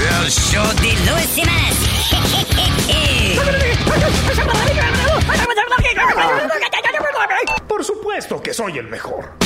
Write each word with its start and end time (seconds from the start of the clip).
El 0.00 0.30
show 0.30 0.66
de 0.80 0.92
Luis 1.10 1.36
y 1.36 1.44
más. 1.44 1.76
Por 7.68 7.84
supuesto 7.84 8.42
que 8.42 8.54
soy 8.54 8.78
el 8.78 8.86
mejor. 8.88 9.39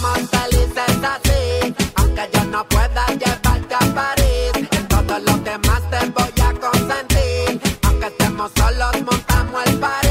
Somos 0.00 0.18
felices 0.30 0.98
así, 1.02 1.74
aunque 1.96 2.28
yo 2.32 2.44
no 2.44 2.64
pueda 2.68 3.06
llevarte 3.08 3.74
a 3.74 3.94
París. 3.94 4.68
En 4.72 4.88
todos 4.88 5.22
los 5.22 5.44
demás 5.44 5.82
te 5.90 6.06
voy 6.10 6.32
a 6.42 6.52
consentir, 6.60 7.60
aunque 7.82 8.06
estemos 8.06 8.50
solos, 8.56 8.92
montamos 9.02 9.66
el 9.66 9.78
party. 9.78 10.08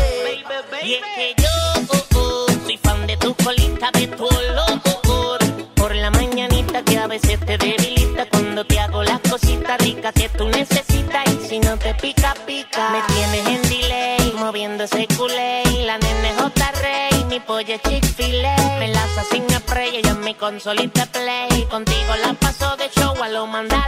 Y 0.84 0.94
es 0.96 1.02
que 1.16 1.42
yo 1.42 1.50
oh, 1.90 2.18
oh, 2.18 2.48
soy 2.66 2.78
fan 2.78 3.08
de 3.08 3.18
tu 3.18 3.34
colita, 3.36 3.90
de 3.94 4.08
tu 4.08 4.26
olor. 4.26 5.40
Por 5.76 5.96
la 5.96 6.12
mañanita 6.12 6.84
que 6.84 6.98
a 6.98 7.08
veces 7.08 7.40
te 7.40 7.58
debilita 7.58 8.26
cuando 8.30 8.66
te 8.66 8.80
hago 8.80 9.04
las 9.04 9.20
cositas 9.22 9.78
ricas 9.82 10.14
que 10.14 10.30
tú 10.30 10.48
necesitas. 10.50 11.24
Y 11.28 11.48
si 11.48 11.60
no 11.60 11.78
te 11.78 11.94
pica, 11.96 12.34
pica. 12.46 12.90
Me 12.90 13.02
tienes 13.14 13.48
en 13.48 13.70
delay, 13.70 14.34
moviendo 14.38 14.84
ese 14.84 15.08
culé. 15.18 15.64
La 15.86 15.98
nene 15.98 16.34
J. 16.38 16.72
Rey, 16.82 17.26
mi 17.26 17.40
pollo 17.40 17.74
es 17.76 17.82
Chick-fil-A. 17.84 18.67
Consolita 20.38 21.06
play. 21.08 21.66
Contigo 21.70 22.16
la 22.22 22.34
paso 22.34 22.76
de 22.78 22.90
show 22.90 23.14
a 23.22 23.30
lo 23.30 23.46
mandale 23.48 23.87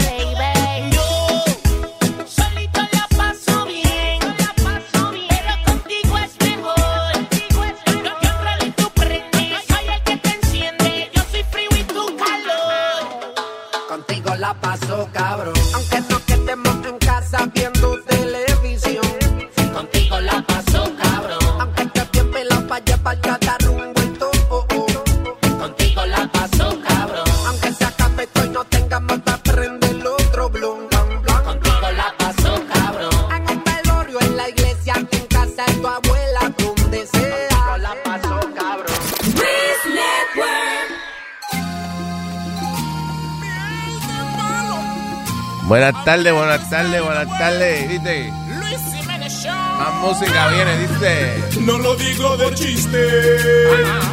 Buenas 45.69 46.04
tardes, 46.04 46.33
buenas 46.33 46.68
tardes, 46.68 47.00
buenas 47.00 47.27
tardes. 47.38 47.88
¿Viste? 47.88 48.33
Luis 48.48 48.80
Jiménez 48.92 49.31
Show. 49.31 49.54
Más 49.54 49.94
música 50.01 50.48
viene, 50.48 50.77
dice. 50.80 51.62
No 51.62 51.77
lo 51.77 51.95
digo 51.95 52.38
de 52.38 52.56
chiste, 52.56 53.07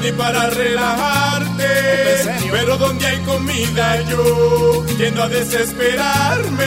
ni 0.03 0.13
para 0.13 0.51
relajarte. 0.51 1.67
Pero 2.53 2.77
donde 2.77 3.07
hay 3.07 3.19
comida 3.21 4.03
yo 4.03 4.85
tiendo 4.99 5.23
a 5.23 5.29
desesperarme. 5.31 6.67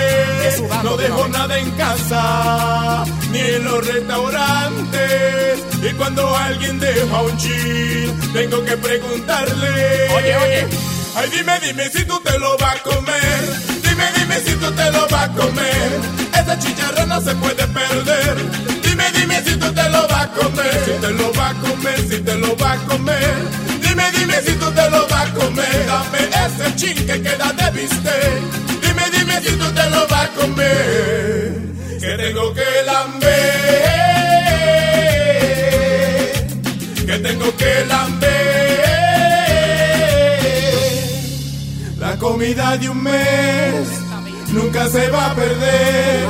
No 0.83 0.97
dejo 0.97 1.27
nada 1.27 1.59
en 1.59 1.69
casa, 1.71 3.03
ni 3.29 3.41
en 3.41 3.65
los 3.65 3.85
restaurantes. 3.85 5.59
Y 5.83 5.93
cuando 5.97 6.35
alguien 6.35 6.79
deja 6.79 7.21
un 7.21 7.37
chill, 7.37 8.11
tengo 8.33 8.65
que 8.65 8.75
preguntarle. 8.75 10.09
Oye, 10.17 10.35
oye. 10.35 10.67
Ay, 11.15 11.29
dime, 11.29 11.59
dime 11.59 11.89
si 11.89 12.03
tú 12.05 12.19
te 12.21 12.39
lo 12.39 12.57
vas 12.57 12.75
a 12.75 12.81
comer. 12.81 13.68
Dime, 14.29 14.41
si 14.41 14.55
tú 14.57 14.71
te 14.73 14.91
lo 14.91 15.07
vas 15.07 15.23
a 15.23 15.29
comer. 15.29 15.99
Esa 16.39 16.59
chicharra 16.59 17.03
no 17.07 17.19
se 17.19 17.33
puede 17.33 17.65
perder. 17.65 18.37
Dime, 18.83 19.05
dime 19.11 19.41
si 19.43 19.55
tú 19.55 19.73
te 19.73 19.89
lo 19.89 20.07
vas 20.07 20.25
a 20.25 20.27
comer. 20.27 20.83
Si 20.85 20.91
te 21.01 21.11
lo 21.13 21.33
vas 21.33 21.51
a 21.51 21.55
comer, 21.55 21.99
si 22.07 22.19
te 22.19 22.35
lo 22.35 22.55
vas 22.55 22.77
a 22.77 22.85
comer. 22.85 23.35
Dime, 23.81 24.03
dime 24.11 24.35
si 24.45 24.51
tú 24.53 24.69
te 24.71 24.87
lo 24.91 25.07
vas 25.07 25.29
a 25.29 25.33
comer. 25.33 25.85
Dame 25.87 26.19
ese 26.45 26.75
chin 26.75 26.95
que 27.07 27.21
queda 27.23 27.51
de 27.53 27.71
bistec. 27.71 28.41
Dime, 28.83 29.03
dime 29.17 29.41
si 29.41 29.51
tú 29.55 29.65
te 29.71 29.89
lo 29.89 30.07
vas 30.07 30.25
a 30.25 30.27
comer. 30.39 31.61
Que 31.99 32.15
tengo 32.17 32.53
que 32.53 32.83
lamber. 32.85 33.29
Que 37.07 37.17
tengo 37.17 37.57
que 37.57 37.85
lamber. 37.87 38.29
La 41.97 42.15
comida 42.17 42.77
de 42.77 42.89
un 42.89 43.01
mes 43.01 44.08
nunca 44.51 44.87
se 44.89 45.09
va 45.09 45.31
a 45.31 45.35
perder. 45.35 46.27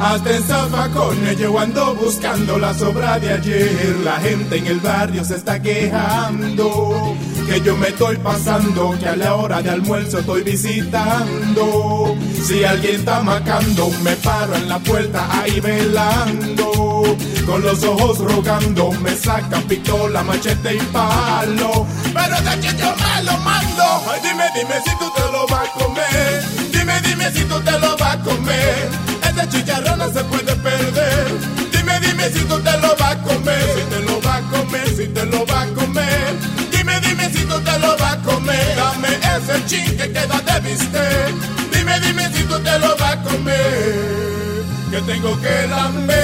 Hasta 0.00 0.36
en 0.36 0.42
zafacones 0.44 1.36
yo 1.38 1.58
ando 1.58 1.94
buscando 1.96 2.56
la 2.58 2.72
sobra 2.72 3.18
de 3.18 3.32
ayer. 3.32 3.96
La 4.04 4.16
gente 4.20 4.56
en 4.56 4.66
el 4.66 4.80
barrio 4.80 5.24
se 5.24 5.36
está 5.36 5.60
quejando. 5.60 7.16
Que 7.48 7.60
yo 7.62 7.76
me 7.76 7.88
estoy 7.88 8.16
pasando, 8.18 8.94
que 8.98 9.08
a 9.08 9.16
la 9.16 9.34
hora 9.34 9.60
de 9.60 9.70
almuerzo 9.70 10.20
estoy 10.20 10.42
visitando. 10.42 12.14
Si 12.46 12.62
alguien 12.62 12.96
está 12.96 13.22
macando, 13.22 13.90
me 14.02 14.12
paro 14.16 14.54
en 14.54 14.68
la 14.68 14.78
puerta 14.78 15.26
ahí 15.40 15.58
velando. 15.58 17.02
Con 17.44 17.62
los 17.62 17.82
ojos 17.82 18.18
rogando, 18.18 18.92
me 18.92 19.16
sacan 19.16 19.62
pistola, 19.62 20.22
machete 20.22 20.76
y 20.76 20.80
palo. 20.92 21.86
Pero 22.14 22.36
de 22.36 22.60
que 22.60 22.76
yo 22.76 22.94
me 22.94 23.22
lo 23.24 23.36
mando. 23.38 23.84
Ay, 24.12 24.20
dime, 24.22 24.44
dime 24.54 24.74
si 24.84 24.90
tú 24.98 25.10
te 25.16 25.32
lo 25.32 25.46
vas 25.48 25.68
a 25.68 25.72
comer. 25.72 26.67
Dime, 27.02 27.30
si 27.32 27.44
tú 27.44 27.60
te 27.60 27.78
lo 27.78 27.96
vas 27.96 28.14
a 28.14 28.18
comer. 28.20 28.88
Ese 29.22 29.48
chicharrón 29.48 29.98
no 29.98 30.12
se 30.12 30.24
puede 30.24 30.54
perder. 30.56 31.26
Dime, 31.72 32.00
dime 32.00 32.30
si 32.30 32.40
tú 32.44 32.58
te 32.60 32.72
lo 32.78 32.96
vas 32.96 33.12
a 33.12 33.22
comer. 33.22 33.64
Si 33.74 33.82
te 33.94 34.00
lo 34.02 34.20
vas 34.20 34.36
a 34.36 34.42
comer, 34.50 34.88
si 34.96 35.06
te 35.08 35.24
lo 35.26 35.46
vas 35.46 35.66
a 35.66 35.74
comer. 35.74 36.34
Dime, 36.72 37.00
dime 37.00 37.30
si 37.30 37.44
tú 37.44 37.60
te 37.60 37.78
lo 37.78 37.96
vas 37.96 38.12
a 38.14 38.22
comer. 38.22 38.76
Dame 38.76 39.08
ese 39.08 39.66
chin 39.66 39.96
que 39.96 40.12
queda 40.12 40.40
de 40.40 40.60
bistec. 40.68 41.34
Dime, 41.72 42.00
dime 42.00 42.30
si 42.34 42.42
tú 42.44 42.58
te 42.60 42.78
lo 42.78 42.96
vas 42.96 43.12
a 43.12 43.22
comer. 43.22 44.64
Que 44.90 45.00
tengo 45.02 45.40
que 45.40 45.66
lamber. 45.68 46.18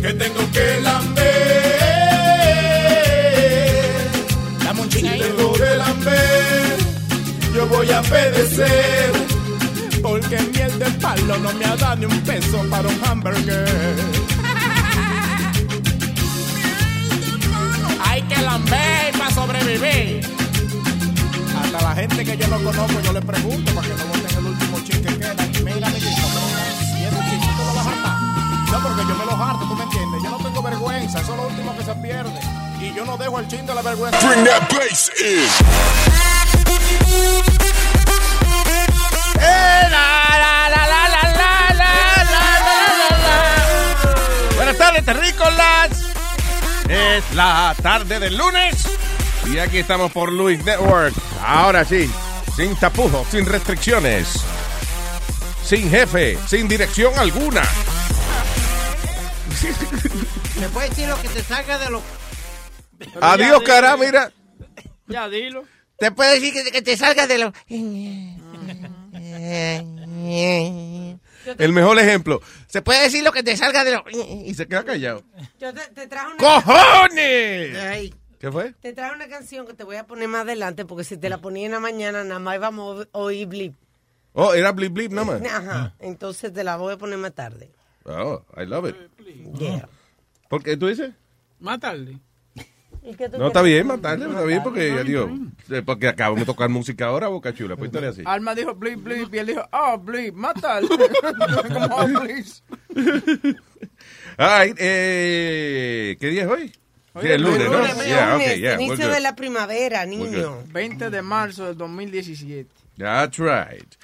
Que 0.00 0.12
tengo 0.14 0.43
Porque 10.00 10.38
miel 10.52 10.78
de 10.78 10.86
palo 11.00 11.36
no 11.38 11.52
me 11.54 11.64
ha 11.64 11.74
dado 11.74 11.96
ni 11.96 12.04
un 12.06 12.20
peso 12.20 12.64
para 12.70 12.88
un 12.88 13.00
hamburger. 13.04 13.68
Hay 18.04 18.22
que 18.22 18.40
lamber 18.40 19.18
para 19.18 19.30
sobrevivir. 19.34 20.20
Hasta 21.60 21.82
la 21.82 21.94
gente 21.94 22.24
que 22.24 22.36
yo 22.36 22.46
no 22.46 22.62
conozco, 22.62 23.00
yo 23.00 23.12
le 23.12 23.20
pregunto 23.20 23.74
para 23.74 23.88
que 23.88 23.94
no 23.94 24.04
boten 24.06 24.38
el 24.38 24.46
último 24.46 24.78
chin 24.84 25.02
que 25.02 25.18
queda. 25.18 25.46
Y 25.46 25.62
mira, 25.64 25.88
mi 25.88 25.98
chico, 25.98 26.28
si 26.78 27.04
ese 27.04 27.18
chin 27.30 27.40
tú 27.40 27.64
lo 27.66 27.74
vas 27.74 27.86
a 27.86 27.90
hartar. 27.90 28.20
No, 28.70 28.80
porque 28.80 29.02
yo 29.08 29.14
me 29.16 29.24
lo 29.24 29.32
harto, 29.32 29.64
¿tú 29.66 29.74
me 29.74 29.84
entiendes? 29.84 30.22
Yo 30.22 30.30
no 30.30 30.36
tengo 30.38 30.62
vergüenza, 30.62 31.20
eso 31.20 31.32
es 31.32 31.36
lo 31.36 31.46
último 31.48 31.76
que 31.76 31.84
se 31.84 31.94
pierde. 31.96 32.40
Y 32.80 32.94
yo 32.94 33.04
no 33.04 33.16
dejo 33.16 33.40
el 33.40 33.48
chin 33.48 33.66
de 33.66 33.74
la 33.74 33.82
vergüenza. 33.82 34.18
Bring 34.28 34.44
that 34.44 34.68
bass 34.70 35.10
in. 35.18 35.48
Buenas 44.56 44.78
tardes, 44.78 45.04
terrícolas. 45.04 45.90
Es 46.88 47.34
la 47.34 47.74
tarde 47.82 48.20
del 48.20 48.36
lunes. 48.36 48.86
Y 49.46 49.58
aquí 49.58 49.78
estamos 49.78 50.10
por 50.12 50.32
Luis 50.32 50.64
Network. 50.64 51.14
Ahora 51.42 51.84
sí, 51.84 52.10
sin 52.56 52.74
tapujos, 52.76 53.26
sin 53.28 53.46
restricciones. 53.46 54.42
Sin 55.64 55.90
jefe, 55.90 56.38
sin 56.46 56.68
dirección 56.68 57.18
alguna. 57.18 57.62
Me 60.60 60.68
puedes 60.68 60.90
decir 60.90 61.08
lo 61.08 61.20
que 61.20 61.28
te 61.28 61.42
salga 61.42 61.78
de 61.78 61.90
los. 61.90 62.02
Adiós, 63.20 63.62
cara, 63.64 63.96
mira. 63.96 64.32
Ya 65.06 65.28
dilo. 65.28 65.64
Te 65.98 66.10
puede 66.10 66.40
decir 66.40 66.72
que, 66.72 66.82
te 66.82 66.96
salgas 66.96 67.28
de 67.28 67.38
lo... 67.38 67.52
El 71.58 71.72
mejor 71.72 71.98
ejemplo. 71.98 72.40
Se 72.66 72.82
puede 72.82 73.02
decir 73.02 73.22
lo 73.22 73.32
que 73.32 73.42
te 73.42 73.56
salga 73.56 73.84
de 73.84 73.92
lo... 73.92 74.04
Y 74.10 74.54
se 74.54 74.66
queda 74.66 74.84
callado. 74.84 75.22
Yo 75.60 75.72
te, 75.74 75.80
te 75.94 76.06
traje 76.06 76.28
una 76.28 76.36
¡Cojones! 76.36 77.76
Ay, 77.76 78.14
¿Qué 78.38 78.50
fue? 78.50 78.74
te 78.80 78.92
traje 78.92 79.14
una 79.14 79.28
canción 79.28 79.66
que 79.66 79.74
te 79.74 79.84
voy 79.84 79.96
a 79.96 80.06
poner 80.06 80.28
más 80.28 80.42
adelante 80.42 80.84
porque 80.84 81.04
si 81.04 81.16
te 81.16 81.28
la 81.28 81.38
ponía 81.38 81.66
en 81.66 81.72
la 81.72 81.80
mañana 81.80 82.24
nada 82.24 82.40
más 82.40 82.56
íbamos 82.56 83.06
a 83.12 83.18
oír 83.18 83.46
blip. 83.46 83.74
Oh, 84.34 84.52
era 84.52 84.72
blip 84.72 84.92
blip 84.92 85.12
nada 85.12 85.38
más. 85.38 85.42
Ajá. 85.50 85.94
Entonces 86.00 86.52
te 86.52 86.64
la 86.64 86.76
voy 86.76 86.94
a 86.94 86.96
poner 86.98 87.18
más 87.18 87.32
tarde. 87.32 87.70
Oh, 88.04 88.42
I 88.56 88.66
love 88.66 88.88
it. 88.88 88.96
Yeah. 89.58 89.88
¿Por 90.48 90.62
qué 90.62 90.76
tú 90.76 90.88
dices? 90.88 91.12
Más 91.60 91.80
tarde. 91.80 92.18
¿Y 93.04 93.14
qué 93.14 93.28
tú 93.28 93.36
No, 93.38 93.48
está 93.48 93.60
bien, 93.60 93.86
más 93.86 94.00
tarde, 94.00 94.26
está 94.26 94.42
bien, 94.44 94.62
porque, 94.62 94.90
adiós, 94.92 95.30
eh, 95.70 95.82
porque 95.84 96.08
acabamos 96.08 96.40
de 96.40 96.46
tocar 96.46 96.70
música 96.70 97.06
ahora, 97.06 97.28
Boca 97.28 97.52
Chula, 97.52 97.76
pues 97.76 97.88
historia 97.88 98.08
así. 98.10 98.22
Alma 98.24 98.54
dijo 98.54 98.74
blip, 98.74 99.02
blip, 99.02 99.34
y 99.34 99.38
él 99.38 99.46
dijo, 99.48 99.62
oh, 99.72 99.98
blip, 99.98 100.34
más 100.34 100.54
tarde. 100.54 100.88
Como, 101.72 101.96
oh, 101.96 102.06
please. 102.22 102.62
Ay, 104.38 104.74
eh, 104.78 106.16
¿qué 106.18 106.28
día 106.28 106.44
es 106.44 106.48
hoy? 106.48 106.72
Sí, 107.20 107.28
el 107.28 107.42
lunes, 107.42 107.70
¿no? 107.70 107.78
Lunes, 107.78 108.06
Yeah, 108.06 108.32
lunes, 108.32 108.48
okay, 108.48 108.60
yeah, 108.60 108.80
inicio 108.80 109.08
de 109.08 109.20
la 109.20 109.36
primavera, 109.36 110.04
niño. 110.06 110.64
20 110.72 111.10
de 111.10 111.22
marzo 111.22 111.66
del 111.66 111.76
2017. 111.76 112.68
That's 112.96 113.38
right. 113.38 113.94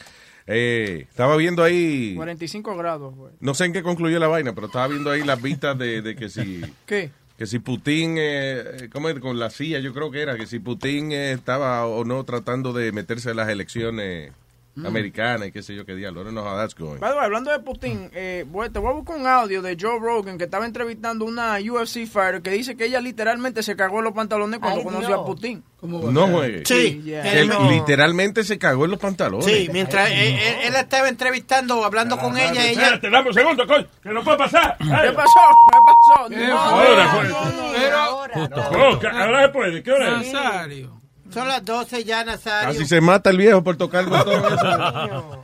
Eh, 0.47 1.07
estaba 1.09 1.37
viendo 1.37 1.62
ahí, 1.62 2.14
45 2.16 2.76
grados, 2.76 3.14
güey. 3.14 3.33
no 3.38 3.54
sé 3.54 3.66
en 3.66 3.73
qué 3.73 3.83
concluyó 3.85 4.19
la 4.19 4.26
vaina, 4.26 4.52
pero 4.52 4.66
estaba 4.66 4.88
viendo 4.88 5.11
ahí 5.11 5.23
las 5.23 5.40
vistas 5.40 5.78
de, 5.78 6.02
de 6.02 6.16
que 6.16 6.28
si 6.28 6.61
¿Qué? 6.87 7.12
Que 7.40 7.47
si 7.47 7.59
Putin, 7.59 8.16
eh, 8.18 8.90
¿cómo 8.92 9.09
es? 9.09 9.18
Con 9.18 9.38
la 9.38 9.49
CIA, 9.49 9.78
yo 9.78 9.94
creo 9.94 10.11
que 10.11 10.20
era, 10.20 10.37
que 10.37 10.44
si 10.44 10.59
Putin 10.59 11.11
eh, 11.11 11.32
estaba 11.32 11.87
o 11.87 12.04
no 12.04 12.23
tratando 12.25 12.75
de 12.75 12.92
meterse 12.92 13.30
a 13.30 13.35
las 13.35 13.49
elecciones 13.49 14.30
Mm. 14.82 14.87
americanas 14.87 15.49
y 15.49 15.52
qué 15.52 15.62
sé 15.62 15.75
yo 15.75 15.84
qué 15.87 15.94
diablo. 15.94 16.20
I 16.22 16.25
don't 16.25 16.34
know 16.34 16.44
how 16.44 16.56
that's 16.56 16.75
going. 16.75 16.99
By 17.00 17.10
the 17.10 17.16
way, 17.16 17.25
hablando 17.25 17.50
de 17.50 17.60
Putin, 17.60 18.10
eh, 18.14 18.44
voy- 18.49 18.70
te 18.70 18.78
voy 18.78 18.90
a 18.90 18.94
buscar 18.94 19.16
un 19.16 19.26
audio 19.26 19.62
de 19.62 19.76
Joe 19.80 19.99
Rogan 20.00 20.38
que 20.38 20.44
estaba 20.44 20.66
entrevistando 20.66 21.25
una 21.25 21.58
UFC 21.60 22.06
fighter 22.06 22.42
que 22.42 22.50
dice 22.50 22.76
que 22.76 22.87
ella 22.87 23.00
literalmente 23.00 23.62
se 23.62 23.76
cagó 23.76 23.99
en 23.99 24.04
los 24.04 24.12
pantalones 24.14 24.60
cuando 24.60 24.78
Ay, 24.80 24.84
conoció 24.84 25.20
a 25.20 25.25
Putin. 25.26 25.62
No 25.82 26.26
juegue. 26.28 26.62
Sí, 26.66 27.00
Yeah. 27.04 27.32
Él 27.40 27.49
no. 27.49 27.70
literalmente 27.70 28.44
se 28.44 28.58
cagó 28.58 28.84
en 28.84 28.90
los 28.90 29.00
pantalones. 29.00 29.46
Sí, 29.46 29.68
mientras 29.72 30.10
él, 30.10 30.18
él- 30.38 30.56
él 30.64 30.75
estaba 30.76 31.08
entrevistando, 31.08 31.84
hablando 31.84 32.18
con 32.18 32.37
ella, 32.37 32.66
ella... 32.68 32.99
Dame 33.02 33.28
un 33.28 33.34
segundo, 33.34 33.66
coño, 33.66 33.87
que 34.02 34.10
no 34.10 34.22
puede 34.22 34.37
pasar. 34.38 34.76
¿Qué 34.78 34.84
pasó? 35.12 35.40
¿Qué 35.72 35.78
pasó? 35.87 36.28
¿Qué? 36.28 36.46
No, 36.49 36.58
Ahora 36.58 37.04
no, 37.28 37.96
ahora. 37.96 38.50
Oh, 38.54 39.00
ahora 39.16 39.42
se 39.46 39.49
puede, 39.49 39.82
¿qué 39.82 39.90
hora 39.92 40.20
es? 40.20 40.32
Nazario. 40.32 41.00
Son 41.30 41.49
las 41.49 41.64
12 41.64 42.04
ya, 42.04 42.25
Nazario. 42.25 42.68
Casi 42.72 42.87
se 42.87 43.00
mata 43.00 43.30
el 43.30 43.37
viejo 43.38 43.62
por 43.62 43.76
tocar 43.76 44.04
el 44.04 44.10
botón. 44.10 44.44
ese. 44.52 45.40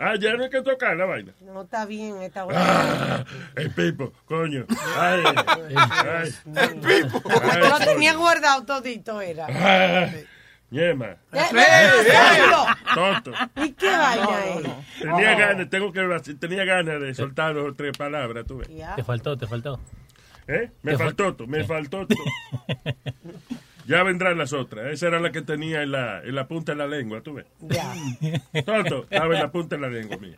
Ah, 0.00 0.14
ya 0.20 0.34
no 0.36 0.44
hay 0.44 0.50
que 0.50 0.62
tocar 0.62 0.96
la 0.96 1.06
vaina. 1.06 1.32
No 1.40 1.62
está 1.62 1.84
bien 1.84 2.22
esta 2.22 2.42
Ah, 2.42 2.44
hora. 2.44 3.24
el 3.56 3.70
pipo, 3.72 4.12
coño. 4.26 4.64
Ay, 4.96 5.22
ay. 5.76 6.34
El 6.54 6.76
pipo. 6.76 7.20
Lo 7.68 7.78
tenía 7.80 8.14
guardado 8.14 8.64
todito, 8.64 9.20
era. 9.20 9.46
Ah, 9.50 10.08
Ñema. 10.70 11.16
Eh. 11.32 11.44
Tonto. 12.94 13.32
¿Y 13.56 13.72
qué 13.72 13.90
vaina 13.90 14.44
es? 14.44 15.00
Tenía 15.00 15.34
ganas, 15.34 15.68
tengo 15.70 15.92
que 15.92 16.34
tenía 16.38 16.64
ganas 16.64 17.00
de 17.00 17.14
soltar 17.14 17.54
dos 17.54 17.70
o 17.70 17.74
tres 17.74 17.96
palabras, 17.96 18.44
tú 18.46 18.58
ves. 18.58 18.68
Te 18.94 19.02
faltó, 19.02 19.36
te 19.36 19.48
faltó. 19.48 19.80
¿Eh? 20.46 20.70
Me 20.82 20.96
faltó, 20.96 21.34
me 21.46 21.64
faltó. 21.64 22.06
Ya 23.88 24.02
vendrán 24.02 24.36
las 24.38 24.52
otras. 24.52 24.92
Esa 24.92 25.06
era 25.08 25.18
la 25.18 25.32
que 25.32 25.40
tenía 25.42 25.82
en 25.82 25.90
la, 25.92 26.22
en 26.22 26.34
la 26.34 26.46
punta 26.46 26.72
de 26.72 26.78
la 26.78 26.86
lengua, 26.86 27.22
tú 27.22 27.34
ves. 27.34 27.46
Ya. 27.60 27.92
Tonto, 28.64 29.04
estaba 29.10 29.34
en 29.34 29.40
la 29.40 29.50
punta 29.50 29.76
de 29.76 29.82
la 29.82 29.88
lengua 29.88 30.18
mía. 30.18 30.36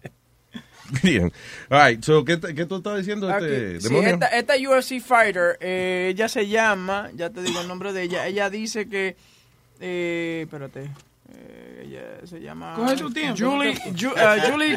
Bien. 1.02 1.32
All 1.68 1.88
right, 1.88 2.02
so, 2.02 2.24
¿qué, 2.24 2.36
te- 2.36 2.54
qué 2.54 2.64
tú 2.66 2.76
estabas 2.76 3.00
diciendo, 3.00 3.28
este. 3.30 3.80
Sí, 3.80 3.88
demonio? 3.88 4.10
esta, 4.10 4.26
esta 4.28 4.54
UFC 4.54 5.00
fighter, 5.00 5.56
eh, 5.60 6.08
ella 6.12 6.28
se 6.28 6.48
llama, 6.48 7.10
ya 7.14 7.30
te 7.30 7.42
digo 7.42 7.60
el 7.60 7.68
nombre 7.68 7.92
de 7.92 8.02
ella, 8.02 8.26
ella 8.26 8.50
dice 8.50 8.88
que, 8.88 9.16
eh, 9.80 10.42
espérate, 10.44 10.90
eh, 11.32 11.84
ella 11.86 12.26
se 12.26 12.40
llama... 12.40 12.74
Coge 12.74 12.96
tu 12.96 13.12
tiempo, 13.12 13.36
Julie, 13.38 13.74
Ju- 13.94 14.12
uh, 14.14 14.50
Julie 14.52 14.74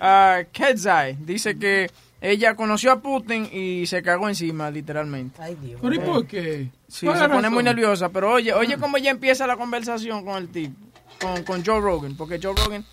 uh, 0.00 0.44
Kedzai, 0.52 1.16
dice 1.20 1.56
que 1.58 1.88
ella 2.30 2.54
conoció 2.56 2.92
a 2.92 3.00
Putin 3.00 3.48
y 3.52 3.86
se 3.86 4.02
cagó 4.02 4.28
encima, 4.28 4.70
literalmente. 4.70 5.40
Ay, 5.42 5.56
Dios. 5.60 5.80
¿Pero 5.82 5.94
y 5.94 5.98
por 5.98 6.26
qué? 6.26 6.70
Sí, 6.88 7.06
¿Cuál 7.06 7.18
se 7.18 7.28
la 7.28 7.34
pone 7.34 7.50
muy 7.50 7.62
razón? 7.62 7.76
nerviosa, 7.76 8.08
pero 8.08 8.32
oye, 8.32 8.52
oye 8.54 8.76
cómo 8.78 8.96
ella 8.96 9.10
empieza 9.10 9.46
la 9.46 9.56
conversación 9.56 10.24
con 10.24 10.36
el 10.38 10.48
tipo, 10.48 10.74
con, 11.20 11.42
con 11.44 11.64
Joe 11.64 11.80
Rogan, 11.80 12.16
porque 12.16 12.40
Joe 12.42 12.54
Rogan 12.56 12.84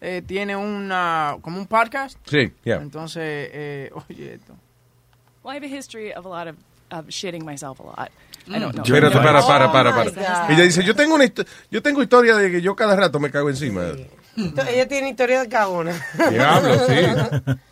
eh, 0.00 0.22
tiene 0.26 0.54
una, 0.56 1.36
como 1.42 1.58
un 1.58 1.66
podcast. 1.66 2.16
Sí, 2.26 2.52
yeah. 2.64 2.76
Entonces, 2.76 3.22
eh, 3.52 3.90
oye 4.08 4.34
esto. 4.34 4.54
Well, 5.42 5.54
I 5.54 5.56
have 5.58 5.64
a 5.64 5.78
history 5.78 6.12
of 6.12 6.26
a 6.26 6.28
lot 6.28 6.48
of, 6.48 6.56
of 6.90 7.08
shitting 7.08 7.44
myself 7.44 7.80
a 7.80 7.82
lot. 7.82 8.10
I 8.48 8.60
don't 8.60 8.72
know. 8.74 8.84
Espérate, 8.84 9.16
para, 9.18 9.42
para, 9.44 9.72
para, 9.72 9.90
Oh, 9.90 9.94
para. 9.94 10.10
God. 10.10 10.50
Ella 10.50 10.62
dice, 10.62 10.84
yo 10.84 10.94
tengo 10.94 11.16
una 11.16 11.24
yo 11.70 11.82
tengo 11.82 12.00
historia 12.02 12.36
de 12.36 12.50
que 12.50 12.60
yo 12.62 12.76
cada 12.76 12.94
rato 12.94 13.18
me 13.18 13.30
cago 13.30 13.48
encima. 13.50 13.82
Ento- 14.36 14.66
Ella 14.68 14.86
tiene 14.86 15.08
historia 15.10 15.40
de 15.40 15.48
cagona. 15.48 15.92
Diablo, 16.30 16.74
sí. 16.86 17.52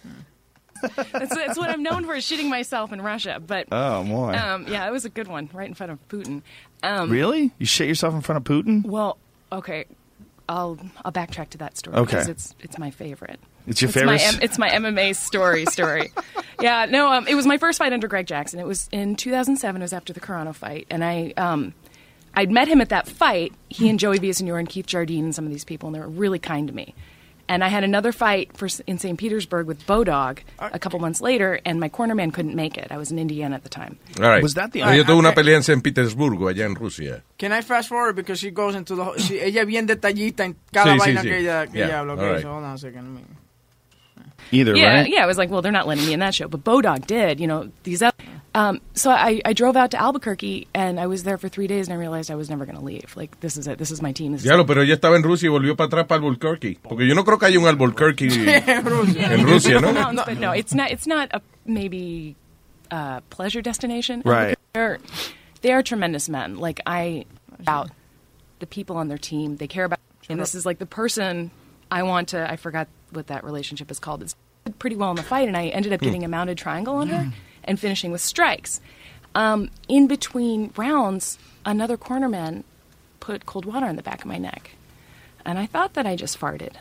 that's, 1.13 1.35
that's 1.35 1.59
what 1.59 1.71
I'm 1.71 1.83
known 1.83 2.05
for, 2.05 2.13
shitting 2.17 2.49
myself 2.49 2.93
in 2.93 3.01
Russia. 3.03 3.41
But 3.45 3.69
Oh, 3.73 4.05
boy. 4.05 4.33
um, 4.35 4.67
yeah, 4.69 4.87
it 4.87 4.91
was 4.93 5.05
a 5.05 5.11
good 5.11 5.29
one, 5.29 5.49
right 5.53 5.69
in 5.69 5.75
front 5.75 5.93
of 5.93 6.09
Putin. 6.09 6.43
Um, 6.83 7.11
really? 7.11 7.51
You 7.59 7.67
shit 7.67 7.89
yourself 7.89 8.15
in 8.15 8.21
front 8.21 8.37
of 8.39 8.45
Putin? 8.45 8.85
Well, 8.85 9.19
okay, 9.53 9.87
I'll 10.49 10.79
I'll 11.05 11.13
backtrack 11.13 11.51
to 11.51 11.59
that 11.59 11.79
story 11.79 11.97
Okay. 11.97 12.11
because 12.13 12.29
it's 12.29 12.55
it's 12.61 12.79
my 12.79 12.91
favorite. 12.91 13.41
It's 13.67 13.81
your 13.81 13.89
My 13.89 14.19
favorite? 14.19 14.23
M- 14.35 14.41
it's 14.43 14.59
my 14.59 14.69
MMA 14.69 15.17
story 15.17 15.65
story. 15.67 16.13
yeah, 16.61 16.85
no, 16.85 17.11
um, 17.11 17.27
it 17.27 17.35
was 17.35 17.47
my 17.47 17.57
first 17.57 17.79
fight 17.79 17.95
under 17.95 18.09
Greg 18.09 18.27
Jackson. 18.27 18.61
It 18.61 18.67
was 18.67 18.91
in 18.93 19.17
2007. 19.17 19.81
It 19.81 19.85
was 19.85 19.95
after 19.95 20.13
the 20.13 20.21
Carano 20.21 20.55
fight, 20.55 20.87
and 20.91 21.03
I 21.03 21.33
um, 21.39 21.73
I'd 22.35 22.51
met 22.51 22.69
him 22.69 22.83
at 22.83 22.91
that 22.91 23.09
fight. 23.09 23.55
He 23.71 23.89
and 23.89 23.99
Joey 23.99 24.19
Villasenor 24.19 24.59
and 24.59 24.69
Keith 24.69 24.85
Jardine 24.87 25.25
and 25.25 25.35
some 25.35 25.47
of 25.47 25.51
these 25.51 25.65
people, 25.65 25.87
and 25.87 25.97
they 25.97 26.01
were 26.01 26.09
really 26.09 26.39
kind 26.39 26.69
to 26.69 26.75
me. 26.75 26.95
And 27.47 27.63
I 27.63 27.69
had 27.69 27.85
another 27.85 28.11
fight 28.11 28.57
for, 28.57 28.69
in 28.87 28.99
St. 28.99 29.19
Petersburg 29.19 29.67
with 29.67 29.87
Bodog 29.87 30.39
a 30.59 30.79
couple 30.79 30.99
months 30.99 31.21
later, 31.21 31.61
and 31.67 31.79
my 31.79 31.91
cornerman 31.91 32.33
couldn't 32.33 32.55
make 32.55 32.79
it. 32.79 32.89
I 32.91 32.97
was 32.97 33.11
in 33.13 33.19
Indiana 33.19 33.55
at 33.57 33.63
the 33.65 33.69
time. 33.69 33.99
All 34.19 34.29
right. 34.29 34.43
Was 34.43 34.55
that 34.55 34.73
the- 34.73 34.83
ah, 34.83 34.91
Ella 34.93 35.05
tuvo 35.05 35.19
una 35.19 35.29
Okay. 35.29 35.43
pelea 35.43 35.57
en 35.57 35.63
San 35.63 35.83
Petersburgo, 35.83 36.49
allá 36.49 36.65
en 36.65 36.75
Rusia. 36.75 37.23
Can 37.39 37.53
I 37.53 37.61
fast 37.61 37.89
forward 37.91 38.17
because 38.17 38.41
she 38.41 38.51
goes 38.51 38.75
into 38.75 38.97
the 38.97 39.05
whole- 39.05 39.19
she- 39.19 39.39
ella 39.41 39.65
bien 39.67 39.87
detallista 39.87 40.45
en 40.45 40.57
cada 40.73 40.93
Sí, 40.93 40.93
sí, 40.95 40.99
vaina 41.01 41.21
sí. 41.23 41.29
que 41.29 41.39
ella 41.39 41.67
que 41.67 41.79
Yeah, 41.79 41.87
ella 41.87 41.99
habla. 42.01 42.13
all 42.15 42.19
Okay, 42.21 42.33
right. 42.33 42.43
so 42.43 42.49
hold 42.53 42.65
on 42.65 42.73
a 42.75 42.79
second. 42.79 43.19
Either, 44.53 44.77
yeah, 44.77 45.01
right? 45.01 45.11
yeah. 45.11 45.23
I 45.23 45.27
was 45.27 45.39
like, 45.39 45.51
well, 45.51 45.63
they're 45.63 45.73
not 45.73 45.87
letting 45.87 46.07
me 46.07 46.13
in 46.13 46.21
that 46.21 46.35
show, 46.35 46.49
but 46.49 46.63
Bodog 46.65 47.07
did. 47.07 47.41
You 47.41 47.47
know, 47.47 47.71
these. 47.83 48.03
Other, 48.03 48.15
um, 48.55 48.81
so 48.95 49.11
I, 49.11 49.41
I 49.45 49.53
drove 49.53 49.77
out 49.77 49.91
to 49.91 50.01
Albuquerque, 50.01 50.69
and 50.75 51.01
I 51.01 51.07
was 51.09 51.25
there 51.25 51.39
for 51.39 51.49
three 51.49 51.67
days, 51.67 51.89
and 51.89 51.95
I 51.95 51.99
realized 51.99 52.31
I 52.31 52.37
was 52.37 52.49
never 52.49 52.65
going 52.65 52.79
to 52.79 52.85
leave. 52.85 53.17
Like, 53.17 53.41
this 53.41 53.57
is 53.57 53.67
it. 53.67 53.79
This 53.79 53.91
is 53.91 54.01
my 54.01 54.13
team. 54.13 54.31
This 54.33 54.43
is 54.43 54.45
Diablo, 54.47 54.65
pero 54.65 54.83
ella 54.83 54.95
estaba 54.97 55.17
en 55.17 55.23
Rusia 55.25 55.49
y 55.49 55.53
volvió 55.53 55.77
para 55.77 55.89
atrás 55.89 56.07
para 56.07 56.21
Albuquerque. 56.23 56.79
Porque 56.83 57.07
yo 57.09 57.15
no 57.15 57.25
creo 57.25 57.39
que 57.39 57.47
haya 57.47 57.59
un 57.59 57.67
Albuquerque 57.67 58.29
en 58.67 59.45
Rusia, 59.47 59.81
¿no? 59.81 59.93
Mountains, 59.93 60.23
but 60.27 60.39
no, 60.39 60.53
it's 60.53 60.73
not. 60.73 60.91
It's 60.93 61.07
not 61.07 61.29
a 61.33 61.41
maybe 61.67 62.37
uh, 62.93 63.21
pleasure 63.31 63.61
destination. 63.61 64.23
Right. 64.25 64.57
They're 64.73 64.99
they 65.63 65.73
are 65.73 65.83
tremendous 65.83 66.29
men. 66.29 66.57
Like 66.59 66.81
I 66.87 67.25
about 67.59 67.91
the 68.61 68.67
people 68.67 68.97
on 68.97 69.09
their 69.09 69.19
team. 69.19 69.57
They 69.57 69.67
care 69.67 69.85
about, 69.85 69.99
and 70.29 70.39
this 70.39 70.55
is 70.55 70.65
like 70.65 70.79
the 70.79 70.87
person 70.87 71.51
I 71.91 72.05
want 72.05 72.29
to. 72.29 72.49
I 72.49 72.57
forgot 72.57 72.87
what 73.11 73.27
that 73.29 73.43
relationship 73.43 73.91
is 73.91 73.99
called. 73.99 74.23
It's 74.23 74.37
pretty 74.79 74.97
well 74.97 75.11
in 75.11 75.17
the 75.17 75.23
fight, 75.25 75.49
and 75.49 75.57
I 75.57 75.69
ended 75.69 75.93
up 75.93 76.01
Hmm. 76.01 76.05
getting 76.07 76.25
a 76.25 76.29
mounted 76.29 76.57
triangle 76.57 76.97
on 76.97 77.09
her 77.09 77.33
and 77.65 77.79
finishing 77.79 78.13
with 78.13 78.21
strikes. 78.21 78.81
Um, 79.35 79.71
in 79.89 80.07
between 80.07 80.73
rounds, 80.77 81.39
another 81.65 81.97
cornerman 81.97 82.65
put 83.21 83.47
cold 83.47 83.65
water 83.65 83.87
on 83.87 83.97
the 83.97 84.03
back 84.03 84.21
of 84.21 84.27
my 84.27 84.39
neck, 84.39 84.73
and 85.45 85.59
I 85.59 85.67
thought 85.67 85.95
that 85.95 86.07
I 86.07 86.15
just 86.17 86.39
farted. 86.39 86.75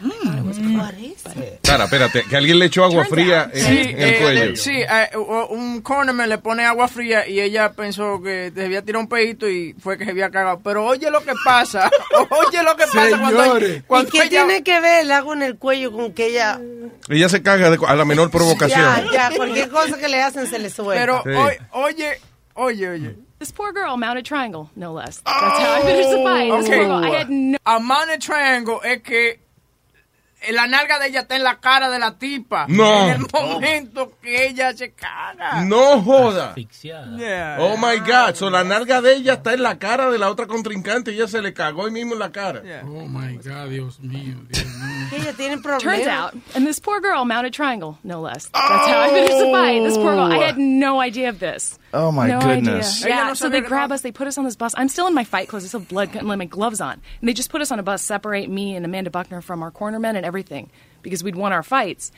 Is 0.00 1.26
it? 1.36 1.58
Sara, 1.66 1.84
espérate, 1.84 2.22
que 2.24 2.36
alguien 2.36 2.58
le 2.58 2.66
echó 2.66 2.84
agua 2.84 3.04
fría 3.04 3.50
en, 3.52 3.60
Sí, 3.64 3.78
en 3.90 4.00
el 4.00 4.08
eh, 4.14 4.18
cuello. 4.20 4.56
sí, 4.56 4.72
eh, 4.80 5.16
un 5.50 5.80
cornerman 5.82 6.28
le 6.28 6.38
pone 6.38 6.64
agua 6.64 6.88
fría 6.88 7.26
y 7.26 7.40
ella 7.40 7.72
pensó 7.72 8.20
que 8.22 8.52
se 8.54 8.64
había 8.64 8.82
tirado 8.82 9.00
un 9.02 9.08
pedito 9.08 9.48
y 9.48 9.74
fue 9.80 9.98
que 9.98 10.04
se 10.04 10.12
había 10.12 10.30
cagado. 10.30 10.60
Pero 10.62 10.84
oye 10.86 11.10
lo 11.10 11.20
que 11.22 11.32
pasa, 11.44 11.90
oye 12.30 12.62
lo 12.62 12.76
que 12.76 12.84
pasa 12.86 13.18
cuando, 13.18 13.42
Señores. 13.42 13.82
cuando 13.86 14.08
¿Y 14.08 14.12
qué 14.12 14.18
ella- 14.18 14.28
tiene 14.46 14.62
que 14.62 14.80
ver 14.80 15.02
el 15.04 15.10
agua 15.12 15.34
en 15.34 15.42
el 15.42 15.56
cuello 15.58 15.92
con 15.92 16.12
que 16.12 16.26
ella... 16.28 16.60
Ella 17.08 17.28
se 17.28 17.42
caga 17.42 17.70
de- 17.70 17.78
a 17.86 17.94
la 17.94 18.04
menor 18.04 18.30
provocación. 18.30 18.80
Ya, 19.12 19.30
ya, 19.30 19.36
cualquier 19.36 19.68
cosa 19.68 19.98
que 19.98 20.08
le 20.08 20.22
hacen 20.22 20.46
se 20.46 20.58
le 20.58 20.70
suelta. 20.70 21.00
Pero 21.00 21.22
Sí. 21.24 21.30
oye, 21.30 21.58
oye, 21.74 22.18
oye, 22.54 22.88
oye. 22.88 23.16
This 23.38 23.52
poor 23.52 23.72
girl, 23.72 23.96
mounted 23.96 24.24
triangle, 24.24 24.68
no 24.74 24.92
less. 24.94 25.22
That's 25.22 25.58
how 25.60 25.78
I 25.78 25.82
finished 25.82 26.10
the 26.10 26.22
fight. 26.24 26.52
This 26.52 26.66
Okay. 26.68 26.78
poor 26.86 27.00
girl, 27.00 27.04
I 27.04 27.16
had 27.20 27.28
no 27.30 27.56
A 27.64 27.78
mounted 27.78 28.20
triangle 28.20 28.80
es 28.82 29.00
que 29.02 29.28
eh, 29.30 29.38
la 30.52 30.66
nalga 30.66 30.98
de 30.98 31.08
ella 31.08 31.20
está 31.20 31.36
en 31.36 31.42
la 31.42 31.56
cara 31.60 31.90
de 31.90 31.98
la 31.98 32.16
tipa. 32.18 32.66
No. 32.68 33.08
En 33.08 33.20
el 33.20 33.26
momento 33.32 34.12
que 34.22 34.46
ella 34.46 34.72
se 34.76 34.92
caga. 34.92 35.64
No 35.64 36.00
joda. 36.02 36.54
Yeah. 36.54 37.56
Oh 37.60 37.76
my 37.76 37.98
God. 37.98 38.34
So 38.36 38.48
la 38.50 38.62
nalga 38.64 39.00
de 39.02 39.14
ella 39.16 39.34
está 39.34 39.54
en 39.54 39.62
la 39.62 39.78
cara 39.78 40.10
de 40.10 40.18
la 40.18 40.30
otra 40.30 40.46
contrincante 40.46 41.12
y 41.12 41.16
ella 41.16 41.28
se 41.28 41.42
le 41.42 41.52
cagó 41.52 41.86
ahí 41.86 41.90
mismo 41.90 42.14
en 42.14 42.20
la 42.20 42.30
cara. 42.30 42.62
Oh 42.84 43.06
my 43.06 43.36
God, 43.36 43.68
Dios 43.68 44.00
mío. 44.00 44.36
Ella 45.10 45.32
tiene 45.32 45.56
Turns 45.56 45.82
problemas. 45.82 46.06
out, 46.06 46.34
and 46.54 46.66
this 46.66 46.78
poor 46.78 47.00
girl 47.00 47.24
mounted 47.24 47.54
triangle, 47.54 47.98
no 48.04 48.20
less. 48.20 48.48
That's 48.52 48.86
how 48.86 49.00
I 49.00 49.08
finished 49.08 49.38
the 49.38 49.50
fight. 49.50 49.82
This 49.82 49.96
poor 49.96 50.14
girl. 50.14 50.30
I 50.30 50.36
had 50.38 50.58
no 50.58 51.00
idea 51.00 51.30
of 51.30 51.38
this. 51.38 51.78
Oh, 51.94 52.12
my 52.12 52.28
no 52.28 52.38
goodness. 52.40 53.02
Idea. 53.02 53.16
Yeah, 53.16 53.32
so 53.32 53.48
they 53.48 53.62
grab 53.62 53.90
us, 53.90 54.02
they 54.02 54.12
put 54.12 54.26
us 54.26 54.36
on 54.36 54.44
this 54.44 54.56
bus. 54.56 54.74
I'm 54.76 54.88
still 54.90 55.06
in 55.06 55.14
my 55.14 55.24
fight 55.24 55.48
clothes. 55.48 55.64
I 55.64 55.68
still 55.68 55.80
have 55.80 55.88
blood 55.88 56.14
and 56.14 56.26
my 56.28 56.44
gloves 56.44 56.82
on. 56.82 57.00
And 57.20 57.28
they 57.28 57.32
just 57.32 57.48
put 57.50 57.62
us 57.62 57.72
on 57.72 57.78
a 57.78 57.82
bus, 57.82 58.02
separate 58.02 58.50
me 58.50 58.76
and 58.76 58.84
Amanda 58.84 59.08
Buckner 59.10 59.40
from 59.40 59.62
our 59.62 59.70
cornermen 59.70 60.14
and 60.14 60.26
everything 60.26 60.37
because 61.02 61.24
we'd 61.24 61.36
won 61.36 61.52
our 61.52 61.62
fights. 61.62 62.12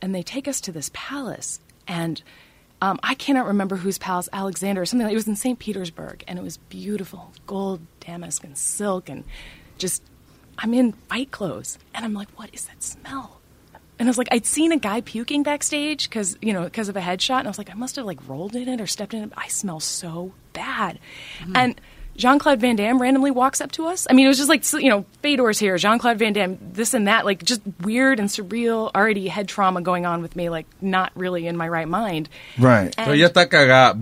And 0.00 0.14
they 0.14 0.22
take 0.22 0.48
us 0.48 0.60
to 0.62 0.72
this 0.72 0.90
palace. 0.92 1.60
And 1.86 2.22
um, 2.80 2.98
I 3.02 3.14
cannot 3.14 3.46
remember 3.46 3.76
whose 3.76 3.98
palace, 3.98 4.28
Alexander 4.32 4.82
or 4.82 4.86
something. 4.86 5.06
Like, 5.06 5.12
it 5.12 5.16
was 5.16 5.28
in 5.28 5.36
St. 5.36 5.58
Petersburg. 5.58 6.24
And 6.26 6.38
it 6.38 6.42
was 6.42 6.56
beautiful 6.56 7.32
gold, 7.46 7.80
damask, 8.00 8.42
and 8.44 8.56
silk. 8.56 9.08
And 9.08 9.24
just, 9.78 10.02
I'm 10.58 10.74
in 10.74 10.92
fight 10.92 11.30
clothes. 11.30 11.78
And 11.94 12.04
I'm 12.04 12.14
like, 12.14 12.28
what 12.36 12.50
is 12.52 12.66
that 12.66 12.82
smell? 12.82 13.38
And 13.98 14.08
I 14.08 14.10
was 14.10 14.18
like, 14.18 14.28
I'd 14.32 14.46
seen 14.46 14.72
a 14.72 14.78
guy 14.78 15.00
puking 15.00 15.44
backstage 15.44 16.08
because 16.08 16.36
you 16.42 16.52
know 16.52 16.64
because 16.64 16.88
of 16.88 16.96
a 16.96 17.00
headshot, 17.00 17.38
and 17.38 17.46
I 17.46 17.50
was 17.50 17.58
like, 17.58 17.70
I 17.70 17.74
must 17.74 17.94
have 17.94 18.04
like 18.04 18.18
rolled 18.26 18.56
in 18.56 18.68
it 18.68 18.80
or 18.80 18.86
stepped 18.88 19.14
in 19.14 19.22
it. 19.22 19.32
I 19.36 19.46
smell 19.46 19.78
so 19.78 20.32
bad. 20.54 20.98
And 21.54 21.80
Jean 22.16 22.38
Claude 22.38 22.60
Van 22.60 22.76
Damme 22.76 23.00
randomly 23.00 23.30
walks 23.30 23.60
up 23.60 23.72
to 23.72 23.86
us. 23.86 24.06
I 24.08 24.12
mean, 24.12 24.26
it 24.26 24.28
was 24.28 24.38
just 24.38 24.48
like 24.48 24.64
you 24.74 24.90
know, 24.90 25.04
Fedor's 25.22 25.58
here, 25.58 25.76
Jean 25.78 25.98
Claude 25.98 26.18
Van 26.18 26.32
Damme, 26.32 26.58
this 26.60 26.94
and 26.94 27.08
that, 27.08 27.24
like 27.24 27.42
just 27.42 27.62
weird 27.80 28.20
and 28.20 28.28
surreal. 28.28 28.90
Already 28.94 29.28
head 29.28 29.48
trauma 29.48 29.80
going 29.80 30.06
on 30.06 30.22
with 30.22 30.36
me, 30.36 30.48
like 30.50 30.66
not 30.80 31.12
really 31.14 31.46
in 31.46 31.56
my 31.56 31.68
right 31.68 31.88
mind. 31.88 32.28
Right. 32.58 32.94
So 32.94 33.12
ella 33.12 33.28
está 33.28 33.46
cagada, 33.46 33.98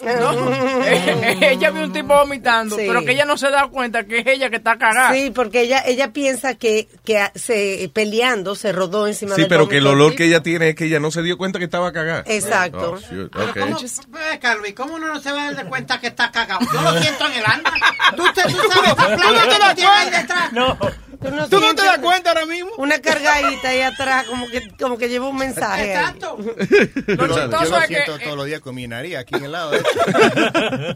vomitada. 0.00 1.40
ella 1.50 1.70
vio 1.70 1.84
un 1.84 1.92
tipo 1.92 2.14
vomitando, 2.14 2.76
Sí. 2.76 2.84
pero 2.86 3.04
que 3.04 3.12
ella 3.12 3.24
no 3.24 3.36
se 3.36 3.50
da 3.50 3.66
cuenta 3.68 4.04
que 4.04 4.18
es 4.20 4.26
ella 4.26 4.50
que 4.50 4.56
está 4.56 4.76
cagada. 4.78 5.12
Sí, 5.14 5.30
porque 5.34 5.62
ella 5.62 5.82
ella 5.86 6.12
piensa 6.12 6.54
que, 6.54 6.88
que 7.04 7.28
se 7.34 7.90
peleando 7.92 8.54
se 8.54 8.72
rodó 8.72 9.06
encima 9.06 9.34
Sí, 9.34 9.42
del 9.42 9.48
pero 9.48 9.68
que 9.68 9.78
el 9.78 9.86
olor 9.86 10.14
que 10.14 10.26
ella 10.26 10.42
tiene 10.42 10.70
es 10.70 10.74
que 10.74 10.84
ella 10.86 11.00
no 11.00 11.10
se 11.10 11.22
dio 11.22 11.36
cuenta 11.38 11.58
que 11.58 11.64
estaba 11.66 11.92
cagada. 11.92 12.24
Exacto. 12.26 12.96
Oh. 12.96 13.28
¿Cómo, 13.30 13.50
Okay. 13.50 13.62
Venga, 14.08 14.54
Luis, 14.56 14.74
¿cómo 14.74 14.94
uno 14.94 15.08
no 15.08 15.20
se 15.20 15.32
va 15.32 15.48
a 15.48 15.52
dar 15.52 15.68
cuenta 15.68 16.00
que 16.00 16.08
está 16.08 16.30
cagado? 16.30 16.60
Yo 16.72 16.80
lo 16.82 17.00
siento 17.00 17.26
en 17.26 17.32
el 17.32 17.44
alma. 17.44 17.72
Tú, 18.16 18.24
te, 18.34 18.42
tú 18.42 18.58
sabes, 18.72 18.90
esa 18.92 19.16
plata 19.16 19.48
que 19.48 19.58
lo 19.58 19.74
tienes 19.74 19.94
ahí 19.96 20.10
detrás. 20.10 20.52
No. 20.52 20.78
¿Tú 21.20 21.30
no, 21.30 21.48
¿Tú 21.50 21.60
no 21.60 21.74
te 21.74 21.82
das 21.84 21.98
cuenta 21.98 22.30
ahora 22.30 22.46
mismo? 22.46 22.70
Una 22.78 22.98
cargadita 22.98 23.68
ahí 23.68 23.82
atrás, 23.82 24.24
como 24.26 24.46
que, 24.48 24.66
como 24.80 24.96
que 24.96 25.08
lleva 25.10 25.28
un 25.28 25.36
mensaje. 25.36 25.82
ahí. 25.82 25.90
Exacto. 25.90 26.38
Lo 26.38 27.26
Yo 27.26 27.26
lo 27.46 27.78
es 27.78 27.86
siento 27.88 28.18
que 28.18 28.24
todos 28.24 28.36
los 28.38 28.46
días 28.46 28.60
con 28.60 28.74
mi 28.74 28.88
nariz 28.88 29.16
aquí 29.16 29.34
en 29.34 29.44
el 29.44 29.52
lado. 29.52 29.72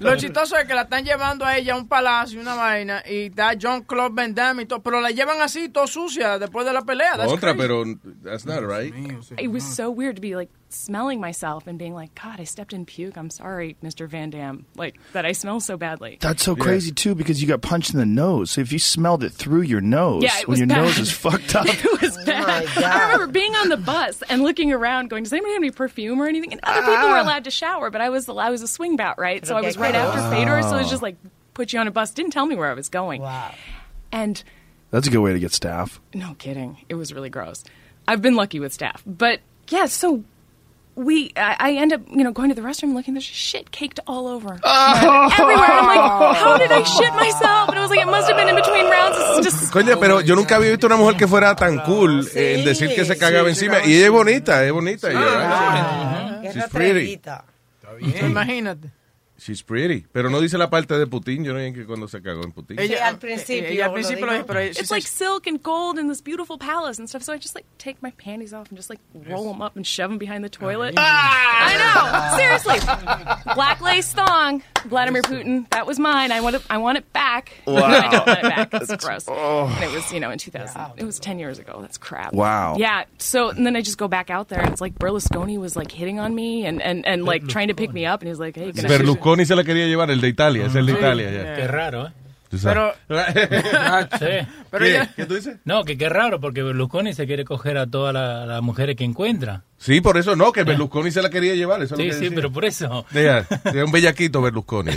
Lo 0.00 0.16
chistoso 0.16 0.56
es 0.56 0.66
que 0.66 0.74
la 0.74 0.82
están 0.82 1.04
llevando 1.04 1.44
a 1.44 1.56
ella 1.56 1.74
a 1.74 1.76
un 1.76 1.88
palacio, 1.88 2.40
una 2.40 2.54
vaina, 2.54 3.02
y 3.08 3.26
está 3.26 3.52
John 3.60 3.82
Claude 3.82 4.14
Van 4.14 4.34
Damme 4.34 4.62
y 4.62 4.66
todo, 4.66 4.82
pero 4.82 5.00
la 5.00 5.10
llevan 5.10 5.40
así, 5.40 5.68
todo 5.68 5.86
sucia, 5.86 6.38
después 6.38 6.66
de 6.66 6.72
la 6.72 6.82
pelea. 6.82 7.16
That's 7.16 7.32
Otra, 7.32 7.54
crazy. 7.54 7.58
pero 7.58 7.84
that's 8.22 8.46
not 8.46 8.62
right. 8.62 8.94
It 9.38 9.48
was 9.48 9.64
so 9.64 9.90
weird 9.90 10.16
to 10.16 10.22
be 10.22 10.34
like 10.34 10.50
smelling 10.74 11.20
myself 11.20 11.66
and 11.66 11.78
being 11.78 11.94
like, 11.94 12.14
God, 12.14 12.40
I 12.40 12.44
stepped 12.44 12.72
in 12.72 12.84
puke. 12.86 13.16
I'm 13.16 13.30
sorry, 13.30 13.76
Mr. 13.82 14.08
Van 14.08 14.30
Dam, 14.30 14.66
like 14.76 14.96
that 15.12 15.24
I 15.24 15.32
smell 15.32 15.60
so 15.60 15.76
badly. 15.76 16.18
That's 16.20 16.42
so 16.42 16.56
crazy 16.56 16.92
too 16.92 17.14
because 17.14 17.40
you 17.40 17.48
got 17.48 17.62
punched 17.62 17.92
in 17.92 17.98
the 17.98 18.06
nose. 18.06 18.52
So 18.52 18.60
if 18.60 18.72
you 18.72 18.78
smelled 18.78 19.24
it 19.24 19.30
through 19.30 19.62
your 19.62 19.80
nose, 19.80 20.22
Yeah, 20.22 20.42
when 20.46 20.58
your 20.58 20.66
bad. 20.66 20.82
nose 20.82 20.98
is 20.98 21.10
fucked 21.10 21.54
up. 21.54 21.66
It 21.84 22.00
was 22.00 22.16
bad. 22.24 22.66
I 22.78 23.04
remember 23.04 23.26
being 23.32 23.54
on 23.54 23.68
the 23.68 23.76
bus 23.76 24.22
and 24.28 24.42
looking 24.42 24.72
around, 24.72 25.10
going, 25.10 25.22
"Does 25.24 25.32
anybody 25.32 25.52
have 25.52 25.62
any 25.62 25.70
perfume 25.70 26.20
or 26.20 26.26
anything?" 26.26 26.52
And 26.52 26.60
other 26.62 26.80
people 26.80 27.08
were 27.08 27.18
allowed 27.18 27.44
to 27.44 27.50
shower, 27.50 27.90
but 27.90 28.00
I 28.00 28.10
was 28.10 28.28
I 28.28 28.50
was 28.50 28.62
a 28.62 28.68
swing 28.68 28.96
bat, 28.96 29.16
right? 29.18 29.44
So 29.46 29.56
I 29.56 29.60
was 29.60 29.76
right 29.76 29.94
after 29.94 30.20
Fedor, 30.30 30.62
so 30.62 30.74
it 30.74 30.78
was 30.78 30.86
oh. 30.86 30.90
just 30.90 31.02
like 31.02 31.16
put 31.54 31.72
you 31.72 31.78
on 31.78 31.86
a 31.86 31.90
bus. 31.90 32.12
Didn't 32.12 32.32
tell 32.32 32.46
me 32.46 32.56
where 32.56 32.70
I 32.70 32.74
was 32.74 32.88
going. 32.88 33.22
Wow. 33.22 33.54
And 34.12 34.42
That's 34.90 35.06
a 35.06 35.10
good 35.10 35.20
way 35.20 35.32
to 35.32 35.38
get 35.38 35.52
staff. 35.52 36.00
no 36.14 36.34
kidding, 36.34 36.78
it 36.88 36.94
was 36.94 37.12
really 37.12 37.30
gross. 37.30 37.64
I've 38.06 38.22
been 38.22 38.34
lucky 38.34 38.60
with 38.60 38.72
staff, 38.72 39.02
but 39.06 39.40
yeah. 39.68 39.86
So 39.86 40.24
we, 40.96 41.32
I, 41.36 41.56
I 41.58 41.72
end 41.72 41.92
up, 41.92 42.02
you 42.08 42.22
know, 42.24 42.32
going 42.32 42.48
to 42.50 42.54
the 42.54 42.62
restroom, 42.62 42.94
looking. 42.94 43.14
There's 43.14 43.24
shit 43.24 43.70
caked 43.70 44.00
all 44.06 44.26
over 44.28 44.54
everywhere. 44.54 44.64
And 44.64 45.80
I'm 45.80 45.86
like, 45.86 46.36
how 46.36 46.56
did 46.56 46.70
I 46.70 46.82
shit 46.82 47.12
myself? 47.14 47.68
And 47.70 47.78
I 47.78 47.82
was 47.82 47.90
like, 47.90 48.00
it 48.00 48.06
must 48.06 48.28
have 48.28 48.36
been 48.36 48.48
in 48.48 48.54
between 48.56 48.86
rounds. 48.86 49.16
This 49.16 49.54
is 49.54 49.60
just 49.60 49.72
Coño, 49.72 49.98
pero 49.98 50.20
yo 50.20 50.34
nunca 50.36 50.56
había 50.56 50.70
visto 50.70 50.86
una 50.86 50.96
mujer 50.96 51.16
que 51.16 51.26
fuera 51.26 51.54
tan 51.56 51.78
cool 51.80 52.26
eh, 52.34 52.58
en 52.58 52.64
decir 52.64 52.94
que 52.94 53.04
se 53.04 53.16
cagaba 53.16 53.48
encima. 53.48 53.84
Y 53.84 53.96
ella 53.96 54.06
es 54.06 54.10
bonita, 54.10 54.64
es 54.64 54.72
bonita. 54.72 55.10
ella, 55.10 56.42
right? 56.42 56.54
She's 56.54 56.68
pretty. 56.68 57.20
So, 57.24 57.98
imagínate. 58.26 58.90
She's 59.44 59.62
pretty. 59.62 60.06
Pero 60.10 60.30
no 60.30 60.40
dice 60.40 60.56
la 60.56 60.70
parte 60.70 60.96
de 60.96 61.06
Putin. 61.06 61.44
Yo 61.44 61.52
no 61.52 61.58
sé 61.58 61.74
que 61.74 61.84
cuando 61.84 62.08
se 62.08 62.22
cagó 62.22 62.44
en 62.44 62.52
Putin. 62.52 62.78
Ella 62.80 63.08
al 63.08 63.18
principio 63.18 63.68
Ella 63.68 63.84
al 63.84 63.90
lo 63.90 63.94
principio 63.96 64.24
lo 64.24 64.32
dijo, 64.32 64.46
pero 64.46 64.62
It's 64.62 64.90
like 64.90 65.06
silk 65.06 65.46
and 65.46 65.62
gold 65.62 65.98
in 65.98 66.08
this 66.08 66.22
beautiful 66.22 66.56
palace 66.56 66.98
and 66.98 67.06
stuff. 67.06 67.22
So 67.22 67.34
I 67.34 67.36
just 67.36 67.54
like 67.54 67.66
take 67.76 67.98
my 68.00 68.10
panties 68.12 68.54
off 68.54 68.70
and 68.70 68.78
just 68.78 68.88
like 68.88 69.00
roll 69.28 69.52
them 69.52 69.60
up 69.60 69.76
and 69.76 69.86
shove 69.86 70.08
them 70.08 70.16
behind 70.16 70.44
the 70.44 70.48
toilet. 70.48 70.94
I 70.96 71.76
know, 71.76 72.38
seriously. 72.38 72.80
Black 73.54 73.82
lace 73.82 74.14
thong, 74.14 74.62
Vladimir 74.88 75.22
Putin. 75.22 75.68
That 75.70 75.86
was 75.86 75.98
mine. 75.98 76.32
I 76.32 76.40
want 76.40 76.56
it. 76.56 76.62
I 76.70 76.78
want 76.78 76.98
it 76.98 77.12
back. 77.12 77.52
Wow. 77.66 77.82
I 77.84 78.10
don't 78.10 78.26
want 78.26 78.38
it 78.38 78.42
back. 78.42 78.70
That's- 78.70 79.04
gross. 79.04 79.24
oh. 79.28 79.66
And 79.66 79.84
it 79.84 79.92
was, 79.94 80.12
you 80.12 80.20
know, 80.20 80.30
in 80.30 80.38
2000. 80.38 80.92
It 80.96 81.04
was 81.04 81.18
10 81.18 81.38
years 81.38 81.58
ago. 81.58 81.78
That's 81.80 81.98
crap. 81.98 82.32
Wow. 82.32 82.76
Yeah. 82.78 83.04
So 83.18 83.48
and 83.50 83.66
then 83.66 83.74
I 83.76 83.80
just 83.82 83.98
go 83.98 84.08
back 84.08 84.30
out 84.30 84.48
there 84.48 84.60
and 84.60 84.70
it's 84.70 84.80
like 84.80 84.94
Berlusconi 84.98 85.58
was 85.58 85.76
like 85.76 85.90
hitting 85.90 86.18
on 86.20 86.34
me 86.34 86.64
and 86.66 86.80
and 86.82 87.04
and 87.06 87.24
like 87.24 87.46
trying 87.48 87.68
to 87.68 87.74
pick 87.74 87.92
me 87.92 88.06
up 88.06 88.20
and 88.20 88.28
he 88.28 88.30
was 88.30 88.38
like, 88.40 88.56
hey, 88.56 88.72
can 88.72 88.86
I- 88.86 88.88
Berlusconi 88.88 89.44
se 89.46 89.54
la 89.54 89.62
quería 89.64 89.86
llevar, 89.86 90.10
el 90.10 90.20
de 90.20 90.28
Italia. 90.28 90.66
Es 90.66 90.74
el 90.74 90.86
de 90.86 90.92
Sí. 90.92 90.98
Italia. 90.98 91.30
ya. 91.30 91.56
Qué 91.56 91.66
raro, 91.66 92.06
¿eh? 92.06 92.12
Sabes. 92.58 92.94
Sí. 94.18 94.48
Pero 94.70 94.84
¿Qué? 94.84 94.90
ella- 94.90 95.12
¿Qué 95.14 95.26
tú 95.26 95.34
dices? 95.34 95.56
No, 95.64 95.84
que 95.84 95.96
qué 95.98 96.08
raro, 96.08 96.40
porque 96.40 96.62
Berlusconi 96.62 97.12
se 97.14 97.26
quiere 97.26 97.44
coger 97.44 97.78
a 97.78 97.86
todas 97.86 98.12
la- 98.14 98.46
las 98.46 98.62
mujeres 98.62 98.96
que 98.96 99.04
encuentra. 99.04 99.62
Sí, 99.78 100.00
por 100.00 100.16
eso 100.16 100.34
no, 100.36 100.52
que 100.52 100.64
Berlusconi 100.64 101.10
se 101.10 101.22
la 101.22 101.30
quería 101.30 101.54
llevar. 101.54 101.82
Eso 101.82 101.94
es 101.94 101.98
Sí, 101.98 102.04
lo 102.06 102.10
que 102.10 102.14
sí, 102.18 102.24
decía. 102.24 102.36
pero 102.36 102.52
por 102.52 102.64
eso. 102.64 103.06
Ya, 103.12 103.38
es 103.38 103.48
un 103.84 103.92
bellaquito 103.92 104.40
Berlusconi. 104.42 104.92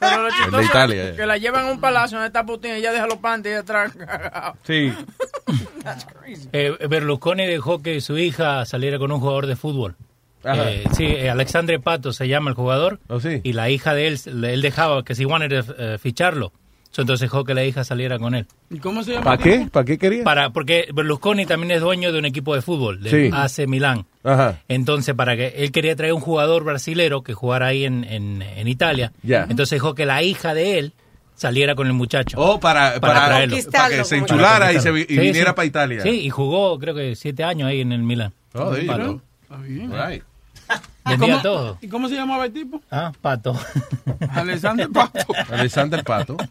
Pero 0.00 0.28
lo 0.50 0.58
de 0.58 0.64
Italia, 0.64 1.08
eh. 1.10 1.14
que 1.16 1.24
la 1.26 1.36
llevan 1.36 1.66
a 1.66 1.70
un 1.72 1.80
palacio 1.80 2.16
donde 2.18 2.26
está 2.28 2.44
Putin 2.44 2.72
y 2.72 2.74
ella 2.78 2.90
deja 2.92 3.06
los 3.06 3.18
panties 3.18 3.58
atrás. 3.58 3.92
Sí. 4.66 4.92
Eh, 6.52 6.76
Berlusconi 6.88 7.46
dejó 7.46 7.80
que 7.82 8.00
su 8.00 8.16
hija 8.18 8.64
saliera 8.66 8.98
con 8.98 9.12
un 9.12 9.20
jugador 9.20 9.46
de 9.46 9.56
fútbol. 9.56 9.96
Eh, 10.44 10.84
sí, 10.96 11.04
eh, 11.04 11.28
Alexandre 11.30 11.78
Pato 11.80 12.12
se 12.12 12.28
llama 12.28 12.50
el 12.50 12.56
jugador. 12.56 12.98
Oh, 13.08 13.20
sí. 13.20 13.40
Y 13.42 13.52
la 13.52 13.68
hija 13.70 13.94
de 13.94 14.06
él, 14.08 14.18
él 14.26 14.62
dejaba 14.62 15.04
que 15.04 15.14
si 15.14 15.24
wanted 15.24 15.64
to, 15.64 15.74
eh, 15.78 15.98
ficharlo. 15.98 16.52
So, 16.92 17.02
entonces 17.02 17.30
dejó 17.30 17.44
que 17.44 17.54
la 17.54 17.64
hija 17.64 17.84
saliera 17.84 18.18
con 18.18 18.34
él. 18.34 18.46
¿Y 18.68 18.78
cómo 18.80 19.04
se 19.04 19.20
¿Para 19.20 19.38
qué? 19.38 19.68
¿Para 19.70 19.84
qué 19.84 19.96
quería? 19.96 20.24
Para, 20.24 20.50
porque 20.50 20.88
Berlusconi 20.92 21.46
también 21.46 21.70
es 21.70 21.80
dueño 21.80 22.10
de 22.10 22.18
un 22.18 22.24
equipo 22.24 22.52
de 22.54 22.62
fútbol, 22.62 23.00
de 23.00 23.10
Sí. 23.10 23.30
AC 23.32 23.68
Milán. 23.68 24.06
Ajá. 24.24 24.58
Entonces, 24.66 25.14
para 25.14 25.36
que 25.36 25.48
él 25.58 25.70
quería 25.70 25.94
traer 25.94 26.14
un 26.14 26.20
jugador 26.20 26.64
brasilero 26.64 27.22
que 27.22 27.32
jugara 27.32 27.66
ahí 27.68 27.84
en, 27.84 28.02
en, 28.02 28.42
en 28.42 28.66
Italia. 28.66 29.12
Ya. 29.22 29.42
Entonces 29.48 29.70
dejó 29.76 29.94
que 29.94 30.04
la 30.04 30.24
hija 30.24 30.52
de 30.52 30.78
él 30.80 30.92
saliera 31.36 31.76
con 31.76 31.86
el 31.86 31.92
muchacho. 31.92 32.36
Oh, 32.40 32.58
para, 32.58 32.98
para, 32.98 33.26
traerlo. 33.26 33.56
para 33.70 33.88
que 33.96 34.04
se 34.04 34.16
enchulara 34.16 34.72
y, 34.72 34.80
se, 34.80 34.90
vi- 34.90 35.02
y 35.02 35.14
Sí, 35.14 35.18
viniera 35.20 35.50
sí. 35.50 35.54
para 35.56 35.66
Italia. 35.66 36.02
Sí, 36.02 36.08
y 36.22 36.28
jugó 36.30 36.76
creo 36.80 36.94
que 36.96 37.14
siete 37.14 37.44
años 37.44 37.68
ahí 37.68 37.82
en 37.82 37.92
el 37.92 38.02
Milán. 38.02 38.32
Oh, 38.54 38.70
there 38.72 38.82
you 38.84 38.88
Pato. 38.90 39.12
go. 39.14 39.20
Ah, 39.48 40.08
Right. 40.08 40.22
¿Cómo- 41.16 41.26
Vendía 41.26 41.42
todo. 41.42 41.78
¿Y 41.80 41.88
cómo 41.88 42.08
se 42.08 42.14
llamaba 42.14 42.44
el 42.46 42.52
tipo? 42.52 42.80
Ah, 42.90 43.12
Pato. 43.20 43.58
Alexander 44.32 44.88
Pato. 44.90 45.26
Alexander 45.50 46.04
Pato. 46.04 46.36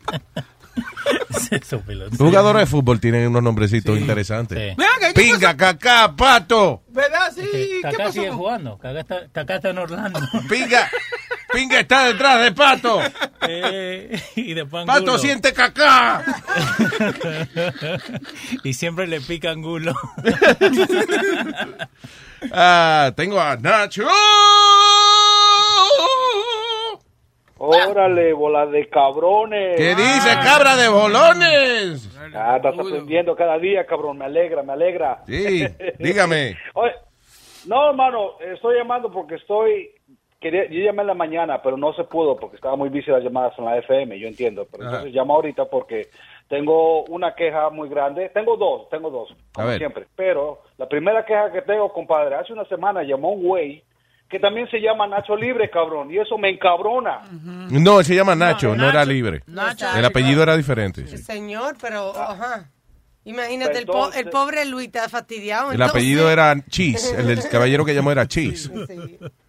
Jugadores 2.17 2.61
de 2.61 2.65
fútbol 2.67 2.99
tienen 2.99 3.27
unos 3.27 3.43
nombrecitos 3.43 3.97
interesantes. 3.97 4.57
Sí. 4.57 4.75
Vean, 4.77 4.89
¿qué- 4.99 5.07
qué 5.07 5.21
Pinga, 5.21 5.55
cacá, 5.57 6.13
pato. 6.15 6.83
¿Verdad? 6.89 7.31
Sí. 7.35 7.41
¿Qué 7.51 7.79
Kaká 7.81 7.97
pasó? 7.97 8.11
sigue 8.13 8.31
jugando. 8.31 8.77
Kaká 8.77 8.99
está, 8.99 9.27
Kaká 9.31 9.55
está 9.55 9.69
en 9.69 9.77
Orlando. 9.79 10.19
Pinga, 10.49 10.89
pinga 11.51 11.79
está 11.79 12.05
detrás 12.05 12.41
de 12.41 12.51
pato. 12.51 12.99
Eh, 13.47 14.19
y 14.35 14.55
Pato 14.55 14.91
Angulo. 14.91 15.17
siente 15.17 15.53
cacá. 15.53 16.23
y 18.63 18.73
siempre 18.73 19.07
le 19.07 19.21
pica 19.21 19.51
angulo. 19.51 19.93
Ah, 22.53 23.12
tengo 23.17 23.38
a 23.38 23.57
Nacho. 23.57 24.07
Órale, 27.57 28.31
bola 28.31 28.65
de 28.65 28.88
cabrones. 28.88 29.75
¿Qué 29.75 29.93
dice, 29.93 30.29
cabra 30.41 30.77
de 30.77 30.88
bolones? 30.88 32.09
Ah, 32.33 32.55
estás 32.55 32.79
aprendiendo 32.79 33.35
cada 33.35 33.57
día, 33.57 33.85
cabrón. 33.85 34.19
Me 34.19 34.25
alegra, 34.25 34.63
me 34.63 34.71
alegra. 34.71 35.21
Sí, 35.27 35.67
dígame. 35.99 36.57
Oye, 36.75 36.93
no, 37.65 37.89
hermano, 37.89 38.39
estoy 38.39 38.77
llamando 38.77 39.12
porque 39.12 39.35
estoy 39.35 39.89
quería, 40.39 40.69
yo 40.69 40.80
llamé 40.80 41.02
en 41.02 41.08
la 41.08 41.13
mañana, 41.13 41.62
pero 41.62 41.78
no 41.78 41.93
se 41.93 42.04
pudo 42.04 42.36
porque 42.38 42.56
estaba 42.56 42.75
muy 42.75 42.89
busy 42.89 43.12
las 43.12 43.23
llamadas 43.23 43.54
en 43.58 43.65
la 43.65 43.78
FM, 43.78 44.19
yo 44.19 44.28
entiendo. 44.28 44.67
Pero 44.71 44.84
Ajá. 44.84 44.91
entonces 44.97 45.15
llamo 45.15 45.36
ahorita 45.36 45.65
porque 45.65 46.10
tengo 46.47 47.04
una 47.06 47.36
queja 47.36 47.69
muy 47.69 47.89
grande. 47.89 48.30
Tengo 48.30 48.58
dos, 48.58 48.89
tengo 48.89 49.10
dos, 49.10 49.36
como 49.54 49.67
ver. 49.67 49.78
siempre. 49.78 50.08
Pero 50.15 50.63
la 50.78 50.88
primera 50.88 51.25
queja 51.25 51.52
que 51.52 51.62
tengo, 51.62 51.91
compadre, 51.93 52.36
hace 52.36 52.54
una 52.54 52.65
semana 52.65 53.04
llamó 53.04 53.32
un 53.32 53.43
güey 53.43 53.84
que 54.30 54.39
también 54.39 54.69
se 54.69 54.80
llama 54.80 55.08
Nacho 55.08 55.36
Libre, 55.36 55.71
cabrón, 55.71 56.12
y 56.12 56.19
eso 56.19 56.38
me 56.38 56.49
encabrona. 56.49 57.21
No, 57.71 57.99
él 57.99 58.06
se 58.06 58.13
llama 58.13 58.36
Nacho, 58.36 58.75
no, 58.75 58.88
era 58.88 59.04
libre. 59.04 59.41
Nacho. 59.47 59.88
El 59.97 60.06
apellido 60.06 60.43
era 60.43 60.56
diferente. 60.56 61.08
sí. 61.08 61.17
Señor, 61.17 61.75
pero, 61.82 62.15
ajá. 62.15 62.69
Imagínate, 63.29 63.77
el, 63.79 63.85
po- 63.85 64.11
el 64.13 64.29
pobre 64.29 64.65
Luis 64.65 64.87
está 64.87 65.07
fastidiado. 65.09 65.67
El 65.71 65.73
entonces- 65.75 65.91
apellido 65.95 66.31
era 66.31 66.55
Cheese. 66.67 67.17
El 67.17 67.27
del 67.27 67.47
caballero 67.49 67.85
que 67.85 67.93
llamó 67.93 68.11
era 68.11 68.27
Cheese. 68.27 68.71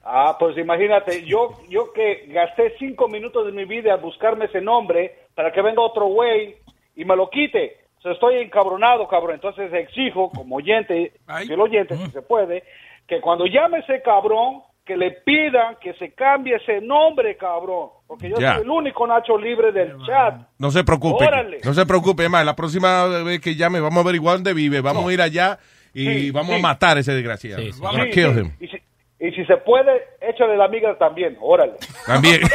Ah, 0.05 0.37
pues 0.39 0.57
imagínate, 0.59 1.25
yo 1.25 1.61
yo 1.69 1.93
que 1.93 2.25
gasté 2.29 2.75
cinco 2.79 3.09
minutos 3.09 3.47
de 3.47 3.53
mi 3.53 3.65
vida 3.65 3.95
a 3.95 3.97
buscarme 3.97 4.47
ese 4.47 4.61
nombre 4.61 5.15
para 5.35 5.53
que 5.53 5.63
venga 5.63 5.83
otro 5.83 6.07
güey 6.07 6.57
y 6.97 7.05
me 7.05 7.15
lo 7.17 7.31
quite. 7.31 7.79
O 7.99 8.03
sea, 8.03 8.13
estoy 8.13 8.37
encabronado, 8.39 9.07
cabrón. 9.09 9.35
Entonces 9.35 9.73
exijo, 9.73 10.31
como 10.31 10.57
oyente, 10.57 11.13
el 11.49 11.61
oyente, 11.61 11.97
si 11.97 12.11
se 12.11 12.23
puede, 12.23 12.65
que 13.07 13.21
cuando 13.21 13.47
llame 13.47 13.79
ese 13.81 14.03
cabrón, 14.03 14.63
que 14.85 14.97
le 14.97 15.13
pidan 15.25 15.77
que 15.81 15.93
se 15.95 16.13
cambie 16.15 16.57
ese 16.57 16.81
nombre, 16.81 17.37
cabrón. 17.37 17.91
Porque 18.07 18.29
yo 18.29 18.37
Ya. 18.39 18.55
soy 18.55 18.63
el 18.65 18.71
único 18.71 19.07
Nacho 19.07 19.39
libre 19.39 19.71
del 19.73 19.97
chat. 20.05 20.35
No 20.59 20.71
se 20.71 20.83
preocupe. 20.85 21.25
Órale. 21.27 21.59
No 21.65 21.73
se 21.75 21.87
preocupe. 21.87 22.25
Es 22.25 22.31
más, 22.31 22.45
la 22.45 22.57
próxima 22.57 23.07
vez 23.23 23.41
que 23.41 23.55
llame, 23.55 23.79
vamos 23.81 23.99
a 23.99 24.01
averiguar 24.01 24.37
dónde 24.37 24.53
vive. 24.55 24.81
Vamos 24.81 25.07
a 25.09 25.13
ir 25.13 25.23
allá 25.23 25.59
y 25.95 26.07
Sí, 26.07 26.31
vamos 26.33 26.51
sí. 26.55 26.59
a 26.59 26.63
matar 26.63 26.97
a 26.97 27.01
ese 27.01 27.13
desgraciado. 27.13 27.63
Sí, 27.63 27.71
Vamos 27.81 28.01
a 28.01 28.05
sí. 28.05 28.11
kill 28.11 28.39
him. 28.39 28.53
Y 28.59 28.67
si, 28.69 28.77
y 29.21 29.31
si 29.33 29.45
se 29.45 29.57
puede, 29.59 30.03
échale 30.21 30.57
la 30.57 30.65
amiga 30.65 30.97
también, 30.99 31.37
órale. 31.41 31.75
También. 32.07 32.41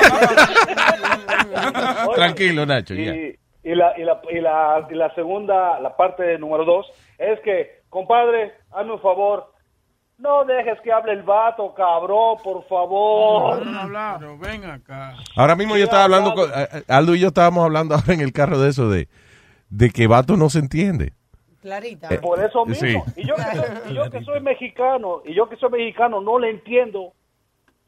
Tranquilo, 2.15 2.65
Nacho. 2.65 2.93
ya. 2.95 3.15
Y, 3.15 3.35
y 3.63 3.75
la, 3.75 3.93
y, 3.97 4.03
la, 4.03 4.21
y, 4.31 4.39
la, 4.41 4.87
y 4.89 4.93
la 4.95 5.13
segunda, 5.15 5.79
la 5.79 5.95
parte 5.95 6.37
número 6.37 6.65
dos, 6.65 6.87
es 7.17 7.39
que, 7.41 7.79
compadre, 7.89 8.53
hazme 8.71 8.93
un 8.93 9.01
favor, 9.01 9.51
no 10.17 10.45
dejes 10.45 10.79
que 10.81 10.91
hable 10.91 11.13
el 11.13 11.23
vato, 11.23 11.73
cabrón, 11.75 12.37
por 12.43 12.65
favor. 12.67 13.61
Pero 14.19 14.37
ven 14.37 14.63
acá. 14.65 15.15
Ahora 15.35 15.55
mismo 15.55 15.75
yo 15.77 15.83
estaba 15.85 16.03
hablando 16.05 16.33
con 16.33 16.49
eh, 16.49 16.67
eh, 16.73 16.83
Aldo 16.87 17.15
y 17.15 17.19
yo 17.19 17.27
estábamos 17.27 17.63
hablando 17.65 17.95
ahora 17.95 18.13
en 18.13 18.21
el 18.21 18.31
carro 18.33 18.59
de 18.59 18.69
eso 18.69 18.89
de, 18.89 19.07
de 19.69 19.89
que 19.89 20.07
vato 20.07 20.37
no 20.37 20.49
se 20.49 20.59
entiende. 20.59 21.13
Clarita. 21.61 22.09
Eh, 22.13 22.19
Por 22.19 22.43
eso 22.43 22.65
mismo. 22.65 23.03
Sí. 23.15 23.21
Y, 23.21 23.27
yo 23.27 23.35
que 23.35 23.41
soy, 23.43 23.91
y 23.91 23.93
yo 23.95 24.09
que 24.11 24.23
soy 24.23 24.39
mexicano, 24.39 25.21
y 25.25 25.33
yo 25.33 25.49
que 25.49 25.55
soy 25.57 25.71
mexicano, 25.71 26.21
no 26.21 26.37
le 26.39 26.51
entiendo. 26.51 27.13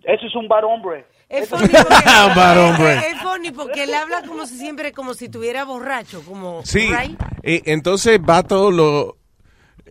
Eso 0.04 0.26
es 0.26 0.36
un 0.36 0.48
bar 0.48 0.66
hombre. 0.66 1.06
Es 1.30 1.50
funny 1.50 1.66
es- 1.66 1.84
porque, 1.84 1.96
Bar 2.36 2.58
hombre. 2.58 2.94
es- 2.98 3.06
es 3.14 3.22
funny 3.22 3.52
porque 3.52 3.84
él 3.84 3.94
habla 3.94 4.22
como 4.28 4.46
si 4.46 4.58
siempre, 4.58 4.94
como 4.94 5.14
si 5.14 5.26
estuviera 5.26 5.64
borracho, 5.66 6.24
como, 6.26 6.64
Sí, 6.66 6.90
right? 6.90 7.20
eh, 7.44 7.62
entonces 7.66 8.20
Vato 8.22 8.72
lo... 8.72 9.18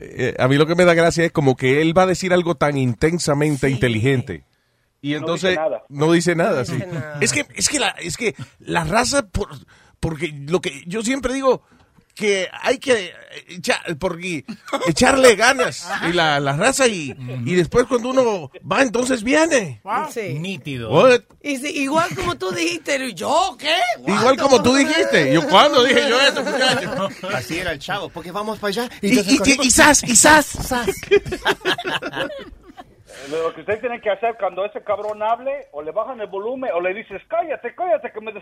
eh, 0.00 0.34
a 0.38 0.48
mí 0.48 0.56
lo 0.56 0.66
que 0.66 0.74
me 0.74 0.84
da 0.84 0.94
gracia 0.94 1.24
es 1.24 1.32
como 1.32 1.56
que 1.56 1.80
él 1.82 1.96
va 1.96 2.02
a 2.02 2.06
decir 2.06 2.32
algo 2.32 2.54
tan 2.54 2.76
intensamente 2.76 3.68
inteligente. 3.70 4.44
Y 5.02 5.12
No 5.12 5.18
entonces 5.18 5.50
dice 5.50 5.60
nada. 5.60 5.82
no 5.88 6.12
dice 6.12 6.34
nada, 6.34 6.64
sí. 6.64 6.72
dice 6.72 6.86
nada. 6.86 7.18
Es 7.20 7.32
que 7.32 7.46
es 7.54 7.68
que 7.68 7.78
la 7.78 7.88
es 7.90 8.16
que 8.16 8.34
la 8.58 8.84
raza 8.84 9.26
por, 9.28 9.48
porque 10.00 10.32
lo 10.48 10.60
que 10.60 10.82
yo 10.86 11.02
siempre 11.02 11.34
digo 11.34 11.62
que 12.16 12.48
hay 12.62 12.78
que 12.78 13.12
echar, 13.48 13.78
porque 13.98 14.42
echarle 14.88 15.36
ganas 15.36 15.86
y 16.08 16.14
la, 16.14 16.40
la 16.40 16.56
raza 16.56 16.86
y, 16.88 17.14
y 17.44 17.54
después 17.54 17.84
cuando 17.86 18.08
uno 18.08 18.50
va 18.70 18.80
entonces 18.80 19.22
viene. 19.22 19.82
Sí. 20.10 20.38
Nítido. 20.38 20.90
What? 20.90 21.20
Y 21.42 21.58
si- 21.58 21.82
igual 21.82 22.08
como 22.16 22.34
tú 22.36 22.50
dijiste, 22.52 23.12
¿yo 23.12 23.54
qué? 23.58 23.76
Igual 24.06 24.38
como 24.38 24.62
tú 24.62 24.74
dijiste. 24.74 25.32
Yo 25.34 25.46
cuando 25.46 25.84
dije 25.84 26.08
yo 26.08 26.18
eso, 26.20 26.42
muchacho. 26.42 27.08
Así 27.34 27.58
era 27.58 27.72
el 27.72 27.78
chavo, 27.78 28.08
porque 28.08 28.32
vamos 28.32 28.58
para 28.58 28.68
allá. 28.70 28.88
Y, 29.02 29.18
y, 29.20 29.38
y, 29.44 29.66
y 29.66 29.70
sas, 29.70 30.02
y 30.02 30.16
sas. 30.16 30.56
Lo 33.30 33.52
que 33.54 33.60
ustedes 33.60 33.80
tienen 33.80 34.00
que 34.00 34.10
hacer 34.10 34.36
cuando 34.38 34.64
ese 34.64 34.82
cabrón 34.84 35.22
hable, 35.22 35.66
o 35.72 35.82
le 35.82 35.90
bajan 35.90 36.20
el 36.20 36.28
volumen, 36.28 36.70
o 36.74 36.80
le 36.80 36.94
dices, 36.94 37.20
cállate, 37.28 37.74
cállate, 37.74 38.12
que 38.12 38.20
me. 38.20 38.32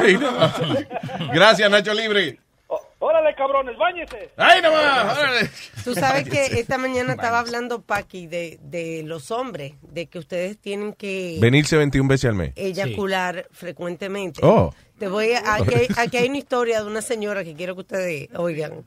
Ay, 0.00 0.16
no. 0.16 0.30
Gracias, 1.32 1.70
Nacho 1.70 1.92
Libre. 1.92 2.38
Órale, 3.00 3.32
cabrones, 3.36 3.76
báñese. 3.78 4.30
¡Ay, 4.36 4.60
no 4.60 4.72
más! 4.72 5.16
órale. 5.18 5.50
Tú 5.84 5.94
sabes 5.94 6.28
que 6.28 6.58
esta 6.58 6.78
mañana 6.78 7.12
estaba 7.12 7.38
hablando 7.38 7.80
Paqui 7.82 8.26
de, 8.26 8.58
de 8.62 9.02
los 9.04 9.30
hombres, 9.30 9.74
de 9.82 10.06
que 10.06 10.18
ustedes 10.18 10.58
tienen 10.58 10.94
que 10.94 11.38
Venirse 11.40 11.76
21 11.76 12.08
veces 12.08 12.28
al 12.30 12.34
mes. 12.34 12.52
eyacular 12.56 13.46
frecuentemente. 13.52 14.40
Oh. 14.42 14.74
Te 14.98 15.06
voy 15.06 15.32
a, 15.32 15.54
aquí, 15.54 15.74
hay, 15.74 15.86
aquí 15.96 16.16
hay 16.16 16.28
una 16.28 16.38
historia 16.38 16.80
de 16.82 16.86
una 16.88 17.00
señora 17.00 17.44
que 17.44 17.54
quiero 17.54 17.74
que 17.76 17.82
ustedes 17.82 18.28
oigan. 18.34 18.84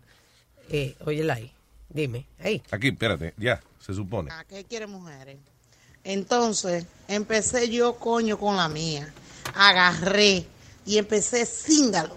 Eh, 0.70 0.96
óyela 1.06 1.36
ahí. 1.36 1.52
Dime, 1.88 2.26
ahí. 2.40 2.62
Aquí, 2.72 2.90
espérate, 2.90 3.34
ya, 3.38 3.62
se 3.80 3.94
supone. 3.94 4.30
¿Qué 4.50 4.66
quiere 4.66 4.88
mujeres? 4.88 5.38
Entonces, 6.04 6.86
empecé 7.08 7.70
yo, 7.70 7.96
coño, 7.96 8.38
con 8.38 8.58
la 8.58 8.68
mía. 8.68 9.14
Agarré 9.56 10.46
y 10.86 10.98
empecé 10.98 11.46
cíngalo. 11.46 12.16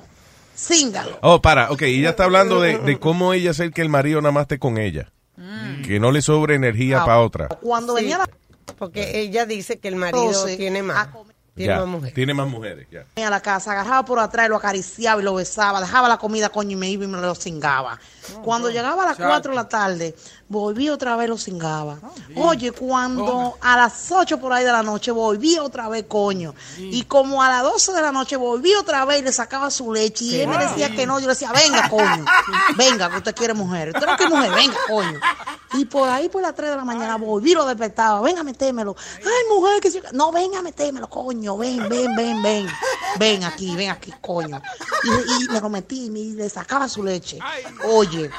Cíngalo. 0.56 1.18
Oh, 1.22 1.42
para, 1.42 1.70
ok, 1.70 1.82
ella 1.82 2.10
está 2.10 2.24
hablando 2.24 2.60
de, 2.60 2.78
de 2.78 2.98
cómo 2.98 3.32
ella 3.32 3.50
hacer 3.50 3.72
que 3.72 3.82
el 3.82 3.88
marido 3.88 4.20
nada 4.20 4.32
más 4.32 4.42
esté 4.42 4.58
con 4.58 4.78
ella. 4.78 5.10
Que 5.84 5.98
no 6.00 6.12
le 6.12 6.22
sobre 6.22 6.54
energía 6.54 7.02
Ah. 7.02 7.04
para 7.06 7.20
otra. 7.20 7.48
Cuando 7.48 7.96
Sí, 7.96 8.02
venía 8.02 8.18
la 8.18 8.30
Porque 8.78 9.20
ella 9.20 9.44
dice 9.46 9.78
que 9.78 9.88
el 9.88 9.96
marido 9.96 10.46
tiene 10.56 10.82
más. 10.82 11.08
Tiene 11.54 11.72
Ya, 11.72 11.78
más 11.78 11.86
mujeres. 11.88 12.14
tiene 12.14 12.34
más 12.34 12.48
mujeres, 12.48 12.88
ya. 12.90 13.26
a 13.26 13.30
la 13.30 13.40
casa, 13.40 13.70
agarraba 13.72 14.04
por 14.04 14.18
atrás, 14.18 14.46
y 14.46 14.48
lo 14.48 14.56
acariciaba 14.56 15.20
y 15.20 15.24
lo 15.24 15.34
besaba, 15.34 15.80
dejaba 15.80 16.08
la 16.08 16.18
comida, 16.18 16.48
coño, 16.48 16.72
y 16.72 16.76
me 16.76 16.88
iba 16.90 17.04
y 17.04 17.06
me 17.06 17.20
lo 17.20 17.34
cingaba. 17.36 18.00
Cuando 18.42 18.70
llegaba 18.70 19.04
a 19.04 19.06
las 19.06 19.16
4 19.16 19.50
de 19.52 19.56
la 19.56 19.68
tarde, 19.68 20.16
volví 20.48 20.88
otra 20.88 21.14
vez, 21.14 21.28
lo 21.28 21.38
cingaba. 21.38 21.98
Oye, 22.34 22.72
cuando 22.72 23.56
a 23.60 23.76
las 23.76 24.10
8 24.10 24.40
por 24.40 24.52
ahí 24.52 24.64
de 24.64 24.72
la 24.72 24.82
noche, 24.82 25.12
volví 25.12 25.56
otra 25.58 25.88
vez, 25.88 26.06
coño. 26.08 26.54
Y 26.78 27.04
como 27.04 27.40
a 27.42 27.48
las 27.48 27.62
12 27.62 27.92
de 27.92 28.02
la 28.02 28.10
noche, 28.10 28.34
volví 28.36 28.74
otra 28.74 29.04
vez 29.04 29.20
y 29.20 29.24
le 29.24 29.32
sacaba 29.32 29.70
su 29.70 29.92
leche. 29.92 30.24
Y 30.24 30.40
él 30.40 30.48
me 30.48 30.58
decía 30.58 30.90
que 30.90 31.06
no, 31.06 31.20
yo 31.20 31.26
le 31.28 31.34
decía, 31.34 31.52
venga, 31.52 31.88
coño, 31.88 32.24
venga, 32.76 33.10
que 33.10 33.16
usted 33.18 33.34
quiere 33.34 33.54
mujer. 33.54 33.90
Usted 33.94 34.06
no 34.06 34.16
quiere 34.16 34.34
mujer, 34.34 34.50
venga, 34.54 34.76
coño. 34.88 35.20
Y 35.74 35.84
por 35.84 36.08
ahí, 36.08 36.28
por 36.28 36.40
las 36.42 36.54
3 36.54 36.70
de 36.70 36.76
la 36.76 36.84
mañana, 36.84 37.16
volví 37.16 37.52
y 37.52 37.54
lo 37.54 37.66
despertaba, 37.66 38.20
venga, 38.22 38.42
metémelo. 38.42 38.96
Ay, 39.18 39.54
mujer, 39.54 39.80
que 39.80 39.90
si- 39.90 40.00
No, 40.12 40.32
venga, 40.32 40.62
metémelo, 40.62 41.08
coño, 41.10 41.43
ven, 41.50 41.88
ven, 41.88 42.14
ven, 42.16 42.42
ven. 42.42 42.66
Ven 43.18 43.44
aquí, 43.44 43.74
ven 43.76 43.90
aquí, 43.90 44.12
coño. 44.20 44.60
Y, 45.04 45.44
y 45.44 45.48
me 45.48 45.60
lo 45.60 45.68
metí 45.68 46.06
y 46.06 46.32
le 46.32 46.48
sacaba 46.48 46.88
su 46.88 47.02
leche. 47.02 47.38
Oye, 47.84 48.30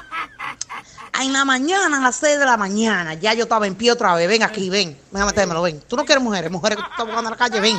en 1.22 1.34
la 1.34 1.46
mañana, 1.46 1.98
a 1.98 2.02
las 2.02 2.18
6 2.18 2.40
de 2.40 2.46
la 2.46 2.58
mañana, 2.58 3.14
ya 3.14 3.34
yo 3.34 3.44
estaba 3.44 3.68
en 3.68 3.76
pie 3.76 3.92
otra 3.92 4.16
vez. 4.16 4.28
Ven 4.28 4.44
aquí, 4.44 4.70
ven, 4.70 4.98
ven 5.12 5.22
a 5.22 5.26
metérmelo, 5.26 5.62
ven. 5.62 5.80
Tú 5.88 5.96
no 5.96 6.04
quieres 6.04 6.24
mujeres, 6.24 6.52
mujeres 6.52 6.78
que 6.78 6.84
tú 6.84 6.90
estás 6.90 7.06
buscando 7.06 7.30
en 7.30 7.32
la 7.32 7.38
calle, 7.38 7.60
ven. 7.60 7.78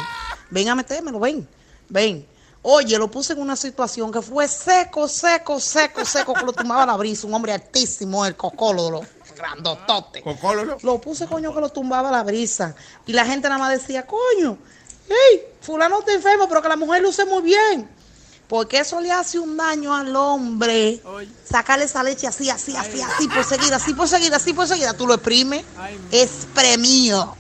Ven 0.51 0.69
a 0.69 0.75
metérmelo, 0.75 1.19
ven, 1.21 1.47
ven. 1.89 2.27
Oye, 2.63 2.99
lo 2.99 3.09
puse 3.09 3.33
en 3.35 3.41
una 3.41 3.55
situación 3.55 4.11
que 4.11 4.23
fue 4.23 4.49
seco, 4.49 5.07
seco, 5.07 5.61
seco, 5.61 6.05
seco, 6.05 6.35
que 6.35 6.45
lo 6.45 6.53
tumbaba 6.53 6.87
la 6.87 6.97
brisa. 6.97 7.27
Un 7.27 7.35
hombre 7.35 7.53
altísimo, 7.53 8.27
el 8.27 8.35
cocolo, 8.37 9.03
grandotote. 9.37 10.25
Lo 10.83 11.01
puse, 11.01 11.27
coño, 11.27 11.55
que 11.55 11.61
lo 11.61 11.69
tumbaba 11.69 12.11
la 12.11 12.25
brisa. 12.25 12.75
Y 13.07 13.13
la 13.13 13.25
gente 13.25 13.49
nada 13.49 13.61
más 13.61 13.71
decía, 13.71 14.07
coño, 14.07 14.59
hey, 15.09 15.43
fulano 15.61 16.01
está 16.01 16.13
enfermo, 16.13 16.49
pero 16.49 16.63
que 16.63 16.69
la 16.69 16.77
mujer 16.77 17.03
luce 17.03 17.25
muy 17.25 17.43
bien. 17.43 17.89
Porque 18.49 18.79
eso 18.79 19.01
le 19.01 19.11
hace 19.11 19.39
un 19.39 19.57
daño 19.57 19.95
al 19.95 20.15
hombre. 20.15 21.01
Sacarle 21.45 21.85
esa 21.85 22.03
leche 22.03 22.29
así, 22.29 22.49
así, 22.49 22.77
así, 22.77 23.01
así, 23.03 23.29
por 23.29 23.45
seguida, 23.45 23.77
así, 23.77 23.95
por 23.95 24.09
seguida, 24.09 24.37
así, 24.37 24.53
por 24.53 24.69
seguida. 24.69 24.95
Tú 24.95 25.07
lo 25.07 25.15
exprimes. 25.15 25.65
Espremido. 26.13 27.37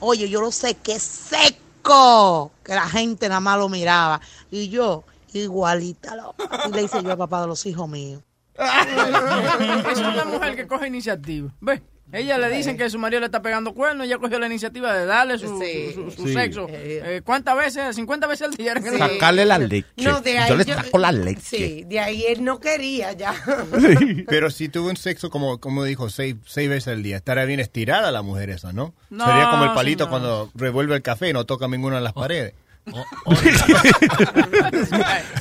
Oye, 0.00 0.28
yo 0.28 0.40
lo 0.42 0.52
sé 0.52 0.74
que 0.74 0.92
es 0.96 1.02
seco. 1.02 2.52
Que 2.62 2.74
la 2.74 2.88
gente 2.88 3.28
nada 3.28 3.40
más 3.40 3.58
lo 3.58 3.70
miraba. 3.70 4.20
Y 4.50 4.68
yo, 4.68 5.04
igualita. 5.32 6.14
Y 6.68 6.72
le 6.72 6.82
hice 6.82 7.02
yo 7.02 7.12
a 7.12 7.16
papá 7.16 7.40
de 7.40 7.46
los 7.46 7.64
hijos 7.64 7.88
míos. 7.88 8.22
Esa 8.54 9.90
es 9.92 9.98
una 9.98 10.24
mujer 10.26 10.56
que 10.56 10.66
coge 10.66 10.88
iniciativa. 10.88 11.50
Ve, 11.60 11.82
ella 12.12 12.38
le 12.38 12.48
dicen 12.50 12.76
que 12.76 12.88
su 12.90 12.98
marido 12.98 13.20
le 13.20 13.26
está 13.26 13.42
pegando 13.42 13.72
cuernos, 13.74 14.06
ella 14.06 14.18
cogió 14.18 14.38
la 14.38 14.46
iniciativa 14.46 14.92
de 14.96 15.06
darle 15.06 15.38
su, 15.38 15.46
su- 15.94 16.10
su 16.10 16.26
Sí. 16.26 16.32
sexo. 16.34 16.66
Eh, 16.70 17.20
¿Cuántas 17.24 17.56
veces? 17.56 17.96
¿50 17.96 18.28
veces 18.28 18.48
al 18.48 18.54
día? 18.54 18.74
Sí. 18.80 18.98
Sacarle 18.98 19.44
la 19.44 19.58
leche. 19.58 19.86
No, 19.98 20.20
de 20.20 20.38
ahí 20.38 20.48
Yo 20.50 20.56
le 20.56 20.64
yo- 20.64 20.74
saco 20.74 20.98
la 20.98 21.12
leche. 21.12 21.40
Sí, 21.42 21.84
de 21.86 22.00
ahí 22.00 22.24
él 22.28 22.42
no 22.44 22.58
quería 22.60 23.12
ya. 23.12 23.34
Pero 24.28 24.50
si 24.50 24.68
tuvo 24.68 24.88
un 24.90 24.96
sexo, 24.96 25.30
como, 25.30 25.58
como 25.60 25.84
dijo, 25.84 26.08
seis, 26.10 26.36
seis 26.46 26.68
veces 26.68 26.88
al 26.88 27.02
día, 27.02 27.16
estaría 27.16 27.44
bien 27.44 27.60
estirada 27.60 28.10
la 28.10 28.22
mujer 28.22 28.50
esa, 28.50 28.72
¿no? 28.72 28.94
No, 29.10 29.26
Sería 29.26 29.50
como 29.50 29.64
el 29.64 29.72
palito 29.72 30.08
cuando 30.08 30.50
revuelve 30.54 30.94
el 30.96 31.02
café 31.02 31.28
y 31.30 31.32
no 31.32 31.44
toca 31.46 31.68
ninguna 31.68 31.96
de 31.96 32.02
las 32.02 32.12
paredes. 32.12 32.54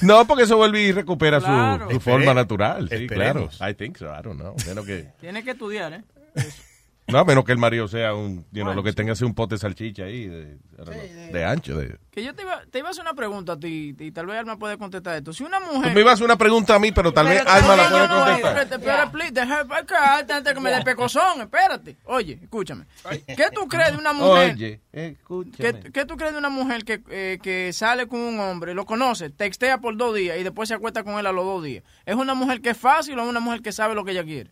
No, 0.01 0.25
porque 0.25 0.43
eso 0.43 0.58
vuelve 0.58 0.82
y 0.82 0.91
recupera 0.91 1.39
su- 1.39 1.45
Claro. 1.45 1.89
su, 1.89 1.97
Esperemos. 1.97 2.03
forma 2.03 2.34
natural. 2.34 2.89
Sí, 2.89 3.08
claro. 3.08 3.49
Esperemos. 3.49 3.60
I 3.62 3.73
think 3.73 3.97
so. 3.97 4.05
I 4.08 4.21
don't 4.23 4.39
know. 4.39 4.55
Menos 4.67 4.86
que... 4.86 5.08
Tiene 5.19 5.43
que 5.43 5.51
estudiar, 5.51 5.93
¿eh? 5.93 6.03
No, 7.12 7.19
a 7.19 7.25
menos 7.25 7.43
que 7.43 7.52
el 7.52 7.58
marido 7.58 7.88
sea 7.88 8.13
un, 8.13 8.45
you 8.52 8.62
know, 8.62 8.73
lo 8.73 8.84
que 8.84 8.93
tenga 8.93 9.15
sea 9.15 9.25
un 9.25 9.34
pote 9.34 9.56
de 9.56 9.60
salchicha 9.60 10.04
ahí, 10.04 10.28
de, 10.28 10.58
know, 10.75 10.93
de 11.32 11.45
ancho. 11.45 11.75
De... 11.78 11.97
Que 12.12 12.23
yo 12.23 12.36
te 12.36 12.43
iba, 12.43 12.62
te 12.69 12.80
iba 12.80 12.88
a 12.88 12.91
hacer 12.91 13.02
una 13.02 13.13
pregunta 13.13 13.54
a 13.54 13.60
ti 13.60 13.95
y 13.97 14.12
tal 14.12 14.28
vez 14.28 14.38
Alma 14.38 14.58
puede 14.58 14.78
contestar 14.78 15.15
esto. 15.15 15.34
Si 15.34 15.43
una 15.43 15.60
mujer... 15.60 15.89
Tú 15.89 15.95
me 15.95 16.02
ibas 16.02 16.12
a 16.12 16.13
hacer 16.13 16.25
una 16.25 16.38
pregunta 16.38 16.75
a 16.75 16.80
mí, 16.80 16.91
pero 16.91 17.12
tal 17.12 17.28
vez 17.28 17.39
Pero 17.39 17.52
Alma 17.52 17.75
la 17.75 17.89
puede 17.89 18.08
contestar. 18.08 18.36
Espérate, 18.36 18.75
espérate, 18.75 19.12
please, 19.12 19.32
deja 19.32 19.60
acá, 19.62 20.17
antes 20.19 20.54
que 20.54 20.60
me 20.60 20.69
dé 20.71 20.84
pecozón, 20.84 21.41
espérate. 21.41 21.97
Oye, 22.06 22.39
escúchame. 22.41 22.86
¿Qué 23.25 23.47
tú 23.54 23.67
crees 23.67 23.91
de 23.91 23.97
una 23.97 24.13
mujer? 24.13 24.54
Oye, 24.54 24.82
¿Qué, 24.91 25.08
escúchame. 25.08 25.91
qué 25.91 26.06
tú 26.06 26.15
crees 26.15 26.34
de 26.34 26.39
una 26.39 26.49
mujer 26.49 26.84
que, 26.84 27.02
eh, 27.10 27.39
que 27.41 27.73
sale 27.73 28.08
con 28.08 28.19
un 28.19 28.39
hombre, 28.39 28.75
lo 28.75 28.86
conoce, 28.86 29.32
textea 29.32 29.80
por 29.80 29.97
dos 29.97 30.15
días 30.15 30.38
y 30.38 30.43
después 30.43 30.69
se 30.69 30.75
acuesta 30.75 31.04
con 31.04 31.17
él 31.17 31.25
a 31.25 31.32
los 31.32 31.43
dos 31.43 31.63
días? 31.63 31.84
¿Es 32.06 32.15
una 32.15 32.36
mujer 32.36 32.62
que 32.62 32.69
es 32.69 32.78
fácil 32.78 33.17
o 33.17 33.23
es 33.23 33.30
una 33.30 33.39
mujer 33.39 33.62
que 33.62 33.71
sabe 33.71 33.95
lo 33.95 34.06
que 34.06 34.12
ella 34.12 34.23
quiere? 34.23 34.52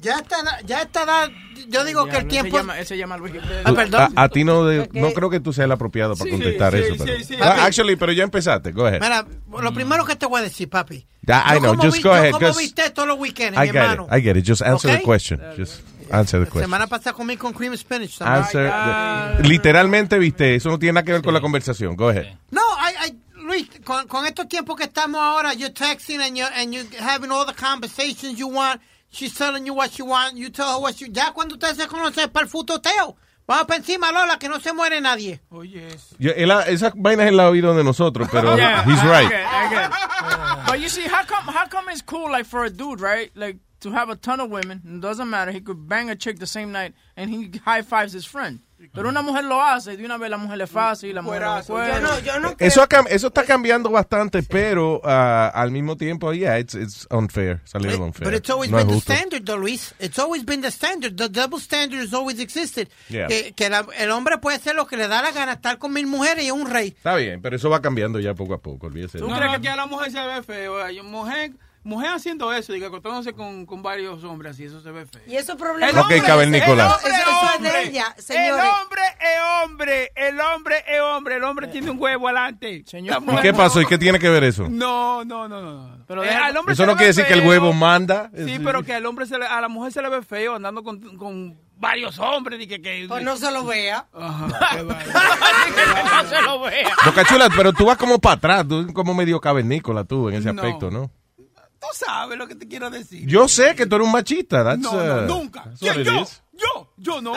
Ya 0.00 0.18
está, 0.18 0.36
ya 0.64 0.82
está, 0.82 1.04
da- 1.04 1.28
yo 1.66 1.84
digo 1.84 2.06
que 2.06 2.18
el 2.18 2.28
tiempo... 2.28 2.56
llama- 2.56 2.78
él 2.78 2.86
se 2.86 2.96
llama 2.96 3.16
Luis. 3.16 3.34
Ah, 3.64 3.72
perdón. 3.72 4.12
A, 4.14 4.22
a 4.22 4.28
ti 4.28 4.44
no, 4.44 4.64
de- 4.64 4.88
no 4.92 5.12
creo 5.12 5.28
que 5.28 5.40
tú 5.40 5.52
seas 5.52 5.64
el 5.64 5.72
apropiado 5.72 6.14
para 6.14 6.24
Sí, 6.26 6.30
contestar 6.30 6.72
sí, 6.72 6.78
eso. 6.78 6.94
sí, 6.94 7.00
pero- 7.04 7.24
sí. 7.24 7.34
Ah, 7.34 7.38
Papi. 7.48 7.60
actually, 7.62 7.96
pero 7.96 8.12
ya 8.12 8.22
empezaste. 8.22 8.70
Go 8.70 8.86
ahead. 8.86 9.00
Mira, 9.00 9.26
lo 9.60 9.74
primero 9.74 10.04
que 10.04 10.14
te 10.14 10.24
voy 10.26 10.38
a 10.38 10.44
decir, 10.44 10.68
papi. 10.70 11.04
Yeah, 11.26 11.44
I 11.56 11.58
know. 11.58 11.74
Just 11.74 11.96
vi- 11.96 12.02
go 12.04 12.12
ahead. 12.12 12.32
Just- 12.34 12.58
viste 12.58 12.90
todos 12.90 13.08
los 13.08 13.18
weekends, 13.18 13.56
I 13.58 13.62
mi 13.62 13.66
get 13.66 13.74
hermano. 13.76 14.06
it. 14.10 14.16
I 14.18 14.22
get 14.22 14.36
it. 14.36 14.46
Just 14.46 14.62
answer 14.62 14.90
¿Ok? 14.92 14.98
the 14.98 15.02
question. 15.04 15.40
Just 15.56 15.80
answer 16.12 16.38
the 16.38 16.44
La 16.46 16.50
question. 16.52 16.62
semana 16.62 16.86
pasada 16.86 17.12
comí 17.14 17.36
con 17.36 17.52
cream 17.52 17.76
spinach. 17.76 18.18
también. 18.18 18.44
Answer 18.44 19.36
the- 19.42 19.48
literalmente, 19.48 20.16
viste, 20.18 20.54
eso 20.54 20.68
no 20.68 20.78
tiene 20.78 20.92
nada 20.92 21.04
que 21.04 21.12
ver 21.12 21.22
con 21.22 21.34
la 21.34 21.40
conversación. 21.40 21.96
Go 21.96 22.10
ahead. 22.10 22.26
No, 22.52 22.60
I, 22.78 23.08
I, 23.10 23.18
Luis, 23.42 23.66
con, 23.84 24.06
con 24.06 24.26
estos 24.26 24.46
tiempos 24.48 24.76
que 24.76 24.84
estamos 24.84 25.20
ahora, 25.20 25.54
you're 25.54 25.74
texting 25.74 26.20
and 26.20 26.36
you're, 26.36 26.54
and 26.54 26.72
you're 26.72 26.86
having 27.00 27.30
all 27.32 27.44
the 27.44 27.52
conversations 27.54 28.38
you 28.38 28.46
want. 28.48 28.80
She's 29.10 29.34
telling 29.34 29.66
you 29.66 29.74
what 29.74 29.98
you 29.98 30.04
want. 30.04 30.36
You 30.36 30.50
tell 30.50 30.74
her 30.74 30.80
what 30.80 31.00
you... 31.00 31.08
Ya 31.10 31.32
cuando 31.32 31.54
usted 31.54 31.74
se 31.74 31.86
conoce 31.86 32.18
es 32.24 32.28
para 32.28 32.44
el 32.44 32.50
futoteo. 32.50 33.16
Vamos 33.46 33.64
para 33.66 33.78
encima, 33.78 34.12
Lola, 34.12 34.36
que 34.38 34.46
no 34.48 34.58
se 34.60 34.72
muere 34.74 35.00
nadie. 35.00 35.40
Oye, 35.50 35.88
esas 36.66 36.92
vainas 36.94 37.28
él 37.28 37.36
la 37.36 37.44
ha 37.44 37.50
oído 37.50 37.74
de 37.74 37.82
nosotros, 37.82 38.28
pero 38.30 38.56
Yeah, 38.58 38.84
he's 38.84 39.02
I 39.02 39.08
right. 39.08 39.28
get 39.30 39.40
it, 39.40 39.46
I 39.46 39.68
get 39.70 39.90
it. 39.90 40.66
But 40.66 40.80
you 40.80 40.88
see, 40.90 41.04
how 41.08 41.24
come 41.24 41.44
how 41.50 41.66
come 41.66 41.88
it's 41.88 42.02
cool 42.02 42.30
like 42.30 42.44
for 42.44 42.64
a 42.64 42.68
dude, 42.70 43.00
right? 43.00 43.30
Like 43.34 43.56
to 43.80 43.90
have 43.92 44.10
a 44.10 44.16
ton 44.16 44.40
of 44.40 44.50
women, 44.50 44.82
it 44.84 45.00
doesn't 45.00 45.30
matter. 45.30 45.50
He 45.50 45.60
could 45.62 45.88
bang 45.88 46.10
a 46.10 46.14
chick 46.14 46.38
the 46.40 46.46
same 46.46 46.72
night 46.72 46.92
and 47.16 47.30
he 47.30 47.50
high 47.64 47.80
fives 47.80 48.12
his 48.12 48.26
friend. 48.26 48.58
Pero 48.92 49.08
una 49.08 49.22
mujer 49.22 49.44
lo 49.44 49.60
hace 49.62 49.94
y 49.94 49.96
de 49.96 50.04
una 50.04 50.16
vez 50.18 50.30
la 50.30 50.36
mujer 50.36 50.58
le 50.58 50.66
fácil, 50.66 51.14
la 51.14 51.22
mujer 51.22 51.42
lo 51.42 51.60
Yo 51.66 52.00
no, 52.00 52.18
yo 52.20 52.38
no 52.38 52.54
Eso, 52.58 52.86
eso 53.08 53.26
está 53.26 53.44
cambiando 53.44 53.90
bastante, 53.90 54.42
pero 54.44 55.00
ah, 55.04 55.50
al 55.52 55.70
mismo 55.72 55.96
tiempo, 55.96 56.32
yeah, 56.32 56.58
it's, 56.58 56.74
it's 56.74 57.06
unfair. 57.10 57.60
Es 57.64 57.74
a 57.74 57.78
little 57.78 58.02
unfair. 58.04 58.30
But 58.30 58.38
it's 58.38 58.50
always 58.50 58.70
No 58.70 58.78
es 58.78 58.84
been 58.84 58.88
the 58.88 58.94
justo. 59.00 59.12
standard, 59.12 59.44
though, 59.44 59.58
Luis. 59.60 59.94
It's 59.98 60.18
always 60.18 60.44
been 60.44 60.60
the 60.60 60.70
standard. 60.70 61.16
The 61.16 61.28
double 61.28 61.58
standard 61.58 62.00
has 62.00 62.14
always 62.14 62.38
existed. 62.38 62.88
Yeah. 63.08 63.26
Que, 63.26 63.52
que 63.52 63.68
la- 63.68 63.86
el 63.98 64.10
hombre 64.12 64.38
puede 64.38 64.56
hacer 64.58 64.74
lo 64.76 64.86
que 64.86 64.96
le 64.96 65.08
da 65.08 65.22
la 65.22 65.32
gana, 65.32 65.52
estar 65.54 65.78
con 65.78 65.92
mil 65.92 66.06
mujeres 66.06 66.44
y 66.44 66.46
es 66.46 66.52
un 66.52 66.70
rey. 66.70 66.88
Está 66.96 67.16
bien, 67.16 67.42
pero 67.42 67.56
eso 67.56 67.68
va 67.70 67.80
cambiando 67.82 68.20
ya 68.20 68.34
poco 68.34 68.54
a 68.54 68.58
poco, 68.58 68.86
olvídese. 68.86 69.18
de 69.18 69.24
¿Tú 69.24 69.30
crees 69.30 69.58
que 69.60 69.68
a 69.68 69.76
la 69.76 69.86
mujer 69.86 70.12
se 70.12 70.20
ve 70.24 70.42
feo? 70.42 70.82
Ay, 70.82 71.02
mujer, 71.02 71.52
mujer 71.88 72.10
haciendo 72.10 72.52
eso, 72.52 72.72
diga, 72.72 72.88
acostándose 72.88 73.32
con, 73.32 73.64
con 73.66 73.82
varios 73.82 74.22
hombres 74.22 74.52
así, 74.52 74.64
eso 74.64 74.80
se 74.80 74.90
ve 74.90 75.06
feo. 75.06 75.22
Y 75.26 75.36
eso 75.36 75.52
es 75.52 75.58
problema. 75.58 76.00
Ok, 76.02 76.10
eso 76.10 76.36
es 77.56 77.62
de 77.62 77.82
ella, 77.84 78.14
señores. 78.18 78.64
El 78.64 78.70
hombre 78.70 79.02
es 79.20 79.64
hombre, 79.64 80.12
el 80.14 80.40
hombre 80.40 80.84
es 80.86 81.00
hombre, 81.00 81.36
el 81.36 81.44
hombre 81.44 81.66
tiene 81.68 81.90
un 81.90 82.00
huevo 82.00 82.28
adelante. 82.28 82.84
Señor. 82.86 83.22
¿Y 83.26 83.36
qué 83.40 83.52
pasó? 83.54 83.80
¿Y 83.80 83.86
qué 83.86 83.98
tiene 83.98 84.18
que 84.18 84.28
ver 84.28 84.44
eso? 84.44 84.68
No, 84.68 85.24
no, 85.24 85.48
no, 85.48 85.60
no. 85.62 85.88
no. 85.88 86.04
Pero 86.06 86.22
Eh, 86.24 86.28
al 86.30 86.56
hombre 86.56 86.74
Eso 86.74 86.82
se 86.82 86.86
no 86.86 86.92
le 86.92 86.96
quiere 86.98 87.08
decir 87.08 87.24
que 87.26 87.34
el 87.34 87.46
huevo 87.46 87.72
manda. 87.72 88.30
Sí, 88.36 88.60
pero 88.62 88.82
que 88.82 88.94
al 88.94 89.06
hombre 89.06 89.26
se 89.26 89.38
le- 89.38 89.46
a 89.46 89.60
la 89.60 89.68
mujer 89.68 89.92
se 89.92 90.02
le 90.02 90.08
ve 90.10 90.22
feo 90.22 90.54
andando 90.56 90.82
con, 90.82 91.16
con 91.16 91.58
varios 91.76 92.18
hombres 92.18 92.60
y 92.60 92.66
que, 92.66 92.82
que 92.82 93.06
Pues 93.08 93.22
no 93.24 93.36
se 93.36 93.50
lo 93.50 93.64
vea. 93.64 94.06
Ajá, 94.12 94.46
no 94.82 96.28
se 96.28 96.42
lo 96.42 96.60
vea. 96.60 96.88
Boca 97.04 97.24
Chula, 97.24 97.48
pero 97.56 97.72
tú 97.72 97.86
vas 97.86 97.96
como 97.96 98.18
para 98.18 98.34
atrás, 98.36 98.66
tú 98.68 98.92
como 98.92 99.14
medio 99.14 99.40
cavernícola 99.40 100.04
tú 100.04 100.28
en 100.28 100.36
ese 100.36 100.52
No. 100.52 100.60
aspecto, 100.62 100.90
¿no? 100.90 101.10
Tú 101.80 101.86
sabes 101.92 102.36
lo 102.36 102.46
que 102.48 102.54
te 102.54 102.66
quiero 102.66 102.90
decir. 102.90 103.26
Yo 103.28 103.46
sé 103.48 103.74
que 103.74 103.86
tú 103.86 103.96
eres 103.96 104.06
un 104.06 104.12
machista. 104.12 104.64
That's, 104.64 104.78
No, 104.80 104.92
no, 104.92 105.22
uh, 105.22 105.26
nunca. 105.26 105.64
¿Quién, 105.78 106.02
yo? 106.02 106.22
is. 106.22 106.42
Yo, 106.52 106.92
yo 106.96 107.20
no. 107.22 107.34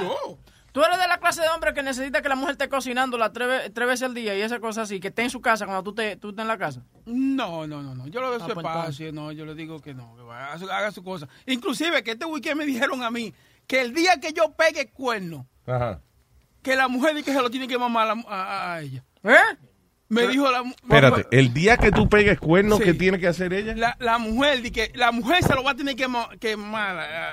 Yo. 0.00 0.38
Tú 0.72 0.82
eres 0.82 0.98
de 0.98 1.06
la 1.06 1.18
clase 1.18 1.40
de 1.42 1.48
hombre 1.50 1.72
que 1.72 1.82
necesita 1.84 2.20
que 2.20 2.28
la 2.28 2.34
mujer 2.34 2.52
esté 2.52 2.68
cocinando 2.68 3.16
las 3.16 3.32
tres, 3.32 3.46
ve- 3.46 3.70
tres 3.70 3.86
veces 3.86 4.02
al 4.04 4.14
día 4.14 4.36
y 4.36 4.40
esa 4.40 4.58
cosa 4.58 4.82
así, 4.82 4.98
que 4.98 5.08
esté 5.08 5.22
en 5.22 5.30
su 5.30 5.40
casa 5.40 5.66
cuando 5.66 5.84
tú, 5.84 5.94
te, 5.94 6.16
tú 6.16 6.30
estés 6.30 6.42
en 6.42 6.48
la 6.48 6.58
casa. 6.58 6.82
No, 7.04 7.64
no, 7.66 7.80
no, 7.82 7.94
no. 7.94 8.08
Yo 8.08 8.20
lo 8.20 8.30
veo 8.30 8.38
Ah, 8.42 8.48
su 8.48 8.54
pues, 8.54 8.66
espacio, 8.66 9.12
no, 9.12 9.30
yo 9.30 9.44
le 9.44 9.54
digo 9.54 9.78
que 9.80 9.94
no, 9.94 10.16
que 10.16 10.22
haga, 10.22 10.58
su- 10.58 10.68
haga 10.70 10.90
su 10.90 11.04
cosa. 11.04 11.28
Inclusive 11.46 12.02
que 12.02 12.12
este 12.12 12.24
weekend 12.24 12.56
me 12.58 12.66
dijeron 12.66 13.04
a 13.04 13.10
mí 13.12 13.32
que 13.68 13.82
el 13.82 13.94
día 13.94 14.18
que 14.18 14.32
yo 14.32 14.50
pegue 14.56 14.90
cuerno, 14.90 15.46
Ajá. 15.64 16.00
que 16.60 16.74
la 16.74 16.88
mujer 16.88 17.14
dice 17.14 17.26
que 17.26 17.34
se 17.36 17.42
lo 17.42 17.50
tiene 17.50 17.68
que 17.68 17.78
mamar 17.78 18.10
a, 18.10 18.14
la- 18.16 18.24
a- 18.26 18.72
a 18.74 18.80
ella. 18.80 19.04
¿Eh? 19.22 19.38
Me 20.14 20.28
dijo 20.28 20.50
la 20.50 20.62
mu- 20.62 20.72
Espérate, 20.82 21.26
el 21.30 21.52
día 21.52 21.76
que 21.76 21.90
tú 21.90 22.08
pegues 22.08 22.38
cuernos, 22.38 22.78
Sí. 22.78 22.84
¿qué 22.84 22.94
tiene 22.94 23.18
que 23.18 23.26
hacer 23.28 23.52
ella? 23.52 23.74
La, 23.76 23.96
la 24.00 24.18
mujer 24.18 24.62
di 24.62 24.70
que 24.70 24.90
la 24.94 25.12
mujer 25.12 25.42
se 25.42 25.54
lo 25.54 25.62
va 25.64 25.72
a 25.72 25.76
tener 25.76 25.96
que, 25.96 26.08
ma- 26.08 26.28
que 26.40 26.56
mamar 26.56 26.96
a, 26.98 27.30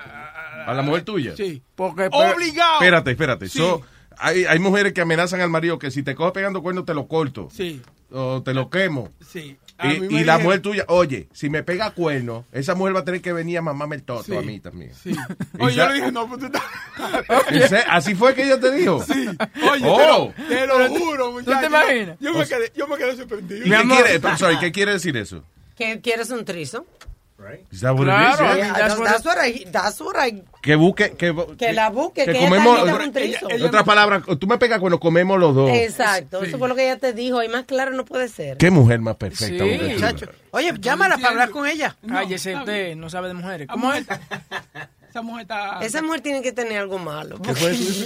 a- 0.63 0.65
¿A 0.65 0.73
la 0.73 0.81
mujer 0.81 1.03
tuya? 1.03 1.35
Sí. 1.35 1.61
Porque, 1.75 2.09
Obligado. 2.11 2.73
Espérate, 2.75 3.11
espérate. 3.11 3.49
Sí. 3.49 3.57
So, 3.59 3.81
hay, 4.17 4.45
hay 4.45 4.59
mujeres 4.59 4.93
que 4.93 5.01
amenazan 5.01 5.41
al 5.41 5.49
marido 5.49 5.79
que 5.79 5.89
si 5.91 6.03
te 6.03 6.13
coge 6.15 6.31
pegando 6.31 6.61
cuernos 6.61 6.85
te 6.85 6.93
lo 6.93 7.07
corto. 7.07 7.49
Sí. 7.51 7.81
O 8.11 8.41
te 8.43 8.53
lo 8.53 8.69
quemo. 8.69 9.09
Sí. 9.25 9.57
Y, 9.83 10.15
y 10.17 10.23
la 10.23 10.37
mujer 10.37 10.61
tuya, 10.61 10.85
oye, 10.87 11.27
si 11.33 11.49
me 11.49 11.63
pega 11.63 11.91
cuerno, 11.91 12.45
esa 12.51 12.75
mujer 12.75 12.95
va 12.95 12.99
a 12.99 13.05
tener 13.05 13.21
que 13.21 13.33
venir 13.33 13.57
a 13.57 13.61
mamarme 13.61 13.95
el 13.95 14.03
toto 14.03 14.23
Sí. 14.23 14.35
a 14.35 14.41
mí 14.41 14.59
también. 14.59 14.91
Sí. 14.93 15.15
Oye, 15.59 15.75
yo 15.75 15.87
le 15.89 15.93
dije, 15.95 16.11
no, 16.11 16.27
pues 16.27 16.39
tú 16.39 16.45
estás... 16.47 16.63
¿Así 17.89 18.15
fue 18.15 18.33
que 18.35 18.43
ella 18.43 18.59
te 18.59 18.71
dijo? 18.71 19.03
Sí. 19.03 19.27
Oye, 19.71 19.83
Oh. 19.85 20.33
te, 20.47 20.65
lo, 20.67 20.77
te 20.77 20.87
lo 20.89 20.89
juro, 20.99 21.31
muchacho. 21.31 21.59
te 21.59 21.65
imaginas? 21.67 22.17
Yo 22.19 22.33
me 22.33 22.45
quedé, 22.47 22.71
yo 22.75 22.87
me 22.87 22.97
quedé 22.97 23.15
sorprendido. 23.15 23.65
¿Y 23.65 23.69
qué 23.69 23.87
quiere, 23.87 24.37
sorry, 24.37 24.59
¿qué 24.59 24.71
quiere 24.71 24.93
decir 24.93 25.17
eso? 25.17 25.43
¿Que 25.75 25.99
¿Quieres 26.01 26.29
un 26.29 26.45
trizo? 26.45 26.85
Is 27.71 27.81
that 27.81 27.93
what 27.93 28.01
it 28.03 28.05
Claro, 28.05 28.51
is, 28.51 28.57
yeah? 28.57 28.65
yeah. 28.67 28.73
That's, 28.73 28.99
that's 28.99 29.25
what 29.25 29.37
I, 29.37 29.65
that's 29.71 30.01
what 30.01 30.15
I- 30.17 30.43
Que 30.61 30.75
busque, 30.75 31.11
que, 31.17 31.33
la 31.73 31.89
busque, 31.89 32.25
que, 32.25 32.33
que 32.33 32.39
comemos, 32.39 32.87
en 32.87 33.63
otras 33.63 33.83
palabras, 33.83 34.23
tú 34.39 34.47
me 34.47 34.57
pegas 34.57 34.79
cuando 34.79 34.99
comemos 34.99 35.39
los 35.39 35.55
dos. 35.55 35.69
Exacto, 35.71 36.43
eso 36.43 36.57
fue 36.57 36.67
lo 36.69 36.75
que 36.75 36.83
ella 36.83 36.97
te 36.99 37.13
dijo. 37.13 37.41
Y 37.43 37.47
más 37.49 37.65
claro 37.65 37.91
no 37.91 38.05
puede 38.05 38.27
ser. 38.27 38.57
Qué 38.57 38.69
mujer 38.71 38.99
más 38.99 39.15
perfecta. 39.15 39.63
Sí. 39.63 39.93
Muchacho. 39.93 40.27
Oye, 40.51 40.73
llámala 40.79 41.17
para 41.17 41.29
hablar 41.29 41.49
con 41.49 41.67
ella. 41.67 41.95
Cállese 42.07 42.55
usted, 42.55 42.95
no 42.95 43.09
sabe 43.09 43.29
de 43.29 43.33
mujeres. 43.33 43.65
Esa 43.67 43.73
¿Cómo 43.73 43.87
mujer, 43.87 44.05
es? 44.07 45.09
esa 45.09 45.21
mujer 45.21 45.41
está... 45.41 45.79
Esa 45.81 46.01
mujer 46.01 46.21
tiene 46.21 46.41
que 46.41 46.51
tener 46.51 46.79
algo 46.79 46.99
malo. 46.99 47.39
¿Qué 47.41 47.55
fue 47.55 47.71
eso? 47.71 48.05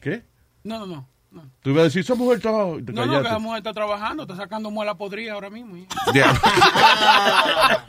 ¿Qué? 0.00 0.22
No, 0.64 0.78
no, 0.80 0.86
no. 0.86 1.08
No. 1.30 1.42
Tú 1.62 1.70
ibas 1.70 1.80
a 1.80 1.84
decir, 1.84 2.00
esa 2.00 2.14
mujer 2.14 2.38
está... 2.38 2.50
No, 2.50 2.78
no, 2.78 3.22
que 3.22 3.28
la 3.28 3.38
mujer 3.38 3.58
está 3.58 3.72
trabajando, 3.72 4.22
está 4.24 4.36
sacando 4.36 4.70
muela 4.70 4.94
podrida 4.96 5.32
ahora 5.34 5.50
mismo. 5.50 5.76
Yeah. 6.12 6.32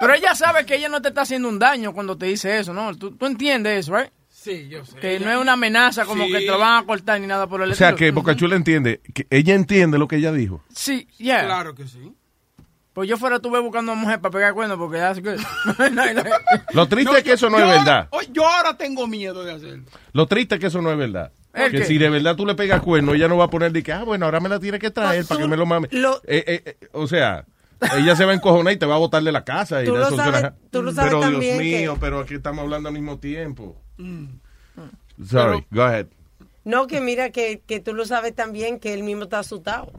Pero 0.00 0.14
ella 0.14 0.34
sabe 0.34 0.66
que 0.66 0.76
ella 0.76 0.88
no 0.88 1.00
te 1.00 1.08
está 1.08 1.22
haciendo 1.22 1.48
un 1.48 1.58
daño 1.58 1.92
cuando 1.92 2.16
te 2.18 2.26
dice 2.26 2.58
eso, 2.58 2.72
¿no? 2.74 2.94
Tú, 2.96 3.12
tú 3.12 3.26
entiendes 3.26 3.80
eso, 3.80 3.96
¿right? 3.96 4.10
Sí, 4.28 4.68
yo 4.68 4.84
sé. 4.84 4.96
Que 4.98 5.16
Ella- 5.16 5.26
no 5.26 5.32
es 5.32 5.38
una 5.38 5.52
amenaza 5.54 6.04
como 6.04 6.24
Sí. 6.26 6.32
que 6.32 6.40
te 6.40 6.46
lo 6.46 6.58
van 6.58 6.82
a 6.82 6.86
cortar 6.86 7.18
ni 7.20 7.26
nada 7.26 7.46
por 7.46 7.62
el 7.62 7.70
O 7.70 7.74
sea, 7.74 7.90
estilo. 7.90 7.98
que 7.98 8.10
Boca 8.10 8.36
Chula 8.36 8.56
entiende, 8.56 9.00
que 9.14 9.26
ella 9.30 9.54
entiende 9.54 9.96
lo 9.98 10.06
que 10.06 10.16
ella 10.16 10.32
dijo. 10.32 10.62
Sí, 10.74 11.08
ya. 11.18 11.44
Claro 11.46 11.74
que 11.74 11.86
sí. 11.88 12.12
Pues 12.92 13.08
yo 13.08 13.16
fuera 13.16 13.40
tuve 13.40 13.58
buscando 13.60 13.90
a 13.92 13.94
una 13.94 14.02
mujer 14.02 14.20
para 14.20 14.30
pegar 14.32 14.52
cuernos 14.54 14.76
porque 14.78 14.98
ya 14.98 15.14
que... 15.14 15.36
Lo 16.74 16.86
triste 16.86 17.10
No, 17.10 17.16
es 17.16 17.24
que 17.24 17.32
eso 17.32 17.48
no 17.50 17.58
yo 17.58 17.64
es 17.64 17.70
verdad. 17.78 18.06
oye, 18.10 18.28
yo 18.32 18.46
ahora 18.46 18.76
tengo 18.76 19.06
miedo 19.08 19.42
de 19.44 19.52
hacerlo. 19.52 19.84
Lo 20.12 20.26
triste 20.26 20.56
es 20.56 20.60
que 20.60 20.66
eso 20.68 20.80
no 20.82 20.92
es 20.92 20.98
verdad. 20.98 21.32
¿El 21.54 21.70
Que 21.72 21.84
si 21.84 21.98
de 21.98 22.08
verdad 22.10 22.34
tú 22.36 22.44
le 22.46 22.54
pegas 22.54 22.80
cuerno, 22.82 23.14
ella 23.14 23.28
no 23.28 23.36
va 23.36 23.44
a 23.44 23.50
poner 23.50 23.70
de 23.72 23.82
que, 23.82 23.92
ah, 23.92 24.02
bueno, 24.04 24.24
ahora 24.26 24.40
me 24.40 24.48
la 24.48 24.58
tiene 24.58 24.78
que 24.78 24.90
traer 24.90 25.24
para 25.24 25.40
que 25.40 25.48
me 25.48 25.56
lo 25.56 25.66
mame. 25.66 25.88
lo- 25.92 26.16
Eh, 26.26 26.44
eh, 26.46 26.62
eh, 26.66 26.88
o 26.92 27.06
sea, 27.06 27.46
ella 27.96 28.16
se 28.16 28.24
va 28.24 28.32
a 28.32 28.34
encojonar 28.34 28.72
y 28.72 28.76
te 28.76 28.86
va 28.86 28.96
a 28.96 28.98
botar 28.98 29.22
de 29.22 29.30
la 29.32 29.44
casa. 29.44 29.82
Y 29.82 29.86
Tú 29.86 29.92
lo 29.92 30.06
eso 30.06 30.16
sabes- 30.16 30.32
suena- 30.40 30.56
tú 30.70 30.82
lo 30.82 30.92
sabes 30.92 31.10
pero 31.10 31.20
también 31.20 31.58
Dios 31.60 31.80
mío, 31.82 31.94
que- 31.94 32.00
pero 32.00 32.18
aquí 32.20 32.34
estamos 32.34 32.62
hablando 32.64 32.88
al 32.88 32.94
mismo 32.94 33.18
tiempo. 33.18 33.80
Mm. 33.98 34.24
Sorry, 35.26 35.64
go 35.70 35.82
ahead. 35.82 36.06
No, 36.64 36.86
que 36.86 37.00
mira 37.00 37.30
que, 37.30 37.62
que 37.66 37.78
tú 37.80 37.94
lo 37.94 38.04
sabes 38.06 38.34
también 38.34 38.80
que 38.80 38.94
él 38.94 39.02
mismo 39.02 39.24
está 39.24 39.38
asustado. 39.40 39.92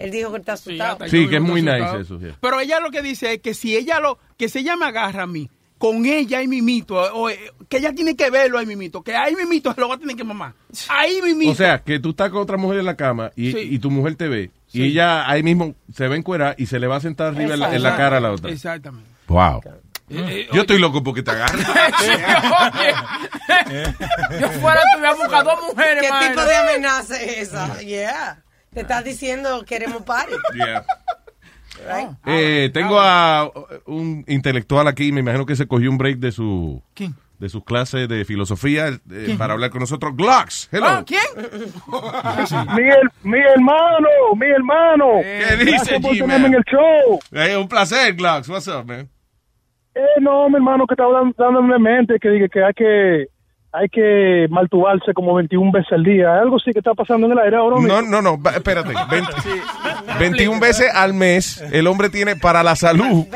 Él 0.00 0.10
dijo 0.10 0.30
que 0.32 0.38
está 0.38 0.52
asustado. 0.54 1.06
Sí, 1.08 1.28
que 1.28 1.36
es 1.36 1.42
muy 1.42 1.62
nice 1.62 2.00
eso. 2.00 2.18
yeah. 2.18 2.36
Pero 2.40 2.60
ella 2.60 2.80
lo 2.80 2.90
que 2.90 3.02
dice 3.02 3.34
es 3.34 3.40
que 3.40 3.54
si 3.54 3.76
ella 3.76 3.98
lo, 4.00 4.18
que 4.36 4.48
si 4.48 4.58
ella 4.58 4.76
me 4.76 4.86
agarra 4.86 5.22
a 5.22 5.26
mí, 5.26 5.48
con 5.78 6.04
ella 6.04 6.38
ahí 6.38 6.48
mimito, 6.48 6.96
o, 6.96 7.30
eh, 7.30 7.38
que 7.68 7.76
ella 7.78 7.92
tiene 7.94 8.16
que 8.16 8.28
verlo 8.30 8.58
ahí 8.58 8.66
mimito, 8.66 9.02
que 9.02 9.14
ahí 9.16 9.34
mimito 9.36 9.72
se 9.72 9.80
lo 9.80 9.88
va 9.88 9.94
a 9.94 9.98
tener 9.98 10.16
que 10.16 10.24
mamar. 10.24 10.52
Ahí 10.88 11.22
mimito. 11.22 11.52
O 11.52 11.54
sea, 11.54 11.78
que 11.78 12.00
tú 12.00 12.10
estás 12.10 12.30
con 12.30 12.42
otra 12.42 12.56
mujer 12.56 12.80
en 12.80 12.86
la 12.86 12.96
cama 12.96 13.30
y, 13.36 13.52
Sí. 13.52 13.58
y 13.70 13.78
tu 13.78 13.90
mujer 13.90 14.16
te 14.16 14.28
ve 14.28 14.50
Sí. 14.66 14.82
y 14.82 14.84
ella 14.90 15.28
ahí 15.30 15.42
mismo 15.42 15.74
se 15.94 16.08
va 16.08 16.14
a 16.14 16.18
encuerar 16.18 16.54
y 16.58 16.66
se 16.66 16.78
le 16.78 16.86
va 16.88 16.96
a 16.96 17.00
sentar 17.00 17.28
arriba 17.28 17.54
en 17.54 17.60
la, 17.60 17.74
en 17.74 17.82
la 17.82 17.96
cara 17.96 18.18
a 18.18 18.20
la 18.20 18.32
otra. 18.32 18.50
Exactamente. 18.50 19.08
Wow. 19.28 19.62
Eh, 20.10 20.48
Yo 20.52 20.62
estoy 20.62 20.78
loco 20.78 21.02
porque 21.02 21.22
te 21.22 21.30
agarra. 21.30 21.58
yo 24.40 24.48
fuera 24.60 24.80
tuviera 24.94 25.14
buscado 25.14 25.50
dos 25.50 25.60
mujeres, 25.68 26.02
¿Qué 26.02 26.28
tipo 26.28 26.42
de 26.44 26.56
amenaza 26.56 27.20
es 27.22 27.38
esa? 27.48 27.78
Yeah. 27.80 28.42
Te 28.72 28.80
estás 28.80 29.04
diciendo 29.04 29.64
queremos 29.64 30.02
party. 30.02 30.32
Yeah. 30.54 30.84
Eh, 32.26 32.70
tengo 32.72 32.98
a 33.00 33.50
un 33.86 34.24
intelectual 34.28 34.86
aquí, 34.88 35.12
me 35.12 35.20
imagino 35.20 35.46
que 35.46 35.56
se 35.56 35.66
cogió 35.66 35.90
un 35.90 35.98
break 35.98 36.18
de 36.18 36.32
su 36.32 36.82
¿Quién? 36.94 37.14
de 37.38 37.48
sus 37.48 37.62
clases 37.64 38.08
de 38.08 38.24
filosofía 38.24 38.88
eh, 38.88 39.36
para 39.38 39.52
hablar 39.54 39.70
con 39.70 39.80
nosotros. 39.80 40.16
Glocks, 40.16 40.68
hello. 40.72 40.86
Ah, 40.88 41.04
¿Quién? 41.06 41.20
Mi, 42.74 42.82
her- 42.82 43.12
mi 43.22 43.38
hermano, 43.38 44.08
mi 44.36 44.46
hermano. 44.46 45.04
¿Qué 45.22 45.64
dice, 45.64 46.00
por 46.00 46.12
G-Man? 46.14 46.26
tenerme 46.28 46.46
en 46.48 46.54
el 46.54 46.64
show. 46.64 47.18
Eh, 47.32 47.56
un 47.56 47.68
placer, 47.68 48.14
Glocks. 48.14 48.48
What's 48.48 48.66
up, 48.68 48.84
man? 48.86 49.08
Eh, 49.94 50.00
no, 50.20 50.48
mi 50.48 50.56
hermano, 50.56 50.86
que 50.86 50.94
estaba 50.94 51.12
dando- 51.12 51.34
dándome 51.38 51.76
en 51.76 51.82
mente 51.82 52.18
que 52.20 52.28
dije 52.28 52.48
que 52.48 52.62
hay 52.64 52.74
que 52.74 53.26
hay 53.72 53.88
que 53.88 54.46
maltubarse 54.50 55.12
como 55.12 55.34
21 55.34 55.70
veces 55.72 55.92
al 55.92 56.02
día. 56.02 56.32
¿Hay 56.34 56.40
algo 56.40 56.56
así 56.56 56.72
que 56.72 56.78
está 56.78 56.94
pasando 56.94 57.26
en 57.26 57.32
el 57.32 57.38
aire 57.38 57.56
ahora? 57.56 57.76
No, 57.80 58.02
no, 58.02 58.22
no, 58.22 58.38
espérate. 58.50 58.94
20 59.10 59.32
21 60.18 60.60
veces 60.60 60.90
al 60.92 61.14
mes, 61.14 61.62
el 61.72 61.86
hombre 61.86 62.08
tiene, 62.08 62.36
para 62.36 62.62
la 62.62 62.76
salud, 62.76 63.26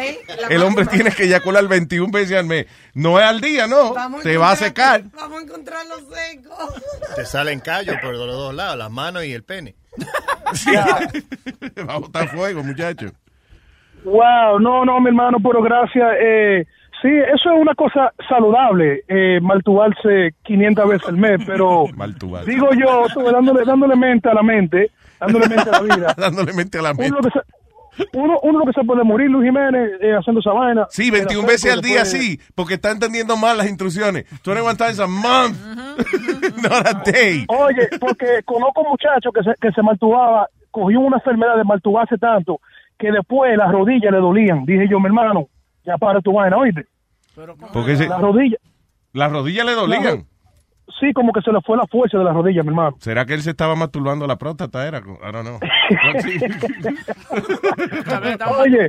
el 0.48 0.62
hombre 0.62 0.86
tiene 0.86 1.10
que 1.10 1.24
eyacular 1.24 1.66
21 1.68 2.10
veces 2.10 2.38
al 2.38 2.46
mes. 2.46 2.66
No 2.94 3.18
es 3.18 3.26
al 3.26 3.40
día, 3.40 3.66
no. 3.66 3.94
Se 4.22 4.36
va 4.36 4.52
a 4.52 4.56
secar. 4.56 5.02
Vamos 5.14 5.38
a 5.38 5.42
encontrarlo 5.42 5.94
seco. 5.98 6.56
Te 7.16 7.24
salen 7.24 7.60
callos 7.60 7.96
por 8.02 8.14
los 8.14 8.26
dos 8.26 8.54
lados, 8.54 8.78
las 8.78 8.90
manos 8.90 9.24
y 9.24 9.32
el 9.32 9.44
pene. 9.44 9.74
Va 11.88 11.94
a 11.94 11.98
botar 11.98 12.28
fuego, 12.28 12.62
muchacho. 12.62 13.10
Wow, 14.04 14.58
no, 14.58 14.84
no, 14.84 15.00
mi 15.00 15.08
hermano, 15.08 15.38
pero 15.42 15.62
gracias. 15.62 16.08
Eh, 16.20 16.66
sí, 17.02 17.08
eso 17.08 17.52
es 17.54 17.60
una 17.60 17.74
cosa 17.74 18.12
saludable, 18.28 19.02
eh, 19.08 19.40
maltubarse 19.40 20.34
500 20.44 20.88
veces 20.88 21.08
al 21.08 21.16
mes, 21.16 21.40
pero 21.46 21.84
digo 22.46 22.68
yo, 22.72 23.06
dándole, 23.30 23.64
dándole 23.64 23.96
mente 23.96 24.30
a 24.30 24.34
la 24.34 24.42
mente, 24.42 24.90
dándole 25.20 25.48
mente 25.48 25.70
a 25.70 25.72
la 25.72 25.80
vida. 25.80 26.14
Dándole 26.16 26.52
mente 26.52 26.78
a 26.78 26.82
la 26.82 26.94
mente. 26.94 27.08
Uno 27.08 27.20
lo 27.20 27.22
que 27.22 27.30
se, 27.30 28.08
uno, 28.14 28.38
uno 28.42 28.58
lo 28.60 28.64
que 28.64 28.72
se 28.72 28.84
puede 28.86 29.04
morir, 29.04 29.30
Luis 29.30 29.46
Jiménez, 29.46 29.92
eh, 30.00 30.14
haciendo 30.14 30.40
esa 30.40 30.52
vaina. 30.52 30.86
Sí, 30.90 31.10
21 31.10 31.42
Era 31.42 31.52
veces 31.52 31.72
al 31.72 31.82
día, 31.82 32.04
sí, 32.04 32.40
porque 32.54 32.74
está 32.74 32.90
entendiendo 32.90 33.36
mal 33.36 33.58
las 33.58 33.68
instrucciones. 33.68 34.24
21 34.44 34.76
times 34.76 35.00
a 35.00 35.06
month, 35.06 35.56
not 36.62 36.86
a 36.86 37.02
day. 37.04 37.44
Oye, 37.48 37.88
porque 38.00 38.42
conozco 38.44 38.82
un 38.82 38.90
muchacho 38.90 39.30
que 39.32 39.42
se, 39.42 39.54
que 39.60 39.72
se 39.72 39.82
maltubaba, 39.82 40.48
cogió 40.70 41.00
una 41.00 41.18
enfermedad 41.18 41.56
de 41.56 41.64
maltubarse 41.64 42.16
tanto 42.16 42.60
que 43.02 43.10
después 43.10 43.56
las 43.56 43.70
rodillas 43.72 44.12
le 44.12 44.18
dolían. 44.18 44.64
Dije 44.64 44.86
yo, 44.88 45.00
mi 45.00 45.06
hermano, 45.06 45.48
ya 45.84 45.98
para 45.98 46.20
tu 46.20 46.32
vaina, 46.32 46.56
oíste. 46.56 46.86
Porque 47.72 47.96
se- 47.96 48.08
Las 48.08 48.20
rodillas, 48.20 48.60
las 49.12 49.32
rodillas 49.32 49.66
le 49.66 49.72
dolían. 49.74 50.26
sí, 51.00 51.12
como 51.12 51.32
que 51.32 51.40
se 51.42 51.52
le 51.52 51.60
fue 51.62 51.76
la 51.76 51.86
fuerza 51.86 52.18
de 52.18 52.24
las 52.24 52.34
rodillas, 52.34 52.64
mi 52.64 52.70
hermano. 52.70 52.96
¿Será 53.00 53.24
que 53.26 53.34
él 53.34 53.42
se 53.42 53.50
estaba 53.50 53.74
masturbando 53.74 54.26
la 54.26 54.36
próstata? 54.36 54.86
Era, 54.86 54.98
I 54.98 55.32
don't 55.32 55.46
know. 55.46 55.58
Oye, 58.58 58.88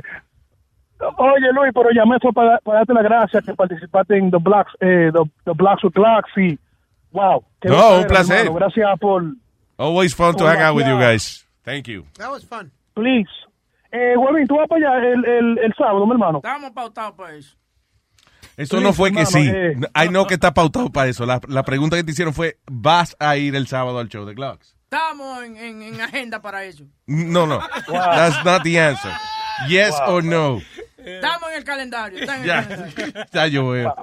oye 1.18 1.52
Luis, 1.52 1.72
pero 1.74 1.90
llamé 1.90 2.18
fue 2.20 2.32
para, 2.32 2.58
para 2.58 2.78
darte 2.78 2.94
las 2.94 3.04
gracias 3.04 3.44
que 3.44 3.54
participaste 3.54 4.16
en 4.16 4.30
The 4.30 4.38
Blacks, 4.40 4.72
eh, 4.80 5.10
the, 5.12 5.30
the 5.44 5.52
Blacks 5.54 5.84
with 5.84 5.92
Blacks 5.94 6.30
y 6.36 6.58
wow. 7.12 7.44
qué 7.60 7.68
No, 7.68 7.98
un 7.98 8.06
placer. 8.06 8.38
hermano. 8.46 8.54
Gracias 8.54 8.98
por, 9.00 9.22
Always 9.76 10.14
fun 10.14 10.36
to 10.36 10.46
hang 10.46 10.62
out 10.62 10.76
with 10.76 10.86
you 10.86 10.96
guys. 10.98 11.46
Thank 11.64 11.86
you. 11.88 12.04
That 12.18 12.30
was 12.30 12.44
fun. 12.46 12.70
please. 12.94 13.28
Eh, 13.90 14.16
Huevín, 14.16 14.46
tú 14.46 14.56
vas 14.56 14.68
para 14.68 14.88
allá 14.96 15.06
el, 15.06 15.24
el, 15.24 15.58
el 15.58 15.74
sábado, 15.74 16.04
mi 16.06 16.12
hermano. 16.12 16.38
Estábamos 16.38 16.70
pautados 16.72 17.14
para 17.14 17.34
eso. 17.34 17.56
Eso 18.56 18.80
no 18.80 18.92
fue 18.92 19.12
que 19.12 19.26
sí. 19.26 19.48
eh. 19.52 19.74
Ay, 19.94 20.08
no 20.10 20.26
que 20.26 20.34
está 20.34 20.54
pautado 20.54 20.90
para 20.90 21.08
eso. 21.08 21.26
La, 21.26 21.40
la 21.48 21.62
pregunta 21.64 21.96
que 21.96 22.04
te 22.04 22.12
hicieron 22.12 22.32
fue, 22.34 22.58
¿vas 22.70 23.16
a 23.18 23.36
ir 23.36 23.54
el 23.56 23.66
sábado 23.66 23.98
al 23.98 24.08
show 24.08 24.24
de 24.24 24.34
Glocks? 24.34 24.74
Estábamos 24.84 25.42
en, 25.42 25.56
en, 25.56 25.82
en 25.82 26.00
agenda 26.00 26.40
para 26.40 26.64
eso. 26.64 26.84
No, 27.06 27.46
no. 27.46 27.58
That's 27.88 28.44
not 28.44 28.62
the 28.62 28.78
answer. 28.80 29.10
Yes 29.68 29.90
Wow. 30.06 30.14
or 30.16 30.24
no. 30.24 30.60
Estamos 30.98 31.50
en 31.50 31.56
el 31.58 31.64
calendario. 31.64 32.18
Está 32.20 32.36
en 32.36 32.40
el 32.42 32.46
Ya, 32.46 32.68
calendario. 32.68 33.24
ya 33.32 33.46
yo 33.48 33.68
veo. 33.68 33.94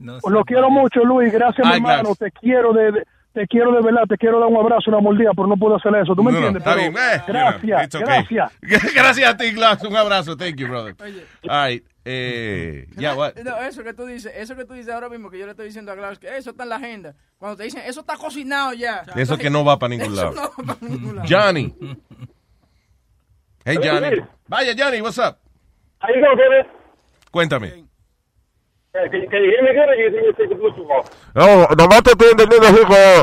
Lo 0.00 0.44
quiero 0.44 0.70
mucho, 0.70 1.04
Luis. 1.04 1.32
Gracias, 1.32 1.66
mi 1.66 1.74
hermano. 1.74 2.14
Te 2.16 2.30
quiero 2.32 2.72
de, 2.72 2.92
de- 2.92 3.04
te 3.32 3.46
quiero 3.46 3.70
de 3.72 3.80
verdad. 3.82 4.02
Te 4.08 4.16
quiero 4.16 4.40
dar 4.40 4.48
un 4.48 4.56
abrazo, 4.56 4.90
una 4.90 5.00
mordida, 5.00 5.30
pero 5.34 5.46
no 5.46 5.56
puedo 5.56 5.76
hacer 5.76 5.94
eso. 5.96 6.14
¿Tú 6.16 6.22
me 6.24 6.32
No, 6.32 6.38
entiendes? 6.38 6.60
está 6.62 6.74
Pero 6.74 6.90
bien. 6.90 7.04
eh, 7.04 7.22
you 7.26 7.32
know, 7.32 7.42
gracias, 7.44 7.94
okay. 7.94 8.06
gracias. 8.06 8.52
Gracias 8.94 9.28
a 9.30 9.36
ti, 9.36 9.50
Glocks. 9.52 9.84
Un 9.84 9.96
abrazo. 9.96 10.36
Thank 10.36 10.56
you, 10.56 10.66
brother. 10.68 10.96
All 11.48 11.68
right. 11.68 11.84
Eh, 12.10 12.86
yeah, 12.96 13.14
what? 13.14 13.34
No, 13.36 13.58
eso 13.58 13.84
que 13.84 13.92
tú 13.92 14.06
dices, 14.06 14.32
eso 14.34 14.56
que 14.56 14.64
tú 14.64 14.72
dices 14.72 14.94
ahora 14.94 15.10
mismo, 15.10 15.28
que 15.28 15.38
yo 15.38 15.44
le 15.44 15.50
estoy 15.50 15.66
diciendo 15.66 15.92
a 15.92 15.94
Klaus, 15.94 16.18
que 16.18 16.34
eso 16.38 16.50
está 16.50 16.62
en 16.62 16.68
la 16.70 16.76
agenda. 16.76 17.14
Cuando 17.36 17.58
te 17.58 17.64
dicen, 17.64 17.82
eso 17.84 18.00
está 18.00 18.16
cocinado 18.16 18.72
ya. 18.72 19.04
Eso 19.14 19.36
que 19.36 19.50
no 19.50 19.62
va 19.62 19.78
para 19.78 19.90
ningún 19.90 20.14
Eso 20.14 20.16
lado. 20.16 20.32
no 20.32 20.42
va 20.66 20.74
para 20.74 20.78
ningún 20.80 21.16
lado. 21.16 21.28
Johnny. 21.28 21.74
Hey, 23.62 23.76
Johnny. 23.76 24.22
Vaya, 24.46 24.72
Johnny, 24.74 25.02
what's 25.02 25.18
up? 25.18 25.36
Ahí 26.00 26.14
no, 26.18 26.28
Cuéntame. 27.30 27.84
puso. 30.58 30.86
No, 31.34 31.66
nomás 31.76 32.02
te 32.02 32.12
estoy 32.12 32.30
entendiendo 32.30 32.66
así 32.66 32.78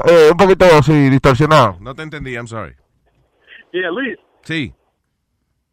eh, 0.08 0.30
un 0.32 0.38
poquito 0.38 0.66
así 0.66 1.10
distorsionado. 1.10 1.78
No 1.80 1.96
te 1.96 2.04
entendí, 2.04 2.34
I'm 2.36 2.48
sorry. 2.48 2.76
Yeah, 3.74 3.90
Luis. 3.90 4.20
Sí. 4.44 4.72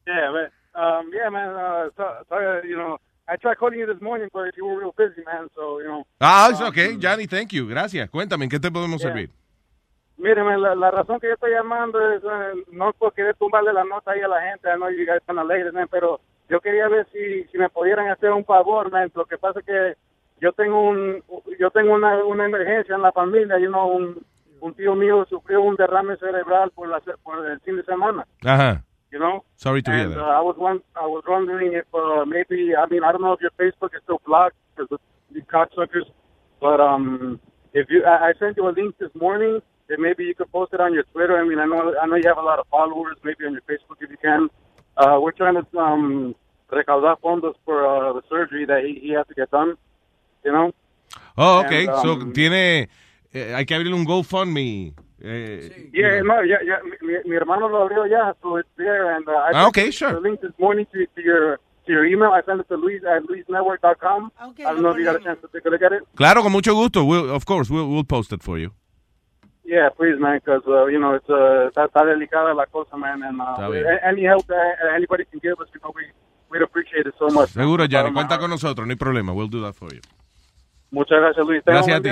Yeah, 0.06 0.30
man. 0.32 0.50
Um, 0.74 1.10
yeah, 1.12 1.28
man. 1.30 1.50
Uh, 1.54 1.88
so, 1.96 2.04
sorry, 2.28 2.68
you 2.68 2.76
know, 2.76 2.98
I 3.28 3.36
tried 3.36 3.58
calling 3.58 3.78
you 3.78 3.86
this 3.86 4.00
morning, 4.00 4.28
but 4.32 4.56
you 4.56 4.66
were 4.66 4.78
real 4.80 4.94
busy, 4.96 5.22
man. 5.26 5.48
So, 5.54 5.78
you 5.80 5.86
know. 5.88 6.04
Ah, 6.20 6.50
it's 6.50 6.60
um, 6.60 6.68
okay. 6.68 6.96
Johnny, 6.96 7.26
thank 7.26 7.52
you. 7.52 7.68
Gracias. 7.68 8.08
Cuéntame, 8.10 8.44
¿en 8.44 8.50
qué 8.50 8.58
te 8.60 8.70
podemos 8.70 9.00
Yeah. 9.00 9.08
servir? 9.12 9.30
Míreme, 10.18 10.56
la, 10.58 10.74
la 10.74 10.90
razón 10.90 11.18
que 11.18 11.26
yo 11.26 11.34
estoy 11.34 11.50
llamando 11.52 11.98
es 12.12 12.22
eh, 12.22 12.64
no 12.70 12.92
por 12.92 13.12
querer 13.12 13.34
tumbarle 13.36 13.72
la 13.72 13.82
nota 13.82 14.12
ahí 14.12 14.20
a 14.20 14.28
la 14.28 14.40
gente, 14.42 14.68
I 14.68 14.76
know 14.76 14.88
you 14.90 15.04
guys 15.04 15.16
están 15.20 15.38
alegres, 15.38 15.72
man, 15.72 15.88
pero 15.90 16.20
yo 16.48 16.60
quería 16.60 16.86
ver 16.88 17.08
si, 17.12 17.44
si 17.50 17.58
me 17.58 17.68
pudieran 17.70 18.08
hacer 18.08 18.30
un 18.30 18.44
favor, 18.44 18.90
man. 18.90 19.10
Lo 19.14 19.24
que 19.24 19.38
pasa 19.38 19.58
es 19.60 19.66
que 19.66 19.94
yo 20.40 20.52
tengo 20.52 20.80
un 20.80 21.24
yo 21.58 21.70
tengo 21.70 21.94
una, 21.94 22.22
una 22.24 22.44
emergencia 22.44 22.94
en 22.94 23.02
la 23.02 23.10
familia, 23.10 23.58
y 23.58 23.66
know, 23.66 23.88
un, 23.88 24.24
un 24.60 24.74
tío 24.74 24.94
mío 24.94 25.26
sufrió 25.28 25.60
un 25.62 25.74
derrame 25.76 26.16
cerebral 26.18 26.70
por, 26.72 26.88
la, 26.88 27.00
por 27.24 27.44
el 27.44 27.58
fin 27.60 27.76
de 27.76 27.82
semana, 27.84 28.24
Ajá. 28.44 28.84
You 29.12 29.18
know. 29.18 29.44
Sorry 29.56 29.82
to 29.82 29.90
hear 29.92 30.08
that. 30.08 30.18
uh, 30.18 30.38
I 30.38 30.40
was 30.40 30.56
one, 30.56 30.80
I 30.96 31.06
was 31.06 31.22
wondering 31.28 31.72
if 31.74 31.84
uh, 31.94 32.24
maybe 32.24 32.74
I 32.74 32.86
mean 32.90 33.04
I 33.04 33.12
don't 33.12 33.22
know 33.22 33.32
if 33.32 33.40
your 33.40 33.52
Facebook 33.58 33.94
is 33.94 34.02
still 34.04 34.20
blocked 34.26 34.56
because 34.74 34.90
of 34.90 35.00
these 35.32 35.44
cocksuckers, 35.44 36.06
but 36.60 36.80
um 36.80 37.38
if 37.74 37.86
you 37.90 38.04
I, 38.04 38.28
I 38.28 38.32
sent 38.38 38.56
you 38.56 38.66
a 38.68 38.72
link 38.72 38.96
this 38.98 39.10
morning, 39.14 39.60
then 39.88 40.00
maybe 40.00 40.24
you 40.24 40.34
could 40.34 40.50
post 40.50 40.72
it 40.72 40.80
on 40.80 40.92
your 40.94 41.04
Twitter. 41.12 41.36
I 41.38 41.44
mean 41.46 41.58
I 41.58 41.66
know 41.66 41.94
I 42.00 42.06
know 42.06 42.16
you 42.16 42.28
have 42.28 42.38
a 42.38 42.42
lot 42.42 42.58
of 42.58 42.66
followers, 42.68 43.16
maybe 43.24 43.44
on 43.46 43.52
your 43.52 43.62
Facebook 43.62 43.98
if 44.00 44.10
you 44.10 44.16
can. 44.16 44.48
Uh, 44.96 45.18
we're 45.20 45.32
trying 45.32 45.54
to 45.54 45.78
um 45.78 46.34
recaudar 46.70 47.16
fondos 47.20 47.54
for 47.64 47.86
uh, 47.86 48.12
the 48.14 48.22
surgery 48.30 48.64
that 48.64 48.82
he, 48.84 48.98
he 49.00 49.10
has 49.12 49.26
to 49.28 49.34
get 49.34 49.50
done. 49.50 49.74
You 50.44 50.52
know. 50.52 50.72
Oh, 51.36 51.60
okay. 51.60 51.86
And, 51.86 51.96
so, 52.02 52.12
um, 52.12 52.32
tiene... 52.32 52.88
eh, 53.32 53.54
hay 53.54 53.64
que 53.66 53.74
abrir 53.74 53.92
un 53.94 54.04
GoFundMe. 54.04 54.94
Eh, 55.24 55.88
Yeah, 55.92 56.20
no, 56.22 56.40
yeah, 56.42 56.58
yeah. 56.64 56.78
Mi, 57.00 57.14
mi 57.24 57.36
hermano 57.36 57.68
lo 57.68 57.82
abrió 57.86 58.06
ya, 58.10 58.34
so 58.42 58.56
it's 58.56 58.68
there. 58.76 59.14
And 59.14 59.26
uh, 59.28 59.32
I 59.32 59.50
Ah, 59.54 59.62
sent 59.64 59.68
okay, 59.68 59.90
sure. 59.90 60.12
The 60.14 60.20
link 60.20 60.40
this 60.40 60.52
morning 60.58 60.86
to, 60.92 61.06
to 61.14 61.22
your 61.22 61.58
to 61.86 61.92
your 61.92 62.04
email. 62.04 62.30
I 62.32 62.42
sent 62.42 62.60
it 62.60 62.68
to 62.68 62.76
Luis 62.76 63.02
at 63.04 63.22
luisnetwork.com. 63.24 64.32
I 64.40 64.44
don't 64.72 64.82
know 64.82 64.90
if 64.90 64.98
you 64.98 65.04
got 65.04 65.16
a 65.16 65.20
chance 65.20 65.40
to 65.42 65.48
take 65.52 65.64
a 65.64 65.70
look 65.70 65.82
at 65.82 65.92
it. 65.92 66.02
Claro, 66.16 66.42
con 66.42 66.50
mucho 66.52 66.74
gusto. 66.74 67.04
We'll, 67.04 67.30
of 67.30 67.44
course, 67.44 67.70
we'll, 67.70 67.88
we'll 67.88 68.04
post 68.04 68.32
it 68.32 68.42
for 68.42 68.58
you. 68.58 68.72
Yeah, 69.64 69.88
please, 69.96 70.18
man, 70.18 70.40
because 70.44 70.62
uh, 70.66 70.86
you 70.86 70.98
know 70.98 71.14
it's 71.14 71.30
uh, 71.30 71.68
está, 71.70 71.86
está 71.86 72.04
delicada 72.04 72.52
la 72.54 72.66
cosa, 72.66 72.96
man, 72.96 73.22
and 73.22 73.40
uh, 73.40 73.54
Está 73.54 73.68
bien. 73.70 73.86
a- 73.86 74.04
any 74.08 74.24
help 74.24 74.44
that 74.48 74.74
anybody 74.94 75.24
can 75.24 75.38
give 75.40 75.54
us, 75.60 75.68
you 75.72 75.80
know, 75.82 75.92
we 75.94 76.02
we'd 76.50 76.62
appreciate 76.62 77.06
it 77.06 77.14
so 77.18 77.28
much. 77.28 77.50
Seguro, 77.50 77.86
Johnny. 77.86 78.12
Cuenta 78.12 78.38
con 78.38 78.50
nosotros. 78.50 78.86
No 78.86 78.92
hay 78.92 78.96
problema. 78.98 79.32
We'll 79.32 79.48
do 79.48 79.62
that 79.62 79.74
for 79.76 79.92
you. 79.94 80.00
Muchas 80.92 81.18
gracias, 81.20 81.44
Luis. 81.46 81.62
Gracias 81.64 81.96
a 81.96 82.00
ti. 82.02 82.10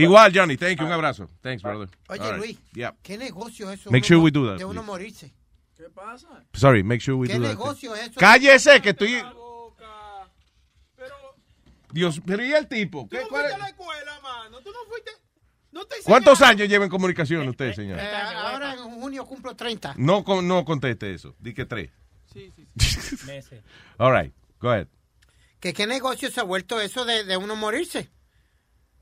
Igual, 0.00 0.32
Johnny. 0.34 0.56
Thank 0.56 0.78
you. 0.78 0.86
Un 0.86 0.92
abrazo. 0.92 1.28
Thanks, 1.42 1.62
brother. 1.62 1.88
Oye, 2.08 2.20
right. 2.30 2.38
Luis, 2.38 2.58
Yeah. 2.72 2.94
¿qué 3.02 3.18
negocio 3.18 3.70
es 3.70 3.80
eso? 3.80 3.90
Make 3.90 4.06
sure 4.06 4.18
we 4.20 4.30
do 4.30 4.46
that, 4.46 4.58
De 4.58 4.64
uno 4.64 4.80
please. 4.80 4.86
morirse. 4.86 5.32
¿Qué 5.76 5.90
pasa? 5.90 6.28
Sorry, 6.54 6.82
make 6.82 7.00
sure 7.02 7.16
we 7.16 7.26
¿Qué 7.26 7.34
do 7.34 7.42
that. 7.42 7.48
negocio 7.50 7.94
es 7.94 8.02
eso? 8.10 8.20
Cállese, 8.20 8.80
que 8.80 8.90
estoy... 8.90 9.20
Dios, 11.92 12.22
pero 12.24 12.42
¿y 12.44 12.52
el 12.52 12.66
tipo? 12.68 13.06
¿Qué- 13.08 13.20
cuál 13.28 13.46
es? 13.46 13.52
¿Cuántos 16.04 16.40
años 16.42 16.68
lleva 16.68 16.84
en 16.84 16.90
comunicación 16.90 17.48
usted, 17.48 17.72
señor? 17.74 17.98
Eh, 17.98 18.10
ahora 18.36 18.74
en 18.74 18.78
junio 19.00 19.24
cumplo 19.26 19.54
30. 19.56 19.94
No, 19.98 20.22
con- 20.24 20.46
no 20.46 20.64
conteste 20.64 21.12
eso. 21.12 21.34
Di 21.38 21.52
que 21.54 21.64
tres. 21.66 21.90
All 23.98 24.12
right, 24.12 24.32
go 24.60 24.70
ahead. 24.70 24.86
¿Que 25.62 25.72
¿Qué 25.72 25.86
negocio 25.86 26.28
se 26.28 26.40
ha 26.40 26.42
vuelto 26.42 26.80
eso 26.80 27.04
de, 27.04 27.22
de 27.22 27.36
uno 27.36 27.54
morirse? 27.54 28.10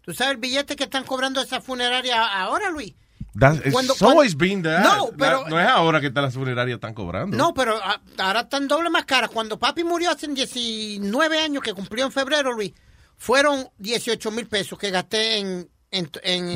¿Tú 0.03 0.13
sabes 0.13 0.33
el 0.35 0.37
billete 0.41 0.77
que 0.77 0.85
están 0.85 1.05
cobrando 1.05 1.41
esa 1.41 1.63
funeraria 1.63 2.23
ahora, 2.23 2.69
Luis? 2.69 2.95
That's, 3.39 3.61
it's 3.65 3.73
Cuando- 3.73 3.95
always 4.01 4.35
cuando- 4.35 4.39
been 4.39 4.63
that. 4.65 4.83
No, 4.85 5.11
pero- 5.17 5.45
La- 5.45 5.49
no 5.49 5.59
es 5.61 5.67
ahora 5.67 6.03
que 6.03 6.11
las 6.11 6.35
funerarias 6.35 6.75
están 6.77 6.93
cobrando. 6.93 7.35
No, 7.35 7.55
pero 7.55 7.81
ah, 7.83 8.03
ahora 8.19 8.41
están 8.41 8.69
doble 8.69 8.91
más 8.91 9.07
caras. 9.07 9.31
Cuando 9.31 9.59
papi 9.59 9.85
murió 9.85 10.11
hace 10.11 10.29
19 10.29 11.39
años, 11.41 11.63
que 11.63 11.73
cumplió 11.73 12.05
en 12.05 12.13
febrero, 12.13 12.53
Luis, 12.53 12.75
fueron 13.17 13.67
18 13.79 14.31
mil 14.31 14.47
pesos 14.47 14.79
que 14.79 14.91
gasté 14.91 15.39
en, 15.39 15.71
en, 15.91 16.11
en, 16.23 16.49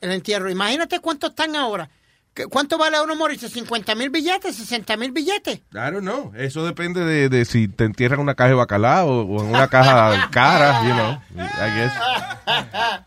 el 0.00 0.10
entierro. 0.10 0.50
Imagínate 0.50 0.98
cuánto 0.98 1.28
están 1.28 1.54
ahora. 1.54 1.88
¿Qué- 2.34 2.46
¿Cuánto 2.46 2.76
vale 2.78 3.00
uno 3.00 3.14
morirse? 3.16 3.48
¿50 3.48 3.96
mil 3.96 4.10
billetes? 4.10 4.58
¿60 4.70 4.98
mil 4.98 5.12
billetes? 5.12 5.56
I 5.72 5.90
don't 5.92 6.00
know. 6.00 6.32
Eso 6.36 6.64
depende 6.66 7.04
de, 7.04 7.28
de 7.28 7.44
si 7.44 7.68
te 7.68 7.84
entierran 7.84 8.18
en 8.18 8.22
una 8.24 8.34
caja 8.34 8.48
de 8.50 8.54
bacalao 8.56 9.08
o, 9.22 9.40
en 9.42 9.48
una 9.50 9.68
caja 9.68 10.28
cara, 10.30 10.82
you 10.84 10.92
know. 10.94 11.18
I 11.36 11.78
guess. 11.78 11.92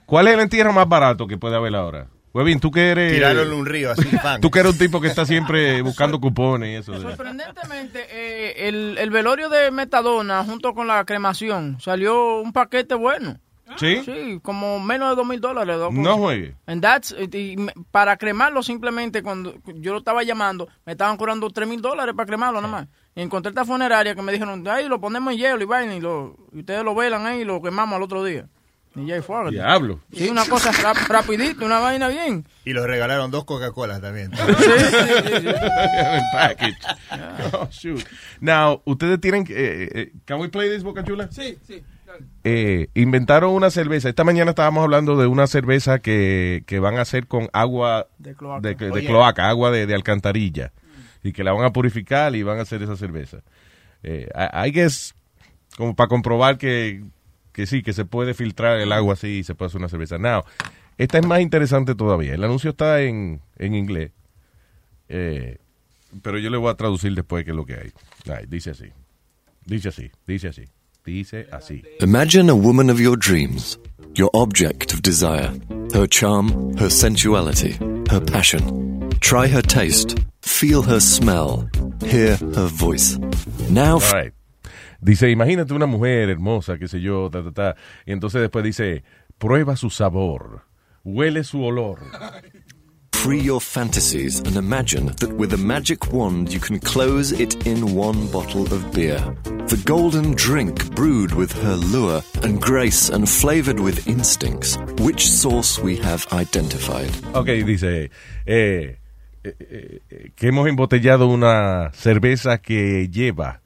¿Cuál 0.05 0.27
es 0.27 0.33
el 0.35 0.39
entierro 0.41 0.73
más 0.73 0.87
barato 0.87 1.27
que 1.27 1.37
puede 1.37 1.55
haber 1.55 1.75
ahora? 1.75 2.07
Webin, 2.33 2.59
tú 2.59 2.69
que 2.69 2.89
eres... 2.91 3.13
Tiraron 3.13 3.47
en 3.47 3.53
un 3.53 3.65
río 3.65 3.91
así, 3.91 4.03
pan. 4.23 4.39
Tú 4.41 4.51
que 4.51 4.59
eres 4.59 4.73
un 4.73 4.77
tipo 4.77 5.01
que 5.01 5.07
está 5.07 5.25
siempre 5.25 5.81
buscando 5.81 6.19
cupones 6.19 6.69
y 6.69 6.75
eso. 6.75 6.91
de- 6.91 7.01
Sorprendentemente, 7.01 8.05
eh, 8.11 8.67
el, 8.67 8.97
el 8.99 9.09
velorio 9.09 9.49
de 9.49 9.71
Metadona 9.71 10.43
junto 10.43 10.73
con 10.75 10.85
la 10.87 11.03
cremación 11.05 11.77
salió 11.81 12.39
un 12.41 12.53
paquete 12.53 12.93
bueno. 12.95 13.39
¿Sí? 13.75 14.01
Sí, 14.05 14.39
como 14.41 14.79
menos 14.79 15.09
de 15.09 15.15
dos 15.15 15.27
mil 15.27 15.41
dólares. 15.41 15.77
No 15.91 16.17
juegue. 16.17 16.55
And 16.67 16.83
that's- 16.83 17.13
y- 17.33 17.55
para 17.91 18.15
cremarlo 18.17 18.63
simplemente, 18.63 19.21
cuando 19.21 19.55
yo 19.75 19.91
lo 19.91 19.99
estaba 19.99 20.23
llamando, 20.23 20.67
me 20.85 20.93
estaban 20.93 21.17
cobrando 21.17 21.49
tres 21.49 21.67
mil 21.67 21.81
dólares 21.81 22.15
para 22.15 22.27
cremarlo 22.27 22.61
nada 22.61 22.71
más. 22.71 22.87
Y 23.15 23.21
encontré 23.21 23.49
esta 23.49 23.65
funeraria 23.65 24.15
que 24.15 24.21
me 24.21 24.31
dijeron, 24.31 24.65
ahí 24.67 24.87
lo 24.87 25.01
ponemos 25.01 25.33
en 25.33 25.39
hielo 25.39 25.61
y 25.61 25.65
vaina, 25.65 25.95
y, 25.95 25.99
lo, 26.01 26.35
y 26.53 26.59
ustedes 26.59 26.83
lo 26.83 26.95
velan 26.95 27.25
ahí 27.25 27.41
y 27.41 27.45
lo 27.45 27.61
quemamos 27.61 27.95
al 27.97 28.03
otro 28.03 28.23
día. 28.23 28.47
Y 28.95 29.05
ya 29.05 29.21
fue. 29.21 29.51
Diablo. 29.51 29.99
Sí, 30.11 30.27
una 30.29 30.45
cosa 30.45 30.71
rap- 30.71 31.07
rapidito, 31.07 31.63
una 31.65 31.79
vaina 31.79 32.07
bien. 32.07 32.47
Y 32.65 32.73
los 32.73 32.87
regalaron 32.87 33.29
dos 33.29 33.43
Coca-Colas 33.45 34.01
también. 34.01 34.31
El 34.37 36.21
package. 36.31 36.77
Oh, 37.53 37.67
shoot. 37.69 38.03
Now, 38.39 38.81
ustedes 38.85 39.19
tienen 39.21 39.43
que... 39.43 39.53
eh, 39.53 39.89
eh, 39.93 40.11
can 40.25 40.39
we 40.39 40.49
play 40.49 40.69
this, 40.69 40.83
Boca 40.83 41.03
Chula? 41.03 41.29
Sí, 41.31 41.57
sí. 41.67 41.83
Eh, 42.43 42.87
inventaron 42.93 43.51
una 43.51 43.69
cerveza. 43.69 44.09
Esta 44.09 44.23
mañana 44.23 44.51
estábamos 44.51 44.83
hablando 44.83 45.17
de 45.17 45.27
una 45.27 45.47
cerveza 45.47 45.99
que, 45.99 46.63
que 46.65 46.79
van 46.79 46.97
a 46.97 47.01
hacer 47.01 47.27
con 47.27 47.49
agua 47.53 48.07
De 48.17 48.35
cloaca. 48.35 48.67
de, 48.67 48.75
de 48.75 49.01
yeah. 49.01 49.09
cloaca, 49.09 49.49
agua 49.49 49.71
de, 49.71 49.85
de 49.85 49.95
alcantarilla. 49.95 50.71
Y 51.23 51.33
que 51.33 51.43
la 51.43 51.51
van 51.51 51.65
a 51.65 51.73
purificar 51.73 52.35
y 52.35 52.43
van 52.43 52.59
a 52.59 52.61
hacer 52.61 52.81
esa 52.83 52.95
cerveza. 52.95 53.41
Eh, 54.03 54.29
hay 54.33 54.71
que 54.71 54.83
es 54.85 55.15
como 55.75 55.95
para 55.95 56.07
comprobar 56.07 56.57
que, 56.57 57.03
que 57.51 57.65
sí, 57.65 57.81
que 57.83 57.93
se 57.93 58.05
puede 58.05 58.33
filtrar 58.33 58.79
el 58.79 58.91
agua 58.91 59.13
así 59.13 59.39
y 59.39 59.43
se 59.43 59.55
puede 59.55 59.67
hacer 59.67 59.79
una 59.79 59.89
cerveza. 59.89 60.17
Now, 60.17 60.43
esta 60.97 61.17
es 61.17 61.25
más 61.25 61.41
interesante 61.41 61.95
todavía. 61.95 62.33
El 62.33 62.43
anuncio 62.43 62.69
está 62.69 63.01
en, 63.01 63.41
en 63.57 63.75
inglés. 63.75 64.11
Eh, 65.09 65.57
pero 66.21 66.39
yo 66.39 66.49
le 66.49 66.57
voy 66.57 66.69
a 66.71 66.75
traducir 66.75 67.13
después 67.13 67.43
qué 67.43 67.51
es 67.51 67.57
lo 67.57 67.65
que 67.65 67.75
hay. 67.75 67.91
Ay, 68.33 68.45
dice 68.47 68.71
así. 68.71 68.85
Dice 69.65 69.89
así. 69.89 70.11
Dice 70.25 70.47
así. 70.47 70.63
Dice 71.07 71.47
así. 71.53 71.85
Imagine 72.01 72.49
a 72.49 72.55
woman 72.55 72.89
of 72.89 72.99
your 72.99 73.15
dreams, 73.15 73.79
your 74.15 74.29
object 74.33 74.93
of 74.93 75.01
desire, 75.01 75.53
her 75.93 76.05
charm, 76.05 76.75
her 76.75 76.89
sensuality, 76.89 77.77
her 78.09 78.19
passion. 78.19 79.09
Try 79.21 79.47
her 79.47 79.61
taste, 79.61 80.17
feel 80.41 80.81
her 80.81 80.99
smell, 80.99 81.69
hear 82.03 82.35
her 82.35 82.67
voice. 82.67 83.17
Now, 83.69 83.93
All 83.93 84.11
right. 84.11 84.33
Dice, 85.01 85.31
imagínate 85.31 85.73
una 85.73 85.85
mujer 85.85 86.29
hermosa, 86.29 86.77
qué 86.77 86.89
sé 86.89 86.99
yo, 86.99 87.29
ta, 87.29 87.41
ta, 87.41 87.51
ta. 87.51 87.75
Y 88.05 88.11
entonces 88.11 88.41
después 88.41 88.65
dice, 88.65 89.03
prueba 89.37 89.77
su 89.77 89.89
sabor, 89.89 90.63
huele 91.05 91.45
su 91.45 91.63
olor. 91.63 91.99
Free 93.23 93.39
your 93.39 93.59
fantasies 93.59 94.39
and 94.39 94.55
imagine 94.55 95.07
that 95.17 95.33
with 95.33 95.51
a 95.53 95.57
magic 95.57 96.13
wand 96.13 96.53
you 96.53 96.59
can 96.59 96.79
close 96.79 97.31
it 97.31 97.65
in 97.65 97.95
one 97.95 98.27
bottle 98.27 98.65
of 98.71 98.91
beer. 98.93 99.19
The 99.67 99.81
golden 99.85 100.33
drink 100.35 100.93
brewed 100.95 101.33
with 101.33 101.51
her 101.63 101.75
lure 101.75 102.21
and 102.43 102.61
grace 102.61 103.09
and 103.09 103.27
flavored 103.27 103.79
with 103.79 104.07
instincts, 104.07 104.77
which 104.99 105.27
source 105.27 105.79
we 105.79 105.97
have 105.97 106.27
identified. 106.31 107.09
Ok, 107.33 107.47
dice, 107.65 108.11
eh, 108.45 108.97
eh, 109.43 109.55
eh, 109.59 110.31
que 110.35 110.47
hemos 110.49 110.67
embotellado 110.67 111.27
una 111.27 111.91
cerveza 111.93 112.59
que 112.59 113.09
lleva 113.09 113.61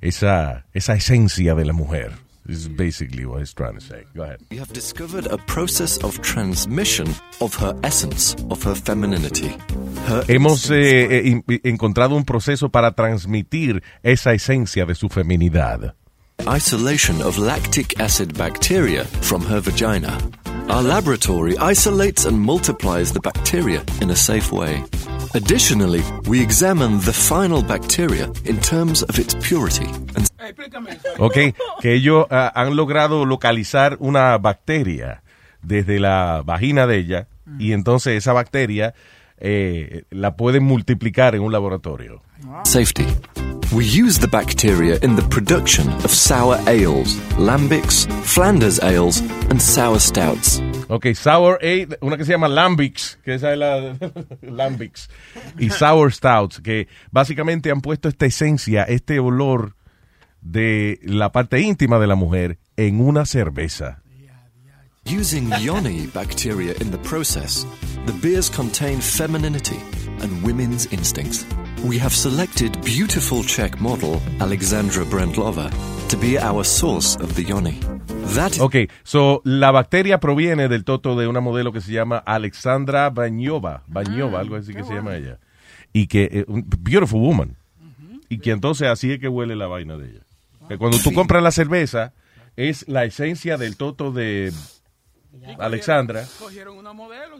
esa, 0.00 0.64
esa 0.72 0.94
esencia 0.94 1.54
de 1.56 1.64
la 1.64 1.72
mujer. 1.72 2.12
This 2.44 2.58
is 2.58 2.68
basically 2.68 3.24
what 3.24 3.38
he's 3.38 3.54
trying 3.54 3.74
to 3.74 3.80
say. 3.80 4.04
Go 4.16 4.22
ahead. 4.24 4.40
We 4.50 4.58
have 4.58 4.72
discovered 4.72 5.26
a 5.26 5.38
process 5.38 5.98
of 5.98 6.20
transmission 6.22 7.06
of 7.40 7.54
her 7.56 7.78
essence, 7.84 8.34
of 8.50 8.62
her 8.64 8.74
femininity. 8.74 9.56
Her 10.06 10.24
Hemos 10.26 10.68
eh, 10.70 11.40
eh, 11.46 11.60
encontrado 11.64 12.16
un 12.16 12.24
proceso 12.24 12.68
para 12.68 12.92
transmitir 12.92 13.82
esa 14.02 14.32
esencia 14.34 14.84
de 14.86 14.94
su 14.94 15.08
feminidad. 15.08 15.94
isolation 16.48 17.22
of 17.22 17.38
lactic 17.38 18.00
acid 18.00 18.36
bacteria 18.36 19.04
from 19.22 19.42
her 19.42 19.60
vagina. 19.60 20.18
Our 20.68 20.82
laboratory 20.82 21.56
isolates 21.58 22.24
and 22.24 22.40
multiplies 22.40 23.12
the 23.12 23.20
bacteria 23.20 23.82
in 24.00 24.10
a 24.10 24.16
safe 24.16 24.52
way. 24.52 24.84
Additionally, 25.34 26.02
we 26.26 26.42
examine 26.42 27.00
the 27.00 27.12
final 27.12 27.62
bacteria 27.62 28.30
in 28.44 28.58
terms 28.60 29.02
of 29.02 29.18
its 29.18 29.34
purity 29.36 29.86
and 30.16 30.28
Ok, 31.18 31.54
que 31.80 31.94
ellos 31.94 32.26
ah, 32.30 32.52
han 32.54 32.76
logrado 32.76 33.24
localizar 33.24 33.96
una 34.00 34.36
bacteria 34.38 35.22
desde 35.62 36.00
la 36.00 36.42
vagina 36.44 36.86
de 36.86 36.98
ella 36.98 37.28
y 37.58 37.72
entonces 37.72 38.16
esa 38.16 38.32
bacteria 38.32 38.94
eh, 39.44 40.04
la 40.10 40.36
pueden 40.36 40.62
multiplicar 40.62 41.34
en 41.34 41.42
un 41.42 41.50
laboratorio. 41.52 42.22
safety. 42.64 43.06
We 43.74 43.84
use 43.84 44.18
the 44.18 44.28
bacteria 44.28 44.98
in 45.02 45.16
the 45.16 45.22
production 45.22 45.88
of 46.04 46.10
sour 46.10 46.56
ales, 46.66 47.16
lambics, 47.38 48.06
Flanders 48.24 48.78
ales, 48.80 49.20
and 49.50 49.60
sour 49.60 49.98
stouts. 49.98 50.60
Ok, 50.88 51.14
Sour 51.14 51.58
Ale, 51.62 51.96
una 52.02 52.16
que 52.18 52.24
se 52.24 52.32
llama 52.32 52.48
Lambics, 52.48 53.18
que 53.24 53.34
esa 53.34 53.52
es 53.52 53.58
la 53.58 53.96
Lambics, 54.42 55.08
y 55.58 55.70
Sour 55.70 56.12
Stouts, 56.12 56.60
que 56.60 56.86
básicamente 57.10 57.70
han 57.70 57.80
puesto 57.80 58.08
esta 58.10 58.26
esencia, 58.26 58.82
este 58.82 59.18
olor 59.18 59.74
de 60.42 61.00
la 61.02 61.32
parte 61.32 61.60
íntima 61.60 61.98
de 61.98 62.06
la 62.06 62.14
mujer 62.14 62.58
en 62.76 63.00
una 63.00 63.24
cerveza. 63.24 64.01
Using 65.06 65.50
yoni 65.60 66.06
bacteria 66.06 66.74
in 66.80 66.90
the 66.90 66.98
process, 66.98 67.66
the 68.06 68.12
beers 68.22 68.48
contain 68.48 69.00
femininity 69.00 69.80
and 70.22 70.42
women's 70.44 70.86
instincts. 70.92 71.44
We 71.84 71.98
have 71.98 72.14
selected 72.14 72.80
beautiful 72.84 73.42
Czech 73.42 73.80
model 73.80 74.22
Alexandra 74.40 75.04
Brendlova 75.04 75.70
to 76.08 76.16
be 76.16 76.38
our 76.38 76.64
source 76.64 77.16
of 77.16 77.34
the 77.34 77.42
yoni. 77.42 77.80
That 78.34 78.60
Ok, 78.60 78.88
so 79.02 79.42
la 79.44 79.72
bacteria 79.72 80.18
proviene 80.18 80.68
del 80.68 80.84
toto 80.84 81.16
de 81.16 81.26
una 81.26 81.40
modelo 81.40 81.72
que 81.72 81.80
se 81.80 81.92
llama 81.92 82.18
Alexandra 82.18 83.10
Bañova, 83.10 83.82
Bañova, 83.88 84.40
algo 84.40 84.56
así 84.56 84.72
que 84.72 84.84
se 84.84 84.94
llama 84.94 85.16
ella. 85.16 85.38
Y 85.92 86.06
que, 86.06 86.28
eh, 86.32 86.44
un 86.46 86.64
beautiful 86.78 87.20
woman. 87.20 87.56
Y 88.28 88.38
que 88.38 88.52
entonces 88.52 88.88
así 88.88 89.12
es 89.12 89.18
que 89.18 89.28
huele 89.28 89.56
la 89.56 89.66
vaina 89.66 89.98
de 89.98 90.10
ella. 90.10 90.20
Que 90.68 90.78
cuando 90.78 90.98
tú 90.98 91.12
compras 91.12 91.42
la 91.42 91.50
cerveza, 91.50 92.12
es 92.56 92.86
la 92.88 93.04
esencia 93.04 93.58
del 93.58 93.76
toto 93.76 94.12
de 94.12 94.52
Alexandra. 95.58 96.24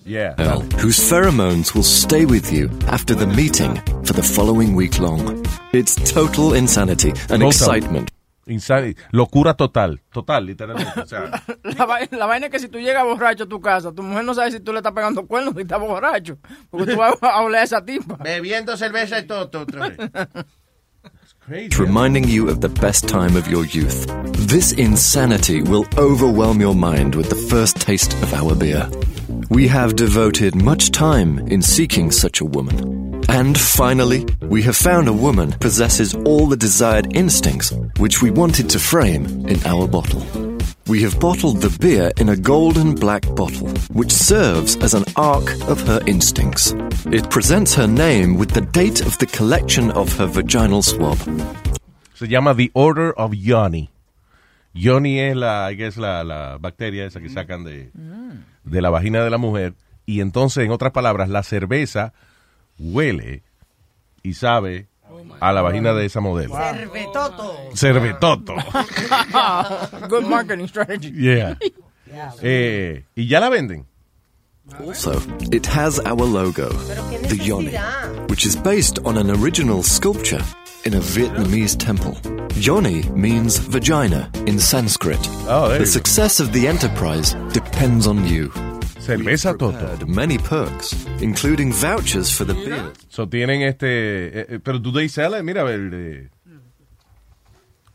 Yeah. 0.04 0.34
Whose 0.80 0.98
pheromones 0.98 1.74
will 1.74 1.82
stay 1.84 2.24
with 2.24 2.50
you 2.52 2.68
after 2.88 3.14
the 3.14 3.26
meeting 3.26 3.76
for 4.04 4.12
the 4.14 4.22
following 4.22 4.74
week 4.74 4.98
long. 4.98 5.44
It's 5.72 5.94
total 6.12 6.54
insanity 6.54 7.10
and 7.30 7.40
Total. 7.42 7.48
excitement. 7.48 8.10
Insani- 8.48 8.96
locura 9.12 9.54
total, 9.54 10.00
total, 10.12 10.44
literalmente. 10.46 11.00
O 11.00 11.06
sea, 11.06 11.30
La, 11.62 11.86
vai- 11.86 12.08
la 12.10 12.26
vaina 12.26 12.46
es 12.46 12.52
que 12.52 12.58
si 12.58 12.68
tú 12.68 12.80
llegas 12.80 13.04
borracho 13.04 13.44
a 13.44 13.46
tu 13.46 13.60
casa, 13.60 13.92
tu 13.92 14.02
mujer 14.02 14.24
no 14.24 14.34
sabe 14.34 14.50
si 14.50 14.58
tú 14.58 14.72
le 14.72 14.78
estás 14.80 14.92
pegando 14.92 15.24
cuernos 15.28 15.54
si 15.54 15.60
estás 15.60 15.78
borracho. 15.78 16.38
Porque 16.68 16.92
tú 16.92 16.98
vas 16.98 17.14
a 17.22 17.40
oler 17.42 17.60
a 17.60 17.62
esa 17.62 17.84
tipa. 17.84 18.16
Bebiendo 18.16 18.76
cerveza 18.76 19.20
y 19.20 19.26
toto 19.28 19.60
otra 19.60 19.88
vez. 19.90 19.98
Reminding 21.76 22.28
you 22.28 22.48
of 22.48 22.60
the 22.60 22.68
best 22.68 23.08
time 23.08 23.34
of 23.34 23.48
your 23.48 23.64
youth. 23.64 24.06
This 24.48 24.70
insanity 24.70 25.60
will 25.60 25.86
overwhelm 25.98 26.60
your 26.60 26.74
mind 26.74 27.16
with 27.16 27.30
the 27.30 27.48
first 27.50 27.80
taste 27.80 28.12
of 28.22 28.32
our 28.32 28.54
beer. 28.54 28.88
We 29.50 29.66
have 29.66 29.96
devoted 29.96 30.54
much 30.54 30.92
time 30.92 31.40
in 31.48 31.60
seeking 31.60 32.12
such 32.12 32.40
a 32.40 32.44
woman. 32.44 33.24
And 33.28 33.58
finally, 33.58 34.24
we 34.42 34.62
have 34.62 34.76
found 34.76 35.08
a 35.08 35.12
woman 35.12 35.50
possesses 35.52 36.14
all 36.14 36.46
the 36.46 36.56
desired 36.56 37.16
instincts 37.16 37.72
which 37.98 38.22
we 38.22 38.30
wanted 38.30 38.70
to 38.70 38.78
frame 38.78 39.26
in 39.48 39.64
our 39.66 39.88
bottle. 39.88 40.51
We 40.86 41.02
have 41.02 41.18
bottled 41.18 41.60
the 41.60 41.70
beer 41.78 42.10
in 42.18 42.28
a 42.28 42.36
golden 42.36 42.94
black 42.94 43.22
bottle, 43.34 43.68
which 43.92 44.12
serves 44.12 44.76
as 44.76 44.94
an 44.94 45.04
arc 45.16 45.48
of 45.68 45.80
her 45.86 46.00
instincts. 46.06 46.74
It 47.06 47.30
presents 47.30 47.74
her 47.74 47.86
name 47.86 48.36
with 48.38 48.50
the 48.50 48.60
date 48.60 49.00
of 49.00 49.16
the 49.18 49.26
collection 49.26 49.90
of 49.92 50.12
her 50.18 50.26
vaginal 50.26 50.82
swab. 50.82 51.18
se 52.22 52.28
llama 52.28 52.54
The 52.54 52.70
Order 52.74 53.12
of 53.16 53.34
Yoni. 53.34 53.90
Yoni 54.74 55.18
es 55.18 55.36
la, 55.36 55.70
I 55.70 55.74
guess, 55.74 55.96
la, 55.96 56.22
la 56.22 56.56
bacteria 56.58 57.04
esa 57.04 57.20
que 57.20 57.28
sacan 57.28 57.64
de, 57.64 57.90
de 58.64 58.80
la 58.80 58.90
vagina 58.90 59.24
de 59.24 59.30
la 59.30 59.38
mujer. 59.38 59.74
Y 60.06 60.20
entonces, 60.20 60.64
en 60.64 60.70
otras 60.70 60.92
palabras, 60.92 61.28
la 61.28 61.42
cerveza 61.42 62.12
huele 62.78 63.42
y 64.22 64.34
sabe 64.34 64.86
a 65.40 65.52
la 65.52 65.62
vagina 65.62 65.92
de 65.94 66.04
esa 66.06 66.20
modelo. 66.20 66.54
Cervetoto. 66.54 67.54
Cervetoto. 67.74 68.54
Good 70.08 70.26
marketing 70.26 70.68
strategy. 70.68 71.10
Yeah. 71.14 71.54
Eh, 72.42 73.02
y 73.16 73.22
ya 73.26 73.40
la 73.40 73.48
venden. 73.50 73.86
Also, 74.78 75.20
it 75.50 75.66
has 75.66 75.98
our 76.00 76.14
logo, 76.24 76.68
the 77.28 77.36
Yoni, 77.36 77.72
which 78.28 78.46
is 78.46 78.54
based 78.56 78.98
on 79.04 79.18
an 79.18 79.30
original 79.30 79.82
sculpture 79.82 80.42
in 80.84 80.94
a 80.94 81.00
Vietnamese 81.00 81.76
temple. 81.78 82.16
Yoni 82.54 83.02
means 83.10 83.58
vagina 83.58 84.30
in 84.46 84.58
Sanskrit. 84.58 85.18
Oh, 85.48 85.68
there 85.68 85.78
the 85.78 85.84
you 85.84 85.84
go. 85.86 85.90
success 85.90 86.38
of 86.40 86.52
the 86.52 86.68
enterprise 86.68 87.34
depends 87.52 88.06
on 88.06 88.24
you. 88.26 88.50
Cerveza 89.04 89.56
Toto. 89.56 90.06
Many 90.06 90.38
perks, 90.38 90.94
including 91.20 91.72
vouchers 91.72 92.30
for 92.32 92.46
the 92.46 92.54
beer. 92.54 92.92
So 93.08 93.26
tienen 93.28 93.62
este. 93.62 93.86
eh, 93.86 94.46
eh, 94.48 94.58
pero 94.62 94.78
do 94.78 94.92
they 94.92 95.08
sell 95.08 95.34
it? 95.34 95.42
Mira, 95.42 95.62
a 95.62 95.64
ver. 95.64 95.90
eh, 95.92 96.28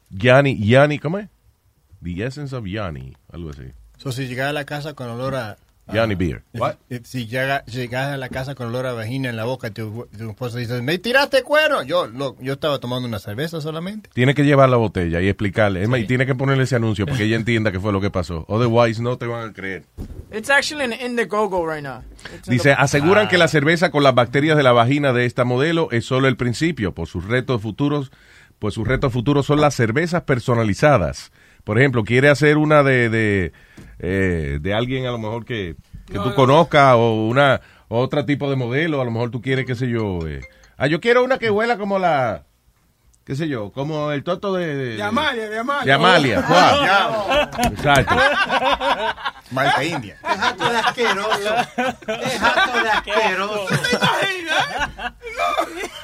Yanni, 0.09 0.57
Yanni, 0.59 0.99
¿cómo 0.99 1.19
es? 1.19 1.29
The 2.01 2.23
essence 2.25 2.53
of 2.55 2.65
Yanni, 2.65 3.15
algo 3.31 3.49
así. 3.51 3.71
So, 3.97 4.11
si 4.11 4.27
llegas 4.27 4.49
a 4.49 4.53
la 4.53 4.65
casa 4.65 4.93
con 4.93 5.09
olor 5.09 5.35
a... 5.35 5.57
a- 5.87 5.93
Yanni 5.95 6.15
beer. 6.15 6.43
What? 6.53 6.75
if- 6.89 7.05
Si 7.05 7.25
llega, 7.27 7.63
llegas 7.65 8.07
a 8.07 8.17
la 8.17 8.29
casa 8.29 8.53
con 8.55 8.67
olor 8.67 8.85
a 8.85 8.93
vagina 8.93 9.29
en 9.29 9.35
la 9.37 9.45
boca, 9.45 9.69
tu, 9.71 10.07
tu 10.17 10.29
esposa 10.29 10.57
dice, 10.59 10.81
me 10.81 10.97
tiraste 10.97 11.43
cuero. 11.43 11.83
Yo, 11.83 12.07
lo- 12.07 12.35
yo 12.41 12.53
estaba 12.53 12.79
tomando 12.79 13.07
una 13.07 13.19
cerveza 13.19 13.61
solamente. 13.61 14.09
Tiene 14.13 14.33
que 14.35 14.43
llevar 14.43 14.69
la 14.69 14.77
botella 14.77 15.21
y 15.21 15.27
explicarle. 15.27 15.83
Es 15.83 15.89
más, 15.89 15.99
y 15.99 16.05
tiene 16.05 16.25
que 16.25 16.35
ponerle 16.35 16.63
ese 16.65 16.75
anuncio 16.75 17.05
para 17.05 17.17
que 17.17 17.23
ella 17.23 17.35
entienda 17.37 17.71
qué 17.71 17.79
fue 17.79 17.91
lo 17.93 18.01
que 18.01 18.09
pasó. 18.09 18.45
Otherwise, 18.47 19.01
no 19.01 19.17
te 19.17 19.25
van 19.27 19.49
a 19.49 19.53
creer. 19.53 19.83
It's 20.31 20.49
actually 20.49 20.83
an 20.83 20.93
Indiegogo 20.93 21.65
right 21.65 21.83
now. 21.83 22.01
Dice, 22.47 22.73
aseguran 22.73 23.27
que 23.29 23.37
la 23.37 23.47
cerveza 23.47 23.91
con 23.91 24.03
las 24.03 24.13
bacterias 24.15 24.57
de 24.57 24.63
la 24.63 24.73
vagina 24.73 25.13
de 25.13 25.25
esta 25.25 25.45
modelo 25.45 25.89
es 25.91 26.05
solo 26.05 26.27
el 26.27 26.35
principio, 26.35 26.93
por 26.93 27.07
sus 27.07 27.25
retos 27.25 27.61
futuros, 27.61 28.11
pues 28.59 28.73
sus 28.73 28.87
retos 28.87 29.13
futuros 29.13 29.45
son 29.45 29.61
las 29.61 29.75
cervezas 29.75 30.23
personalizadas. 30.23 31.31
Por 31.67 31.77
ejemplo, 31.77 32.05
quiere 32.05 32.29
hacer 32.29 32.57
una 32.57 32.81
de 32.81 33.09
de, 33.09 33.51
eh, 33.99 34.57
de 34.61 34.73
alguien 34.73 35.05
a 35.05 35.11
lo 35.11 35.17
mejor 35.17 35.43
que, 35.43 35.75
que 36.05 36.13
tú 36.13 36.33
conozcas 36.33 36.95
o 36.95 37.27
una 37.27 37.59
otro 37.89 38.23
tipo 38.25 38.49
de 38.49 38.55
modelo, 38.55 39.01
a 39.01 39.03
lo 39.05 39.11
mejor 39.11 39.31
tú 39.31 39.41
quieres, 39.41 39.65
qué 39.65 39.75
sé 39.75 39.89
yo. 39.89 40.25
eh. 40.25 40.39
Ah, 40.77 40.87
yo 40.87 41.01
quiero 41.01 41.25
una 41.25 41.37
que 41.37 41.51
huela 41.51 41.77
como 41.77 41.99
la, 41.99 42.45
qué 43.27 43.35
sé 43.35 43.47
yo, 43.49 43.71
como 43.73 44.11
el 44.13 44.23
toto 44.23 44.53
de... 44.53 44.73
De, 44.75 44.95
De 44.95 45.03
Amalia, 45.03 45.49
de 45.49 45.59
Amalia. 45.59 45.85
de 45.85 45.93
Amalia. 45.93 46.41
Wow. 46.47 47.71
Exacto. 47.73 48.15
Marca 49.51 49.83
India. 49.83 50.17
Dejato 50.23 50.69
de 50.69 50.77
asqueroso. 50.77 51.55
Dejato 52.07 52.79
de 52.83 52.89
asqueroso. 52.89 53.67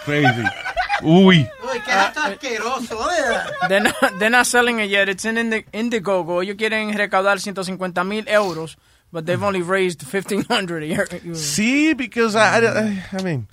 Crazy. 0.06 0.44
Uy. 1.02 1.38
Uy, 1.64 1.80
qué 1.86 1.92
dejato 1.92 2.20
asqueroso. 2.22 3.12
¿eh? 3.12 3.36
They're 3.68 3.82
not, 3.84 3.96
they're 4.20 4.30
not 4.30 4.46
selling 4.46 4.80
it 4.80 4.90
yet. 4.90 5.08
It's 5.10 5.26
in 5.26 5.36
Indi- 5.38 5.66
Indiegogo. 5.72 6.42
Ellos 6.42 6.56
quieren 6.58 6.94
recaudar 6.94 7.40
150 7.40 8.04
mil 8.04 8.28
euros, 8.28 8.78
but 9.14 9.26
they've 9.26 9.41
only 9.41 9.61
raised 9.61 10.01
1,500 10.03 10.84
a 10.84 10.86
year. 10.86 11.07
Sí, 11.34 11.93
because 11.95 12.36
I, 12.36 12.66
I- 12.66 13.03
I 13.18 13.24
mean, 13.24 13.47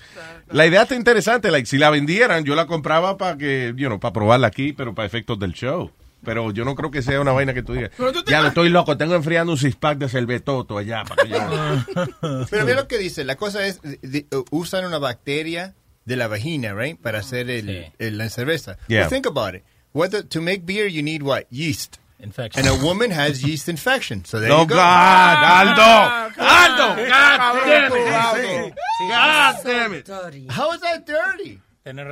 la 0.50 0.66
idea 0.66 0.82
está 0.82 0.96
interesante. 0.96 1.50
Like, 1.52 1.66
si 1.66 1.78
la 1.78 1.90
vendieran, 1.90 2.44
yo 2.44 2.56
la 2.56 2.66
compraba 2.66 3.16
para 3.16 3.36
que, 3.38 3.72
you 3.76 3.86
know, 3.86 4.00
para 4.00 4.12
probarla 4.12 4.48
aquí, 4.48 4.72
pero 4.72 4.94
para 4.94 5.06
efectos 5.06 5.38
del 5.38 5.52
show. 5.52 5.92
Pero 6.24 6.50
yo 6.52 6.64
no 6.66 6.74
creo 6.74 6.90
que 6.90 7.00
sea 7.00 7.18
una 7.20 7.32
vaina 7.32 7.54
que 7.54 7.62
tú 7.62 7.72
digas. 7.74 7.90
Pero 7.96 8.12
tú 8.12 8.22
te 8.22 8.30
Ya, 8.32 8.40
vas- 8.40 8.48
estoy 8.48 8.68
loco, 8.70 8.96
tengo 8.96 9.14
enfriando 9.14 9.52
un 9.52 9.58
six 9.58 9.76
pack 9.76 9.98
de 9.98 10.08
cervetoto 10.08 10.76
allá. 10.78 11.04
Para 11.04 11.22
que 11.22 11.28
yo... 11.30 12.46
Pero 12.50 12.64
mira 12.66 12.76
lo 12.82 12.88
que 12.88 12.98
dice. 12.98 13.24
La 13.24 13.36
cosa 13.36 13.64
es, 13.66 13.80
de- 13.82 14.26
usan 14.50 14.84
una 14.84 14.98
bacteria 14.98 15.74
de 16.04 16.16
la 16.16 16.26
vagina, 16.28 16.74
right? 16.74 16.98
Para 17.00 17.20
hacer 17.20 17.48
el, 17.50 17.90
el- 17.98 18.18
la 18.18 18.28
cerveza. 18.28 18.76
Yeah. 18.88 19.02
Well, 19.02 19.10
think 19.10 19.26
about 19.26 19.54
it. 19.54 19.62
Whether, 19.92 20.22
to 20.28 20.40
make 20.40 20.64
beer, 20.66 20.88
you 20.88 21.02
need 21.02 21.22
what? 21.22 21.44
Yeast. 21.50 21.96
Infection. 22.22 22.66
And 22.66 22.68
a 22.68 22.84
woman 22.84 23.10
has 23.10 23.42
yeast 23.42 23.68
infection. 23.68 24.24
So 24.24 24.38
there 24.40 24.48
No, 24.50 24.62
you 24.62 24.66
go. 24.68 24.74
God, 24.76 25.68
Aldo. 25.68 26.42
Aldo, 26.42 27.08
God 27.08 27.64
damn 27.64 27.92
it. 27.92 28.74
God 29.08 29.56
damn 29.64 29.92
it. 29.94 30.08
How 30.50 30.72
is 30.72 30.80
that 30.82 31.06
dirty? 31.06 31.60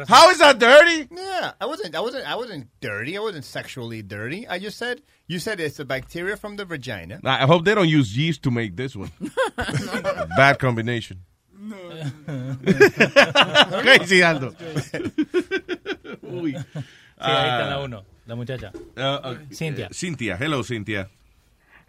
How 0.08 0.30
is 0.30 0.38
that 0.38 0.58
dirty? 0.58 1.08
Yeah, 1.14 1.52
I 1.60 1.66
wasn't. 1.66 1.94
I 1.94 2.00
wasn't. 2.00 2.26
I 2.26 2.34
wasn't 2.36 2.68
dirty. 2.80 3.16
I 3.16 3.20
wasn't 3.20 3.44
sexually 3.44 4.02
dirty. 4.02 4.48
I 4.48 4.58
just 4.58 4.78
said 4.78 5.02
you 5.26 5.38
said 5.38 5.60
it's 5.60 5.78
a 5.78 5.84
bacteria 5.84 6.36
from 6.36 6.56
the 6.56 6.64
vagina. 6.64 7.20
I 7.22 7.46
hope 7.46 7.64
they 7.66 7.74
don't 7.74 7.88
use 7.88 8.16
yeast 8.16 8.42
to 8.44 8.50
make 8.50 8.76
this 8.76 8.96
one. 8.96 9.12
Bad 10.36 10.58
combination. 10.58 11.20
No. 11.60 11.76
Crazy, 13.82 14.22
Aldo. 14.22 14.52
Uy. 16.22 16.54
Sí, 17.20 17.26
ahí 17.26 17.48
está 17.48 17.66
Ah. 17.66 17.70
la 17.70 17.80
uno, 17.82 18.04
la 18.28 18.36
muchacha. 18.36 18.70
Uh, 18.96 19.26
uh, 19.26 19.36
Cynthia. 19.50 19.88
Cynthia. 19.90 20.36
Hello, 20.38 20.62
Cynthia. 20.62 21.08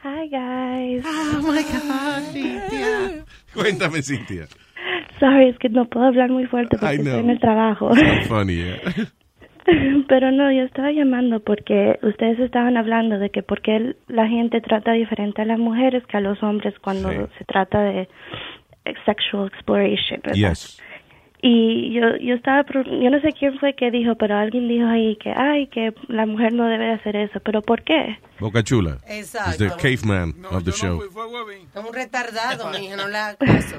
Hi 0.01 0.27
guys. 0.29 1.03
Oh 1.05 1.41
my 1.41 1.61
God, 1.61 2.23
Cynthia. 2.31 3.25
Cuéntame, 3.53 4.01
Cynthia. 4.01 4.47
Sorry, 5.19 5.49
es 5.49 5.57
que 5.59 5.67
no 5.67 5.85
puedo 5.89 6.05
hablar 6.07 6.29
muy 6.29 6.45
fuerte 6.45 6.77
porque 6.77 6.95
estoy 6.95 7.19
en 7.19 7.29
el 7.29 7.39
trabajo. 7.39 7.93
So 7.93 8.01
funny, 8.29 8.55
yeah. 8.55 8.77
Pero 10.07 10.31
no, 10.31 10.49
yo 10.51 10.63
estaba 10.63 10.91
llamando 10.93 11.41
porque 11.41 11.99
ustedes 12.01 12.39
estaban 12.39 12.77
hablando 12.77 13.19
de 13.19 13.29
que 13.29 13.43
por 13.43 13.61
qué 13.61 13.95
la 14.07 14.27
gente 14.27 14.61
trata 14.61 14.93
diferente 14.93 15.41
a 15.41 15.45
las 15.45 15.59
mujeres 15.59 16.03
que 16.07 16.17
a 16.17 16.21
los 16.21 16.41
hombres 16.41 16.73
cuando 16.79 17.09
Sí. 17.11 17.17
se 17.37 17.43
trata 17.45 17.81
de 17.81 18.07
sexual 19.05 19.47
exploration, 19.49 20.21
¿verdad? 20.23 20.51
Yes. 20.51 20.81
Y 21.41 21.93
yo, 21.93 22.17
yo 22.17 22.35
estaba, 22.35 22.65
yo 22.67 23.09
no 23.09 23.21
sé 23.21 23.31
quién 23.31 23.57
fue 23.59 23.73
que 23.73 23.91
dijo, 23.91 24.15
pero 24.15 24.35
alguien 24.37 24.67
dijo 24.67 24.85
ahí 24.87 25.15
que, 25.15 25.31
ay, 25.31 25.67
que 25.67 25.93
la 26.07 26.25
mujer 26.25 26.51
no 26.51 26.65
debe 26.65 26.85
de 26.85 26.93
hacer 26.93 27.15
eso. 27.15 27.39
¿Pero 27.39 27.61
por 27.61 27.81
qué? 27.83 28.19
Boca 28.39 28.61
Chula. 28.61 28.97
Exacto. 29.07 29.51
Is 29.51 29.57
the 29.57 29.69
caveman 29.77 30.35
of 30.51 30.65
the 30.65 30.71
show. 30.71 31.01
Es 31.01 31.85
un 31.85 31.93
retardado, 31.93 32.69
mi 32.71 32.87
hija, 32.87 32.97
no 32.97 33.07
le 33.07 33.17
hagas 33.17 33.37
caso. 33.37 33.77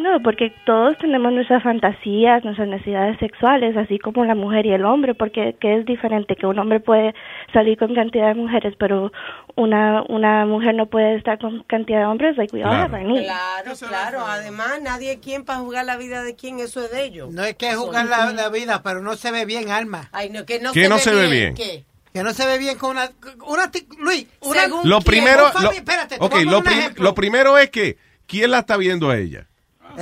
No, 0.00 0.18
porque 0.22 0.50
todos 0.64 0.96
tenemos 0.98 1.30
nuestras 1.32 1.62
fantasías, 1.62 2.42
nuestras 2.42 2.68
necesidades 2.68 3.18
sexuales, 3.18 3.76
así 3.76 3.98
como 3.98 4.24
la 4.24 4.34
mujer 4.34 4.64
y 4.64 4.72
el 4.72 4.84
hombre, 4.86 5.14
porque 5.14 5.56
que 5.60 5.76
es 5.78 5.84
diferente, 5.84 6.36
que 6.36 6.46
un 6.46 6.58
hombre 6.58 6.80
puede 6.80 7.14
salir 7.52 7.76
con 7.78 7.94
cantidad 7.94 8.28
de 8.28 8.34
mujeres, 8.34 8.74
pero 8.78 9.12
una 9.56 10.02
una 10.08 10.46
mujer 10.46 10.74
no 10.74 10.86
puede 10.86 11.16
estar 11.16 11.38
con 11.38 11.62
cantidad 11.64 11.98
de 12.00 12.04
hombres, 12.06 12.36
like 12.38 12.54
we 12.56 12.64
all 12.64 12.72
have 12.72 12.96
our 12.96 13.04
needs. 13.04 13.24
Claro, 13.26 13.72
claro. 13.88 14.20
Además, 14.26 14.80
nadie 14.82 15.12
es 15.12 15.18
quien 15.18 15.44
para 15.44 15.58
jugar 15.58 15.84
la 15.84 15.96
vida 15.98 16.22
de 16.22 16.34
quién, 16.34 16.60
eso 16.60 16.82
es 16.82 16.90
de 16.90 17.04
ellos. 17.04 17.30
No 17.32 17.44
es 17.44 17.54
que 17.56 17.74
jugar 17.74 18.06
la, 18.06 18.32
la 18.32 18.48
vida, 18.48 18.82
pero 18.82 19.02
no 19.02 19.16
se 19.16 19.30
ve 19.32 19.44
bien, 19.44 19.68
Alma. 19.70 20.08
Ay, 20.12 20.30
no, 20.30 20.46
que 20.46 20.60
no, 20.60 20.72
¿Qué 20.72 20.84
se, 20.84 20.88
no 20.88 20.94
ve 20.94 21.00
se 21.02 21.14
ve 21.14 21.26
bien. 21.28 21.54
bien? 21.54 21.54
¿Qué? 21.54 21.84
Que 22.14 22.22
no 22.22 22.32
se 22.32 22.46
ve 22.46 22.58
bien 22.58 22.78
con 22.78 22.92
una... 22.92 23.10
una 23.46 23.70
Luis, 23.98 24.26
una... 24.40 24.66
Lo 24.84 25.00
primero, 25.02 25.42
lo, 25.62 25.70
espérate, 25.72 26.16
te 26.18 26.24
ok, 26.24 26.30
voy 26.32 26.40
a 26.40 26.44
lo, 26.44 26.50
poner 26.50 26.56
un 26.56 26.64
prim- 26.64 26.78
ejemplo. 26.78 27.04
lo 27.04 27.14
primero 27.14 27.58
es 27.58 27.70
que 27.70 27.98
quién 28.26 28.50
la 28.50 28.60
está 28.60 28.76
viendo 28.78 29.10
a 29.10 29.18
ella. 29.18 29.46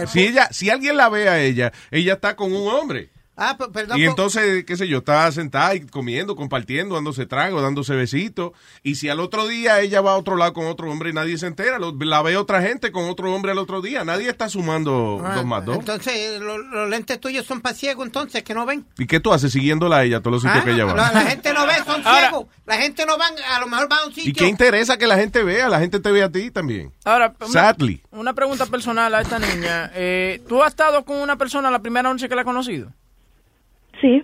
Si 0.06 0.26
ella, 0.26 0.48
si 0.50 0.70
alguien 0.70 0.96
la 0.96 1.08
ve 1.08 1.28
a 1.28 1.40
ella, 1.40 1.72
ella 1.90 2.14
está 2.14 2.36
con 2.36 2.52
un 2.52 2.68
hombre. 2.68 3.10
Ah, 3.40 3.56
pe- 3.56 3.68
perdón. 3.68 3.98
Y 3.98 4.04
entonces, 4.04 4.64
qué 4.64 4.76
sé 4.76 4.88
yo, 4.88 4.98
está 4.98 5.30
sentada 5.30 5.74
y 5.76 5.86
comiendo, 5.86 6.34
compartiendo, 6.34 6.96
dándose 6.96 7.24
trago, 7.24 7.62
dándose 7.62 7.94
besitos. 7.94 8.50
Y 8.82 8.96
si 8.96 9.08
al 9.08 9.20
otro 9.20 9.46
día 9.46 9.80
ella 9.80 10.00
va 10.00 10.12
a 10.12 10.16
otro 10.16 10.36
lado 10.36 10.52
con 10.52 10.66
otro 10.66 10.90
hombre 10.90 11.10
y 11.10 11.12
nadie 11.12 11.38
se 11.38 11.46
entera, 11.46 11.78
lo- 11.78 11.92
la 12.00 12.20
ve 12.22 12.36
otra 12.36 12.60
gente 12.62 12.90
con 12.90 13.08
otro 13.08 13.32
hombre 13.32 13.52
al 13.52 13.58
otro 13.58 13.80
día. 13.80 14.04
Nadie 14.04 14.28
está 14.28 14.48
sumando 14.48 15.22
Ah, 15.24 15.36
dos 15.36 15.44
más 15.46 15.64
dos. 15.64 15.78
Entonces, 15.78 16.40
lo- 16.40 16.58
los 16.58 16.90
lentes 16.90 17.20
tuyos 17.20 17.46
son 17.46 17.60
para 17.60 17.74
ciegos, 17.76 18.04
entonces, 18.06 18.42
que 18.42 18.54
no 18.54 18.66
ven. 18.66 18.84
¿Y 18.98 19.06
qué 19.06 19.20
tú 19.20 19.32
haces 19.32 19.52
siguiéndola 19.52 19.98
a 19.98 20.04
ella 20.04 20.16
a 20.16 20.20
todos 20.20 20.32
los 20.32 20.42
sitios 20.42 20.62
Ah, 20.62 20.64
que 20.64 20.72
ella 20.72 20.84
va? 20.86 20.94
La, 20.94 21.12
la 21.12 21.22
gente 21.30 21.52
no 21.54 21.64
ve, 21.66 21.74
son 21.86 22.02
Ahora- 22.06 22.28
ciegos. 22.30 22.46
La 22.66 22.76
gente 22.76 23.06
no 23.06 23.16
van, 23.16 23.32
a 23.54 23.60
lo 23.60 23.66
mejor 23.68 23.88
va 23.90 23.96
a 23.98 24.06
un 24.06 24.12
sitio. 24.14 24.30
¿Y 24.30 24.34
qué 24.34 24.46
interesa 24.48 24.98
que 24.98 25.06
la 25.06 25.16
gente 25.16 25.42
vea? 25.42 25.68
La 25.68 25.78
gente 25.78 26.00
te 26.00 26.10
ve 26.10 26.22
a 26.22 26.28
ti 26.30 26.50
también. 26.50 26.92
Ahora, 27.04 27.34
una, 27.40 27.48
Sadly. 27.48 28.02
una 28.10 28.34
pregunta 28.34 28.66
personal 28.66 29.14
a 29.14 29.20
esta 29.22 29.38
niña. 29.38 29.90
Eh, 29.94 30.42
¿Tú 30.48 30.62
has 30.62 30.70
estado 30.72 31.04
con 31.04 31.18
una 31.18 31.36
persona 31.36 31.70
la 31.70 31.78
primera 31.78 32.10
noche 32.10 32.28
que 32.28 32.34
la 32.34 32.42
has 32.42 32.44
conocido? 32.46 32.92
Sí. 34.00 34.22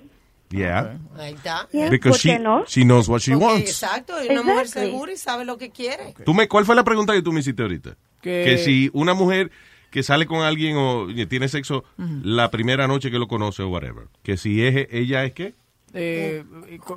Yeah. 0.51 0.99
Ahí 1.19 1.35
está. 1.35 1.67
Because 1.91 2.19
she, 2.21 2.39
she 2.67 2.83
knows 2.85 3.09
what 3.09 3.21
she 3.21 3.33
Porque, 3.33 3.45
wants. 3.47 3.71
Exacto, 3.71 4.17
es 4.19 4.31
una 4.31 4.43
mujer 4.43 4.69
segura 4.69 5.13
y 5.13 5.17
sabe 5.17 5.45
lo 5.45 5.59
que 5.59 5.71
quiere. 5.71 6.15
Tú 6.25 6.33
me, 6.35 6.47
¿Cuál 6.47 6.65
fue 6.65 6.77
la 6.77 6.85
pregunta 6.85 7.13
que 7.13 7.23
tú 7.23 7.33
me 7.33 7.41
hiciste 7.41 7.63
ahorita? 7.63 7.97
Que- 8.21 8.45
Que 8.45 8.59
si 8.59 8.91
una 8.93 9.15
mujer 9.15 9.51
que 9.91 10.03
sale 10.03 10.27
con 10.27 10.43
alguien 10.43 10.77
o 10.77 11.07
tiene 11.29 11.49
sexo 11.49 11.85
la 11.99 12.51
primera 12.51 12.87
noche 12.87 13.11
que 13.11 13.19
lo 13.19 13.27
conoce 13.27 13.63
o 13.63 13.69
whatever, 13.69 14.07
que 14.23 14.37
si 14.37 14.65
es, 14.65 14.87
ella 14.91 15.25
es 15.25 15.33
qué? 15.33 15.55
Eh, 15.93 16.45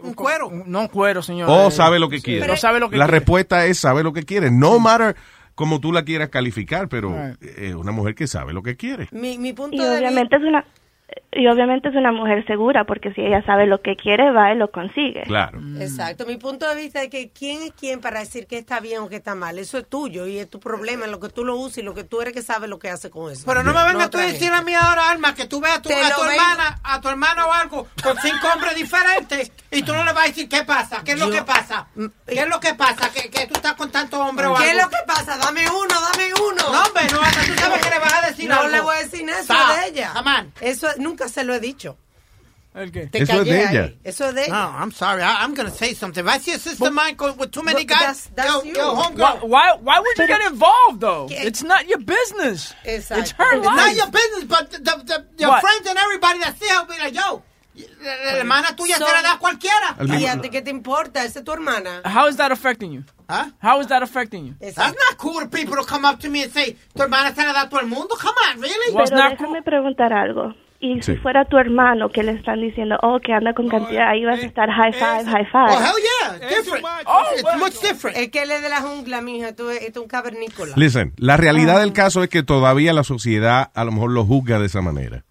Un 0.03 0.13
cuero. 0.13 0.49
No 0.65 0.82
un 0.82 0.88
cuero, 0.88 1.21
señor. 1.21 1.49
O 1.49 1.67
Eh, 1.67 1.71
sabe 1.71 1.99
lo 1.99 2.09
que 2.09 2.21
quiere. 2.21 2.45
No 2.47 2.57
sabe 2.57 2.80
lo 2.80 2.89
que 2.89 2.97
la 2.97 3.05
quiere. 3.05 3.19
respuesta 3.19 3.65
es 3.65 3.78
sabe 3.80 4.03
lo 4.03 4.13
que 4.13 4.23
quiere. 4.23 4.49
No 4.51 4.80
matter 4.80 5.15
como 5.55 5.80
tú 5.80 5.91
la 5.91 6.03
quieras 6.03 6.30
calificar, 6.30 6.88
pero 6.89 7.09
Right. 7.11 7.41
es 7.57 7.73
una 7.75 7.91
mujer 7.91 8.13
que 8.15 8.28
sabe 8.28 8.53
lo 8.53 8.61
que 8.61 8.75
quiere. 8.75 9.07
Mi, 9.11 9.38
mi 9.39 9.53
punto 9.53 9.75
Y 9.75 9.80
de 9.80 9.97
obviamente 9.97 10.36
es 10.36 10.41
una... 10.43 10.63
y 11.32 11.47
obviamente 11.47 11.88
es 11.89 11.95
una 11.95 12.12
mujer 12.12 12.45
segura 12.47 12.84
porque 12.84 13.14
si 13.14 13.22
ella 13.22 13.41
sabe 13.45 13.66
lo 13.66 13.82
que 13.82 13.95
quiere 13.95 14.32
va 14.32 14.51
y 14.53 14.58
lo 14.58 14.72
consigue. 14.72 15.24
Claro. 15.24 15.60
Exacto. 15.80 16.26
Mi 16.26 16.38
punto 16.38 16.68
de 16.68 16.76
vista 16.76 17.01
es 17.03 17.10
que 17.10 17.30
quién 17.30 17.62
es 17.62 17.72
quién 17.80 18.01
para 18.01 18.20
decir 18.20 18.45
que 18.47 18.58
está 18.58 18.80
bien 18.82 18.99
o 19.01 19.08
que 19.10 19.18
está 19.18 19.36
mal. 19.36 19.58
Eso 19.60 19.78
es 19.78 19.88
tuyo 19.88 20.26
y 20.28 20.38
es 20.39 20.49
tu 20.49 20.60
problema, 20.60 21.05
en 21.05 21.12
lo 21.12 21.20
que 21.20 21.30
tú 21.30 21.45
lo 21.45 21.55
usas 21.55 21.78
y 21.78 21.82
lo 21.84 21.93
que 21.93 22.03
tú 22.03 22.22
eres 22.22 22.34
que 22.34 22.41
sabe 22.41 22.68
lo 22.68 22.78
que 22.80 22.89
hace 22.89 23.10
con 23.10 23.32
eso. 23.32 23.43
Pero 23.45 23.64
no 23.64 23.72
me 23.74 23.84
vengas 23.86 24.10
tú 24.10 24.18
otra 24.18 24.24
a 24.30 24.32
decir 24.34 24.51
a 24.51 24.62
mí 24.62 24.74
ahora, 24.74 25.10
Alma, 25.12 25.34
que 25.36 25.45
tú 25.45 25.62
veas 25.62 25.78
a 25.78 25.82
tu, 25.82 25.89
a 25.89 25.93
tu 26.16 26.24
hermana, 26.24 26.80
a 26.84 26.99
tu 27.01 27.08
hermana 27.10 27.45
o 27.45 27.53
algo 27.53 27.88
con 28.03 28.18
cinco 28.18 28.47
hombres 28.53 28.76
diferentes 28.76 29.51
y 29.72 29.84
tú 29.84 29.93
no 29.93 30.03
le 30.03 30.12
vas 30.14 30.26
a 30.26 30.28
decir 30.28 30.49
qué 30.49 30.64
pasa, 30.64 31.03
qué 31.05 31.12
es 31.14 31.20
lo 31.20 31.28
Yo- 31.28 31.34
que 31.36 31.43
pasa, 31.43 31.88
qué 32.26 32.39
es 32.41 32.47
lo 32.47 32.60
que 32.60 32.74
pasa, 32.74 33.10
que, 33.12 33.30
que 33.30 33.47
tú 33.47 33.53
estás 33.55 33.74
con 33.76 33.91
tantos 33.91 34.20
hombres 34.20 34.47
o 34.47 34.55
algo. 34.58 34.64
¿Qué 34.64 34.72
es 34.72 34.84
lo 34.84 34.89
que 34.89 34.97
pasa? 35.05 35.38
Dame 35.38 35.62
uno, 35.70 35.95
dame 36.12 36.32
uno. 36.34 36.64
No, 36.74 36.84
hombre, 36.84 37.03
no, 37.14 37.22
hasta 37.22 37.45
tú 37.45 37.53
sabes 37.60 37.82
que 37.86 37.89
le 37.91 37.99
vas 37.99 38.14
a 38.24 38.28
decir 38.28 38.49
No 38.49 38.55
algo. 38.55 38.70
le 38.70 38.82
voy 38.82 38.95
a 38.95 38.99
decir 38.99 39.30
eso 39.30 39.53
Stop. 39.53 39.76
de 39.78 39.88
ella. 39.89 40.14
Eso 40.62 40.88
nunca 41.00 41.28
se 41.30 41.43
lo 41.43 41.54
he 41.54 41.60
dicho. 41.60 41.98
¿El 42.76 42.91
qué? 42.91 43.08
Te 43.08 43.24
Eso 43.24 43.34
es 43.41 43.45
de 43.45 43.52
callé 43.52 43.70
ella. 43.72 43.84
ahí. 43.86 44.00
Eso 44.04 44.26
es 44.30 44.36
de 44.36 44.45
ella. 44.45 44.54
No, 44.54 44.78
I'm 44.78 44.91
sorry. 44.91 45.24
I, 45.24 45.38
I'm 45.43 45.56
going 45.56 45.68
to 45.68 45.76
say 45.76 45.95
something. 45.95 46.24
If 46.24 46.30
I 46.32 46.38
see 46.38 46.52
a 46.54 46.60
sister 46.60 46.86
of 46.88 46.93
mine 46.93 47.16
with 47.38 47.50
too 47.52 47.64
many 47.64 47.86
But 47.86 47.88
guys, 47.98 48.00
that's- 48.00 48.30
that's 48.36 48.50
yo, 48.50 48.62
you. 48.64 48.76
yo, 48.76 48.93
Why, 48.93 49.02
homegirl. 49.04 49.50
why, 49.50 49.78
why 49.82 50.00
would 50.00 50.18
you 50.20 50.28
get 50.28 50.41
involved, 50.52 51.00
though? 51.02 51.28
It's 51.32 51.64
not 51.64 51.88
your 51.88 51.98
business. 52.00 52.76
It's 52.86 53.10
her 53.10 53.18
It's 53.20 53.34
life. 53.39 53.64
not 53.64 53.95
your 53.95 54.12
business, 54.12 54.43
but 54.43 54.70
the, 54.70 54.78
the, 54.80 55.26
your 55.39 55.50
What? 55.50 55.62
friends 55.62 55.88
and 55.88 55.98
everybody 55.98 56.38
that 56.39 56.60
see 56.60 56.68
her 56.70 56.86
be 56.86 57.00
like, 57.00 57.16
yo, 57.16 57.41
la, 58.04 58.32
hermana 58.38 58.68
tuya 58.76 58.98
So- 58.98 59.08
se 59.08 59.12
la 59.12 59.22
da 59.24 59.38
cualquiera. 59.39 59.98
¿Y 60.20 60.26
a 60.28 60.39
ti 60.39 60.50
qué 60.50 60.62
te 60.64 60.70
importa? 60.70 61.24
Esa 61.24 61.39
es 61.39 61.45
tu 61.45 61.52
hermana. 61.54 62.02
How 62.06 62.28
is 62.28 62.36
that 62.38 62.52
affecting 62.52 62.91
you? 62.91 63.04
Huh? 63.28 63.50
How 63.60 63.80
is 63.82 63.88
that 63.88 64.04
affecting 64.04 64.45
you? 64.45 64.54
That's 64.60 64.78
not 64.78 65.18
cool 65.18 65.39
for 65.39 65.48
people 65.48 65.76
to 65.78 65.84
come 65.84 66.06
up 66.06 66.20
to 66.20 66.30
me 66.30 66.43
and 66.43 66.52
say, 66.54 66.76
tu 66.95 67.02
hermana 67.02 67.34
se 67.34 67.43
la 67.43 67.54
da 67.54 67.62
a 67.64 67.70
todo 67.70 67.80
el 67.80 67.88
mundo. 67.88 68.16
Come 68.18 68.36
on, 68.52 68.62
really? 68.62 68.93
Pero 68.93 69.18
déjame 69.18 69.64
preguntar 69.64 70.14
algo. 70.14 70.54
Y 70.80 71.01
si 71.01 71.15
fuera 71.15 71.45
tu 71.45 71.57
hermano 71.57 72.09
que 72.09 72.21
le 72.21 72.34
están 72.34 72.61
diciendo, 72.61 72.97
oh, 73.01 73.19
que 73.19 73.34
anda 73.34 73.53
con 73.53 73.67
cantidad, 73.67 74.09
ahí 74.09 74.23
vas 74.25 74.43
a 74.43 74.45
estar 74.45 74.69
high 74.69 74.93
five, 74.93 75.25
high 75.25 75.45
five. 75.51 75.69
Oh, 75.71 75.80
hell 75.80 76.39
yeah. 76.39 76.47
Different. 76.49 76.86
it's 77.36 77.59
much 77.59 77.82
different. 77.82 78.15
Es 78.17 78.30
que 78.30 78.43
él 78.43 78.51
es 78.51 78.61
de 78.61 78.69
la 78.69 78.82
jungla, 78.82 79.21
mija. 79.21 79.55
Tú 79.55 79.63
tú 79.91 80.03
un 80.03 80.07
cavernícola. 80.07 80.73
Listen, 80.75 81.13
la 81.17 81.36
realidad 81.36 81.80
del 81.80 81.93
caso 81.93 82.21
es 82.21 82.30
que 82.30 82.43
todavía 82.43 82.93
la 82.93 83.03
sociedad 83.03 83.71
a 83.73 83.84
lo 83.86 83.91
mejor 83.91 84.11
lo 84.11 84.23
juzga 84.23 84.59
de 84.59 84.67
esa 84.67 84.82
manera. 84.82 85.23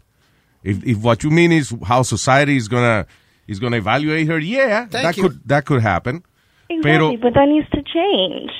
If, 0.64 0.84
if 0.84 0.98
what 1.00 1.18
you 1.18 1.30
mean 1.30 1.52
is 1.52 1.72
how 1.88 2.02
society 2.02 2.56
is 2.56 2.68
gonna 2.68 3.06
is 3.46 3.60
gonna 3.60 3.76
evaluate 3.76 4.26
her, 4.28 4.40
yeah, 4.40 4.88
Thank 4.88 5.04
that 5.04 5.16
you. 5.16 5.22
could 5.28 5.40
that 5.46 5.64
could 5.64 5.80
happen. 5.80 6.24
Exactly, 6.68 6.82
Pero 6.82 7.10
but 7.20 7.34
that 7.34 7.46
needs 7.46 7.70
to 7.70 7.82
change. 7.84 8.50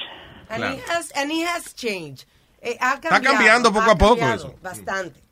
And, 0.48 0.62
Claro. 0.62 0.76
he 0.76 0.80
has, 0.88 1.10
and 1.16 1.32
he 1.32 1.40
has 1.42 1.74
changed. 1.74 2.26
Eh, 2.62 2.76
ha 2.80 2.94
Está 2.94 3.08
cambiado, 3.20 3.34
cambiando 3.36 3.72
poco 3.72 3.90
ha 3.90 3.92
a 3.92 3.98
poco 3.98 4.24
eso. 4.32 4.54
Bastante. 4.62 5.25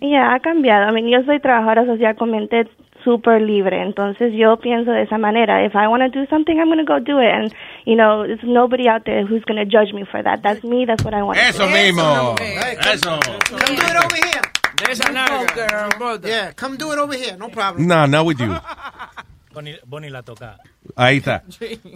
Ya, 0.00 0.32
ha 0.34 0.40
cambiado. 0.40 0.88
I 0.88 0.92
mean, 0.92 1.08
yo 1.08 1.22
soy 1.24 1.40
trabajadora 1.40 1.86
social 1.86 2.16
con 2.16 2.30
mente 2.30 2.68
súper 3.04 3.40
libre, 3.42 3.80
entonces 3.82 4.32
yo 4.34 4.56
pienso 4.58 4.90
de 4.90 5.02
esa 5.02 5.18
manera. 5.18 5.64
If 5.64 5.74
I 5.74 5.86
want 5.86 6.02
to 6.02 6.08
do 6.10 6.26
something, 6.28 6.58
I'm 6.58 6.66
going 6.66 6.78
to 6.78 6.84
go 6.84 6.98
do 6.98 7.18
it. 7.20 7.30
And, 7.32 7.54
you 7.86 7.94
know, 7.96 8.26
there's 8.26 8.42
nobody 8.42 8.88
out 8.88 9.04
there 9.04 9.24
who's 9.24 9.44
going 9.44 9.56
to 9.58 9.64
judge 9.64 9.92
me 9.94 10.04
for 10.10 10.22
that. 10.22 10.42
That's 10.42 10.62
me, 10.64 10.84
that's 10.84 11.04
what 11.04 11.14
I 11.14 11.22
want 11.22 11.38
to 11.38 11.44
Eso 11.44 11.66
do. 11.66 11.72
mismo. 11.72 12.36
Eso. 12.40 13.18
Come 13.20 13.76
do 13.76 13.82
it 13.82 13.96
over 14.04 14.16
here. 14.16 14.42
There's 14.84 15.00
a 15.00 15.04
nalga. 15.12 16.26
Yeah, 16.26 16.52
come 16.52 16.76
do 16.76 16.92
it 16.92 16.98
over 16.98 17.14
here. 17.14 17.36
No 17.36 17.48
problem. 17.48 17.86
No, 17.86 18.06
not 18.06 18.26
with 18.26 18.40
you. 18.40 18.54
Bonnie, 19.54 19.76
Bonnie 19.86 20.10
la 20.10 20.22
toca. 20.22 20.56
Ahí 20.96 21.18
está. 21.18 21.42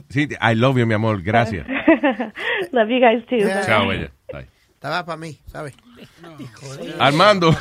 Sí, 0.09 0.29
I 0.41 0.55
love 0.55 0.79
you, 0.79 0.87
mi 0.87 0.95
amor. 0.95 1.21
Gracias. 1.23 1.67
Love 2.73 2.91
you 2.91 3.01
guys 3.01 3.23
too. 3.29 3.37
Yeah. 3.37 3.65
Chao, 3.65 3.87
bella. 3.87 4.09
Estaba 4.83 5.05
para 5.05 5.17
mí, 5.17 5.39
¿sabes? 5.47 5.77
Armando. 6.99 7.53
You 7.53 7.57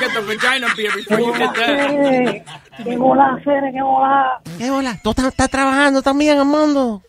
get 0.00 0.12
the 0.14 0.20
vagina 0.26 0.66
beer 0.76 0.90
before 0.96 1.20
you 1.20 1.32
get 1.32 1.54
that. 1.54 2.82
¿Qué 2.82 2.96
bola, 2.96 3.38
Fere? 3.44 3.70
¿Qué 3.70 3.80
bola? 3.80 4.40
¿Qué 4.58 4.68
hola? 4.68 4.98
¿Tú 5.00 5.10
estás, 5.10 5.26
estás 5.26 5.48
trabajando 5.48 6.02
también, 6.02 6.36
Armando? 6.40 7.02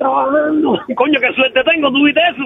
Trabajando. 0.00 0.80
Coño, 0.96 1.20
qué 1.20 1.32
suerte 1.32 1.60
tengo, 1.62 1.92
¿tú 1.92 2.04
viste 2.04 2.20
eso? 2.28 2.42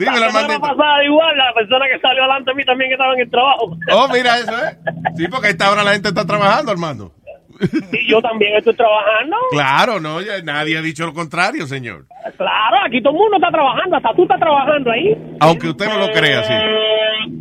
La 0.00 0.28
semana 0.28 0.58
pasada 0.58 1.04
igual, 1.04 1.36
la 1.36 1.54
persona 1.54 1.84
que 1.86 2.00
salió 2.00 2.24
adelante 2.24 2.50
de 2.50 2.54
mí 2.56 2.64
también 2.64 2.90
que 2.90 2.94
estaba 2.94 3.14
en 3.14 3.20
el 3.20 3.30
trabajo. 3.30 3.76
Oh, 3.92 4.08
mira 4.08 4.36
eso, 4.38 4.64
¿eh? 4.64 4.76
Sí, 5.16 5.28
porque 5.28 5.46
a 5.46 5.50
esta 5.50 5.70
hora 5.70 5.84
la 5.84 5.92
gente 5.92 6.08
está 6.08 6.24
trabajando, 6.26 6.72
Armando. 6.72 7.12
Y 7.92 8.10
yo 8.10 8.20
también 8.22 8.56
estoy 8.56 8.74
trabajando. 8.74 9.36
Claro, 9.50 10.00
no, 10.00 10.20
ya 10.20 10.40
nadie 10.42 10.78
ha 10.78 10.82
dicho 10.82 11.06
lo 11.06 11.12
contrario, 11.12 11.66
señor. 11.66 12.06
Claro, 12.36 12.76
aquí 12.86 13.02
todo 13.02 13.12
el 13.12 13.18
mundo 13.18 13.36
está 13.36 13.50
trabajando, 13.50 13.96
hasta 13.96 14.14
tú 14.14 14.22
estás 14.22 14.40
trabajando 14.40 14.90
ahí. 14.90 15.36
Aunque 15.40 15.68
usted 15.68 15.86
no 15.86 15.98
lo 15.98 16.12
crea, 16.12 16.42
sí. 16.44 16.52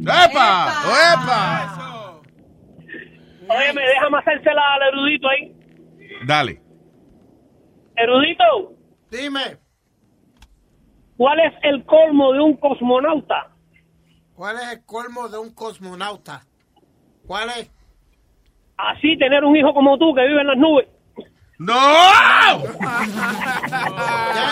¡Epa! 0.02 0.74
¡Epa! 1.14 2.20
Oye, 3.48 3.74
me 3.74 3.82
déjame 3.82 4.18
hacérsela 4.20 4.62
al 4.76 4.94
erudito 4.94 5.28
ahí. 5.30 5.54
Dale. 6.26 6.62
Erudito, 7.96 8.76
Dime, 9.12 9.58
¿cuál 11.18 11.40
es 11.40 11.54
el 11.64 11.84
colmo 11.86 12.32
de 12.34 12.40
un 12.42 12.58
cosmonauta? 12.58 13.48
¿cuál 14.36 14.56
es 14.58 14.72
el 14.72 14.86
colmo 14.86 15.28
de 15.28 15.40
un 15.40 15.54
cosmonauta? 15.54 16.46
¿Cuál 17.26 17.50
es? 17.50 17.72
Así 18.88 19.18
tener 19.18 19.44
un 19.44 19.56
hijo 19.58 19.74
como 19.74 19.98
tú 19.98 20.14
que 20.16 20.26
vive 20.26 20.42
en 20.42 20.48
las 20.48 20.58
nubes. 20.58 20.88
¡No! 21.58 21.74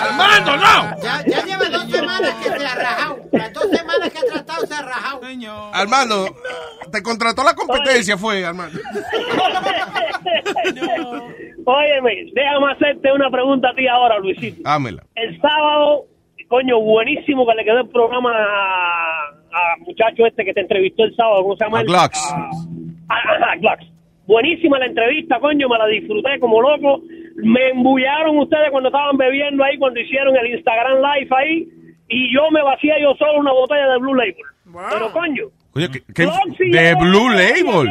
Armando, 0.03 0.57
no. 0.57 1.01
Ya, 1.01 1.23
ya 1.25 1.45
lleva 1.45 1.69
dos 1.69 1.89
semanas 1.89 2.33
que 2.43 2.49
se 2.49 2.65
ha 2.65 2.75
rajado. 2.75 3.17
Las 3.31 3.53
dos 3.53 3.63
semanas 3.71 4.09
que 4.09 4.17
ha 4.19 4.23
tratado 4.33 4.65
se 4.65 4.73
ha 4.73 4.81
rajado. 4.81 5.21
Armando, 5.73 6.25
te 6.91 7.01
contrató 7.01 7.43
la 7.43 7.53
competencia, 7.53 8.17
fue, 8.17 8.45
Armando. 8.45 8.77
Óyeme, 11.65 12.25
déjame 12.33 12.71
hacerte 12.73 13.11
una 13.13 13.29
pregunta 13.29 13.69
a 13.69 13.75
ti 13.75 13.87
ahora, 13.87 14.19
Luisito. 14.19 14.61
Hámela. 14.69 15.03
El 15.15 15.39
sábado, 15.41 16.05
coño, 16.47 16.79
buenísimo 16.79 17.45
que 17.47 17.55
le 17.55 17.63
quedó 17.65 17.79
el 17.81 17.89
programa 17.89 18.31
a, 18.31 19.29
a 19.53 19.77
muchacho 19.79 20.25
este 20.25 20.45
que 20.45 20.53
te 20.53 20.61
entrevistó 20.61 21.03
el 21.03 21.15
sábado, 21.15 21.43
¿cómo 21.43 21.55
se 21.57 21.63
llama? 21.65 21.77
A 21.79 21.81
él? 21.81 21.87
Glocks. 21.87 22.33
A- 22.33 23.15
a- 23.15 23.51
a 23.51 23.55
Glocks. 23.57 23.85
Buenísima 24.27 24.77
la 24.77 24.85
entrevista, 24.87 25.39
coño, 25.39 25.67
me 25.69 25.77
la 25.77 25.87
disfruté 25.87 26.37
como 26.39 26.61
loco. 26.61 27.01
Me 27.37 27.69
embullaron 27.69 28.37
ustedes 28.37 28.69
cuando 28.71 28.89
estaban 28.89 29.15
bebiendo 29.17 29.63
ahí, 29.63 29.77
cuando 29.77 29.99
hicieron 29.99 30.35
el 30.35 30.47
Instagram 30.55 30.97
Live 30.97 31.29
ahí, 31.35 31.67
y 32.09 32.33
yo 32.33 32.51
me 32.51 32.61
vacié 32.61 32.93
yo 33.01 33.13
solo 33.15 33.39
una 33.39 33.51
botella 33.53 33.87
de 33.89 33.97
Blue 33.99 34.13
Label. 34.15 34.35
Pero, 34.91 35.11
coño, 35.13 35.43
Oye, 35.75 35.89
¿qué, 35.91 36.01
qué- 36.13 36.25
de 36.71 36.95
Blue 36.95 37.29
Label. 37.29 37.89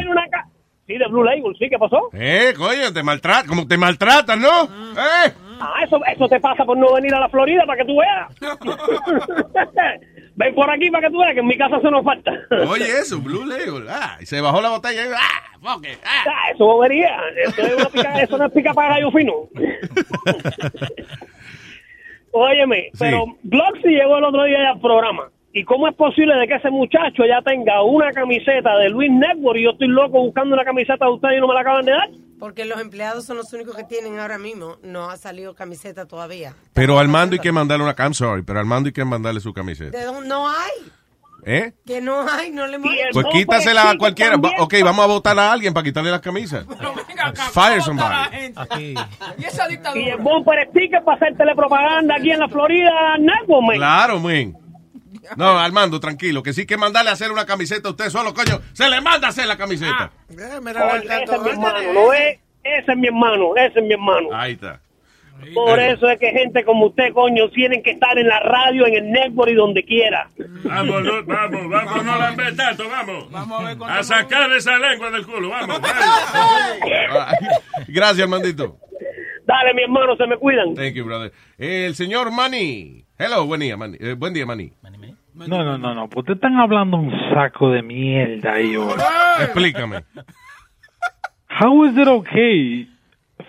Sí, 0.85 0.97
de 0.97 1.07
Blue 1.09 1.23
Label, 1.23 1.53
sí, 1.59 1.67
¿qué 1.69 1.77
pasó? 1.77 2.09
Eh, 2.13 2.53
coño, 2.55 2.93
te 2.93 3.03
maltratan, 3.03 3.47
como 3.47 3.67
te 3.67 3.77
maltratan, 3.77 4.39
¿no? 4.41 4.63
Eh. 4.65 5.33
Ah, 5.59 5.83
eso, 5.83 5.99
eso 6.05 6.29
te 6.29 6.39
pasa 6.39 6.63
por 6.63 6.77
no 6.77 6.93
venir 6.93 7.13
a 7.15 7.19
la 7.19 7.29
Florida 7.29 7.63
para 7.65 7.81
que 7.83 7.85
tú 7.85 7.97
veas. 7.97 8.29
Ven 10.39 10.53
por 10.53 10.69
aquí 10.69 10.91
para 10.91 11.07
que 11.07 11.11
tú 11.11 11.19
veas 11.19 11.33
que 11.33 11.39
en 11.39 11.47
mi 11.47 11.57
casa 11.57 11.79
se 11.81 11.89
nos 11.89 12.03
falta. 12.05 12.31
Oye, 12.69 12.85
eso, 12.85 13.19
Blue 13.19 13.43
Label. 13.45 13.87
Ah, 13.89 14.17
y 14.21 14.25
se 14.27 14.39
bajó 14.39 14.61
la 14.61 14.69
botella. 14.69 15.05
y- 15.05 15.09
Ah, 15.13 15.57
fuck 15.59 15.83
it, 15.85 15.97
ah. 16.05 16.23
Ah, 16.27 16.51
eso 16.53 16.63
bobería. 16.65 17.17
Eso, 17.43 17.61
es 17.63 17.73
una 17.75 17.89
pica, 17.89 18.21
eso 18.21 18.37
no 18.37 18.45
es 18.45 18.51
pica 18.51 18.71
para 18.73 18.89
gallo 18.95 19.11
fino. 19.11 19.33
Óyeme, 22.31 22.89
Sí. 22.93 22.99
pero 22.99 23.25
Gloxy 23.43 23.87
llegó 23.89 24.17
el 24.19 24.25
otro 24.25 24.43
día 24.43 24.69
al 24.69 24.79
programa. 24.79 25.29
¿Y 25.53 25.63
cómo 25.63 25.87
es 25.87 25.95
posible 25.95 26.35
de 26.35 26.47
que 26.47 26.53
ese 26.55 26.69
muchacho 26.69 27.25
ya 27.25 27.41
tenga 27.41 27.81
una 27.81 28.11
camiseta 28.11 28.77
de 28.77 28.89
Luis 28.89 29.09
Network 29.11 29.57
y 29.57 29.63
yo 29.63 29.71
estoy 29.71 29.87
loco 29.87 30.19
buscando 30.21 30.53
una 30.53 30.63
camiseta 30.63 31.05
de 31.05 31.11
usted 31.13 31.29
y 31.35 31.39
no 31.39 31.47
me 31.47 31.55
la 31.55 31.61
acaban 31.61 31.85
de 31.85 31.93
dar? 31.93 32.09
Porque 32.39 32.65
los 32.65 32.79
empleados 32.79 33.25
son 33.25 33.37
los 33.37 33.51
únicos 33.53 33.75
que 33.75 33.83
tienen 33.83 34.19
ahora 34.19 34.37
mismo. 34.37 34.77
No 34.83 35.09
ha 35.09 35.17
salido 35.17 35.55
camiseta 35.55 36.05
todavía. 36.05 36.53
Pero 36.73 36.97
a 36.97 37.01
Armando 37.01 37.33
hay 37.33 37.39
que 37.39 37.51
mandarle 37.51 37.83
una 37.83 37.95
I'm 37.97 38.13
sorry, 38.13 38.43
pero 38.43 38.59
a 38.59 38.61
Armando 38.61 38.87
hay 38.87 38.93
que 38.93 39.03
mandarle 39.05 39.39
su 39.39 39.53
camiseta. 39.53 39.97
¿De 39.97 40.03
dónde 40.05 40.27
no 40.29 40.47
hay? 40.47 40.91
¿Eh? 41.45 41.71
Que 41.85 42.01
no 42.01 42.27
hay, 42.29 42.51
no 42.51 42.67
le 42.67 42.77
mueve. 42.77 43.09
Pues 43.13 43.25
quítasela 43.31 43.91
a 43.91 43.97
cualquiera. 43.97 44.35
Va- 44.37 44.51
ok, 44.59 44.73
vamos 44.83 45.03
a 45.03 45.07
votar 45.07 45.39
a 45.39 45.51
alguien 45.51 45.73
para 45.73 45.83
quitarle 45.83 46.11
las 46.11 46.19
camisas. 46.19 46.65
Fire 47.53 47.81
somebody. 47.81 48.95
Y 49.37 49.43
esa 49.45 49.67
dictadura. 49.67 50.01
Y 50.01 50.09
el 50.09 50.17
bumper 50.17 50.67
sticker 50.69 51.03
para 51.03 51.15
hacer 51.17 51.37
telepropaganda 51.37 52.15
aquí 52.15 52.31
en 52.31 52.39
la 52.39 52.49
Florida 52.49 53.17
Network, 53.19 53.61
man. 53.65 54.57
No, 55.35 55.59
Armando, 55.59 55.99
tranquilo, 55.99 56.43
que 56.43 56.53
sí 56.53 56.65
que 56.65 56.77
mandarle 56.77 57.09
a 57.09 57.13
hacer 57.13 57.31
una 57.31 57.45
camiseta 57.45 57.87
a 57.87 57.91
usted 57.91 58.09
solo, 58.09 58.33
coño. 58.33 58.61
Se 58.73 58.89
le 58.89 59.01
manda 59.01 59.27
a 59.27 59.29
hacer 59.29 59.47
la 59.47 59.57
camiseta. 59.57 60.11
Oye, 60.29 61.23
ese 61.23 61.35
es 61.35 61.41
mi 61.41 61.49
hermano, 61.49 61.93
¿no 61.93 62.13
es? 62.13 62.39
Ese 62.63 62.91
es 62.91 62.97
mi 62.97 63.07
hermano, 63.07 63.55
ese 63.55 63.79
es 63.79 63.85
mi 63.85 63.93
hermano. 63.93 64.29
Ahí 64.33 64.53
está. 64.53 64.81
Por 65.53 65.79
eso 65.79 66.09
es 66.09 66.19
que 66.19 66.31
gente 66.31 66.63
como 66.63 66.87
usted, 66.87 67.13
coño, 67.13 67.49
tienen 67.49 67.83
que 67.83 67.91
estar 67.91 68.17
en 68.17 68.27
la 68.27 68.39
radio, 68.39 68.87
en 68.87 68.95
el 68.95 69.11
network 69.11 69.51
y 69.51 69.53
donde 69.53 69.83
quiera. 69.83 70.29
Vamos, 70.63 71.03
no, 71.03 71.23
vamos, 71.25 71.69
vamos, 71.69 72.05
no 72.05 72.17
la 72.17 72.35
tanto, 72.55 72.89
vamos. 72.89 73.27
a 73.87 74.03
sacar 74.03 74.51
esa 74.51 74.77
lengua 74.77 75.11
del 75.11 75.25
culo, 75.25 75.49
vamos. 75.49 75.79
Gracias, 77.87 78.23
Armandito. 78.23 78.77
Dale, 79.47 79.73
mi 79.73 79.83
hermano, 79.83 80.17
se 80.17 80.27
me 80.27 80.35
cuidan. 80.35 80.75
Thank 80.75 80.95
you, 80.95 81.05
brother. 81.05 81.31
El 81.57 81.95
señor 81.95 82.31
Manny. 82.31 83.05
Hello, 83.17 83.45
buen 83.45 83.61
día, 83.61 83.77
Manny. 83.77 83.97
Eh, 83.97 84.13
buen 84.13 84.33
día, 84.33 84.45
Manny. 84.45 84.73
No, 85.33 85.63
no, 85.63 85.77
no, 85.77 85.95
no. 85.95 86.09
Pues 86.09 86.23
ustedes 86.23 86.35
están 86.37 86.57
hablando 86.57 86.97
un 86.97 87.11
saco 87.33 87.71
de 87.71 87.81
mierda 87.81 88.53
ahí 88.53 88.75
hoy. 88.75 88.99
Explícame. 89.39 90.03
How 91.61 91.85
is 91.85 91.97
it 91.97 92.07
okay 92.09 92.89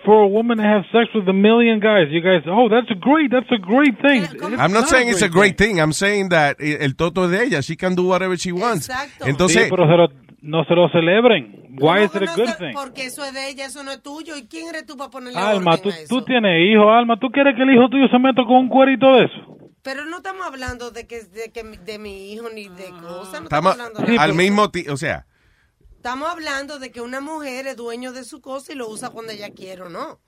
for 0.05 0.23
a 0.23 0.27
woman 0.27 0.57
to 0.57 0.63
have 0.63 0.83
sex 0.91 1.13
with 1.13 1.27
a 1.27 1.33
million 1.33 1.79
guys? 1.79 2.07
You 2.09 2.21
guys, 2.21 2.43
oh, 2.47 2.69
that's 2.69 2.89
a 2.91 2.95
great, 2.95 3.31
that's 3.31 3.51
a 3.51 3.57
great 3.57 3.99
thing. 4.01 4.25
I'm 4.59 4.71
not 4.71 4.87
saying 4.87 5.09
it's 5.09 5.21
a 5.21 5.29
great 5.29 5.57
thing. 5.57 5.79
I'm 5.79 5.93
saying 5.93 6.29
that 6.29 6.57
el 6.59 6.95
toto 6.95 7.25
es 7.25 7.31
de 7.31 7.43
ella. 7.43 7.61
She 7.61 7.75
can 7.75 7.95
do 7.95 8.03
whatever 8.07 8.37
she 8.37 8.51
wants. 8.51 8.89
Entonces, 9.21 9.63
Sí, 9.63 9.69
pero 9.69 9.85
se 9.87 9.97
lo- 9.97 10.09
no 10.41 10.63
se 10.65 10.73
lo 10.75 10.89
celebren. 10.89 11.67
Why 11.79 12.03
is 12.03 12.15
it 12.15 12.23
a 12.23 12.35
good 12.35 12.57
thing? 12.57 12.73
Porque 12.73 13.05
eso 13.05 13.23
es 13.23 13.33
de 13.33 13.49
ella, 13.49 13.65
eso 13.65 13.83
no 13.83 13.91
es 13.91 14.01
tuyo. 14.01 14.35
¿Y 14.35 14.47
quién 14.47 14.67
eres 14.69 14.85
tú 14.85 14.97
para 14.97 15.09
ponerle 15.09 15.39
Alma, 15.39 15.71
orden 15.71 15.83
tú, 15.83 15.89
a 15.89 15.93
eso? 15.93 16.07
tú 16.15 16.25
tienes 16.25 16.51
hijo, 16.71 16.89
Alma. 16.91 17.17
¿Tú 17.19 17.29
quieres 17.29 17.55
que 17.55 17.63
el 17.63 17.73
hijo 17.73 17.89
tuyo 17.89 18.07
se 18.07 18.19
meta 18.19 18.43
con 18.43 18.57
un 18.57 18.69
cuerito 18.69 19.13
de 19.15 19.25
eso? 19.25 19.57
Pero 19.81 20.03
no 20.05 20.17
estamos 20.17 20.45
hablando 20.45 20.91
de 20.91 21.07
que 21.07 21.23
de, 21.23 21.51
que, 21.53 21.63
de 21.63 21.99
mi 21.99 22.33
hijo 22.33 22.47
ni 22.53 22.67
de 22.67 22.89
cosas. 23.01 23.41
No 23.41 23.43
estamos 23.43 23.43
estamos 23.45 23.71
hablando 23.73 24.01
de 24.01 24.17
al 24.17 24.33
mismo 24.33 24.69
tiempo, 24.69 24.93
o 24.93 24.97
sea, 24.97 25.25
Estamos 25.99 26.29
hablando 26.29 26.79
de 26.79 26.91
que 26.93 27.01
una 27.01 27.19
mujer 27.19 27.67
es 27.67 27.75
dueño 27.75 28.13
de 28.13 28.23
su 28.23 28.39
cosa 28.39 28.71
y 28.71 28.75
lo 28.75 28.87
usa 28.87 29.09
cuando 29.09 29.33
ella 29.33 29.49
quiere 29.53 29.81
o 29.81 29.89
no. 29.89 30.21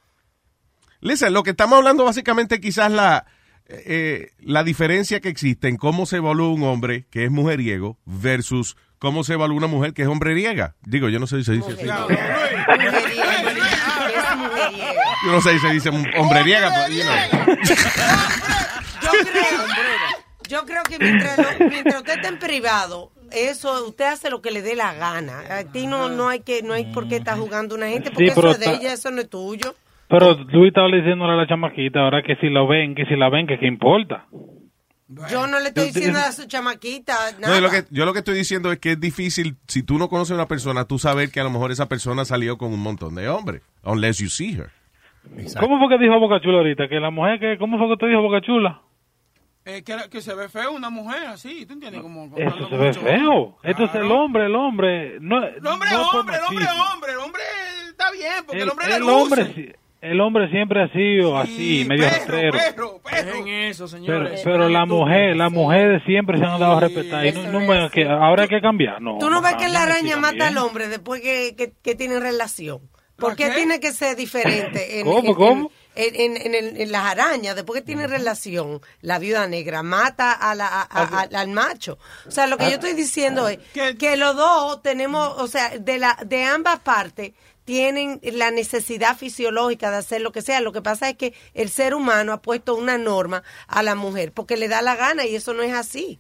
listen, 1.00 1.32
lo 1.34 1.44
que 1.44 1.52
estamos 1.52 1.78
hablando 1.78 2.04
básicamente 2.04 2.60
quizás 2.60 2.92
la 2.92 3.26
eh, 3.68 4.32
la 4.40 4.66
diferencia 4.66 5.22
que 5.22 5.30
existe 5.30 5.70
en 5.70 5.78
cómo 5.78 6.06
se 6.06 6.18
evalúa 6.18 6.50
un 6.54 6.64
hombre 6.64 7.08
que 7.10 7.24
es 7.24 7.32
mujeriego 7.32 7.98
versus 8.06 8.76
cómo 9.00 9.24
se 9.24 9.32
evalúa 9.34 9.56
una 9.60 9.68
mujer 9.68 9.94
que 9.94 10.02
es 10.02 10.10
hombreriega. 10.10 10.76
Digo, 10.82 11.08
yo 11.08 11.20
no 11.20 11.26
sé 11.28 11.38
si 11.38 11.46
se 11.46 11.54
dice 11.54 11.72
así. 11.72 11.86
Yo 15.26 15.32
no 15.32 15.40
sé 15.42 15.54
si 15.54 15.60
se 15.60 15.70
dice 15.70 15.90
hombreriega, 16.18 16.70
pero 16.70 16.94
you 16.94 17.04
know. 17.04 17.16
Yo 19.02 19.12
creo, 19.32 19.46
yo 20.50 20.66
creo 20.66 20.84
que 20.84 21.00
mientras, 21.00 21.38
lo- 21.38 21.68
mientras 21.70 21.96
usted 21.98 22.16
esté 22.16 22.28
en 22.28 22.40
privado, 22.40 23.12
eso, 23.32 23.88
usted 23.88 24.06
hace 24.06 24.30
lo 24.30 24.42
que 24.42 24.52
le 24.52 24.62
dé 24.62 24.76
la 24.76 24.94
gana. 24.94 25.42
A 25.50 25.64
ti 25.64 25.88
no, 25.88 26.10
no 26.10 26.30
hay 26.30 26.42
que, 26.42 26.64
no 26.64 26.74
hay 26.74 26.86
por 26.94 27.08
qué 27.08 27.18
estar 27.18 27.38
jugando 27.38 27.76
una 27.76 27.88
gente, 27.88 28.12
porque 28.12 28.32
Sí, 28.32 28.40
eso 28.40 28.52
es 28.52 28.60
de 28.60 28.74
ella, 28.74 28.94
eso 28.94 29.12
no 29.12 29.22
es 29.22 29.30
tuyo. 29.30 29.76
Pero 30.08 30.34
Luis 30.34 30.68
estaba 30.68 30.88
diciéndole 30.88 31.34
a 31.34 31.36
la 31.38 31.48
chamaquita 31.48 32.02
ahora 32.02 32.22
que 32.22 32.36
si 32.36 32.50
lo 32.50 32.68
ven, 32.68 32.96
que 32.96 33.06
si 33.06 33.16
la 33.16 33.30
ven, 33.30 33.48
que 33.48 33.58
qué 33.58 33.68
importa. 33.68 34.26
Yo 35.30 35.48
no 35.48 35.60
le 35.60 35.70
estoy 35.70 35.88
diciendo 35.88 36.20
a 36.20 36.32
su 36.32 36.48
chamaquita 36.48 37.14
nada. 37.40 37.56
yo, 37.56 37.62
lo 37.62 37.70
que, 37.70 37.84
yo 37.90 38.06
lo 38.06 38.14
que 38.14 38.20
estoy 38.20 38.36
diciendo 38.36 38.72
es 38.72 38.80
que 38.80 38.92
es 38.92 39.00
difícil, 39.00 39.58
si 39.68 39.84
tú 39.84 39.98
no 39.98 40.08
conoces 40.08 40.32
a 40.32 40.36
una 40.36 40.48
persona, 40.48 40.86
tú 40.86 41.00
saber 41.00 41.32
que 41.32 41.40
a 41.40 41.44
lo 41.44 41.50
mejor 41.50 41.72
esa 41.72 41.90
persona 41.90 42.24
salió 42.24 42.58
con 42.58 42.74
un 42.74 42.82
montón 42.82 43.16
de 43.16 43.28
hombres. 43.28 43.62
Unless 43.84 44.20
you 44.20 44.30
see 44.30 44.54
her. 44.54 44.70
¿Cómo 45.60 45.80
fue 45.80 45.90
que 45.90 46.04
dijo 46.04 46.20
Boca 46.20 46.42
Chula 46.42 46.58
ahorita? 46.58 46.88
Que 46.88 47.00
la 47.00 47.10
mujer 47.10 47.40
que, 47.40 47.58
¿cómo 47.58 47.78
fue 47.78 47.90
que 47.90 47.98
te 47.98 48.08
dijo 48.08 48.22
Boca 48.22 48.42
Chula? 48.42 48.82
Eh, 49.78 49.84
que, 49.84 49.96
que 50.10 50.22
se 50.22 50.34
ve 50.34 50.50
feo 50.50 50.72
una 50.74 50.90
mujer 50.90 51.24
así, 51.28 51.66
¿tú 51.66 51.74
entiendes? 51.74 52.02
Como, 52.02 52.36
Eso 52.38 52.70
se 52.70 52.78
ve 52.78 52.94
feo. 52.94 53.58
Esto 53.64 53.86
es 53.86 53.96
el 53.96 54.12
hombre, 54.12 54.46
el 54.48 54.56
hombre. 54.56 55.18
No, 55.20 55.38
El 55.44 55.66
hombre 55.66 55.90
es 55.90 55.98
no 55.98 56.06
por 56.12 56.20
hombre, 56.22 56.36
el 56.38 56.44
hombre 56.44 56.66
es 56.66 56.72
hombre, 56.94 57.12
el 57.14 57.18
hombre 57.20 57.42
está 57.90 58.12
bien, 58.12 58.34
porque 58.46 58.58
el, 58.58 58.64
El, 58.64 58.70
hombre 58.70 58.88
le 58.88 58.96
el 58.96 59.02
luce. 59.02 59.14
hombre, 59.14 59.54
sí- 59.56 59.72
el 60.02 60.20
hombre 60.20 60.50
siempre 60.50 60.84
ha 60.84 60.88
sido 60.92 61.38
así, 61.38 61.86
medio 61.88 62.06
rastrero. 62.06 62.58
Dejen 63.12 63.48
eso, 63.48 63.86
Pero, 63.86 63.88
señores. 63.88 64.42
pero 64.44 64.68
la 64.68 64.86
mujer, 64.88 65.36
las 65.36 65.52
mujeres 65.52 66.02
siempre 66.08 66.40
se 66.40 66.44
han 66.44 66.60
dado 66.60 66.78
a 66.78 66.80
respetar. 66.80 67.24
Y 67.26 67.32
no, 67.34 67.60
no 67.60 67.90
que 67.92 68.06
ahora 68.10 68.44
hay 68.44 68.50
que 68.50 68.62
cambiar. 68.62 69.00
No, 69.00 69.20
Tú 69.20 69.30
no 69.30 69.42
ves 69.44 69.54
que 69.56 69.70
la 69.70 69.84
araña 69.84 70.18
mata 70.18 70.34
bien. 70.34 70.48
al 70.48 70.58
hombre 70.58 70.88
después 70.88 71.22
que, 71.22 71.56
que, 71.56 71.74
que 71.84 71.94
tienen 71.96 72.20
relación. 72.20 72.80
¿Por 73.16 73.36
qué 73.36 73.52
tiene 73.52 73.80
que 73.80 73.92
ser 73.92 74.16
diferente? 74.18 75.00
En, 75.02 75.06
¿Cómo, 75.06 75.20
en- 75.30 75.34
cómo? 75.36 75.72
En, 75.94 76.16
en- 76.16 76.38
en 76.38 76.56
el- 76.56 76.80
en 76.80 76.92
las 76.92 77.04
arañas, 77.06 77.54
después 77.56 77.82
que 77.82 77.86
tienen 77.86 78.10
relación, 78.10 78.80
la 79.02 79.20
viuda 79.20 79.46
negra 79.48 79.84
mata 79.84 80.32
a 80.32 80.56
la- 80.56 80.88
a- 80.90 81.28
al 81.34 81.48
macho. 81.50 82.00
O 82.26 82.32
sea, 82.32 82.48
lo 82.48 82.58
que 82.58 82.66
yo 82.66 82.76
estoy 82.76 82.94
diciendo 82.94 83.48
es 83.50 83.60
que 84.00 84.16
los 84.16 84.36
dos 84.38 84.82
tenemos, 84.82 85.34
o 85.38 85.48
sea, 85.48 85.78
de, 85.78 85.98
la, 86.00 86.18
de 86.26 86.46
ambas 86.46 86.80
partes 86.80 87.34
tienen 87.66 88.20
la 88.24 88.52
necesidad 88.52 89.18
fisiológica 89.18 89.92
de 89.92 89.98
hacer 89.98 90.22
lo 90.22 90.32
que 90.32 90.42
sea. 90.42 90.62
Lo 90.62 90.72
que 90.72 90.82
pasa 90.82 91.10
es 91.10 91.18
que 91.18 91.34
el 91.54 91.70
ser 91.70 91.94
humano 91.94 92.32
ha 92.34 92.42
puesto 92.42 92.76
una 92.76 92.98
norma 92.98 93.44
a 93.68 93.84
la 93.84 93.94
mujer 93.96 94.32
porque 94.32 94.56
le 94.58 94.68
da 94.70 94.82
la 94.82 94.96
gana 94.96 95.26
y 95.26 95.36
eso 95.36 95.54
no 95.54 95.62
es 95.62 95.74
así. 95.74 96.20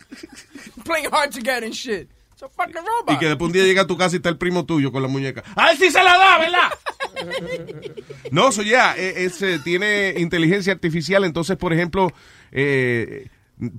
Playing 0.84 1.10
hard 1.12 1.32
to 1.32 1.40
get 1.42 1.64
and 1.64 1.74
shit. 1.74 2.10
It's 2.34 2.44
a 2.44 2.50
fucking 2.50 2.76
robot. 2.76 3.14
Y 3.16 3.18
que 3.20 3.28
después 3.28 3.48
un 3.48 3.54
día 3.54 3.64
llega 3.64 3.84
a 3.84 3.88
tu 3.88 3.96
casa 3.98 4.16
y 4.16 4.18
está 4.18 4.30
el 4.30 4.38
primo 4.38 4.66
tuyo 4.66 4.92
con 4.92 5.02
la 5.02 5.08
muñeca. 5.08 5.44
¡A 5.56 5.72
él 5.72 5.78
sí 5.78 5.90
se 5.92 6.04
la 6.04 6.18
da, 6.18 6.38
¿verdad? 6.40 6.72
No, 8.32 8.50
eso 8.50 8.64
ya, 8.64 8.96
eh, 8.98 9.26
es, 9.26 9.42
eh, 9.44 9.60
tiene 9.64 10.16
inteligencia 10.18 10.74
artificial, 10.74 11.24
entonces, 11.24 11.56
por 11.56 11.72
ejemplo, 11.72 12.12
eh, 12.52 13.30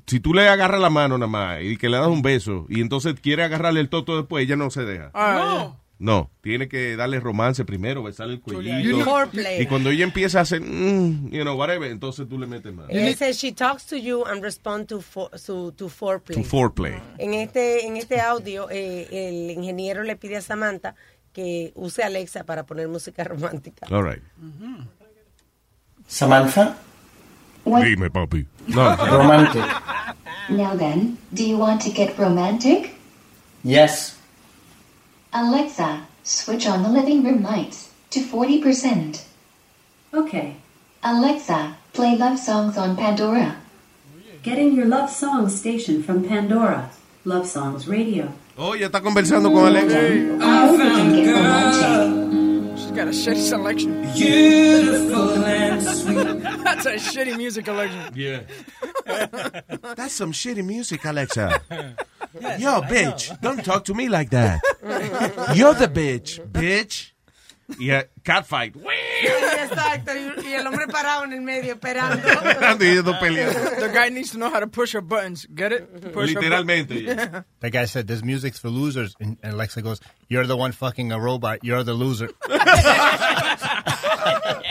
si 0.07 0.21
tú 0.21 0.33
le 0.33 0.49
agarras 0.49 0.81
la 0.81 0.91
mano 0.91 1.19
nada 1.19 1.29
más 1.31 1.61
y 1.63 1.77
que 1.77 1.89
le 1.89 1.97
das 1.99 2.07
un 2.07 2.23
beso 2.23 2.65
y 2.69 2.81
entonces 2.81 3.19
quiere 3.21 3.43
agarrarle 3.43 3.81
el 3.81 3.89
toto 3.89 4.17
después, 4.17 4.45
ella 4.45 4.55
no 4.57 4.71
se 4.71 4.85
deja. 4.85 5.11
Ah, 5.13 5.35
No, 5.37 5.84
tiene 6.41 6.69
que 6.69 6.97
darle 6.97 7.21
romance 7.21 7.65
primero, 7.65 8.03
besarle 8.03 8.35
el 8.35 8.41
cuellito. 8.41 9.01
Y 9.59 9.67
cuando 9.67 9.91
ella 9.91 10.05
empieza 10.05 10.39
a 10.41 10.43
hacer, 10.43 10.61
mm, 10.61 11.31
you 11.31 11.43
know, 11.43 11.57
whatever, 11.57 11.91
entonces 11.91 12.29
tú 12.29 12.39
le 12.39 12.47
metes 12.47 12.73
más. 12.73 12.87
It 12.91 13.17
says 13.17 13.39
she 13.39 13.53
talks 13.53 13.87
to 13.87 13.97
you 13.97 14.25
and 14.25 14.43
respond 14.43 14.87
to 14.89 15.01
for, 15.01 15.31
to, 15.47 15.73
to 15.73 15.89
foreplay. 15.89 16.37
To 16.37 16.45
foreplay. 16.45 16.95
En 17.19 17.35
este 17.35 17.87
en 17.87 17.97
este 17.97 18.21
audio 18.21 18.69
eh, 18.71 19.09
el 19.11 19.51
ingeniero 19.51 20.03
le 20.03 20.17
pide 20.17 20.37
a 20.37 20.41
Samantha 20.41 20.95
que 21.33 21.73
use 21.75 22.03
Alexa 22.03 22.45
para 22.45 22.65
poner 22.65 22.89
música 22.89 23.25
romántica. 23.25 23.87
All 23.91 24.03
right. 24.03 24.23
Samantha, 26.07 26.77
Dime, 27.65 28.11
papi. 28.11 28.47
No, 28.69 28.97
romantic. 29.11 29.65
Now 30.51 30.77
then, 30.77 31.17
do 31.33 31.45
you 31.45 31.57
want 31.57 31.81
to 31.83 31.91
get 31.91 32.19
romantic? 32.19 32.95
Yes. 33.63 34.19
Alexa, 35.35 36.07
switch 36.23 36.65
on 36.65 36.85
the 36.85 36.89
living 36.89 37.25
room 37.25 37.43
lights 37.43 37.91
to 38.11 38.21
40%. 38.21 39.23
Okay. 40.15 40.55
Alexa, 41.03 41.75
play 41.93 42.17
love 42.17 42.39
songs 42.39 42.79
on 42.79 42.97
Pandora. 42.97 43.57
Getting 44.45 44.77
your 44.77 44.87
love 44.87 45.11
songs 45.11 45.59
station 45.59 46.05
from 46.05 46.23
Pandora. 46.23 46.91
Love 47.25 47.49
Songs 47.49 47.89
Radio. 47.89 48.29
Oh, 48.57 48.77
ya 48.77 48.87
está 48.87 49.01
conversando 49.01 49.51
con 49.51 49.67
Alexa. 49.67 49.99
Also 50.41 50.79
can 50.79 51.13
get 51.17 51.35
romantic. 51.35 52.44
Got 52.95 53.09
a 53.09 53.11
shitty 53.11 53.43
selection. 53.43 54.03
Beautiful 54.15 55.45
and 55.45 55.83
sweet. 55.83 56.43
That's 56.65 56.87
a 56.87 56.95
shitty 56.95 57.37
music 57.37 57.65
collection. 57.65 58.13
Yeah. 58.15 58.43
That's 59.97 60.15
some 60.15 60.33
shitty 60.33 60.65
music, 60.65 61.05
Alexa. 61.05 61.61
Yo, 62.59 62.83
bitch, 62.83 63.41
don't 63.41 63.65
talk 63.65 63.85
to 63.87 63.95
me 63.95 64.09
like 64.09 64.31
that. 64.31 64.61
You're 65.55 65.75
the 65.75 65.89
bitch, 65.89 66.41
bitch. 66.51 67.11
Yeah, 67.79 68.03
catfight. 68.25 68.77
Exacto, 68.77 70.13
y, 70.15 70.49
y 70.49 70.55
el 70.55 70.67
hombre 70.67 70.87
parado 70.87 71.25
en 71.25 71.33
el 71.33 71.41
medio 71.41 71.75
esperando. 71.75 72.23
y 72.85 72.87
ellos 72.87 73.05
dos 73.05 73.17
peleando. 73.19 73.59
The 73.81 73.89
guy 73.93 74.11
needs 74.11 74.33
to 74.33 74.39
know 74.39 74.51
how 74.51 74.61
to 74.61 74.67
push 74.67 74.93
her 74.93 75.01
buttons. 75.01 75.47
Get 75.55 75.73
it? 75.73 76.13
Push 76.13 76.35
her 76.35 76.41
Literalmente, 76.41 77.03
yeah. 77.03 77.43
That 77.61 77.71
guy 77.73 77.87
said, 77.87 78.07
this 78.07 78.23
music's 78.23 78.59
for 78.59 78.69
losers. 78.69 79.15
And 79.19 79.39
and 79.43 79.55
Alexa 79.55 79.83
goes, 79.83 80.01
you're 80.29 80.47
the 80.47 80.57
one 80.57 80.73
fucking 80.73 81.11
a 81.13 81.19
robot. 81.19 81.61
You're 81.63 81.85
the 81.85 81.95
loser. 81.95 82.31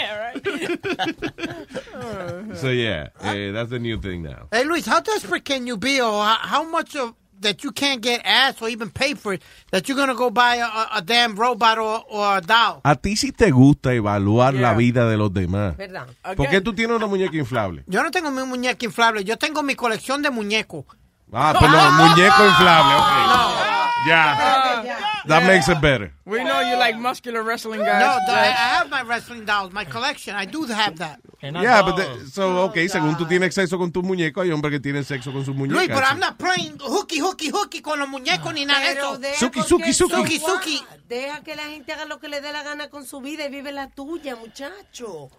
So 2.56 2.70
yeah, 2.70 3.08
eh, 3.22 3.52
that's 3.52 3.70
the 3.70 3.80
new 3.80 4.00
thing 4.00 4.24
now. 4.24 4.48
Hey, 4.52 4.64
Luis, 4.64 4.86
how 4.86 5.00
desperate 5.00 5.46
can 5.46 5.68
you 5.68 5.78
be, 5.78 6.00
or 6.00 6.12
how, 6.24 6.38
how 6.41 6.64
much 6.64 6.96
of 6.96 7.14
that 7.44 7.64
you 7.64 7.72
can't 7.72 8.02
get 8.02 8.22
ass 8.26 8.62
or 8.62 8.70
even 8.70 8.89
pay 8.89 9.14
for 9.14 9.34
it, 9.34 9.44
that 9.72 9.88
you're 9.88 9.98
gonna 9.98 10.16
go 10.16 10.30
buy 10.30 10.56
a, 10.58 10.98
a, 10.98 11.02
damn 11.02 11.36
robot 11.36 11.78
or, 11.78 12.04
or 12.10 12.38
a 12.38 12.41
doll? 12.41 12.82
A 12.84 12.96
ti 12.96 13.16
sí 13.16 13.32
te 13.32 13.52
gusta 13.52 13.94
evaluar 13.94 14.54
la 14.54 14.74
vida 14.74 15.08
de 15.08 15.18
los 15.18 15.32
demás. 15.34 15.78
¿Verdad? 15.78 16.08
¿Por 16.36 16.50
qué 16.50 16.62
tú 16.62 16.74
tienes 16.74 16.98
una 16.98 17.08
muñeca 17.08 17.38
inflable? 17.38 17.84
Yo 17.88 18.04
no 18.04 18.12
tengo 18.12 18.32
mi 18.32 18.44
muñeca 18.44 18.86
inflable, 18.86 19.24
yo 19.24 19.38
tengo 19.38 19.64
mi 19.64 19.76
colección 19.76 20.22
de 20.22 20.32
muñecos. 20.32 20.86
Ah, 21.32 21.56
pues 21.58 21.72
no, 21.72 21.91
muñeco 21.91 22.46
inflable, 22.46 22.96
ok. 22.96 24.08
Ya. 24.08 25.10
That 25.28 25.45
makes 25.45 25.67
it 25.69 25.80
better. 25.82 26.13
We 26.26 26.43
know 26.43 26.59
you 26.61 26.76
like 26.78 26.97
muscular 26.97 27.43
wrestling 27.43 27.80
No, 27.80 27.86
guys. 27.86 28.19
th- 28.28 28.38
I, 28.38 28.47
I 28.49 28.67
have 28.80 28.89
my 28.89 29.03
wrestling 29.03 29.45
dolls, 29.45 29.71
my 29.71 29.86
collection. 29.86 30.36
I 30.36 30.45
do 30.45 30.63
have 30.65 30.97
that. 30.97 31.19
Yeah, 31.41 31.82
but 31.82 31.95
the- 31.97 32.30
so, 32.32 32.57
okay, 32.69 32.88
según 32.89 33.15
tú 33.17 33.26
tienes 33.28 33.53
sexo 33.53 33.78
con 33.78 33.91
tus 33.91 34.03
muñecos, 34.03 34.43
hay 34.43 34.51
hombres 34.51 34.71
que 34.71 34.80
tienen 34.80 35.03
sexo 35.05 35.32
con 35.32 35.45
sus 35.45 35.55
Luis, 35.55 35.71
muñecas. 35.71 35.95
but 35.95 36.03
I'm 36.03 36.19
not 36.19 36.38
playing 36.38 36.78
hooky, 36.80 37.19
hooky, 37.19 37.49
hooky 37.51 37.82
con 37.82 37.99
los 37.99 38.07
muñecos 38.09 38.53
ni 38.53 38.65
nada 38.65 38.82
de 38.82 38.95
Pero 38.95 39.09
eso. 39.11 39.17
deja 39.19 39.38
Suki, 39.39 39.61
suki, 39.63 39.89
es 39.89 39.97
suki. 39.97 40.15
Suki, 40.15 40.39
suki. 40.39 40.86
Deja 41.07 41.41
que 41.43 41.55
la 41.55 41.63
gente 41.63 41.93
haga 41.93 42.05
lo 42.05 42.19
que 42.19 42.28
le 42.30 42.41
dé 42.41 42.51
la 42.51 42.63
gana 42.63 42.89
con 42.89 43.05
su 43.05 43.19
vida 43.21 43.45
y 43.45 43.49
vive 43.49 43.71
la 43.71 43.89
tuya, 43.89 44.36
muchacho. 44.36 45.30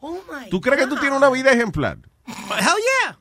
Oh 0.00 0.20
my 0.30 0.50
¿Tú 0.50 0.60
crees 0.60 0.80
que 0.80 0.86
tú 0.86 0.96
tienes 0.96 1.16
una 1.18 1.30
vida 1.30 1.50
ejemplar? 1.52 1.98
Hell 2.26 2.76
yeah. 3.02 3.18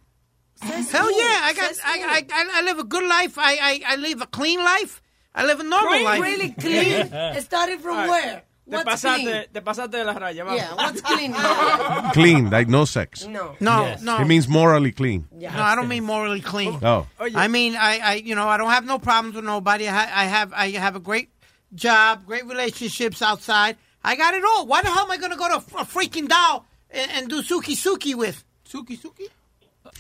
Hell 0.62 1.10
yeah. 1.18 1.50
I 1.50 1.54
got 1.54 1.72
I, 1.86 2.00
I, 2.00 2.26
I, 2.32 2.60
I 2.60 2.62
live 2.64 2.80
a 2.80 2.84
good 2.84 3.04
life. 3.04 3.38
I, 3.38 3.58
I, 3.62 3.84
I 3.94 3.96
live 3.98 4.22
a 4.22 4.28
clean 4.28 4.60
life. 4.64 5.02
I 5.36 5.46
live 5.46 5.60
a 5.60 5.64
normal 5.64 5.90
Clean, 5.90 6.04
life. 6.04 6.22
really 6.22 6.50
clean? 6.52 7.42
Started 7.42 7.80
from 7.82 7.92
All 7.98 8.08
right. 8.08 8.10
where? 8.10 8.44
Te 8.70 8.78
What's 8.78 8.86
pasaste, 9.04 9.24
clean? 9.24 9.46
te 9.54 9.60
pasaste 9.62 9.92
de 9.92 10.04
la 10.06 10.14
raya, 10.14 10.46
vamos. 10.46 10.56
Yeah, 10.62 10.74
what's 10.76 11.02
clean? 11.02 11.34
Clean, 12.14 12.50
like 12.50 12.70
no 12.70 12.86
sex. 12.86 13.26
No. 13.28 13.56
No, 13.60 13.96
no. 14.02 14.20
It 14.22 14.26
means 14.26 14.48
morally 14.48 14.92
clean. 14.94 15.28
No, 15.34 15.50
I 15.50 15.76
don't 15.76 15.90
mean 15.90 16.06
morally 16.06 16.40
clean. 16.40 16.80
Oh. 16.82 17.06
I 17.20 17.50
mean, 17.50 17.76
I, 17.76 18.00
I, 18.00 18.14
you 18.16 18.36
know, 18.36 18.48
I 18.48 18.56
don't 18.58 18.70
have 18.70 18.86
no 18.86 19.00
problems 19.00 19.36
with 19.36 19.44
nobody. 19.44 19.88
I, 19.90 19.92
ha- 19.92 20.12
I 20.14 20.26
have, 20.26 20.54
I 20.54 20.70
have 20.72 20.96
a 20.96 21.02
great 21.02 21.30
job, 21.76 22.26
great 22.26 22.46
relationships 22.46 23.22
outside. 23.22 23.76
I 24.02 24.16
got 24.16 24.34
it 24.34 24.44
all. 24.46 24.66
Why 24.66 24.82
the 24.82 24.90
hell 24.92 25.04
am 25.06 25.12
I 25.12 25.18
going 25.18 25.32
to 25.32 25.38
go 25.38 25.48
to 25.50 25.56
a, 25.56 25.82
a 25.82 25.86
freaking 25.86 26.30
doll 26.30 26.66
and, 26.90 27.12
and 27.12 27.30
do 27.30 27.42
suki 27.42 27.76
suki 27.76 28.16
with 28.16 28.46
suki 28.70 28.98
suki? 28.98 29.28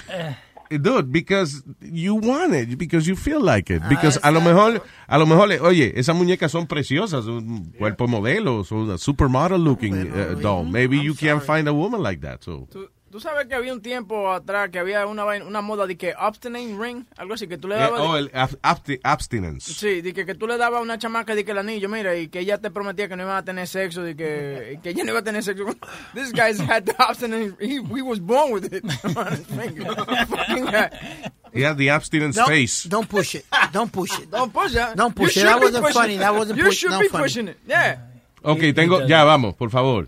Uh, 0.09 0.33
Dude, 0.81 1.11
because 1.11 1.63
you 1.81 2.15
want 2.15 2.53
it, 2.53 2.77
because 2.77 3.07
you 3.07 3.15
feel 3.15 3.41
like 3.41 3.69
it. 3.69 3.81
Because 3.89 4.19
a 4.23 4.31
lo 4.31 4.41
mejor, 4.41 4.81
a 5.07 5.17
lo 5.17 5.25
mejor, 5.25 5.49
oye, 5.61 5.93
esas 5.99 6.15
muñecas 6.15 6.51
son 6.51 6.67
preciosas, 6.67 7.25
un 7.25 7.71
cuerpo 7.77 8.07
modelo, 8.07 8.63
son 8.63 8.91
a 8.91 8.97
supermodel 8.97 9.63
looking 9.63 9.93
uh, 9.93 10.35
doll. 10.41 10.65
Maybe 10.65 10.99
you 10.99 11.13
can't 11.13 11.43
find 11.43 11.67
a 11.67 11.73
woman 11.73 12.01
like 12.01 12.21
that. 12.21 12.43
So. 12.43 12.67
Tú, 12.71 12.89
tú 13.13 13.19
sabes 13.19 13.45
que 13.45 13.53
había 13.53 13.71
un 13.71 13.79
tiempo 13.83 14.31
atrás 14.33 14.71
que 14.71 14.79
había 14.79 15.05
una, 15.05 15.23
una 15.23 15.61
moda 15.61 15.85
de 15.85 15.95
que 15.95 16.15
abstinence 16.17 16.75
ring, 16.83 17.05
algo 17.15 17.35
así, 17.35 17.45
que 17.47 17.59
tú 17.59 17.67
le 17.67 17.75
Eh, 17.75 17.77
dabas... 17.77 18.01
oh, 18.01 18.17
el 18.17 18.31
ab- 18.31 18.57
absti- 18.63 18.99
abstinence. 19.03 19.71
Sí, 19.71 20.01
de 20.01 20.15
que, 20.15 20.25
que 20.25 20.33
tú 20.33 20.47
le 20.47 20.57
dabas 20.57 20.79
a 20.79 20.81
una 20.81 20.97
chamaca 20.97 21.35
de 21.35 21.45
que 21.45 21.51
el 21.51 21.59
anillo, 21.59 21.87
mira, 21.89 22.15
y 22.15 22.27
que 22.29 22.39
ella 22.39 22.57
te 22.57 22.71
prometía 22.71 23.07
que 23.07 23.15
no 23.15 23.21
iba 23.21 23.37
a 23.37 23.45
tener 23.45 23.67
sexo, 23.67 24.01
de 24.01 24.15
que, 24.15 24.79
que 24.81 24.89
ella 24.89 25.03
no 25.03 25.11
iba 25.11 25.19
a 25.19 25.23
tener 25.23 25.43
sexo. 25.43 25.63
This 26.15 26.31
guy's 26.33 26.59
had 26.59 26.85
the 26.85 26.95
abstinence, 26.97 27.53
he, 27.61 27.83
he 27.83 28.01
was 28.01 28.19
born 28.19 28.51
with 28.51 28.73
it. 28.73 28.83
He 31.53 31.61
had 31.61 31.77
the 31.77 31.89
abstinence 31.91 32.35
Don't, 32.35 32.47
face. 32.47 32.83
don't 32.89 33.07
push 33.07 33.35
it. 33.35 33.45
Don't 33.71 33.91
push 33.91 34.17
it. 34.19 34.31
Don't 34.31 34.51
push 34.51 34.73
it. 34.75 34.95
Don't 34.95 35.15
push 35.15 35.35
You 35.35 35.43
it. 35.43 35.45
That 35.45 35.61
wasn't 35.61 35.87
funny. 35.93 36.15
it. 36.15 36.19
That 36.19 36.33
wasn't 36.33 36.57
You 36.57 36.65
push- 36.65 36.77
should 36.77 36.91
no 36.91 36.99
be 36.99 37.09
funny. 37.09 37.23
pushing 37.25 37.47
it. 37.49 37.57
Yeah. 37.67 37.97
Ok, 38.43 38.73
tengo, 38.73 39.05
ya 39.05 39.23
vamos, 39.23 39.53
por 39.55 39.69
favor. 39.69 40.07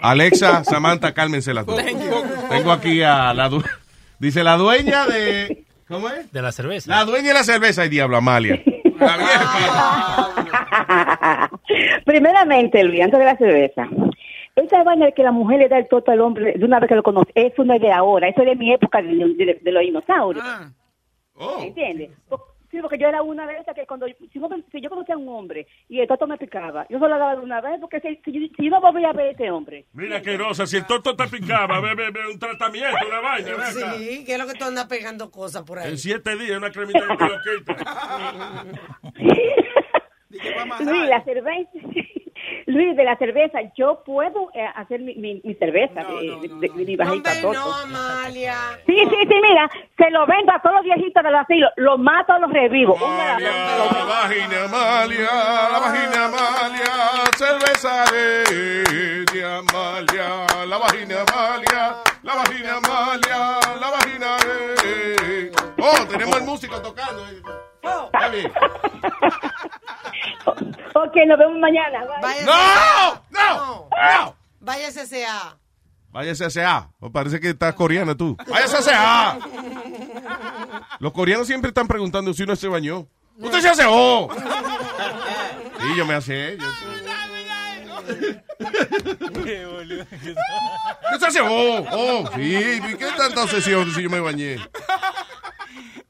Alexa, 0.00 0.64
Samantha, 0.64 1.12
cálmense 1.14 1.52
las 1.54 1.66
dos. 1.66 1.76
Tengo 2.48 2.72
aquí 2.72 3.02
a 3.02 3.32
la, 3.34 3.48
du- 3.48 3.62
dice 4.18 4.42
la 4.44 4.56
dueña 4.56 5.06
de, 5.06 5.64
¿cómo 5.88 6.08
es? 6.08 6.30
De 6.32 6.42
la 6.42 6.52
cerveza. 6.52 6.90
La 6.90 7.04
dueña 7.04 7.28
de 7.28 7.34
la 7.34 7.44
cerveza, 7.44 7.84
y 7.84 7.88
diablo, 7.88 8.16
Amalia. 8.16 8.60
La 8.98 9.16
vieja. 9.16 11.50
Primeramente, 12.04 12.82
Luis, 12.84 13.00
antes 13.02 13.18
de 13.18 13.24
la 13.24 13.36
cerveza. 13.36 13.88
Esa 14.56 14.82
vaina 14.82 15.06
de 15.06 15.12
que 15.12 15.22
la 15.22 15.30
mujer 15.30 15.60
le 15.60 15.68
da 15.68 15.78
el 15.78 15.86
toto 15.88 16.10
al 16.10 16.20
hombre 16.20 16.54
de 16.56 16.64
una 16.64 16.80
vez 16.80 16.88
que 16.88 16.96
lo 16.96 17.02
conoce, 17.04 17.30
eso 17.34 17.62
no 17.64 17.74
es 17.74 17.80
de 17.80 17.92
ahora, 17.92 18.28
eso 18.28 18.40
es 18.42 18.48
de 18.48 18.56
mi 18.56 18.72
época 18.72 19.00
de, 19.00 19.08
de- 19.14 19.60
de 19.62 19.72
los 19.72 19.82
dinosaurios. 19.82 20.44
¿Entiendes? 21.60 22.10
Po- 22.78 22.78
Sí, 22.78 22.82
porque 22.82 22.98
yo 22.98 23.08
era 23.08 23.22
una 23.22 23.44
de 23.46 23.58
esas 23.58 23.74
que 23.74 23.86
cuando 23.86 24.06
si, 24.06 24.38
no- 24.38 24.48
si 24.70 24.80
yo 24.80 24.88
conocía 24.88 25.16
a 25.16 25.18
un 25.18 25.28
hombre 25.28 25.66
y 25.88 25.98
el 26.00 26.06
toto 26.06 26.26
me 26.28 26.38
picaba, 26.38 26.86
yo 26.88 26.98
solo 26.98 27.08
la 27.10 27.18
daba 27.18 27.34
de 27.36 27.42
una 27.42 27.60
vez 27.60 27.80
porque 27.80 27.98
si, 28.00 28.16
si, 28.24 28.48
si 28.56 28.64
yo 28.64 28.70
no 28.70 28.80
volvía 28.80 29.10
a 29.10 29.12
ver 29.12 29.26
a 29.26 29.30
este 29.30 29.50
hombre. 29.50 29.84
Mira 29.94 30.22
qué 30.22 30.36
rosa, 30.36 30.64
si 30.66 30.76
el 30.76 30.86
toto 30.86 31.16
te 31.16 31.26
picaba, 31.28 31.80
ve, 31.80 31.94
ve, 31.96 32.10
ve, 32.10 32.20
un 32.32 32.38
tratamiento, 32.38 32.96
una 33.08 33.20
vaina, 33.20 33.48
ve 33.48 33.62
acá. 33.64 33.94
Sí, 33.94 34.24
que 34.24 34.32
es 34.34 34.38
lo 34.38 34.46
que 34.46 34.54
tú 34.54 34.64
andas 34.64 34.86
pegando 34.86 35.30
cosas 35.30 35.62
por 35.64 35.78
ahí. 35.80 35.90
En 35.90 35.98
siete 35.98 36.36
días, 36.36 36.56
una 36.58 36.70
cremita 36.70 37.00
que 37.00 37.16
te 37.16 37.24
lo 37.24 37.38
quita. 37.58 38.64
Luis, 40.84 41.08
la 41.08 41.24
cerveza, 41.24 41.70
Luis, 42.78 42.96
de 42.96 43.02
la 43.04 43.16
cerveza, 43.16 43.58
yo 43.76 44.02
puedo 44.04 44.50
eh, 44.54 44.64
hacer 44.76 45.00
mi, 45.00 45.14
mi, 45.16 45.40
mi 45.42 45.54
cerveza, 45.54 46.04
de, 46.04 46.48
de- 46.48 46.68
de 46.68 46.84
mi 46.84 46.94
bajita 46.96 47.30
Hombre, 47.32 47.42
toto. 47.42 47.52
no, 47.54 47.74
Amalia. 47.74 48.54
Sí, 48.86 48.94
sí, 48.96 49.16
sí, 49.28 49.34
mira, 49.42 49.68
se 49.96 50.10
lo 50.10 50.24
vendo 50.26 50.52
a 50.52 50.62
todos 50.62 50.76
los 50.76 50.84
viejitos 50.84 51.22
del 51.24 51.34
asilo, 51.34 51.66
los 51.76 51.98
mato, 51.98 52.38
los 52.38 52.52
revivo. 52.52 52.94
Una- 52.94 53.38
La 53.40 54.04
vagina 54.04 54.64
Amalia, 54.64 55.28
la 55.72 55.78
vagina 55.80 56.24
Amalia, 56.26 56.94
cerveza 57.36 58.04
de, 58.12 59.24
de 59.32 59.44
Amalia, 59.44 60.46
la 60.66 60.78
vagina 60.78 61.16
Amalia, 61.26 61.96
la 62.22 62.34
vagina 62.36 62.76
Amalia, 62.76 63.58
la 63.80 63.90
vagina 63.90 64.36
de... 64.84 65.52
Oh, 65.80 66.06
tenemos 66.08 66.36
el 66.36 66.44
músico 66.44 66.80
tocando. 66.80 67.22
Ok, 70.94 71.14
nos 71.26 71.38
vemos 71.38 71.58
mañana. 71.58 72.00
bye. 72.20 72.44
¡No! 72.44 73.22
¡No! 73.30 73.88
¡No! 73.90 74.36
Váyase 74.60 75.02
a 75.02 75.06
CA. 75.06 75.56
Váyase 76.10 76.64
a. 76.64 76.90
Oh, 76.98 77.12
parece 77.12 77.38
que 77.38 77.50
estás 77.50 77.74
coreana 77.74 78.16
tú. 78.16 78.36
Váyase 78.48 78.78
a 78.78 78.82
CA. 78.82 79.38
Los 80.98 81.12
coreanos 81.12 81.46
siempre 81.46 81.68
están 81.68 81.86
preguntando 81.86 82.34
si 82.34 82.42
uno 82.42 82.56
se 82.56 82.66
bañó. 82.66 83.06
¡Usted 83.38 83.60
se 83.60 83.68
aseó! 83.68 84.28
Sí, 85.80 85.96
yo 85.96 86.04
me 86.04 86.14
aseé. 86.14 86.58
Yo... 86.58 86.66
¿Qué 89.44 91.18
se 91.20 91.26
aseó? 91.26 91.46
Oh, 91.92 92.28
sí. 92.34 92.80
¿Y 92.90 92.96
qué 92.96 93.06
tanta 93.16 93.44
obsesión 93.44 93.94
si 93.94 94.02
yo 94.02 94.10
me 94.10 94.18
bañé? 94.18 94.56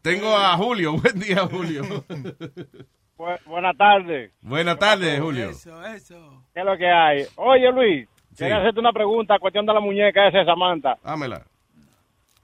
Tengo 0.09 0.35
a 0.35 0.57
Julio. 0.57 0.93
Buen 1.03 1.21
día, 1.21 1.47
Julio. 1.51 1.83
Buenas 3.45 3.77
tardes. 3.77 4.33
Buenas 4.41 4.79
tardes, 4.79 5.21
Julio. 5.21 5.51
¿Qué 6.55 6.61
es 6.61 6.65
lo 6.65 6.79
que 6.79 6.89
hay? 6.89 7.27
Oye, 7.37 7.71
Luis, 7.71 8.09
quería 8.35 8.57
hacerte 8.57 8.81
una 8.81 8.93
pregunta, 8.93 9.39
cuestión 9.39 9.67
de 9.67 9.75
la 9.75 9.81
muñeca 9.81 10.29
esa 10.29 10.39
de 10.39 10.45
Samantha. 10.47 10.97
Dámela. 11.05 11.43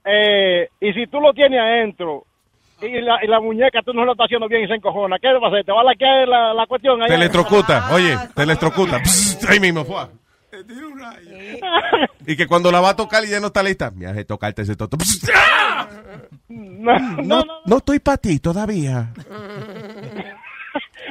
Eh, 0.03 0.69
y 0.79 0.93
si 0.93 1.07
tú 1.07 1.19
lo 1.19 1.33
tienes 1.33 1.59
adentro 1.59 2.25
y 2.83 3.01
la, 3.01 3.17
y 3.23 3.27
la 3.27 3.39
muñeca 3.39 3.81
tú 3.83 3.93
no 3.93 4.05
lo 4.05 4.11
estás 4.11 4.25
haciendo 4.25 4.47
bien 4.47 4.65
y 4.65 4.67
se 4.67 4.75
encojona, 4.75 5.17
¿qué 5.17 5.33
va 5.33 5.47
a 5.47 5.49
hacer? 5.49 5.65
¿Te 5.65 5.71
va 5.71 5.81
a 5.81 5.85
laquear 5.85 6.27
la, 6.27 6.53
la 6.53 6.67
cuestión 6.67 7.01
ahí? 7.01 7.07
Te 7.07 7.15
electrocuta. 7.15 7.87
Oye, 7.91 8.15
te 8.35 8.43
electrocuta. 8.43 8.99
Psst, 9.03 9.49
ahí 9.49 9.59
mismo 9.59 9.83
fue. 9.83 10.05
Y 12.25 12.35
que 12.35 12.47
cuando 12.47 12.71
la 12.71 12.81
va 12.81 12.89
a 12.89 12.95
tocar 12.95 13.23
y 13.23 13.29
ya 13.29 13.39
no 13.39 13.47
está 13.47 13.63
lista, 13.63 13.91
me 13.91 14.07
hace 14.07 14.25
tocarte 14.25 14.61
ese 14.63 14.75
toto. 14.75 14.97
¡ah! 15.35 15.87
No, 16.47 17.43
no 17.65 17.77
estoy 17.77 17.99
para 17.99 18.17
ti 18.17 18.39
todavía. 18.39 19.13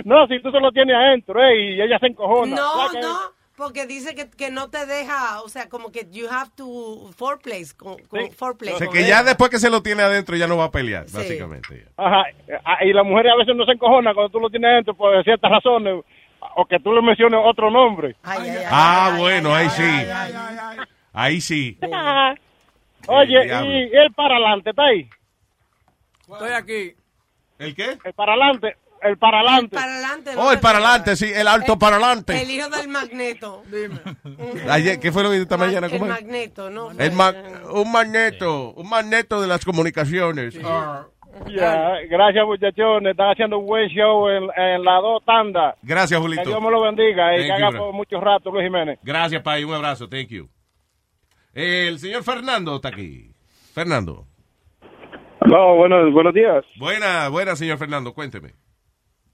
No, 0.04 0.26
si 0.26 0.40
tú 0.40 0.50
se 0.50 0.60
lo 0.60 0.72
tienes 0.72 0.94
adentro 0.96 1.42
eh, 1.42 1.76
y 1.76 1.80
ella 1.80 1.98
se 1.98 2.08
encojona. 2.08 2.56
No, 2.56 2.92
no, 2.92 3.18
porque 3.56 3.86
dice 3.86 4.14
que, 4.14 4.28
que 4.28 4.50
no 4.50 4.68
te 4.68 4.84
deja, 4.86 5.40
o 5.42 5.48
sea, 5.48 5.68
como 5.68 5.92
que 5.92 6.06
you 6.10 6.26
have 6.28 6.50
to 6.56 7.10
foreplay, 7.16 7.64
con, 7.76 7.96
foreplay. 8.36 8.74
O 8.74 8.78
sea, 8.78 8.88
que 8.88 9.00
él. 9.00 9.06
ya 9.06 9.22
después 9.22 9.50
que 9.50 9.58
se 9.58 9.70
lo 9.70 9.82
tiene 9.82 10.02
adentro 10.02 10.36
ya 10.36 10.48
no 10.48 10.56
va 10.56 10.64
a 10.64 10.70
pelear, 10.70 11.06
básicamente. 11.12 11.86
Ajá, 11.96 12.24
ah, 12.64 12.84
y 12.84 12.92
la 12.92 13.04
mujer 13.04 13.28
a 13.28 13.36
veces 13.36 13.54
no 13.54 13.64
se 13.64 13.72
encojona 13.72 14.12
cuando 14.12 14.30
tú 14.30 14.40
lo 14.40 14.50
tienes 14.50 14.70
adentro 14.70 14.94
por 14.94 15.22
ciertas 15.22 15.50
razones. 15.50 16.04
O 16.56 16.66
que 16.66 16.78
tú 16.80 16.92
le 16.92 17.02
menciones 17.02 17.40
otro 17.42 17.70
nombre. 17.70 18.16
Ah, 18.24 19.14
bueno, 19.18 19.54
ahí 19.54 19.68
sí. 19.70 20.06
Ahí 21.12 21.40
sí. 21.40 21.78
Oye, 23.06 23.46
y 23.46 23.96
el 23.96 24.12
para 24.14 24.36
adelante, 24.36 24.70
¿está 24.70 24.82
ahí? 24.84 25.08
Estoy 26.30 26.52
aquí. 26.52 26.94
¿El 27.58 27.74
qué? 27.74 27.98
El 28.04 28.12
para 28.14 28.32
adelante, 28.32 28.76
el 29.02 29.18
para 29.18 29.40
adelante. 29.40 29.74
Para 29.76 29.92
adelante. 29.92 30.30
Oh, 30.36 30.50
el 30.50 30.60
para 30.60 30.78
adelante, 30.78 31.16
sí, 31.16 31.30
el 31.32 31.46
alto 31.46 31.78
para 31.78 31.96
adelante. 31.96 32.40
El 32.40 32.50
hijo 32.50 32.68
del 32.70 32.88
magneto. 32.88 33.62
Dime. 33.66 34.00
Ayer, 34.70 34.98
¿Qué 34.98 35.12
fue 35.12 35.22
lo 35.22 35.30
que 35.30 35.42
esta 35.42 35.58
mañana? 35.58 35.86
El 35.86 36.00
magneto, 36.00 36.70
¿no? 36.70 36.90
El 36.90 37.12
un 37.70 37.92
magneto, 37.92 38.72
un 38.72 38.88
magneto 38.88 39.40
de 39.40 39.46
las 39.46 39.64
comunicaciones. 39.64 40.58
Ya, 41.48 41.98
gracias 42.08 42.44
muchachones, 42.46 43.10
están 43.10 43.30
haciendo 43.32 43.58
un 43.58 43.66
buen 43.66 43.88
show 43.88 44.28
en, 44.28 44.44
en 44.56 44.84
la 44.84 44.96
dos 45.00 45.24
tandas. 45.24 45.76
Gracias, 45.82 46.18
Que 46.18 46.24
Julito. 46.26 46.48
Dios 46.48 46.62
me 46.62 46.70
lo 46.70 46.80
bendiga 46.82 47.36
y 47.36 47.40
Thank 47.48 47.56
que 47.56 47.60
you, 47.60 47.66
haga 47.66 47.78
por 47.78 47.92
mucho 47.92 48.20
rato, 48.20 48.50
Luis 48.50 48.64
Jiménez. 48.64 48.98
Gracias, 49.02 49.42
Pai. 49.42 49.64
Un 49.64 49.74
abrazo. 49.74 50.08
Thank 50.08 50.28
you. 50.28 50.48
El 51.52 51.98
señor 51.98 52.22
Fernando 52.24 52.76
está 52.76 52.88
aquí. 52.88 53.30
Fernando. 53.74 54.26
Hola, 55.40 55.72
buenos, 55.74 56.12
buenos 56.12 56.32
días. 56.34 56.64
Buena, 56.78 57.28
buena, 57.28 57.54
señor 57.56 57.78
Fernando. 57.78 58.14
Cuénteme. 58.14 58.54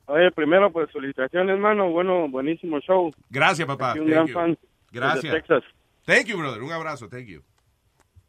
Oye, 0.07 0.30
primero, 0.32 0.72
pues, 0.72 0.90
felicitaciones, 0.90 1.55
hermano. 1.55 1.90
Bueno, 1.90 2.28
buenísimo 2.28 2.80
show. 2.80 3.12
Gracias, 3.28 3.66
papá. 3.66 3.92
Soy 3.92 4.01
un 4.01 4.07
Thank 4.07 4.14
gran 4.14 4.26
you. 4.26 4.34
fan. 4.34 4.59
Gracias. 4.90 5.22
Desde 5.32 5.36
Texas. 5.40 5.64
Thank 6.05 6.26
you, 6.26 6.38
brother. 6.38 6.62
Un 6.62 6.72
abrazo. 6.72 7.09
Thank 7.09 7.26
you. 7.26 7.42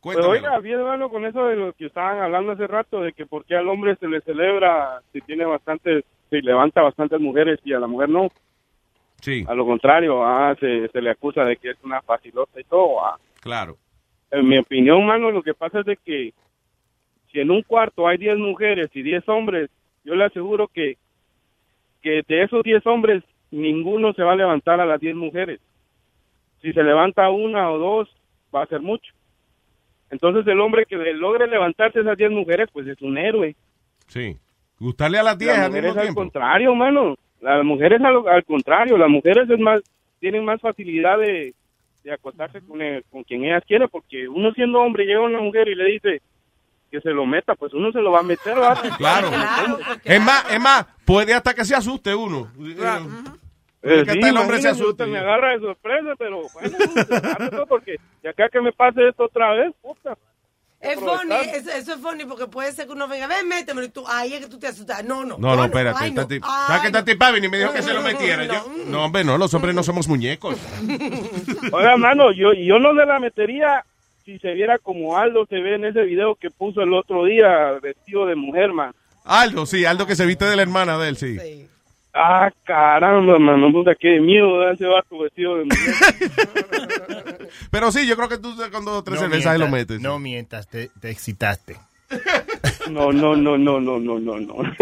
Cuéntame. 0.02 0.28
oiga, 0.28 0.60
bien, 0.60 0.80
hermano, 0.80 1.10
con 1.10 1.26
eso 1.26 1.46
de 1.46 1.56
lo 1.56 1.74
que 1.74 1.86
estaban 1.86 2.20
hablando 2.20 2.54
hace 2.54 2.66
rato, 2.66 3.02
de 3.02 3.14
que 3.14 3.28
por 3.28 3.46
qué 3.46 3.56
al 3.56 3.70
hombre 3.70 3.96
se 3.98 4.08
le 4.08 4.22
celebra 4.22 5.02
si 5.14 5.22
tiene 5.22 5.46
bastantes, 5.46 6.04
si 6.30 6.42
levanta 6.42 6.82
bastantes 6.82 7.20
mujeres 7.20 7.60
y 7.64 7.74
a 7.74 7.80
la 7.80 7.88
mujer 7.88 8.10
no. 8.10 8.30
Sí. 9.22 9.46
A 9.48 9.54
lo 9.54 9.66
contrario, 9.66 10.26
ah, 10.26 10.56
se, 10.60 10.88
se 10.88 11.02
le 11.02 11.12
acusa 11.12 11.44
de 11.46 11.58
que 11.58 11.70
es 11.70 11.78
una 11.84 12.02
facilota 12.02 12.60
y 12.60 12.64
todo. 12.64 13.06
ah. 13.06 13.20
Claro. 13.42 13.78
En 14.32 14.48
mi 14.48 14.58
opinión, 14.58 15.06
mano, 15.06 15.30
lo 15.30 15.44
que 15.44 15.54
pasa 15.54 15.82
es 15.82 15.86
de 15.86 15.98
que 15.98 16.34
si 17.32 17.40
en 17.40 17.52
un 17.52 17.62
cuarto 17.62 18.08
hay 18.08 18.18
10 18.18 18.38
mujeres 18.38 18.90
y 18.94 19.04
10 19.04 19.30
hombres, 19.30 19.70
yo 20.04 20.16
le 20.16 20.26
aseguro 20.26 20.68
que, 20.68 20.98
que 22.02 22.24
de 22.28 22.44
esos 22.44 22.64
10 22.64 22.86
hombres, 22.88 23.24
ninguno 23.52 24.14
se 24.14 24.24
va 24.24 24.34
a 24.34 24.38
levantar 24.38 24.80
a 24.82 24.86
las 24.86 25.00
10 25.00 25.16
mujeres. 25.16 25.60
Si 26.62 26.74
se 26.74 26.84
levanta 26.84 27.30
una 27.30 27.70
o 27.70 27.78
dos, 27.78 28.10
va 28.54 28.64
a 28.64 28.68
ser 28.68 28.82
mucho. 28.82 29.14
Entonces 30.12 30.46
el 30.48 30.60
hombre 30.60 30.86
que 30.86 30.96
logre 30.96 31.48
levantarse 31.48 32.02
esas 32.02 32.18
10 32.18 32.32
mujeres, 32.32 32.70
pues 32.72 32.86
es 32.88 33.02
un 33.02 33.18
héroe. 33.18 33.56
Sí. 34.08 34.38
Gustarle 34.80 35.18
a 35.20 35.24
las 35.24 35.38
10 35.38 35.50
Las 35.52 35.60
al 35.60 35.70
mujeres 35.70 35.86
mismo 35.90 36.00
al 36.02 36.06
tiempo. 36.06 36.22
contrario, 36.22 36.76
mano. 36.76 37.16
Las 37.42 37.64
mujeres 37.64 38.02
al, 38.02 38.28
al 38.28 38.44
contrario, 38.46 38.98
las 38.98 39.10
mujeres 39.10 39.50
es 39.50 39.60
más 39.60 39.82
tienen 40.20 40.46
más 40.46 40.62
facilidad 40.62 41.18
de, 41.18 41.54
de 42.04 42.14
acostarse 42.14 42.62
con, 42.62 42.80
el- 42.82 43.04
con 43.10 43.24
quien 43.24 43.44
ellas 43.44 43.64
quieren, 43.68 43.88
porque 43.92 44.28
uno 44.28 44.52
siendo 44.54 44.80
hombre 44.80 45.06
llega 45.06 45.20
a 45.20 45.24
una 45.24 45.40
mujer 45.40 45.68
y 45.68 45.74
le 45.76 45.86
dice 45.86 46.22
que 46.92 47.00
se 47.02 47.10
lo 47.10 47.26
meta, 47.26 47.56
pues 47.56 47.74
uno 47.74 47.92
se 47.92 48.02
lo 48.02 48.12
va 48.12 48.20
a 48.20 48.24
meter, 48.24 48.54
¿verdad? 48.54 48.78
Claro. 48.98 49.30
Es 50.04 50.22
más, 50.22 50.52
es 50.54 50.60
más, 50.60 50.86
puede 51.06 51.34
hasta 51.34 51.54
que 51.56 51.64
se 51.66 51.74
asuste 51.74 52.14
uno. 52.14 52.50
Eh, 53.84 54.04
que 54.06 54.14
sí, 54.14 54.20
el 54.20 54.38
hombre 54.38 54.62
se 54.62 54.70
asuste. 54.70 55.06
Me 55.08 55.18
agarra 55.20 55.52
de 55.54 55.60
sorpresa, 55.60 56.10
pero 56.18 56.42
bueno, 56.54 56.78
pues, 56.94 57.62
porque 57.68 57.96
de 58.22 58.30
acá 58.30 58.48
que 58.50 58.62
me 58.62 58.72
pase 58.72 59.08
esto 59.08 59.24
otra 59.26 59.54
vez, 59.54 59.74
puta. 59.82 60.18
Es 60.80 60.96
funny, 61.00 61.36
eso, 61.54 61.70
eso 61.72 61.94
es 61.94 62.00
funny 62.02 62.26
porque 62.26 62.48
puede 62.48 62.72
ser 62.72 62.88
que 62.88 62.94
uno 62.94 63.08
venga, 63.08 63.28
ven, 63.28 63.48
métemelo 63.48 63.86
y 63.86 63.90
tú, 63.90 64.04
ahí 64.08 64.34
es 64.34 64.40
que 64.40 64.48
tú 64.48 64.58
te 64.58 64.66
asustas. 64.66 65.04
No, 65.04 65.24
no. 65.24 65.38
No, 65.38 65.56
no, 65.56 65.66
espérate. 65.66 66.00
ay, 66.02 66.12
no, 66.12 66.24
¿Sabes 66.28 66.82
que 66.82 66.88
no. 66.88 66.92
Tati 67.00 67.16
Pavini 67.16 67.48
me 67.50 67.60
dijo 67.60 67.72
que 67.72 67.84
se 67.84 67.94
lo 67.94 68.02
metiera? 68.04 68.46
Yo- 68.46 68.66
No, 68.88 69.06
hombre, 69.06 69.24
no, 69.24 69.38
los 69.38 69.54
hombres 69.54 69.76
no 69.76 69.84
somos 69.84 70.08
muñecos. 70.08 70.58
Oiga, 71.72 71.98
mano, 71.98 72.32
yo, 72.32 72.54
yo 72.54 72.80
no 72.80 72.96
se 72.96 73.06
la 73.06 73.20
metería 73.20 73.86
si 74.26 74.40
se 74.40 74.54
viera 74.54 74.78
como 74.80 75.18
Aldo 75.18 75.46
se 75.48 75.60
ve 75.60 75.76
en 75.76 75.86
ese 75.86 76.02
video 76.04 76.34
que 76.36 76.50
puso 76.50 76.82
el 76.82 76.94
otro 76.94 77.26
día 77.26 77.74
vestido 77.82 78.26
de 78.26 78.36
mujer, 78.36 78.72
man. 78.74 78.92
Aldo, 79.24 79.66
sí, 79.68 79.86
Aldo 79.86 80.08
que 80.08 80.16
se 80.16 80.26
viste 80.26 80.46
de 80.46 80.56
la 80.56 80.62
hermana 80.64 80.98
de 80.98 81.10
él, 81.10 81.18
sí. 81.18 81.68
Ah, 82.14 82.52
caramba, 82.66 83.40
mano, 83.40 83.72
puta, 83.72 83.96
qué 83.96 84.20
miedo 84.20 84.70
ese 84.70 84.86
vato 84.86 85.18
vestido 85.20 85.58
de 85.58 85.66
mujer. 85.66 85.96
Pero 87.72 87.92
sí, 87.92 88.06
yo 88.08 88.16
creo 88.18 88.28
que 88.30 88.38
tú 88.38 88.54
con 88.72 88.84
dos 88.86 89.00
o 89.00 89.04
tres 89.04 89.16
No 89.16 89.28
cervezas 89.28 89.54
ahí 89.54 89.60
lo 89.60 89.70
metes. 89.70 90.02
No 90.02 90.20
mientas, 90.20 90.68
te, 90.68 90.90
te 91.00 91.10
excitaste. 91.10 91.78
No, 92.90 93.12
no, 93.14 93.36
no, 93.36 93.58
no, 93.58 93.80
no, 93.80 94.00
no, 94.00 94.20
no, 94.20 94.40
no. 94.40 94.56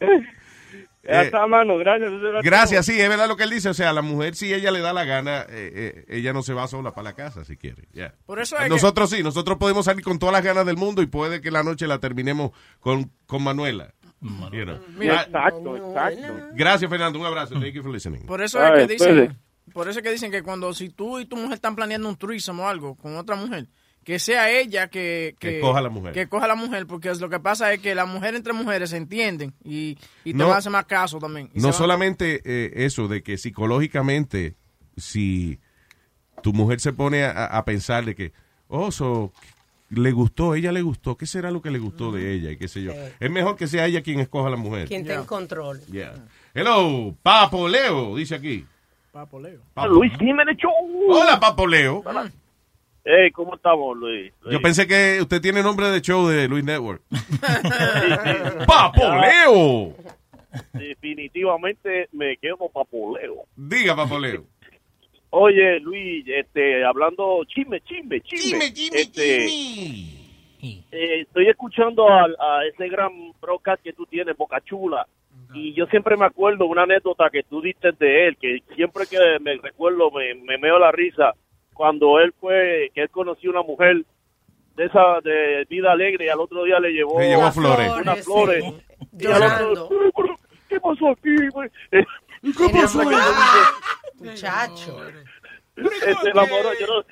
ya 0.00 1.22
Eh, 1.22 1.24
está, 1.26 1.46
mano, 1.46 1.76
gracias. 1.78 2.10
Gracias, 2.42 2.86
sí, 2.86 2.98
es 3.00 3.08
verdad 3.08 3.28
lo 3.28 3.36
que 3.36 3.44
él 3.44 3.50
dice. 3.50 3.68
O 3.68 3.74
sea, 3.74 3.92
la 3.92 4.02
mujer, 4.02 4.34
si 4.34 4.52
ella 4.52 4.70
le 4.70 4.80
da 4.80 4.92
la 4.92 5.04
gana, 5.04 5.42
eh, 5.42 5.44
eh, 5.50 6.04
ella 6.08 6.32
no 6.32 6.42
se 6.42 6.52
va 6.54 6.66
sola 6.66 6.92
para 6.92 7.10
la 7.10 7.12
casa 7.14 7.44
si 7.44 7.56
quiere. 7.56 7.84
ya. 7.92 8.14
Por 8.26 8.40
eso 8.40 8.56
que- 8.56 8.68
Nosotros 8.68 9.10
sí, 9.10 9.22
nosotros 9.22 9.58
podemos 9.58 9.84
salir 9.84 10.02
con 10.02 10.18
todas 10.18 10.32
las 10.32 10.42
ganas 10.44 10.66
del 10.66 10.76
mundo 10.76 11.02
y 11.02 11.06
puede 11.06 11.40
que 11.40 11.50
la 11.50 11.62
noche 11.62 11.86
la 11.86 11.98
terminemos 11.98 12.50
con, 12.80 13.10
con 13.26 13.42
Manuela. 13.44 13.92
You 14.20 14.64
know. 14.64 14.78
Mira- 14.96 15.22
Exacto, 15.22 15.76
exacto. 15.76 16.34
Gracias, 16.54 16.90
Fernando. 16.90 17.18
Un 17.18 17.26
abrazo. 17.26 17.54
Thank 17.60 17.74
you 17.74 17.82
for 17.82 17.92
listening. 17.92 18.24
Por 18.26 18.40
eso 18.42 18.58
Ah, 18.60 18.74
es 18.74 18.86
que 18.86 18.92
dicen, 18.94 19.38
por 19.72 19.88
eso 19.88 19.98
es 19.98 20.02
que 20.02 20.10
dicen 20.10 20.30
que 20.30 20.42
cuando 20.42 20.72
si 20.72 20.88
tú 20.88 21.18
y 21.18 21.26
tu 21.26 21.36
mujer 21.36 21.54
están 21.54 21.76
planeando 21.76 22.08
un 22.08 22.16
threesome 22.16 22.62
o 22.62 22.68
algo 22.68 22.94
con 22.96 23.16
otra 23.16 23.36
mujer, 23.36 23.66
que 24.04 24.18
sea 24.18 24.50
ella 24.50 24.88
que, 24.88 25.34
Que 25.38 25.60
coja 25.60 25.80
a 25.80 25.82
la 25.82 25.88
mujer. 25.90 26.12
Que 26.14 26.28
coja 26.28 26.46
la 26.46 26.54
mujer, 26.54 26.86
porque 26.86 27.10
es 27.10 27.20
lo 27.20 27.28
que 27.28 27.40
pasa 27.40 27.72
es 27.72 27.80
que 27.80 27.94
la 27.94 28.06
mujer 28.06 28.34
entre 28.36 28.52
mujeres 28.52 28.90
se 28.90 28.96
entienden 28.96 29.52
y, 29.64 29.98
y 30.24 30.32
te 30.32 30.38
No. 30.38 30.46
van 30.46 30.54
a 30.54 30.58
hacer 30.58 30.70
más 30.72 30.86
caso 30.86 31.18
también. 31.18 31.50
No 31.54 31.72
solamente 31.72 32.40
eh, 32.44 32.84
eso, 32.86 33.08
de 33.08 33.22
que 33.22 33.36
psicológicamente, 33.36 34.54
si 34.96 35.58
tu 36.42 36.52
mujer 36.52 36.80
se 36.80 36.92
pone 36.92 37.24
a, 37.24 37.46
a 37.46 37.64
pensar 37.64 38.04
de 38.04 38.14
que, 38.14 38.32
oh, 38.68 38.90
so, 38.92 39.32
le 39.88 40.12
gustó, 40.12 40.54
ella 40.54 40.72
le 40.72 40.82
gustó, 40.82 41.16
¿qué 41.16 41.26
será 41.26 41.50
lo 41.50 41.62
que 41.62 41.70
le 41.70 41.78
gustó 41.78 42.10
de 42.10 42.32
ella? 42.32 42.50
Y 42.50 42.56
qué 42.56 42.68
sé 42.68 42.82
yo. 42.82 42.92
Sí. 42.92 42.98
Es 43.20 43.30
mejor 43.30 43.56
que 43.56 43.66
sea 43.66 43.86
ella 43.86 44.02
quien 44.02 44.20
escoja 44.20 44.48
a 44.48 44.50
la 44.50 44.56
mujer. 44.56 44.88
Quien 44.88 45.02
está 45.02 45.14
en 45.14 45.24
control. 45.24 45.80
Yeah. 45.86 46.14
Hello, 46.54 47.14
Papo 47.22 47.68
Leo, 47.68 48.16
dice 48.16 48.34
aquí. 48.34 48.66
Papo 49.12 49.40
Leo. 49.40 49.60
Papo. 49.74 49.88
Luis 49.88 50.12
Jiménez 50.18 50.56
Show. 50.56 50.72
Hola, 51.08 51.38
Papo 51.38 51.66
Leo. 51.66 52.02
Hey, 53.04 53.30
¿cómo 53.30 53.54
estamos, 53.54 53.96
Luis? 53.96 54.32
Yo 54.50 54.60
pensé 54.60 54.86
que 54.86 55.18
usted 55.20 55.40
tiene 55.40 55.62
nombre 55.62 55.88
de 55.90 56.00
show 56.00 56.26
de 56.26 56.48
Luis 56.48 56.64
Network. 56.64 57.02
¡Papo 58.66 59.02
Leo! 59.14 59.94
Definitivamente 60.72 62.08
me 62.12 62.36
quedo 62.38 62.56
con 62.56 62.72
papoleo. 62.72 63.44
Diga, 63.54 63.94
Papo 63.94 64.18
Leo. 64.18 64.44
Oye, 65.30 65.80
Luis, 65.80 66.24
este, 66.28 66.84
hablando 66.84 67.42
chisme, 67.46 67.80
chisme, 67.82 68.20
chisme. 68.22 68.58
Chisme, 68.60 68.72
chisme, 68.72 69.00
este, 69.00 69.46
eh, 70.92 71.20
estoy 71.22 71.48
escuchando 71.48 72.08
al- 72.08 72.36
a, 72.40 72.64
ese 72.66 72.88
gran 72.88 73.10
broadcast 73.40 73.82
que 73.82 73.92
tú 73.92 74.06
tienes, 74.06 74.36
Boca 74.36 74.60
Chula, 74.62 75.06
y 75.54 75.74
yo 75.74 75.86
siempre 75.86 76.16
me 76.16 76.24
acuerdo 76.26 76.66
una 76.66 76.84
anécdota 76.84 77.28
que 77.30 77.42
tú 77.42 77.60
diste 77.60 77.92
de 77.92 78.28
él, 78.28 78.36
que 78.40 78.62
siempre 78.74 79.04
que 79.06 79.18
me 79.40 79.56
recuerdo 79.56 80.10
me, 80.10 80.34
me 80.34 80.58
meo 80.58 80.78
la 80.78 80.90
risa, 80.92 81.34
cuando 81.74 82.18
él 82.20 82.32
fue, 82.40 82.90
que 82.94 83.02
él 83.02 83.10
conoció 83.10 83.50
una 83.50 83.62
mujer 83.62 84.02
de 84.76 84.84
esa 84.86 85.20
de 85.22 85.66
vida 85.68 85.92
alegre 85.92 86.26
y 86.26 86.28
al 86.28 86.40
otro 86.40 86.64
día 86.64 86.80
le 86.80 86.92
llevó, 86.92 87.20
Le 87.20 87.28
llevó 87.28 87.50
flores. 87.52 87.90
unas 88.00 88.24
flores. 88.24 88.64
Y 89.18 89.26
al 89.26 89.42
otro- 89.72 89.88
¿Qué 90.68 90.80
pasó 90.80 91.08
aquí? 91.10 91.34
¿Qué 91.90 92.04
pasó? 92.72 93.00
Muchacho. 94.18 94.98
se 95.76 96.30
enamoró, 96.30 96.70
yo 96.80 96.86
no- 96.86 97.04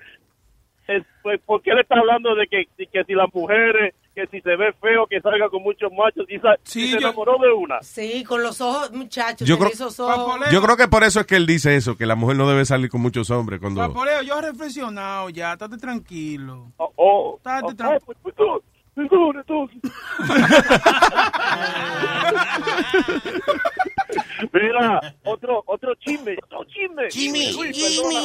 es, 0.86 1.02
pues, 1.22 1.40
¿por 1.46 1.62
qué 1.62 1.72
le 1.74 1.80
está 1.80 1.98
hablando 1.98 2.34
de 2.34 2.46
que, 2.46 2.68
de 2.76 2.86
que 2.86 3.05
si 3.05 3.14
las 3.14 3.32
mujeres, 3.32 3.94
que 4.14 4.26
si 4.26 4.40
se 4.42 4.55
ve 4.55 4.70
feo, 4.82 5.07
que 5.07 5.18
salga 5.22 5.48
con 5.48 5.62
muchos 5.62 5.90
machos, 5.92 6.26
y, 6.28 6.38
sa- 6.38 6.57
y 6.78 6.90
se 6.90 6.96
enamoró 6.98 7.38
de 7.38 7.50
una? 7.52 7.80
Sí, 7.80 8.22
con 8.22 8.42
los 8.42 8.61
ojos, 8.61 8.92
muchachos, 8.92 9.48
Yo 9.48 9.59
creo- 9.59 9.70
esos 9.70 9.98
ojos. 9.98 10.40
Yo 10.52 10.61
creo 10.62 10.76
que 10.76 10.86
por 10.88 11.02
eso 11.02 11.20
es 11.20 11.26
que 11.26 11.36
él 11.36 11.46
dice 11.46 11.74
eso, 11.76 11.96
que 11.96 12.05
la 12.05 12.16
mujer 12.16 12.36
no 12.36 12.46
debe 12.48 12.66
salir 12.66 12.90
con 12.90 13.00
muchos 13.00 13.30
hombres 13.30 13.61
cuando... 13.61 13.80
Papoleo, 13.80 14.20
yo 14.22 14.38
he 14.38 14.42
reflexionado 14.42 15.30
ya, 15.30 15.52
estate 15.55 15.78
tranquilo. 15.78 16.70
Oh, 16.76 17.36
Estate 17.38 17.64
oh, 17.64 17.74
tranquilo. 17.74 18.14
pues, 18.22 18.34
perdón, 18.95 19.36
entonces. 19.38 19.80
Mira, 24.53 25.01
otro, 25.24 25.62
otro 25.66 25.95
chisme, 25.97 26.36
otro 26.45 26.64
chisme. 26.64 27.09
Chisme, 27.09 27.53
Luis, 27.53 27.76
chisme. 27.76 28.05
perdona. 28.05 28.20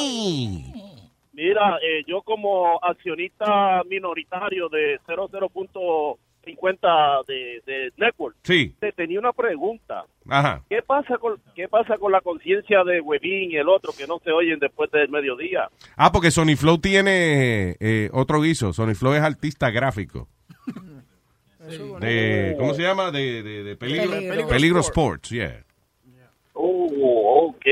Mira, 1.34 1.78
eh, 1.82 2.04
yo 2.08 2.22
como 2.22 2.78
accionista 2.84 3.82
minoritario 3.90 4.68
de 4.70 5.00
00.50 5.08 7.26
de, 7.28 7.62
de 7.66 7.92
Network, 7.98 8.36
Sí. 8.44 8.76
te 8.80 8.92
tenía 8.92 9.20
una 9.20 9.32
pregunta. 9.32 10.04
Ajá. 10.28 10.62
¿Qué 10.70 10.82
pasa 10.82 11.18
con 11.18 11.40
qué 11.56 11.68
pasa 11.70 11.98
con 11.98 12.12
la 12.12 12.20
conciencia 12.22 12.84
de 12.84 13.00
Webin 13.00 13.52
y 13.52 13.56
el 13.56 13.70
otro 13.70 13.94
que 13.98 14.06
no 14.06 14.20
se 14.24 14.32
oyen 14.32 14.60
después 14.60 14.92
del 14.92 15.08
mediodía? 15.10 15.70
Ah, 15.96 16.12
porque 16.12 16.30
Sony 16.32 16.58
Flow 16.58 16.78
tiene 16.80 17.78
eh, 17.80 18.10
otro 18.12 18.42
guiso. 18.42 18.74
Sony 18.74 18.94
Flow 18.96 19.14
es 19.14 19.22
artista 19.22 19.70
gráfico. 19.72 20.28
De, 22.00 22.56
¿Cómo 22.58 22.74
se 22.74 22.82
llama? 22.82 23.12
De, 23.12 23.44
de, 23.44 23.64
de 23.64 23.76
peligro, 23.76 24.10
Peligro. 24.12 24.48
peligro, 24.48 24.80
Sports, 24.80 25.30
yeah. 25.30 25.62
Oh, 26.54 27.48
ok. 27.50 27.64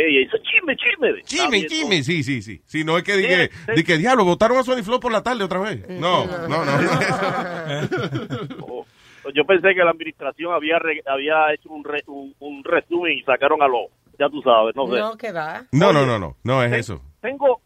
chisme, 0.44 0.76
chisme. 0.76 1.22
Jimmy, 1.26 1.68
Jimmy, 1.70 2.04
sí, 2.04 2.24
sí, 2.24 2.42
sí. 2.42 2.62
Si 2.66 2.84
no 2.84 2.98
es 2.98 3.04
que 3.04 3.16
dije, 3.18 3.50
di 3.76 3.84
que 3.84 3.98
diablo, 3.98 4.26
votaron 4.26 4.58
a 4.58 4.64
Sony 4.64 4.84
Flow 4.84 5.00
por 5.00 5.12
la 5.12 5.24
tarde 5.24 5.44
otra 5.44 5.60
vez. 5.60 5.88
No, 5.90 6.26
no, 6.48 6.66
no. 6.66 6.66
Yo 9.34 9.44
pensé 9.46 9.74
que 9.76 9.84
la 9.84 9.92
administración 9.92 10.54
había 10.54 10.80
re- 10.80 11.04
había 11.06 11.54
hecho 11.54 11.70
un, 11.70 11.84
re- 11.84 12.04
un, 12.08 12.34
un 12.40 12.64
resumen 12.64 13.18
y 13.18 13.24
sacaron 13.24 13.62
a 13.62 13.68
lo, 13.68 13.88
ya 14.18 14.30
tú 14.30 14.42
sabes, 14.42 14.74
no 14.76 14.88
sé. 14.88 14.98
No, 15.00 15.18
que 15.18 15.32
va. 15.34 15.66
No, 15.72 15.92
no, 15.92 16.06
no, 16.06 16.18
no, 16.18 16.38
no 16.44 16.64
es 16.64 16.72
eso. 16.74 17.02
Tengo 17.22 17.60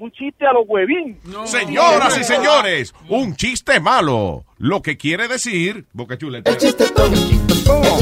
un 0.00 0.10
chiste 0.12 0.46
a 0.46 0.52
los 0.52 0.64
huevín. 0.66 1.18
Señoras 1.44 2.18
y 2.18 2.24
señores, 2.24 2.94
un 3.08 3.36
chiste 3.36 3.78
malo. 3.80 4.44
Lo 4.58 4.82
que 4.82 4.96
quiere 4.96 5.28
decir, 5.28 5.86
Boca 5.92 6.16
Chula. 6.18 6.38
El 6.44 6.56
chiste 6.56 6.84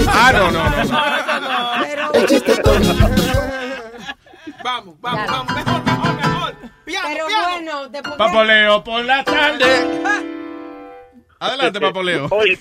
Ah, 0.08 0.32
no, 0.32 0.50
no, 0.50 0.70
no. 0.70 0.86
Vamos, 4.64 5.00
vamos, 5.00 5.26
vamos, 5.30 5.54
mejor, 5.54 5.84
mejor, 5.84 6.16
mejor. 6.16 6.54
Piano, 6.84 7.08
Pero 7.12 7.26
piano. 7.28 7.48
bueno, 7.52 7.88
después 7.88 8.16
Papoleo 8.16 8.82
por 8.84 9.04
la 9.04 9.22
tarde. 9.22 9.64
Adelante, 11.38 11.80
Papoleo. 11.80 12.26
Oye, 12.30 12.58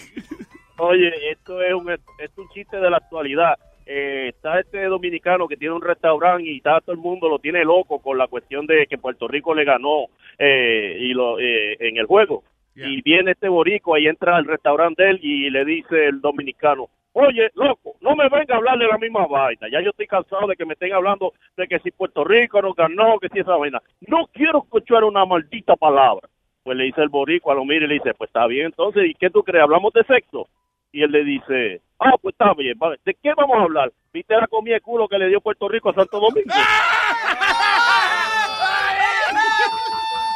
oye, 0.78 1.32
esto 1.32 1.62
es 1.64 1.74
un, 1.74 1.90
esto 1.92 2.12
es 2.20 2.30
un 2.38 2.48
chiste 2.50 2.78
de 2.78 2.90
la 2.92 2.98
actualidad. 2.98 3.56
Eh, 3.86 4.30
está 4.30 4.60
este 4.60 4.84
dominicano 4.86 5.48
que 5.48 5.58
tiene 5.58 5.76
un 5.76 5.82
restaurante 5.82 6.50
y 6.50 6.58
está 6.58 6.82
todo 6.82 6.94
el 6.94 7.02
mundo 7.02 7.30
lo 7.30 7.38
tiene 7.38 7.64
loco 7.64 8.00
con 8.00 8.18
la 8.18 8.28
cuestión 8.28 8.66
de 8.66 8.88
que 8.88 8.98
Puerto 8.98 9.28
Rico 9.28 9.54
le 9.54 9.64
ganó 9.64 10.08
eh, 10.40 10.98
y 11.00 11.14
lo 11.14 11.40
eh, 11.40 11.78
en 11.80 11.98
el 11.98 12.06
juego. 12.06 12.44
Y 12.78 13.02
viene 13.04 13.32
este 13.32 13.48
borico, 13.48 13.96
ahí 13.96 14.08
entra 14.08 14.36
al 14.36 14.46
restaurante 14.46 15.02
de 15.02 15.12
él 15.12 15.20
y 15.22 15.50
le 15.50 15.64
dice 15.64 16.08
el 16.08 16.20
dominicano, 16.20 16.90
oye, 17.14 17.50
loco, 17.54 17.96
no 18.02 18.18
me 18.18 18.28
venga 18.28 18.56
a 18.56 18.58
hablar 18.58 18.78
de 18.78 18.88
la 18.88 18.98
misma 18.98 19.26
vaina. 19.28 19.70
Ya 19.72 19.80
yo 19.80 19.92
estoy 19.92 20.08
cansado 20.08 20.46
de 20.48 20.58
que 20.58 20.66
me 20.66 20.74
estén 20.74 20.92
hablando 20.92 21.32
de 21.56 21.68
que 21.68 21.80
si 21.80 21.92
Puerto 21.92 22.26
Rico 22.26 22.62
no 22.62 22.74
ganó, 22.74 23.18
que 23.20 23.30
si 23.30 23.40
esa 23.40 23.56
vaina. 23.56 23.82
No 24.08 24.28
quiero 24.34 24.60
escuchar 24.60 25.06
una 25.06 25.26
maldita 25.26 25.78
palabra. 25.78 26.28
Pues 26.64 26.78
le 26.78 26.86
dice 26.86 27.02
el 27.02 27.10
borico, 27.10 27.52
a 27.52 27.56
lo 27.56 27.64
mire 27.64 27.86
y 27.86 27.88
le 27.88 27.94
dice, 27.94 28.14
pues 28.16 28.28
está 28.28 28.46
bien, 28.48 28.66
entonces, 28.66 29.06
¿y 29.08 29.14
qué 29.14 29.30
tú 29.30 29.44
crees? 29.44 29.64
¿Hablamos 29.64 29.94
de 29.94 30.04
sexo? 30.04 30.50
Y 30.92 31.04
él 31.04 31.12
le 31.12 31.24
dice, 31.24 31.82
ah, 32.00 32.12
pues 32.22 32.34
está 32.34 32.54
bien, 32.58 32.78
vale. 32.78 32.98
¿de 33.06 33.14
qué 33.22 33.32
vamos 33.36 33.58
a 33.58 33.64
hablar? 33.64 33.92
¿Viste 34.14 34.36
la 34.36 34.48
comida 34.48 34.76
de 34.76 34.82
culo 34.82 35.08
que 35.08 35.18
le 35.18 35.28
dio 35.28 35.42
Puerto 35.42 35.68
Rico 35.68 35.90
a 35.90 35.94
Santo 35.94 36.20
Domingo? 36.20 36.54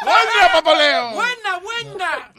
¡Buena, 0.04 0.54
Papoleo! 0.54 1.12
Buena, 1.12 1.60
buena. 1.62 2.32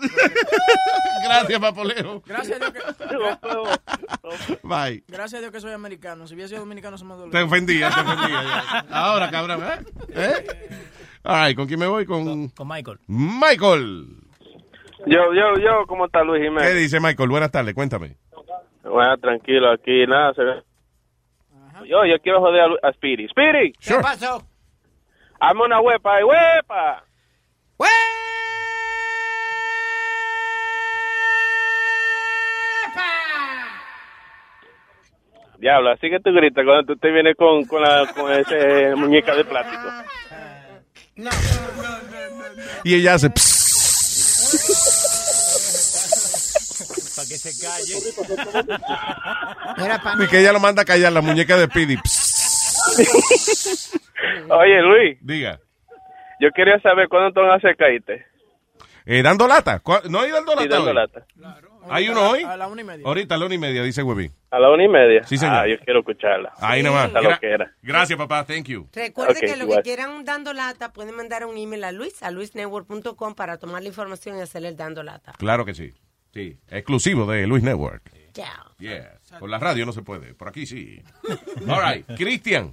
Gracias, 1.25 1.61
Papoleo. 1.61 2.23
Gracias 2.27 2.61
a 2.61 2.71
Dios 2.71 2.73
que... 2.73 4.59
Bye. 4.63 5.05
Gracias 5.09 5.35
a 5.35 5.41
Dios 5.41 5.53
que 5.53 5.61
soy 5.61 5.73
americano. 5.73 6.27
Si 6.27 6.35
hubiera 6.35 6.49
sido 6.49 6.61
dominicano, 6.61 6.97
se 6.99 7.05
me 7.05 7.15
dolía. 7.15 7.31
Te 7.31 7.43
ofendía, 7.43 7.91
te 7.91 8.01
ofendía. 8.01 8.43
ya. 8.43 8.85
Ahora, 8.91 9.31
cabrón, 9.31 9.63
¿eh? 9.63 9.79
¿Eh? 10.15 10.45
All 11.23 11.47
right, 11.47 11.57
¿con 11.57 11.67
quién 11.67 11.79
me 11.79 11.87
voy? 11.87 12.07
Con, 12.07 12.49
con 12.49 12.67
Michael. 12.69 12.99
Michael. 13.07 14.07
Yo, 15.07 15.33
yo, 15.35 15.55
yo, 15.61 15.87
¿cómo 15.87 16.07
está 16.07 16.23
Luis 16.25 16.41
¿Qué 16.41 16.49
Jiménez? 16.49 16.75
dice 16.77 16.99
Michael? 17.01 17.29
Buenas 17.29 17.51
tardes, 17.51 17.75
cuéntame. 17.75 18.17
Bueno, 18.83 19.17
tranquilo, 19.19 19.71
aquí 19.71 20.07
nada. 20.07 20.35
Se 20.35 20.43
ve. 20.43 20.63
Yo, 21.87 22.05
yo 22.05 22.19
quiero 22.23 22.41
joder 22.41 22.61
a, 22.83 22.89
a 22.89 22.93
Speedy. 22.93 23.29
Speedy, 23.29 23.73
¿Qué 23.73 23.95
pasó? 24.01 24.43
hazme 25.41 25.65
una 25.65 25.81
huepa 25.81 26.17
ahí, 26.17 26.25
huepa. 26.25 27.05
Diablo, 35.59 35.91
así 35.91 36.09
que 36.09 36.21
tú 36.21 36.33
gritas 36.33 36.65
cuando 36.65 36.95
tú 36.95 36.97
te 36.99 37.11
vienes 37.11 37.37
con, 37.37 37.65
con, 37.67 37.83
la, 37.83 38.11
con 38.15 38.33
ese 38.33 38.95
muñeca 38.97 39.35
de 39.35 39.45
plástico. 39.45 39.89
Y 42.85 42.95
ella 42.95 43.15
hace... 43.15 43.29
Para 47.21 47.29
que 47.29 47.37
se 47.39 47.53
calle. 47.61 47.95
Y 50.25 50.27
que 50.29 50.41
ella 50.41 50.53
lo 50.53 50.61
manda 50.61 50.83
a 50.83 50.85
callar, 50.85 51.13
la 51.13 51.21
muñeca 51.21 51.57
de 51.57 51.67
Speedy. 51.67 51.97
Oye, 54.51 54.83
Luis. 54.83 55.19
Diga. 55.21 55.59
Yo 56.41 56.49
quería 56.55 56.79
saber 56.81 57.09
cuándo 57.09 57.33
te 57.33 57.41
van 57.41 57.51
a 57.51 57.55
hacer 57.57 57.77
caíte. 57.77 58.25
Eh, 59.07 59.23
¿Dando 59.23 59.47
lata? 59.47 59.81
¿Cuál- 59.81 60.03
¿No 60.11 60.21
hay 60.21 60.31
dando 60.31 60.53
lata 60.55 60.63
Sí, 60.63 60.69
dando 60.69 60.89
hoy? 60.91 60.95
lata. 60.95 61.27
¿Hay 61.89 62.09
uno 62.09 62.31
hoy? 62.31 62.43
A 62.45 62.57
la 62.57 62.69
una 62.69 62.83
y 62.83 62.85
media. 62.85 63.07
Ahorita 63.07 63.35
a 63.35 63.39
la 63.39 63.47
una 63.47 63.55
y 63.55 63.59
media, 63.59 63.83
dice 63.83 64.03
Webby. 64.03 64.31
A 64.51 64.59
la 64.59 64.71
una 64.71 64.85
y 64.85 64.89
media. 64.89 65.23
Sí, 65.25 65.37
señor. 65.39 65.57
Ah, 65.57 65.67
yo 65.69 65.79
quiero 65.85 66.01
escucharla. 66.01 66.53
Ahí 66.61 66.83
nomás. 66.83 67.09
Esa 67.11 67.21
Gra- 67.21 67.31
loquera. 67.33 67.73
Gracias, 67.83 68.19
papá. 68.19 68.45
Thank 68.45 68.67
you. 68.67 68.89
Recuerde 68.93 69.41
que 69.41 69.57
lo 69.57 69.65
igual. 69.65 69.79
que 69.79 69.83
quieran 69.83 70.25
dando 70.25 70.53
lata 70.53 70.93
pueden 70.93 71.17
mandar 71.17 71.45
un 71.47 71.57
email 71.57 71.85
a 71.85 71.93
Luis, 71.93 72.23
a 72.23 72.31
luisnetwork.com 72.31 73.35
para 73.35 73.57
tomar 73.59 73.83
la 73.83 73.89
información 73.89 74.39
y 74.39 74.43
hacerle 74.43 74.69
el 74.69 74.77
dando 74.77 75.03
lata. 75.03 75.33
Claro 75.39 75.65
que 75.65 75.75
sí. 75.75 75.93
Sí. 76.33 76.57
Exclusivo 76.69 77.27
de 77.31 77.47
Luis 77.47 77.63
Network. 77.63 78.11
Ya. 78.35 78.53
Yeah. 78.79 79.19
Por 79.39 79.51
la 79.51 79.59
radio 79.59 79.85
no 79.85 79.93
se 79.93 80.03
puede. 80.03 80.35
Por 80.35 80.49
aquí 80.49 80.65
sí. 80.67 81.03
All 81.69 81.83
right. 81.95 82.07
Cristian. 82.17 82.73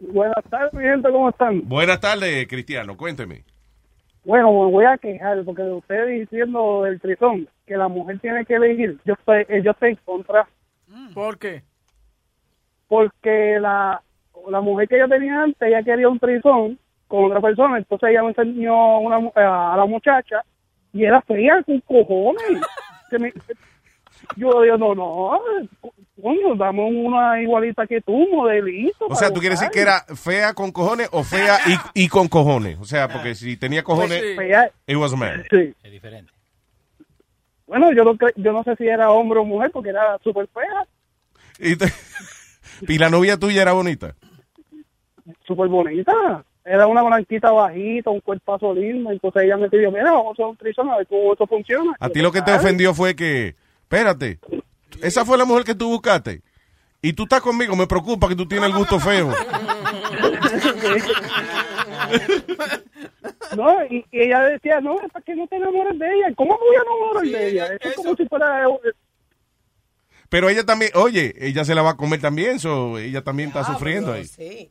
Buenas 0.00 0.44
tardes, 0.48 0.72
mi 0.72 0.82
gente, 0.82 1.10
¿cómo 1.10 1.28
están? 1.30 1.68
Buenas 1.68 2.00
tardes, 2.00 2.46
Cristiano. 2.48 2.96
Cuénteme. 2.96 3.44
Bueno, 4.24 4.48
me 4.52 4.70
voy 4.70 4.84
a 4.84 4.98
quejar 4.98 5.42
porque 5.44 5.62
usted 5.62 6.06
diciendo 6.08 6.82
del 6.84 7.00
trizón 7.00 7.48
que 7.66 7.76
la 7.76 7.88
mujer 7.88 8.18
tiene 8.20 8.44
que 8.44 8.54
elegir, 8.54 8.98
yo 9.04 9.14
estoy, 9.14 9.44
eh, 9.48 9.62
yo 9.64 9.70
estoy 9.72 9.90
en 9.90 9.96
contra. 10.04 10.46
¿Por 11.14 11.38
qué? 11.38 11.62
Porque 12.88 13.58
la, 13.60 14.02
la 14.48 14.60
mujer 14.60 14.88
que 14.88 14.98
yo 14.98 15.08
tenía 15.08 15.42
antes, 15.42 15.60
ella 15.68 15.82
quería 15.82 16.08
un 16.08 16.18
trizón 16.18 16.78
con 17.06 17.24
otra 17.26 17.40
persona, 17.40 17.78
entonces 17.78 18.10
ella 18.10 18.22
me 18.22 18.28
enseñó 18.28 18.98
una, 19.00 19.18
mu- 19.18 19.32
a 19.34 19.74
la 19.76 19.86
muchacha 19.86 20.44
y 20.92 21.04
era 21.04 21.20
fea 21.22 21.62
con 21.64 21.80
cojones. 21.80 22.60
Que 23.10 23.18
me- 23.18 23.32
yo 24.36 24.62
digo, 24.62 24.76
no, 24.76 24.94
no, 24.94 25.40
coño, 26.20 26.54
dame 26.56 26.82
una 26.84 27.40
igualita 27.42 27.86
que 27.86 28.00
tú, 28.02 28.28
modelito. 28.32 29.06
O 29.08 29.14
sea, 29.14 29.32
¿tú 29.32 29.40
quieres 29.40 29.58
decir 29.58 29.72
que 29.72 29.80
era 29.80 30.00
fea 30.14 30.52
con 30.54 30.70
cojones 30.72 31.08
o 31.12 31.24
fea 31.24 31.58
y, 31.94 32.04
y 32.04 32.08
con 32.08 32.28
cojones? 32.28 32.78
O 32.80 32.84
sea, 32.84 33.08
porque 33.08 33.34
si 33.34 33.56
tenía 33.56 33.82
cojones, 33.82 34.20
Pues 34.20 34.30
sí. 34.32 34.36
Fea. 34.36 34.70
it 34.86 34.96
was 34.96 35.12
a 35.12 35.16
man. 35.16 35.44
Sí. 35.50 35.74
Es 35.82 35.90
diferente. 35.90 36.32
Bueno, 37.66 37.92
yo 37.92 38.04
no, 38.04 38.16
yo 38.36 38.52
no 38.52 38.62
sé 38.64 38.76
si 38.76 38.86
era 38.86 39.10
hombre 39.10 39.38
o 39.38 39.44
mujer 39.44 39.70
porque 39.72 39.90
era 39.90 40.18
súper 40.22 40.48
fea, 40.48 40.86
Y, 41.58 41.76
te- 41.76 41.92
y 42.92 42.98
la 42.98 43.08
novia 43.10 43.36
tuya 43.38 43.62
era 43.62 43.72
bonita. 43.72 44.14
súper 45.46 45.68
bonita. 45.68 46.44
Era 46.64 46.86
una 46.86 47.02
blanquita 47.02 47.50
bajita, 47.50 48.10
un 48.10 48.20
cuerpazo 48.20 48.74
lindo. 48.74 49.10
Entonces 49.10 49.42
ella 49.44 49.56
me 49.56 49.68
pidió, 49.68 49.90
mira, 49.90 50.12
vamos 50.12 50.28
a 50.28 50.32
hacer 50.32 50.46
un 50.46 50.56
trisón 50.56 50.90
a 50.90 50.98
ver 50.98 51.06
cómo 51.06 51.32
eso 51.32 51.46
funciona. 51.46 51.92
A 51.98 52.08
ti 52.08 52.20
lo 52.20 52.32
que 52.32 52.42
te 52.42 52.52
ofendió 52.52 52.94
fue 52.94 53.16
que, 53.16 53.56
espérate, 53.82 54.38
esa 55.02 55.24
fue 55.24 55.38
la 55.38 55.44
mujer 55.44 55.64
que 55.64 55.74
tú 55.74 55.88
buscaste. 55.88 56.42
Y 57.02 57.14
tú 57.14 57.22
estás 57.22 57.40
conmigo, 57.40 57.74
me 57.76 57.86
preocupa 57.86 58.28
que 58.28 58.36
tú 58.36 58.46
tienes 58.46 58.68
el 58.68 58.76
gusto 58.76 59.00
feo. 59.00 59.32
No, 63.56 63.84
y, 63.86 64.04
y 64.12 64.20
ella 64.20 64.42
decía, 64.42 64.80
no, 64.80 65.00
es 65.00 65.10
para 65.10 65.24
que 65.24 65.34
no 65.34 65.46
te 65.48 65.56
enamores 65.56 65.98
de 65.98 66.06
ella. 66.06 66.32
¿Cómo 66.36 66.56
voy 66.56 66.76
a 66.76 66.82
enamorar 66.82 67.24
de 67.24 67.48
ella? 67.48 67.66
Eso 67.80 67.88
es 67.88 67.96
como 67.96 68.14
si 68.14 68.26
fuera... 68.26 68.64
Pero 70.28 70.48
ella 70.48 70.64
también, 70.64 70.92
oye, 70.94 71.34
ella 71.38 71.64
se 71.64 71.74
la 71.74 71.82
va 71.82 71.90
a 71.90 71.96
comer 71.96 72.20
también, 72.20 72.60
so 72.60 72.98
ella 72.98 73.22
también 73.22 73.48
está 73.48 73.64
sufriendo 73.64 74.12
ahí. 74.12 74.24
Sí. 74.24 74.70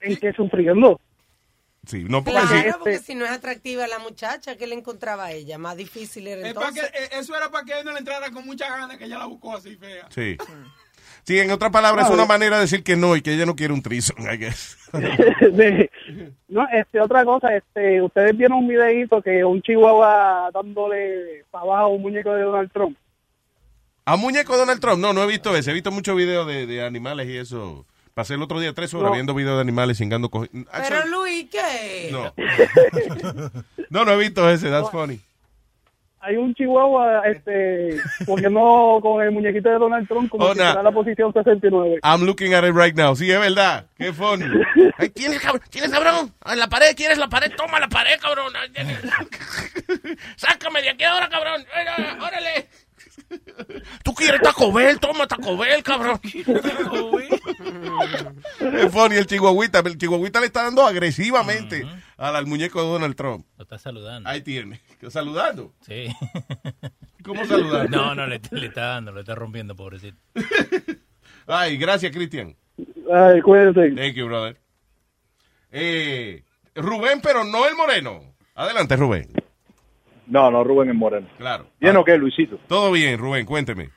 ¿En 0.00 0.16
qué 0.16 0.32
sufriendo? 0.32 1.00
Sí, 1.86 2.04
no 2.04 2.22
porque 2.22 2.40
Claro, 2.40 2.62
sí. 2.62 2.76
porque 2.78 2.98
si 2.98 3.14
no 3.14 3.24
es 3.24 3.30
atractiva 3.30 3.86
la 3.86 3.98
muchacha, 3.98 4.56
¿qué 4.56 4.66
le 4.66 4.74
encontraba 4.74 5.26
a 5.26 5.32
ella? 5.32 5.56
Más 5.58 5.76
difícil 5.76 6.26
era 6.26 6.42
Es 6.42 6.48
entonces. 6.48 6.90
que- 6.90 6.98
eh, 7.04 7.08
eso 7.12 7.34
era 7.36 7.50
para 7.50 7.64
que 7.64 7.78
él 7.78 7.84
no 7.84 7.92
le 7.92 7.98
entrara 8.00 8.30
con 8.30 8.44
mucha 8.44 8.68
ganas, 8.68 8.96
que 8.98 9.04
ella 9.04 9.18
la 9.18 9.26
buscó 9.26 9.56
así 9.56 9.74
fea. 9.76 10.06
Sí. 10.10 10.36
Sí, 11.24 11.38
en 11.38 11.50
otras 11.50 11.70
palabras, 11.70 12.06
es 12.08 12.14
una 12.14 12.24
manera 12.26 12.56
de 12.56 12.62
decir 12.62 12.82
que 12.82 12.96
no 12.96 13.14
y 13.16 13.20
que 13.22 13.32
ella 13.34 13.44
no 13.46 13.54
quiere 13.56 13.72
un 13.74 13.82
trison, 13.82 14.16
I 14.32 14.36
guess. 14.38 14.76
de- 14.92 15.90
no, 16.48 16.66
este, 16.72 17.00
otra 17.00 17.24
cosa, 17.24 17.54
este, 17.54 18.00
ustedes 18.02 18.36
vieron 18.36 18.58
un 18.58 18.68
videito 18.68 19.20
que 19.22 19.44
un 19.44 19.60
chihuahua 19.62 20.50
dándole 20.52 21.44
para 21.50 21.64
abajo 21.64 21.82
a 21.84 21.88
un 21.88 22.02
muñeco 22.02 22.32
de 22.32 22.42
Donald 22.42 22.70
Trump. 22.72 22.96
¿A 24.04 24.16
muñeco 24.16 24.56
Donald 24.56 24.80
Trump? 24.80 25.00
No, 25.00 25.12
no 25.12 25.22
he 25.22 25.26
visto 25.26 25.54
ese. 25.54 25.70
He 25.70 25.74
visto 25.74 25.90
muchos 25.90 26.16
videos 26.16 26.46
de, 26.46 26.66
de 26.66 26.82
animales 26.84 27.28
y 27.28 27.36
eso. 27.36 27.84
Pasé 28.18 28.34
el 28.34 28.42
otro 28.42 28.58
día 28.58 28.72
tres 28.72 28.92
horas 28.94 29.10
No. 29.10 29.14
viendo 29.14 29.32
videos 29.32 29.54
de 29.58 29.60
animales 29.60 29.96
chingando 29.96 30.28
co- 30.28 30.44
Pero 30.50 31.06
Luis, 31.06 31.46
¿qué? 31.52 32.08
No. 32.10 32.34
No, 33.90 34.04
no 34.04 34.10
he 34.10 34.16
visto 34.16 34.50
ese. 34.50 34.68
That's 34.70 34.90
funny. 34.90 35.20
Hay 36.18 36.34
un 36.34 36.52
chihuahua, 36.52 37.22
este, 37.28 37.96
poniendo 38.26 38.98
con 39.00 39.22
el 39.22 39.30
muñequito 39.30 39.68
de 39.68 39.78
Donald 39.78 40.08
Trump 40.08 40.28
como 40.30 40.46
Oh, 40.46 40.52
si 40.52 40.58
nah. 40.58 40.72
fuera 40.72 40.82
la 40.82 40.90
posición 40.90 41.32
69. 41.32 42.00
I'm 42.02 42.24
looking 42.24 42.54
at 42.54 42.64
it 42.64 42.74
right 42.74 42.96
now. 42.96 43.14
Sí, 43.14 43.30
es 43.30 43.38
verdad. 43.38 43.86
Qué 43.96 44.12
funny. 44.12 44.46
Ay, 44.98 45.10
¿Tienes, 45.10 45.38
cabrón? 45.40 45.62
¿Tienes, 45.70 45.90
cabrón? 45.92 46.34
A 46.40 46.56
la 46.56 46.66
pared, 46.66 46.96
¿quieres 46.96 47.18
la 47.18 47.28
pared? 47.28 47.52
Toma 47.56 47.78
la 47.78 47.86
pared, 47.88 48.18
cabrón. 48.20 48.52
Sácame 50.36 50.82
de 50.82 50.90
aquí 50.90 51.04
ahora, 51.04 51.28
cabrón. 51.28 51.64
Órale. 52.20 52.66
¿Tú 54.02 54.14
quieres 54.14 54.40
Taco 54.40 54.72
Bell? 54.72 54.98
Toma 54.98 55.26
Taco 55.26 55.56
Bell, 55.56 55.82
cabrón. 55.82 56.20
Es 58.60 58.92
funny 58.92 59.16
el 59.16 59.26
chihuahuita. 59.26 59.80
El 59.80 59.98
chihuahuita 59.98 60.40
le 60.40 60.46
está 60.46 60.62
dando 60.64 60.86
agresivamente 60.86 61.86
al, 62.16 62.36
al 62.36 62.46
muñeco 62.46 62.82
de 62.82 62.88
Donald 62.88 63.16
Trump. 63.16 63.46
Lo 63.56 63.62
está 63.64 63.78
saludando. 63.78 64.28
Ahí 64.28 64.42
tiene. 64.42 64.80
¿Saludando? 65.08 65.74
Sí. 65.86 66.08
¿Cómo 67.24 67.44
saludando? 67.46 67.96
No, 67.96 68.14
no, 68.14 68.26
le, 68.26 68.40
le 68.50 68.66
está 68.66 68.86
dando, 68.86 69.12
le 69.12 69.20
está 69.20 69.34
rompiendo, 69.34 69.74
pobrecito. 69.76 70.16
Ay, 71.46 71.76
gracias, 71.76 72.12
Cristian. 72.12 72.56
Ay, 73.12 73.40
cuídate. 73.42 73.90
Thank 73.92 74.14
you, 74.14 74.26
brother. 74.26 74.56
Eh, 75.70 76.44
Rubén, 76.74 77.20
pero 77.20 77.44
no 77.44 77.66
el 77.66 77.74
moreno. 77.74 78.34
Adelante, 78.54 78.96
Rubén. 78.96 79.28
No, 80.28 80.50
no, 80.50 80.62
Rubén 80.62 80.90
es 80.90 80.94
Moreno. 80.94 81.26
Claro. 81.38 81.66
¿Bien 81.80 81.96
o 81.96 82.04
qué, 82.04 82.16
Luisito? 82.16 82.58
Todo 82.66 82.92
bien, 82.92 83.18
Rubén, 83.18 83.46
cuénteme. 83.46 83.90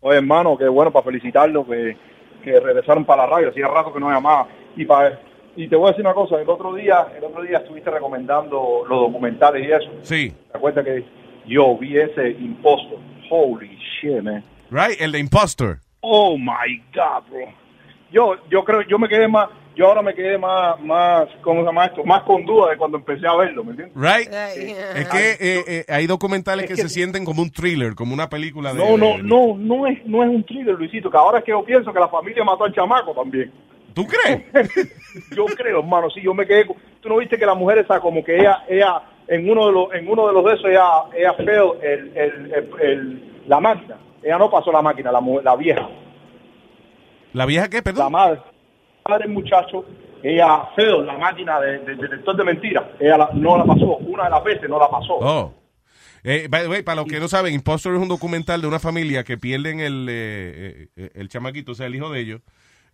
Oye, 0.00 0.18
hermano, 0.18 0.56
qué 0.56 0.68
bueno 0.68 0.92
para 0.92 1.04
felicitarlos 1.04 1.66
que, 1.66 1.96
que 2.44 2.60
regresaron 2.60 3.04
para 3.04 3.24
la 3.24 3.30
radio. 3.30 3.50
Hacía 3.50 3.66
rato 3.68 3.92
que 3.92 4.00
no 4.00 4.10
llamaba. 4.10 4.48
Y 4.76 4.84
para 4.84 5.20
y 5.56 5.66
te 5.66 5.74
voy 5.74 5.88
a 5.88 5.90
decir 5.90 6.04
una 6.04 6.14
cosa. 6.14 6.40
El 6.40 6.48
otro 6.48 6.72
día, 6.72 7.08
el 7.16 7.24
otro 7.24 7.42
día 7.42 7.58
estuviste 7.58 7.90
recomendando 7.90 8.84
los 8.88 9.00
documentales 9.00 9.66
y 9.66 9.72
eso. 9.72 9.90
Sí. 10.02 10.32
¿Te 10.52 10.56
acuerdas 10.56 10.84
que 10.84 11.04
yo 11.48 11.76
vi 11.76 11.98
ese 11.98 12.30
impostor? 12.30 13.00
Holy 13.28 13.76
shit, 14.00 14.22
man. 14.22 14.44
Right, 14.70 15.00
el 15.00 15.10
de 15.10 15.18
Impostor. 15.18 15.80
Oh 16.00 16.38
my 16.38 16.80
God, 16.94 17.24
bro. 17.28 17.52
Yo, 18.12 18.36
yo 18.48 18.64
creo, 18.64 18.82
yo 18.82 18.98
me 19.00 19.08
quedé 19.08 19.26
más, 19.26 19.48
yo 19.78 19.86
ahora 19.86 20.02
me 20.02 20.12
quedé 20.12 20.36
más, 20.36 20.80
más, 20.80 21.28
¿cómo 21.40 21.60
se 21.60 21.66
llama 21.66 21.86
esto? 21.86 22.02
Más 22.04 22.24
con 22.24 22.44
duda 22.44 22.70
de 22.70 22.76
cuando 22.76 22.98
empecé 22.98 23.26
a 23.28 23.36
verlo, 23.36 23.62
¿me 23.62 23.70
entiendes? 23.70 23.96
Right. 23.96 24.28
Es 24.98 25.08
que 25.08 25.30
eh, 25.30 25.64
eh, 25.68 25.84
hay 25.88 26.06
documentales 26.08 26.66
que, 26.66 26.74
se 26.76 26.88
sienten 26.88 27.24
como 27.24 27.42
un 27.42 27.50
thriller, 27.50 27.94
como 27.94 28.12
una 28.12 28.28
película 28.28 28.74
de... 28.74 28.78
No, 28.78 28.96
no, 28.96 29.18
no, 29.18 29.56
no 29.56 29.86
es, 29.86 30.04
no 30.04 30.24
es 30.24 30.28
un 30.30 30.42
thriller, 30.44 30.74
Luisito, 30.74 31.08
que 31.10 31.16
ahora 31.16 31.38
es 31.38 31.44
que 31.44 31.52
yo 31.52 31.64
pienso 31.64 31.92
que 31.92 32.00
la 32.00 32.08
familia 32.08 32.42
mató 32.42 32.64
al 32.64 32.74
chamaco 32.74 33.12
también. 33.14 33.52
¿Tú 33.94 34.04
crees? 34.06 34.42
yo 35.36 35.44
creo, 35.46 35.78
hermano, 35.78 36.10
sí, 36.10 36.20
yo 36.22 36.34
me 36.34 36.44
quedé, 36.46 36.66
con- 36.66 36.76
tú 37.00 37.08
no 37.08 37.16
viste 37.18 37.38
que 37.38 37.46
la 37.46 37.54
mujer 37.54 37.78
esa 37.78 38.00
como 38.00 38.24
que 38.24 38.36
ella, 38.36 38.64
ella, 38.68 39.00
en 39.28 39.48
uno 39.48 39.66
de 39.66 39.72
los, 39.72 39.94
en 39.94 40.08
uno 40.08 40.26
de 40.26 40.32
los 40.32 40.44
de 40.44 40.54
esos, 40.54 40.66
ella, 40.66 40.86
ella 41.16 41.32
failed 41.34 41.82
el, 41.82 42.16
el, 42.16 42.52
el, 42.52 42.70
el- 42.80 43.32
la 43.46 43.60
máquina, 43.60 43.96
ella 44.22 44.38
no 44.38 44.50
pasó 44.50 44.72
la 44.72 44.82
máquina, 44.82 45.12
la, 45.12 45.20
mu- 45.20 45.40
la 45.40 45.54
vieja. 45.56 45.88
¿La 47.32 47.46
vieja 47.46 47.68
qué, 47.68 47.82
perdón? 47.82 48.04
La 48.04 48.10
madre, 48.10 48.40
la 49.08 49.14
madre 49.14 49.26
del 49.26 49.34
muchacho, 49.34 49.84
ella 50.22 50.68
failed 50.76 51.06
la 51.06 51.16
máquina 51.16 51.58
de, 51.60 51.78
de- 51.78 51.96
detector 51.96 52.36
de 52.36 52.44
mentiras, 52.44 52.84
ella 53.00 53.16
la- 53.18 53.30
no 53.34 53.56
la 53.56 53.64
pasó, 53.64 53.96
una 53.98 54.24
de 54.24 54.30
las 54.30 54.44
veces 54.44 54.68
no 54.68 54.78
la 54.78 54.88
pasó. 54.90 55.14
Oh. 55.20 55.54
Eh, 56.24 56.46
by 56.50 56.62
the 56.62 56.68
way, 56.68 56.82
para 56.82 56.96
los 56.96 57.06
que 57.06 57.20
no 57.20 57.28
saben, 57.28 57.54
Impostor 57.54 57.94
es 57.94 58.00
un 58.00 58.08
documental 58.08 58.60
de 58.60 58.66
una 58.66 58.78
familia 58.80 59.24
que 59.24 59.38
pierden 59.38 59.80
el, 59.80 60.06
eh, 60.10 60.88
eh, 60.96 61.10
el 61.14 61.28
chamaquito, 61.28 61.72
o 61.72 61.74
sea, 61.74 61.86
el 61.86 61.94
hijo 61.94 62.10
de 62.10 62.20
ellos, 62.20 62.40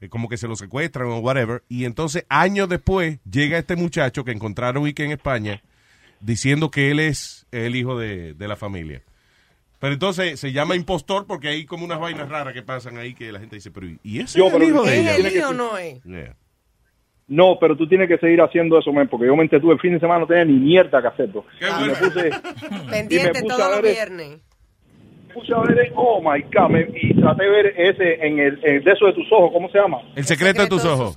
eh, 0.01 0.09
como 0.09 0.29
que 0.29 0.37
se 0.37 0.47
lo 0.47 0.57
secuestran 0.57 1.09
o 1.09 1.19
whatever, 1.19 1.63
y 1.69 1.85
entonces 1.87 2.27
años 2.29 2.69
después 2.69 3.19
llega 3.29 3.59
este 3.59 3.77
muchacho 3.77 4.25
que 4.25 4.31
encontraron 4.33 4.87
y 4.87 4.93
que 4.93 5.05
en 5.05 5.13
España, 5.13 5.63
diciendo 6.21 6.71
que 6.71 6.91
él 6.91 7.01
es 7.01 7.47
el 7.51 7.75
hijo 7.77 7.99
de, 7.99 8.35
de 8.35 8.49
la 8.49 8.57
familia. 8.57 9.03
Pero 9.85 9.93
entonces 9.93 10.41
se 10.41 10.51
llama 10.51 10.77
impostor 10.77 11.27
porque 11.27 11.49
hay 11.49 11.67
como 11.67 11.85
unas 11.85 12.01
vainas 12.01 12.27
raras 12.27 12.55
que 12.55 12.63
pasan 12.63 12.97
ahí 12.97 13.13
que 13.13 13.31
la 13.31 13.39
gente 13.39 13.57
dice, 13.57 13.71
pero 13.71 13.87
¿y 14.03 14.19
ese 14.21 14.39
Yo, 14.39 14.47
es 14.47 14.55
el 14.55 14.63
hijo 14.63 14.83
de 14.83 14.95
¿es 14.95 15.01
ella? 15.01 15.17
el 15.29 15.37
hijo 15.37 15.49
o 15.51 15.53
no 15.53 15.77
es? 15.77 16.03
Yeah. 16.05 16.35
No, 17.29 17.59
pero 17.61 17.77
tú 17.77 17.87
tienes 17.87 18.09
que 18.09 18.17
seguir 18.17 18.41
haciendo 18.41 18.79
eso, 18.79 18.91
men, 18.95 19.09
porque 19.09 19.27
yo 19.27 19.37
me 19.37 19.43
entretuve 19.43 19.75
el 19.75 19.81
fin 19.81 19.93
de 19.93 20.01
semana, 20.01 20.21
no 20.21 20.27
tenía 20.27 20.47
ni 20.47 20.55
mierda 20.55 21.03
que 21.03 21.09
hacer, 21.09 21.27
bro. 21.27 21.45
Y 21.61 21.85
me 21.87 21.95
puse, 21.97 22.31
Pendiente 22.91 23.43
me 23.43 23.47
todos 23.47 23.61
a 23.61 23.69
los 23.73 23.83
ver- 23.83 23.93
viernes. 23.93 24.39
puse 25.35 25.53
a 25.53 25.59
ver, 25.61 25.93
oh 25.97 26.23
my 26.23 26.41
God, 26.45 26.79
y 27.03 27.21
traté 27.21 27.45
de 27.45 27.51
ver 27.51 27.67
ese 27.77 28.27
en 28.27 28.39
el, 28.39 28.61
en 28.65 28.85
de 28.85 28.91
eso 28.91 29.05
de 29.05 29.13
tus 29.13 29.31
ojos, 29.33 29.51
¿cómo 29.53 29.69
se 29.69 29.77
llama? 29.79 29.99
El 30.17 30.25
secreto 30.25 30.63
de 30.63 30.69
tus 30.69 30.83
ojos. 30.87 31.15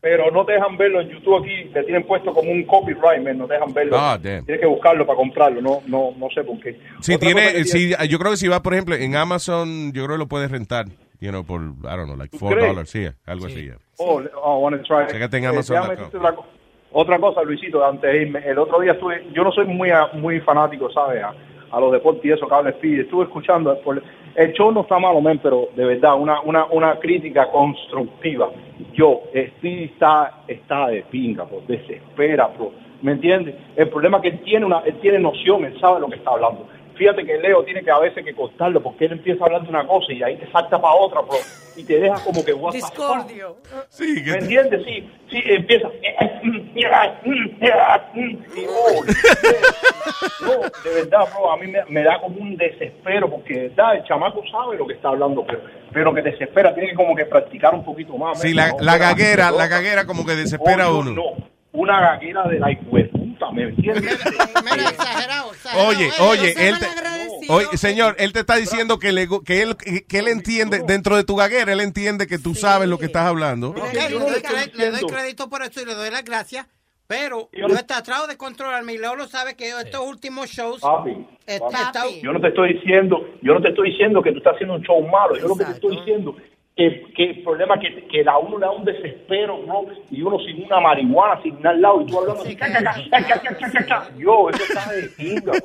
Pero 0.00 0.30
no 0.30 0.44
te 0.46 0.52
dejan 0.52 0.76
verlo 0.76 1.00
en 1.00 1.08
YouTube 1.08 1.38
aquí, 1.42 1.70
te 1.72 1.82
tienen 1.82 2.04
puesto 2.06 2.32
como 2.32 2.50
un 2.52 2.62
copyright, 2.64 3.20
men, 3.20 3.36
no 3.38 3.46
te 3.48 3.54
dejan 3.54 3.72
verlo. 3.74 3.96
Ah. 3.98 4.16
Tienes 4.20 4.44
que 4.60 4.66
buscarlo 4.66 5.04
para 5.04 5.16
comprarlo, 5.16 5.60
no, 5.60 5.80
no, 5.86 6.12
no 6.16 6.28
sé 6.32 6.44
por 6.44 6.58
qué. 6.60 6.78
Sí, 7.00 7.14
Otra 7.14 7.26
tiene, 7.26 7.64
sí, 7.64 7.92
yo 8.08 8.18
creo 8.20 8.30
que 8.30 8.36
si 8.36 8.46
va, 8.46 8.62
por 8.62 8.74
ejemplo, 8.74 8.94
en 8.94 9.16
Amazon, 9.16 9.92
yo 9.92 10.04
creo 10.04 10.14
que 10.16 10.20
lo 10.20 10.28
puedes 10.28 10.50
rentar, 10.52 10.86
you 11.20 11.30
know, 11.30 11.44
por, 11.44 11.60
I 11.62 11.96
don't 11.96 12.04
know, 12.04 12.16
like 12.16 12.30
¿Tú 12.30 12.38
four 12.38 12.54
crees? 12.54 12.68
dollars, 12.68 12.90
sí, 12.90 13.08
algo 13.26 13.46
así. 13.46 13.64
yeah. 13.64 13.76
Oh, 13.96 14.22
oh, 14.40 14.58
wanna 14.58 14.80
try. 14.82 15.06
Chécate 15.08 15.38
en 15.38 15.44
Eh, 15.46 15.48
otra, 15.58 16.32
co- 16.36 16.46
otra 16.92 17.18
cosa, 17.18 17.42
Luisito, 17.42 17.84
antes 17.84 18.08
de 18.12 18.22
irme. 18.22 18.38
El 18.46 18.58
otro 18.58 18.78
día 18.80 18.92
estuve, 18.92 19.26
yo 19.32 19.42
no 19.42 19.50
soy 19.50 19.66
muy 19.66 19.90
muy 20.14 20.38
fanático, 20.40 20.88
¿sabes? 20.92 21.24
A, 21.70 21.80
los 21.80 21.92
deportes 21.92 22.24
y 22.24 22.30
eso, 22.30 22.46
cable 22.48 22.70
speed. 22.70 23.00
Estuve 23.00 23.24
escuchando, 23.24 23.76
el 24.34 24.52
show 24.52 24.72
no 24.72 24.82
está 24.82 24.98
malo, 24.98 25.20
men, 25.20 25.38
pero 25.42 25.68
de 25.74 25.84
verdad, 25.84 26.18
una, 26.18 26.40
una, 26.42 26.66
una 26.66 26.98
crítica 26.98 27.50
constructiva. 27.50 28.50
Yo, 28.92 29.22
Steve 29.30 29.84
está, 29.84 30.42
está 30.46 30.88
de 30.88 31.02
pinga, 31.02 31.44
bro, 31.44 31.62
desespera, 31.66 32.48
bro. 32.56 32.72
¿Me 33.02 33.12
entiendes? 33.12 33.54
El 33.76 33.88
problema 33.90 34.18
es 34.18 34.22
que 34.22 34.28
él 34.28 34.40
tiene, 34.40 34.66
una, 34.66 34.80
él 34.80 34.94
tiene 35.00 35.18
noción, 35.18 35.64
él 35.64 35.78
sabe 35.80 36.00
lo 36.00 36.08
que 36.08 36.16
está 36.16 36.30
hablando. 36.30 36.66
Fíjate 36.98 37.24
que 37.24 37.38
Leo 37.38 37.62
tiene 37.64 37.82
que 37.84 37.90
a 37.92 37.98
veces 38.00 38.24
que 38.24 38.34
cortarlo 38.34 38.82
porque 38.82 39.04
él 39.06 39.12
empieza 39.12 39.42
a 39.42 39.46
hablar 39.46 39.62
de 39.62 39.68
una 39.68 39.86
cosa 39.86 40.12
y 40.12 40.22
ahí 40.22 40.36
te 40.36 40.50
salta 40.50 40.80
para 40.80 40.94
otra, 40.94 41.20
bro. 41.20 41.36
Y 41.76 41.84
te 41.84 42.00
deja 42.00 42.16
como 42.24 42.44
que 42.44 42.52
what 42.52 42.72
the 42.72 42.80
fuck? 42.80 42.90
Discordio. 42.90 43.56
Sí, 43.88 44.20
¿Me 44.26 44.38
entiendes? 44.38 44.82
Sí, 44.84 45.08
sí, 45.30 45.42
empieza. 45.46 45.88
Y, 46.74 46.84
oh, 48.66 49.04
no, 50.40 50.50
de 50.84 50.94
verdad, 50.94 51.20
bro, 51.32 51.52
a 51.52 51.56
mí 51.56 51.66
me, 51.70 51.84
me 51.88 52.02
da 52.02 52.20
como 52.20 52.36
un 52.40 52.56
desespero 52.56 53.28
porque, 53.30 53.54
de 53.54 53.68
verdad, 53.68 53.96
el 53.96 54.04
chamaco 54.04 54.42
sabe 54.50 54.76
lo 54.76 54.86
que 54.86 54.94
está 54.94 55.08
hablando, 55.08 55.44
pero, 55.46 55.60
pero 55.92 56.14
que 56.14 56.22
desespera, 56.22 56.74
tiene 56.74 56.90
que 56.90 56.96
como 56.96 57.14
que 57.14 57.26
practicar 57.26 57.74
un 57.74 57.84
poquito 57.84 58.16
más. 58.16 58.40
Sí, 58.40 58.54
la, 58.54 58.68
¿no? 58.70 58.76
la 58.80 58.98
gaguera, 58.98 59.50
la 59.50 59.66
gaguera 59.68 60.06
como 60.06 60.24
que 60.26 60.34
desespera 60.34 60.84
a 60.84 60.92
Oh, 60.92 60.98
uno. 61.00 61.10
no, 61.12 61.22
no, 61.22 61.48
una 61.72 62.00
gaguera 62.00 62.44
de 62.48 62.58
la 62.58 62.70
hijueputa, 63.38 63.50
¿me 63.52 63.62
entiendes? 63.64 64.12
exagerado, 64.90 65.52
exagerado. 65.52 65.88
Oye, 65.88 66.10
oye, 66.20 66.54
no 66.54 66.60
él 66.60 66.78
te, 66.78 66.86
malagradecidos. 66.86 67.50
oye, 67.50 67.76
señor, 67.78 68.16
él 68.18 68.32
te 68.32 68.40
está 68.40 68.56
diciendo 68.56 68.98
que, 68.98 69.12
le, 69.12 69.28
que, 69.44 69.62
él, 69.62 69.76
que 69.76 70.18
él 70.18 70.28
entiende, 70.28 70.82
dentro 70.86 71.16
de 71.16 71.24
tu 71.24 71.36
gaguera, 71.36 71.72
él 71.72 71.80
entiende 71.80 72.26
que 72.26 72.38
tú 72.38 72.54
sabes 72.54 72.88
lo 72.88 72.98
que 72.98 73.06
estás 73.06 73.26
hablando. 73.26 73.74
Le, 73.74 74.08
doy 74.10 74.40
cre- 74.40 74.72
le 74.74 74.90
doy 74.90 75.02
crédito 75.02 75.48
por 75.48 75.62
eso 75.62 75.80
y 75.80 75.84
le 75.84 75.94
doy 75.94 76.10
las 76.10 76.24
gracias. 76.24 76.66
Pero 77.06 77.48
yo 77.54 77.66
he 77.74 77.82
tratado 77.84 78.26
de 78.26 78.36
controlarme 78.36 78.92
y 78.92 78.98
Leo 78.98 79.16
lo 79.16 79.26
sabe 79.28 79.56
que 79.56 79.70
estos 79.70 80.06
últimos 80.06 80.50
shows 80.50 80.82
Papi, 80.82 81.26
he 81.46 81.58
papi, 81.58 82.20
Yo 82.22 82.34
no 82.34 82.40
te 82.40 82.48
estoy 82.48 82.74
diciendo, 82.74 83.26
yo 83.40 83.54
no 83.54 83.62
te 83.62 83.70
estoy 83.70 83.92
diciendo 83.92 84.20
que 84.20 84.30
tú 84.30 84.38
estás 84.38 84.56
haciendo 84.56 84.74
un 84.74 84.82
show 84.82 85.00
malo, 85.08 85.34
yo 85.38 85.48
lo 85.48 85.56
que 85.56 85.64
te 85.64 85.70
estoy 85.72 85.96
diciendo 85.96 86.36
que, 86.78 87.02
que 87.12 87.24
el 87.30 87.42
problema 87.42 87.76
que, 87.80 88.06
que 88.06 88.22
la 88.22 88.38
uno 88.38 88.56
le 88.56 88.66
da 88.66 88.70
un 88.70 88.84
desespero, 88.84 89.58
¿no? 89.66 89.86
Y 90.12 90.22
uno 90.22 90.38
sin 90.38 90.62
una 90.64 90.78
marihuana, 90.78 91.42
sin 91.42 91.56
nada 91.56 91.70
al 91.70 91.82
lado, 91.82 92.02
y 92.02 92.06
tú 92.06 92.18
hablando 92.20 92.42
así, 92.42 92.56
yo, 94.16 94.48
eso 94.48 94.62
está 94.62 94.92
de 94.92 95.40
bro. 95.40 95.56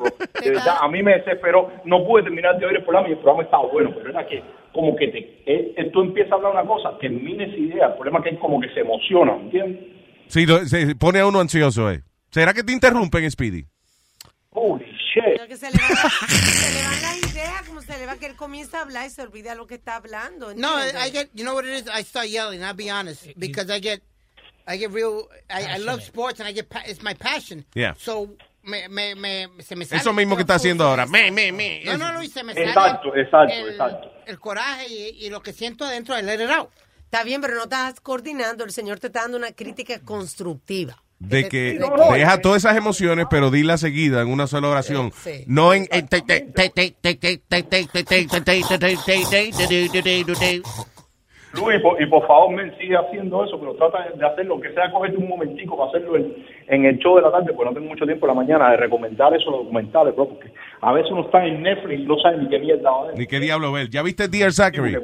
A 0.81 0.87
mí 0.87 1.03
me 1.03 1.13
desesperó, 1.13 1.71
no 1.85 2.03
pude 2.03 2.23
terminar 2.23 2.57
de 2.57 2.65
oír 2.65 2.77
el 2.77 2.83
programa 2.83 3.09
y 3.09 3.11
el 3.11 3.17
programa 3.19 3.43
estaba 3.43 3.67
bueno, 3.71 3.91
pero 3.95 4.09
era 4.09 4.25
que 4.25 4.41
como 4.73 4.95
que 4.95 5.07
te, 5.09 5.19
eh, 5.45 5.75
eh 5.77 5.91
tú 5.93 6.01
empiezas 6.01 6.31
a 6.31 6.35
hablar 6.35 6.53
una 6.53 6.65
cosa, 6.65 6.97
termines 6.97 7.55
idea, 7.55 7.87
el 7.89 7.93
problema 7.93 8.17
es 8.17 8.23
que 8.23 8.29
es 8.31 8.39
como 8.39 8.59
que 8.59 8.69
se 8.69 8.79
emociona, 8.79 9.35
¿entiendes? 9.35 9.85
Sí, 10.25 10.47
se 10.65 10.95
pone 10.95 11.19
a 11.19 11.27
uno 11.27 11.39
ansioso, 11.39 11.91
¿eh? 11.91 12.01
¿Será 12.31 12.55
que 12.55 12.63
te 12.63 12.71
interrumpen, 12.71 13.29
Speedy? 13.29 13.65
Holy 14.53 14.85
shit. 15.13 15.23
Pero 15.35 15.47
que 15.47 15.57
se 15.57 15.71
le 15.71 15.77
van 15.77 15.89
se 16.29 16.71
le 16.73 16.83
van 16.83 17.01
las 17.01 17.17
ideas, 17.33 17.63
como 17.67 17.81
se 17.81 17.97
le 17.97 18.05
va 18.05 18.15
que 18.17 18.25
él 18.27 18.35
comienza 18.35 18.79
a 18.79 18.81
hablar 18.81 19.07
y 19.07 19.09
se 19.09 19.21
olvida 19.21 19.55
lo 19.55 19.65
que 19.67 19.75
está 19.75 19.95
hablando. 19.95 20.53
No, 20.55 20.79
¿entiendes? 20.79 21.07
I 21.07 21.11
get. 21.11 21.29
You 21.33 21.43
know 21.43 21.55
what 21.55 21.65
it 21.65 21.71
is? 21.85 21.89
I 21.93 22.03
start 22.03 22.27
yelling. 22.27 22.61
I'll 22.63 22.75
be 22.75 22.89
honest, 22.91 23.27
because 23.37 23.69
I 23.75 23.79
get, 23.81 24.01
I 24.67 24.77
get 24.77 24.91
real. 24.91 25.27
I, 25.49 25.75
I 25.75 25.79
love 25.79 26.01
sports 26.01 26.39
and 26.39 26.47
I 26.47 26.53
get. 26.53 26.69
pa- 26.69 26.83
It's 26.85 27.01
my 27.01 27.13
passion. 27.15 27.65
Yeah. 27.73 27.95
So 27.97 28.35
me, 28.63 28.87
me, 28.87 29.15
me, 29.15 29.47
se 29.61 29.75
me 29.75 29.85
sale. 29.85 29.99
Eso 30.01 30.13
mismo 30.13 30.35
que 30.35 30.41
está 30.43 30.55
haciendo 30.55 30.85
ahora. 30.85 31.05
Me, 31.05 31.31
me, 31.31 31.51
me. 31.51 31.81
No, 31.85 31.97
no, 31.97 32.13
Luis, 32.13 32.31
se 32.31 32.43
me 32.43 32.53
sale. 32.53 32.67
Exacto, 32.67 33.15
exacto, 33.15 33.53
el, 33.53 33.69
exacto. 33.71 34.11
El 34.25 34.39
coraje 34.39 34.87
y, 34.87 35.25
y 35.25 35.29
lo 35.29 35.41
que 35.41 35.51
siento 35.51 35.83
adentro 35.83 36.15
de 36.15 36.23
let 36.23 36.43
it 36.43 36.49
out. 36.49 36.69
Está 37.05 37.23
bien, 37.23 37.41
pero 37.41 37.55
no 37.55 37.63
estás 37.63 37.99
coordinando. 37.99 38.63
El 38.63 38.71
señor 38.71 38.99
te 38.99 39.07
está 39.07 39.21
dando 39.21 39.37
una 39.37 39.51
crítica 39.51 39.99
constructiva. 39.99 41.02
De 41.27 41.47
que 41.47 41.79
deja 42.13 42.41
todas 42.41 42.65
esas 42.65 42.75
emociones, 42.77 43.27
pero 43.29 43.49
dila 43.49 43.77
seguida 43.77 44.21
en 44.21 44.27
una 44.29 44.45
sola 44.45 44.67
oración. 44.69 45.11
Sí. 45.13 45.45
No 45.47 45.73
en... 45.73 45.87
Luis, 51.53 51.79
por- 51.83 52.01
y 52.01 52.07
por 52.07 52.25
favor, 52.25 52.51
men, 52.51 52.75
sigue 52.79 52.97
haciendo 52.97 53.45
eso, 53.45 53.59
pero 53.59 53.75
trata 53.75 54.09
de 54.15 54.25
hacerlo, 54.25 54.59
que 54.59 54.73
sea 54.73 54.91
cogerte 54.91 55.17
un 55.17 55.29
momentico 55.29 55.77
para 55.77 55.89
hacerlo 55.89 56.17
en, 56.17 56.33
en 56.67 56.85
el 56.85 56.97
show 56.97 57.15
de 57.15 57.21
la 57.21 57.31
tarde, 57.31 57.53
porque 57.53 57.69
no 57.69 57.75
tengo 57.75 57.89
mucho 57.89 58.05
tiempo 58.05 58.25
en 58.25 58.29
la 58.35 58.41
mañana 58.41 58.71
de 58.71 58.77
recomendar 58.77 59.35
esos 59.35 59.53
documentales, 59.53 60.15
bro, 60.15 60.29
porque 60.29 60.51
a 60.81 60.91
veces 60.93 61.11
uno 61.11 61.21
está 61.25 61.45
en 61.45 61.61
Netflix 61.61 61.99
y 62.01 62.05
no 62.05 62.17
sabe 62.17 62.37
ni 62.39 62.49
qué 62.49 62.57
mierda 62.57 62.89
va 62.89 63.03
a 63.03 63.07
ver. 63.07 63.17
Ni 63.19 63.27
qué 63.27 63.39
diablo 63.39 63.71
ver. 63.71 63.87
¿Ya 63.91 64.01
viste 64.01 64.27
Dear 64.27 64.51
Zachary? 64.51 64.97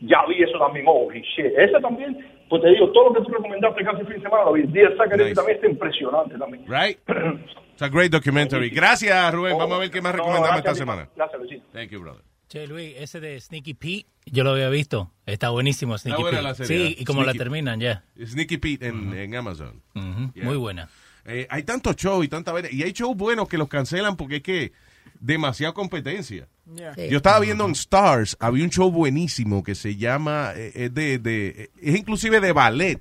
Ya 0.00 0.18
vi 0.26 0.42
eso 0.42 0.58
también, 0.58 0.86
oh, 0.88 1.06
shit. 1.12 1.52
Ese 1.58 1.80
también, 1.82 2.16
pues 2.48 2.62
te 2.62 2.68
digo, 2.70 2.90
todo 2.92 3.10
lo 3.10 3.14
que 3.14 3.26
tú 3.26 3.32
recomendaste 3.36 3.84
casi 3.84 4.00
el 4.00 4.06
fin 4.06 4.16
de 4.16 4.22
semana 4.22 4.44
lo 4.44 4.52
vi. 4.52 4.62
Dear 4.64 4.96
Zachary 4.96 5.24
Nice. 5.24 5.34
también 5.34 5.56
está 5.56 5.68
impresionante 5.70 6.38
también. 6.38 6.64
Right? 6.68 6.98
It's 7.72 7.82
a 7.82 7.88
great 7.88 8.10
documentary. 8.10 8.70
Gracias, 8.70 9.34
Rubén. 9.34 9.58
Vamos 9.58 9.76
a 9.76 9.80
ver 9.80 9.90
qué 9.90 10.00
más 10.00 10.12
No, 10.14 10.18
recomendamos 10.22 10.58
esta 10.58 10.74
semana. 10.74 11.08
Gracias, 11.14 11.40
Luisito. 11.40 11.64
Thank 11.72 11.90
you, 11.90 12.00
brother. 12.00 12.22
Che, 12.48 12.66
Luis, 12.66 12.94
ese 12.98 13.18
de 13.20 13.40
Sneaky 13.40 13.74
Pete, 13.74 14.06
yo 14.26 14.44
lo 14.44 14.50
había 14.52 14.68
visto. 14.70 15.10
Está 15.26 15.50
buenísimo, 15.50 15.98
Sneaky 15.98 16.22
buena 16.22 16.38
Pete. 16.38 16.48
la 16.48 16.54
serie, 16.54 16.86
sí, 16.88 16.96
y 17.00 17.04
como 17.04 17.24
la 17.24 17.32
Sneaky- 17.32 17.38
terminan 17.38 17.80
ya. 17.80 18.04
Sneaky 18.24 18.56
Pete 18.58 18.86
en, 18.86 19.12
en 19.12 19.34
Amazon. 19.34 19.82
Ujú, 19.94 20.30
Yeah. 20.34 20.44
Muy 20.44 20.56
buena. 20.56 20.88
Eh, 21.26 21.46
hay 21.50 21.64
tantos 21.64 21.96
shows 21.96 22.24
y 22.24 22.28
tanta. 22.28 22.54
Y 22.70 22.82
hay 22.84 22.92
shows 22.92 23.16
buenos 23.16 23.48
que 23.48 23.58
los 23.58 23.66
cancelan 23.68 24.16
porque 24.16 24.36
es 24.36 24.42
que 24.42 24.72
demasiada 25.20 25.72
competencia. 25.74 26.48
Yeah. 26.74 26.94
Yo 27.08 27.18
estaba 27.18 27.38
viendo 27.40 27.64
en 27.64 27.72
Stars, 27.72 28.36
había 28.40 28.64
un 28.64 28.70
show 28.70 28.90
buenísimo 28.90 29.62
que 29.62 29.74
se 29.74 29.96
llama, 29.96 30.52
eh, 30.56 30.72
es 30.74 30.94
de, 30.94 31.18
de- 31.18 31.70
es 31.80 31.96
inclusive 31.96 32.40
de 32.40 32.52
ballet. 32.52 33.00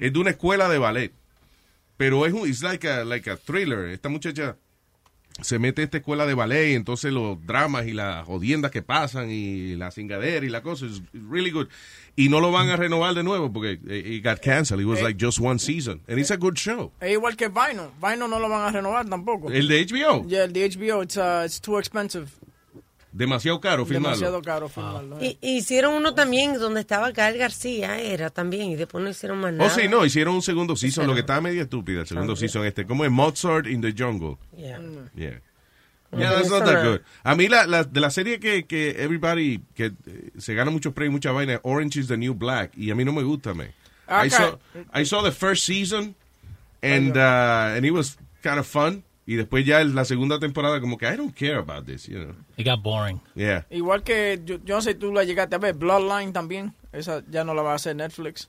Es 0.00 0.12
de 0.12 0.18
una 0.18 0.30
escuela 0.30 0.68
de 0.68 0.78
ballet. 0.78 1.12
Pero 1.96 2.24
es 2.26 2.32
un, 2.32 2.48
it's 2.48 2.62
like 2.62 2.88
a, 2.88 3.04
like 3.04 3.28
a 3.30 3.36
thriller. 3.36 3.86
Esta 3.90 4.08
muchacha 4.08 4.56
se 5.40 5.58
mete 5.58 5.82
a 5.82 5.84
esta 5.84 5.98
escuela 5.98 6.26
de 6.26 6.34
ballet 6.34 6.70
y 6.70 6.74
entonces 6.74 7.12
los 7.12 7.44
dramas 7.46 7.86
y 7.86 7.92
las 7.92 8.24
jodiendas 8.26 8.70
que 8.70 8.82
pasan 8.82 9.30
y 9.30 9.76
la 9.76 9.90
cingadera 9.90 10.44
y 10.44 10.48
la 10.48 10.62
cosa 10.62 10.86
es 10.86 11.02
really 11.12 11.50
good. 11.50 11.68
Y 12.16 12.28
no 12.28 12.40
lo 12.40 12.50
van 12.50 12.68
a 12.70 12.76
renovar 12.76 13.14
de 13.14 13.22
nuevo 13.22 13.52
porque 13.52 13.78
eh, 13.88 14.16
it 14.16 14.24
got 14.24 14.40
canceled. 14.40 14.80
It 14.80 14.86
was 14.86 15.00
like 15.00 15.24
just 15.24 15.38
one 15.40 15.58
season. 15.58 16.00
And 16.08 16.18
it's 16.18 16.32
a 16.32 16.36
good 16.36 16.56
show. 16.56 16.92
Es 17.00 17.12
igual 17.12 17.36
que 17.36 17.48
Vino. 17.48 17.92
Vino 18.02 18.26
no 18.26 18.40
lo 18.40 18.48
van 18.48 18.68
a 18.68 18.72
renovar 18.72 19.08
tampoco. 19.08 19.50
¿El 19.50 19.68
de 19.68 19.86
HBO? 19.86 20.26
Yeah, 20.26 20.44
el 20.44 20.52
de 20.52 20.68
HBO. 20.68 21.02
It's, 21.02 21.16
uh, 21.16 21.42
it's 21.44 21.60
too 21.60 21.78
expensive. 21.78 22.28
Demasiado 23.10 23.58
caro 23.60 23.86
filmarlo. 23.86 24.10
Demasiado 24.16 24.42
caro 24.42 24.68
filmarlo. 24.68 25.18
Y, 25.22 25.38
hicieron 25.40 25.94
uno 25.94 26.14
también 26.14 26.58
donde 26.58 26.80
estaba 26.80 27.10
Gael 27.10 27.38
García, 27.38 27.98
era 28.00 28.28
también, 28.30 28.70
y 28.70 28.76
después 28.76 29.02
no 29.02 29.10
hicieron 29.10 29.38
más 29.38 29.52
nada. 29.52 29.70
Oh, 29.70 29.74
sí, 29.74 29.88
no, 29.88 30.04
hicieron 30.04 30.34
un 30.34 30.42
segundo 30.42 30.76
season, 30.76 31.06
lo 31.06 31.14
que 31.14 31.20
estaba 31.20 31.40
medio 31.40 31.62
estúpida, 31.62 32.00
el 32.02 32.06
segundo 32.06 32.36
season 32.36 32.66
este, 32.66 32.86
como 32.86 33.04
es 33.04 33.10
Mozart 33.10 33.66
in 33.66 33.80
the 33.80 33.94
Jungle. 33.96 34.36
Yeah. 34.56 34.78
Yeah. 35.14 35.40
No, 36.10 36.20
Yeah, 36.20 36.30
that's 36.36 36.48
not 36.50 36.64
that 36.64 36.82
good. 36.84 37.00
A 37.22 37.34
mí 37.34 37.48
la, 37.48 37.66
la- 37.66 37.84
de 37.84 38.00
la 38.00 38.10
serie 38.10 38.38
que, 38.40 38.64
que 38.66 38.90
everybody, 39.02 39.60
que 39.74 39.92
eh, 40.06 40.30
se 40.38 40.54
gana 40.54 40.70
muchos 40.70 40.92
premios, 40.94 41.12
mucha 41.12 41.32
vaina, 41.32 41.60
Orange 41.64 42.00
is 42.00 42.08
the 42.08 42.16
New 42.16 42.34
Black, 42.34 42.72
y 42.76 42.90
a 42.90 42.94
mí 42.94 43.04
no 43.04 43.12
me 43.12 43.22
gusta. 43.22 43.52
I, 43.52 43.72
Okay. 44.10 44.30
saw, 44.30 44.58
I 44.94 45.04
saw 45.04 45.22
the 45.22 45.32
first 45.32 45.64
season, 45.66 46.14
and, 46.82 47.14
uh, 47.16 47.74
and 47.76 47.84
it 47.84 47.90
was 47.90 48.16
kind 48.42 48.58
of 48.58 48.66
fun, 48.66 49.02
y 49.30 49.36
después 49.36 49.66
ya 49.66 49.84
la 49.84 50.06
segunda 50.06 50.38
temporada 50.38 50.80
como 50.80 50.96
que 50.96 51.06
I 51.06 51.14
don't 51.16 51.34
care 51.36 51.56
about 51.56 51.84
this, 51.84 52.06
you 52.08 52.18
know. 52.18 52.34
It 52.56 52.66
got 52.66 52.82
boring. 52.82 53.20
Yeah. 53.34 53.66
Igual 53.70 54.02
que, 54.02 54.40
yo, 54.42 54.56
yo 54.64 54.76
no 54.76 54.80
sé 54.80 54.92
si 54.92 54.98
tú 54.98 55.12
la 55.12 55.22
llegaste 55.24 55.54
a 55.54 55.58
ver, 55.58 55.74
Bloodline 55.74 56.32
también. 56.32 56.72
Esa 56.92 57.22
ya 57.30 57.44
no 57.44 57.52
la 57.52 57.60
va 57.60 57.72
a 57.72 57.74
hacer 57.74 57.94
Netflix. 57.94 58.48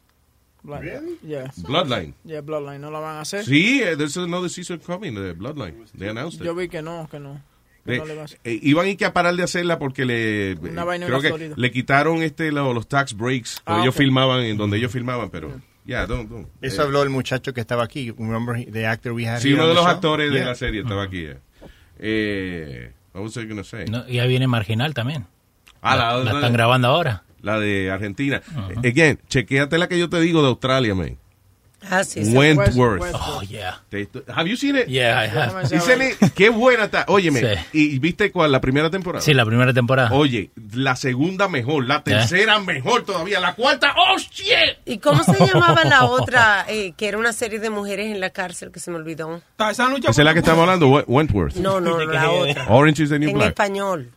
Blood- 0.63 0.83
Yeah. 1.21 1.51
Bloodline. 1.67 2.13
Yeah, 2.23 2.41
Bloodline, 2.41 2.79
no 2.79 2.91
la 2.91 2.99
van 2.99 3.17
a 3.17 3.21
hacer. 3.21 3.43
Sí, 3.43 3.81
eh, 3.81 3.95
there's 3.97 4.15
another 4.17 4.49
season 4.49 4.79
coming, 4.79 5.15
the 5.15 5.33
Bloodline. 5.33 5.85
They 5.97 6.07
announced 6.09 6.39
it. 6.39 6.45
Yo 6.45 6.55
vi 6.55 6.69
que 6.69 6.81
no, 6.81 7.07
que 7.11 7.19
no. 7.19 7.41
Que 7.85 7.91
De- 7.93 7.97
no 7.99 8.05
le 8.05 8.15
va 8.15 8.21
a 8.21 8.25
hacer. 8.25 8.39
eh, 8.45 8.59
iban 8.61 8.85
a 8.85 8.89
ir 8.89 8.97
que 8.97 9.05
a 9.05 9.13
parar 9.13 9.35
de 9.35 9.43
hacerla 9.43 9.79
porque 9.79 10.05
le 10.05 10.55
Una 10.61 10.81
eh, 10.81 10.85
vaina 10.85 11.05
en 11.07 11.11
creo 11.13 11.21
que 11.37 11.53
le 11.55 11.71
quitaron 11.71 12.23
este 12.23 12.51
lo- 12.51 12.73
los 12.73 12.87
tax 12.87 13.15
breaks 13.17 13.61
Ah, 13.65 13.71
donde 13.73 13.83
ellos 13.85 13.95
ok. 13.95 13.99
filmaban 13.99 14.41
en 14.41 14.57
donde 14.57 14.77
ellos 14.77 14.91
filmaban 14.91 15.29
pero 15.29 15.59
ya 15.89 16.05
don't, 16.05 16.29
don't. 16.29 16.47
Eso 16.61 16.81
Eh, 16.81 16.85
habló 16.85 17.01
el 17.03 17.09
muchacho 17.09 17.53
que 17.53 17.61
estaba 17.61 17.83
aquí. 17.83 18.11
Remember 18.11 18.63
the 18.71 18.85
actor 18.87 19.11
we 19.13 19.27
had 19.27 19.39
sí 19.39 19.53
uno 19.53 19.67
de 19.67 19.73
los 19.73 19.83
show? 19.83 19.91
actores 19.91 20.29
de 20.31 20.37
Yeah. 20.37 20.45
la 20.47 20.55
serie 20.55 20.81
estaba 20.81 21.03
aquí 21.03 21.25
eh. 21.99 22.91
What 23.13 23.23
was 23.23 23.37
I 23.37 23.45
gonna 23.45 23.63
say? 23.63 23.85
No, 23.89 24.07
y 24.07 24.19
ahí 24.19 24.29
viene 24.29 24.47
Marginal 24.47 24.93
también. 24.93 25.25
Ah, 25.81 25.95
la, 25.95 26.17
la 26.17 26.23
la- 26.25 26.31
están 26.33 26.53
grabando 26.53 26.87
ahora. 26.87 27.23
la 27.41 27.57
de 27.59 27.89
Argentina 27.89 28.41
Eh, 28.83 28.89
again 28.89 29.17
chequéate 29.29 29.77
la 29.77 29.87
que 29.87 29.97
yo 29.97 30.09
te 30.09 30.19
digo 30.19 30.41
de 30.41 30.49
Australia 30.49 30.93
man 30.93 31.17
Ah, 31.89 32.03
sí, 32.03 32.25
sí. 32.25 32.35
Wentworth. 32.35 33.03
Oh, 33.13 33.41
yeah. 33.41 33.79
Have 34.35 34.49
you 34.49 34.57
seen 34.57 34.75
it? 34.75 34.87
Yeah, 34.87 35.23
I 35.23 35.27
have. 35.29 35.67
Dísele, 35.69 36.15
qué 36.35 36.49
buena 36.49 36.85
está. 36.85 37.05
Óyeme, 37.07 37.39
Sí. 37.39 37.47
¿y 37.73 37.99
viste 37.99 38.31
cuál? 38.31 38.51
¿La 38.51 38.59
primera 38.61 38.89
temporada? 38.89 39.23
Sí, 39.23 39.33
la 39.33 39.45
primera 39.45 39.73
temporada. 39.73 40.11
Oye, 40.11 40.51
la 40.73 40.95
segunda 40.95 41.47
mejor, 41.47 41.85
la 41.87 42.03
tercera 42.03 42.59
mejor 42.59 43.05
todavía, 43.05 43.39
la 43.39 43.55
cuarta, 43.55 43.93
¡oh, 43.97 44.17
shit! 44.17 44.77
¿Y 44.85 44.97
cómo 44.97 45.23
se 45.23 45.33
llamaba 45.45 45.83
la 45.85 46.03
otra, 46.09 46.65
eh, 46.67 46.93
que 46.97 47.07
era 47.07 47.17
una 47.17 47.33
serie 47.33 47.59
de 47.59 47.69
mujeres 47.69 48.07
en 48.13 48.19
la 48.19 48.29
cárcel 48.31 48.71
que 48.71 48.79
se 48.79 48.91
me 48.91 48.97
olvidó? 48.97 49.41
Esa 49.57 49.87
es 50.09 50.17
la 50.17 50.33
que 50.33 50.39
estamos 50.39 50.61
hablando, 50.63 50.89
We- 50.89 51.05
Wentworth. 51.07 51.55
No, 51.55 51.79
no, 51.79 51.99
la 51.99 52.29
otra. 52.31 52.65
Orange 52.69 53.03
is 53.03 53.09
the 53.09 53.19
New 53.19 53.29
en 53.29 53.35
Black. 53.35 53.49
español. 53.49 54.11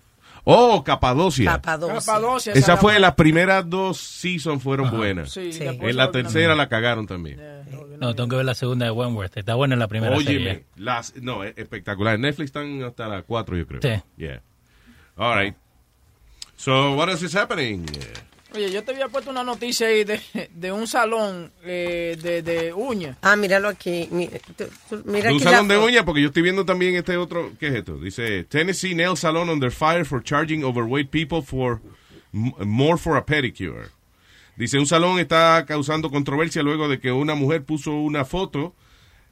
Oh, 0.44 0.82
Capadocia. 0.82 1.52
Capadocia. 1.52 1.94
Capadocia, 2.00 2.52
Esa 2.52 2.58
esa 2.72 2.76
fue, 2.76 2.92
era 2.92 3.00
las 3.00 3.14
primeras 3.14 3.68
dos 3.70 3.98
seasons 3.98 4.60
fueron 4.62 4.90
buenas. 4.90 5.30
Sí, 5.30 5.52
Sí. 5.52 5.62
En 5.64 5.80
la 5.96 6.06
la- 6.06 6.10
tercera 6.10 6.54
la 6.56 6.68
cagaron 6.68 7.06
también. 7.06 7.40
No, 8.00 8.14
tengo 8.16 8.28
que 8.30 8.36
ver 8.36 8.44
la 8.44 8.54
segunda 8.54 8.84
de 8.86 8.90
Wentworth. 8.90 9.36
Está 9.36 9.54
buena 9.54 9.74
en 9.74 9.78
la 9.78 9.86
primera 9.86 10.16
Óyeme, 10.16 10.32
serie. 10.32 10.64
las, 10.76 11.14
no, 11.16 11.44
es 11.44 11.56
espectacular. 11.56 12.16
En 12.16 12.22
Netflix 12.22 12.46
están 12.46 12.82
hasta 12.82 13.06
las 13.06 13.22
cuatro, 13.24 13.56
yo 13.56 13.66
creo. 13.68 13.80
Sí. 13.80 14.02
Yeah. 14.16 14.42
All 15.16 15.38
right. 15.38 15.54
So, 16.56 16.94
what 16.96 17.08
else 17.08 17.24
is 17.24 17.34
happening? 17.36 17.86
Oye, 18.54 18.70
yo 18.70 18.84
te 18.84 18.92
había 18.92 19.08
puesto 19.08 19.30
una 19.30 19.42
noticia 19.42 19.86
ahí 19.86 20.04
de, 20.04 20.20
de 20.52 20.72
un 20.72 20.86
salón 20.86 21.52
eh, 21.64 22.18
de, 22.20 22.42
de 22.42 22.72
uñas. 22.72 23.16
Ah, 23.22 23.36
míralo 23.36 23.68
aquí. 23.68 24.08
Mira 24.10 24.38
De 24.58 24.64
un 25.06 25.16
aquí 25.16 25.40
salón 25.40 25.68
la 25.68 25.74
de 25.74 25.80
uñas, 25.80 26.04
porque 26.04 26.20
yo 26.20 26.28
estoy 26.28 26.42
viendo 26.42 26.64
también 26.64 26.94
este 26.96 27.16
otro. 27.16 27.52
¿Qué 27.58 27.68
es 27.68 27.74
esto? 27.74 27.98
Dice: 27.98 28.44
Tennessee 28.44 28.94
Nail 28.94 29.16
Salon 29.16 29.48
under 29.48 29.70
fire 29.70 30.04
for 30.04 30.22
charging 30.22 30.64
overweight 30.64 31.10
people 31.10 31.42
for 31.42 31.80
more 32.32 32.98
for 32.98 33.16
a 33.16 33.24
pedicure. 33.24 33.88
Dice: 34.56 34.78
Un 34.78 34.86
salón 34.86 35.18
está 35.18 35.64
causando 35.66 36.10
controversia 36.10 36.62
luego 36.62 36.88
de 36.88 37.00
que 37.00 37.10
una 37.10 37.34
mujer 37.34 37.64
puso 37.64 37.92
una 37.92 38.24
foto 38.24 38.74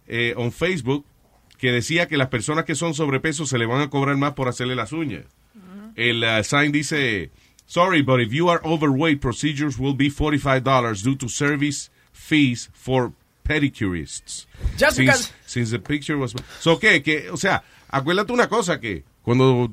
eh, 0.07 0.35
en 0.37 0.51
Facebook 0.51 1.05
que 1.59 1.71
decía 1.73 2.09
que 2.09 2.17
las 2.17 2.29
personas 2.29 2.65
que 2.65 2.75
son 2.75 2.95
sobrepeso 2.95 3.45
se 3.45 3.59
le 3.59 3.67
van 3.67 3.83
a 3.83 3.91
cobrar 3.91 4.17
más 4.17 4.33
por 4.33 4.49
hacerle 4.49 4.75
las 4.75 4.93
uñas. 4.93 5.27
El 5.95 6.25
uh, 6.25 6.43
sign 6.43 6.73
dice: 6.73 7.31
Sorry, 7.71 8.03
but 8.03 8.19
if 8.21 8.33
you 8.33 8.49
are 8.49 8.61
overweight, 8.65 9.21
procedures 9.21 9.79
will 9.79 9.95
be 9.95 10.11
$45 10.11 11.05
due 11.05 11.15
to 11.15 11.29
service 11.29 11.89
fees 12.13 12.69
for 12.73 13.13
pedicurists. 13.45 14.47
Just 14.77 14.97
since, 14.97 14.99
because- 14.99 15.33
since 15.47 15.71
the 15.71 15.79
picture 15.79 16.19
was... 16.19 16.35
So, 16.59 16.81
¿qué? 16.81 17.01
Que, 17.01 17.31
o 17.31 17.37
sea, 17.37 17.63
acuérdate 17.89 18.33
una 18.33 18.49
cosa 18.49 18.81
que 18.81 19.05
cuando 19.23 19.71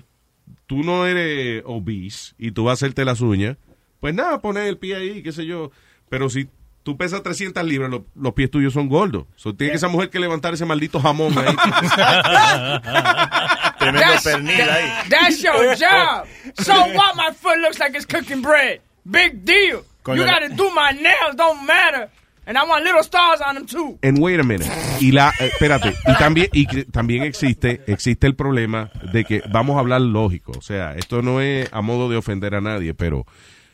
tú 0.68 0.84
no 0.84 1.08
eres 1.08 1.64
obese 1.66 2.36
y 2.38 2.52
tú 2.52 2.66
vas 2.66 2.74
a 2.74 2.86
hacerte 2.86 3.04
las 3.04 3.20
uñas, 3.22 3.58
pues 4.00 4.14
nada, 4.14 4.42
pones 4.42 4.68
el 4.68 4.78
pie 4.78 4.96
ahí, 4.96 5.24
qué 5.24 5.32
sé 5.32 5.48
yo. 5.48 5.72
Pero 6.08 6.30
si 6.30 6.48
tú 6.84 6.98
pesas 6.98 7.24
300 7.24 7.66
libras, 7.66 7.90
lo- 7.90 8.06
los 8.14 8.34
pies 8.34 8.52
tuyos 8.52 8.74
son 8.74 8.90
gordos. 8.90 9.26
So, 9.38 9.56
tiene 9.56 9.74
esa 9.74 9.88
mujer 9.88 10.12
que 10.12 10.20
levantar 10.20 10.54
ese 10.54 10.66
maldito 10.66 11.00
jamón 11.00 11.34
ahí. 11.36 11.56
Tremendo 13.92 14.14
That's- 14.14 14.24
pernil 14.24 14.70
ahí. 14.70 15.10
That's 15.10 15.42
your 15.44 15.76
job. 15.80 16.28
So 16.60 16.74
what? 16.94 17.16
My 17.16 17.32
foot 17.34 17.58
looks 17.60 17.80
like 17.80 17.96
it's 17.96 18.06
cooking 18.06 18.42
bread. 18.42 18.82
Big 19.10 19.44
deal. 19.46 19.84
Coño, 20.04 20.18
you 20.18 20.26
gotta 20.26 20.50
do 20.50 20.70
my 20.72 20.92
nails. 20.92 21.36
Don't 21.36 21.66
matter. 21.66 22.10
And 22.46 22.58
I 22.58 22.64
want 22.64 22.86
little 22.86 23.04
stars 23.04 23.42
on 23.42 23.56
them 23.56 23.66
too. 23.66 24.00
And 24.02 24.20
wait 24.22 24.40
a 24.40 24.44
minute. 24.44 24.70
Y 25.02 25.12
la, 25.12 25.34
eh, 25.38 25.48
espérate, 25.48 25.94
y 26.08 26.14
también, 26.18 26.48
y 26.54 26.66
también 26.86 27.24
existe, 27.24 27.82
existe 27.88 28.26
el 28.26 28.36
problema 28.36 28.90
de 29.12 29.26
que 29.26 29.42
vamos 29.52 29.76
a 29.76 29.80
hablar 29.80 30.00
lógico. 30.00 30.54
O 30.58 30.62
sea, 30.62 30.94
esto 30.96 31.22
no 31.22 31.42
es 31.42 31.68
a 31.74 31.82
modo 31.82 32.08
de 32.10 32.16
ofender 32.16 32.56
a 32.56 32.62
nadie, 32.62 32.94
pero 32.94 33.26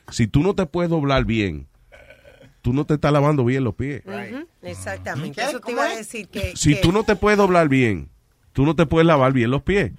si 0.09 0.25
tú 0.25 0.41
no 0.41 0.55
te 0.55 0.65
puedes 0.65 0.89
doblar 0.89 1.23
bien, 1.25 1.67
tú 2.63 2.73
no 2.73 2.83
te 2.85 2.95
estás 2.95 3.11
lavando 3.13 3.45
bien 3.45 3.63
los 3.63 3.75
pies. 3.75 4.01
Ujú, 4.07 4.47
Exactamente. 4.63 5.39
Eso 5.39 5.59
te 5.59 5.71
iba 5.71 5.83
a 5.85 5.95
decir 5.95 6.27
que. 6.29 6.53
Si 6.55 6.73
que- 6.73 6.81
tú 6.81 6.91
no 6.91 7.03
te 7.03 7.15
puedes 7.15 7.37
doblar 7.37 7.69
bien, 7.69 8.09
tú 8.53 8.65
no 8.65 8.75
te 8.75 8.85
puedes 8.85 9.05
lavar 9.05 9.33
bien 9.33 9.51
los 9.51 9.61
pies. 9.63 9.91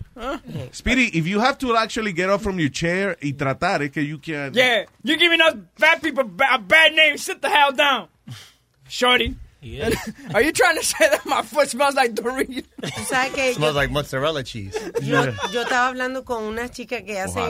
Speedy, 0.73 1.11
if 1.19 1.27
you 1.27 1.41
have 1.41 1.59
to 1.59 1.77
actually 1.77 2.13
get 2.13 2.31
up 2.31 2.41
from 2.41 2.59
your 2.59 2.71
chair 2.71 3.17
y 3.21 3.33
tratar, 3.35 3.83
es 3.83 3.91
que 3.91 4.03
you 4.03 4.19
can. 4.19 4.53
Yeah, 4.55 4.85
you 5.03 5.17
giving 5.17 5.41
us 5.41 5.55
fat 5.77 6.01
people 6.03 6.25
a 6.25 6.59
bad 6.59 6.93
name. 6.95 7.19
Sit 7.19 7.43
the 7.43 7.49
hell 7.51 7.73
down, 7.73 8.09
shorty. 8.89 9.37
Are 10.35 10.43
you 10.43 10.53
trying 10.53 10.77
to 10.77 10.85
say 10.85 11.09
that 11.09 11.25
my 11.25 11.41
foot 11.41 11.71
smells 11.71 11.95
like 11.95 12.13
Doritos? 12.15 12.67
Yo, 12.83 13.53
Smells 13.55 13.75
like 13.75 13.91
mozzarella 13.91 14.43
cheese. 14.45 14.77
yo, 15.01 15.25
yo 15.53 15.63
estaba 15.63 15.89
hablando 15.89 16.23
con 16.23 16.45
una 16.45 16.69
chica 16.69 17.01
que 17.03 17.19
hace 17.19 17.41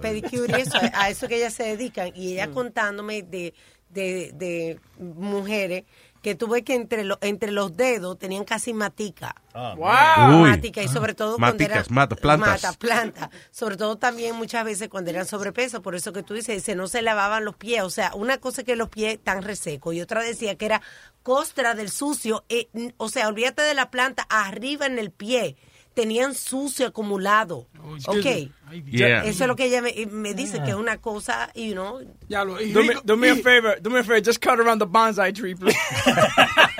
pedicure 0.00 0.56
y 0.56 0.60
eso, 0.60 0.78
a, 0.78 0.90
a 1.02 1.10
eso 1.10 1.26
que 1.26 1.38
ellas 1.38 1.52
se 1.54 1.64
dedican, 1.64 2.12
y 2.14 2.34
ella 2.34 2.52
contándome 2.52 3.22
de, 3.22 3.54
de, 3.90 4.30
de 4.34 4.78
mujeres 5.00 5.82
que 6.22 6.34
tuve 6.36 6.62
que 6.62 6.74
entre, 6.74 7.04
lo- 7.04 7.18
entre 7.20 7.50
los 7.50 7.76
dedos 7.76 8.18
tenían 8.18 8.44
casi 8.44 8.72
matica. 8.72 9.34
Wow. 9.52 10.42
Uy. 10.42 10.50
Matica, 10.50 10.82
y 10.82 10.88
sobre 10.88 11.14
todo 11.14 11.36
cuando 11.36 11.54
Maticas, 11.58 11.86
eran... 11.86 11.94
mata, 11.94 12.16
plantas. 12.16 12.62
Mata, 12.62 12.78
planta. 12.78 13.30
Sobre 13.50 13.76
todo 13.76 13.96
también 13.96 14.36
muchas 14.36 14.64
veces 14.64 14.88
cuando 14.88 15.10
eran 15.10 15.26
sobrepeso, 15.26 15.82
por 15.82 15.94
eso 15.94 16.12
que 16.12 16.22
tú 16.22 16.34
dices, 16.34 16.54
dice, 16.54 16.74
no 16.76 16.86
se 16.86 17.02
lavaban 17.02 17.44
los 17.44 17.56
pies. 17.56 17.82
O 17.82 17.90
sea, 17.90 18.12
una 18.14 18.38
cosa 18.38 18.60
es 18.62 18.66
que 18.66 18.76
los 18.76 18.88
pies 18.88 19.14
están 19.14 19.42
resecos 19.42 19.94
y 19.94 20.00
otra 20.00 20.22
decía 20.22 20.54
que 20.56 20.64
era 20.66 20.80
costra 21.22 21.74
del 21.74 21.90
sucio. 21.90 22.44
eh, 22.48 22.68
n- 22.72 22.94
o 22.96 23.08
sea, 23.08 23.28
olvídate 23.28 23.62
de 23.62 23.74
la 23.74 23.90
planta, 23.90 24.26
arriba 24.30 24.86
en 24.86 24.98
el 24.98 25.10
pie 25.10 25.56
tenían 25.94 26.34
sucio 26.34 26.86
acumulado. 26.86 27.66
ok. 28.06 28.50
Yeah. 28.90 29.24
Eso 29.24 29.44
es 29.44 29.48
lo 29.48 29.54
que 29.54 29.66
ella 29.66 29.82
me, 29.82 29.92
me 30.06 30.32
dice, 30.34 30.62
que 30.62 30.70
es 30.70 30.76
una 30.76 30.96
cosa, 30.98 31.50
you 31.54 31.72
know. 31.72 32.00
Do 32.28 32.82
me, 32.82 32.94
do 33.04 33.16
me 33.16 33.30
a 33.30 33.36
favor. 33.36 33.78
Do 33.80 33.90
me 33.90 33.98
a 33.98 34.02
favor. 34.02 34.22
Just 34.24 34.40
cut 34.40 34.58
around 34.58 34.78
the 34.78 34.86
bonsai 34.86 35.34
tree, 35.34 35.54
please. 35.54 35.76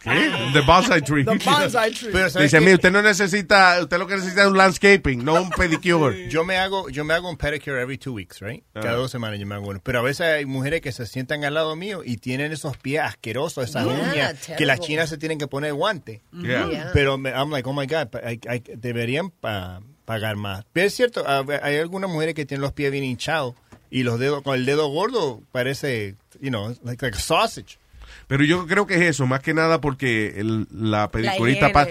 ¿Qué? 0.00 0.30
The 0.52 0.60
bonsai 0.60 1.02
tree. 1.02 1.24
The 1.24 1.36
bonsai 1.44 1.92
tree. 1.92 2.10
Pero, 2.12 2.30
¿sabes 2.30 2.50
Dice, 2.52 2.60
mire, 2.60 2.74
usted 2.74 2.90
no 2.92 3.02
necesita, 3.02 3.78
usted 3.82 3.98
lo 3.98 4.06
que 4.06 4.14
necesita 4.16 4.42
es 4.42 4.48
un 4.48 4.56
landscaping, 4.56 5.24
no 5.24 5.34
un 5.42 5.50
pedicure. 5.50 6.28
Yo 6.28 6.44
me 6.44 6.56
hago, 6.58 6.88
yo 6.90 7.04
me 7.04 7.14
hago 7.14 7.28
un 7.28 7.36
pedicure 7.36 7.80
every 7.80 7.98
two 7.98 8.12
weeks, 8.12 8.40
right? 8.40 8.62
Cada 8.74 8.90
Ah. 8.92 8.96
dos 8.96 9.10
semanas 9.10 9.38
yo 9.40 9.46
me 9.46 9.54
hago 9.54 9.68
uno. 9.68 9.80
Pero 9.82 9.98
a 9.98 10.02
veces 10.02 10.26
hay 10.26 10.46
mujeres 10.46 10.80
que 10.80 10.92
se 10.92 11.06
sientan 11.06 11.44
al 11.44 11.54
lado 11.54 11.74
mío 11.76 12.02
y 12.04 12.16
tienen 12.18 12.52
esos 12.52 12.76
pies 12.76 13.02
asquerosos, 13.02 13.68
esas 13.68 13.84
Yeah, 13.84 13.92
uñas, 13.94 14.32
que 14.56 14.66
las 14.66 14.76
terrible. 14.76 14.78
chinas 14.80 15.08
se 15.10 15.18
tienen 15.18 15.38
que 15.38 15.46
poner 15.48 15.72
guante. 15.74 16.22
Yeah. 16.32 16.68
Yeah. 16.70 16.90
Pero 16.92 17.18
me, 17.18 17.30
I'm 17.30 17.50
like, 17.50 17.68
oh 17.68 17.72
my 17.72 17.86
God, 17.86 18.08
hay- 18.22 18.40
hay- 18.48 18.62
deberían 18.76 19.30
pa- 19.30 19.80
pagar 20.04 20.36
más. 20.36 20.64
Pero 20.72 20.86
es 20.86 20.94
cierto, 20.94 21.26
a- 21.26 21.44
hay 21.62 21.76
algunas 21.78 22.08
mujeres 22.10 22.34
que 22.34 22.46
tienen 22.46 22.62
los 22.62 22.72
pies 22.72 22.92
bien 22.92 23.02
hinchados 23.04 23.54
y 23.90 24.02
los 24.04 24.18
dedos, 24.20 24.42
con 24.42 24.54
el 24.54 24.64
dedo 24.66 24.88
gordo 24.88 25.42
parece, 25.52 26.14
you 26.40 26.50
know, 26.50 26.68
like, 26.84 27.04
like 27.04 27.16
a 27.16 27.20
sausage. 27.20 27.78
Pero 28.26 28.44
yo 28.44 28.66
creo 28.66 28.86
que 28.86 28.94
es 28.96 29.02
eso, 29.02 29.26
más 29.26 29.40
que 29.40 29.54
nada 29.54 29.80
porque 29.80 30.34
el- 30.40 30.66
la 30.70 31.10
pedicurista, 31.10 31.70
pa- 31.72 31.86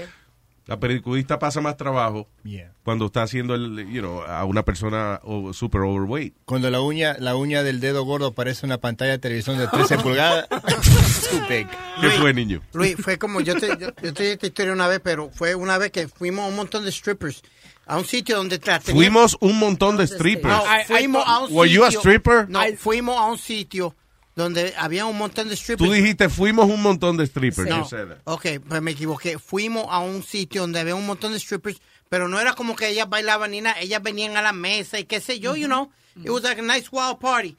la 0.68 0.80
pedicurista 0.80 1.38
pasa 1.40 1.62
más 1.62 1.78
trabajo 1.78 2.28
Yeah. 2.44 2.72
cuando 2.84 3.06
está 3.06 3.22
haciendo 3.24 3.54
el, 3.56 3.88
you 3.92 4.02
know, 4.02 4.22
a 4.24 4.44
una 4.46 4.64
persona 4.64 5.22
super 5.54 5.82
overweight. 5.82 6.34
Cuando 6.46 6.70
la 6.72 6.82
uña, 6.82 7.16
la 7.20 7.36
uña 7.36 7.62
del 7.64 7.80
dedo 7.80 8.04
gordo 8.04 8.34
parece 8.34 8.66
una 8.66 8.80
pantalla 8.80 9.12
de 9.12 9.20
televisión 9.20 9.58
de 9.58 9.68
13 9.68 9.98
pulgadas. 10.00 10.48
¿Qué 11.48 12.10
fue, 12.20 12.34
niño? 12.34 12.62
Luis, 12.74 12.96
fue 13.00 13.18
como 13.20 13.42
yo 13.42 13.56
te, 13.56 13.68
yo, 13.68 13.90
yo 14.02 14.14
te 14.14 14.24
dije 14.24 14.32
esta 14.34 14.48
historia 14.48 14.74
una 14.74 14.88
vez, 14.88 15.00
pero 15.04 15.30
fue 15.34 15.56
una 15.56 15.78
vez 15.78 15.92
que 15.92 16.08
fuimos 16.08 16.46
a 16.46 16.48
un 16.50 16.56
montón 16.56 16.84
de 16.86 16.92
strippers 16.92 17.42
a 17.88 17.98
un 17.98 18.06
sitio 18.06 18.38
donde 18.38 18.60
Fuimos 18.82 19.38
un 19.42 19.60
montón 19.60 19.96
de 19.98 20.08
strippers. 20.08 20.56
No, 20.56 20.64
fuimos 20.88 21.24
a 21.28 21.40
un 21.42 21.54
Were 21.56 21.70
you 21.72 21.84
a 21.84 21.92
sitio- 21.92 22.00
stripper? 22.00 22.50
No, 22.50 22.62
fuimos 22.80 23.16
a 23.16 23.26
un 23.26 23.38
sitio 23.38 23.96
donde 24.36 24.74
había 24.78 25.06
un 25.06 25.18
montón 25.18 25.48
de 25.50 25.56
strippers. 25.56 25.88
Tú 25.90 25.94
dijiste, 25.94 26.30
fuimos 26.30 26.70
un 26.70 26.82
montón 26.82 27.18
de 27.18 27.26
strippers. 27.26 27.70
No. 27.70 27.88
Ok, 28.26 28.46
pues 28.68 28.82
me 28.82 28.92
equivoqué. 28.92 29.40
Fuimos 29.40 29.86
a 29.90 30.00
un 30.00 30.24
sitio 30.24 30.62
donde 30.62 30.80
había 30.80 30.96
un 30.96 31.06
montón 31.06 31.32
de 31.34 31.40
strippers, 31.40 31.80
pero 32.10 32.28
no 32.28 32.40
era 32.40 32.54
como 32.54 32.76
que 32.76 32.90
ellas 32.90 33.08
bailaban 33.10 33.52
ni 33.52 33.62
nada. 33.62 33.80
Ellas 33.80 34.02
venían 34.04 34.36
a 34.38 34.42
la 34.42 34.52
mesa 34.54 35.00
y 35.00 35.06
qué 35.06 35.20
sé 35.22 35.40
yo, 35.40 35.56
you 35.56 35.68
know. 35.68 35.90
It 36.18 36.30
was 36.30 36.44
like 36.44 36.60
a 36.60 36.64
nice 36.64 36.88
wild 36.92 37.20
party. 37.20 37.56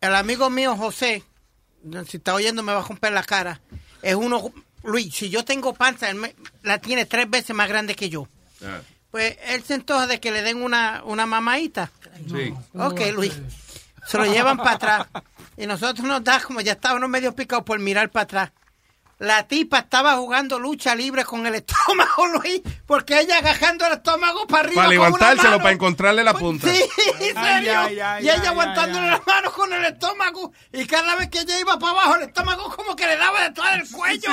El 0.00 0.14
amigo 0.14 0.48
mío, 0.50 0.76
José, 0.76 1.22
si 2.08 2.16
está 2.16 2.34
oyendo 2.34 2.62
me 2.62 2.72
va 2.72 2.80
a 2.80 2.86
romper 2.88 3.12
la 3.12 3.22
cara. 3.22 3.60
Es 4.02 4.14
uno, 4.14 4.52
Luis, 4.82 5.14
si 5.14 5.30
yo 5.30 5.44
tengo 5.44 5.74
panza, 5.74 6.08
él 6.10 6.16
me- 6.16 6.34
la 6.62 6.78
tiene 6.78 7.06
tres 7.06 7.28
veces 7.30 7.54
más 7.54 7.68
grande 7.68 7.94
que 7.94 8.08
yo. 8.10 8.28
Pues 9.10 9.36
él 9.46 9.62
se 9.62 9.74
antoja 9.74 10.06
de 10.06 10.20
que 10.20 10.30
le 10.32 10.42
den 10.42 10.62
una, 10.62 11.02
una 11.04 11.26
mamadita. 11.26 11.90
Sí. 12.28 12.52
Ok, 12.74 13.00
Luis. 13.14 13.32
Se 14.06 14.18
lo 14.18 14.24
llevan 14.26 14.56
para 14.58 14.72
atrás. 14.72 15.06
Y 15.56 15.66
nosotros 15.66 16.06
nos 16.06 16.24
da 16.24 16.40
como 16.40 16.60
ya 16.60 16.72
estábamos 16.72 17.08
medio 17.08 17.34
picados 17.34 17.64
por 17.64 17.78
mirar 17.78 18.10
para 18.10 18.24
atrás. 18.24 18.50
La 19.18 19.46
tipa 19.46 19.78
estaba 19.78 20.16
jugando 20.16 20.58
lucha 20.58 20.96
libre 20.96 21.24
con 21.24 21.46
el 21.46 21.54
estómago, 21.54 22.26
Luis, 22.42 22.60
porque 22.86 23.20
ella 23.20 23.38
agajando 23.38 23.86
el 23.86 23.92
estómago 23.92 24.48
para 24.48 24.64
arriba. 24.64 24.82
Para 24.82 24.88
levantárselo, 24.88 25.58
para 25.58 25.70
encontrarle 25.70 26.24
la 26.24 26.34
punta. 26.34 26.66
Sí, 26.68 26.82
en 27.20 27.38
Ay, 27.38 27.54
serio. 27.64 27.78
ay, 27.78 28.00
ay, 28.00 28.24
y 28.24 28.28
ella 28.28 28.40
ay, 28.42 28.46
aguantándole 28.48 29.04
ay, 29.04 29.10
las 29.12 29.24
manos 29.24 29.52
con 29.52 29.72
el 29.72 29.84
estómago. 29.84 30.52
Y 30.72 30.86
cada 30.86 31.14
vez 31.14 31.28
que 31.28 31.38
ella 31.38 31.60
iba 31.60 31.78
para 31.78 31.92
abajo, 31.92 32.16
el 32.16 32.22
estómago 32.22 32.74
como 32.74 32.96
que 32.96 33.06
le 33.06 33.16
daba 33.16 33.44
detrás 33.44 33.76
del 33.76 33.88
cuello. 33.92 34.28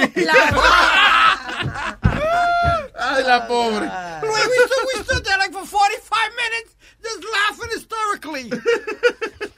Ay, 3.02 3.24
la 3.24 3.48
pobre. 3.48 3.86
Luis, 4.22 4.48
we 4.48 4.66
stood, 4.66 4.86
we 4.98 5.04
stood 5.04 5.24
there 5.24 5.38
like 5.38 5.54
for 5.54 5.66
45 5.66 6.32
minutes 6.36 6.76
just 7.02 7.24
laughing 7.24 7.70
hysterically. 7.76 8.50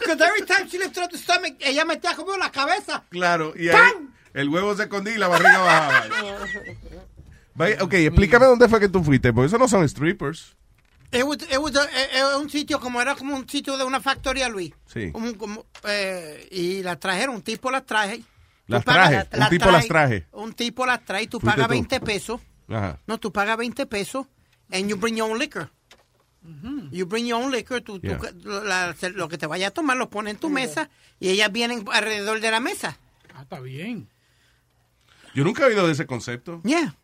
Because 0.01 0.22
every 0.22 0.45
time 0.45 0.68
she 0.68 0.77
lifted 0.80 1.03
up 1.03 1.11
the 1.11 1.18
stomach, 1.18 1.53
ella 1.59 1.85
metía 1.85 2.15
como 2.15 2.35
la 2.38 2.49
cabeza. 2.51 3.03
Claro, 3.09 3.53
y 3.55 3.69
ahí 3.69 3.91
el 4.34 4.49
huevo 4.49 4.76
se 4.76 4.84
escondía 4.84 5.13
y 5.13 5.18
la 5.18 5.27
barriga 5.27 5.59
bajaba. 5.59 6.05
Vaya, 7.55 7.84
Ok, 7.84 7.93
explícame 7.93 8.45
dónde 8.45 8.68
fue 8.69 8.80
que 8.80 8.89
tú 8.89 9.03
fuiste, 9.03 9.31
porque 9.34 9.47
eso 9.47 9.57
no 9.57 9.68
son 9.68 9.88
strippers. 9.88 10.55
It 11.11 11.23
was, 11.23 11.38
it 11.43 11.57
was 11.59 11.76
a- 11.76 11.84
eh, 11.85 12.07
eh, 12.13 12.35
un 12.38 12.49
sitio 12.49 12.80
como 12.80 13.01
era 13.01 13.15
como 13.15 13.35
un 13.35 13.47
sitio 13.47 13.77
de 13.77 13.84
una 13.84 13.99
factoría, 13.99 14.47
Luis. 14.47 14.73
Sí. 14.85 15.11
Como, 15.11 15.38
como, 15.38 15.65
eh, 15.84 16.47
y 16.51 16.81
la 16.84 16.97
trajeron, 16.97 17.35
un 17.35 17.41
tipo 17.41 17.69
las 17.69 17.85
traje. 17.85 18.23
Las 18.68 18.84
pagas- 18.85 19.27
traje, 19.30 19.43
un 19.43 19.49
tipo 19.49 19.72
las 19.72 19.88
traje. 19.88 20.27
Un 20.31 20.53
tipo 20.53 20.85
las 20.85 21.03
trae, 21.05 21.27
tú 21.27 21.39
pagas 21.41 21.68
tú. 21.68 21.72
20 21.73 21.99
pesos. 21.99 22.39
Ajá. 22.69 22.97
No, 23.05 23.19
tú 23.19 23.31
pagas 23.34 23.57
20 23.57 23.85
pesos 23.85 24.26
and 24.72 24.88
you 24.89 24.95
bring 24.95 25.18
your 25.18 25.30
own 25.30 25.38
liquor. 25.38 25.69
You 26.91 27.05
bring 27.05 27.27
your 27.27 27.41
own 27.41 27.51
liquor, 27.51 27.81
tú, 27.81 27.99
tú- 27.99 28.07
Yeah. 28.07 28.19
la- 28.63 28.95
lo 29.13 29.30
que 29.30 29.38
te 29.38 29.45
vaya 29.47 29.68
a 29.68 29.72
tomar 29.72 29.95
lo 29.97 30.09
pones 30.09 30.34
en 30.34 30.39
tu 30.39 30.49
mesa 30.49 30.89
y 31.19 31.30
ellas 31.30 31.51
vienen 31.51 31.85
alrededor 31.91 32.39
de 32.39 32.49
la 32.51 32.59
mesa. 32.59 32.97
Ah, 33.35 33.43
está 33.43 33.59
bien. 33.59 34.07
Yo 35.34 35.43
nunca 35.43 35.63
he 35.63 35.68
oído 35.68 35.85
de 35.88 35.93
ese 35.93 36.05
concepto. 36.05 36.61
Yeah. 36.63 36.95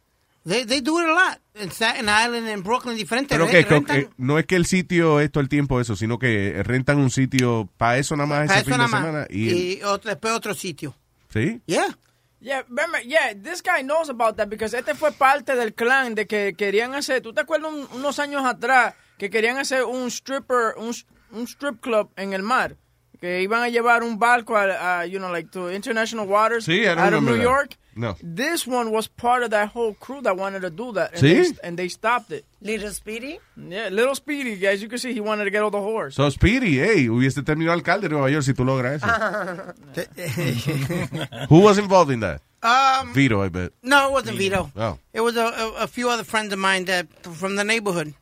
They, 0.46 0.66
they 0.66 0.82
do 0.82 1.00
it 1.02 1.08
a 1.08 1.12
lot. 1.14 1.40
En 1.56 1.70
Staten 1.72 2.06
Island, 2.06 2.48
en 2.48 2.64
Brooklyn, 2.64 2.96
diferentes. 2.96 3.38
Pero 3.38 3.50
que, 3.50 3.66
rentan- 3.68 3.86
que 3.86 4.10
no 4.18 4.40
es 4.40 4.46
que 4.46 4.56
el 4.56 4.66
sitio 4.66 5.20
es 5.20 5.32
todo 5.32 5.42
el 5.42 5.50
tiempo 5.50 5.80
eso, 5.82 5.96
sino 5.96 6.18
que 6.18 6.62
rentan 6.64 6.98
un 7.00 7.10
sitio 7.12 7.70
para 7.78 7.98
eso 7.98 8.16
nada 8.16 8.28
más 8.28 8.48
para 8.48 8.60
ese 8.62 8.70
eso 8.70 8.78
fin 8.78 8.82
de 8.86 8.88
semana. 8.98 9.28
Y, 9.30 9.50
Y 9.50 9.84
otro, 9.84 10.10
después 10.10 10.34
otro 10.34 10.54
sitio. 10.54 10.96
¿Sí? 11.34 11.62
Yeah. 11.66 11.98
Yeah, 12.40 12.64
remember, 12.70 13.02
yeah, 13.04 13.34
this 13.34 13.62
guy 13.64 13.82
knows 13.84 14.10
about 14.10 14.36
that 14.38 14.48
because 14.48 14.78
este 14.78 14.94
fue 14.96 15.12
parte 15.12 15.56
del 15.56 15.74
clan 15.74 16.14
de 16.16 16.28
que 16.28 16.54
querían 16.56 16.94
hacer, 16.94 17.22
¿tú 17.22 17.34
te 17.34 17.42
acuerdas 17.42 17.74
un- 17.74 17.88
unos 17.98 18.20
años 18.20 18.46
atrás 18.46 18.94
que 19.18 19.30
querían 19.30 19.58
hacer 19.58 19.84
un 19.86 20.12
stripper, 20.12 20.76
un, 20.78 20.94
un 21.32 21.48
strip 21.48 21.82
club 21.82 22.10
en 22.18 22.34
el 22.34 22.44
mar? 22.44 22.76
Que 23.20 23.42
iban 23.42 23.64
a 23.64 23.70
llevar 23.70 24.04
un 24.04 24.20
barco 24.20 24.56
a, 24.56 25.00
a, 25.02 25.06
you 25.08 25.18
know, 25.18 25.32
like 25.32 25.50
to 25.52 25.72
international 25.72 26.28
waters 26.28 26.66
Sí, 26.68 26.86
out 26.86 27.14
of 27.14 27.24
New 27.24 27.38
that. 27.38 27.42
York. 27.44 27.76
No. 27.96 28.16
This 28.22 28.68
one 28.68 28.92
was 28.92 29.08
part 29.08 29.42
of 29.42 29.50
that 29.50 29.70
whole 29.70 29.96
crew 29.96 30.22
that 30.22 30.38
wanted 30.38 30.62
to 30.62 30.70
do 30.70 30.92
that. 30.94 31.14
And 31.14 31.22
¿Sí? 31.24 31.34
They, 31.34 31.58
and 31.68 31.78
they 31.80 31.90
stopped 31.90 32.32
it. 32.32 32.46
Little 32.62 32.92
Speedy. 32.92 33.40
Yeah, 33.58 33.90
little 33.90 34.14
Speedy, 34.14 34.68
as 34.68 34.84
you 34.84 34.88
can 34.88 35.00
see, 35.00 35.14
he 35.14 35.20
wanted 35.20 35.46
to 35.46 35.50
get 35.50 35.64
all 35.64 35.72
the 35.72 35.80
whores. 35.80 36.14
So 36.14 36.30
Speedy, 36.30 36.78
hey, 36.78 37.08
hubiese 37.08 37.42
terminado 37.44 37.72
alcalde 37.74 38.04
de 38.08 38.10
Nueva 38.10 38.30
York 38.30 38.44
si 38.44 38.54
tú 38.54 38.64
logras 38.64 39.02
eso. 39.02 39.08
Who 41.50 41.60
was 41.62 41.80
involved 41.80 42.12
in 42.12 42.20
that? 42.20 42.42
Um, 42.62 43.14
Vito, 43.14 43.42
I 43.42 43.50
bet. 43.50 43.72
No, 43.82 44.10
it 44.10 44.12
wasn't 44.12 44.38
Vito. 44.38 44.72
Oh. 44.76 45.00
It 45.12 45.22
was 45.22 45.36
a, 45.36 45.46
a, 45.46 45.74
a 45.84 45.88
few 45.88 46.08
other 46.12 46.24
friends 46.24 46.54
of 46.54 46.60
mine 46.60 46.86
that 46.86 47.08
from 47.24 47.56
the 47.56 47.64
neighborhood 47.64 48.14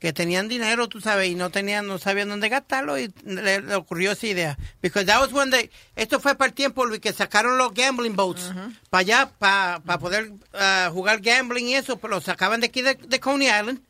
que 0.00 0.12
tenían 0.12 0.48
dinero, 0.48 0.88
tú 0.88 1.00
sabes, 1.00 1.28
y 1.28 1.34
no 1.34 1.50
tenían, 1.50 1.86
no 1.86 1.98
sabían 1.98 2.28
dónde 2.28 2.48
gastarlo 2.48 2.98
y 2.98 3.12
le, 3.24 3.60
le 3.60 3.74
ocurrió 3.74 4.12
esa 4.12 4.26
idea. 4.26 4.58
Because 4.80 5.06
that 5.06 5.20
was 5.20 5.32
when 5.32 5.50
they, 5.50 5.70
esto 5.96 6.20
fue 6.20 6.34
para 6.36 6.48
el 6.48 6.54
tiempo 6.54 6.86
Luis, 6.86 7.00
que 7.00 7.12
sacaron 7.12 7.58
los 7.58 7.74
gambling 7.74 8.14
boats 8.14 8.52
para 8.90 9.00
allá, 9.00 9.30
para 9.38 9.98
poder 9.98 10.32
ah, 10.54 10.90
jugar 10.92 11.20
gambling 11.20 11.68
y 11.68 11.74
eso, 11.74 11.96
pero 11.98 12.14
lo 12.14 12.20
sacaban 12.20 12.60
de 12.60 12.66
aquí 12.66 12.82
de, 12.82 12.94
de 12.94 13.20
Coney 13.20 13.48
Island 13.48 13.80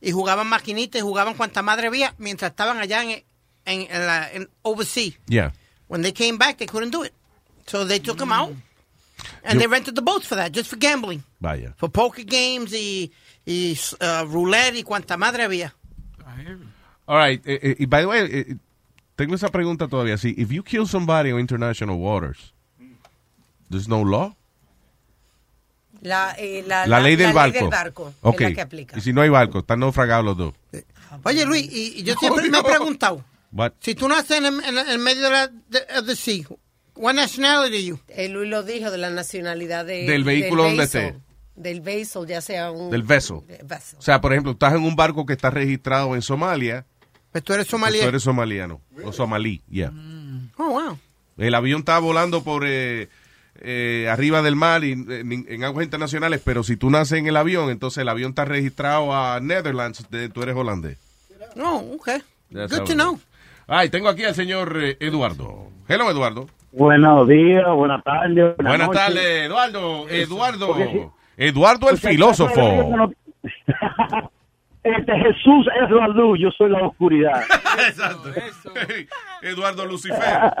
y 0.00 0.12
jugaban 0.12 0.46
maquinitas 0.46 1.00
y 1.00 1.02
jugaban 1.02 1.34
cuanta 1.34 1.62
madre 1.62 1.88
había 1.88 2.14
mientras 2.18 2.52
estaban 2.52 2.78
allá 2.78 3.02
en, 3.02 3.24
en, 3.64 3.86
en 3.90 4.06
la, 4.06 4.32
en 4.32 4.48
overseas. 4.62 5.18
Yeah. 5.26 5.52
When 5.88 6.02
they 6.02 6.12
came 6.12 6.38
back, 6.38 6.58
they 6.58 6.66
couldn't 6.66 6.92
do 6.92 7.04
it. 7.04 7.12
So 7.66 7.84
they 7.84 7.98
took 7.98 8.18
them 8.18 8.32
out 8.32 8.52
and 9.44 9.54
Yo- 9.54 9.60
they 9.60 9.66
rented 9.66 9.94
the 9.94 10.02
boats 10.02 10.26
for 10.26 10.36
that, 10.36 10.52
just 10.52 10.68
for 10.70 10.76
gambling. 10.78 11.22
Vaya. 11.40 11.72
For 11.76 11.88
poker 11.90 12.24
games 12.24 12.72
y, 12.72 13.10
y 13.46 13.78
uh, 14.00 14.24
roulette 14.26 14.76
y 14.78 14.82
cuanta 14.82 15.16
madre 15.16 15.44
había. 15.44 15.74
All 17.06 17.16
right. 17.16 17.40
eh, 17.46 17.76
eh, 17.80 17.86
by 17.86 18.02
the 18.02 18.06
way, 18.06 18.20
eh, 18.30 18.56
tengo 19.16 19.34
esa 19.34 19.48
pregunta 19.48 19.88
todavía. 19.88 20.18
Si, 20.18 20.34
if 20.36 20.50
you 20.52 20.62
kill 20.62 20.86
somebody 20.86 21.32
on 21.32 21.40
international 21.40 21.98
waters, 21.98 22.52
there's 23.70 23.88
no 23.88 24.02
law? 24.02 24.34
La, 26.02 26.34
eh, 26.38 26.62
la, 26.66 26.86
La, 26.86 27.00
ley 27.00 27.16
del 27.16 27.32
barco. 27.32 27.58
del 27.58 27.68
barco 27.68 28.14
Ok. 28.22 28.40
es 28.42 28.48
la 28.50 28.54
que 28.54 28.60
aplica. 28.60 28.98
Y 28.98 29.00
si 29.00 29.12
no 29.12 29.20
hay 29.22 29.30
barco, 29.30 29.60
están 29.60 29.80
naufragados 29.80 30.24
los 30.24 30.36
dos. 30.36 30.54
Oye, 31.24 31.44
Luis, 31.44 31.66
y, 31.72 31.98
y 32.00 32.02
yo 32.04 32.14
siempre 32.14 32.48
me 32.48 32.58
he 32.58 32.62
preguntado, 32.62 33.24
What? 33.50 33.72
si 33.80 33.94
tú 33.94 34.06
naces 34.08 34.38
en, 34.38 34.44
el- 34.44 34.64
en 34.64 34.78
en 34.78 35.00
medio 35.02 35.22
de 35.24 35.30
la 35.30 35.46
de, 35.48 35.78
of 35.98 36.06
the 36.06 36.14
sea, 36.14 36.44
what 36.98 37.14
nationality 37.14 37.76
are 37.76 37.84
you? 37.84 37.98
Eh, 38.08 38.28
Luis 38.28 38.48
lo 38.50 38.62
dijo 38.62 38.90
de 38.90 38.98
la 38.98 39.10
nacionalidad 39.10 39.84
de, 39.86 40.04
Del 40.06 40.24
vehículo 40.24 40.64
donde 40.64 40.78
vessel. 40.82 41.04
esté. 41.06 41.18
Del 41.56 41.80
vessel, 41.80 42.26
ya 42.26 42.40
sea 42.40 42.70
un... 42.70 42.90
Del 42.90 43.02
vessel. 43.02 43.38
Eh, 43.48 43.60
vessel. 43.64 43.98
O 43.98 44.02
sea, 44.02 44.20
por 44.20 44.32
ejemplo, 44.32 44.52
estás 44.52 44.74
en 44.74 44.82
un 44.84 44.94
barco 44.94 45.26
que 45.26 45.32
está 45.32 45.50
registrado 45.50 46.14
en 46.14 46.22
Somalia. 46.22 46.86
Pues 47.32 47.42
tú 47.42 47.52
eres 47.52 47.66
pues 47.66 47.70
somalí. 47.70 48.00
Tú 48.00 48.06
eres 48.06 48.22
somaliano. 48.22 48.80
O 49.04 49.12
somalí, 49.12 49.62
ya. 49.68 49.92
Oh, 50.56 50.68
wow. 50.70 50.98
El 51.36 51.54
avión 51.54 51.80
está 51.80 51.98
volando 51.98 52.42
por 52.44 52.64
eh, 52.66 53.08
eh, 53.60 54.08
arriba 54.10 54.40
del 54.42 54.56
mar 54.56 54.84
y 54.84 54.92
en, 54.92 55.46
en 55.48 55.64
aguas 55.64 55.84
internacionales, 55.84 56.40
pero 56.44 56.62
si 56.62 56.76
tú 56.76 56.90
naces 56.90 57.18
en 57.18 57.26
el 57.26 57.36
avión, 57.36 57.70
entonces 57.70 58.02
el 58.02 58.08
avión 58.08 58.30
está 58.30 58.44
registrado 58.44 59.14
a 59.14 59.40
Netherlands, 59.40 60.06
de- 60.10 60.28
tú 60.28 60.42
eres 60.42 60.54
holandés. 60.56 60.96
Oh, 61.56 61.96
okay. 61.98 62.22
That's 62.52 62.72
Good 62.72 62.86
to 62.86 62.94
know. 62.94 63.20
Ay, 63.66 63.88
tengo 63.90 64.08
aquí 64.08 64.24
al 64.24 64.34
señor 64.34 64.78
eh, 64.82 64.96
Eduardo. 65.00 65.70
Hello, 65.88 66.10
Eduardo. 66.10 66.48
Buenos 66.72 67.26
días, 67.28 67.66
buenas 67.74 68.02
tardes. 68.04 68.56
Buenas 68.56 68.78
noches. 68.78 69.00
tardes, 69.00 69.46
Eduardo. 69.46 70.08
Eduardo. 70.08 70.74
Sí. 70.76 71.06
Eduardo 71.36 71.90
el 71.90 71.96
Porque 71.96 72.08
filósofo. 72.08 73.10
Este 74.84 75.12
Jesús 75.18 75.66
es 75.82 75.90
la 75.90 76.08
luz, 76.08 76.38
yo 76.40 76.50
soy 76.52 76.70
la 76.70 76.86
oscuridad. 76.86 77.42
Exacto. 77.88 78.30
Eduardo 79.42 79.84
Lucifer. 79.84 80.52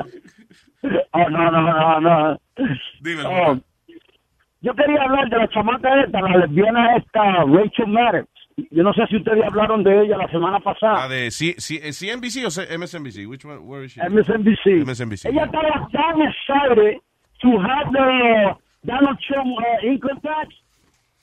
Oh, 1.12 1.30
no, 1.30 1.50
no, 1.50 1.62
no, 1.62 2.00
no. 2.00 2.40
Dímelo. 3.00 3.30
Oh, 3.30 3.58
Yo 4.60 4.74
quería 4.74 5.02
hablar 5.02 5.30
de 5.30 5.38
la 5.38 5.48
chamaca 5.48 6.00
esta, 6.02 6.20
la 6.20 6.36
lesbiana 6.38 6.96
esta, 6.96 7.44
Rachel 7.44 7.86
Maddox. 7.86 8.28
Yo 8.70 8.82
no 8.82 8.92
sé 8.92 9.06
si 9.08 9.16
ustedes 9.16 9.44
hablaron 9.44 9.84
de 9.84 10.02
ella 10.04 10.16
la 10.16 10.28
semana 10.28 10.58
pasada. 10.60 11.06
La 11.06 11.08
de 11.08 11.30
C- 11.30 11.54
C- 11.58 11.80
eh, 11.82 11.92
CNBC 11.92 12.44
o 12.46 12.50
C- 12.50 12.66
MSNBC? 12.76 13.26
Which 13.26 13.44
one, 13.44 13.58
where 13.58 13.84
is 13.84 13.92
she? 13.92 14.00
MSNBC. 14.00 14.84
MSNBC. 14.84 15.28
Ella 15.28 15.44
estaba 15.44 15.88
tan 15.92 16.20
excited 16.22 17.00
to 17.40 17.48
have 17.60 17.92
the 17.92 18.56
Donald 18.82 19.18
Trump 19.26 19.48
uh, 19.58 19.86
income 19.86 20.20
tax. 20.22 20.54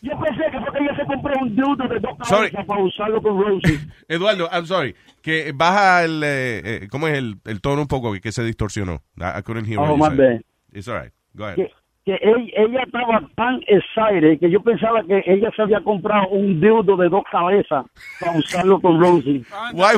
Yo 0.01 0.11
pensé 0.19 0.43
que 0.51 0.59
porque 0.59 0.79
ella 0.83 0.95
se 0.95 1.05
compró 1.05 1.33
un 1.41 1.49
dildo 1.55 1.87
de 1.89 1.99
dos 1.99 2.15
Sorry. 2.27 2.51
cabezas 2.51 2.65
para 2.67 2.81
usarlo 2.83 3.21
con 3.21 3.41
Rosie. 3.41 3.79
Eduardo, 4.07 4.47
I'm 4.51 4.65
sorry. 4.67 4.95
Que 5.21 5.51
baja 5.53 6.03
el, 6.03 6.21
eh, 6.23 6.61
eh, 6.83 6.87
¿cómo 6.91 7.07
es 7.07 7.17
el, 7.17 7.37
el 7.45 7.59
tono 7.59 7.81
un 7.81 7.87
poco 7.87 8.13
que 8.13 8.31
se 8.31 8.43
distorsionó? 8.43 9.01
I, 9.17 9.41
couldn't 9.43 9.65
hear 9.67 9.79
what 9.79 9.89
Oh, 9.89 9.93
you 9.97 9.97
my 9.97 10.09
said. 10.09 10.17
bad. 10.17 10.41
It's 10.73 10.87
all 10.87 10.99
right. 11.01 11.11
Go 11.33 11.45
ahead. 11.45 11.55
que, 11.55 11.71
que 12.05 12.13
ella, 12.21 12.51
ella 12.55 12.83
estaba 12.83 13.27
tan 13.35 13.59
excited 13.67 14.39
que 14.39 14.51
yo 14.51 14.61
pensaba 14.61 15.03
que 15.03 15.23
ella 15.25 15.49
se 15.55 15.61
había 15.63 15.81
comprado 15.81 16.27
un 16.29 16.61
dildo 16.61 16.95
de 16.95 17.09
dos 17.09 17.23
cabezas 17.31 17.85
para 18.19 18.37
usarlo 18.37 18.79
con 18.79 18.99
Rosie. 19.01 19.43
Why, 19.73 19.95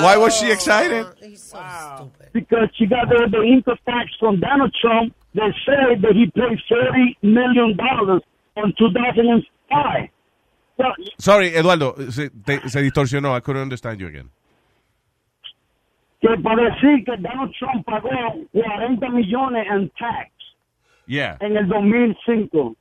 why 0.00 0.16
was 0.16 0.38
she 0.38 0.52
excited? 0.52 1.06
Because 2.32 2.68
she 2.74 2.86
got 2.86 3.08
the, 3.08 3.28
the 3.30 3.42
income 3.42 3.78
tax 3.84 4.10
from 4.20 4.38
Donald 4.38 4.72
Trump 4.80 5.12
that 5.34 5.52
said 5.66 6.00
that 6.02 6.14
he 6.14 6.30
paid 6.30 6.58
$30 6.70 7.16
million 7.22 7.76
on 8.56 8.72
2005. 8.78 10.08
Well, 10.76 10.92
Sorry, 11.18 11.48
Eduardo, 11.56 11.94
se, 12.10 12.30
te- 12.30 12.68
se 12.68 12.80
distorsionó. 12.80 13.36
I 13.36 13.40
couldn't 13.40 13.62
understand 13.62 14.00
you 14.00 14.06
again. 14.06 14.30
que 16.24 16.38
para 16.42 16.70
decir 16.70 17.04
que 17.04 17.16
Donald 17.18 17.52
Trump 17.58 17.84
pagó 17.84 18.08
40 18.52 19.08
millones 19.10 19.66
en 19.70 19.90
tax 19.90 20.30
Yeah. 21.06 21.36
en 21.40 21.56
el 21.56 21.66
2005. 21.68 22.76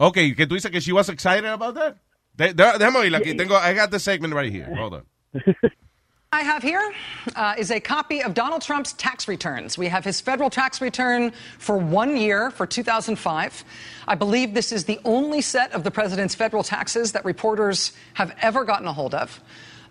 Okay, 0.00 0.34
que 0.34 0.46
tú 0.46 0.54
dices 0.56 0.70
que 0.70 0.80
she 0.80 0.92
was 0.92 1.08
excited 1.08 1.44
about 1.46 1.74
that? 1.76 1.96
De- 2.36 2.52
de- 2.52 2.78
déjame 2.78 2.96
oírla 2.96 3.20
aquí. 3.20 3.36
Tengo, 3.36 3.54
I 3.54 3.74
got 3.74 3.90
the 3.90 4.00
segment 4.00 4.34
right 4.34 4.50
here. 4.52 4.74
Hold 4.74 4.94
on. 4.94 5.02
I 6.32 6.40
have 6.42 6.64
here 6.64 6.92
uh, 7.36 7.54
is 7.56 7.70
a 7.70 7.78
copy 7.78 8.20
of 8.20 8.34
Donald 8.34 8.60
Trump's 8.60 8.92
tax 8.94 9.28
returns. 9.28 9.78
We 9.78 9.86
have 9.86 10.04
his 10.04 10.20
federal 10.20 10.50
tax 10.50 10.80
return 10.80 11.32
for 11.58 11.78
one 11.78 12.16
year 12.16 12.50
for 12.50 12.66
2005. 12.66 13.64
I 14.08 14.14
believe 14.16 14.52
this 14.52 14.72
is 14.72 14.84
the 14.84 14.98
only 15.04 15.40
set 15.40 15.72
of 15.72 15.84
the 15.84 15.92
president's 15.92 16.34
federal 16.34 16.64
taxes 16.64 17.12
that 17.12 17.24
reporters 17.24 17.92
have 18.14 18.34
ever 18.42 18.64
gotten 18.64 18.88
a 18.88 18.92
hold 18.92 19.14
of. 19.14 19.40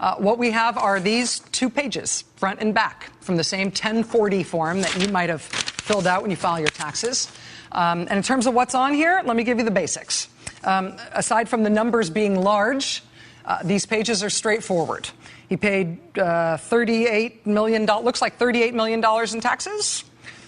Uh, 0.01 0.15
what 0.15 0.37
we 0.37 0.51
have 0.51 0.77
are 0.77 0.99
these 0.99 1.39
two 1.53 1.69
pages, 1.69 2.25
front 2.35 2.59
and 2.59 2.73
back, 2.73 3.09
from 3.21 3.37
the 3.37 3.43
same 3.45 3.67
1040 3.67 4.43
form 4.43 4.81
that 4.81 5.01
you 5.01 5.07
might 5.13 5.29
have 5.29 5.41
filled 5.83 6.07
out 6.07 6.21
when 6.21 6.31
you 6.31 6.37
file 6.37 6.59
your 6.59 6.69
taxes. 6.69 7.29
Um, 7.73 8.01
and 8.01 8.11
in 8.11 8.23
terms 8.23 8.47
of 8.47 8.53
what's 8.53 8.73
on 8.73 8.93
here, 8.93 9.21
let 9.25 9.35
me 9.35 9.43
give 9.43 9.57
you 9.57 9.65
the 9.65 9.71
basics. 9.71 10.29
Um, 10.63 10.95
aside 11.11 11.49
from 11.49 11.63
the 11.63 11.69
numbers 11.69 12.09
being 12.09 12.41
large, 12.41 13.03
uh, 13.45 13.59
these 13.63 13.85
pages 13.85 14.23
are 14.23 14.29
straightforward. 14.29 15.09
He 15.49 15.57
paid 15.57 15.99
uh, 16.17 16.57
$38 16.57 17.45
million, 17.45 17.85
looks 17.85 18.21
like 18.21 18.39
$38 18.39 18.73
million 18.73 19.03
in 19.03 19.41
taxes. 19.41 20.05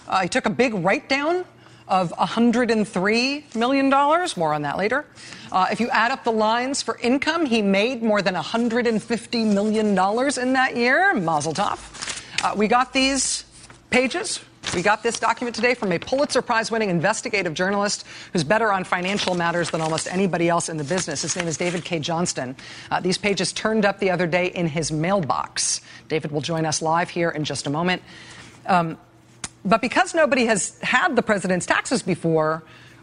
Uh, 0.08 0.22
he 0.22 0.28
took 0.28 0.46
a 0.46 0.50
big 0.50 0.72
write 0.72 1.08
down 1.08 1.44
of 1.86 2.12
$103 2.12 3.54
million. 3.54 3.88
More 3.90 4.54
on 4.54 4.62
that 4.62 4.78
later. 4.78 5.04
Uh, 5.52 5.66
if 5.70 5.80
you 5.80 5.90
add 5.90 6.10
up 6.10 6.24
the 6.24 6.32
lines 6.32 6.82
for 6.82 6.98
income, 6.98 7.44
he 7.44 7.60
made 7.60 8.02
more 8.02 8.22
than 8.22 8.34
$150 8.34 9.52
million 9.52 9.88
in 9.88 10.52
that 10.54 10.76
year. 10.76 11.14
Mazel 11.14 11.52
tov. 11.52 12.22
Uh, 12.42 12.54
we 12.56 12.68
got 12.68 12.92
these 12.92 13.44
pages. 13.90 14.40
We 14.74 14.82
got 14.82 15.02
this 15.02 15.18
document 15.18 15.54
today 15.54 15.74
from 15.74 15.92
a 15.92 15.98
Pulitzer 15.98 16.42
Prize 16.42 16.70
winning 16.70 16.90
investigative 16.90 17.54
journalist 17.54 18.04
who's 18.32 18.44
better 18.44 18.70
on 18.72 18.84
financial 18.84 19.34
matters 19.34 19.70
than 19.70 19.80
almost 19.80 20.06
anybody 20.08 20.48
else 20.48 20.68
in 20.68 20.76
the 20.76 20.84
business. 20.84 21.22
His 21.22 21.34
name 21.34 21.48
is 21.48 21.56
David 21.56 21.84
K. 21.84 21.98
Johnston. 21.98 22.56
Uh, 22.90 23.00
these 23.00 23.16
pages 23.16 23.52
turned 23.52 23.86
up 23.86 23.98
the 24.00 24.10
other 24.10 24.26
day 24.26 24.48
in 24.48 24.68
his 24.68 24.92
mailbox. 24.92 25.80
David 26.08 26.30
will 26.30 26.42
join 26.42 26.66
us 26.66 26.82
live 26.82 27.08
here 27.08 27.30
in 27.30 27.44
just 27.44 27.66
a 27.66 27.70
moment. 27.70 28.02
Um, 28.66 28.98
but 29.64 29.80
because 29.80 30.14
nobody 30.14 30.44
has 30.46 30.78
had 30.80 31.16
the 31.16 31.22
president's 31.22 31.64
taxes 31.64 32.02
before, 32.02 32.62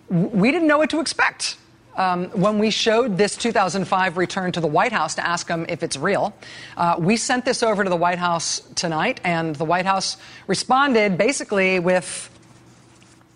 we 0.10 0.52
didn't 0.52 0.68
know 0.68 0.78
what 0.78 0.92
to 0.92 1.00
expect. 1.00 1.58
Um, 1.96 2.30
when 2.30 2.58
we 2.58 2.72
showed 2.72 3.18
this 3.18 3.38
2005 3.38 4.18
return 4.18 4.52
to 4.54 4.60
the 4.60 4.68
White 4.68 4.92
House 4.92 5.16
to 5.16 5.26
ask 5.26 5.48
them 5.48 5.66
if 5.70 5.84
it's 5.84 5.96
real, 5.96 6.34
uh, 6.76 6.96
we 6.98 7.18
sent 7.18 7.46
this 7.46 7.62
over 7.62 7.84
to 7.84 7.90
the 7.90 7.96
White 7.96 8.18
House 8.18 8.62
tonight, 8.76 9.22
and 9.24 9.56
the 9.56 9.66
White 9.66 9.86
House 9.86 10.18
responded 10.48 11.18
basically 11.18 11.80
with, 11.80 12.30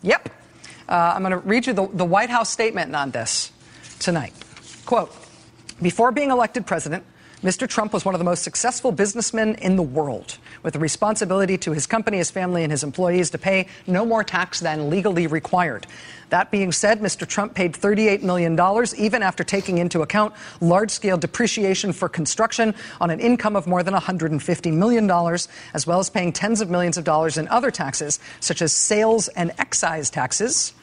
yep. 0.01 0.29
Uh, 0.89 1.13
I'm 1.15 1.21
going 1.21 1.31
to 1.31 1.37
read 1.39 1.67
you 1.67 1.73
the, 1.73 1.87
the 1.87 2.05
White 2.05 2.29
House 2.29 2.49
statement 2.49 2.95
on 2.95 3.11
this 3.11 3.51
tonight. 3.99 4.33
Quote 4.85 5.13
Before 5.81 6.11
being 6.11 6.31
elected 6.31 6.65
president, 6.65 7.03
Mr. 7.43 7.69
Trump 7.69 7.93
was 7.93 8.03
one 8.03 8.15
of 8.15 8.19
the 8.19 8.25
most 8.25 8.41
successful 8.41 8.91
businessmen 8.91 9.53
in 9.55 9.75
the 9.75 9.83
world, 9.83 10.39
with 10.63 10.75
a 10.75 10.79
responsibility 10.79 11.55
to 11.55 11.71
his 11.71 11.85
company, 11.85 12.17
his 12.17 12.31
family, 12.31 12.63
and 12.63 12.71
his 12.71 12.83
employees 12.83 13.29
to 13.29 13.37
pay 13.37 13.67
no 13.85 14.03
more 14.03 14.23
tax 14.23 14.59
than 14.59 14.89
legally 14.89 15.27
required. 15.27 15.85
That 16.29 16.49
being 16.49 16.71
said, 16.71 16.99
Mr. 16.99 17.27
Trump 17.27 17.53
paid 17.53 17.73
$38 17.73 18.23
million, 18.23 18.59
even 18.97 19.21
after 19.21 19.43
taking 19.43 19.77
into 19.77 20.01
account 20.01 20.33
large 20.61 20.89
scale 20.89 21.15
depreciation 21.15 21.93
for 21.93 22.09
construction 22.09 22.73
on 22.99 23.11
an 23.11 23.19
income 23.19 23.55
of 23.55 23.67
more 23.67 23.83
than 23.83 23.93
$150 23.93 24.73
million, 24.73 25.09
as 25.75 25.85
well 25.85 25.99
as 25.99 26.09
paying 26.09 26.33
tens 26.33 26.59
of 26.59 26.71
millions 26.71 26.97
of 26.97 27.03
dollars 27.03 27.37
in 27.37 27.47
other 27.49 27.69
taxes, 27.69 28.19
such 28.39 28.63
as 28.63 28.73
sales 28.73 29.27
and 29.27 29.51
excise 29.59 30.09
taxes 30.09 30.73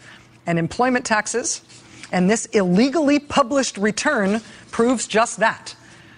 and 0.47 0.61
employment 0.61 1.05
taxes. 1.05 1.63
And 2.13 2.31
this 2.31 2.47
illegally 2.47 3.19
published 3.19 3.77
return 3.77 4.41
proves 4.71 5.09
just 5.09 5.41
that. 5.41 5.75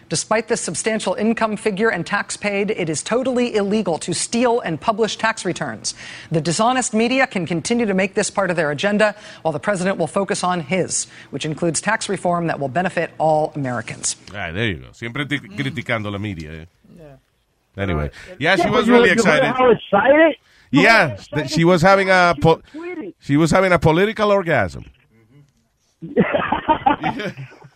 Despite 0.08 0.46
this 0.46 0.60
substantial 0.60 1.14
income 1.14 1.56
figure 1.56 1.88
and 1.88 2.06
tax 2.06 2.36
paid, 2.36 2.70
it 2.70 2.88
is 2.88 3.02
totally 3.02 3.56
illegal 3.56 3.98
to 3.98 4.12
steal 4.14 4.60
and 4.60 4.80
publish 4.80 5.16
tax 5.16 5.44
returns. 5.44 5.94
The 6.30 6.40
dishonest 6.40 6.94
media 6.94 7.26
can 7.26 7.44
continue 7.44 7.86
to 7.86 7.94
make 7.94 8.14
this 8.14 8.30
part 8.30 8.50
of 8.50 8.56
their 8.56 8.70
agenda, 8.70 9.16
while 9.42 9.50
the 9.52 9.58
president 9.58 9.98
will 9.98 10.06
focus 10.06 10.44
on 10.44 10.60
his, 10.60 11.08
which 11.30 11.44
includes 11.44 11.80
tax 11.80 12.08
reform 12.08 12.46
that 12.46 12.60
will 12.60 12.68
benefit 12.68 13.10
all 13.18 13.52
Americans. 13.56 14.14
Ah, 14.30 14.52
there 14.52 14.66
you 14.68 14.76
go. 14.76 14.92
Siempre 14.92 15.24
ti- 15.26 15.40
criticando 15.40 16.10
la 16.12 16.18
media. 16.18 16.52
Eh. 16.52 16.66
Anyway, 17.76 18.10
Yeah, 18.38 18.54
yeah, 18.56 18.56
she 18.64 18.70
was 18.70 18.86
you- 18.86 18.92
really 18.94 19.08
you 19.10 19.14
heard 19.16 19.18
excited. 19.18 19.52
how 19.54 19.70
excited? 19.70 20.36
Yeah, 20.70 20.82
heard 20.82 21.10
how 21.10 21.16
that 21.16 21.20
excited 21.22 21.50
she 21.50 21.64
was 21.64 21.82
having 21.82 22.10
a 22.10 22.34
po- 22.40 22.62
she 23.18 23.36
was 23.36 23.50
having 23.50 23.72
a 23.72 23.78
political 23.78 24.30
orgasm. 24.30 24.84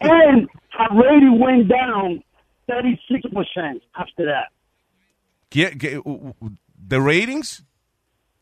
and 0.01 0.48
rating 0.93 1.39
went 1.39 1.69
down 1.69 2.23
36% 2.69 3.81
after 3.97 4.27
that. 4.27 4.48
¿Qué- 5.51 5.77
qué- 5.78 6.01
the 6.89 7.01
ratings? 7.01 7.65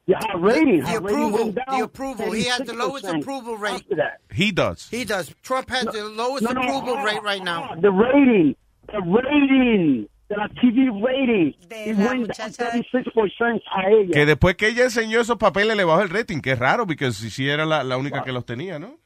Yeah, 0.06 0.19
her 0.32 0.39
rating, 0.39 0.81
The 0.85 1.01
rating 1.01 1.05
approval, 1.05 1.52
the 1.52 1.85
approval. 1.85 2.32
He 2.32 2.44
has 2.44 2.60
the 2.60 2.73
lowest 2.73 3.05
36% 3.05 3.20
approval 3.23 3.56
rate. 3.59 3.85
He 4.32 4.52
does. 4.52 4.89
He 4.90 5.05
does. 5.05 5.35
Trump 5.43 5.69
has 5.70 5.85
the 5.86 6.05
lowest 6.05 6.44
no, 6.44 6.52
no, 6.52 6.62
approval 6.62 6.97
hold 6.97 7.05
rate 7.05 7.23
right 7.23 7.43
now. 7.44 7.74
The 7.78 7.90
rating, 7.90 8.56
the 8.86 9.01
rating, 9.02 10.09
de 10.31 10.36
la 10.36 10.48
TV 10.48 10.89
rating, 11.05 11.55
it 11.70 11.97
went 11.97 12.28
down 12.36 12.51
36% 12.52 13.62
a 13.70 13.90
ella. 13.90 14.12
Que 14.12 14.27
después 14.27 14.56
que 14.56 14.69
ella 14.69 14.85
enseñó 14.85 15.20
esos 15.20 15.36
papeles 15.36 15.77
le 15.77 15.85
bajó 15.85 16.02
el 16.02 16.10
rating, 16.10 16.40
que 16.40 16.52
es 16.52 16.59
raro, 16.59 16.86
porque 16.86 17.12
si 17.12 17.31
si 17.31 17.48
era 17.48 17.65
la, 17.66 17.82
la 17.85 17.97
única 17.97 18.23
que 18.23 18.32
los 18.32 18.44
tenía, 18.47 18.78
¿no? 18.78 18.98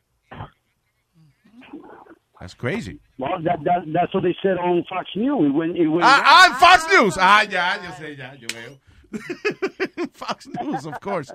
That's 2.43 2.55
crazy. 2.55 2.99
Well, 3.19 3.41
that, 3.45 3.63
that, 3.63 3.83
that's 3.93 4.13
what 4.13 4.25
they 4.25 4.35
said 4.43 4.59
on 4.59 4.83
Fox 4.89 5.07
News. 5.15 5.47
It 5.47 5.55
went, 5.55 5.77
it 5.77 5.87
went 5.87 6.03
Ah, 6.03 6.23
ah, 6.25 6.57
Fox 6.59 6.93
News. 6.93 7.17
Ah, 7.17 7.43
ya, 7.49 7.77
yo 7.77 7.91
sé, 7.93 8.19
ya, 8.19 8.33
yo 8.35 8.49
veo. 8.51 10.07
Fox 10.13 10.49
News, 10.49 10.85
of 10.85 10.99
course. 10.99 11.31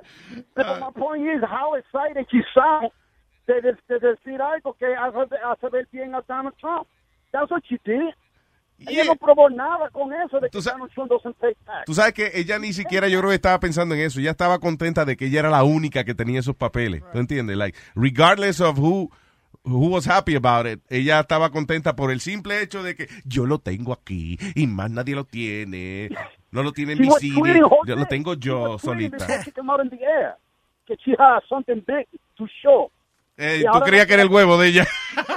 But 0.54 0.82
my 0.82 0.92
point 0.92 1.24
is, 1.26 1.42
how 1.48 1.76
excited 1.76 2.26
she 2.30 2.42
sounds 2.54 2.92
de, 3.48 3.62
de, 3.62 3.78
de 3.88 4.00
decir 4.02 4.42
algo 4.42 4.78
que 4.78 4.88
hace, 4.88 5.70
ver 5.72 5.88
bien 5.94 6.14
a 6.14 6.22
Donald 6.28 6.56
Trump. 6.60 6.90
That's 7.32 7.50
what 7.50 7.64
she 7.70 7.78
did. 7.86 8.14
Ella 8.86 9.06
no 9.06 9.16
probó 9.16 9.50
nada 9.50 9.90
con 9.92 10.12
eso 10.12 10.42
de 10.42 10.50
que 10.50 10.60
Donald 10.60 10.92
Trump 10.92 11.10
doesn't 11.10 11.38
pay 11.38 11.54
tax. 11.66 11.86
Tú 11.86 11.94
sabes 11.94 12.14
que 12.14 12.32
ella 12.34 12.60
ni 12.60 12.74
siquiera 12.74 13.08
yo 13.08 13.20
creo 13.20 13.30
que 13.30 13.36
estaba 13.36 13.62
pensando 13.62 13.96
en 13.96 14.02
eso. 14.02 14.20
Ella 14.20 14.32
estaba 14.32 14.60
contenta 14.60 15.06
de 15.06 15.16
que 15.16 15.28
ella 15.28 15.40
era 15.40 15.50
la 15.50 15.64
única 15.64 16.04
que 16.04 16.14
tenía 16.14 16.42
esos 16.42 16.58
papeles. 16.58 17.02
¿Tú 17.14 17.20
entiendes? 17.20 17.56
Like, 17.56 17.80
regardless 17.96 18.60
of 18.60 18.78
who, 18.78 19.10
who 19.68 19.90
was 19.90 20.08
happy 20.08 20.36
about 20.36 20.66
it, 20.66 20.80
ella 20.90 21.20
estaba 21.20 21.50
contenta 21.52 21.96
por 21.96 22.12
el 22.12 22.22
simple 22.22 22.62
hecho 22.62 22.84
de 22.84 22.96
que 22.96 23.08
yo 23.26 23.46
lo 23.46 23.60
tengo 23.60 23.94
aquí 23.94 24.38
y 24.56 24.66
más 24.68 24.90
nadie 24.90 25.16
lo 25.16 25.26
tiene. 25.26 26.10
No 26.52 26.64
lo 26.64 26.72
tiene 26.72 26.96
mi 26.96 27.10
cine. 27.12 27.62
Yo 27.86 27.96
lo 27.96 28.06
tengo 28.06 28.34
yo 28.36 28.80
solita. 28.80 29.28
she 31.04 31.14
has 31.20 31.44
something 31.50 31.84
big 31.86 32.08
to 32.38 32.48
show. 32.62 32.90
Eh, 33.38 33.64
tú 33.72 33.80
creías 33.82 34.08
que 34.08 34.14
era 34.14 34.24
el 34.24 34.30
huevo 34.30 34.58
de 34.58 34.70
ella. 34.70 34.88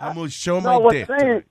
I'm 0.00 0.14
gonna 0.14 0.30
show 0.30 0.60
No, 0.60 0.80
my 0.80 0.90
dick. 0.90 1.06
saying, 1.06 1.42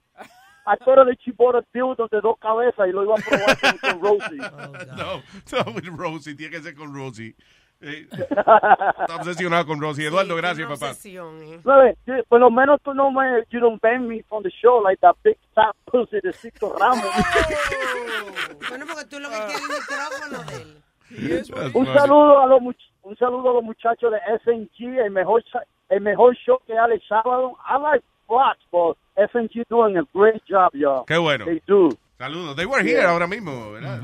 I 0.66 0.76
thought 0.76 0.96
that 0.96 1.16
she 1.24 1.32
bought 1.32 1.54
a 1.54 1.62
dildo 1.74 2.08
de 2.10 2.20
dos 2.20 2.36
cabezas 2.40 2.88
y 2.88 2.92
lo 2.92 3.02
iba 3.04 3.14
a 3.14 3.22
probar 3.22 3.58
con, 3.60 3.78
con 3.78 4.00
Rosie. 4.00 4.38
No, 4.96 5.22
no, 5.52 5.72
with 5.72 5.86
Rosie. 5.86 6.34
Tiene 6.34 6.50
que 6.56 6.62
ser 6.62 6.74
con 6.74 6.94
Rosie. 6.94 7.34
Está 8.12 9.16
obsesionado 9.16 9.66
con 9.66 9.80
Rosy. 9.80 10.04
Eduardo, 10.04 10.36
gracias, 10.36 10.68
papá. 10.68 10.94
¿Sabes? 10.94 11.96
Sí, 12.06 12.12
Por 12.28 12.40
lo 12.40 12.50
menos 12.50 12.80
tú 12.82 12.94
no 12.94 13.10
me, 13.10 13.42
you 13.50 13.58
don't 13.60 13.80
ban 13.82 14.06
me 14.06 14.22
from 14.28 14.42
the 14.44 14.50
show 14.50 14.80
like 14.82 15.00
that 15.00 15.16
big 15.24 15.36
fat 15.54 15.74
pussy 15.86 16.20
de 16.22 16.32
Sixto 16.32 16.74
Ramos. 16.78 17.04
Bueno, 18.68 18.86
porque 18.86 19.04
tú 19.06 19.18
lo 19.18 19.28
que 19.28 19.36
quieres 19.36 19.54
es 19.56 19.62
el 19.62 19.68
micrófono 19.68 20.44
de 20.44 20.56
él. 20.62 21.72
un 21.74 21.86
saludo 21.86 22.40
a 22.40 22.46
los 22.46 22.60
much- 22.62 22.90
un 23.02 23.16
saludo 23.16 23.50
a 23.50 23.54
los 23.54 23.64
muchachos 23.64 24.12
de 24.12 24.18
SNG, 24.44 24.98
el 25.04 25.10
mejor 25.10 25.42
el 25.88 26.00
mejor 26.00 26.34
show 26.36 26.58
que 26.66 26.78
hay 26.78 26.92
el 26.92 27.02
sábado. 27.08 27.56
I 27.68 27.78
like 27.82 28.04
Fox, 28.26 28.58
but 28.70 28.96
SNG 29.16 29.64
doing 29.68 29.98
a 29.98 30.02
great 30.14 30.40
job, 30.48 30.70
y'all. 30.74 31.04
Qué 31.06 31.18
bueno. 31.18 31.44
They 31.44 31.60
do. 31.66 31.90
Saludos. 32.16 32.54
They 32.56 32.64
were 32.66 32.82
here 32.82 33.00
Yeah. 33.02 33.10
ahora 33.10 33.26
mismo, 33.26 33.72
¿verdad? 33.72 34.00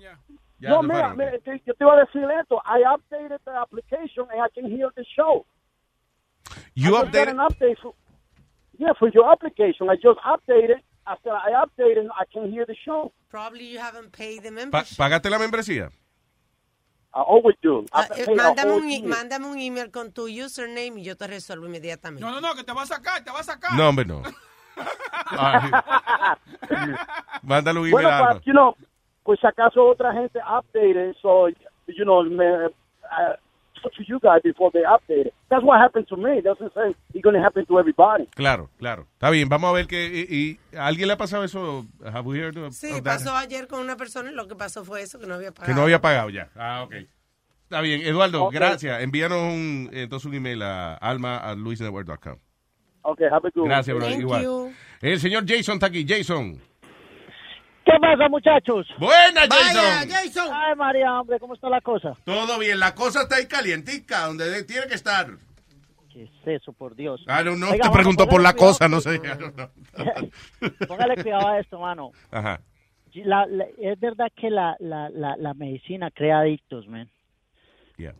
Ya 0.00 0.18
no, 0.70 0.82
mira, 0.82 1.14
mira, 1.14 1.38
te- 1.40 1.62
yo 1.66 1.74
te 1.74 1.84
iba 1.84 1.94
a 1.94 2.04
decir 2.04 2.22
esto. 2.40 2.60
I 2.64 2.82
updated 2.84 3.38
the 3.44 3.52
application 3.52 4.26
and 4.32 4.40
I 4.40 4.48
can 4.54 4.66
hear 4.70 4.90
the 4.94 5.04
show. 5.16 5.44
You 6.74 6.94
I 6.96 7.02
just 7.02 7.12
got 7.12 7.26
updated- 7.26 7.30
an 7.30 7.38
update 7.38 7.78
for, 7.82 7.94
yeah, 8.78 8.92
for 8.98 9.08
your 9.12 9.30
application. 9.30 9.88
I 9.90 9.96
just 9.96 10.18
updated. 10.24 10.80
After 11.04 11.30
I 11.32 11.50
updated, 11.64 12.08
I 12.16 12.24
can 12.32 12.50
hear 12.52 12.64
the 12.64 12.76
show. 12.84 13.12
Probably 13.28 13.64
you 13.66 13.80
haven't 13.80 14.12
paid 14.12 14.42
the 14.42 14.50
Pa- 14.50 14.54
membership. 14.54 14.96
¿Pagaste 14.96 15.28
la 15.30 15.38
membresía? 15.38 15.90
I 17.14 17.20
always 17.20 17.56
do. 17.60 17.80
I 17.80 17.86
Ah, 17.92 18.06
eh, 18.16 18.24
the 18.24 18.34
mándame, 18.34 18.72
un, 18.72 18.88
e- 18.88 19.02
mándame 19.02 19.46
un 19.46 19.58
email 19.58 19.90
con 19.90 20.12
tu 20.12 20.28
username 20.28 21.00
y 21.00 21.02
yo 21.02 21.16
te 21.16 21.26
resuelvo 21.26 21.66
inmediatamente. 21.66 22.24
No, 22.24 22.30
no, 22.32 22.40
no, 22.40 22.54
que 22.54 22.62
te 22.64 22.72
va 22.72 22.82
a 22.82 22.86
sacar, 22.86 23.22
te 23.24 23.30
va 23.30 23.40
a 23.40 23.42
sacar. 23.42 23.74
No, 23.74 23.88
hombre, 23.88 24.04
no. 24.06 24.22
Ah, 25.34 26.36
Mándale 27.42 27.78
un 27.80 27.86
email 27.88 27.92
Bueno, 27.92 28.08
a 28.08 28.18
Alma. 28.18 28.34
but, 28.34 28.42
you 28.46 28.52
know, 28.52 28.76
pues 29.24 29.38
si 29.40 29.46
acaso 29.46 29.84
otra 29.86 30.12
gente 30.12 30.38
updated, 30.40 31.14
so, 31.22 31.48
you 31.86 32.04
know, 32.04 32.22
me, 32.24 32.44
uh, 32.44 33.34
talk 33.82 33.92
to 33.94 34.02
you 34.06 34.18
guys 34.20 34.40
before 34.42 34.70
they 34.72 34.82
update 34.84 35.26
it. 35.28 35.34
That's 35.48 35.64
what 35.64 35.80
happened 35.80 36.06
to 36.08 36.16
me. 36.16 36.40
Doesn't 36.40 36.72
say 36.72 36.94
it's 37.12 37.22
going 37.22 37.34
to 37.34 37.42
happen 37.42 37.66
to 37.66 37.78
everybody. 37.78 38.26
Claro, 38.34 38.70
claro. 38.78 39.06
Está 39.14 39.30
bien, 39.30 39.48
vamos 39.48 39.70
a 39.70 39.72
ver 39.72 39.86
que... 39.86 40.06
Y, 40.30 40.58
y- 40.72 40.76
¿A 40.76 40.86
alguien 40.86 41.08
le 41.08 41.14
ha 41.14 41.16
pasado 41.18 41.44
eso? 41.44 41.84
Have 42.04 42.26
we 42.28 42.38
heard 42.38 42.56
of- 42.58 42.72
Sí, 42.74 42.90
of 42.92 43.02
that? 43.02 43.18
pasó 43.18 43.36
ayer 43.36 43.66
con 43.66 43.80
una 43.80 43.96
persona 43.96 44.30
y 44.30 44.34
lo 44.34 44.46
que 44.48 44.54
pasó 44.54 44.84
fue 44.84 45.02
eso, 45.02 45.18
que 45.18 45.26
no 45.26 45.34
había 45.34 45.50
pagado. 45.52 45.72
Que 45.72 45.76
no 45.76 45.82
había 45.82 46.00
pagado 46.00 46.30
ya. 46.30 46.48
Ah, 46.56 46.82
ok. 46.84 46.94
Está 47.64 47.80
bien, 47.80 48.02
Eduardo, 48.02 48.44
Ok. 48.44 48.52
gracias. 48.54 49.02
Envíanos 49.02 49.38
un, 49.38 49.90
entonces 49.92 50.26
un 50.26 50.34
email 50.34 50.62
a 50.62 50.94
alma 50.94 51.38
a 51.38 51.54
luisnetwork.com. 51.54 52.36
Okay, 53.04 53.26
have 53.26 53.38
a 53.46 53.50
good 53.50 53.62
one. 53.62 53.68
Gracias, 53.68 53.96
bro. 53.96 54.08
Igual. 54.08 54.74
El 55.00 55.18
señor 55.18 55.44
Jason 55.48 55.74
está 55.74 55.86
aquí. 55.86 56.04
Jason. 56.06 56.60
¿Qué 57.84 57.92
pasa, 58.00 58.28
muchachos? 58.28 58.86
Buena, 58.98 59.42
Jason. 60.08 60.48
Ay, 60.52 60.74
María, 60.76 61.20
hombre, 61.20 61.38
¿cómo 61.40 61.54
está 61.54 61.68
la 61.68 61.80
cosa? 61.80 62.14
Todo 62.24 62.58
bien, 62.58 62.78
la 62.78 62.94
cosa 62.94 63.22
está 63.22 63.36
ahí 63.36 63.46
calientica, 63.46 64.26
donde 64.26 64.48
de- 64.50 64.64
tiene 64.64 64.86
que 64.86 64.94
estar. 64.94 65.26
¿Qué 66.12 66.24
es 66.24 66.30
eso, 66.44 66.72
por 66.72 66.94
Dios? 66.94 67.22
Ah, 67.26 67.42
no, 67.42 67.56
no, 67.56 67.66
Oiga, 67.66 67.76
te 67.76 67.88
mano, 67.88 67.92
preguntó 67.92 68.24
por 68.28 68.42
póngale 68.42 68.44
la 68.44 68.52
cuidado 68.52 68.72
cosa, 68.72 68.88
no 68.88 69.00
sé. 69.00 69.20
Póngale 70.88 71.22
cuidado 71.22 71.48
a 71.48 71.58
esto, 71.58 71.78
mano. 71.80 72.12
Ajá. 72.30 72.60
La- 73.14 73.46
la- 73.46 73.66
es 73.78 73.98
verdad 73.98 74.28
que 74.36 74.50
la, 74.50 74.76
la, 74.78 75.08
la, 75.10 75.36
la 75.36 75.54
medicina 75.54 76.10
crea 76.10 76.40
adictos, 76.40 76.86
man. 76.86 77.10
Yeah. 77.96 78.14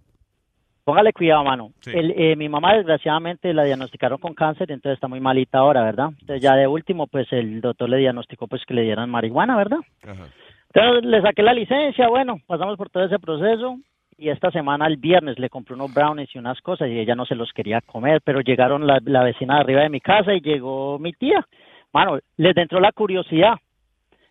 Póngale 0.85 1.13
cuidado, 1.13 1.45
mano. 1.45 1.71
Sí. 1.81 1.93
El, 1.95 2.13
eh, 2.17 2.35
mi 2.37 2.49
mamá, 2.49 2.75
desgraciadamente, 2.75 3.55
la 3.55 3.65
diagnosticaron 3.65 4.19
con 4.19 4.35
cáncer, 4.35 4.71
entonces 4.73 4.97
está 4.97 5.07
muy 5.07 5.21
malita 5.21 5.59
ahora, 5.59 5.83
¿verdad? 5.83 6.09
Entonces, 6.21 6.43
ya 6.43 6.55
de 6.57 6.67
último, 6.67 7.07
pues 7.07 7.33
el 7.33 7.61
doctor 7.61 7.89
le 7.89 7.99
diagnosticó 7.99 8.49
pues 8.49 8.65
que 8.67 8.75
le 8.75 8.83
dieran 8.83 9.09
marihuana, 9.09 9.57
¿verdad? 9.57 9.79
Ajá. 10.03 10.27
Entonces 10.75 11.05
le 11.05 11.21
saqué 11.21 11.43
la 11.43 11.53
licencia, 11.53 12.09
bueno, 12.09 12.39
pasamos 12.47 12.77
por 12.77 12.89
todo 12.89 13.05
ese 13.05 13.19
proceso 13.19 13.77
y 14.17 14.31
esta 14.31 14.51
semana, 14.51 14.87
el 14.87 14.97
viernes, 14.97 15.39
le 15.39 15.51
compré 15.51 15.75
unos 15.75 15.93
brownies 15.93 16.35
y 16.35 16.39
unas 16.39 16.61
cosas 16.61 16.89
y 16.89 16.99
ella 16.99 17.15
no 17.15 17.27
se 17.27 17.35
los 17.35 17.53
quería 17.53 17.81
comer, 17.81 18.23
pero 18.25 18.41
llegaron 18.41 18.87
la, 18.87 19.01
la 19.05 19.23
vecina 19.23 19.57
de 19.57 19.61
arriba 19.61 19.83
de 19.83 19.89
mi 19.89 20.01
casa 20.01 20.33
y 20.33 20.41
llegó 20.41 20.99
mi 20.99 21.13
tía. 21.13 21.47
Mano, 21.93 22.19
les 22.37 22.57
entró 22.57 22.81
la 22.81 22.93
curiosidad. 22.93 23.55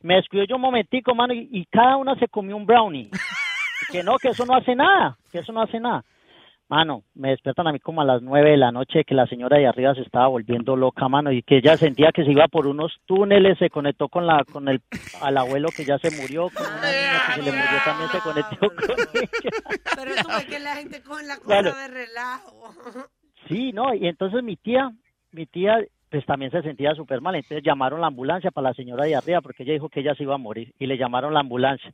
Me 0.02 0.15
descuidó 0.15 0.45
yo 0.45 0.56
un 0.56 0.61
momentico, 0.61 1.14
mano, 1.14 1.34
y, 1.34 1.48
y 1.52 1.65
cada 1.65 1.98
una 1.98 2.15
se 2.15 2.28
comió 2.28 2.56
un 2.56 2.65
brownie. 2.65 3.10
Que 3.91 4.03
no, 4.03 4.18
que 4.18 4.30
eso 4.30 4.45
no 4.45 4.56
hace 4.56 4.76
nada, 4.76 5.18
que 5.32 5.40
eso 5.40 5.52
no 5.52 5.61
hace 5.61 5.80
nada. 5.80 6.03
Mano, 6.72 7.03
me 7.15 7.31
despiertan 7.31 7.68
a 7.68 7.73
mí 7.73 7.80
como 7.81 7.99
a 7.99 8.06
las 8.06 8.22
nueve 8.22 8.52
de 8.52 8.56
la 8.56 8.72
noche 8.72 9.03
que 9.03 9.14
la 9.14 9.27
señora 9.27 9.57
de 9.57 9.68
arriba 9.68 9.93
se 9.93 10.03
estaba 10.03 10.27
volviendo 10.27 10.77
loca, 10.77 11.10
mano, 11.10 11.30
y 11.30 11.43
que 11.43 11.57
ella 11.57 11.76
sentía 11.76 12.14
que 12.14 12.23
se 12.23 12.31
iba 12.31 12.48
por 12.48 12.65
unos 12.65 12.93
túneles, 13.06 13.57
se 13.57 13.69
conectó 13.69 14.07
con 14.07 14.26
la 14.26 14.45
con 14.45 14.69
el 14.69 14.80
al 15.19 15.35
abuelo 15.35 15.68
que 15.76 15.84
ya 15.84 15.99
se 15.99 16.10
murió, 16.11 16.48
con 16.49 16.65
una 16.65 16.89
niña 16.89 17.19
que 17.27 17.34
se 17.34 17.41
le 17.41 17.52
murió 17.52 17.77
también 17.84 18.10
se 18.10 18.19
conectó 18.19 18.57
con 18.69 18.99
ella. 19.02 19.30
Pero 19.98 20.11
tú 20.22 20.27
ves 20.30 20.45
que 20.45 20.60
la 20.60 20.76
gente 20.77 21.03
con 21.03 21.27
la 21.27 21.38
cosa 21.39 21.61
de 21.61 21.88
relajo. 21.89 22.73
Sí, 23.49 23.73
no, 23.73 23.93
y 23.93 24.07
entonces 24.07 24.41
mi 24.41 24.56
tía, 24.56 24.91
mi 25.34 25.48
tía 25.48 25.77
pues 26.10 26.26
también 26.26 26.52
se 26.52 26.61
sentía 26.61 26.95
súper 26.95 27.19
mal, 27.19 27.35
entonces 27.35 27.64
llamaron 27.65 27.99
la 27.99 28.07
ambulancia 28.07 28.49
para 28.49 28.69
la 28.69 28.73
señora 28.76 29.03
de 29.03 29.18
arriba 29.18 29.41
porque 29.41 29.64
ella 29.64 29.73
dijo 29.73 29.89
que 29.89 29.99
ella 29.99 30.15
se 30.15 30.23
iba 30.23 30.35
a 30.35 30.38
morir 30.38 30.73
y 30.80 30.88
le 30.88 30.98
llamaron 30.98 31.34
la 31.34 31.41
ambulancia. 31.41 31.91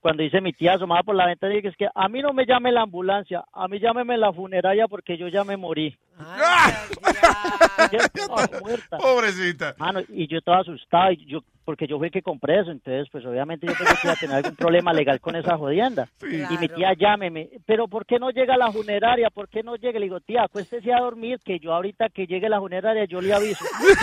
Cuando 0.00 0.22
dice 0.22 0.40
mi 0.40 0.52
tía 0.52 0.74
asomada 0.74 1.02
por 1.02 1.14
la 1.14 1.26
ventana, 1.26 1.54
dije, 1.54 1.68
es 1.68 1.76
que 1.76 1.88
a 1.94 2.08
mí 2.08 2.22
no 2.22 2.32
me 2.32 2.46
llame 2.46 2.70
la 2.70 2.82
ambulancia, 2.82 3.44
a 3.52 3.66
mí 3.68 3.78
llámeme 3.78 4.16
la 4.16 4.32
funeraria 4.32 4.86
porque 4.88 5.16
yo 5.16 5.28
ya 5.28 5.44
me 5.44 5.56
morí. 5.56 5.96
Yo 7.92 7.98
estaba 7.98 8.48
muerta. 8.60 8.98
Pobrecita. 8.98 9.74
Mano, 9.78 10.00
y 10.08 10.26
yo 10.28 10.38
estaba 10.38 10.60
asustado, 10.60 11.12
y 11.12 11.24
yo, 11.26 11.40
porque 11.64 11.86
yo 11.86 11.98
fui 11.98 12.10
que 12.10 12.22
compré 12.22 12.60
eso, 12.60 12.70
entonces 12.70 13.06
pues 13.12 13.24
obviamente 13.24 13.66
yo 13.66 13.74
pensé 13.74 13.94
que 13.94 14.06
iba 14.06 14.12
a 14.12 14.16
tener 14.16 14.36
algún 14.36 14.56
problema 14.56 14.92
legal 14.92 15.20
con 15.20 15.36
esa 15.36 15.56
jodienda. 15.56 16.08
Y 16.22 16.58
mi 16.58 16.68
tía 16.68 16.94
llámeme, 16.94 17.50
pero 17.66 17.86
¿por 17.86 18.06
qué 18.06 18.18
no 18.18 18.30
llega 18.30 18.56
la 18.56 18.72
funeraria? 18.72 19.30
¿Por 19.30 19.48
qué 19.48 19.62
no 19.62 19.76
llega? 19.76 19.98
Le 19.98 20.06
digo, 20.06 20.20
tía, 20.20 20.44
acuéstese 20.44 20.92
a 20.92 21.00
dormir, 21.00 21.38
que 21.44 21.58
yo 21.58 21.72
ahorita 21.74 22.08
que 22.08 22.26
llegue 22.26 22.48
la 22.48 22.58
funeraria 22.60 23.04
yo 23.04 23.20
le 23.20 23.32
aviso. 23.34 23.64
"Oye, 23.82 23.94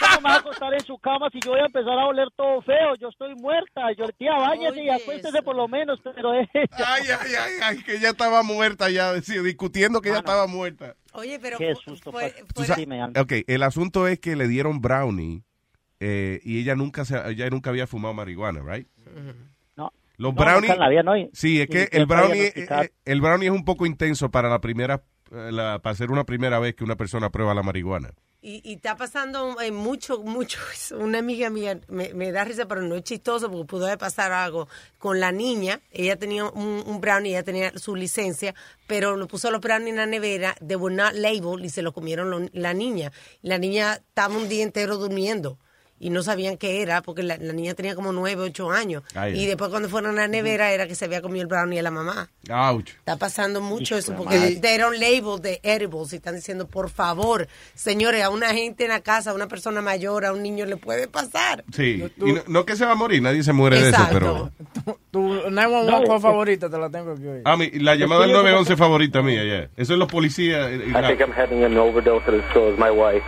¿Cómo 0.00 0.20
me 0.22 0.28
va 0.30 0.34
a 0.34 0.38
acostar 0.38 0.72
en 0.74 0.80
su 0.84 0.98
cama 0.98 1.28
si 1.30 1.38
yo 1.44 1.50
voy 1.52 1.60
a 1.60 1.66
empezar 1.66 1.98
a 1.98 2.06
oler 2.06 2.28
todo 2.36 2.60
feo? 2.62 2.94
Yo 3.00 3.08
estoy 3.08 3.34
muerta. 3.36 3.92
Yo, 3.96 4.06
tía, 4.16 4.32
váyase 4.34 4.82
y 4.82 4.88
acuéstese 4.88 5.42
por 5.42 5.54
lo 5.56 5.68
menos, 5.68 6.00
pero 6.02 6.32
ella... 6.34 6.48
Ay, 6.54 7.02
ay, 7.20 7.32
ay, 7.38 7.52
ay, 7.62 7.82
que 7.82 7.96
ella 7.96 8.10
estaba 8.10 8.42
muerta 8.42 8.88
ya, 8.90 9.20
sí, 9.22 9.38
discutiendo 9.42 10.00
que 10.00 10.08
ella 10.10 10.18
estaba 10.18 10.46
muerta. 10.46 10.94
Oye, 11.18 11.38
pero 11.40 11.58
Qué 11.58 11.74
susto, 11.74 12.12
fue- 12.12 12.34
ok, 13.20 13.32
el 13.46 13.62
asunto 13.62 14.06
es 14.06 14.18
que 14.20 14.36
le 14.36 14.48
dieron 14.48 14.80
brownie 14.80 15.42
eh, 16.00 16.40
y 16.44 16.60
ella 16.60 16.74
nunca 16.76 17.04
se, 17.04 17.16
ella 17.30 17.50
nunca 17.50 17.70
había 17.70 17.86
fumado 17.86 18.14
marihuana, 18.14 18.60
right? 18.62 18.86
No. 19.76 19.92
Los 20.16 20.34
No, 20.34 20.40
brownies. 20.40 21.28
sí, 21.32 21.60
es 21.60 21.68
que 21.68 21.88
el 21.92 22.06
brownie, 22.06 22.34
diagnosticado. 22.34 22.82
eh, 22.84 22.92
el 23.04 23.20
brownie 23.20 23.46
es 23.48 23.52
un 23.52 23.64
poco 23.64 23.86
intenso 23.86 24.30
para 24.30 24.48
la 24.48 24.60
primera, 24.60 24.94
eh, 24.96 25.02
la- 25.30 25.78
para 25.80 25.94
ser 25.96 26.10
una 26.10 26.24
primera 26.24 26.58
vez 26.58 26.74
que 26.74 26.84
una 26.84 26.96
persona 26.96 27.30
prueba 27.30 27.54
la 27.54 27.62
marihuana. 27.62 28.12
Y, 28.40 28.60
y 28.64 28.74
está 28.74 28.96
pasando 28.96 29.60
eh, 29.60 29.72
mucho, 29.72 30.22
mucho. 30.22 30.60
Una 30.96 31.18
amiga 31.18 31.50
mía 31.50 31.80
me, 31.88 32.14
da 32.30 32.44
risa, 32.44 32.66
pero 32.68 32.82
no 32.82 32.94
es 32.94 33.02
chistoso 33.02 33.50
porque 33.50 33.64
pudo 33.66 33.88
pasado 33.98 34.34
algo 34.34 34.68
con 34.98 35.18
la 35.18 35.32
niña. 35.32 35.80
Ella 35.90 36.16
tenía 36.16 36.44
un, 36.44 37.00
brownie, 37.00 37.30
ella 37.30 37.42
tenía 37.42 37.76
su 37.76 37.96
licencia, 37.96 38.54
pero 38.86 39.16
lo 39.16 39.26
puso 39.26 39.50
los 39.50 39.60
brownies 39.60 39.90
en 39.90 39.96
la 39.96 40.06
nevera, 40.06 40.54
were 40.76 40.94
not 40.94 41.14
labeled 41.14 41.64
y 41.64 41.68
se 41.68 41.82
lo 41.82 41.92
comieron 41.92 42.30
lo- 42.30 42.48
la 42.52 42.74
niña. 42.74 43.10
La 43.42 43.58
niña 43.58 43.94
estaba 43.94 44.36
un 44.36 44.48
día 44.48 44.62
entero 44.62 44.96
durmiendo 44.98 45.58
y 46.00 46.10
no 46.10 46.22
sabían 46.22 46.56
qué 46.56 46.82
era 46.82 47.02
porque 47.02 47.22
la, 47.22 47.36
la 47.38 47.52
niña 47.52 47.74
tenía 47.74 47.94
como 47.94 48.12
nueve, 48.12 48.42
ocho 48.42 48.70
años. 48.70 49.02
Ay, 49.14 49.38
y 49.40 49.46
después 49.46 49.70
cuando 49.70 49.88
fueron 49.88 50.18
a 50.18 50.22
la 50.22 50.28
nevera 50.28 50.72
era 50.72 50.86
que 50.86 50.94
se 50.94 51.04
había 51.04 51.20
comido 51.22 51.42
el 51.42 51.48
brownie 51.48 51.78
a 51.80 51.82
la 51.82 51.90
mamá. 51.90 52.28
Ouch. 52.50 52.90
Está 52.90 53.16
pasando 53.16 53.60
mucho 53.60 53.96
eso 53.96 54.14
porque 54.14 54.58
they 54.60 54.78
don't 54.78 54.96
label 54.98 55.40
the 55.40 55.60
edibles 55.62 56.12
y 56.12 56.16
están 56.16 56.36
diciendo, 56.36 56.66
por 56.66 56.88
favor, 56.90 57.48
señores, 57.74 58.22
a 58.22 58.30
una 58.30 58.50
gente 58.54 58.84
en 58.84 58.90
la 58.90 59.00
casa, 59.00 59.30
a 59.30 59.34
una 59.34 59.48
persona 59.48 59.80
mayor, 59.82 60.24
a 60.24 60.32
un 60.32 60.42
niño 60.42 60.66
le 60.66 60.76
puede 60.76 61.08
pasar. 61.08 61.64
Sí, 61.72 62.04
y 62.16 62.32
no, 62.32 62.42
no 62.46 62.64
que 62.66 62.76
se 62.76 62.84
va 62.84 62.92
a 62.92 62.96
morir, 62.96 63.20
nadie 63.22 63.42
se 63.42 63.52
muere 63.52 63.80
de 63.82 63.90
eso, 63.90 64.02
pero... 64.12 64.50
Tu 65.10 65.20
911 65.50 66.08
No, 66.08 66.20
favorita 66.20 66.70
te 66.70 66.78
la 66.78 66.90
tengo 66.90 67.12
aquí 67.12 67.26
hoy. 67.26 67.40
A 67.44 67.56
mí, 67.56 67.70
la 67.72 67.94
llamada 67.96 68.22
del 68.22 68.32
911 68.32 68.76
favorita 68.76 69.22
mía, 69.22 69.44
ya. 69.44 69.70
Eso 69.76 69.92
es 69.94 69.98
los 69.98 70.08
policías. 70.08 70.68
eh, 70.70 70.76
I 70.88 70.92
think 71.06 71.20
I'm 71.20 71.32
having 71.32 71.64
an 71.64 71.76
overdose 71.76 72.22
of 72.28 72.78
my 72.78 72.90
wife. 72.90 73.24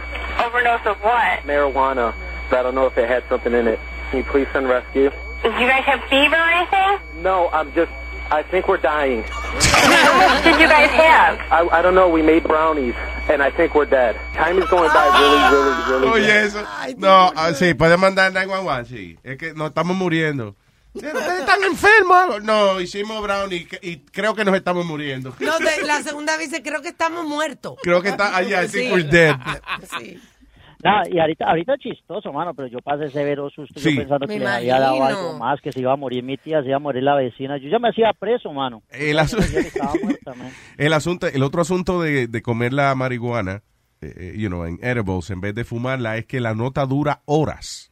Overdose 0.47 0.89
of 0.89 0.97
what? 1.05 1.45
Marijuana. 1.47 2.13
I 2.53 2.63
don't 2.63 2.75
know 2.75 2.87
if 2.87 2.97
it 2.99 3.09
had 3.09 3.25
something 3.29 3.53
in 3.55 3.67
it. 3.69 3.79
Can 4.11 4.19
you 4.19 4.25
please 4.25 4.47
send 4.53 4.69
rescue? 4.69 5.11
Did 5.43 5.53
you 5.61 5.67
guys 5.67 5.85
have 5.85 6.01
fever 6.11 6.37
or 6.37 6.51
anything? 6.51 7.23
No, 7.23 7.49
I'm 7.53 7.73
just. 7.73 7.91
I 8.31 8.43
think 8.45 8.69
we're 8.69 8.77
dying. 8.77 9.25
How 9.25 10.17
much 10.19 10.45
did 10.45 10.61
you 10.61 10.69
guys 10.69 10.91
have? 10.91 11.39
I, 11.51 11.67
I 11.79 11.83
don't 11.83 11.95
know. 11.97 12.09
We 12.09 12.23
made 12.23 12.45
brownies, 12.45 12.95
and 13.29 13.43
I 13.43 13.51
think 13.51 13.75
we're 13.75 13.87
dead. 13.87 14.15
Time 14.35 14.59
is 14.63 14.69
going 14.71 14.89
by 14.93 15.07
really, 15.19 15.43
really, 15.51 16.09
really. 16.13 16.23
Oye, 16.23 16.45
eso. 16.47 16.63
No, 16.99 17.33
ah, 17.35 17.53
sí, 17.55 17.75
puede 17.75 17.97
mandar 17.97 18.33
911, 18.33 18.89
sí. 18.89 19.19
Es 19.25 19.37
que 19.37 19.53
nos 19.55 19.69
estamos 19.71 19.97
muriendo. 19.97 20.55
¿Ustedes 20.93 21.41
están 21.41 21.63
enfermos? 21.65 22.43
No, 22.43 22.81
hicimos 22.81 23.23
brownie 23.23 23.67
y, 23.81 23.99
creo 23.99 24.35
que 24.35 24.45
nos 24.45 24.55
estamos 24.57 24.85
muriendo. 24.85 25.33
No, 25.39 25.59
de- 25.59 25.83
la 25.87 26.03
segunda 26.03 26.37
vez 26.37 26.51
dice, 26.51 26.63
creo 26.65 26.83
que 26.83 26.89
estamos 26.89 27.25
muertos. 27.25 27.77
Creo 27.83 28.03
que 28.03 28.09
está 28.11 28.37
allá, 28.37 28.65
I 28.65 28.69
think 28.69 28.89
Sí. 28.89 28.93
we're 28.93 29.09
dead. 29.09 29.37
Sí. 29.99 30.21
Nada, 30.83 31.03
y 31.11 31.19
ahorita, 31.19 31.45
ahorita 31.47 31.75
es 31.75 31.81
chistoso, 31.81 32.33
mano, 32.33 32.55
pero 32.55 32.69
yo 32.69 32.79
pasé 32.79 33.11
severo 33.11 33.51
susto 33.51 33.79
Sí. 33.81 33.91
yo 33.95 34.01
pensando 34.01 34.27
Me 34.27 34.35
que 34.35 34.41
le 34.41 34.47
había 34.47 34.81
dado 34.81 34.97
imagino. 34.97 35.19
algo 35.19 35.39
más, 35.39 35.61
que 35.61 35.73
se 35.73 35.81
iba 35.81 35.93
a 35.93 35.97
morir 35.97 36.23
mi 36.25 36.37
tía, 36.37 36.61
se 36.63 36.69
iba 36.69 36.77
a 36.77 36.81
morir 36.81 37.03
la 37.03 37.15
vecina. 37.17 37.59
Yo 37.59 37.69
ya 37.69 37.79
me 37.79 37.89
hacía 37.91 38.13
preso, 38.19 38.53
mano. 38.53 38.83
El, 38.91 39.19
asu- 39.19 39.39
muerta, 40.03 40.35
man. 40.35 40.51
el 40.79 40.93
asunto, 40.93 41.27
el 41.27 41.43
otro 41.43 41.61
asunto 41.63 42.01
de, 42.01 42.27
de 42.29 42.43
comer 42.43 42.73
la 42.73 42.95
marihuana, 42.95 43.63
eh, 44.01 44.15
eh, 44.17 44.35
you 44.39 44.49
know, 44.49 44.65
en 44.65 44.79
edibles, 44.83 45.31
en 45.31 45.41
vez 45.41 45.55
de 45.55 45.65
fumarla, 45.65 46.17
es 46.17 46.27
que 46.27 46.41
la 46.41 46.55
nota 46.55 46.87
dura 46.87 47.21
horas. 47.27 47.91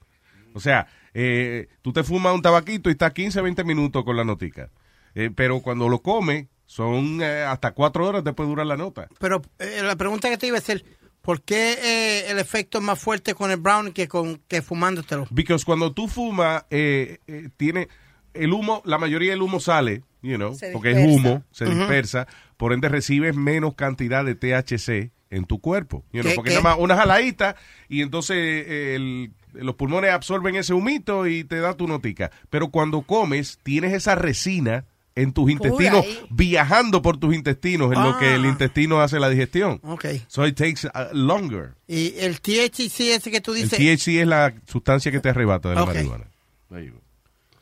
O 0.54 0.60
sea, 0.60 0.86
eh, 1.14 1.68
tú 1.82 1.92
te 1.92 2.02
fumas 2.02 2.34
un 2.34 2.42
tabaquito 2.42 2.88
y 2.88 2.92
estás 2.92 3.12
15, 3.12 3.42
20 3.42 3.64
minutos 3.64 4.02
con 4.04 4.16
la 4.16 4.24
notica. 4.24 4.70
Eh, 5.14 5.30
pero 5.34 5.60
cuando 5.60 5.88
lo 5.88 6.00
comes, 6.00 6.46
son 6.64 7.20
eh, 7.22 7.42
hasta 7.42 7.72
cuatro 7.72 8.06
horas 8.06 8.22
después 8.24 8.48
dura 8.48 8.64
la 8.64 8.76
nota. 8.76 9.08
Pero 9.18 9.40
eh, 9.58 9.80
la 9.82 9.96
pregunta 9.96 10.28
que 10.28 10.36
te 10.36 10.46
iba 10.46 10.56
a 10.56 10.60
hacer, 10.60 10.82
¿por 11.28 11.42
qué 11.42 11.72
eh, 11.82 12.30
el 12.30 12.38
efecto 12.38 12.78
es 12.78 12.84
más 12.84 12.98
fuerte 12.98 13.34
con 13.34 13.50
el 13.50 13.58
brown 13.58 13.92
que 13.92 14.08
con 14.08 14.40
que 14.48 14.62
fumándotelo? 14.62 15.26
Because 15.30 15.62
cuando 15.62 15.92
tú 15.92 16.08
fumas, 16.08 16.64
eh, 16.70 17.18
eh, 17.26 17.50
tiene 17.58 17.88
el 18.32 18.54
humo, 18.54 18.80
la 18.86 18.96
mayoría 18.96 19.32
del 19.32 19.42
humo 19.42 19.60
sale, 19.60 20.04
you 20.22 20.36
know, 20.36 20.56
porque 20.72 20.92
es 20.92 20.96
humo, 21.06 21.42
se 21.50 21.66
dispersa, 21.66 22.26
por 22.56 22.72
ende 22.72 22.88
recibes 22.88 23.36
menos 23.36 23.74
cantidad 23.74 24.24
de 24.24 24.36
THC 24.36 25.10
en 25.28 25.44
tu 25.44 25.60
cuerpo, 25.60 26.02
you 26.14 26.22
know, 26.22 26.30
¿Qué- 26.30 26.34
porque 26.34 26.48
qué? 26.48 26.56
nada 26.56 26.62
más 26.70 26.78
una 26.78 26.96
jaladita 26.96 27.56
y 27.90 28.00
entonces 28.00 28.34
eh, 28.38 28.94
el- 28.96 29.32
los 29.52 29.74
pulmones 29.74 30.12
absorben 30.12 30.56
ese 30.56 30.72
humito 30.72 31.26
y 31.26 31.44
te 31.44 31.60
da 31.60 31.74
tu 31.76 31.86
notica. 31.88 32.30
Pero 32.48 32.68
cuando 32.68 33.02
comes, 33.02 33.58
tienes 33.62 33.92
esa 33.92 34.14
resina 34.14 34.86
en 35.20 35.32
tus 35.32 35.50
intestinos, 35.50 36.04
ahí. 36.04 36.20
viajando 36.30 37.02
por 37.02 37.18
tus 37.18 37.34
intestinos, 37.34 37.92
en 37.92 38.02
lo 38.02 38.18
que 38.18 38.34
el 38.34 38.44
Ah. 38.44 38.48
intestino 38.48 39.00
hace 39.00 39.18
la 39.20 39.28
digestión. 39.28 39.80
Ok. 39.82 40.04
So 40.28 40.46
it 40.46 40.56
takes 40.56 40.86
uh, 40.86 41.14
longer. 41.14 41.74
Y 41.86 42.14
el 42.18 42.40
THC 42.40 43.14
ese 43.14 43.30
que 43.30 43.40
tú 43.40 43.54
El 43.54 43.68
dices... 43.68 43.78
THC 43.78 44.20
es 44.20 44.26
la 44.26 44.54
sustancia 44.66 45.10
que 45.12 45.20
te 45.20 45.28
arrebata 45.30 45.70
de 45.70 45.74
la 45.74 45.82
Ok. 45.84 45.94
marihuana. 45.94 46.24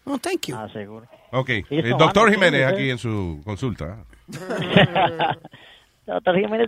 Oh, 0.05 0.19
thank 0.19 0.47
you. 0.47 0.57
Ah, 0.57 0.69
seguro. 0.73 1.07
Ok, 1.33 1.49
Sí, 1.49 1.65
el 1.71 1.87
eso, 1.87 1.97
doctor 1.99 2.31
Jiménez 2.31 2.65
aquí 2.67 2.91
en 2.91 2.99
su 2.99 3.41
consulta. 3.45 4.05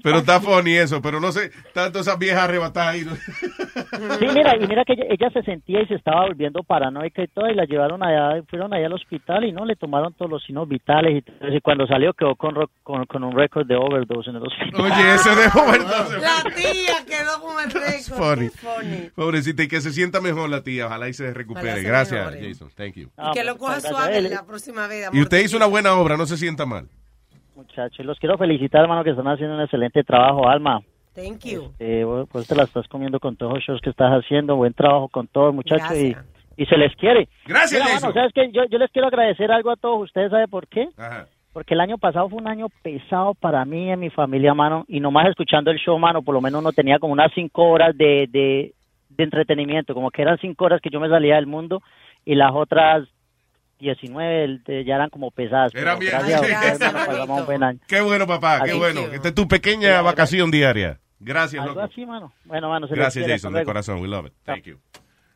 Pero 0.03 0.19
está 0.19 0.41
funny 0.41 0.75
eso, 0.75 1.01
pero 1.01 1.21
no 1.21 1.31
sé, 1.31 1.51
tanto 1.73 2.01
esas 2.01 2.19
viejas 2.19 2.43
arrebatadas 2.43 2.95
ahí. 2.95 3.05
¿no? 3.05 3.15
Sí, 3.15 4.27
mira, 4.35 4.57
y 4.57 4.67
mira 4.67 4.85
que 4.85 4.95
ella, 4.95 5.05
ella 5.09 5.31
se 5.31 5.43
sentía 5.43 5.83
y 5.83 5.87
se 5.87 5.95
estaba 5.95 6.27
volviendo 6.27 6.63
paranoica 6.63 7.23
y 7.23 7.29
todo, 7.29 7.49
y 7.49 7.55
la 7.55 7.65
llevaron 7.65 8.03
allá, 8.03 8.43
fueron 8.49 8.75
allá 8.75 8.87
al 8.87 8.95
hospital 8.95 9.45
y 9.45 9.53
no, 9.53 9.65
le 9.65 9.77
tomaron 9.77 10.13
todos 10.15 10.31
los 10.31 10.43
signos 10.45 10.69
vitales 10.69 11.19
y, 11.19 11.23
todo 11.23 11.37
eso, 11.49 11.57
y 11.57 11.61
cuando 11.61 11.87
salió 11.87 12.13
quedó 12.15 12.35
con, 12.35 12.55
con, 12.83 13.07
con 13.07 13.25
un 13.25 13.37
récord 13.37 13.67
de 13.67 13.77
overdose 13.77 14.31
en 14.31 14.37
el 14.37 14.43
hospital. 14.43 14.81
Oye, 14.81 15.15
ese 15.15 15.31
de 15.31 15.47
overdose. 15.47 16.19
La 16.19 16.43
tía 16.55 17.07
quedó 17.07 17.41
con 17.41 17.65
el 17.65 17.71
récord. 17.71 18.51
funny. 18.51 19.11
Pobrecita, 19.15 19.63
y 19.63 19.69
que 19.69 19.81
se 19.81 19.93
sienta 19.93 20.21
mejor 20.21 20.51
la 20.51 20.63
tía, 20.63 20.87
ojalá 20.87 21.09
y 21.09 21.13
se 21.13 21.33
recupere. 21.33 21.83
Gracias, 21.83 22.27
mejore. 22.27 22.49
Jason, 22.49 22.71
thank 22.77 22.95
you. 22.95 23.11
Y 23.17 23.31
que 23.33 23.45
lo 23.45 23.57
coja 23.57 23.81
suave 23.81 24.21
la 24.23 24.45
próxima 24.45 24.87
vez. 24.89 25.09
Y 25.13 25.21
usted 25.21 25.45
hizo 25.45 25.57
una 25.57 25.67
buena 25.67 25.95
obra, 25.95 26.17
no 26.17 26.27
se 26.27 26.37
sienta 26.37 26.67
mal. 26.67 26.89
Muchachos, 27.59 28.07
los 28.07 28.17
quiero 28.21 28.39
felicitar, 28.39 28.83
hermano, 28.83 29.03
que 29.03 29.11
están 29.11 29.27
haciendo 29.27 29.57
un 29.57 29.63
excelente 29.63 30.05
trabajo, 30.05 30.49
Alma. 30.49 30.81
Thank 31.13 31.45
you. 31.45 31.73
Vos- 32.07 32.29
pues 32.31 32.47
te 32.47 32.55
la 32.55 32.63
estás 32.63 32.87
comiendo 32.87 33.19
con 33.19 33.35
todos 33.35 33.55
los 33.55 33.65
shows 33.65 33.81
que 33.81 33.91
estás 33.91 34.13
haciendo. 34.13 34.55
Buen 34.55 34.75
trabajo 34.75 35.09
con 35.09 35.27
todo, 35.27 35.53
muchachos. 35.53 35.91
Y, 36.57 36.67
se 36.67 36.77
les 36.77 36.95
quiere. 36.95 37.29
Gracias, 37.47 37.81
Mira, 37.83 37.95
Jason. 37.95 38.11
mano, 38.11 38.15
¿sabes 38.15 38.33
qué? 38.33 38.53
Yo, 38.53 38.65
yo 38.71 38.79
les 38.79 38.91
quiero 38.93 39.09
agradecer 39.09 39.51
algo 39.51 39.71
a 39.73 39.77
todos 39.77 40.03
ustedes, 40.05 40.31
¿sabe 40.31 40.47
por 40.47 40.69
qué? 40.69 40.89
Ajá. 40.97 41.27
Porque 41.53 41.75
el 41.75 41.81
año 41.81 41.99
pasado 41.99 42.29
fue 42.29 42.39
un 42.41 42.47
año 42.47 42.69
pesado 42.83 43.35
para 43.35 43.65
mí 43.65 43.87
y 43.87 43.91
en 43.91 43.99
mi 43.99 44.11
familia, 44.11 44.55
mano. 44.55 44.85
Y 44.87 45.01
nomás 45.01 45.27
escuchando 45.29 45.73
el 45.73 45.79
show, 45.79 45.99
mano, 45.99 46.23
por 46.23 46.35
lo 46.37 46.41
menos 46.41 46.61
uno 46.61 46.71
tenía 46.73 47.01
como 47.01 47.13
unas 47.13 47.33
cinco 47.35 47.65
horas 47.69 47.97
de, 47.97 48.29
de, 48.31 48.73
de 49.09 49.25
entretenimiento. 49.25 49.95
Como 49.95 50.13
que 50.13 50.23
eran 50.23 50.39
cinco 50.39 50.67
horas 50.67 50.81
que 50.81 50.91
yo 50.91 51.01
me 51.01 51.09
salía 51.09 51.35
del 51.35 51.47
mundo 51.49 51.83
y 52.25 52.37
las 52.37 52.53
otras 52.55 53.09
19 53.79 54.45
el- 54.45 54.63
de- 54.65 54.85
ya 54.85 54.95
eran 54.97 55.11
como 55.11 55.31
pesadas. 55.31 55.73
Eran 55.75 55.99
Pero 55.99 56.11
bien. 56.21 56.27
gracias 56.39 56.79
Gracias, 56.79 56.93
pasamos 57.07 57.41
un 57.41 57.47
buen 57.47 57.63
año. 57.63 57.79
Qué 57.87 58.01
bueno, 58.01 58.27
papá, 58.27 58.61
qué 58.65 58.71
Así 58.71 58.79
bueno. 58.79 59.09
que- 59.09 59.17
Esta 59.17 59.29
es 59.29 59.35
tu 59.35 59.47
pequeña 59.49 60.01
vacación 60.03 60.51
diaria. 60.51 60.99
Gracias, 61.21 61.63
Algo 61.63 61.75
loco. 61.81 61.87
así, 61.93 62.07
mano. 62.07 62.33
Bueno, 62.45 62.69
mano, 62.69 62.87
se 62.87 62.95
Gracias, 62.95 63.25
quiere. 63.25 63.39
Jason, 63.39 63.53
de 63.53 63.65
corazón. 63.65 64.01
We 64.01 64.09
love 64.09 64.27
it. 64.27 64.33
Thank 64.45 64.65
you. 64.65 64.79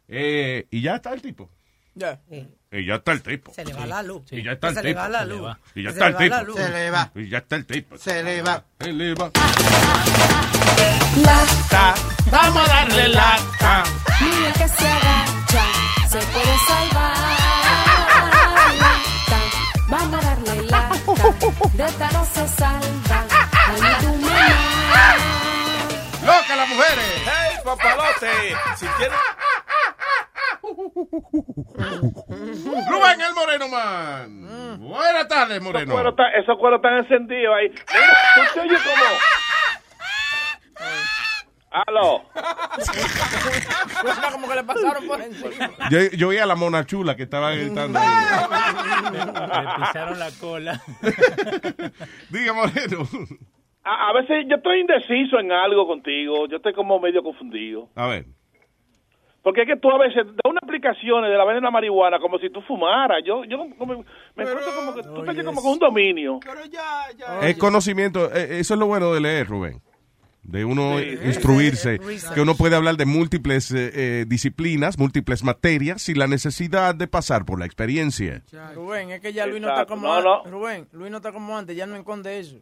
Eh, 0.09 0.66
y 0.70 0.81
ya 0.82 0.97
está 0.97 1.12
el 1.12 1.20
tipo. 1.23 1.51
Ya. 1.94 2.20
Y 2.70 2.86
ya 2.86 2.94
está 2.94 3.12
el 3.12 3.23
tipo. 3.23 3.52
Se 3.52 3.64
le 3.64 3.74
va 3.74 3.85
la 3.86 4.02
luz. 4.02 4.23
Y 4.32 4.43
ya 4.43 4.52
está 4.52 4.69
el 4.69 4.74
Se 4.77 4.81
tipo. 4.82 4.93
le 4.94 4.94
va 5.02 5.09
la 5.09 5.24
luz. 5.24 5.56
Y 5.74 5.82
ya 5.82 5.90
Se 5.90 5.94
está 5.94 6.05
le 6.06 6.10
el 6.10 6.14
va 6.14 6.19
tipo. 6.20 6.36
la 6.36 6.43
luz. 6.43 6.56
Se 6.56 6.69
le 6.70 6.90
va. 6.90 7.10
Y 7.16 7.28
ya 7.28 7.39
está 7.39 7.56
el 7.56 7.66
tipo. 7.66 7.98
Se 7.98 8.23
le 8.23 8.43
va. 8.43 8.64
Se 8.81 8.93
le 8.93 9.14
va. 9.14 9.31
Ta, 11.70 11.94
Vamos 12.31 12.62
a 12.69 12.73
darle 12.73 13.09
lata. 13.09 13.82
Niña 14.20 14.52
que 14.55 14.69
se 14.69 14.86
agacha, 14.89 15.64
se 16.09 16.19
puede 16.19 16.59
salvar. 16.66 17.41
De 21.74 21.84
esta 21.84 22.10
no 22.12 22.24
se 22.24 22.48
salva. 22.48 23.24
Ay, 23.66 23.80
tu 24.01 24.14
mamá. 24.16 25.16
¡Loca 26.24 26.56
las 26.56 26.68
mujeres! 26.68 27.22
¡Hey, 27.24 27.56
papalote! 27.64 28.56
Si 28.76 28.86
quieres... 28.86 29.18
Rubén 32.89 33.20
el 33.20 33.34
Moreno 33.34 33.68
Man. 33.68 34.78
Buenas 34.80 35.28
tardes, 35.28 35.60
Moreno. 35.60 35.84
Esos 35.84 35.93
cueros 35.94 36.12
están- 36.12 36.34
Esos 36.43 36.59
cueros 36.59 36.78
están 36.78 36.94
encendidos 36.98 37.55
ahí. 37.56 37.68
Mira, 37.68 38.34
tú 38.34 38.40
te 38.55 38.60
oyes 38.60 38.80
como... 38.82 39.05
Aló. 41.73 42.23
Suena 44.01 44.31
como 44.32 44.49
que 44.49 44.55
le 44.55 44.65
pasaron 44.65 45.07
por 45.07 45.20
encima. 45.20 45.69
Yo, 45.90 45.99
yo 46.16 46.28
vi 46.28 46.39
a 46.39 46.47
la 46.47 46.55
mona 46.55 46.85
chula 46.85 47.16
que 47.16 47.23
estaba 47.24 47.53
gritando. 47.53 47.99
Le 47.99 49.85
pisaron 49.86 50.19
la 50.19 50.31
cola. 50.40 50.82
Diga, 52.31 52.53
Moreno. 52.53 53.09
A, 53.85 54.11
a 54.11 54.12
veces 54.12 54.44
yo 54.49 54.57
estoy 54.57 54.81
indeciso 54.81 55.39
en 55.39 55.51
algo 55.53 55.86
contigo. 55.86 56.47
Yo 56.49 56.57
estoy 56.59 56.73
como 56.74 56.99
medio 57.01 57.23
confundido. 57.23 57.89
A 57.94 58.07
ver. 58.07 58.27
Porque 59.43 59.62
es 59.62 59.66
que 59.66 59.77
tú 59.77 59.90
a 59.90 59.99
veces 59.99 60.24
das 60.24 60.44
unas 60.51 60.62
aplicaciones 60.62 61.28
de 61.31 61.36
la 61.36 61.44
venta 61.44 61.57
de 61.57 61.62
la 61.62 61.70
marihuana 61.73 62.20
como 62.20 62.39
si 62.39 62.49
tú 62.51 62.61
fumaras. 62.62 63.19
Yo, 63.24 63.44
yo 63.44 63.59
como- 63.77 64.05
me 64.36 64.44
encuentro 64.44 64.73
como 64.77 64.94
que 64.94 65.03
tú 65.03 65.24
te 65.24 65.44
como 65.44 65.61
con 65.62 65.73
un 65.73 65.78
dominio. 65.81 66.39
Es 67.43 67.57
conocimiento. 67.59 68.32
eh, 68.32 68.61
Eso 68.61 68.74
es 68.74 68.81
lo 68.81 68.86
bueno 68.86 69.12
de 69.12 69.20
leer, 69.20 69.49
Rubén. 69.49 69.81
De 70.43 70.64
uno 70.64 70.98
Sí. 70.98 71.19
instruirse. 71.24 72.01
Que 72.35 72.40
uno 72.40 72.55
puede 72.56 72.74
hablar 72.77 72.97
de 72.97 73.05
múltiples 73.06 73.70
eh, 73.70 73.90
eh, 73.94 74.24
disciplinas, 74.27 74.98
múltiples 74.98 75.44
materias, 75.44 76.02
sin 76.02 76.19
la 76.19 76.27
necesidad 76.27 76.94
de 76.97 77.06
pasar 77.06 77.44
por 77.44 77.59
la 77.60 77.66
experiencia. 77.66 78.43
Rubén, 78.74 79.10
es 79.10 79.20
que 79.20 79.32
ya 79.32 79.47
Luis 79.47 79.62
no 79.62 79.69
está 79.69 79.86
como 79.86 80.09
No, 80.09 80.14
antes. 80.14 80.51
no. 80.52 80.59
Rubén, 80.59 80.89
Luis 80.93 81.10
no 81.10 81.19
está 81.19 81.32
como 81.32 81.56
antes, 81.56 81.77
ya 81.77 81.86
no 81.86 81.94
esconde 81.97 82.40
eso. 82.40 82.56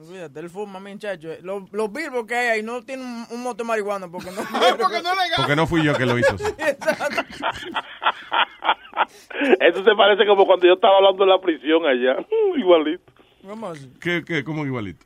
Olvídate, 0.00 0.38
él 0.40 0.48
fuma, 0.48 0.78
mi 0.78 0.92
muchacho. 0.92 1.28
Los, 1.42 1.64
los 1.72 1.92
bilbos 1.92 2.24
que 2.24 2.36
hay 2.36 2.48
ahí 2.50 2.62
no 2.62 2.82
tienen 2.82 3.04
un, 3.04 3.26
un 3.30 3.42
moto 3.42 3.64
marihuana 3.64 4.08
porque 4.08 4.30
no. 4.30 4.36
porque 4.78 5.02
no 5.02 5.10
Porque 5.36 5.56
no 5.56 5.66
fui 5.66 5.82
yo 5.84 5.94
que 5.96 6.06
lo 6.06 6.16
hizo. 6.18 6.36
Eso 9.60 9.84
se 9.84 9.94
parece 9.96 10.26
como 10.26 10.46
cuando 10.46 10.66
yo 10.66 10.74
estaba 10.74 10.96
hablando 10.98 11.24
en 11.24 11.30
la 11.30 11.40
prisión 11.40 11.84
allá. 11.84 12.24
Igualito. 12.56 13.12
Vamos 13.42 13.78
así. 13.78 13.90
¿Qué, 14.00 14.22
qué, 14.24 14.44
¿Cómo 14.44 14.64
igualito? 14.64 15.04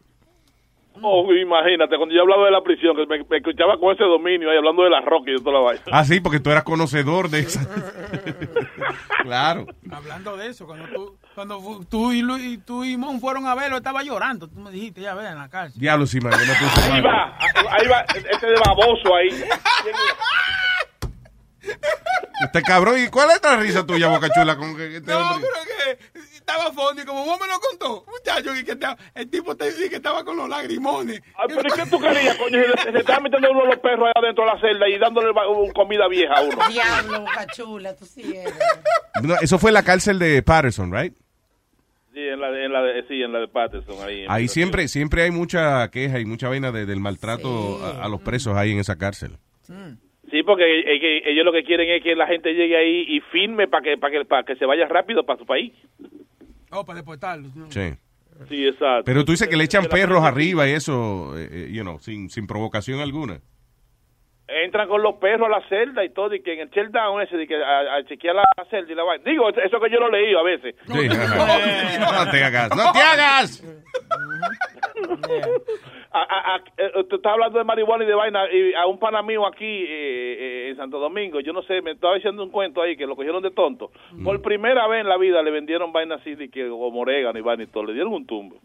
Oh, 1.02 1.30
imagínate, 1.32 1.96
cuando 1.96 2.14
yo 2.14 2.22
hablaba 2.22 2.46
de 2.46 2.50
la 2.52 2.62
prisión, 2.62 2.96
que 2.96 3.06
me, 3.06 3.22
me 3.28 3.36
escuchaba 3.36 3.78
con 3.78 3.94
ese 3.94 4.04
dominio 4.04 4.50
ahí 4.50 4.56
hablando 4.56 4.82
de 4.84 4.90
la 4.90 5.00
roca 5.02 5.30
y 5.30 5.34
de 5.34 5.38
toda 5.40 5.52
la 5.52 5.60
vaina. 5.60 5.82
Ah, 5.92 6.04
sí, 6.04 6.20
porque 6.20 6.40
tú 6.40 6.50
eras 6.50 6.64
conocedor 6.64 7.28
de 7.28 7.40
esa. 7.40 7.60
claro. 9.22 9.66
Hablando 9.90 10.36
de 10.36 10.46
eso, 10.48 10.66
cuando 10.66 10.86
tú, 10.88 11.18
cuando 11.34 11.60
tú 11.90 12.12
y 12.12 12.22
Luis, 12.22 12.42
y 12.44 12.58
tú 12.58 12.84
y 12.84 12.96
Mon 12.96 13.20
fueron 13.20 13.46
a 13.46 13.54
verlo, 13.54 13.76
estaba 13.76 14.02
llorando. 14.02 14.48
Tú 14.48 14.58
me 14.60 14.70
dijiste, 14.70 15.02
ya 15.02 15.14
ven 15.14 15.26
en 15.26 15.38
la 15.38 15.48
cárcel. 15.48 15.78
Diablo, 15.80 16.06
sí, 16.06 16.18
man, 16.20 16.32
yo 16.32 16.38
me 16.38 16.54
puse 16.58 16.92
Ahí 16.92 17.02
va, 17.02 17.38
ahí 17.70 17.88
va, 17.88 18.00
ese 18.14 18.46
de 18.46 18.54
baboso 18.66 19.14
ahí. 19.14 19.28
Este 22.42 22.62
cabrón, 22.62 22.96
¿y 23.02 23.08
cuál 23.08 23.30
es 23.30 23.40
la 23.42 23.56
risa 23.56 23.86
tuya, 23.86 24.08
Boca 24.08 24.28
Chula? 24.30 24.56
Con 24.56 24.76
que 24.76 24.96
este 24.96 25.10
No, 25.10 25.18
hombre- 25.32 25.48
pero 25.48 25.98
que 26.18 26.35
estaba 26.46 26.70
funny, 26.72 27.04
como 27.04 27.24
vos 27.24 27.38
me 27.40 27.46
lo 27.48 27.58
contó, 27.58 28.04
muchacho, 28.10 28.54
y 28.56 28.64
que 28.64 28.72
estaba- 28.72 28.96
el 29.14 29.28
tipo 29.28 29.56
te 29.56 29.64
dice 29.66 29.90
que 29.90 29.96
estaba 29.96 30.24
con 30.24 30.36
los 30.36 30.48
lagrimones. 30.48 31.20
Ay, 31.36 31.46
pero 31.48 31.60
¿y 31.62 31.72
qué 31.82 31.90
tú 31.90 31.98
querías, 32.00 32.36
coño? 32.36 32.58
Se, 32.84 32.92
se 32.92 32.98
estaba 32.98 33.20
metiendo 33.20 33.50
uno 33.50 33.62
de 33.62 33.66
los 33.68 33.78
perros 33.78 34.08
allá 34.14 34.26
dentro 34.26 34.44
de 34.44 34.50
la 34.52 34.60
celda 34.60 34.88
y 34.88 34.98
dándole 34.98 35.32
comida 35.74 36.06
vieja 36.08 36.34
a 36.34 36.42
uno. 36.42 36.56
Diablo, 36.70 37.20
boca 37.20 37.46
chula, 37.54 37.96
tú 37.96 38.04
sí 38.06 38.22
eres. 38.36 38.54
No, 39.22 39.34
eso 39.40 39.58
fue 39.58 39.72
la 39.72 39.82
cárcel 39.82 40.18
de 40.20 40.42
Patterson, 40.42 40.92
right? 40.92 41.14
Sí, 42.14 42.20
en 42.20 42.40
la 42.40 42.50
de, 42.50 42.64
en 42.64 42.72
la 42.72 42.80
de, 42.82 43.02
sí, 43.08 43.22
en 43.22 43.32
la 43.32 43.40
de 43.40 43.48
Patterson. 43.48 43.96
Ahí, 44.06 44.22
en 44.24 44.30
Ahí 44.30 44.48
siempre 44.48 44.88
siempre 44.88 45.22
hay 45.22 45.30
mucha 45.32 45.90
queja 45.90 46.18
y 46.20 46.24
mucha 46.24 46.48
vaina 46.48 46.70
de- 46.72 46.86
del 46.86 47.00
maltrato 47.00 47.78
a, 47.84 48.04
a 48.04 48.08
los 48.08 48.20
presos 48.22 48.56
ahí 48.56 48.70
en 48.72 48.78
esa 48.78 48.96
cárcel. 48.96 49.32
Sí, 50.30 50.42
porque 50.42 50.80
es 50.80 51.00
que 51.00 51.22
ellos 51.30 51.44
lo 51.44 51.52
que 51.52 51.62
quieren 51.62 51.88
es 51.90 52.02
que 52.02 52.14
la 52.16 52.26
gente 52.26 52.52
llegue 52.54 52.76
ahí 52.76 53.04
y 53.08 53.20
firme 53.32 53.68
para 53.68 53.82
que, 53.82 53.96
para 53.98 54.12
que, 54.18 54.24
para 54.24 54.42
que 54.44 54.56
se 54.56 54.64
vaya 54.64 54.86
rápido 54.86 55.24
para 55.26 55.38
su 55.38 55.44
país. 55.46 55.72
Oh, 56.76 56.84
para 56.84 56.98
deportarlos. 56.98 57.54
¿no? 57.56 57.70
Sí. 57.70 57.94
Sí, 58.48 58.66
exacto. 58.66 59.04
Pero 59.06 59.24
tú 59.24 59.32
dices 59.32 59.48
que 59.48 59.56
le 59.56 59.64
echan 59.64 59.86
perros 59.86 60.22
arriba 60.22 60.68
y 60.68 60.72
eso, 60.72 61.38
eh, 61.38 61.48
eh, 61.50 61.70
you 61.72 61.82
know, 61.82 61.98
sin, 62.00 62.28
sin 62.28 62.46
provocación 62.46 63.00
alguna. 63.00 63.40
Entran 64.48 64.88
con 64.88 65.02
los 65.02 65.16
perros 65.16 65.46
a 65.48 65.58
la 65.58 65.68
celda 65.68 66.04
y 66.04 66.10
todo, 66.10 66.34
y 66.34 66.40
que 66.42 66.54
en 66.54 66.60
el 66.60 66.70
chill 66.70 66.90
down 66.92 67.20
ese, 67.22 67.36
de 67.36 67.46
que 67.46 67.56
a, 67.56 67.96
a 67.96 68.04
chequear 68.04 68.34
la, 68.36 68.44
celda 68.70 68.92
y 68.92 68.94
la 68.94 69.02
vaina. 69.04 69.24
Digo, 69.28 69.48
eso 69.50 69.80
que 69.80 69.90
yo 69.90 69.98
lo 69.98 70.08
leí 70.10 70.34
a 70.34 70.42
veces. 70.42 70.74
Sí. 70.86 71.08
no 71.08 72.30
te 72.30 72.44
hagas, 72.44 72.70
no 72.76 72.92
te 72.92 73.00
hagas. 73.00 73.62
A- 76.12 76.60
eh, 76.78 77.04
tú 77.10 77.16
estás 77.16 77.32
hablando 77.32 77.58
de 77.58 77.64
marihuana 77.64 78.04
y 78.04 78.06
de 78.06 78.14
vaina, 78.14 78.40
y 78.52 78.72
a 78.74 78.86
un 78.86 78.98
pana 78.98 79.20
mío 79.22 79.46
aquí 79.46 79.64
eh, 79.64 79.86
eh, 79.88 80.68
en 80.70 80.76
Santo 80.76 80.98
Domingo, 80.98 81.40
yo 81.40 81.52
no 81.52 81.62
sé, 81.62 81.82
me 81.82 81.90
estaba 81.90 82.14
diciendo 82.14 82.42
un 82.42 82.50
cuento 82.50 82.80
ahí 82.80 82.96
que 82.96 83.06
lo 83.06 83.16
cogieron 83.16 83.42
de 83.42 83.50
tonto. 83.50 83.90
Por 84.24 84.40
primera 84.40 84.86
vez 84.86 85.02
en 85.02 85.08
la 85.08 85.18
vida 85.18 85.42
le 85.42 85.50
vendieron 85.50 85.92
vaina 85.92 86.14
así, 86.16 86.34
de 86.34 86.48
que 86.48 86.68
como 86.68 87.00
orégano 87.00 87.38
y 87.38 87.42
vaina 87.42 87.64
y 87.64 87.66
todo, 87.66 87.84
le 87.84 87.92
dieron 87.92 88.12
un 88.14 88.26
tumbo. 88.26 88.56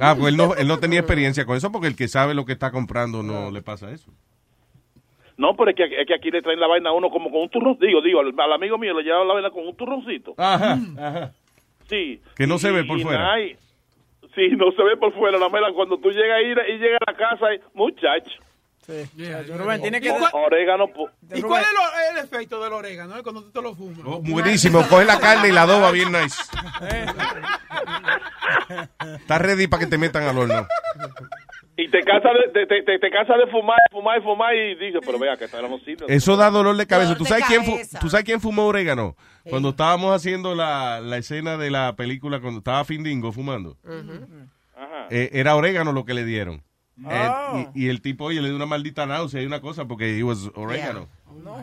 Ah, 0.00 0.14
pues 0.18 0.28
él 0.32 0.36
no, 0.36 0.54
él 0.54 0.68
no 0.68 0.78
tenía 0.78 0.98
experiencia 1.00 1.46
con 1.46 1.56
eso 1.56 1.72
porque 1.72 1.86
el 1.88 1.96
que 1.96 2.08
sabe 2.08 2.34
lo 2.34 2.44
que 2.44 2.52
está 2.52 2.70
comprando 2.70 3.22
no 3.22 3.50
le 3.50 3.62
pasa 3.62 3.90
eso. 3.90 4.10
No, 5.38 5.54
pero 5.56 5.70
es 5.70 5.76
que, 5.76 5.84
es 5.84 6.06
que 6.06 6.14
aquí 6.14 6.30
le 6.30 6.42
traen 6.42 6.60
la 6.60 6.66
vaina 6.66 6.90
a 6.90 6.92
uno 6.92 7.08
como 7.10 7.30
con 7.30 7.40
un 7.42 7.48
turrón. 7.48 7.78
Digo, 7.80 8.02
digo, 8.02 8.20
al, 8.20 8.34
al 8.38 8.52
amigo 8.52 8.76
mío 8.76 8.92
le 8.92 9.04
llevaron 9.04 9.28
la 9.28 9.34
vaina 9.34 9.50
con 9.50 9.66
un 9.66 9.74
turroncito. 9.76 10.34
Ajá, 10.36 10.76
ajá. 10.98 11.32
Sí. 11.88 12.20
Que 12.36 12.46
no 12.46 12.58
se 12.58 12.70
ve 12.72 12.80
Y- 12.80 12.84
por 12.88 12.98
y 12.98 13.02
fuera. 13.04 13.18
nada, 13.20 13.40
y- 13.40 13.56
sí, 14.34 14.48
no 14.56 14.70
se 14.72 14.82
ve 14.82 14.96
por 14.98 15.14
fuera. 15.14 15.38
La 15.38 15.48
mela, 15.48 15.72
cuando 15.72 15.96
tú 15.98 16.10
llegas 16.10 16.38
a 16.38 16.42
ir 16.42 16.58
y 16.74 16.78
llegas 16.78 16.98
a 17.06 17.12
la 17.12 17.16
casa, 17.16 17.54
y, 17.54 17.60
muchacho. 17.72 18.32
Rubén, 19.56 19.82
tiene 19.82 20.00
que... 20.00 20.10
Orégano. 20.32 20.86
¿Y 21.34 21.42
cuál 21.42 21.62
es 21.62 21.68
el 22.12 22.18
efecto 22.24 22.62
del 22.64 22.72
orégano 22.72 23.18
eh, 23.18 23.22
cuando 23.22 23.42
tú 23.44 23.50
te 23.50 23.60
lo 23.60 23.74
fumas? 23.74 23.98
Oh, 24.06 24.20
buenísimo, 24.22 24.82
coge 24.88 25.04
la 25.04 25.20
carne 25.20 25.48
y 25.48 25.52
la 25.52 25.62
adoba 25.62 25.90
bien 25.92 26.10
nice. 26.10 26.40
Está 29.20 29.38
ready 29.38 29.66
para 29.66 29.84
que 29.84 29.90
te 29.90 29.98
metan 29.98 30.22
al 30.24 30.38
horno. 30.38 30.66
Y 31.80 31.88
te 31.90 32.02
cansas 32.02 32.32
de, 32.52 32.66
te, 32.66 32.82
te, 32.82 32.98
te 32.98 33.10
cansas 33.10 33.36
de 33.38 33.46
fumar, 33.52 33.78
fumar 33.92 34.18
y 34.18 34.22
fumar 34.22 34.54
y 34.54 34.74
dices, 34.74 35.00
pero 35.06 35.16
vea 35.18 35.36
que 35.36 35.44
estábamos 35.44 35.80
sirve. 35.84 36.06
Eso 36.08 36.36
da 36.36 36.50
dolor 36.50 36.76
de 36.76 36.86
cabeza. 36.86 37.16
¿Tú 37.16 37.22
de 37.22 37.30
sabes, 37.30 37.44
quién. 37.46 37.62
¿Tú 38.00 38.08
sabes 38.10 38.24
quién 38.24 38.40
fumó 38.40 38.66
orégano? 38.66 39.14
Cuando 39.48 39.68
estábamos 39.70 40.12
haciendo 40.14 40.54
la, 40.56 41.00
la 41.00 41.16
escena 41.18 41.56
de 41.56 41.70
la 41.70 41.94
película, 41.94 42.40
cuando 42.40 42.58
estaba 42.58 42.84
Findingo 42.84 43.30
fumando. 43.32 43.76
Eh, 45.10 45.30
era 45.32 45.54
orégano 45.56 45.92
lo 45.92 46.04
que 46.04 46.14
le 46.14 46.24
dieron. 46.24 46.62
Eh, 47.08 47.68
y, 47.74 47.84
y 47.84 47.88
el 47.88 48.02
tipo, 48.02 48.24
oye, 48.24 48.40
le 48.42 48.48
dio 48.48 48.56
una 48.56 48.66
maldita 48.66 49.06
náusea 49.06 49.40
y 49.40 49.46
una 49.46 49.60
cosa 49.60 49.84
porque 49.86 50.20
was 50.24 50.50
orégano. 50.56 51.08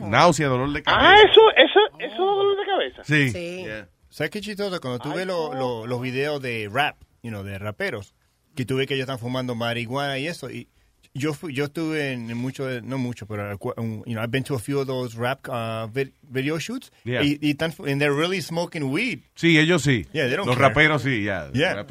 Náusea, 0.07 0.47
dolor 0.47 0.71
de 0.71 0.81
cabeza. 0.81 1.09
Ah, 1.11 1.15
eso, 1.29 1.41
eso, 1.57 1.79
eso 1.99 2.13
es 2.13 2.17
dolor 2.17 2.57
de 2.57 2.65
cabeza. 2.65 3.03
Sí. 3.03 3.65
¿Sabes 4.09 4.31
qué 4.31 4.39
chistoso? 4.39 4.79
Cuando 4.79 4.99
tú 4.99 5.13
ves 5.13 5.27
lo- 5.27 5.53
lo- 5.53 5.85
los 5.85 6.01
videos 6.01 6.41
de 6.41 6.69
rap, 6.71 6.95
you 7.21 7.29
know, 7.31 7.43
de 7.43 7.59
raperos, 7.59 8.14
que 8.55 8.65
tú 8.65 8.77
ves 8.77 8.87
que 8.87 8.93
ellos 8.95 9.03
están 9.05 9.19
fumando 9.19 9.53
marihuana 9.55 10.17
y 10.17 10.27
eso, 10.27 10.49
y 10.49 10.67
yo 11.13 11.33
fui, 11.33 11.53
yo 11.53 11.65
estuve 11.65 12.11
en 12.11 12.35
mucho, 12.37 12.67
no 12.81 12.97
mucho, 12.97 13.25
pero 13.25 13.57
you 13.57 14.03
know, 14.05 14.21
I've 14.21 14.31
been 14.31 14.43
to 14.45 14.55
a 14.55 14.59
few 14.59 14.79
of 14.79 14.87
those 14.87 15.15
rap 15.17 15.47
uh, 15.47 15.87
vid- 15.93 16.11
video 16.23 16.57
shoots, 16.59 16.91
Yeah. 17.05 17.23
y, 17.23 17.37
y 17.41 17.51
están, 17.51 17.73
and 17.87 18.01
they're 18.01 18.13
really 18.13 18.41
smoking 18.41 18.83
weed. 18.91 19.19
Sí, 19.35 19.57
ellos 19.57 19.81
sí. 19.83 20.05
Yeah, 20.13 20.27
they 20.27 20.35
don't 20.35 20.45
Los 20.47 20.57
care. 20.57 20.67
raperos 20.69 21.03
sí, 21.03 21.23
ya. 21.23 21.49
Yeah. 21.53 21.85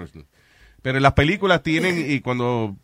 Pero 0.82 0.98
en 0.98 1.02
las 1.02 1.14
películas 1.14 1.62
tienen, 1.62 2.04
y 2.10 2.20
cuando 2.20 2.76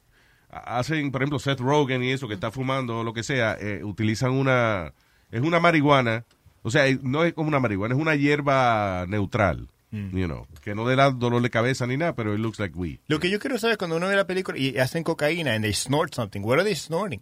hacen, 0.50 1.10
por 1.12 1.20
ejemplo, 1.22 1.38
Seth 1.38 1.60
Rogen 1.60 2.02
y 2.02 2.12
eso, 2.12 2.26
que 2.26 2.34
está 2.34 2.50
fumando 2.50 3.00
o 3.00 3.04
lo 3.04 3.12
que 3.12 3.22
sea, 3.22 3.56
eh, 3.60 3.84
utilizan 3.84 4.32
una, 4.32 4.94
es 5.30 5.42
una 5.42 5.60
marihuana, 5.60 6.24
o 6.62 6.70
sea, 6.70 6.84
no 7.02 7.24
es 7.24 7.34
como 7.34 7.48
una 7.48 7.60
marihuana, 7.60 7.94
es 7.94 8.00
una 8.00 8.14
hierba 8.14 9.04
neutral. 9.08 9.68
You 9.92 10.26
know, 10.26 10.46
que 10.62 10.74
no 10.74 10.88
le 10.88 10.96
da 10.96 11.10
dolor 11.10 11.42
de 11.42 11.50
cabeza 11.50 11.86
ni 11.86 11.96
nada, 11.96 12.14
pero 12.14 12.32
it 12.34 12.40
looks 12.40 12.58
like 12.58 12.74
weed. 12.76 12.98
Lo 13.08 13.18
que 13.20 13.28
yo 13.30 13.38
quiero 13.38 13.58
saber 13.58 13.72
es 13.72 13.78
cuando 13.78 13.96
uno 13.96 14.08
ve 14.08 14.16
la 14.16 14.26
película 14.26 14.56
y 14.58 14.78
hacen 14.78 15.02
cocaína 15.04 15.54
and 15.54 15.64
they 15.64 15.72
snort 15.74 16.14
something, 16.14 16.40
what 16.42 16.54
are 16.58 16.64
they 16.64 16.76
snorting? 16.76 17.20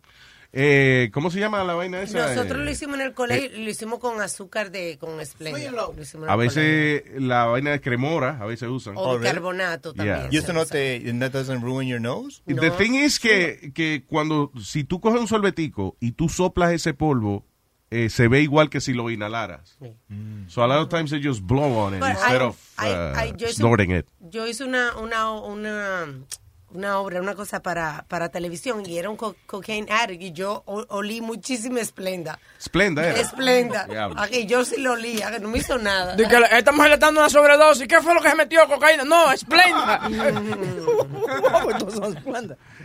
Eh, 0.51 1.11
¿Cómo 1.13 1.31
se 1.31 1.39
llama 1.41 1.63
la 1.63 1.75
vaina 1.75 2.01
esa? 2.01 2.35
Nosotros 2.35 2.61
Eh, 2.63 2.65
lo 2.65 2.71
hicimos 2.71 2.95
en 2.97 3.03
el 3.03 3.13
colegio, 3.13 3.51
lo 3.59 3.69
hicimos 3.69 3.99
con 3.99 4.19
azúcar 4.23 4.71
de, 4.71 4.97
con 4.99 5.23
Splenda. 5.25 5.61
A 6.27 6.37
veces 6.37 7.03
la 7.19 7.45
vaina 7.45 7.73
de 7.73 7.81
cremora, 7.83 8.39
a 8.41 8.47
veces 8.47 8.67
usan. 8.71 8.95
colegio. 8.95 9.17
O 9.17 9.19
bicarbonato 9.19 9.93
también. 9.93 10.29
¿Y 10.31 10.39
eso 10.39 10.55
no 10.55 10.65
te, 10.65 11.03
and 11.09 11.21
that 11.21 11.33
doesn't 11.33 11.63
ruin 11.63 11.87
your 11.87 12.01
nose? 12.01 12.41
The 12.47 12.71
thing 12.71 12.95
is 12.95 13.19
que, 13.21 13.73
que 13.75 14.05
cuando, 14.07 14.51
si 14.63 14.85
tú 14.85 15.01
coges 15.01 15.21
un 15.21 15.29
sorbetico 15.29 15.97
y 16.01 16.13
tú 16.13 16.31
soplas 16.31 16.73
ese 16.73 16.95
polvo, 16.95 17.45
eh, 17.91 18.11
se 18.11 18.29
ve 18.29 18.43
igual 18.43 18.69
que 18.71 18.81
si 18.81 18.93
lo 18.93 19.09
inhalaras. 19.11 19.79
So 20.49 20.63
a 20.63 20.67
lot 20.69 20.79
of 20.83 20.89
times 20.89 21.11
they 21.11 21.21
just 21.23 21.43
blow 21.43 21.79
on 21.79 21.95
it 21.95 22.01
But 22.01 22.11
instead 22.11 22.43
I- 22.43 22.45
of 22.45 22.57
uh, 22.79 22.83
I- 22.83 23.25
I- 23.29 23.33
yo 23.39 23.47
hice- 23.47 23.55
snorting 23.55 23.91
it. 23.93 24.07
Yo 24.31 24.47
hice 24.47 24.65
una, 24.65 24.97
una, 24.99 25.31
una, 25.33 26.07
una 26.71 26.99
obra, 26.99 27.21
una 27.21 27.35
cosa 27.35 27.63
para, 27.63 28.05
para 28.09 28.29
televisión 28.29 28.83
y 28.87 28.99
era 28.99 29.09
un 29.11 29.17
co- 29.17 29.37
cocaine 29.47 29.87
addict 29.91 30.23
y 30.23 30.33
yo 30.33 30.63
o- 30.67 30.85
olí 30.91 31.21
muchísima 31.21 31.81
esplenda. 31.81 32.39
Esplenda 32.59 33.07
era. 33.09 33.21
Esplenda. 33.21 33.87
Aquí 34.17 34.47
yo 34.47 34.65
sí 34.65 34.81
lo 34.81 34.93
olía, 34.93 35.31
que 35.31 35.39
no 35.41 35.49
me 35.49 35.59
hizo 35.59 35.79
nada. 35.79 36.15
De 36.17 36.27
que 36.29 36.37
esta 36.53 36.73
mujer 36.73 36.89
le 36.91 36.95
está 36.95 37.07
dando 37.07 37.21
una 37.21 37.31
sobredosis. 37.31 37.89
¿Qué 37.89 38.01
fue 38.01 38.15
lo 38.15 38.21
que 38.21 38.31
se 38.31 38.37
metió? 38.37 38.67
¿Cocaína? 38.69 39.05
No, 39.05 39.33
esplenda. 39.33 40.09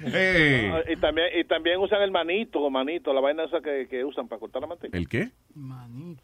Hey. 0.05 0.69
Ah, 0.73 0.81
Y 0.91 0.95
también, 0.97 1.27
y 1.39 1.43
también 1.45 1.79
usan 1.79 2.01
el 2.01 2.11
manito, 2.11 2.69
manito, 2.69 3.13
la 3.13 3.21
vaina 3.21 3.43
esa 3.45 3.61
que, 3.61 3.87
que 3.89 4.03
usan 4.03 4.27
para 4.27 4.39
cortar 4.39 4.61
la 4.61 4.67
manteca. 4.67 4.97
¿El 4.97 5.07
qué? 5.07 5.31
Manito. 5.55 6.21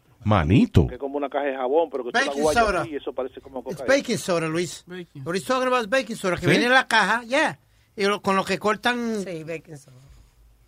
Que 0.88 0.94
es 0.94 0.98
como 1.00 1.16
una 1.16 1.28
caja 1.28 1.46
de 1.46 1.56
jabón, 1.56 1.88
pero 1.90 2.04
que 2.04 2.10
tú 2.12 2.18
la 2.18 2.26
Baking 2.26 2.42
guayas 2.42 2.64
soda. 2.66 2.80
aquí 2.82 2.90
y 2.90 2.96
eso 2.96 3.12
parece 3.12 3.40
como 3.40 3.60
It's 3.60 3.76
cocaína. 3.78 3.94
baking 3.96 4.18
soda, 4.18 4.48
Luis. 4.48 4.84
What 5.24 5.34
he's 5.34 5.44
talking 5.44 5.66
about 5.68 5.80
is 5.82 5.88
baking 5.88 6.16
soda, 6.16 6.36
que 6.36 6.42
¿Sí? 6.42 6.50
viene 6.50 6.66
en 6.66 6.72
la 6.72 6.86
caja, 6.86 7.22
yeah. 7.24 7.58
Y 7.96 8.04
lo- 8.06 8.20
con 8.22 8.36
lo 8.36 8.44
que 8.44 8.58
cortan... 8.58 9.20
Sí, 9.24 9.44
baking 9.44 9.76
soda. 9.78 9.96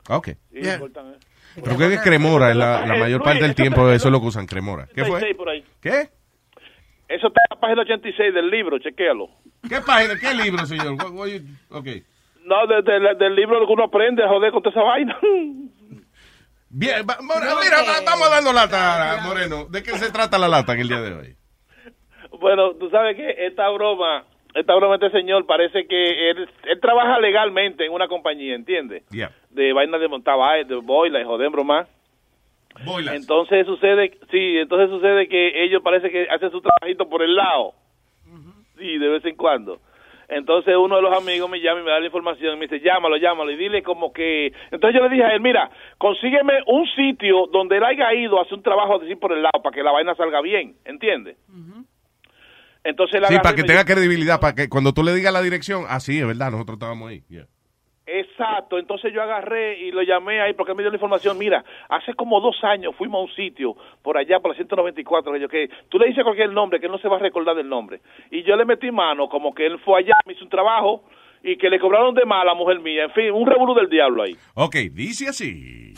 Ok. 0.08 0.30
Yeah. 0.50 0.80
Pero 1.54 1.76
que 1.76 1.94
es 1.94 2.00
cremora, 2.00 2.50
es 2.50 2.56
la, 2.56 2.86
la 2.86 2.96
mayor 2.96 3.22
parte 3.24 3.42
del 3.42 3.54
tiempo 3.54 3.88
eso 3.90 4.08
es 4.08 4.12
lo 4.12 4.20
que 4.20 4.26
usan, 4.26 4.46
cremora. 4.46 4.86
¿Qué 4.86 5.04
fue? 5.04 5.16
86 5.16 5.36
por 5.36 5.48
ahí. 5.50 5.64
¿Qué? 5.80 6.08
Eso 7.08 7.26
está 7.28 7.40
en 7.42 7.54
la 7.54 7.60
página 7.60 7.82
86 7.82 8.32
del 8.34 8.50
libro, 8.50 8.78
chequéalo. 8.78 9.28
¿Qué 9.68 9.80
página? 9.82 10.18
¿Qué 10.18 10.32
libro, 10.34 10.64
señor? 10.66 10.94
What- 10.94 11.10
what 11.12 11.26
you- 11.28 11.42
ok. 11.70 11.86
No, 12.44 12.66
de- 12.66 12.82
de- 12.82 13.14
del 13.16 13.36
libro 13.36 13.64
que 13.66 13.72
uno 13.72 13.84
aprende 13.84 14.24
a 14.24 14.28
joder 14.28 14.50
con 14.50 14.62
toda 14.62 14.72
esa 14.74 14.82
vaina. 14.82 15.16
Bien, 16.74 17.04
va- 17.08 17.18
More- 17.20 17.46
mira, 17.62 17.82
va- 17.82 18.00
vamos 18.04 18.30
dando 18.30 18.52
lata, 18.52 19.20
Moreno. 19.24 19.66
¿De 19.70 19.82
qué 19.82 19.90
se 19.92 20.10
trata 20.10 20.38
la 20.38 20.48
lata 20.48 20.72
en 20.72 20.80
el 20.80 20.88
día 20.88 21.00
de 21.02 21.12
hoy? 21.12 21.36
Bueno, 22.40 22.74
tú 22.74 22.88
sabes 22.90 23.14
que 23.14 23.46
esta 23.46 23.68
broma, 23.68 24.24
esta 24.54 24.74
broma 24.74 24.96
de 24.96 25.06
este 25.06 25.18
señor 25.18 25.46
parece 25.46 25.86
que 25.86 26.30
él, 26.30 26.48
él 26.64 26.80
trabaja 26.80 27.20
legalmente 27.20 27.84
en 27.84 27.92
una 27.92 28.08
compañía, 28.08 28.54
¿entiendes? 28.54 29.04
Yeah. 29.10 29.30
De 29.50 29.72
vaina 29.74 29.98
de 29.98 30.08
montar 30.08 30.38
vaina, 30.38 30.66
de 30.68 30.76
boila 30.76 31.20
y 31.20 31.24
joder 31.24 31.50
broma. 31.50 31.86
Boilas. 32.86 33.14
Entonces 33.16 33.66
sucede, 33.66 34.18
sí, 34.30 34.56
entonces 34.58 34.88
sucede 34.88 35.28
que 35.28 35.64
ellos 35.64 35.82
parece 35.84 36.10
que 36.10 36.26
hacen 36.30 36.50
su 36.50 36.62
trabajito 36.62 37.06
por 37.08 37.22
el 37.22 37.34
lado. 37.36 37.74
Sí, 38.78 38.96
de 38.98 39.08
vez 39.08 39.24
en 39.26 39.36
cuando. 39.36 39.78
Entonces 40.34 40.74
uno 40.76 40.96
de 40.96 41.02
los 41.02 41.16
amigos 41.16 41.48
me 41.50 41.60
llama 41.60 41.80
y 41.80 41.84
me 41.84 41.90
da 41.90 42.00
la 42.00 42.06
información 42.06 42.54
y 42.54 42.58
me 42.58 42.66
dice, 42.66 42.80
llámalo, 42.84 43.16
llámalo 43.18 43.50
y 43.50 43.56
dile 43.56 43.82
como 43.82 44.12
que... 44.12 44.46
Entonces 44.70 44.98
yo 44.98 45.06
le 45.06 45.14
dije 45.14 45.24
a 45.24 45.34
él, 45.34 45.40
mira, 45.40 45.70
consígueme 45.98 46.54
un 46.66 46.86
sitio 46.96 47.46
donde 47.52 47.76
él 47.76 47.84
haya 47.84 48.12
ido 48.14 48.38
a 48.38 48.42
hacer 48.42 48.54
un 48.54 48.62
trabajo 48.62 49.00
así 49.02 49.14
por 49.14 49.32
el 49.32 49.42
lado 49.42 49.62
para 49.62 49.74
que 49.74 49.82
la 49.82 49.92
vaina 49.92 50.14
salga 50.14 50.40
bien, 50.40 50.74
¿entiendes? 50.84 51.36
Entonces 52.84 53.20
él 53.20 53.26
Sí, 53.28 53.36
para 53.42 53.54
que 53.54 53.62
tenga 53.62 53.84
dijo- 53.84 53.94
credibilidad, 53.94 54.40
para 54.40 54.54
que 54.54 54.68
cuando 54.68 54.92
tú 54.92 55.02
le 55.04 55.14
digas 55.14 55.32
la 55.32 55.42
dirección, 55.42 55.84
ah, 55.88 56.00
sí, 56.00 56.18
es 56.18 56.26
verdad, 56.26 56.50
nosotros 56.50 56.76
estábamos 56.76 57.10
ahí. 57.10 57.22
Yeah. 57.28 57.46
Exacto, 58.42 58.78
entonces 58.78 59.12
yo 59.12 59.22
agarré 59.22 59.78
y 59.78 59.92
lo 59.92 60.02
llamé 60.02 60.40
ahí 60.40 60.52
porque 60.54 60.72
él 60.72 60.76
me 60.76 60.82
dio 60.82 60.90
la 60.90 60.96
información. 60.96 61.38
Mira, 61.38 61.64
hace 61.88 62.14
como 62.14 62.40
dos 62.40 62.56
años 62.64 62.94
fuimos 62.96 63.20
a 63.20 63.22
un 63.22 63.34
sitio 63.34 63.76
por 64.02 64.16
allá, 64.16 64.40
por 64.40 64.50
la 64.50 64.56
194, 64.56 65.32
que, 65.32 65.40
yo, 65.40 65.48
que 65.48 65.70
tú 65.88 65.98
le 65.98 66.08
dices 66.08 66.24
cualquier 66.24 66.50
nombre, 66.50 66.80
que 66.80 66.86
él 66.86 66.92
no 66.92 66.98
se 66.98 67.08
va 67.08 67.16
a 67.16 67.20
recordar 67.20 67.54
del 67.54 67.68
nombre. 67.68 68.00
Y 68.30 68.42
yo 68.42 68.56
le 68.56 68.64
metí 68.64 68.90
mano, 68.90 69.28
como 69.28 69.54
que 69.54 69.66
él 69.66 69.78
fue 69.78 70.00
allá, 70.00 70.14
me 70.26 70.32
hizo 70.32 70.44
un 70.44 70.50
trabajo 70.50 71.04
y 71.44 71.56
que 71.56 71.70
le 71.70 71.78
cobraron 71.78 72.14
de 72.14 72.24
mal 72.24 72.42
a 72.42 72.52
la 72.52 72.54
mujer 72.54 72.80
mía. 72.80 73.04
En 73.04 73.10
fin, 73.12 73.30
un 73.30 73.46
revolú 73.46 73.74
del 73.74 73.88
diablo 73.88 74.22
ahí. 74.22 74.34
Ok, 74.54 74.76
dice 74.92 75.28
así. 75.28 75.94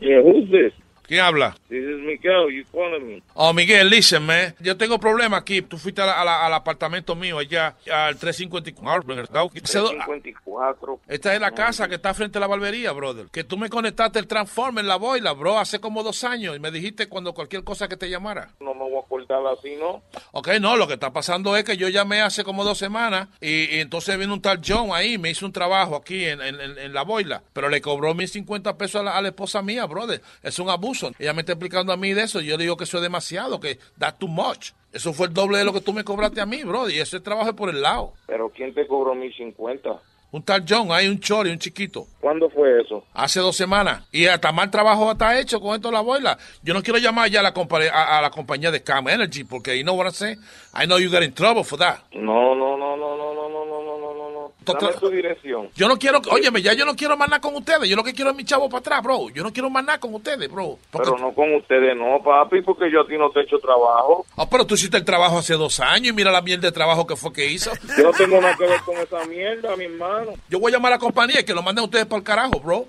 Yeah, 0.00 0.20
who's 0.20 0.50
this? 0.50 0.83
¿Quién 1.06 1.20
habla? 1.20 1.56
This 1.68 1.82
is 1.84 2.00
Miguel. 2.00 2.50
You 2.50 2.64
calling 2.72 3.06
me? 3.06 3.22
Oh, 3.34 3.52
Miguel, 3.52 3.88
listen, 3.90 4.24
man. 4.24 4.54
Yo 4.60 4.76
tengo 4.76 4.98
problema 4.98 5.36
aquí. 5.38 5.60
Tú 5.62 5.76
fuiste 5.78 6.00
a 6.02 6.06
la- 6.06 6.20
a 6.20 6.24
la- 6.24 6.46
al 6.46 6.54
apartamento 6.54 7.14
mío 7.14 7.38
allá, 7.38 7.76
al 7.92 8.16
354. 8.16 9.14
¿verdad? 9.14 9.44
354. 9.52 11.00
Esta 11.08 11.34
es 11.34 11.40
la 11.40 11.50
casa 11.52 11.88
que 11.88 11.96
está 11.96 12.14
frente 12.14 12.38
a 12.38 12.40
la 12.40 12.46
barbería, 12.46 12.92
brother. 12.92 13.26
Que 13.30 13.44
tú 13.44 13.56
me 13.58 13.68
conectaste 13.68 14.18
el 14.18 14.26
transformer 14.26 14.82
en 14.82 14.88
la 14.88 14.96
boila, 14.96 15.32
bro, 15.32 15.58
hace 15.58 15.78
como 15.80 16.02
dos 16.02 16.24
años. 16.24 16.56
Y 16.56 16.60
me 16.60 16.70
dijiste 16.70 17.08
cuando 17.08 17.34
cualquier 17.34 17.64
cosa 17.64 17.88
que 17.88 17.96
te 17.96 18.08
llamara. 18.08 18.48
No 18.60 18.72
me 18.74 18.80
voy 18.80 18.98
a 19.04 19.08
cortar 19.08 19.40
así, 19.46 19.76
¿no? 19.76 20.02
Ok, 20.32 20.48
no, 20.60 20.76
lo 20.76 20.86
que 20.86 20.94
está 20.94 21.12
pasando 21.12 21.56
es 21.56 21.64
que 21.64 21.76
yo 21.76 21.88
llamé 21.88 22.22
hace 22.22 22.44
como 22.44 22.64
dos 22.64 22.78
semanas 22.78 23.28
y, 23.40 23.76
y 23.76 23.80
entonces 23.80 24.18
vino 24.18 24.32
un 24.32 24.40
tal 24.42 24.60
John 24.66 24.90
ahí, 24.92 25.18
me 25.18 25.30
hizo 25.30 25.44
un 25.46 25.52
trabajo 25.52 25.96
aquí 25.96 26.24
en, 26.24 26.40
en- 26.40 26.60
en- 26.60 26.78
en 26.78 26.92
la 26.94 27.02
boila, 27.02 27.42
pero 27.52 27.68
le 27.68 27.80
cobró 27.80 28.14
1.050 28.14 28.76
pesos 28.78 29.00
a 29.00 29.04
la, 29.04 29.16
a 29.16 29.22
la 29.22 29.28
esposa 29.28 29.60
mía, 29.62 29.84
brother. 29.86 30.22
Es 30.42 30.58
un 30.58 30.70
abuso. 30.70 30.93
Ella 31.18 31.32
me 31.32 31.40
está 31.42 31.52
explicando 31.52 31.92
a 31.92 31.96
mí 31.96 32.12
de 32.12 32.22
eso 32.22 32.40
yo 32.40 32.56
le 32.56 32.64
digo 32.64 32.76
que 32.76 32.84
eso 32.84 32.98
es 32.98 33.02
demasiado, 33.02 33.60
que 33.60 33.78
that's 33.98 34.18
too 34.18 34.28
much. 34.28 34.70
Eso 34.92 35.12
fue 35.12 35.26
el 35.26 35.34
doble 35.34 35.58
de 35.58 35.64
lo 35.64 35.72
que 35.72 35.80
tú 35.80 35.92
me 35.92 36.04
cobraste 36.04 36.40
a 36.40 36.46
mí, 36.46 36.62
brother, 36.62 36.94
y 36.94 37.00
ese 37.00 37.20
trabajo 37.20 37.48
es 37.50 37.56
por 37.56 37.68
el 37.68 37.82
lado. 37.82 38.12
Pero 38.26 38.48
¿quién 38.50 38.72
te 38.72 38.86
cobró 38.86 39.14
1050? 39.14 40.00
Un 40.30 40.42
tal 40.42 40.64
John, 40.68 40.90
hay 40.90 41.06
un 41.06 41.20
chori, 41.20 41.50
un 41.50 41.60
chiquito. 41.60 42.08
¿Cuándo 42.20 42.50
fue 42.50 42.80
eso? 42.80 43.04
Hace 43.14 43.38
dos 43.38 43.56
semanas. 43.56 44.04
Y 44.10 44.26
hasta 44.26 44.50
mal 44.50 44.68
trabajo 44.68 45.12
está 45.12 45.38
hecho 45.38 45.60
con 45.60 45.76
esto 45.76 45.88
de 45.88 45.94
la 45.94 46.00
boila. 46.00 46.36
Yo 46.60 46.74
no 46.74 46.82
quiero 46.82 46.98
llamar 46.98 47.30
ya 47.30 47.38
a 47.38 47.42
la, 47.44 47.54
a, 47.92 48.18
a 48.18 48.20
la 48.20 48.30
compañía 48.30 48.72
de 48.72 48.82
Cam 48.82 49.08
Energy 49.08 49.44
porque 49.44 49.76
you 49.78 49.84
know 49.84 49.94
what 49.96 50.08
I 50.08 50.12
say? 50.12 50.32
I 50.74 50.86
know 50.86 50.98
you 50.98 51.08
get 51.08 51.22
in 51.22 51.32
trouble 51.34 51.62
for 51.62 51.78
that. 51.78 51.98
No, 52.12 52.52
no, 52.56 52.76
no, 52.76 52.96
no, 52.96 53.16
no, 53.16 53.32
no, 53.32 53.48
no, 53.48 53.64
no, 53.64 53.82
no, 53.84 53.98
no, 53.98 54.14
no, 54.14 54.30
no. 54.32 54.52
Dame 54.72 54.92
tu 54.94 55.08
dirección. 55.10 55.68
Yo 55.74 55.88
no 55.88 55.98
quiero, 55.98 56.20
óyeme, 56.30 56.62
ya 56.62 56.72
yo 56.72 56.84
no 56.84 56.94
quiero 56.96 57.16
más 57.16 57.28
nada 57.28 57.40
con 57.40 57.54
ustedes. 57.56 57.88
Yo 57.88 57.96
lo 57.96 58.02
que 58.04 58.12
quiero 58.14 58.30
es 58.30 58.36
mi 58.36 58.44
chavo 58.44 58.68
para 58.68 58.80
atrás, 58.80 59.02
bro. 59.02 59.28
Yo 59.30 59.42
no 59.42 59.52
quiero 59.52 59.68
más 59.70 59.84
nada 59.84 59.98
con 60.00 60.14
ustedes, 60.14 60.50
bro. 60.50 60.78
Porque- 60.90 61.10
Pero 61.10 61.18
no 61.24 61.34
con 61.34 61.54
ustedes, 61.54 61.96
no, 61.96 62.22
papi, 62.22 62.62
porque 62.62 62.90
yo 62.90 63.02
a 63.02 63.06
ti 63.06 63.18
no 63.18 63.30
te 63.30 63.40
he 63.40 63.42
hecho 63.42 63.58
trabajo. 63.58 64.26
Ah, 64.36 64.48
pero 64.48 64.66
tú 64.66 64.74
hiciste 64.74 64.96
el 64.96 65.04
trabajo 65.04 65.38
hace 65.38 65.54
dos 65.54 65.80
años 65.80 66.08
y 66.08 66.12
mira 66.12 66.30
la 66.32 66.40
mierda 66.42 66.68
de 66.68 66.72
trabajo 66.72 67.06
que 67.06 67.16
fue 67.16 67.32
que 67.32 67.46
hizo. 67.50 67.70
Yo 67.96 68.04
no 68.04 68.12
tengo 68.12 68.40
nada 68.40 68.56
que 68.56 68.66
ver 68.66 68.80
con 68.80 68.96
esa 68.96 69.24
mierda, 69.26 69.76
mi 69.76 69.84
hermano. 69.84 70.32
Yo 70.48 70.58
voy 70.58 70.72
a 70.72 70.76
llamar 70.76 70.92
a 70.92 70.96
la 70.96 71.00
compañía 71.00 71.40
y 71.40 71.44
que 71.44 71.54
lo 71.54 71.62
manden 71.62 71.84
ustedes 71.84 72.06
para 72.06 72.18
el 72.18 72.24
carajo, 72.24 72.60
bro. 72.60 72.86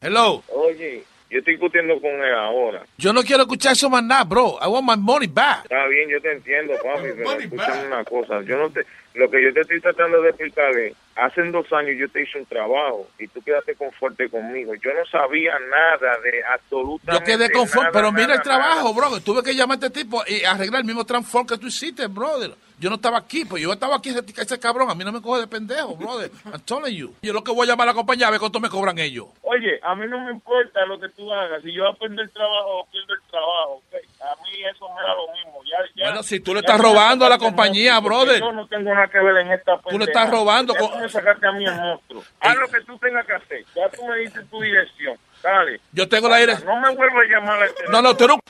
Hello. 0.00 0.42
Oye, 0.48 1.04
yo 1.36 1.40
estoy 1.40 1.54
discutiendo 1.54 2.00
con 2.00 2.10
él 2.12 2.34
ahora. 2.34 2.82
Yo 2.96 3.12
no 3.12 3.22
quiero 3.22 3.42
escuchar 3.42 3.72
eso 3.72 3.90
más 3.90 4.02
nada, 4.02 4.24
bro. 4.24 4.58
I 4.62 4.68
want 4.68 4.88
my 4.88 4.96
money 4.96 5.28
back. 5.28 5.64
Está 5.64 5.86
bien, 5.86 6.08
yo 6.08 6.18
te 6.20 6.32
entiendo, 6.32 6.72
papi, 6.82 7.08
pero 7.14 7.32
escúchame 7.32 7.86
una 7.86 8.04
cosa. 8.04 8.40
Yo 8.42 8.56
no 8.56 8.70
te, 8.70 8.86
lo 9.12 9.30
que 9.30 9.42
yo 9.42 9.52
te 9.52 9.60
estoy 9.60 9.80
tratando 9.82 10.22
de 10.22 10.30
explicar 10.30 10.70
es, 10.78 10.94
hace 11.14 11.42
dos 11.50 11.70
años 11.74 11.96
yo 11.98 12.08
te 12.08 12.22
hice 12.22 12.38
un 12.38 12.46
trabajo 12.46 13.06
y 13.18 13.28
tú 13.28 13.42
quedaste 13.42 13.74
conforte 13.74 14.30
conmigo. 14.30 14.72
Yo 14.76 14.94
no 14.94 15.04
sabía 15.10 15.58
nada 15.58 16.18
de 16.20 16.38
Yo 16.38 16.46
absolutamente 16.54 17.32
quedé 17.32 17.50
conforme, 17.50 17.90
nada, 17.90 17.92
pero 17.92 18.12
mira 18.12 18.28
nada, 18.28 18.36
el 18.36 18.42
trabajo, 18.42 18.94
bro. 18.94 19.20
Tuve 19.20 19.42
que 19.42 19.54
llamar 19.54 19.76
a 19.76 19.86
este 19.86 20.00
tipo 20.00 20.22
y 20.26 20.42
arreglar 20.42 20.80
el 20.80 20.86
mismo 20.86 21.04
transform 21.04 21.46
que 21.46 21.58
tú 21.58 21.66
hiciste, 21.66 22.06
brother. 22.06 22.52
Yo 22.78 22.90
no 22.90 22.96
estaba 22.96 23.16
aquí, 23.16 23.44
pues 23.46 23.62
yo 23.62 23.72
estaba 23.72 23.96
aquí, 23.96 24.10
ese, 24.10 24.22
ese 24.36 24.58
cabrón. 24.60 24.90
A 24.90 24.94
mí 24.94 25.02
no 25.02 25.10
me 25.10 25.22
coge 25.22 25.40
de 25.40 25.46
pendejo, 25.46 25.96
brother. 25.96 26.30
I'm 26.44 26.60
telling 26.60 26.94
you. 26.94 27.14
Yo 27.22 27.32
lo 27.32 27.42
que 27.42 27.50
voy 27.50 27.66
a 27.66 27.70
llamar 27.70 27.88
a 27.88 27.92
la 27.92 27.94
compañía 27.94 28.28
a 28.28 28.30
ver 28.30 28.38
cuánto 28.38 28.60
me 28.60 28.68
cobran 28.68 28.98
ellos. 28.98 29.28
Oye, 29.42 29.80
a 29.82 29.94
mí 29.94 30.06
no 30.06 30.20
me 30.24 30.32
importa 30.32 30.84
lo 30.84 31.00
que 31.00 31.08
tú 31.10 31.32
hagas. 31.32 31.62
Si 31.62 31.72
yo 31.72 31.84
voy 31.84 31.92
a 31.92 31.94
perder 31.96 32.20
el 32.20 32.30
trabajo 32.30 32.86
pierdo 32.92 33.14
el 33.14 33.22
trabajo, 33.30 33.72
ok. 33.76 33.94
a 34.20 34.42
mí 34.42 34.50
eso 34.70 34.88
me 34.94 35.02
da 35.02 35.14
lo 35.14 35.32
mismo. 35.32 35.60
Ya, 35.64 35.78
ya, 35.94 36.04
Bueno, 36.08 36.22
si 36.22 36.40
tú 36.40 36.52
le 36.52 36.60
estás 36.60 36.78
robando 36.78 37.24
a 37.24 37.30
la 37.30 37.38
compañía, 37.38 37.98
brother. 38.00 38.40
Yo 38.40 38.52
no 38.52 38.66
tengo 38.68 38.92
nada 38.94 39.08
que 39.08 39.20
ver 39.20 39.36
en 39.38 39.52
esta 39.52 39.78
Tú 39.78 39.98
le 39.98 40.04
estás 40.04 40.30
robando 40.30 40.74
Ya 40.74 40.80
con- 40.80 41.08
sacaste 41.08 41.46
a 41.46 41.52
mí 41.52 41.64
el 41.64 41.74
monstruo. 41.74 42.22
Haz 42.40 42.56
lo 42.56 42.68
que 42.68 42.80
tú 42.82 42.98
tengas 42.98 43.26
que 43.26 43.32
hacer. 43.32 43.64
Ya 43.74 43.88
tú 43.88 44.04
me 44.06 44.18
dices 44.18 44.44
tu 44.50 44.60
dirección. 44.60 45.16
Dale. 45.42 45.80
Yo 45.92 46.06
tengo 46.08 46.28
la 46.28 46.36
dirección. 46.38 46.68
No 46.68 46.80
me 46.80 46.94
vuelvas 46.94 47.24
a 47.24 47.28
llamar 47.30 47.62
a 47.62 47.66
este 47.66 47.84
No, 47.88 48.02
no, 48.02 48.14
tú 48.16 48.24
un... 48.26 48.40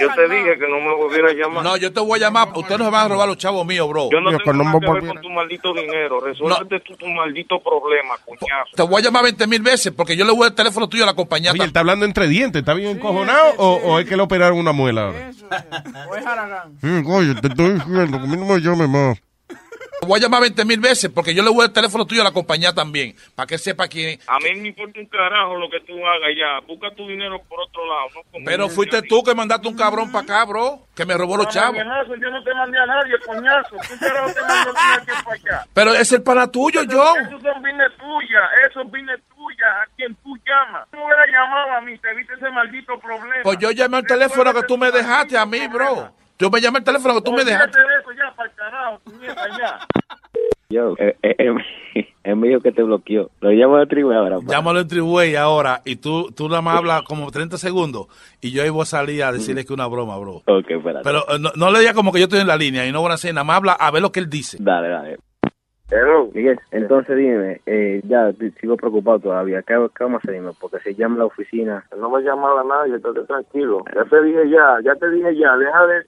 Yo 0.00 0.08
te 0.14 0.28
dije 0.28 0.58
que 0.58 0.66
no 0.68 0.80
me 0.80 0.94
volviera 0.94 1.30
a 1.30 1.32
llamar. 1.32 1.62
No, 1.62 1.76
yo 1.76 1.92
te 1.92 2.00
voy 2.00 2.18
a 2.18 2.22
llamar. 2.22 2.48
Ustedes 2.54 2.78
no 2.78 2.86
se 2.86 2.90
van 2.90 3.06
a 3.06 3.08
robar 3.08 3.28
los 3.28 3.36
chavos 3.36 3.64
míos, 3.66 3.88
bro. 3.88 4.08
Yo 4.10 4.20
no 4.20 4.36
tengo 4.38 4.64
nada 4.64 4.80
que 4.80 4.90
ver 4.90 5.06
con 5.06 5.20
tu 5.20 5.30
maldito 5.30 5.72
dinero. 5.74 6.20
Resuélvete 6.20 6.80
tú 6.80 6.96
tu 6.96 7.06
maldito 7.06 7.60
problema, 7.60 8.16
cuñazo. 8.24 8.70
Te 8.74 8.82
voy 8.82 9.00
a 9.00 9.04
llamar 9.04 9.24
20 9.24 9.46
mil 9.46 9.62
veces 9.62 9.92
porque 9.92 10.16
yo 10.16 10.24
le 10.24 10.32
voy 10.32 10.48
el 10.48 10.54
teléfono 10.54 10.88
tuyo 10.88 11.04
a 11.04 11.06
la 11.06 11.14
compañía. 11.14 11.52
Oye, 11.52 11.62
él 11.62 11.68
está 11.68 11.80
hablando 11.80 12.04
entre 12.06 12.26
dientes, 12.28 12.60
¿está 12.60 12.74
bien 12.74 12.96
encojonado 12.96 13.52
o, 13.58 13.74
o 13.74 13.98
es 13.98 14.06
que 14.08 14.16
le 14.16 14.22
operaron 14.22 14.58
una 14.58 14.72
muela 14.72 15.06
ahora? 15.06 15.30
O 16.08 16.16
es 16.16 16.26
Haragán. 16.26 16.78
Sí, 16.80 16.88
oye, 17.06 17.34
te 17.36 17.48
estoy 17.48 17.74
diciendo 17.74 18.18
que 18.18 18.24
a 18.24 18.26
mí 18.26 18.36
no 18.36 18.46
me 18.46 18.60
llame 18.60 18.86
más. 18.88 19.22
Voy 20.06 20.18
a 20.18 20.22
llamar 20.22 20.40
20 20.40 20.64
mil 20.64 20.80
veces 20.80 21.10
porque 21.14 21.34
yo 21.34 21.42
le 21.42 21.50
voy 21.50 21.66
el 21.66 21.72
teléfono 21.72 22.06
tuyo 22.06 22.22
a 22.22 22.24
la 22.24 22.32
compañía 22.32 22.72
también. 22.72 23.14
Para 23.34 23.46
que 23.46 23.58
sepa 23.58 23.86
quién 23.86 24.18
es. 24.18 24.28
A 24.28 24.38
mí 24.38 24.58
me 24.60 24.68
importa 24.68 24.98
un 24.98 25.06
carajo 25.06 25.56
lo 25.56 25.68
que 25.70 25.78
tú 25.80 25.92
hagas 26.06 26.30
ya. 26.36 26.58
Busca 26.66 26.90
tu 26.94 27.06
dinero 27.06 27.40
por 27.48 27.60
otro 27.60 27.82
lado. 27.86 28.08
No. 28.32 28.44
Pero 28.44 28.68
fuiste 28.68 29.02
tú 29.02 29.22
que 29.22 29.34
mandaste 29.34 29.68
un 29.68 29.76
cabrón 29.76 30.10
para 30.10 30.24
acá, 30.24 30.44
bro. 30.46 30.80
Que 30.96 31.04
me 31.04 31.14
robó 31.14 31.36
los 31.36 31.46
No, 31.46 31.52
chavos. 31.52 31.76
coñazo, 31.78 32.16
Yo 32.16 32.30
no 32.30 32.42
te 32.42 32.54
mandé 32.54 32.78
a 32.78 32.86
nadie, 32.86 33.14
coñazo. 33.26 33.76
¿Tú 33.88 33.98
carajo 34.00 34.32
te 34.32 34.40
mandó 34.40 34.70
a 34.70 35.00
ti 35.00 35.12
para 35.24 35.36
acá? 35.36 35.66
Pero 35.74 35.94
es 35.94 36.12
el 36.12 36.22
pana 36.22 36.50
tuyo, 36.50 36.80
John. 36.90 37.26
Esos 37.26 37.42
son 37.42 37.62
bienes 37.62 37.92
tuyas, 37.98 38.44
esos 38.70 38.90
bienes 38.90 39.20
tuyas, 39.36 39.70
a 39.82 39.86
quien 39.96 40.14
tú 40.16 40.34
llamas. 40.46 40.88
Tú 40.90 40.96
hubieras 40.98 41.26
llamado 41.30 41.72
a 41.76 41.80
mí, 41.82 41.96
te 41.98 42.14
viste 42.14 42.34
ese 42.34 42.50
maldito 42.50 42.98
problema. 42.98 43.42
Pues 43.44 43.58
yo 43.58 43.70
llamé 43.70 43.98
al 43.98 44.06
teléfono 44.06 44.52
que 44.54 44.62
tú 44.62 44.76
me 44.78 44.90
dejaste 44.90 45.36
a 45.38 45.44
mí, 45.46 45.66
bro. 45.68 46.10
Yo 46.40 46.50
me 46.50 46.60
llamé 46.60 46.78
al 46.78 46.84
teléfono 46.84 47.14
que 47.14 47.22
tú 47.22 47.32
me 47.32 47.44
dejaste. 47.44 47.78
Olvídate 47.78 47.92
de 47.92 48.00
eso 48.00 48.10
ya, 48.12 48.34
para 48.34 48.48
el 48.48 48.56
carajo, 48.56 49.00
puñeta, 49.04 49.58
ya. 49.58 49.78
Yo, 50.70 50.94
eh, 50.98 51.16
eh, 51.22 51.52
eh, 52.22 52.34
me 52.36 52.48
dijo 52.48 52.60
que 52.60 52.70
te 52.70 52.82
bloqueó. 52.82 53.30
Lo 53.40 53.50
llamo 53.50 53.78
de 53.78 53.86
tribu 53.86 54.12
ahora. 54.12 54.38
pa. 54.38 54.52
Llámalo 54.52 54.80
en 54.80 54.88
Tribuey 54.88 55.34
ahora 55.34 55.80
y 55.84 55.96
tú, 55.96 56.30
tú 56.30 56.48
nada 56.48 56.62
más 56.62 56.78
hablas 56.78 57.02
como 57.02 57.28
30 57.28 57.58
segundos 57.58 58.06
y 58.40 58.52
yo 58.52 58.62
ahí 58.62 58.70
voy 58.70 58.82
a 58.82 58.86
salir 58.86 59.24
a 59.24 59.32
decirle 59.32 59.62
que 59.62 59.72
es 59.72 59.76
una 59.76 59.88
broma, 59.88 60.16
bro. 60.18 60.36
Ok, 60.46 60.70
espérate. 60.70 61.02
Pero 61.02 61.24
eh, 61.28 61.38
no, 61.40 61.50
no 61.56 61.72
le 61.72 61.80
digas 61.80 61.94
como 61.94 62.12
que 62.12 62.20
yo 62.20 62.24
estoy 62.26 62.38
en 62.38 62.46
la 62.46 62.56
línea 62.56 62.86
y 62.86 62.92
no 62.92 63.02
van 63.02 63.10
a 63.10 63.14
hacer 63.16 63.34
nada 63.34 63.42
más 63.44 63.56
habla 63.56 63.72
a 63.72 63.90
ver 63.90 64.00
lo 64.00 64.12
que 64.12 64.20
él 64.20 64.30
dice. 64.30 64.58
Dale, 64.60 64.88
dale. 64.88 65.18
Miguel, 66.32 66.60
entonces 66.70 67.16
dime, 67.16 67.60
eh, 67.66 68.00
ya 68.04 68.30
sigo 68.60 68.76
preocupado 68.76 69.18
todavía. 69.18 69.62
¿Qué, 69.62 69.74
qué 69.96 70.04
vamos 70.04 70.18
a 70.18 70.22
hacer? 70.22 70.34
dime? 70.34 70.52
Porque 70.60 70.78
si 70.80 70.94
llama 70.94 71.16
a 71.16 71.18
la 71.18 71.24
oficina. 71.24 71.84
No 71.98 72.10
me 72.10 72.22
llamas 72.22 72.52
a 72.58 72.64
nadie, 72.64 72.94
estate 72.96 73.22
tranquilo. 73.26 73.84
Ya 73.92 74.04
te 74.04 74.22
dije 74.22 74.50
ya, 74.50 74.78
ya 74.84 74.94
te 74.94 75.10
dije 75.10 75.36
ya, 75.36 75.56
deja 75.56 75.86
de, 75.86 75.94
deja, 75.94 76.06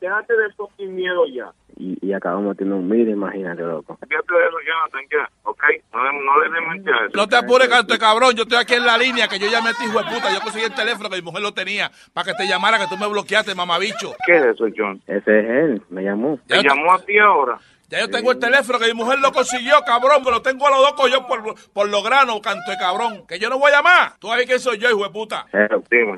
déjate 0.00 0.36
de 0.36 0.52
fucking 0.54 0.94
miedo 0.94 1.24
ya. 1.26 1.50
Y, 1.76 1.96
y 2.04 2.12
acabamos 2.12 2.56
teniendo 2.56 2.76
un 2.80 2.88
mil, 2.88 3.08
imagínate, 3.08 3.62
loco. 3.62 3.96
Fíjate 4.08 4.34
de 4.34 4.40
eso, 4.46 4.56
Jonathan, 4.66 5.02
ya, 5.12 5.30
¿ok? 5.44 5.62
No, 5.92 6.04
le- 6.04 6.24
no 6.24 6.40
le 6.40 6.50
des 6.50 6.68
mente 6.68 6.90
a 6.90 7.06
eso. 7.06 7.16
No 7.16 7.28
te 7.28 7.36
apures, 7.36 7.68
canto 7.68 7.96
cabrón. 7.98 8.34
Yo 8.34 8.42
estoy 8.42 8.58
aquí 8.58 8.74
en 8.74 8.84
la 8.84 8.98
línea 8.98 9.28
que 9.28 9.38
yo 9.38 9.46
llamé 9.48 9.68
a 9.68 9.70
este 9.72 9.84
hijo 9.84 9.98
de 9.98 10.04
puta. 10.06 10.32
Yo 10.34 10.40
conseguí 10.40 10.64
el 10.64 10.74
teléfono 10.74 11.08
que 11.08 11.16
mi 11.16 11.22
mujer 11.22 11.42
lo 11.42 11.52
tenía 11.52 11.90
para 12.12 12.24
que 12.26 12.34
te 12.34 12.48
llamara, 12.48 12.78
que 12.78 12.86
tú 12.88 12.96
me 12.96 13.06
bloqueaste, 13.08 13.54
mamabicho. 13.54 14.12
¿Qué 14.26 14.36
es 14.38 14.44
eso, 14.46 14.64
John? 14.76 15.00
Ese 15.06 15.38
es 15.40 15.46
él, 15.48 15.82
me 15.90 16.02
llamó. 16.02 16.38
¿Te 16.48 16.60
llamó 16.62 16.94
a 16.94 16.98
ti 17.04 17.16
ahora? 17.18 17.58
Ya 17.90 18.00
yo 18.00 18.10
tengo 18.10 18.32
el 18.32 18.38
teléfono 18.38 18.78
que 18.78 18.86
mi 18.88 18.92
mujer 18.92 19.18
lo 19.18 19.32
consiguió, 19.32 19.76
cabrón, 19.86 20.22
que 20.22 20.30
lo 20.30 20.42
tengo 20.42 20.66
a 20.66 20.70
los 20.70 20.80
dos 20.80 20.92
cogidos 20.92 21.24
por, 21.24 21.54
por 21.72 21.88
los 21.88 22.04
granos, 22.04 22.40
canto 22.40 22.70
de 22.70 22.76
cabrón. 22.76 23.24
Que 23.26 23.38
yo 23.38 23.48
no 23.48 23.58
voy 23.58 23.72
a 23.72 23.76
llamar. 23.76 24.12
Tú 24.18 24.28
sabes 24.28 24.44
quién 24.44 24.60
soy 24.60 24.76
yo, 24.78 24.90
hijo 24.90 25.04
de 25.04 25.10
puta. 25.10 25.46
Eh, 25.54 25.66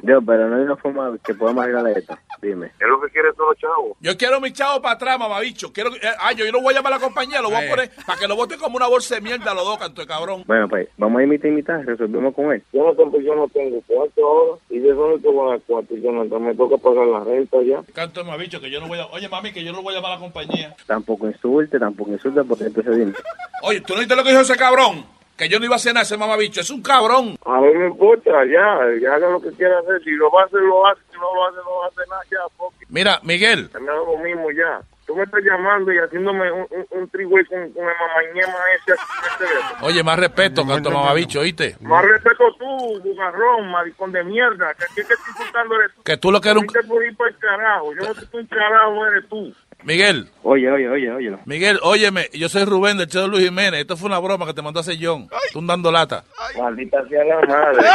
Yo, 0.03 0.21
pero 0.21 0.49
no 0.49 0.57
hay 0.57 0.63
una 0.63 0.77
forma 0.77 1.17
que 1.25 1.33
podamos 1.35 1.63
arreglar 1.63 1.87
esto. 1.97 2.19
Dime. 2.43 2.73
Es 2.79 2.89
lo 2.89 3.01
que 3.01 3.09
quiere 3.11 3.33
todo 3.35 3.55
chavo. 3.55 3.97
Yo 4.01 4.17
quiero 4.17 4.41
mi 4.41 4.53
chavo 4.53 4.83
para 4.83 4.95
atrás, 4.95 5.19
mamabicho. 5.19 5.73
Quiero, 5.73 5.95
eh, 5.95 6.01
ah, 6.19 6.33
yo, 6.33 6.45
yo 6.45 6.51
no 6.51 6.61
voy 6.61 6.75
a 6.75 6.79
llamar 6.79 6.95
a 6.95 6.97
la 6.97 7.03
compañía, 7.03 7.41
lo 7.41 7.51
voy 7.51 7.65
a 7.65 7.71
poner 7.71 7.91
para 8.05 8.19
que 8.19 8.27
lo 8.27 8.35
bote 8.35 8.57
como 8.57 8.77
una 8.77 8.89
bolsa 8.89 9.15
de 9.15 9.21
mierda 9.21 9.53
a 9.53 9.55
los 9.55 9.65
dos, 9.65 9.79
canto 9.79 10.01
de 10.01 10.07
cabrón. 10.09 10.43
Bueno, 10.49 10.69
pues 10.69 10.89
vamos 10.97 11.21
a 11.21 11.23
imitar, 11.23 11.51
imitar, 11.53 11.85
resolvemos 11.87 12.35
con 12.35 12.53
él. 12.53 12.65
Yo 12.73 12.83
no 12.83 12.95
tengo, 12.95 13.21
yo 13.21 13.35
no 13.37 13.47
tengo 13.49 13.81
cuarto 13.87 14.27
ahora. 14.27 14.61
¿Y 14.71 14.79
de 14.81 14.93
dónde 14.93 15.21
te 15.23 15.29
voy 15.29 15.47
a 15.47 15.51
dar 15.53 15.61
cuarto, 15.61 15.95
Jonathan? 15.95 16.43
Me 16.43 16.55
toca 16.57 16.77
pagar 16.79 17.07
la 17.07 17.21
renta 17.21 17.59
ya. 17.63 17.83
Canto 17.95 18.21
de 18.21 18.27
mamabicho, 18.27 18.61
que 18.61 18.71
yo 18.71 18.81
no 18.81 18.89
voy 18.89 18.99
a... 18.99 19.07
Oye, 19.07 19.29
mami, 19.29 19.53
que 19.53 19.63
yo 19.63 19.73
no 19.73 19.83
voy 19.83 19.95
a 19.95 19.99
llamar 19.99 20.13
a 20.13 20.15
la 20.15 20.21
compañía. 20.21 20.75
Tampoco 20.87 21.29
tampoco 21.69 22.12
porque 22.45 22.65
entonces. 22.65 23.15
Oye, 23.62 23.81
¿tú 23.82 23.95
no 23.95 24.01
viste 24.01 24.16
lo 24.16 24.23
que 24.23 24.31
dijo 24.31 24.43
ese 24.43 24.57
cabrón? 24.57 25.05
Que 25.37 25.49
yo 25.49 25.59
no 25.59 25.65
iba 25.65 25.74
a 25.77 25.78
nada 25.95 26.03
ese 26.03 26.19
mamabicho. 26.19 26.61
Es 26.61 26.70
un 26.70 26.82
cabrón. 26.82 27.37
A 27.47 27.61
mí 27.61 27.73
me 27.74 27.87
importa, 27.87 28.31
ya, 28.45 28.78
ya 29.01 29.15
haga 29.15 29.31
lo 29.31 29.41
que 29.41 29.51
quiera 29.53 29.78
hacer. 29.78 30.03
Si 30.05 30.11
lo 30.11 30.31
va 30.31 30.43
a 30.43 30.45
hacer, 30.45 30.61
lo 30.61 30.87
hace. 30.87 31.01
Si 31.11 31.16
no 31.16 31.35
lo 31.35 31.47
hace, 31.49 31.57
no 31.57 31.78
va 31.78 31.85
a 31.87 31.89
hacer 31.89 32.09
nada, 32.09 32.23
ya, 32.31 32.39
porque 32.59 32.85
Mira, 32.91 33.20
Miguel. 33.23 33.70
me 33.81 33.87
da 33.87 33.95
lo 33.95 34.19
mismo 34.19 34.51
ya. 34.51 34.81
Tú 35.07 35.16
me 35.16 35.24
estás 35.24 35.41
llamando 35.43 35.93
y 35.93 35.97
haciéndome 35.99 36.53
un, 36.53 36.66
un, 36.70 36.87
un 36.91 37.09
trigüey 37.09 37.45
con, 37.47 37.59
con 37.73 37.82
el 37.82 37.95
mamañema 37.99 38.55
ese 38.77 38.93
aquí 38.93 39.03
teléfono. 39.39 39.87
Oye, 39.87 40.03
más 40.05 40.19
respeto, 40.20 40.65
canto 40.66 40.91
mamabicho, 40.91 41.41
¿oíste? 41.41 41.77
Más 41.81 42.05
respeto 42.05 42.45
tú, 42.59 43.01
bugarrón, 43.03 43.70
maricón 43.73 44.12
de 44.12 44.23
mierda. 44.23 44.73
Que 44.74 44.85
aquí 44.85 44.95
que 44.97 45.01
estoy 45.01 45.32
insultando 45.37 45.74
eres 45.81 45.95
tú. 45.97 46.03
Que 46.05 46.16
tú 46.19 46.31
lo 46.31 46.41
que 46.41 46.51
eres 46.51 46.61
un... 46.62 46.66
Vete 46.69 46.87
por 46.87 47.05
ir 47.05 47.16
para 47.16 47.31
el 47.31 47.37
carajo. 47.39 47.93
Yo 47.95 48.03
no 48.07 48.15
soy 48.15 48.28
un 48.41 48.47
carajo, 48.47 49.07
eres 49.07 49.28
tú. 49.28 49.53
Miguel. 49.85 50.28
Oye, 50.43 50.70
oye, 50.70 50.89
oye, 50.89 51.11
oye. 51.11 51.36
Miguel, 51.47 51.78
óyeme, 51.82 52.28
yo 52.32 52.48
soy 52.48 52.65
Rubén 52.65 52.98
del 52.98 53.09
Cheo 53.09 53.28
Luis 53.28 53.44
Jiménez. 53.44 53.81
Esto 53.81 53.97
fue 53.97 54.09
una 54.09 54.19
broma 54.19 54.47
que 54.47 54.55
te 54.55 54.62
mandó 54.62 54.81
a 54.81 54.82
hacer 54.82 54.97
John. 55.01 55.28
Tú 55.52 55.65
dando 55.65 55.90
lata. 55.90 56.24
Maldita 56.59 57.07
sea 57.09 57.24
la 57.24 57.40
madre. 57.47 57.82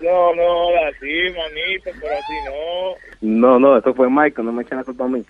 No, 0.00 0.32
no, 0.32 0.68
así, 0.88 1.28
manito, 1.36 1.90
pero 2.00 2.14
así 2.14 2.32
no. 2.46 2.94
No, 3.20 3.58
no, 3.58 3.76
eso 3.78 3.92
fue 3.92 4.08
Michael, 4.08 4.46
no 4.46 4.52
me 4.52 4.62
echen 4.62 4.78
la 4.78 4.84
culpa 4.84 5.04
a 5.04 5.08
mí. 5.08 5.24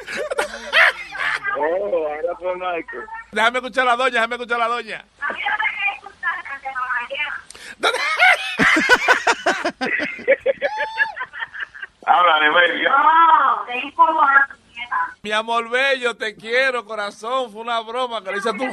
No, 1.56 1.64
ahora 1.64 2.36
fue 2.38 2.54
Michael. 2.54 3.04
Déjame 3.32 3.58
escuchar 3.58 3.88
a 3.88 3.92
la 3.92 3.96
doña, 3.96 4.10
déjame 4.12 4.34
escuchar 4.34 4.60
a 4.60 4.68
la 4.68 4.74
doña. 4.74 5.04
Oh, 12.10 12.22
Melvia. 12.50 12.88
No, 12.88 13.64
te. 13.66 14.58
Mi 15.22 15.32
amor 15.32 15.68
bello, 15.68 16.16
te 16.16 16.36
quiero, 16.36 16.84
corazón. 16.84 17.50
Fue 17.52 17.60
una 17.60 17.80
broma 17.80 18.22
que 18.22 18.32
le 18.32 18.38
hice 18.38 18.50
a 18.50 18.52
tu... 18.52 18.64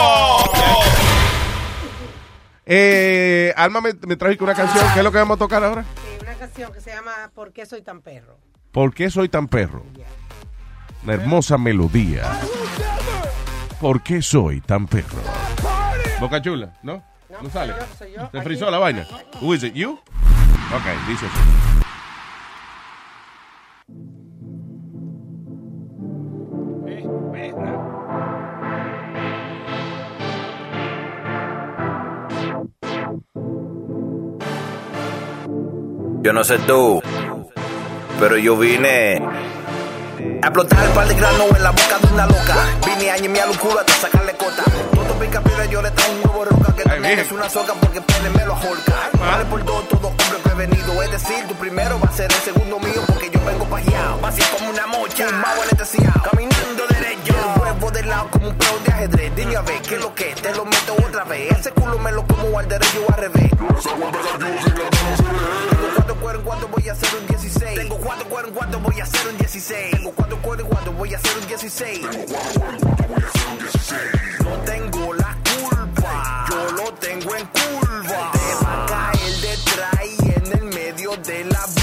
Eh, 2.65 3.51
Alma 3.57 3.81
me, 3.81 3.93
me 4.05 4.15
trajo 4.15 4.43
una 4.43 4.53
canción. 4.53 4.85
¿Qué 4.93 4.99
es 4.99 5.03
lo 5.03 5.11
que 5.11 5.17
vamos 5.17 5.35
a 5.35 5.39
tocar 5.39 5.63
ahora? 5.63 5.84
Sí, 5.84 6.17
una 6.21 6.34
canción 6.35 6.71
que 6.71 6.81
se 6.81 6.91
llama 6.91 7.31
¿Por 7.34 7.51
qué 7.51 7.65
soy 7.65 7.81
tan 7.81 8.01
perro? 8.01 8.38
¿Por 8.71 8.93
qué 8.93 9.09
soy 9.09 9.30
tan 9.30 9.47
perro? 9.47 9.84
Una 11.03 11.13
hermosa 11.13 11.57
melodía. 11.57 12.30
¿Por 13.81 14.03
qué 14.03 14.21
soy 14.21 14.61
tan 14.61 14.85
perro? 14.88 15.17
Boca 16.19 16.41
chula, 16.41 16.73
¿no? 16.84 17.03
No, 17.41 17.49
sale. 17.49 17.73
soy 17.73 17.80
yo, 17.81 17.88
soy 17.97 18.11
yo. 18.11 18.27
¿Te 18.30 18.38
Aquí. 18.39 18.45
frizó 18.47 18.69
la 18.69 18.77
vaina? 18.80 19.07
Who 19.41 19.53
is 19.55 19.63
it? 19.63 19.73
You? 19.73 19.93
Ok, 19.93 21.07
dice 21.07 21.26
así. 21.26 21.39
Yo 36.21 36.33
no 36.33 36.43
sé 36.43 36.59
tú, 36.59 37.01
pero 38.19 38.37
yo 38.37 38.57
vine 38.57 39.21
a 40.43 40.47
explotar 40.47 40.85
el 40.85 40.91
par 40.91 41.07
de 41.07 41.15
grano 41.15 41.45
en 41.55 41.63
la 41.63 41.71
boca 41.71 41.97
de 42.01 42.13
una 42.13 42.25
loca. 42.25 42.55
Vine 42.85 43.11
a 43.11 43.17
ñemear 43.17 43.49
un 43.49 43.55
culo 43.55 43.79
hasta 43.79 43.93
sacarle 43.93 44.33
cota. 44.33 44.63
Todo 44.93 45.13
pica 45.17 45.41
piedra, 45.41 45.65
yo 45.65 45.81
le 45.81 45.91
traigo 45.91 46.15
un 46.15 46.29
huevo 46.29 46.45
roca 46.45 46.75
que 46.75 46.83
también 46.83 47.19
es 47.19 47.31
una 47.31 47.49
soca 47.49 47.73
porque 47.73 48.01
pene 48.01 48.29
me 48.31 48.45
lo 48.45 48.53
ajolca. 48.53 49.09
Vale 49.17 49.45
por 49.45 49.63
dos, 49.63 49.87
todo 49.87 50.07
hombre 50.09 50.39
prevenido. 50.43 51.01
Es 51.01 51.11
decir, 51.11 51.47
tu 51.47 51.55
primero 51.55 51.97
va 52.01 52.09
a 52.09 52.11
ser 52.11 52.29
el 52.29 52.39
segundo 52.39 52.79
mío 52.79 53.01
porque 53.07 53.29
yo 53.31 53.39
vengo 53.45 53.63
pajeado. 53.65 54.19
Vacío 54.19 54.45
como 54.57 54.71
una 54.71 54.87
mocha, 54.87 55.25
un 55.29 55.39
mago 55.39 55.61
anestesiado. 55.63 56.21
Caminando 56.29 56.83
derecho, 56.89 57.33
el 57.69 57.75
huevo 57.75 57.91
de 57.91 58.03
lado 58.03 58.29
como 58.31 58.49
un 58.49 58.55
pro 58.55 58.79
de 58.83 58.91
ajedrez. 58.91 59.35
Dime 59.35 59.55
a 59.55 59.61
ver, 59.61 59.81
¿qué 59.81 59.95
es 59.95 60.01
lo 60.01 60.13
que? 60.15 60.35
Te 60.35 60.53
lo 60.55 60.65
meto 60.65 60.93
otra 61.05 61.23
vez. 61.25 61.51
Ese 61.51 61.71
culo 61.71 61.97
me 61.99 62.11
lo 62.11 62.25
como 62.25 62.57
al 62.57 62.67
derecho 62.67 63.05
al 63.13 63.19
revés. 63.19 63.49
Tengo 63.49 63.67
cuatro 65.95 66.15
cuero 66.15 66.39
en 66.39 66.45
cuanto 66.45 66.67
voy 66.67 66.89
a 66.89 66.91
hacer 66.93 67.09
un 67.19 67.27
16. 67.27 67.75
Tengo 67.75 67.97
cuatro 67.97 68.27
cuero 68.29 68.47
en 68.47 68.53
cuanto 68.53 68.79
voy 68.79 68.99
a 68.99 69.03
hacer 69.03 69.27
un 69.27 69.37
16. 69.37 69.91
Tengo 69.91 70.11
cuatro 70.11 70.37
cuero 70.41 70.63
en 70.63 70.69
cuanto 70.69 70.91
voy 70.93 71.13
a 71.13 71.17
hacer 71.17 71.37
un 71.37 71.47
16. 71.47 72.01
No 74.43 74.51
tengo 74.65 75.13
la 75.13 75.37
culpa, 75.67 76.45
yo 76.49 76.71
lo 76.71 76.93
tengo 76.93 77.35
en 77.35 77.45
curva. 77.47 78.31
Te 78.31 78.65
va 78.65 78.83
a 78.83 78.85
caer 78.87 79.33
detrás 79.41 79.99
y 80.19 80.29
en 80.31 80.51
el 80.57 80.65
medio 80.73 81.15
de 81.17 81.45
la 81.45 81.78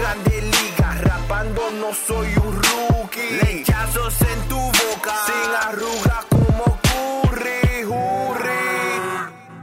grande 0.00 0.40
liga, 0.40 0.94
rapando 1.02 1.70
no 1.72 1.92
soy 1.92 2.28
un 2.36 2.62
rookie. 2.62 3.38
Lechazos 3.44 4.20
en 4.22 4.48
tu 4.48 4.56
boca, 4.56 5.14
sin 5.26 5.50
arruga 5.68 6.24
como 6.30 6.64
curry, 6.88 7.84
hurry. 7.84 8.50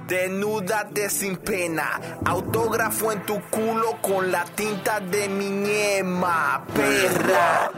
Desnúdate 0.07 1.09
sin 1.09 1.37
pena, 1.37 1.99
autógrafo 2.25 3.11
en 3.11 3.23
tu 3.23 3.41
culo 3.49 3.99
con 4.01 4.31
la 4.31 4.45
tinta 4.45 4.99
de 4.99 5.27
mi 5.27 5.49
ñema, 5.49 6.63
perra. 6.73 7.71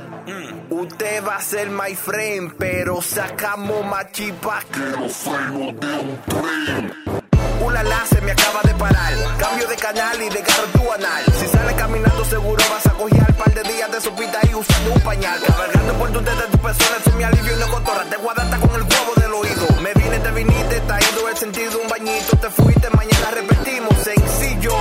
Usted 0.70 1.26
va 1.26 1.38
a 1.38 1.42
ser 1.42 1.70
my 1.70 1.96
friend, 1.96 2.54
pero 2.58 3.02
sacamos 3.02 3.86
más 3.86 4.12
chipa 4.12 4.60
que 4.72 4.80
los 4.80 5.14
frenos 5.14 5.80
de 5.80 5.94
un 5.98 6.22
tren. 6.28 7.29
Ulala, 7.62 8.06
se 8.10 8.22
me 8.22 8.32
acaba 8.32 8.62
de 8.64 8.74
parar. 8.76 9.14
Cambio 9.38 9.68
de 9.68 9.76
canal 9.76 10.22
y 10.22 10.30
de 10.30 10.44
tu 10.74 10.92
anal. 10.92 11.24
Si 11.40 11.48
sales 11.48 11.76
caminando, 11.76 12.26
seguro 12.26 12.64
vas 12.70 12.86
a 12.86 12.92
coger 12.92 13.30
par 13.40 13.54
de 13.54 13.64
días 13.64 13.92
de 13.92 14.02
sopita 14.02 14.40
y 14.50 14.54
usando 14.54 14.94
un 14.94 15.02
pañal. 15.02 15.40
Cabalgando 15.48 15.94
por 15.94 16.12
tu 16.12 16.20
de 16.20 16.48
tu 16.52 16.58
persona, 16.58 16.98
eso 17.00 17.10
es 17.10 17.16
mi 17.16 17.24
alivio 17.24 17.56
y 17.56 17.60
no 17.60 17.68
cotorra. 17.68 18.04
Te 18.06 18.18
guardaste 18.18 18.58
con 18.60 18.76
el 18.76 18.84
huevo 18.84 19.14
del 19.16 19.34
oído. 19.34 19.68
Me 19.82 19.94
vine, 19.94 20.20
te 20.20 20.32
viniste, 20.32 20.76
ido 20.76 21.30
el 21.30 21.38
sentido. 21.38 21.80
Un 21.82 21.88
bañito, 21.88 22.38
te 22.38 22.50
fuiste, 22.50 22.90
mañana 22.92 23.32
repetimos. 23.32 23.96
Sencillo. 24.04 24.76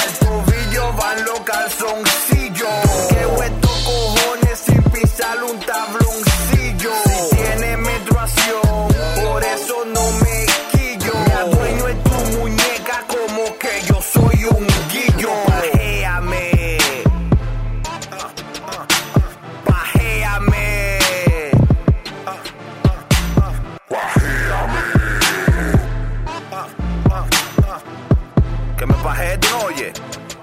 Al 0.00 0.10
tobillo 0.20 0.92
van 0.94 1.24
los 1.24 1.40
calzoncillos. 1.40 3.08
Que 3.08 3.26
hueto 3.26 3.68
cojones 3.84 4.58
sin 4.66 4.82
pisar 4.84 5.42
un 5.42 5.58
tabloncillo. 5.60 5.91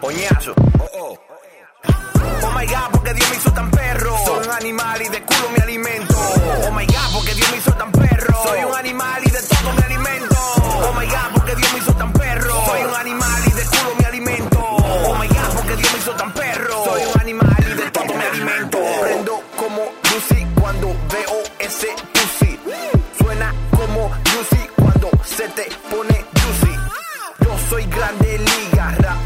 Oh, 0.09 0.89
oh. 0.95 1.19
Oh 2.41 2.51
my 2.55 2.65
god, 2.65 2.89
porque 2.91 3.13
Dios 3.13 3.29
me 3.29 3.37
hizo 3.37 3.51
tan 3.53 3.69
perro. 3.69 4.17
Soy 4.25 4.43
un 4.43 4.51
animal 4.51 4.99
y 5.03 5.07
de 5.07 5.21
culo 5.21 5.49
me 5.55 5.61
alimento. 5.61 6.15
Oh 6.67 6.71
my 6.71 6.83
god, 6.87 7.13
porque 7.13 7.35
Dios 7.35 7.51
me 7.51 7.57
hizo 7.57 7.71
tan 7.73 7.91
perro. 7.91 8.41
Soy 8.41 8.63
un 8.63 8.73
animal 8.75 9.21
y 9.23 9.29
de 9.29 9.39
todo 9.39 9.71
me 9.71 9.83
alimento. 9.83 10.35
Oh 10.81 10.93
my 10.97 11.05
god, 11.05 11.33
porque 11.35 11.55
Dios 11.55 11.73
me 11.73 11.77
hizo 11.77 11.93
tan 11.93 12.11
perro. 12.11 12.65
Soy 12.65 12.81
un 12.85 12.95
animal 12.95 13.41
y 13.45 13.51
de 13.51 13.63
culo 13.65 13.95
me 13.99 14.05
alimento. 14.07 14.59
Oh 14.59 15.15
my 15.15 15.27
god, 15.27 15.53
porque 15.55 15.75
Dios 15.75 15.93
me 15.93 15.99
hizo 15.99 16.11
tan 16.15 16.33
perro. 16.33 16.83
Soy 16.85 17.01
un 17.03 17.21
animal 17.21 17.57
y 17.59 17.73
de 17.75 17.91
todo 17.91 18.05
me 18.05 18.25
alimento. 18.25 18.79
Prendo 19.01 19.43
como 19.57 19.91
Lucy 20.11 20.47
cuando 20.59 20.87
veo 20.87 21.43
ese 21.59 21.89
pussy. 22.13 22.59
Suena 23.19 23.53
como 23.77 24.11
Lucy 24.33 24.69
cuando 24.75 25.11
se 25.23 25.47
te 25.49 25.69
pone 25.91 26.25
juicy. 26.33 26.75
Yo 27.45 27.55
soy 27.69 27.85
grande 27.85 28.39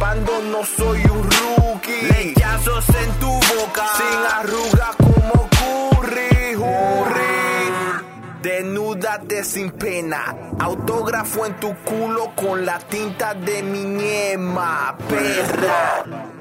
liga, 0.04 0.14
rapando 0.14 0.42
no 0.52 0.64
soy 0.66 1.02
un 1.06 1.24
rookie. 1.24 2.02
Lechazos 2.08 2.88
en 2.90 3.12
tu 3.20 3.28
boca, 3.28 3.86
sin 3.98 4.20
arruga 4.38 4.92
como 4.98 5.50
curry, 5.50 6.56
hurry. 6.56 8.42
Desnúdate 8.42 9.44
sin 9.44 9.72
pena, 9.72 10.36
autógrafo 10.60 11.46
en 11.46 11.60
tu 11.60 11.74
culo 11.84 12.34
con 12.36 12.66
la 12.66 12.80
tinta 12.80 13.34
de 13.34 13.64
mi 13.64 13.84
ñema, 13.84 14.98
perra. 15.08 16.33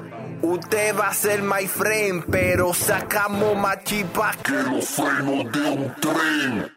Usted 0.43 0.93
va 0.99 1.07
a 1.07 1.13
ser 1.13 1.41
my 1.41 1.65
friend, 1.65 2.25
pero 2.29 2.73
sacamos 2.73 3.55
más 3.55 3.81
chipa 3.85 4.33
que 4.43 4.51
los 4.51 4.83
frenos 4.89 5.49
de 5.53 5.69
un 5.69 5.95
tren. 6.01 6.69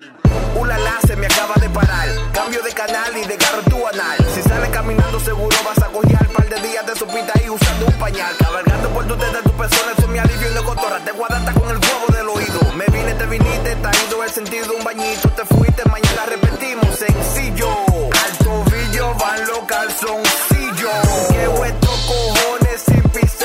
Ulala, 0.54 1.00
se 1.04 1.16
me 1.16 1.26
acaba 1.26 1.54
de 1.56 1.68
parar. 1.70 2.08
Cambio 2.32 2.62
de 2.62 2.70
canal 2.70 3.16
y 3.16 3.26
de 3.26 3.36
tu 3.68 3.84
anal. 3.84 4.18
Si 4.32 4.42
sales 4.42 4.68
caminando, 4.70 5.18
seguro 5.18 5.56
vas 5.64 5.82
a 5.82 5.88
coger 5.88 6.28
par 6.28 6.48
de 6.48 6.60
días 6.68 6.86
de 6.86 6.94
sopita 6.94 7.32
y 7.44 7.50
usando 7.50 7.86
un 7.86 7.92
pañal. 7.94 8.36
Cabalgando 8.38 8.88
por 8.90 9.04
tu 9.08 9.16
de 9.16 9.42
tu 9.42 9.50
persona, 9.50 9.92
eso 9.98 10.02
es 10.02 10.08
mi 10.10 10.18
alivio 10.20 10.48
y 10.48 10.54
no 10.54 10.62
cotorra. 10.62 11.00
Te 11.00 11.10
guardaste 11.10 11.52
con 11.58 11.68
el 11.68 11.78
huevo 11.78 12.06
del 12.12 12.28
oído. 12.28 12.72
Me 12.76 12.86
vine, 12.86 13.14
te 13.14 13.26
viniste, 13.26 13.74
te 13.74 13.88
ha 13.88 14.06
ido 14.06 14.22
el 14.22 14.30
sentido. 14.30 14.76
Un 14.78 14.84
bañito, 14.84 15.28
te 15.30 15.44
fuiste, 15.44 15.82
mañana 15.90 16.24
repetimos. 16.26 16.86
Sencillo. 16.96 17.68
Al 18.14 18.38
tobillo 18.38 19.12
van 19.16 19.44
los 19.48 19.58
calzoncillos. 19.66 20.92
Que 21.30 21.48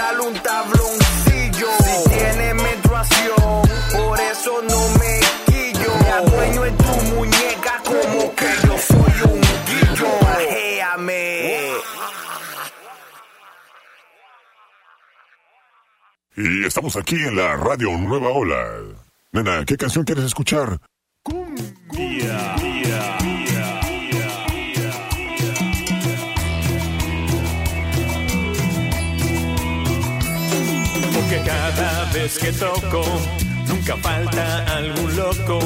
pisar 0.01 0.21
un 0.21 0.33
tabloncillo. 0.33 1.67
Si 1.83 2.09
tiene 2.09 2.53
menstruación, 2.53 3.61
por 3.91 4.19
eso 4.19 4.61
no 4.61 4.89
me 4.99 5.19
quillo. 5.45 5.95
Me 5.99 6.09
adueño 6.09 6.65
en 6.65 6.77
tu 6.77 7.15
muñeca 7.15 7.81
como 7.85 8.35
que 8.35 8.45
yo 8.63 8.77
soy 8.77 9.31
un 9.31 9.41
guillo. 9.41 10.19
Pajéame. 10.21 11.71
Y 16.37 16.65
estamos 16.65 16.95
aquí 16.95 17.15
en 17.15 17.35
la 17.35 17.55
radio 17.57 17.97
Nueva 17.97 18.29
Ola. 18.29 18.65
Nena, 19.33 19.63
¿qué 19.65 19.77
canción 19.77 20.03
quieres 20.05 20.25
escuchar? 20.25 20.79
Porque 21.23 22.70
vez 32.13 32.38
que 32.38 32.51
toco, 32.51 33.03
nunca 33.67 33.95
falta 33.97 34.65
algún 34.77 35.15
loco 35.15 35.59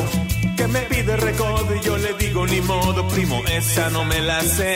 que 0.55 0.67
me 0.67 0.81
pide 0.81 1.17
recodo 1.17 1.75
y 1.75 1.81
yo 1.81 1.97
le 1.97 2.13
digo 2.13 2.45
ni 2.47 2.61
modo, 2.61 3.07
primo, 3.09 3.41
esa 3.51 3.89
no 3.89 4.05
me 4.05 4.19
la 4.21 4.41
sé. 4.41 4.75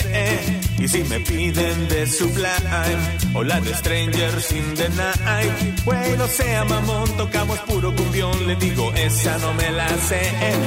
Y 0.78 0.88
si 0.88 1.04
me 1.04 1.20
piden 1.20 1.88
de 1.88 2.08
Sublime 2.08 3.02
o 3.34 3.44
la 3.44 3.60
de 3.62 3.74
Strangers 3.74 4.52
in 4.52 4.76
the 4.76 4.90
Night, 4.90 6.18
no 6.18 6.28
sea 6.28 6.66
mamón, 6.66 7.10
tocamos 7.18 7.60
puro 7.60 7.94
cumbión. 7.96 8.48
Le 8.48 8.56
digo, 8.56 8.92
esa 8.94 9.38
no 9.40 9.54
me 9.54 9.70
la 9.72 9.90
sé, 9.90 10.22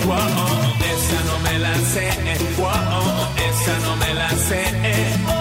wow, 0.07 0.16
esa 0.16 1.24
no 1.27 1.39
me 1.41 1.59
la 1.59 1.74
sé, 1.79 2.11
wow, 2.59 3.29
esa 3.63 3.79
no 3.81 3.97
me 3.97 4.15
la 4.15 4.31
sé. 4.31 4.63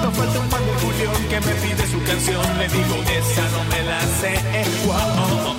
No 0.03 0.11
falta 0.11 0.39
un 0.39 0.49
fan 0.49 0.65
de 0.65 0.73
Julián 0.81 1.23
que 1.30 1.39
me 1.41 1.53
pide 1.56 1.88
su 1.88 2.03
canción. 2.03 2.60
Le 2.60 2.68
digo, 2.68 2.95
esa 3.19 3.43
no 3.49 3.64
me 3.72 3.81
la 3.84 4.02
sé, 4.19 4.34
wow. 4.85 5.57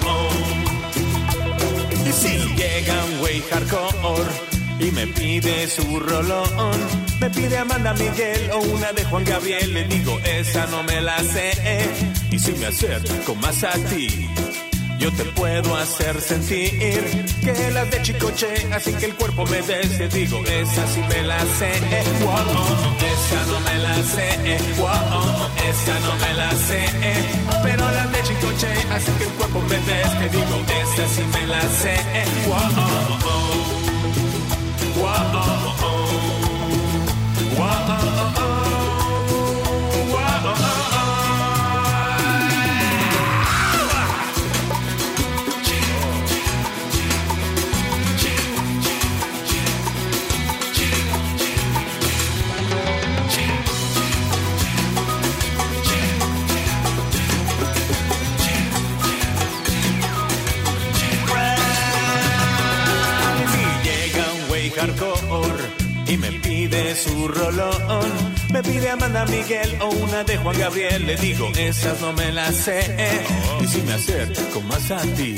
Y 2.07 2.13
si 2.13 2.39
llega 2.55 3.05
un 3.05 3.19
güey 3.19 3.43
hardcore 3.51 4.31
y 4.79 4.91
me 4.93 5.07
pide 5.09 5.69
su 5.69 5.99
rolón, 6.01 6.79
me 7.21 7.31
pide 7.31 7.59
Amanda 7.59 7.95
Miguel 7.95 8.51
o 8.53 8.59
una 8.59 8.93
de 8.93 9.05
Juan 9.05 9.25
Gabriel, 9.25 9.73
le 9.75 9.85
digo, 9.85 10.19
esa 10.25 10.67
no 10.67 10.83
me 10.85 11.01
la 11.01 11.19
sé. 11.19 11.53
Y 12.31 12.39
si 12.39 12.53
me 12.53 12.67
acerco 12.67 13.35
más 13.37 13.65
a 13.65 13.73
ti, 13.91 14.29
yo 15.03 15.11
te 15.13 15.25
puedo 15.25 15.75
hacer 15.77 16.21
sentir 16.21 16.79
que 17.45 17.71
las 17.73 17.91
de 17.91 18.03
Chicoche 18.03 18.47
hacen 18.73 18.95
que 18.99 19.07
el 19.07 19.15
cuerpo 19.17 19.45
me 19.47 19.61
des. 19.63 19.99
Te 19.99 20.09
digo, 20.09 20.39
esa 20.47 20.87
sí 20.87 21.01
me 21.09 21.23
la 21.23 21.41
sé. 21.59 21.71
eh. 21.71 22.05
Wow, 22.23 22.35
esa 23.13 23.47
no 23.51 23.61
me 23.61 23.79
la 23.79 23.95
sé. 24.05 24.29
eh. 24.45 24.59
Wow, 24.79 25.49
esa 25.69 25.99
no 26.07 26.15
me 26.25 26.35
la 26.35 26.51
sé. 26.53 26.85
eh. 27.03 27.25
Pero 27.65 27.91
las 27.91 28.13
de 28.13 28.23
Chicoche 28.23 28.69
hacen 28.93 29.15
que 29.17 29.25
el 29.25 29.31
cuerpo 29.31 29.61
me 29.63 29.77
des. 29.77 30.19
Te 30.21 30.29
digo, 30.37 30.65
esa 30.83 31.09
sí 31.15 31.23
me 31.35 31.47
la 31.49 31.61
sé. 31.63 31.95
eh. 31.95 32.25
Wow, 32.47 32.63
Y 37.45 38.22
pide 66.73 66.95
su 66.95 67.29
rolón. 67.29 67.73
Me 68.51 68.63
pide 68.63 68.91
Amanda 68.91 69.25
Miguel 69.27 69.77
o 69.81 69.89
una 69.89 70.25
de 70.25 70.37
Juan 70.39 70.59
Gabriel. 70.59 71.07
Le 71.07 71.17
digo, 71.17 71.51
esas 71.57 72.01
no 72.01 72.13
me 72.13 72.33
las 72.33 72.55
sé. 72.57 72.81
Y 73.63 73.67
si 73.67 73.83
me 73.83 73.95
acerco 73.95 74.61
más 74.63 74.91
a 74.91 75.01
ti, 75.17 75.35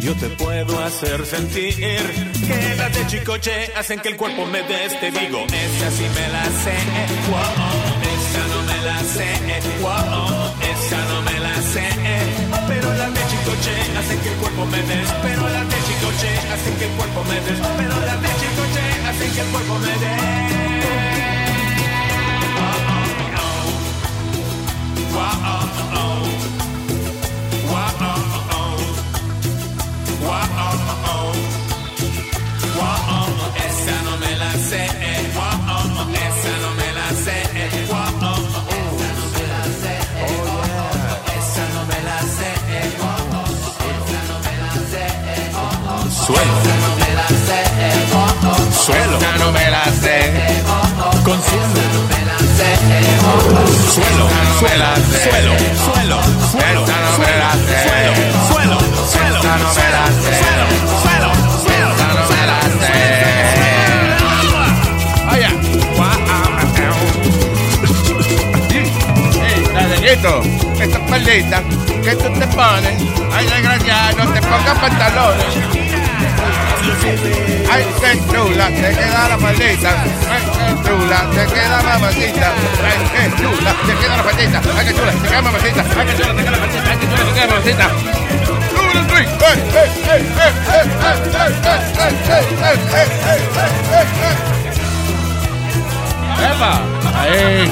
yo 0.00 0.14
te 0.14 0.28
puedo 0.30 0.82
hacer 0.84 1.24
sentir 1.26 1.74
que 1.74 2.74
las 2.76 2.94
de 2.94 3.06
Chicoche 3.06 3.72
hacen 3.76 4.00
que 4.00 4.10
el 4.10 4.16
cuerpo 4.16 4.46
me 4.46 4.62
des. 4.62 4.98
Te 5.00 5.10
digo, 5.10 5.44
esa 5.46 5.90
sí 5.90 6.06
me 6.14 6.28
la 6.28 6.44
sé. 6.44 6.76
Wow, 7.30 7.68
esa 8.14 8.42
no 8.52 8.62
me 8.68 8.78
la 8.88 8.98
sé. 9.14 9.28
Wow, 9.80 10.54
esa 10.72 11.04
no 11.10 11.22
me 11.22 11.40
la 11.40 11.54
sé. 11.72 11.88
Pero 12.68 12.94
las 12.94 13.14
de 13.14 13.27
Chicoche 13.48 13.98
hacen 13.98 14.20
que 14.20 14.28
el 14.28 14.34
cuerpo 14.36 14.66
me 14.66 14.82
des. 14.82 15.08
Pero 15.22 15.48
las 15.48 15.66
de 15.70 15.76
Chicoche 15.76 16.38
hacen 16.52 16.76
que 16.76 16.84
el 16.84 16.90
cuerpo 16.92 17.24
me 17.24 17.40
des. 17.40 17.58
Pero 17.78 18.00
las 18.00 18.20
de 18.20 18.28
Chicoche 18.28 19.08
hacen 19.08 19.32
que 19.32 19.40
el 19.40 19.46
cuerpo 19.46 19.78
me 19.78 19.88
des. 19.88 21.37
Suelo. 48.88 49.18
Esa 49.18 49.36
no 49.36 49.52
me 49.52 49.70
la 49.70 49.84
sé. 49.84 50.32
Consuelo. 51.22 51.74
Suelo. 53.92 54.24
No 54.24 54.62
me 54.62 54.78
la 54.78 54.96
sé. 54.96 55.28
Suelo. 55.28 55.52
Suelo. 55.84 56.18
Suelo. 56.50 56.80
Esa 56.84 56.96
no 57.04 57.12
me 57.18 57.32
la 57.36 57.52
sé. 57.52 57.76
Suelo. 57.84 58.12
Suelo. 58.48 58.78
Suelo. 59.12 59.38
Esa 59.40 59.54
no 59.58 59.68
me 59.74 59.86
la 59.92 60.06
sé. 60.08 60.32
Suelo. 60.40 60.64
Suelo. 61.02 61.28
Suelo. 61.60 61.88
Esa 61.92 62.08
no 62.14 62.24
me 62.30 62.42
la 62.48 62.60
sé. 62.80 62.96
Vaya. 65.26 65.50
Hey, 69.44 69.60
Danielito, 69.74 70.32
esta 70.80 70.98
faldita 71.00 71.58
que 72.02 72.12
tú 72.16 72.28
te 72.40 72.46
pones, 72.46 72.96
ay, 73.34 73.44
desgraciado, 73.48 74.24
no 74.24 74.32
te 74.32 74.40
pongas 74.40 74.78
pantalones. 74.78 75.87
Ay, 77.70 77.84
qué 78.00 78.18
chula, 78.32 78.66
te 78.68 78.88
queda 78.96 79.28
la 79.28 79.36
maldita. 79.36 79.90
Ay, 80.30 80.42
qué 80.54 80.88
chula, 80.88 81.20
te 81.30 81.46
queda 81.52 81.82
la 81.82 81.98
maldita. 81.98 82.52
Ay, 82.84 82.98
qué 83.12 83.22
chula, 83.36 83.72
te 83.86 83.94
queda 83.94 84.16
la 84.16 84.22
maldita. 84.22 84.58
Ay, 84.76 84.86
qué 84.86 84.94
chula, 84.94 85.12
te 85.12 85.28
queda 85.28 85.42
la 85.42 85.50
maldita. 85.50 85.82
Ay, 85.98 86.06
qué 86.06 86.14
chula, 86.16 86.32
te 86.34 86.42
queda 86.42 86.50
la 86.50 86.58
maldita. 86.58 86.88
Ay, 86.88 86.96
qué 86.98 87.06
chula, 87.06 87.24
te 87.24 87.32
queda 87.34 87.46
la 87.46 87.54
maldita. 87.54 87.88
¡Epa! 96.40 96.72
¡Ahí! 97.20 97.70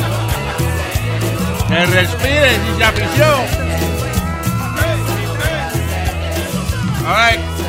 ¡Que 1.68 1.86
respire, 1.86 2.50
afición! 2.84 3.66
All 7.06 7.14
right. 7.14 7.65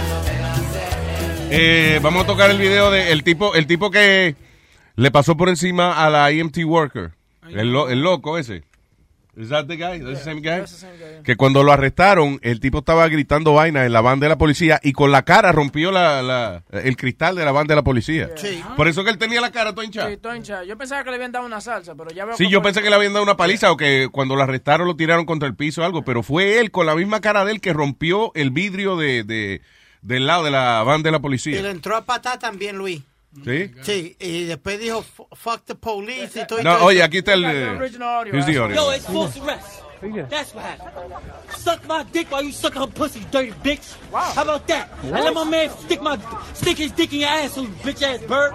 Eh, 1.50 2.00
vamos 2.04 2.24
a 2.24 2.28
tocar 2.28 2.52
el 2.52 2.58
video 2.58 2.92
de 2.92 3.12
el 3.12 3.24
tipo, 3.24 3.56
el 3.56 3.68
tipo 3.68 3.90
que 3.90 4.36
le 4.96 5.12
pasó 5.12 5.38
por 5.38 5.50
encima 5.50 6.04
a 6.06 6.10
la 6.10 6.30
EMT 6.32 6.58
worker. 6.66 7.12
El, 7.50 7.72
lo- 7.72 7.90
el 7.90 8.02
loco 8.02 8.38
ese. 8.38 8.64
That 9.50 9.68
the 9.68 9.76
guy? 9.78 10.00
That's 10.00 10.24
the 10.24 10.32
same 10.32 10.42
guy? 10.42 10.64
Que 11.24 11.36
cuando 11.38 11.62
lo 11.64 11.72
arrestaron, 11.72 12.40
el 12.42 12.60
tipo 12.60 12.80
estaba 12.80 13.08
gritando 13.08 13.54
vaina 13.54 13.86
en 13.86 13.94
la 13.94 14.02
van 14.02 14.20
de 14.20 14.28
la 14.28 14.38
policía 14.40 14.80
y 14.82 14.94
con 14.94 15.12
la 15.12 15.22
cara 15.22 15.52
rompió 15.52 15.92
la, 15.92 16.22
la- 16.24 16.64
el 16.72 16.98
cristal 16.98 17.36
de 17.36 17.46
la 17.46 17.52
van 17.52 17.68
de 17.68 17.76
la 17.76 17.84
policía. 17.84 18.30
Sí. 18.36 18.62
Por 18.76 18.88
eso 18.88 19.04
que 19.04 19.12
él 19.12 19.20
tenía 19.20 19.40
la 19.40 19.52
cara 19.52 19.74
toda 19.74 19.86
hinchada. 19.86 20.08
Sí, 20.08 20.14
estoy 20.16 20.38
hinchado. 20.38 20.64
Yo 20.66 20.76
pensaba 20.78 21.04
que 21.04 21.12
le 21.12 21.16
habían 21.18 21.32
dado 21.32 21.46
una 21.46 21.62
salsa, 21.62 21.94
pero 21.96 22.10
ya 22.10 22.26
veo 22.26 22.36
Sí, 22.36 22.50
yo 22.50 22.62
pensé 22.64 22.82
que 22.82 22.90
le 22.90 22.96
habían 22.96 23.14
dado 23.14 23.24
una 23.24 23.38
paliza 23.38 23.72
o 23.72 23.78
que 23.78 24.10
cuando 24.12 24.36
lo 24.36 24.42
arrestaron 24.42 24.88
lo 24.88 24.96
tiraron 24.96 25.26
contra 25.26 25.48
el 25.48 25.56
piso 25.56 25.82
o 25.82 25.86
algo, 25.86 26.04
pero 26.04 26.24
fue 26.24 26.60
él 26.60 26.72
con 26.72 26.88
la 26.88 26.96
misma 26.96 27.22
cara 27.22 27.46
de 27.46 27.52
él 27.54 27.62
que 27.62 27.72
rompió 27.74 28.32
el 28.34 28.50
vidrio 28.50 28.98
de, 28.98 29.24
de- 29.24 29.62
del 30.02 30.28
lado 30.28 30.44
de 30.44 30.52
la 30.52 30.84
van 30.84 31.04
de 31.04 31.12
la 31.12 31.18
Y 31.18 31.20
le 31.20 31.22
policía. 31.22 31.70
entró 31.70 31.96
a 31.96 32.06
patar 32.06 32.40
también, 32.40 32.78
Luis. 32.78 33.02
¿Sí? 33.46 33.72
Sí, 33.84 34.16
y 34.20 34.46
después 34.46 34.80
dijo, 34.80 35.04
"Fu- 35.04 35.28
fuck 35.34 35.64
the 35.66 35.76
police 35.76 36.42
y 36.42 36.48
todo. 36.48 36.60
y 36.60 36.64
No, 36.64 36.76
todo 36.78 36.86
oye, 36.86 37.04
aquí 37.04 37.20
está 37.20 37.34
el... 37.34 37.46
eh, 37.46 37.78
here's 37.78 37.96
the 37.96 38.04
audio. 38.04 38.34
Yo, 38.74 38.94
it's 38.94 39.06
false 39.06 39.40
arrest. 39.40 39.84
That's 40.30 40.54
what 40.56 40.64
happened. 40.64 41.14
Suck 41.58 41.86
my 41.88 42.04
dick 42.12 42.32
while 42.32 42.44
you 42.44 42.52
sucking 42.52 42.82
her 42.82 42.88
pussy, 42.88 43.26
dirty 43.32 43.52
bitch. 43.64 43.96
How 44.12 44.42
about 44.44 44.66
that? 44.68 44.90
I 45.04 45.22
let 45.22 45.34
my 45.34 45.44
man 45.44 45.70
stick 45.86 46.02
my 46.02 46.18
stick 46.54 46.78
his 46.78 46.92
dick 46.94 47.14
in 47.14 47.20
your 47.22 47.30
ass, 47.30 47.58
you 47.58 47.68
bitch 47.84 48.02
ass 48.04 48.22
bird. 48.28 48.54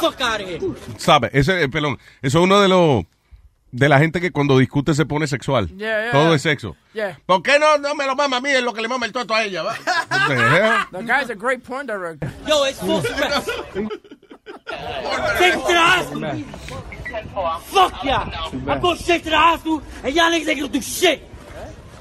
Fuck 0.00 0.20
out 0.20 0.40
of 0.40 0.48
here. 0.48 0.60
¿Sabe? 0.98 1.30
Ese, 1.32 1.62
eh, 1.62 1.68
pelón, 1.68 1.98
eso 2.20 2.38
es 2.38 2.44
uno 2.44 2.60
de 2.60 2.68
los... 2.68 3.04
De 3.72 3.88
la 3.88 3.98
gente 3.98 4.20
que 4.20 4.30
cuando 4.30 4.58
discute 4.58 4.94
se 4.94 5.06
pone 5.06 5.26
sexual. 5.26 5.66
Yeah, 5.68 6.02
yeah. 6.02 6.12
Todo 6.12 6.34
es 6.34 6.42
sexo. 6.42 6.76
Yeah. 6.92 7.18
¿Por 7.24 7.42
qué 7.42 7.58
no, 7.58 7.78
no 7.78 7.94
me 7.94 8.04
lo 8.06 8.14
mama 8.14 8.36
a 8.36 8.40
mí? 8.40 8.50
Es 8.50 8.62
lo 8.62 8.74
que 8.74 8.82
le 8.82 8.88
mama 8.88 9.06
el 9.06 9.12
toto 9.12 9.34
a 9.34 9.42
ella, 9.44 9.62
¿va? 9.62 9.74
The 10.92 11.02
guy's 11.02 11.30
a 11.30 11.34
great 11.34 11.62
porn 11.64 11.86
director. 11.86 12.30
Yo, 12.46 12.64
it's. 12.66 12.78
Take 12.78 12.98
it 15.54 15.54
to 15.54 15.68
the 15.68 15.78
hospital. 15.78 16.44
Fuck 17.64 18.04
y'all. 18.04 18.30
I'm 18.68 18.80
going 18.80 18.98
straight 18.98 19.24
to 19.24 19.30
the 19.30 19.36
hospital, 19.38 19.82
and 20.04 20.14
y'all 20.14 20.30
niggas 20.30 20.48
ain't 20.48 20.60
gonna 20.60 20.72
do 20.72 20.82
shit. 20.82 21.22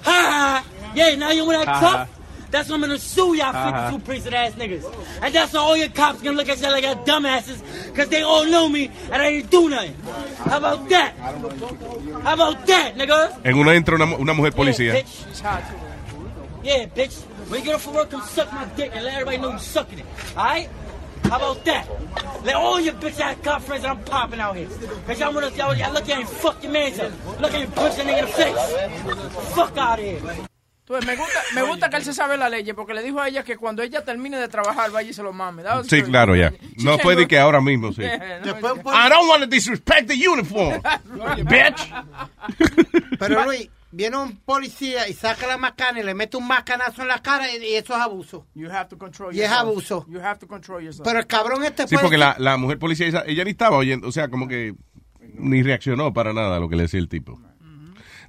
Ha 0.04 0.12
ha. 0.12 0.64
Yeah, 0.94 1.16
now 1.16 1.32
you 1.32 1.46
that 1.52 1.68
Ha, 1.68 1.80
tough? 1.80 2.10
Ha. 2.52 2.58
That's 2.58 2.70
what 2.70 2.76
I'm 2.76 2.82
gonna 2.82 3.00
sue 3.00 3.36
y'all 3.36 3.52
ha. 3.52 3.90
52 3.92 4.06
prison 4.06 4.34
ass 4.34 4.54
niggas. 4.54 4.84
And 5.22 5.34
that's 5.34 5.54
why 5.54 5.60
all 5.60 5.78
your 5.78 5.90
cops 5.90 6.22
gonna 6.22 6.38
look 6.38 6.50
at 6.50 6.60
y'all 6.60 6.72
like 6.72 6.84
y'all 6.84 7.04
dumbasses, 7.06 7.62
cause 7.96 8.10
they 8.10 8.22
all 8.22 8.46
know 8.46 8.70
me 8.70 8.92
and 9.12 9.22
I 9.22 9.32
didn't 9.32 9.52
do 9.52 9.70
nothing. 9.70 9.96
How 10.38 10.58
about 10.58 10.90
that? 10.90 11.16
How 11.18 12.34
about 12.34 12.66
that, 12.68 12.96
nigga? 12.96 13.40
En 13.44 13.58
una 13.58 13.76
entra 13.76 13.96
una, 13.96 14.16
una 14.16 14.34
mujer 14.34 14.52
policía. 14.52 14.94
Yeah, 14.94 15.02
bitch. 15.02 15.26
Yeah, 16.64 16.86
bitch. 16.86 17.22
When 17.50 17.60
you 17.60 17.66
get 17.66 17.76
off 17.76 17.88
of 17.88 17.96
work, 17.96 18.12
come 18.12 18.22
suck 18.22 18.52
my 18.54 18.66
dick 18.76 18.92
and 18.94 19.04
let 19.04 19.14
everybody 19.14 19.38
know 19.38 19.52
you 19.54 19.60
sucking 19.60 20.00
it. 20.00 20.06
Alright? 20.38 20.70
How 21.24 21.38
about 21.38 21.64
that? 21.66 21.88
Let 22.44 22.56
all 22.56 22.80
your 22.80 22.94
bitch 22.94 23.20
ass 23.20 23.38
cop 23.44 23.62
friends 23.62 23.84
that 23.84 23.92
I'm 23.92 24.04
popping 24.04 24.40
out 24.40 24.56
here. 24.56 24.68
Cause 25.08 25.20
y'all 25.20 25.34
wanna 25.34 25.50
y'all, 25.52 25.76
y'all 25.76 25.94
look 25.94 26.10
at 26.10 26.10
you 26.10 26.22
and 26.22 26.30
fuck 26.30 26.62
your 26.64 26.72
mans 26.72 27.00
up. 27.00 27.12
Look 27.40 27.54
at 27.54 27.62
you 27.62 27.68
punch 27.68 28.00
a 28.00 28.02
nigga 28.02 28.20
in 28.20 28.26
the 28.26 28.32
face. 28.32 29.56
Fuck 29.56 29.78
out 29.78 30.00
of 30.00 30.06
here. 30.06 30.48
Ves, 30.92 31.06
me 31.06 31.16
gusta, 31.16 31.40
me 31.56 31.64
gusta 31.64 31.90
que 31.90 31.98
él 31.98 32.04
se 32.04 32.14
sabe 32.14 32.38
la 32.38 32.50
ley, 32.50 32.72
porque 32.74 32.94
le 32.94 33.02
dijo 33.02 33.20
a 33.20 33.28
ella 33.28 33.44
que 33.44 33.58
cuando 33.58 33.82
ella 33.82 34.04
termine 34.04 34.38
de 34.38 34.48
trabajar, 34.48 34.92
vaya 34.92 35.10
y 35.10 35.14
se 35.14 35.24
lo 35.24 35.34
mame. 35.34 35.64
That 35.64 35.86
Sí, 35.86 36.02
claro, 36.04 36.36
ya. 36.36 36.54
No 36.78 36.98
fue 37.00 37.16
de 37.16 37.28
que 37.28 37.40
ahora 37.40 37.62
mismo, 37.62 37.94
sí. 37.94 38.02
I 38.04 39.10
don't 39.10 39.30
want 39.30 39.42
to 39.44 39.48
disrespect 39.48 40.08
the 40.08 40.28
uniform, 40.28 40.82
bitch. 41.46 41.92
Pero 43.18 43.46
Luis, 43.46 43.70
viene 43.92 44.18
un 44.18 44.38
policía 44.38 45.08
y 45.08 45.14
saca 45.14 45.48
la 45.48 45.58
macana 45.58 46.00
y 46.00 46.04
le 46.04 46.14
mete 46.14 46.38
un 46.38 46.48
macanazo 46.48 47.02
en 47.02 47.08
la 47.08 47.22
cara 47.22 47.52
y, 47.52 47.64
y 47.64 47.76
eso 47.76 47.94
es 47.94 48.02
abuso. 48.02 48.48
You 48.54 48.70
have 48.70 48.90
to 48.90 48.98
control 48.98 49.36
Y 49.36 49.42
es 49.42 49.52
abuso. 49.52 50.06
You 50.10 50.20
have 50.20 50.40
to 50.40 50.48
control 50.48 50.84
yourself. 50.84 51.06
Pero 51.06 51.20
el 51.20 51.28
cabrón 51.28 51.64
este 51.64 51.84
Sí, 51.84 51.96
puede 51.96 52.04
porque 52.04 52.18
la, 52.18 52.36
la 52.40 52.58
mujer 52.58 52.80
policía, 52.80 53.24
ella 53.26 53.44
ni 53.44 53.52
estaba 53.52 53.78
oyendo, 53.78 54.08
o 54.08 54.12
sea, 54.12 54.30
como 54.30 54.48
que 54.48 54.76
ni 55.34 55.64
reaccionó 55.64 56.14
para 56.14 56.34
nada 56.34 56.58
a 56.58 56.60
lo 56.60 56.70
que 56.70 56.76
le 56.76 56.84
decía 56.84 57.00
el 57.00 57.10
tipo. 57.10 57.40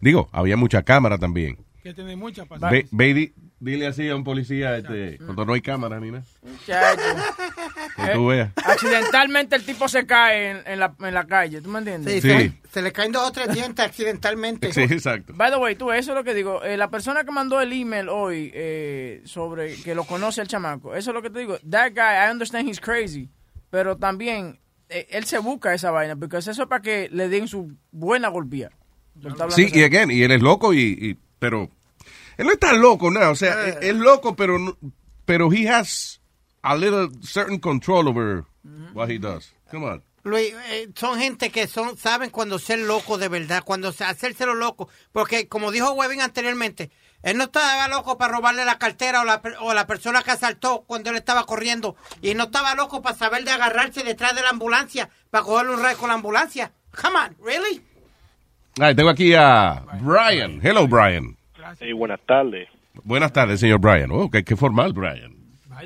Digo, 0.01 0.28
había 0.32 0.56
mucha 0.56 0.82
cámara 0.82 1.18
también. 1.18 1.59
Que 1.82 1.92
tiene 1.94 2.14
mucha 2.14 2.44
Ve, 2.70 2.86
ve 2.92 3.09
y 3.09 3.12
di- 3.12 3.32
dile 3.59 3.86
así 3.88 4.09
a 4.09 4.14
un 4.14 4.22
policía 4.22 4.76
este, 4.76 5.18
cuando 5.18 5.44
no 5.44 5.52
hay 5.54 5.60
cámara 5.60 5.98
ni 5.98 6.12
nada. 6.12 6.22
Muchacho. 6.42 7.02
Que 7.96 8.12
tú 8.14 8.26
veas. 8.28 8.50
Accidentalmente 8.56 9.56
el 9.56 9.64
tipo 9.64 9.88
se 9.88 10.06
cae 10.06 10.50
en, 10.50 10.62
en 10.64 10.78
la, 10.78 10.94
en 11.00 11.12
la 11.14 11.26
calle, 11.26 11.60
¿tú 11.60 11.68
me 11.70 11.80
entiendes? 11.80 12.14
Sí, 12.14 12.20
Se, 12.20 12.52
se 12.70 12.82
le 12.82 12.92
caen 12.92 13.10
dos 13.10 13.28
o 13.28 13.32
tres 13.32 13.52
dientes 13.52 13.84
accidentalmente. 13.84 14.72
Sí, 14.72 14.82
exacto. 14.82 15.32
By 15.36 15.50
the 15.50 15.56
way, 15.56 15.74
tú, 15.74 15.90
eso 15.90 16.12
es 16.12 16.16
lo 16.16 16.22
que 16.22 16.34
digo. 16.34 16.62
eh, 16.62 16.76
la 16.76 16.88
persona 16.88 17.24
que 17.24 17.32
mandó 17.32 17.60
el 17.60 17.72
email 17.72 18.09
hoy 18.09 18.52
eh, 18.54 19.20
sobre 19.24 19.74
que 19.82 19.94
lo 19.96 20.04
conoce 20.04 20.40
el 20.40 20.46
chamaco, 20.48 20.94
eso 20.94 21.10
es 21.10 21.14
lo 21.14 21.20
que 21.22 21.30
te 21.30 21.40
digo. 21.40 21.59
That 21.68 21.90
guy, 21.94 22.28
I 22.28 22.30
understand 22.30 22.68
he's 22.68 22.78
crazy, 22.80 23.28
pero 23.70 23.96
también 23.96 24.60
eh, 24.88 25.09
él 25.10 25.24
se 25.24 25.38
busca 25.38 25.74
esa 25.74 25.90
vaina, 25.90 26.14
porque 26.14 26.36
eso 26.36 26.52
es 26.52 26.59
para 26.68 26.80
que 26.80 27.09
le 27.10 27.28
den 27.28 27.48
su 27.48 27.72
buena 27.90 28.28
golpía. 28.28 28.70
Sí, 29.50 29.68
y 29.72 29.82
again, 29.82 30.10
y 30.12 30.22
él 30.22 30.30
es 30.30 30.40
loco, 30.40 30.72
y, 30.72 30.80
y- 30.80 31.18
pero 31.43 31.69
él 32.36 32.47
no 32.47 32.52
está 32.52 32.73
loco, 32.73 33.10
nada, 33.10 33.31
o 33.31 33.35
sea, 33.35 33.66
es, 33.66 33.78
es 33.81 33.97
loco, 33.97 34.36
pero 34.36 34.78
pero 35.24 35.52
he 35.52 35.69
has 35.69 36.20
a 36.62 36.77
little 36.77 37.09
certain 37.20 37.59
control 37.59 38.06
over 38.06 38.44
what 38.94 39.10
he 39.10 39.19
does. 39.19 39.52
Come 39.69 39.86
on. 39.86 40.05
Luis, 40.23 40.55
eh, 40.69 40.89
son 40.94 41.19
gente 41.19 41.51
que 41.51 41.66
son 41.66 41.98
saben 41.98 42.31
cuando 42.31 42.60
ser 42.60 42.78
loco 42.78 43.19
de 43.19 43.27
verdad, 43.27 43.64
cuando 43.64 43.90
se, 43.90 44.05
hacérselo 44.05 44.55
loco. 44.55 44.89
Porque, 45.10 45.48
como 45.48 45.73
dijo 45.73 45.90
Webin 45.94 46.20
anteriormente, 46.20 46.93
él 47.24 47.39
no 47.39 47.44
estaba 47.44 47.89
loco 47.89 48.16
para 48.16 48.35
robarle 48.35 48.64
la 48.64 48.78
cartera 48.78 49.23
o 49.23 49.24
la, 49.24 49.43
o 49.62 49.74
la 49.74 49.89
persona 49.89 50.23
que 50.23 50.31
asaltó 50.31 50.85
cuando 50.86 51.10
él 51.10 51.16
estaba 51.16 51.44
corriendo. 51.44 51.97
Y 52.20 52.35
no 52.35 52.44
estaba 52.44 52.77
loco 52.77 53.02
para 53.02 53.19
saber 53.19 53.43
de 53.43 53.51
agarrarse 53.51 54.05
detrás 54.05 54.36
de 54.36 54.43
la 54.43 54.51
ambulancia, 54.51 55.10
para 55.31 55.43
cogerle 55.43 55.74
un 55.74 55.82
rey 55.82 55.97
con 55.97 56.06
la 56.06 56.14
ambulancia. 56.14 56.73
Come 56.94 57.19
on, 57.19 57.36
really? 57.44 57.82
Ay, 58.81 58.94
tengo 58.94 59.11
aquí 59.11 59.35
a 59.35 59.82
Brian. 60.01 60.61
Hello, 60.62 60.86
Brian. 60.89 61.36
Sí, 61.78 61.93
buenas 61.93 62.20
tardes. 62.27 62.69
Buenas 63.05 63.32
tardes, 63.32 63.61
señor 63.61 63.81
Brian. 63.81 64.11
Oh, 64.11 64.31
qué, 64.31 64.44
qué 64.44 64.57
formal, 64.57 64.93
Brian. 64.93 65.32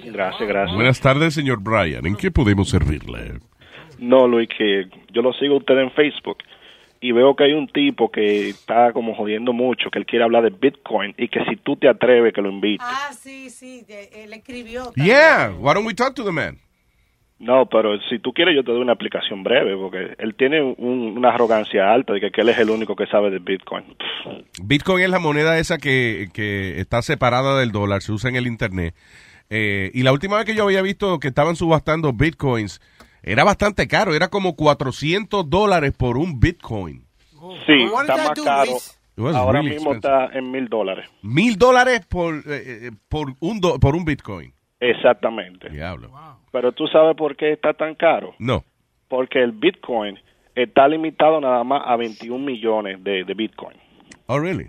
Gracias, 0.05 0.49
gracias. 0.49 0.75
Buenas 0.75 1.01
tardes, 1.01 1.35
señor 1.35 1.61
Brian. 1.61 2.07
¿En 2.07 2.17
qué 2.17 2.31
podemos 2.31 2.69
servirle? 2.69 3.41
No, 3.99 4.27
Luis, 4.29 4.49
que 4.57 4.89
yo 5.13 5.23
lo 5.23 5.33
sigo 5.33 5.55
a 5.55 5.59
usted 5.59 5.79
en 5.79 5.91
Facebook 5.93 6.39
y 7.01 7.13
veo 7.13 7.35
que 7.35 7.45
hay 7.45 7.53
un 7.53 7.69
tipo 7.69 8.11
que 8.11 8.51
está 8.51 8.93
como 8.93 9.15
jodiendo 9.15 9.53
mucho, 9.53 9.91
que 9.91 9.99
él 9.99 10.07
quiere 10.07 10.25
hablar 10.25 10.43
de 10.43 10.51
Bitcoin 10.51 11.15
y 11.17 11.29
que 11.29 11.45
si 11.45 11.57
tú 11.57 11.77
te 11.77 11.89
atreves 11.89 12.33
que 12.35 12.43
lo 12.43 12.51
invite. 12.51 12.83
Ah, 12.85 13.11
sí, 13.13 13.51
sí, 13.51 13.85
él 14.13 14.33
escribió. 14.33 14.93
Yeah, 14.97 15.53
why 15.59 15.75
don't 15.75 15.87
we 15.87 15.95
talk 15.95 16.15
to 16.15 16.25
the 16.25 16.33
man? 16.33 16.59
No, 17.39 17.67
pero 17.67 18.01
si 18.09 18.19
tú 18.19 18.33
quieres 18.33 18.55
yo 18.57 18.65
te 18.65 18.73
doy 18.73 18.81
una 18.81 18.93
explicación 18.95 19.43
breve, 19.43 19.77
porque 19.77 20.15
él 20.19 20.35
tiene 20.37 20.63
un- 20.63 21.19
una 21.19 21.31
arrogancia 21.31 21.93
alta 21.93 22.15
de 22.15 22.21
que, 22.21 22.31
que 22.31 22.41
él 22.41 22.49
es 22.49 22.59
el 22.59 22.71
único 22.71 22.97
que 22.97 23.07
sabe 23.07 23.31
de 23.31 23.39
Bitcoin. 23.41 23.85
Bitcoin 24.63 25.05
es 25.05 25.11
la 25.11 25.19
moneda 25.19 25.59
esa 25.59 25.77
que, 25.79 26.29
que 26.33 26.81
está 26.81 27.03
separada 27.03 27.59
del 27.59 27.73
dólar, 27.73 28.01
se 28.01 28.13
usa 28.13 28.31
en 28.31 28.37
el 28.37 28.47
internet. 28.47 28.95
Eh, 29.51 29.91
y 29.95 30.03
la 30.03 30.13
última 30.13 30.37
vez 30.37 30.47
que 30.47 30.55
yo 30.55 30.65
había 30.65 30.81
visto 30.83 31.19
que 31.21 31.29
estaban 31.29 31.57
subastando 31.57 32.13
bitcoins, 32.13 32.81
era 33.23 33.45
bastante 33.45 33.87
caro, 33.87 34.15
era 34.15 34.29
como 34.29 34.57
400 34.57 35.49
dólares 35.51 35.93
por 35.97 36.17
un 36.17 36.41
bitcoin. 36.41 37.05
Sí, 37.67 37.73
está 38.03 38.17
más 38.17 38.29
caro. 38.45 38.73
Ahora 39.37 39.61
really 39.61 39.75
mismo 39.75 39.93
está 39.95 40.27
en 40.39 40.51
mil 40.51 40.69
dólares. 40.69 41.09
Mil 41.23 41.57
dólares 41.57 42.01
por, 42.09 42.35
eh, 42.37 42.43
eh, 42.49 42.91
por, 43.09 43.35
un 43.41 43.61
do- 43.61 43.79
por 43.79 43.95
un 43.95 44.05
bitcoin. 44.05 44.53
Exactamente. 44.81 45.69
Diablo. 45.71 46.11
Pero 46.53 46.73
tú 46.73 46.87
sabes 46.89 47.17
por 47.17 47.37
qué 47.37 47.53
está 47.53 47.73
tan 47.75 47.95
caro. 47.95 48.35
No. 48.39 48.65
Porque 49.09 49.43
el 49.43 49.53
Bitcoin 49.53 50.19
está 50.55 50.89
limitado 50.89 51.41
nada 51.41 51.63
más 51.65 51.83
a 51.87 51.97
21 51.97 52.45
millones 52.45 53.03
de, 53.03 53.25
de 53.25 53.35
Bitcoin. 53.35 53.77
Oh, 54.27 54.39
really? 54.39 54.69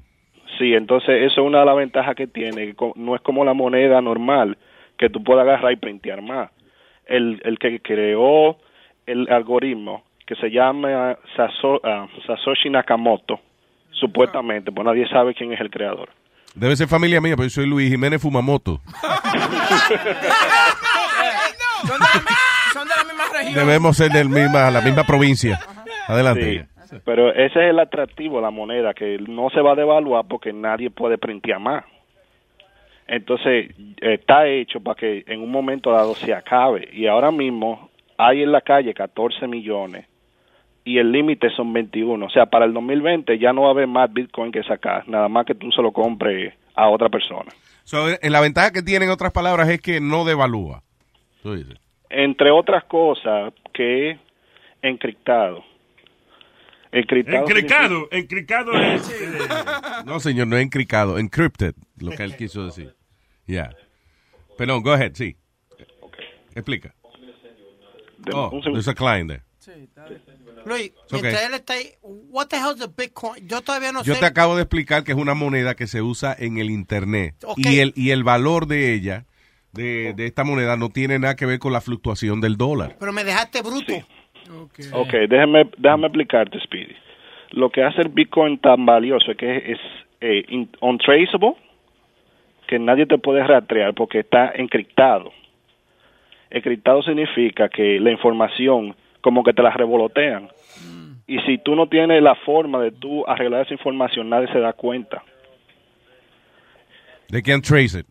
Sí, 0.58 0.74
entonces 0.74 1.10
eso 1.24 1.42
es 1.42 1.48
una 1.48 1.60
de 1.60 1.66
las 1.66 1.76
ventajas 1.78 2.16
que 2.16 2.28
tiene. 2.28 2.74
que 2.74 2.92
No 2.96 3.16
es 3.16 3.22
como 3.22 3.44
la 3.46 3.54
moneda 3.54 4.02
normal, 4.02 4.58
que 4.98 5.10
tú 5.10 5.24
puedes 5.24 5.42
agarrar 5.44 5.72
y 5.72 5.78
printear 5.78 6.22
más. 6.22 6.50
El, 7.06 7.42
el 7.46 7.58
que 7.58 7.80
creó 7.80 8.58
el 9.06 9.30
algoritmo, 9.32 10.04
que 10.26 10.36
se 10.36 10.50
llama 10.52 11.18
Saso- 11.36 11.80
ah, 11.84 12.08
Nakamoto, 12.70 13.40
supuestamente, 13.92 14.72
pues 14.72 14.86
nadie 14.86 15.08
sabe 15.08 15.34
quién 15.34 15.54
es 15.54 15.62
el 15.62 15.70
creador. 15.70 16.10
Debe 16.58 16.76
ser 16.76 16.88
familia 16.88 17.22
mía, 17.22 17.36
pero 17.36 17.44
yo 17.48 17.52
soy 17.52 17.68
Luis 17.68 17.92
Jiménez 17.92 18.20
Fumamoto. 18.20 18.82
Son 21.84 22.00
de 22.00 22.00
la, 22.00 22.74
son 22.74 22.88
de 22.88 22.96
la 22.96 23.04
misma 23.04 23.24
región. 23.32 23.54
Debemos 23.54 23.96
ser 23.96 24.12
del 24.12 24.30
misma, 24.30 24.72
la 24.72 24.82
misma 24.82 25.04
provincia. 25.04 25.60
Adelante. 26.08 26.66
Sí, 26.86 26.96
pero 27.06 27.30
ese 27.32 27.64
es 27.64 27.70
el 27.70 27.80
atractivo 27.80 28.38
de 28.38 28.42
la 28.42 28.50
moneda, 28.50 28.96
que 28.96 29.20
no 29.20 29.52
se 29.52 29.62
va 29.62 29.74
a 29.74 29.76
devaluar 29.76 30.26
porque 30.28 30.52
nadie 30.52 30.90
puede 30.90 31.20
printear 31.20 31.60
más. 31.60 31.86
Entonces, 33.08 33.70
está 34.02 34.48
hecho 34.48 34.80
para 34.80 34.96
que 34.96 35.24
en 35.28 35.42
un 35.42 35.52
momento 35.52 35.92
dado 35.92 36.16
se 36.16 36.34
acabe. 36.34 36.90
Y 36.92 37.06
ahora 37.06 37.30
mismo 37.30 37.92
hay 38.18 38.42
en 38.42 38.52
la 38.52 38.62
calle 38.62 38.96
14 38.96 39.48
millones 39.48 40.08
y 40.88 41.00
el 41.00 41.12
límite 41.12 41.50
son 41.50 41.74
21. 41.74 42.26
O 42.26 42.30
sea, 42.30 42.46
para 42.46 42.64
el 42.64 42.74
2020 42.74 43.38
ya 43.38 43.52
no 43.52 43.64
va 43.64 43.68
a 43.68 43.72
haber 43.72 43.88
más 43.88 44.12
Bitcoin 44.12 44.54
que 44.54 44.64
sacar, 44.64 45.08
nada 45.10 45.28
más 45.28 45.46
que 45.46 45.54
tú 45.54 45.70
se 45.72 45.82
lo 45.82 45.92
compres 45.92 46.54
a 46.76 46.88
otra 46.88 47.10
persona. 47.10 47.52
So, 47.84 48.10
eh, 48.10 48.20
la 48.24 48.40
ventaja 48.40 48.72
que 48.72 48.82
tiene, 48.82 49.04
en 49.06 49.12
otras 49.12 49.34
palabras, 49.34 49.68
es 49.68 49.82
que 49.82 50.00
no 50.00 50.24
devalúa. 50.24 50.84
Tú 51.44 51.56
dices. 51.56 51.78
Entre 52.10 52.52
otras 52.52 52.86
cosas, 52.86 53.54
que 53.74 54.12
es 54.12 54.20
encriptado. 54.82 55.62
Encriptado. 56.90 57.46
Encricado, 57.46 58.08
encricado 58.12 58.72
es... 58.80 59.10
eh, 59.10 59.38
No, 60.06 60.22
señor, 60.22 60.48
no 60.48 60.56
es 60.56 60.64
encricado, 60.64 61.18
encrypted, 61.20 61.76
lo 61.98 62.12
que 62.12 62.24
él 62.24 62.38
quiso 62.38 62.64
decir. 62.66 62.94
Ya. 63.46 63.72
Perdón, 64.58 64.84
go 64.84 64.94
ahead, 64.94 65.12
sí. 65.16 65.36
Explica. 66.56 66.94
Oh, 68.34 68.62
there's 68.64 68.88
a 68.88 68.96
client 68.96 69.30
there. 69.30 69.44
Luis, 70.68 70.92
okay. 71.08 71.22
mientras 71.22 71.46
él 71.48 71.54
está 71.56 71.74
ahí, 71.74 71.86
what 72.04 72.48
the 72.48 72.58
hell 72.58 72.74
is 72.76 72.82
a 72.82 72.88
Bitcoin? 72.88 73.48
Yo 73.48 73.62
todavía 73.62 73.92
no 73.92 74.04
Yo 74.04 74.14
sé. 74.14 74.20
te 74.20 74.26
acabo 74.26 74.56
de 74.56 74.64
explicar 74.64 75.04
que 75.04 75.12
es 75.14 75.18
una 75.18 75.34
moneda 75.34 75.76
que 75.76 75.88
se 75.88 76.02
usa 76.02 76.36
en 76.38 76.58
el 76.58 76.70
Internet. 76.70 77.36
Y, 77.56 77.80
el, 77.80 77.94
y 77.96 78.12
el 78.12 78.24
valor 78.24 78.68
de 78.68 78.94
ella, 78.94 79.26
de, 79.74 80.14
de 80.14 80.26
esta 80.26 80.44
moneda, 80.44 80.76
no 80.78 80.90
tiene 80.90 81.20
nada 81.20 81.36
que 81.36 81.46
ver 81.46 81.60
con 81.60 81.74
la 81.74 81.82
fluctuación 81.82 82.42
del 82.42 82.58
dólar. 82.58 82.96
Pero 83.00 83.14
me 83.14 83.24
dejaste 83.24 83.62
bruto. 83.62 83.94
Ok, 84.94 85.14
déjame, 85.30 85.70
déjame 85.78 86.08
explicarte, 86.08 86.60
Speedy. 86.62 86.96
Lo 87.52 87.70
que 87.70 87.84
hace 87.84 88.02
el 88.02 88.10
Bitcoin 88.10 88.60
tan 88.60 88.86
valioso 88.86 89.32
es 89.32 89.38
que 89.38 89.58
es 89.72 89.80
eh, 90.22 90.44
in- 90.50 90.70
untraceable, 90.82 91.56
que 92.68 92.80
nadie 92.80 93.06
te 93.06 93.18
puede 93.18 93.46
rastrear 93.46 93.94
porque 93.94 94.20
está 94.20 94.52
encriptado. 94.56 95.32
Encriptado 96.50 97.04
significa 97.04 97.70
que 97.70 98.00
la 98.00 98.12
información 98.12 98.96
como 99.22 99.44
que 99.44 99.54
te 99.54 99.62
la 99.62 99.72
revolotean. 99.72 100.50
Y 101.28 101.40
si 101.42 101.58
tú 101.58 101.76
no 101.76 101.88
tienes 101.88 102.24
la 102.24 102.36
forma 102.36 102.82
de 102.82 102.92
tú 102.92 103.26
arreglar 103.28 103.66
esa 103.66 103.74
información, 103.74 104.30
nadie 104.30 104.48
se 104.48 104.60
da 104.60 104.72
cuenta. 104.74 105.22
They 107.30 107.42
can't 107.42 107.66
trace 107.66 108.00
it. 108.00 108.08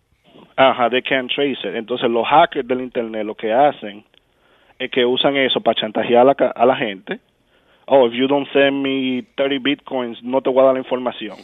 Ajá, 0.57 0.91
they 0.91 1.03
can't 1.03 1.31
trace 1.33 1.59
it. 1.67 1.75
Entonces 1.75 2.11
los 2.11 2.27
hackers 2.27 2.69
del 2.69 2.83
internet 2.83 3.25
lo 3.25 3.35
que 3.35 3.53
hacen 3.53 4.05
es 4.79 4.91
que 4.91 5.05
usan 5.05 5.37
eso 5.37 5.61
para 5.61 5.81
chantajear 5.81 6.21
a 6.21 6.25
la, 6.25 6.53
a 6.55 6.67
la 6.67 6.77
gente. 6.77 7.21
Oh, 7.87 8.07
if 8.07 8.13
you 8.13 8.27
don't 8.27 8.49
send 8.53 8.83
me 8.83 9.25
30 9.37 9.61
bitcoins, 9.63 10.23
no 10.23 10.43
te 10.43 10.51
voy 10.51 10.61
a 10.61 10.65
dar 10.67 10.75
la 10.75 10.81
información. 10.81 11.37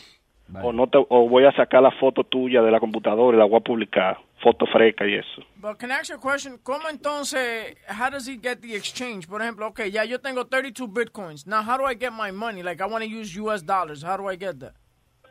O 0.62 0.72
no 0.72 0.86
te, 0.86 0.98
o 0.98 1.28
voy 1.28 1.44
a 1.44 1.52
sacar 1.52 1.82
la 1.82 1.90
foto 1.92 2.24
tuya 2.24 2.62
de 2.62 2.70
la 2.70 2.80
computadora 2.80 3.36
y 3.36 3.38
la 3.38 3.46
voy 3.46 3.58
a 3.58 3.60
publicar, 3.60 4.18
foto 4.42 4.66
fresca 4.66 5.06
y 5.06 5.14
eso. 5.14 5.42
But 5.56 5.78
can 5.78 5.90
I 5.90 5.94
ask 5.94 6.10
you 6.10 6.16
a 6.16 6.20
question? 6.20 6.58
¿Cómo 6.62 6.88
entonces, 6.90 7.76
how 7.88 8.10
does 8.10 8.26
he 8.26 8.36
get 8.36 8.60
the 8.60 8.74
exchange? 8.74 9.26
Por 9.28 9.40
ejemplo, 9.40 9.68
okay, 9.68 9.90
ya 9.90 10.04
yo 10.04 10.18
tengo 10.18 10.44
32 10.44 10.88
bitcoins. 10.92 11.46
Now, 11.46 11.62
how 11.62 11.78
do 11.78 11.84
I 11.84 11.94
get 11.94 12.12
my 12.12 12.32
money? 12.32 12.62
Like, 12.62 12.82
I 12.82 12.86
want 12.86 13.04
to 13.04 13.10
use 13.10 13.34
US 13.36 13.62
dollars. 13.62 14.02
How 14.02 14.16
do 14.16 14.28
I 14.28 14.36
get 14.36 14.60
that? 14.60 14.74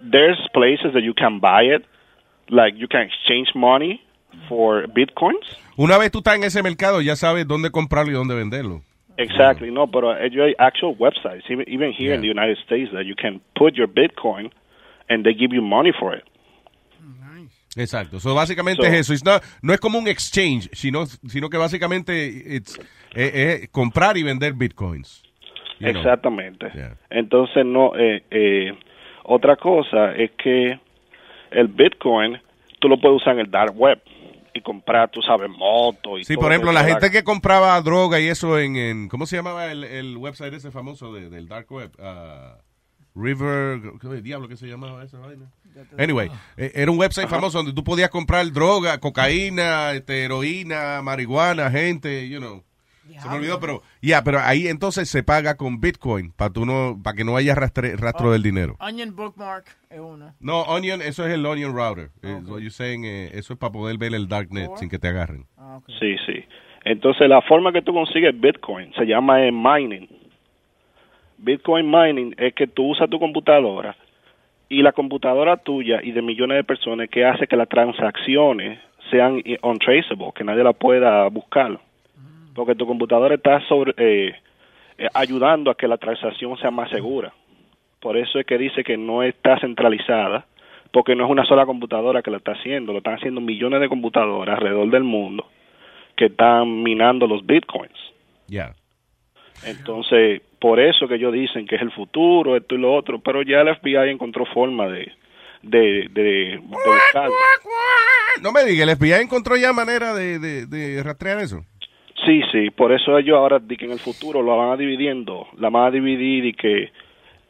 There's 0.02 0.39
places 0.53 0.93
that 0.93 1.03
you 1.03 1.14
can 1.14 1.39
buy 1.39 1.64
it, 1.64 1.85
like 2.49 2.76
you 2.76 2.88
can 2.88 3.02
exchange 3.02 3.53
money 3.53 4.02
for 4.48 4.88
bitcoins. 4.88 5.45
Una 5.77 5.98
vez 5.98 6.11
tú 6.11 6.19
estás 6.19 6.35
en 6.35 6.43
ese 6.43 6.64
mercado, 6.64 7.02
ya 7.02 7.15
sabes 7.15 7.48
dónde 7.48 7.69
comprarlo 7.69 8.11
y 8.11 8.15
dónde 8.15 8.35
venderlo. 8.35 8.81
Exactly. 9.18 9.72
No, 9.72 9.88
pero 9.88 10.18
ellos 10.18 10.45
hay 10.48 10.56
actual 10.57 10.95
websites, 10.98 11.43
even, 11.49 11.65
even 11.68 11.91
here 11.91 12.14
in 12.14 12.22
the 12.22 12.27
United 12.27 12.57
States, 12.65 12.91
that 12.93 13.06
you 13.06 13.15
can 13.15 13.41
put 13.56 13.76
your 13.76 13.88
Bitcoin 13.88 14.52
and 15.12 15.24
they 15.24 15.34
give 15.34 15.54
you 15.54 15.62
money 15.62 15.92
for 16.00 16.16
it. 16.16 16.24
Exacto. 17.76 18.20
So, 18.20 18.36
básicamente 18.36 18.82
So- 18.84 18.88
es 18.88 18.94
eso. 19.00 19.14
It's 19.14 19.24
not- 19.24 19.42
no 19.62 19.74
es 19.74 19.80
como 19.80 19.98
un 19.98 20.08
exchange, 20.08 20.70
sino, 20.74 21.06
sino 21.06 21.50
que 21.50 21.58
básicamente 21.58 22.58
es, 22.58 22.78
es 23.16 23.70
comprar 23.70 24.18
y 24.18 24.24
vender 24.24 24.54
bitcoins. 24.54 25.24
You. 25.80 25.88
Exactamente. 25.88 26.68
Entonces, 27.10 27.66
no. 27.66 27.96
Eh, 27.98 28.24
eh, 28.30 28.72
otra 29.24 29.56
cosa 29.56 30.14
es 30.16 30.32
que 30.32 30.80
el 31.52 31.68
Bitcoin 31.70 32.38
tú 32.80 32.88
lo 32.88 33.00
puedes 33.00 33.18
usar 33.22 33.34
en 33.34 33.40
el 33.46 33.50
dark 33.52 33.74
web 33.76 34.00
y 34.54 34.62
comprar, 34.62 35.10
tú 35.10 35.22
sabes, 35.22 35.50
motos 35.50 36.20
y 36.20 36.24
Sí, 36.26 36.34
todo 36.36 36.44
por 36.44 36.52
ejemplo, 36.52 36.72
la 36.72 36.84
gente 36.84 37.10
que 37.10 37.24
compraba 37.24 37.82
droga 37.82 38.20
y 38.20 38.28
eso 38.28 38.60
en, 38.60 38.76
en- 38.76 39.08
¿cómo 39.10 39.26
se 39.26 39.38
llamaba 39.38 39.72
el, 39.72 39.84
el 39.86 40.18
website 40.18 40.54
ese 40.54 40.72
famoso 40.72 41.14
de- 41.14 41.30
del 41.30 41.48
dark 41.48 41.72
web? 41.72 41.90
Ah, 42.00 42.58
River, 43.16 43.82
¿qué 44.00 44.22
diablo 44.22 44.48
que 44.48 44.56
se 44.58 44.68
llamaba 44.68 45.04
esa 45.04 45.20
vaina? 45.20 45.46
Anyway, 45.98 46.30
eh, 46.58 46.72
era 46.76 46.92
un 46.92 47.00
website 47.00 47.28
famoso 47.30 47.58
donde 47.60 47.74
tú 47.74 47.84
podías 47.84 48.10
comprar 48.10 48.50
droga, 48.52 49.00
cocaína, 49.00 49.92
este, 49.94 50.24
heroína, 50.26 51.02
marihuana, 51.02 51.70
gente, 51.72 52.28
you 52.30 52.40
know. 52.40 52.64
Se 53.22 53.28
me 53.30 53.36
olvidó, 53.36 53.60
pero 53.60 53.84
ya, 54.02 54.24
pero 54.24 54.40
ahí 54.40 54.68
entonces 54.68 55.10
se 55.10 55.22
paga 55.22 55.56
con 55.56 55.80
Bitcoin 55.82 56.32
para 56.32 56.52
tú 56.52 56.66
no, 56.66 56.98
para 57.04 57.16
que 57.16 57.24
no 57.26 57.36
haya 57.36 57.54
rastre- 57.56 57.96
rastro 57.98 58.32
del 58.32 58.42
dinero. 58.42 58.78
Onion 58.80 59.16
bookmark 59.16 59.66
es 59.90 60.00
una. 60.00 60.34
No, 60.40 60.62
Onion, 60.64 61.02
eso 61.02 61.28
es 61.28 61.34
el 61.34 61.46
Onion 61.46 61.76
Router. 61.76 62.10
Es 62.24 62.42
what 62.48 62.60
you're 62.60 62.72
saying, 62.72 63.04
eh, 63.06 63.30
eso 63.34 63.54
es 63.54 63.60
para 63.60 63.72
poder 63.74 63.98
ver 63.98 64.16
el 64.16 64.28
darknet 64.28 64.72
sin 64.78 64.90
que 64.90 64.98
te 64.98 65.10
agarren. 65.10 65.46
Sí, 66.00 66.16
sí. 66.26 66.46
Entonces, 66.86 67.28
la 67.30 67.42
forma 67.44 67.72
que 67.72 67.82
tú 67.84 67.94
consigues 67.94 68.34
Bitcoin 68.40 68.92
se 68.94 69.06
llama 69.06 69.46
eh, 69.46 69.52
mining. 69.52 70.08
Bitcoin 71.41 71.89
mining 71.89 72.35
es 72.38 72.53
que 72.53 72.68
tú 72.68 72.91
usas 72.91 73.09
tu 73.09 73.19
computadora 73.19 73.95
y 74.69 74.81
la 74.81 74.91
computadora 74.91 75.57
tuya 75.57 75.99
y 76.01 76.11
de 76.11 76.22
millones 76.22 76.57
de 76.57 76.63
personas 76.63 77.09
que 77.09 77.26
hace 77.26 77.47
que 77.47 77.57
las 77.57 77.68
transacciones 77.68 78.80
sean 79.09 79.41
untraceable, 79.63 80.31
que 80.35 80.43
nadie 80.43 80.63
la 80.63 80.73
pueda 80.73 81.27
buscar. 81.27 81.80
Porque 82.53 82.76
tu 82.76 82.85
computadora 82.85 83.35
está 83.35 83.59
sobre, 83.68 83.93
eh, 83.97 84.35
eh, 84.97 85.07
ayudando 85.13 85.72
a 85.72 85.76
que 85.76 85.88
la 85.88 85.97
transacción 85.97 86.57
sea 86.57 86.72
más 86.72 86.89
segura. 86.89 87.34
Por 87.99 88.18
eso 88.18 88.39
es 88.39 88.45
que 88.45 88.57
dice 88.57 88.84
que 88.84 88.97
no 88.97 89.23
está 89.23 89.59
centralizada, 89.59 90.45
porque 90.91 91.15
no 91.15 91.26
es 91.26 91.31
una 91.31 91.45
sola 91.45 91.65
computadora 91.65 92.22
que 92.22 92.31
lo 92.31 92.38
está 92.38 92.53
haciendo, 92.53 92.91
lo 92.91 92.99
están 92.99 93.15
haciendo 93.15 93.41
millones 93.41 93.81
de 93.81 93.89
computadoras 93.89 94.57
alrededor 94.57 94.89
del 94.89 95.03
mundo 95.03 95.47
que 96.15 96.26
están 96.26 96.84
minando 96.84 97.26
los 97.26 97.45
bitcoins. 97.45 97.97
Ya. 98.47 98.73
Entonces, 99.65 100.41
por 100.62 100.80
eso 100.80 101.08
que 101.08 101.16
ellos 101.16 101.34
dicen 101.34 101.66
que 101.66 101.76
es 101.76 101.82
el 101.82 101.92
futuro, 101.92 102.56
esto 102.56 102.76
y 102.76 102.78
lo 102.78 102.94
otro, 102.94 103.20
pero 103.20 103.42
ya 103.42 103.62
el 103.62 103.76
FBI 103.78 104.12
encontró 104.12 104.46
forma 104.46 104.88
de, 104.88 105.12
de, 105.64 106.08
de, 106.12 106.22
de 106.22 106.58
buscarlo. 106.60 107.34
No 108.44 108.52
me 108.52 108.64
diga, 108.64 108.84
el 108.84 108.96
FBI 108.96 109.24
encontró 109.24 109.58
ya 109.58 109.74
manera 109.74 110.14
de, 110.14 110.38
de, 110.38 110.68
de 110.68 111.02
rastrear 111.02 111.40
eso. 111.40 111.66
Sí, 112.28 112.44
sí, 112.52 112.70
por 112.70 112.92
eso 112.92 113.18
ellos 113.18 113.36
ahora 113.36 113.58
di 113.58 113.76
que 113.76 113.86
en 113.86 113.92
el 113.92 114.00
futuro 114.00 114.44
lo 114.44 114.56
van 114.56 114.70
a 114.70 114.78
dividiendo, 114.78 115.48
la 115.58 115.72
van 115.72 115.88
a 115.88 115.92
dividir 115.92 116.46
y 116.46 116.54
que 116.54 116.92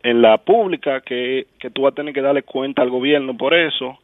en 0.03 0.21
la 0.21 0.37
pública 0.37 1.01
que, 1.01 1.47
que 1.59 1.69
tú 1.69 1.81
vas 1.81 1.91
a 1.91 1.95
tener 1.95 2.13
que 2.13 2.21
darle 2.21 2.43
cuenta 2.43 2.81
al 2.81 2.89
gobierno 2.89 3.35
por 3.35 3.53
eso 3.53 3.99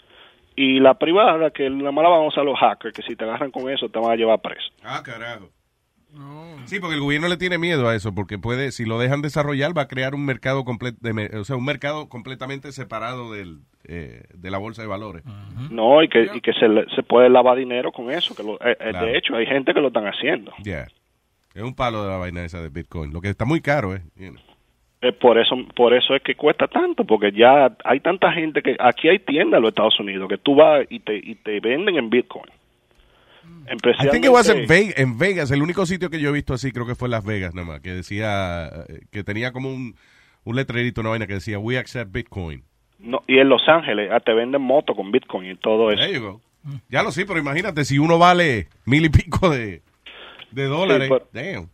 y 0.54 0.82
la 0.82 0.96
privada 0.96 1.52
que 1.52 1.70
la 1.70 1.92
van 1.92 2.06
a 2.06 2.28
usar 2.28 2.44
los 2.44 2.60
hackers, 2.60 2.94
que 2.94 3.04
si 3.04 3.16
te 3.16 3.24
agarran 3.24 3.52
con 3.52 3.70
eso 3.70 3.88
te 3.88 4.00
van 4.00 4.12
a 4.12 4.16
llevar 4.18 4.42
preso. 4.42 4.70
Ah, 4.84 5.02
carajo. 5.02 5.50
Sí, 6.66 6.80
porque 6.80 6.96
el 6.96 7.02
gobierno 7.02 7.28
le 7.28 7.38
tiene 7.38 7.58
miedo 7.58 7.88
a 7.88 7.96
eso, 7.96 8.14
porque 8.16 8.38
puede, 8.40 8.72
si 8.72 8.86
lo 8.86 8.98
dejan 9.00 9.22
desarrollar, 9.22 9.78
va 9.78 9.84
a 9.84 9.88
crear 9.88 10.16
un 10.16 10.26
mercado 10.26 10.64
completo, 10.66 10.98
o 11.40 11.44
sea, 11.44 11.56
un 11.56 11.66
mercado 11.66 12.10
completamente 12.10 12.72
separado 12.72 13.32
del, 13.34 13.60
eh, 13.86 14.24
de 14.34 14.52
la 14.52 14.58
bolsa 14.58 14.82
de 14.82 14.88
valores. 14.88 15.24
No, 15.70 16.02
y 16.04 16.08
que, 16.10 16.30
y 16.34 16.42
que 16.42 16.54
se, 16.54 16.68
le- 16.68 16.86
se 16.96 17.04
puede 17.04 17.30
lavar 17.30 17.58
dinero 17.58 17.92
con 17.92 18.10
eso, 18.12 18.36
que 18.36 18.44
lo- 18.44 18.56
eh, 18.56 18.78
eh, 18.80 18.90
Claro. 18.92 19.06
de 19.06 19.18
hecho 19.18 19.36
hay 19.36 19.46
gente 19.46 19.74
que 19.74 19.82
lo 19.82 19.88
están 19.88 20.06
haciendo. 20.08 20.52
Ya. 20.64 20.88
Es 21.54 21.64
un 21.64 21.76
palo 21.76 22.04
de 22.04 22.10
la 22.10 22.18
vaina 22.18 22.44
esa 22.44 22.62
de 22.62 22.70
Bitcoin, 22.70 23.14
lo 23.14 23.22
que 23.22 23.30
está 23.30 23.46
muy 23.46 23.62
caro, 23.62 23.96
¿eh? 23.96 24.02
You 24.16 24.30
know. 24.32 24.42
Eh, 25.02 25.12
por 25.12 25.38
eso 25.38 25.56
por 25.76 25.94
eso 25.94 26.16
es 26.16 26.24
que 26.24 26.34
cuesta 26.36 26.68
tanto, 26.68 27.06
porque 27.06 27.32
ya 27.32 27.76
hay 27.84 28.00
tanta 28.00 28.32
gente 28.32 28.62
que 28.64 28.76
aquí 28.80 29.08
hay 29.10 29.20
tiendas 29.20 29.58
en 29.60 29.62
los 29.64 29.70
Estados 29.70 30.00
Unidos 30.00 30.28
que 30.28 30.38
tú 30.40 30.56
vas 30.56 30.86
y 30.90 31.00
te, 31.00 31.16
y 31.18 31.36
te 31.36 31.60
venden 31.60 31.98
en 31.98 32.10
Bitcoin. 32.10 32.46
I 33.69 34.10
think 34.10 34.24
it 34.26 34.32
was 34.32 34.48
Vegas, 34.68 34.98
en 34.98 35.18
Vegas, 35.18 35.52
el 35.52 35.61
único 35.61 35.86
sitio 35.86 36.10
que 36.10 36.19
yo 36.19 36.30
he 36.30 36.34
visto 36.34 36.53
así 36.53 36.72
creo 36.72 36.86
que 36.86 36.95
fue 36.95 37.10
Las 37.10 37.26
Vegas 37.26 37.53
nada 37.53 37.68
más, 37.68 37.82
que 37.82 37.91
decía, 37.94 38.68
eh, 38.88 39.02
que 39.11 39.24
tenía 39.24 39.52
como 39.52 39.69
un, 39.69 39.95
un 40.45 40.56
letrerito, 40.56 41.02
una 41.02 41.10
vaina 41.10 41.28
que 41.28 41.34
decía, 41.34 41.60
we 41.60 41.78
accept 41.78 42.11
Bitcoin. 42.11 42.64
No, 42.99 43.22
y 43.28 43.38
en 43.40 43.49
Los 43.49 43.61
Ángeles 43.68 44.10
te 44.26 44.34
venden 44.34 44.61
moto 44.61 44.95
con 44.95 45.11
Bitcoin 45.11 45.52
y 45.52 45.56
todo 45.57 45.91
eso. 45.91 46.02
There 46.02 46.14
you 46.14 46.22
go. 46.22 46.41
Ya 46.90 47.03
lo 47.03 47.11
sé, 47.11 47.26
pero 47.26 47.40
imagínate, 47.40 47.84
si 47.86 47.99
uno 47.99 48.18
vale 48.18 48.68
mil 48.86 49.06
y 49.06 49.10
pico 49.10 49.49
de, 49.49 49.82
de 50.52 50.64
dólares, 50.65 51.10
pero- 51.10 51.28
damn. 51.34 51.69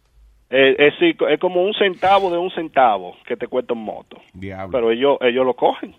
Eh, 0.50 0.76
es, 0.78 0.94
sí, 1.00 1.16
es 1.30 1.40
como 1.40 1.64
un 1.64 1.74
centavo 1.74 2.30
de 2.30 2.38
un 2.38 2.52
centavo 2.52 3.16
que 3.28 3.36
te 3.36 3.48
cuesta 3.48 3.74
un 3.74 3.84
moto. 3.84 4.22
Diablo. 4.34 4.72
Pero 4.72 4.92
ellos 4.92 5.18
ellos 5.22 5.46
lo 5.46 5.56
cogen. 5.56 5.96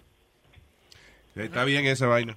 Está 1.35 1.65
bien 1.65 1.85
esa 1.87 2.07
vaina. 2.07 2.37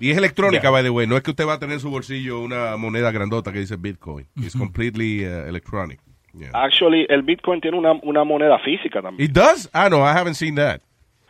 Y 0.00 0.10
es 0.10 0.16
electrónica, 0.16 0.70
by 0.70 0.82
the 0.82 0.90
way. 0.90 1.06
No 1.06 1.16
es 1.16 1.22
que 1.22 1.30
usted 1.30 1.46
va 1.46 1.54
a 1.54 1.58
tener 1.58 1.74
en 1.74 1.80
su 1.80 1.90
bolsillo 1.90 2.40
una 2.40 2.76
moneda 2.76 3.10
grandota 3.10 3.52
que 3.52 3.58
dice 3.60 3.76
Bitcoin. 3.76 4.26
It's 4.36 4.56
completely 4.56 5.24
uh, 5.26 5.46
electronic. 5.46 6.00
Yeah. 6.32 6.50
Actually, 6.54 7.06
el 7.10 7.22
Bitcoin 7.22 7.60
tiene 7.60 7.76
una, 7.76 7.92
una 8.02 8.24
moneda 8.24 8.58
física 8.60 9.02
también. 9.02 9.28
It 9.28 9.34
does? 9.34 9.68
Ah, 9.72 9.88
no, 9.90 9.98
I 9.98 10.12
haven't 10.16 10.34
seen 10.36 10.54
that. 10.54 10.80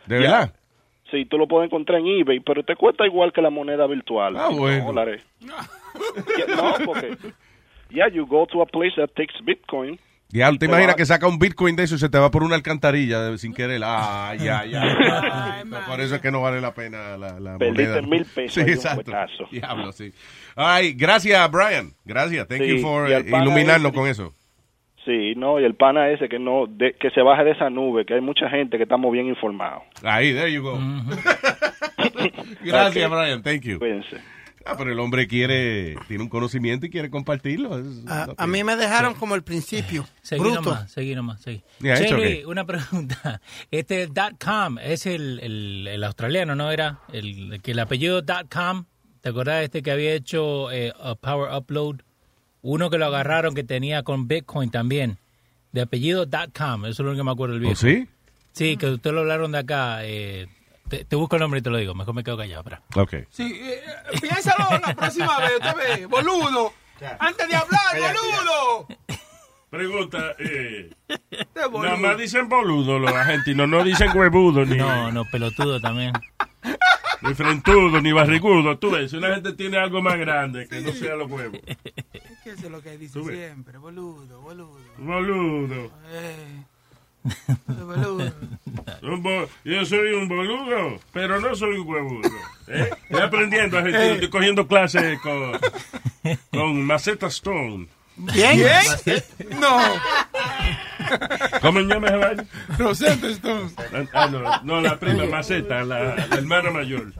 ¿De 0.05 0.15
Ya. 0.15 0.21
verdad? 0.21 0.53
Sí, 1.09 1.25
tú 1.25 1.37
lo 1.37 1.47
puedes 1.47 1.67
encontrar 1.67 1.99
en 1.99 2.07
eBay, 2.07 2.39
pero 2.39 2.63
te 2.63 2.75
cuesta 2.77 3.05
igual 3.05 3.33
que 3.33 3.41
la 3.41 3.49
moneda 3.49 3.85
virtual. 3.87 4.37
Ah, 4.37 4.49
bueno. 4.49 4.85
dólares. 4.85 5.23
Yeah, 6.37 6.55
no, 6.55 6.85
porque 6.85 7.17
yeah, 7.89 8.07
you 8.07 8.25
go 8.25 8.45
to 8.47 8.61
a 8.61 8.65
place 8.65 8.93
that 8.95 9.09
takes 9.13 9.33
Bitcoin. 9.43 9.99
Ya, 10.33 10.51
¿te 10.57 10.65
imaginas 10.65 10.95
que 10.95 11.05
saca 11.05 11.27
un 11.27 11.39
Bitcoin 11.39 11.75
de 11.75 11.83
eso 11.83 11.95
y 11.95 11.97
se 11.99 12.07
te 12.09 12.17
va 12.17 12.31
por 12.31 12.43
una 12.43 12.55
alcantarilla 12.55 13.19
de- 13.21 13.37
sin 13.37 13.53
querer? 13.55 13.81
Ah, 13.83 14.33
ya, 14.39 14.65
ya. 14.65 15.63
por 15.87 15.99
eso 16.01 16.15
es 16.15 16.21
que 16.21 16.31
no 16.31 16.41
vale 16.41 16.61
la 16.61 16.73
pena 16.73 17.17
la, 17.17 17.39
la 17.39 17.57
Perdiste 17.57 18.01
moneda. 18.01 18.07
mil 18.07 18.25
pesos 18.25 18.53
Sí, 18.53 18.61
un 18.61 18.69
exacto. 18.69 19.11
Diablo, 19.51 19.91
sí. 19.91 20.13
Ay, 20.55 20.93
gracias, 20.93 21.51
Brian. 21.51 21.91
Gracias. 22.05 22.47
Thank 22.47 22.61
Sí, 22.61 22.67
you 22.77 22.81
for 22.81 23.11
eh, 23.11 23.25
iluminarnos 23.27 23.91
con 23.91 24.07
eso. 24.07 24.33
Sí, 25.03 25.33
no, 25.35 25.59
y 25.59 25.63
el 25.65 25.73
pana 25.73 26.09
ese 26.11 26.29
que 26.29 26.37
no 26.37 26.65
de- 26.67 26.93
que 26.93 27.09
se 27.09 27.21
baje 27.21 27.43
de 27.43 27.51
esa 27.51 27.69
nube, 27.71 28.05
que 28.05 28.13
hay 28.13 28.21
mucha 28.21 28.47
gente 28.49 28.77
que 28.77 28.83
estamos 28.83 29.11
bien 29.11 29.25
informados. 29.27 29.81
Ahí, 30.03 30.31
there 30.33 30.51
you 30.53 30.61
go. 30.61 30.77
Gracias. 32.63 33.09
Brian. 33.09 33.41
Thank 33.41 33.61
you. 33.63 33.79
Cuídense. 33.79 34.17
Ah, 34.65 34.75
pero 34.77 34.91
el 34.91 34.99
hombre 34.99 35.27
quiere, 35.27 35.95
tiene 36.07 36.23
un 36.23 36.29
conocimiento 36.29 36.85
y 36.85 36.89
quiere 36.89 37.09
compartirlo. 37.09 37.79
Es- 37.79 38.05
A, 38.07 38.27
a 38.37 38.47
mí 38.47 38.63
me 38.63 38.75
dejaron 38.75 39.15
como 39.15 39.35
el 39.35 39.43
principio. 39.43 40.07
Seguí 40.21 40.41
Bruto. 40.41 40.61
nomás, 40.61 40.91
seguí 40.91 41.15
nomás, 41.15 41.41
seguí. 41.41 41.63
Cherry, 41.81 42.43
una 42.45 42.65
pregunta. 42.65 43.41
Este 43.71 44.07
dot 44.07 44.43
.com 44.43 44.77
es 44.79 45.05
el, 45.05 45.39
el, 45.41 45.87
el 45.87 46.03
australiano, 46.03 46.55
¿no 46.55 46.69
era? 46.71 46.99
El, 47.11 47.59
que 47.61 47.71
el 47.71 47.79
apellido 47.79 48.21
dot 48.21 48.53
.com, 48.53 48.85
¿te 49.21 49.29
acordás 49.29 49.59
de 49.59 49.63
este 49.65 49.81
que 49.81 49.91
había 49.91 50.13
hecho 50.13 50.71
eh, 50.71 50.93
a 51.01 51.15
Power 51.15 51.53
Upload? 51.55 51.97
Uno 52.61 52.89
que 52.91 52.99
lo 52.99 53.07
agarraron 53.07 53.55
que 53.55 53.63
tenía 53.63 54.03
con 54.03 54.27
Bitcoin 54.27 54.69
también, 54.69 55.17
de 55.71 55.81
apellido 55.81 56.25
dot 56.27 56.55
.com, 56.55 56.85
eso 56.85 56.91
es 56.91 56.99
lo 56.99 57.05
único 57.11 57.21
que 57.21 57.25
me 57.25 57.31
acuerdo 57.31 57.55
del 57.55 57.63
¿Oh, 57.63 57.67
viejo. 57.69 57.81
sí? 57.81 58.07
Sí, 58.53 58.77
que 58.77 58.87
usted 58.87 59.11
lo 59.11 59.21
hablaron 59.21 59.51
de 59.53 59.57
acá. 59.57 60.05
eh, 60.05 60.47
te, 60.91 61.05
te 61.05 61.15
busco 61.15 61.37
el 61.37 61.39
nombre 61.39 61.61
y 61.61 61.63
te 61.63 61.69
lo 61.69 61.77
digo, 61.77 61.95
mejor 61.95 62.13
me 62.13 62.23
quedo 62.23 62.37
callado. 62.37 62.61
Espera. 62.61 62.81
Ok. 62.95 63.13
Sí, 63.29 63.59
eh, 63.63 63.81
piénsalo 64.21 64.77
la 64.85 64.93
próxima 64.93 65.39
vez, 65.39 65.51
usted 65.53 65.75
ve, 65.75 66.05
boludo. 66.05 66.73
Antes 67.17 67.47
de 67.47 67.55
hablar, 67.55 67.97
boludo. 67.97 68.87
Pregunta, 69.69 70.35
eh, 70.37 70.89
nada 71.55 71.95
más 71.95 72.17
dicen 72.17 72.49
boludo 72.49 72.99
los 72.99 73.09
argentinos, 73.13 73.69
no 73.69 73.85
dicen 73.85 74.09
huevudo 74.13 74.65
ni, 74.65 74.75
No, 74.75 75.13
no, 75.13 75.23
pelotudo 75.31 75.79
también. 75.79 76.11
ni 77.21 77.33
frentudo 77.33 78.01
ni 78.01 78.11
barrigudo. 78.11 78.77
Tú 78.77 78.91
ves, 78.91 79.11
si 79.11 79.17
una 79.17 79.33
gente 79.33 79.53
tiene 79.53 79.77
algo 79.77 80.01
más 80.01 80.17
grande 80.17 80.67
que 80.67 80.81
no 80.81 80.91
sea 80.91 81.15
los 81.15 81.31
huevos. 81.31 81.57
Es 81.65 81.77
que 82.43 82.49
eso 82.49 82.65
es 82.65 82.71
lo 82.71 82.81
que 82.81 82.97
dice 82.97 83.23
siempre, 83.23 83.77
boludo, 83.77 84.41
boludo. 84.41 84.77
Boludo. 84.97 85.89
Eh, 86.09 86.63
yo 89.63 89.85
soy 89.85 90.13
un 90.13 90.27
boludo, 90.27 90.99
pero 91.13 91.39
no 91.39 91.55
soy 91.55 91.77
un 91.77 91.87
huevudo. 91.87 92.29
¿eh? 92.67 92.89
Estoy 93.09 93.21
aprendiendo 93.21 93.79
estoy 93.79 94.29
cogiendo 94.29 94.67
clases 94.67 95.19
con, 95.21 95.59
con 96.51 96.83
Maceta 96.83 97.27
Stone. 97.27 97.87
¿Quién? 98.33 98.61
No. 99.59 99.79
¿Cómo 101.61 101.79
se 101.79 101.85
llama 101.85 102.11
vaina? 102.11 102.45
Rosetta 102.77 103.27
Stone. 103.29 103.71
Ah, 104.13 104.27
no, 104.27 104.61
no, 104.63 104.81
la 104.81 104.99
prima 104.99 105.25
maceta, 105.25 105.83
la, 105.83 106.15
la 106.15 106.35
hermana 106.35 106.69
mayor. 106.71 107.11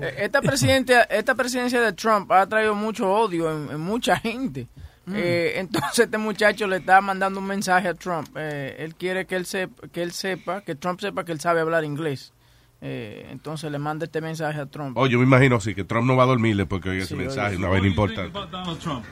Eh, 0.00 0.14
Esta 0.18 0.40
presidencia, 0.42 1.02
esta 1.02 1.34
presidencia 1.34 1.80
de 1.80 1.92
Trump 1.92 2.30
ha 2.32 2.46
traído 2.46 2.74
mucho 2.74 3.08
odio 3.10 3.50
en, 3.52 3.70
en 3.70 3.80
mucha 3.80 4.16
gente. 4.16 4.66
Mm. 5.08 5.14
Eh, 5.16 5.58
entonces 5.58 6.00
este 6.06 6.18
muchacho 6.18 6.66
le 6.66 6.76
está 6.76 7.00
mandando 7.00 7.40
un 7.40 7.46
mensaje 7.46 7.88
a 7.88 7.94
Trump. 7.94 8.28
Eh, 8.36 8.76
él 8.78 8.94
quiere 8.94 9.26
que 9.26 9.36
él 9.36 9.46
sepa, 9.46 9.88
que 9.88 10.02
él 10.02 10.12
sepa, 10.12 10.60
que 10.62 10.74
Trump 10.74 11.00
sepa 11.00 11.24
que 11.24 11.32
él 11.32 11.40
sabe 11.40 11.60
hablar 11.60 11.84
inglés. 11.84 12.32
Eh, 12.80 13.26
entonces 13.30 13.72
le 13.72 13.78
manda 13.78 14.04
este 14.04 14.20
mensaje 14.20 14.60
a 14.60 14.66
Trump. 14.66 14.96
Oh, 14.96 15.06
yo 15.06 15.18
me 15.18 15.24
imagino, 15.24 15.58
sí, 15.60 15.74
que 15.74 15.84
Trump 15.84 16.06
no 16.06 16.14
va 16.16 16.22
a 16.24 16.26
dormir 16.26 16.56
después 16.56 16.80
que 16.80 16.90
oiga 16.90 17.02
ese 17.04 17.14
Sí, 17.14 17.16
mensaje, 17.16 17.48
oye. 17.48 17.56
una 17.56 17.68
vaina 17.68 17.88
importante. 17.88 18.30
Donald 18.50 18.78
Trump. 18.78 19.04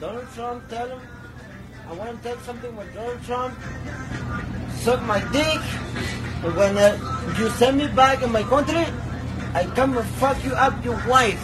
Donald 0.00 0.28
Trump, 0.34 0.68
tell 0.68 0.86
him. 0.88 0.98
I 1.90 1.94
want 1.98 2.22
to 2.22 2.28
tell 2.28 2.38
something 2.46 2.74
with 2.76 2.94
Donald 2.94 3.20
Trump. 3.26 3.54
Suck 4.80 5.02
my 5.02 5.20
dick. 5.32 5.60
And 6.44 6.56
when 6.56 6.76
uh, 6.78 6.96
you 7.38 7.48
send 7.50 7.78
me 7.78 7.86
back 7.88 8.22
in 8.22 8.30
my 8.32 8.42
country, 8.44 8.84
I 9.54 9.64
come 9.74 9.96
and 9.98 10.06
fuck 10.18 10.42
you 10.44 10.52
up, 10.54 10.84
your 10.84 10.96
wife. 11.08 11.40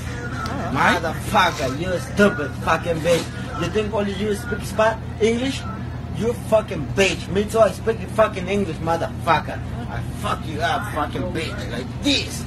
Motherfucker, 0.48 1.78
you 1.80 1.98
stupid 1.98 2.50
fucking 2.64 2.96
bitch. 3.00 3.60
You 3.60 3.68
think 3.70 3.92
only 3.92 4.12
you 4.14 4.34
speak 4.34 4.60
Spanish, 4.62 5.02
English? 5.20 5.60
You 6.16 6.32
fucking 6.50 6.86
bitch. 6.96 7.28
Me 7.28 7.44
too, 7.44 7.58
I 7.60 7.70
speak 7.70 7.98
fucking 8.16 8.48
English, 8.48 8.76
motherfucker. 8.78 9.58
I 9.90 10.00
fuck 10.20 10.44
you 10.46 10.60
up, 10.60 10.92
fucking 10.94 11.22
bitch, 11.32 11.70
like 11.72 11.86
this. 12.02 12.44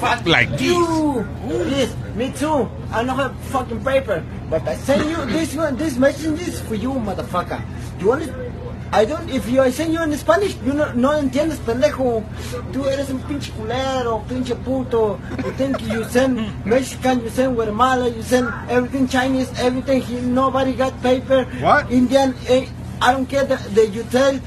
Fuck 0.00 0.26
Like 0.26 0.50
this. 0.50 0.62
you. 0.62 1.26
This, 1.48 1.94
me 2.14 2.32
too. 2.32 2.68
I 2.92 3.02
don't 3.04 3.16
have 3.16 3.34
fucking 3.50 3.82
paper, 3.84 4.24
but 4.50 4.66
I 4.68 4.76
send 4.76 5.08
you 5.08 5.24
this 5.26 5.54
one, 5.54 5.76
this 5.76 5.96
message 5.96 6.40
is 6.46 6.60
for 6.60 6.74
you, 6.74 6.90
motherfucker. 6.92 7.60
You 8.00 8.08
want 8.08 8.22
it? 8.22 8.34
I 8.92 9.04
don't, 9.04 9.28
if 9.30 9.48
you, 9.48 9.60
I 9.60 9.70
send 9.70 9.92
you 9.92 10.02
in 10.02 10.16
Spanish, 10.16 10.56
you 10.64 10.72
no, 10.72 10.92
no 10.92 11.10
entiendes, 11.18 11.58
pendejo. 11.58 12.22
Tú 12.72 12.84
eres 12.86 13.10
un 13.10 13.18
pinche 13.20 13.50
culero, 13.52 14.22
pinche 14.28 14.54
puto. 14.54 15.18
You 15.44 15.52
think 15.52 15.80
you 15.82 16.04
send 16.04 16.40
Mexican, 16.64 17.22
you 17.22 17.30
send 17.30 17.56
Guatemala, 17.56 18.08
you 18.08 18.22
send 18.22 18.48
everything 18.70 19.08
Chinese, 19.08 19.50
everything. 19.58 20.00
Here, 20.02 20.22
nobody 20.22 20.72
got 20.72 21.00
paper. 21.02 21.44
What? 21.60 21.90
Indian, 21.90 22.34
eh, 22.48 22.66
I 23.00 23.12
don't 23.12 23.26
care 23.26 23.44
that, 23.44 23.74
that 23.74 23.88
you 23.92 24.04
tell 24.04 24.40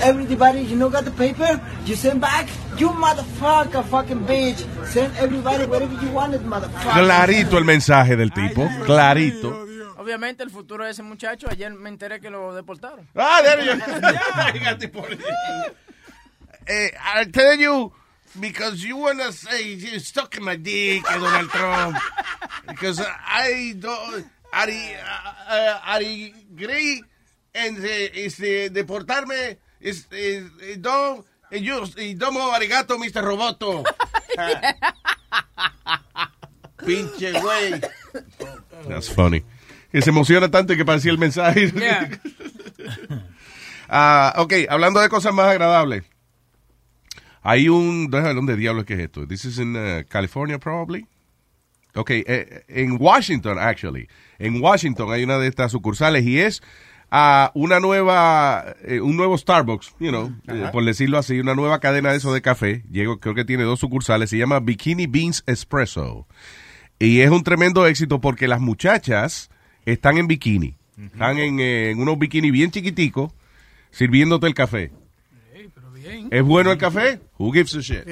everybody 0.00 0.62
you 0.62 0.76
know 0.76 0.90
got 0.90 1.04
the 1.04 1.10
paper. 1.12 1.60
You 1.86 1.96
send 1.96 2.20
back, 2.20 2.48
you 2.78 2.88
motherfucker, 2.90 3.84
fucking 3.84 4.26
bitch. 4.26 4.64
Send 4.86 5.16
everybody 5.16 5.66
whatever 5.66 5.94
you 6.04 6.10
wanted, 6.10 6.42
motherfucker. 6.42 6.92
Clarito 6.92 7.58
el 7.58 7.64
mensaje 7.64 8.16
del 8.16 8.30
tipo, 8.32 8.68
clarito. 8.84 9.63
Obviamente 10.04 10.42
el 10.42 10.50
futuro 10.50 10.84
de 10.84 10.90
ese 10.90 11.02
muchacho, 11.02 11.48
ayer 11.50 11.72
me 11.72 11.88
enteré 11.88 12.20
que 12.20 12.28
lo 12.28 12.54
deportaron. 12.54 13.08
Ah, 13.16 13.40
there 13.42 13.64
you 13.64 13.72
go. 14.92 15.06
Eh, 16.66 16.92
I 17.16 17.24
tell 17.30 17.58
you, 17.58 17.90
because 18.38 18.84
you 18.86 18.98
wanna 18.98 19.32
say 19.32 19.62
you 19.62 19.98
stuck 19.98 20.36
in 20.36 20.44
my 20.44 20.56
dick, 20.56 21.02
eh, 21.10 21.18
Donald 21.18 21.48
Trump. 21.50 21.96
Because 22.68 23.00
I 23.00 23.72
don't, 23.78 24.26
I, 24.52 24.94
uh, 25.48 25.80
I 25.82 26.34
agree 26.52 27.02
en 27.54 27.82
eh, 27.82 28.10
este, 28.26 28.68
deportarme, 28.68 29.56
es, 29.80 30.06
eh, 30.10 30.46
eh, 30.60 30.76
don, 30.78 31.24
eh, 31.50 31.62
yo, 31.62 31.82
y 31.96 32.12
domo 32.12 32.52
arigato, 32.52 32.98
Mr. 32.98 33.24
Roboto. 33.24 33.84
Pinche 36.84 37.32
güey. 37.40 37.80
That's 38.86 39.08
funny. 39.08 39.42
Que 39.94 40.02
se 40.02 40.10
emociona 40.10 40.50
tanto 40.50 40.74
que 40.74 40.84
parecía 40.84 41.12
el 41.12 41.18
mensaje. 41.18 41.72
Ah, 43.86 44.32
ok, 44.38 44.52
hablando 44.70 44.98
de 44.98 45.08
cosas 45.10 45.32
más 45.32 45.46
agradables. 45.46 46.02
Hay 47.42 47.68
un... 47.68 48.10
Déjame 48.10 48.34
dónde 48.34 48.56
diablos 48.56 48.86
que 48.86 48.94
es 48.94 49.00
esto. 49.00 49.28
This 49.28 49.44
is 49.44 49.58
in 49.58 49.76
uh, 49.76 50.02
California, 50.08 50.58
probably. 50.58 51.06
Ok, 51.94 52.10
eh, 52.10 52.64
en 52.66 52.96
Washington, 52.98 53.58
actually. 53.60 54.08
En 54.38 54.60
Washington 54.60 55.12
hay 55.12 55.22
una 55.22 55.38
de 55.38 55.46
estas 55.46 55.70
sucursales 55.70 56.24
y 56.24 56.40
es 56.40 56.62
ah, 57.10 57.52
una 57.54 57.78
nueva, 57.78 58.64
eh, 58.82 59.00
un 59.00 59.16
nuevo 59.16 59.38
Starbucks, 59.38 59.94
you 60.00 60.08
know, 60.08 60.32
eh, 60.48 60.70
por 60.72 60.84
decirlo 60.84 61.18
así, 61.18 61.38
una 61.38 61.54
nueva 61.54 61.78
cadena 61.78 62.10
de 62.10 62.16
eso 62.16 62.32
de 62.32 62.42
café. 62.42 62.82
Llego, 62.90 63.20
creo 63.20 63.36
que 63.36 63.44
tiene 63.44 63.62
dos 63.62 63.78
sucursales. 63.78 64.30
Se 64.30 64.38
llama 64.38 64.58
Bikini 64.58 65.06
Beans 65.06 65.44
Espresso. 65.46 66.26
Y 66.98 67.20
es 67.20 67.30
un 67.30 67.44
tremendo 67.44 67.86
éxito 67.86 68.20
porque 68.20 68.48
las 68.48 68.60
muchachas 68.60 69.50
están 69.84 70.18
en 70.18 70.26
bikini. 70.26 70.74
Están 70.98 71.38
en, 71.38 71.60
eh, 71.60 71.90
en 71.90 72.00
unos 72.00 72.18
bikini 72.18 72.50
bien 72.50 72.70
chiquiticos 72.70 73.32
sirviéndote 73.90 74.46
el 74.46 74.54
café. 74.54 74.92
¿Es 76.30 76.42
bueno 76.42 76.72
el 76.72 76.78
café? 76.78 77.20
Who 77.38 77.52
gives 77.52 77.74
a 77.74 77.80
shit? 77.80 78.04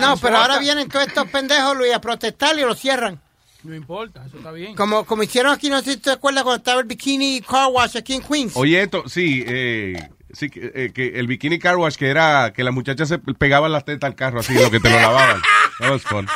No, 0.00 0.16
pero 0.18 0.36
ahora 0.36 0.58
vienen 0.58 0.88
todos 0.88 1.06
estos 1.06 1.28
pendejos, 1.28 1.76
Luis, 1.76 1.94
a 1.94 2.00
protestar 2.00 2.56
y 2.58 2.62
lo 2.62 2.74
cierran. 2.74 3.20
No 3.64 3.74
importa, 3.74 4.24
eso 4.26 4.38
está 4.38 4.52
bien. 4.52 4.76
Como, 4.76 5.04
como 5.04 5.22
hicieron 5.22 5.52
aquí, 5.52 5.68
no 5.68 5.80
sé 5.80 5.92
si 5.92 5.96
te 5.98 6.10
acuerdas 6.10 6.44
cuando 6.44 6.58
estaba 6.58 6.80
el 6.80 6.86
Bikini 6.86 7.40
Car 7.40 7.70
Wash 7.72 7.96
aquí 7.96 8.14
en 8.14 8.22
Queens. 8.22 8.56
Oye, 8.56 8.80
esto, 8.80 9.08
sí, 9.08 9.42
eh, 9.46 9.98
sí 10.32 10.48
que, 10.50 10.70
eh, 10.74 10.92
que 10.92 11.18
el 11.18 11.26
bikini 11.26 11.58
car 11.58 11.76
wash 11.76 11.96
que 11.96 12.08
era 12.08 12.52
que 12.54 12.62
las 12.62 12.72
muchachas 12.74 13.08
se 13.08 13.18
pegaban 13.18 13.72
las 13.72 13.84
tetas 13.84 14.08
al 14.08 14.14
carro 14.14 14.40
así, 14.40 14.54
lo 14.54 14.70
que 14.70 14.80
te 14.80 14.90
lo 14.90 14.96
lavaban. 14.96 15.40
That 15.80 15.90
was 15.90 16.02
fun. 16.02 16.26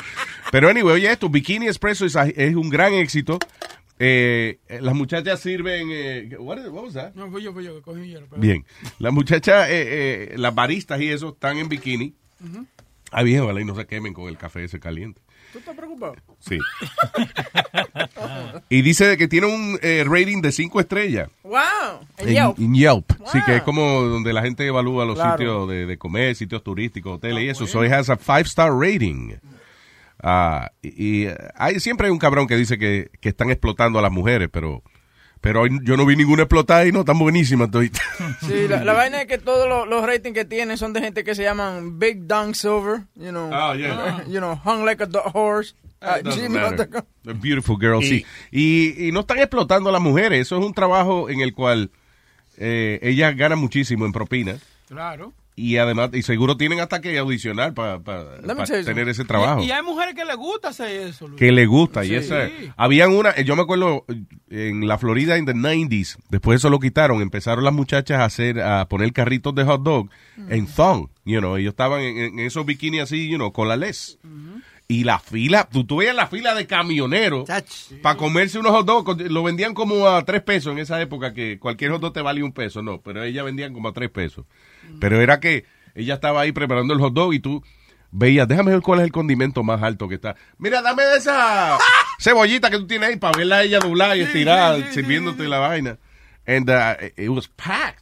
Pero 0.51 0.69
anyway, 0.69 0.95
oye 0.95 1.11
esto, 1.11 1.29
Bikini 1.29 1.67
Espresso 1.67 2.07
es, 2.07 2.17
es 2.17 2.55
un 2.55 2.71
gran 2.71 2.93
éxito. 2.95 3.39
Eh, 3.99 4.59
las 4.81 4.95
muchachas 4.95 5.39
sirven, 5.41 5.89
eh, 5.91 6.37
what, 6.39 6.59
what 6.71 6.85
was 6.85 6.95
that? 6.95 7.15
No, 7.15 7.31
fui 7.31 7.43
yo, 7.43 7.53
fui 7.53 7.65
yo 7.65 7.75
que 7.77 7.83
cogí 7.83 8.07
hielo. 8.07 8.27
perdón. 8.27 8.41
Bien, 8.41 8.65
las 8.99 9.13
muchachas, 9.13 9.69
eh, 9.69 10.33
eh, 10.33 10.39
las 10.39 10.55
baristas 10.55 11.01
y 11.01 11.09
eso 11.09 11.31
están 11.31 11.59
en 11.59 11.69
bikini. 11.69 12.15
Ujú. 12.45 12.67
Ah, 13.13 13.23
bien, 13.23 13.41
ojalá 13.43 13.61
y 13.61 13.65
no 13.65 13.75
se 13.77 13.87
quemen 13.87 14.15
con 14.15 14.29
el 14.29 14.37
café 14.39 14.65
ese 14.65 14.81
caliente. 14.81 15.21
¿Tú 15.53 15.59
estás 15.59 15.77
preocupado? 15.77 16.17
Sí. 16.41 16.59
y 18.71 18.83
dice 18.83 19.17
que 19.19 19.29
tiene 19.29 19.47
un 19.47 19.79
eh, 19.83 20.03
rating 20.07 20.41
de 20.41 20.51
5 20.51 20.81
estrellas. 20.81 21.29
¡Wow! 21.43 21.61
En 22.19 22.29
En 22.29 22.35
Yelp. 22.35 22.59
en 22.59 22.75
Yelp. 22.75 23.13
Sí, 23.31 23.39
que 23.45 23.57
es 23.57 23.63
como 23.63 24.03
donde 24.03 24.33
la 24.33 24.43
gente 24.43 24.67
evalúa 24.67 25.05
los 25.05 25.17
Claro. 25.17 25.37
sitios 25.37 25.69
de, 25.69 25.87
de 25.87 25.99
comer, 25.99 26.35
sitios 26.35 26.65
turísticos, 26.65 27.17
hoteles 27.17 27.45
y 27.45 27.49
eso. 27.51 27.67
So 27.67 27.85
it 27.85 27.93
has 27.93 28.09
a 28.09 28.17
five 28.17 28.43
star 28.43 28.73
rating. 28.75 29.35
Ah, 30.23 30.71
y 30.83 31.25
y, 31.25 31.29
hay, 31.57 31.81
siempre 31.81 32.07
hay 32.07 32.13
un 32.13 32.19
cabrón 32.19 32.47
que 32.47 32.57
dice 32.57 32.79
que, 32.79 33.11
que 33.21 33.29
están 33.31 33.51
explotando 33.51 33.99
a 33.99 34.03
las 34.03 34.13
mujeres, 34.13 34.49
pero 34.53 34.83
pero 35.41 35.63
hoy 35.63 35.71
yo 35.83 35.97
no 35.97 36.07
vi 36.07 36.15
ninguna 36.15 36.45
explotada 36.45 36.87
y 36.87 36.93
no 36.93 37.05
tan 37.05 37.19
buenísima 37.19 37.69
todita. 37.69 38.01
Sí, 38.47 38.69
la, 38.69 38.85
la 38.85 38.93
vaina 38.93 39.23
es 39.23 39.27
que 39.27 39.39
todos 39.39 39.69
los, 39.69 39.89
los 39.89 40.07
ratings 40.07 40.35
que 40.35 40.45
tienen 40.45 40.79
son 40.79 40.93
de 40.93 41.01
gente 41.01 41.25
que 41.25 41.35
se 41.35 41.43
llaman 41.43 41.99
Big 41.99 42.27
Dong 42.29 42.55
Silver, 42.55 43.03
you 43.17 43.31
know, 43.31 43.51
Oh, 43.53 43.75
yeah. 43.75 44.23
you 44.29 44.39
know, 44.39 44.55
hung 44.65 44.85
like 44.85 45.03
a 45.03 45.09
horse. 45.35 45.75
at 46.01 46.19
It 46.21 46.25
doesn't 46.27 46.45
gmail.com. 46.49 46.71
matter. 46.79 47.05
A 47.29 47.33
beautiful 47.33 47.77
girl, 47.77 48.01
Y- 48.03 48.07
sí. 48.09 48.27
Y, 48.53 49.09
y 49.09 49.13
no 49.13 49.21
están 49.21 49.39
explotando 49.39 49.89
a 49.91 49.93
las 49.93 50.01
mujeres. 50.03 50.41
Eso 50.43 50.59
es 50.59 50.65
un 50.65 50.75
trabajo 50.75 51.29
en 51.29 51.41
el 51.41 51.53
cual 51.55 51.91
eh, 52.59 53.01
ellas 53.03 53.37
ganan 53.37 53.59
muchísimo 53.59 54.07
en 54.07 54.13
propina. 54.13 54.57
Claro. 54.89 55.33
Y 55.55 55.77
además, 55.77 56.11
y 56.15 56.23
seguro 56.23 56.57
tienen 56.57 56.81
hasta 56.81 57.01
que 57.01 57.19
audicionar 57.19 57.75
para 57.75 57.99
you 57.99 58.85
tener 58.85 59.09
ese 59.09 59.25
trabajo. 59.25 59.63
Y, 59.63 59.67
y 59.67 59.71
hay 59.71 59.83
mujeres 59.83 60.15
que 60.15 60.25
les 60.25 60.37
gusta 60.37 60.69
hacer 60.69 61.09
eso. 61.09 61.29
Luis. 61.29 61.39
que 61.39 61.53
le 61.53 61.67
gusta. 61.67 62.03
Sí. 62.05 62.13
Y 62.13 62.15
esa, 62.15 62.49
habían 62.77 63.13
una, 63.13 63.37
yo 63.37 63.55
me 63.55 63.63
acuerdo 63.63 64.07
en 64.49 64.89
la 64.89 64.97
Florida 64.97 65.37
en 65.37 65.45
the 65.45 65.55
90s, 65.55 66.17
después 66.31 66.61
eso 66.61 66.71
lo 66.71 66.81
quitaron, 66.81 67.21
empezaron 67.21 67.65
las 67.65 67.75
muchachas 67.75 68.21
a 68.21 68.25
hacer, 68.25 68.61
a 68.61 68.89
poner 68.89 69.13
carritos 69.13 69.55
de 69.55 69.65
hot 69.65 69.83
dog 69.83 70.09
en 70.49 70.67
thong, 70.67 71.09
you 71.25 71.39
know, 71.41 71.57
ellos 71.57 71.73
estaban 71.73 72.01
en, 72.01 72.17
en 72.19 72.39
esos 72.41 72.65
bikinis 72.65 73.03
así, 73.03 73.29
you 73.29 73.37
know, 73.37 73.53
con 73.53 73.69
la 73.69 73.77
les. 73.77 74.19
Y 74.93 75.05
la 75.05 75.19
fila, 75.19 75.67
tú, 75.73 75.85
tú 75.85 75.97
veías 75.97 76.15
la 76.15 76.27
fila 76.27 76.55
de 76.55 76.67
camioneros 76.67 77.49
para 78.03 78.17
comerse 78.19 78.59
unos 78.59 78.73
hot 78.73 78.85
dogs, 78.85 79.31
lo 79.31 79.43
vendían 79.43 79.73
como 79.73 80.07
a 80.07 80.23
tres 80.23 80.43
pesos 80.43 80.73
en 80.73 80.81
esa 80.81 81.01
época, 81.01 81.33
que 81.33 81.59
cualquier 81.59 81.93
hot 81.93 82.03
dog 82.03 82.13
te 82.13 82.21
valía 82.21 82.45
un 82.45 82.53
peso, 82.53 82.83
no, 82.83 83.01
pero 83.01 83.23
ellas 83.23 83.43
vendían 83.43 83.73
como 83.73 83.89
a 83.89 83.95
tres 83.95 84.11
pesos. 84.11 84.45
Pero 85.01 85.19
era 85.23 85.41
que 85.41 85.65
ella 85.95 86.13
estaba 86.13 86.43
ahí 86.43 86.53
preparando 86.53 86.93
el 86.93 87.01
hot 87.01 87.15
dog 87.15 87.33
y 87.33 87.41
tú 87.41 87.65
veías, 88.11 88.47
déjame 88.47 88.73
ver 88.73 88.83
cuál 88.83 88.99
es 88.99 89.07
el 89.07 89.13
condimento 89.13 89.63
más 89.63 89.83
alto 89.83 90.09
que 90.09 90.17
está. 90.17 90.37
Mira, 90.59 90.83
dame 90.83 91.05
de 91.05 91.17
esa 91.17 91.79
cebollita 92.21 92.69
que 92.69 92.77
tú 92.77 92.87
tienes 92.87 93.09
ahí 93.09 93.17
para 93.17 93.39
verla 93.39 93.57
a 93.57 93.63
ella 93.63 93.79
doblar 93.79 94.15
y 94.19 94.21
estirar, 94.21 94.93
sirviéndote 94.93 95.49
la 95.49 95.59
vaina. 95.59 95.99
And 96.47 96.69
uh, 96.69 96.97
it 97.17 97.31
was 97.31 97.49
packed. 97.49 98.02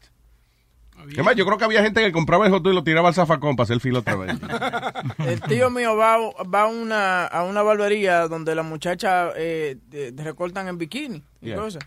Además, 1.02 1.36
yo 1.36 1.44
creo 1.46 1.58
que 1.58 1.64
había 1.64 1.82
gente 1.82 2.00
que 2.02 2.12
compraba 2.12 2.46
el 2.46 2.52
hot 2.52 2.62
dog 2.62 2.72
y 2.72 2.76
lo 2.76 2.84
tiraba 2.84 3.08
al 3.08 3.14
zafacón 3.14 3.56
para 3.56 3.64
hacer 3.64 3.80
fila 3.80 4.00
otra 4.00 4.16
vez. 4.16 4.36
El 5.18 5.40
tío 5.42 5.70
mío 5.70 5.96
va, 5.96 6.66
una, 6.66 7.26
a 7.26 7.42
una 7.44 7.62
barbería 7.62 8.28
donde 8.28 8.54
las 8.54 8.64
muchachas 8.64 9.32
eh, 9.36 9.76
recortan 10.16 10.68
en 10.68 10.78
bikini 10.78 11.22
y 11.40 11.46
Yeah. 11.46 11.56
cosas. 11.56 11.82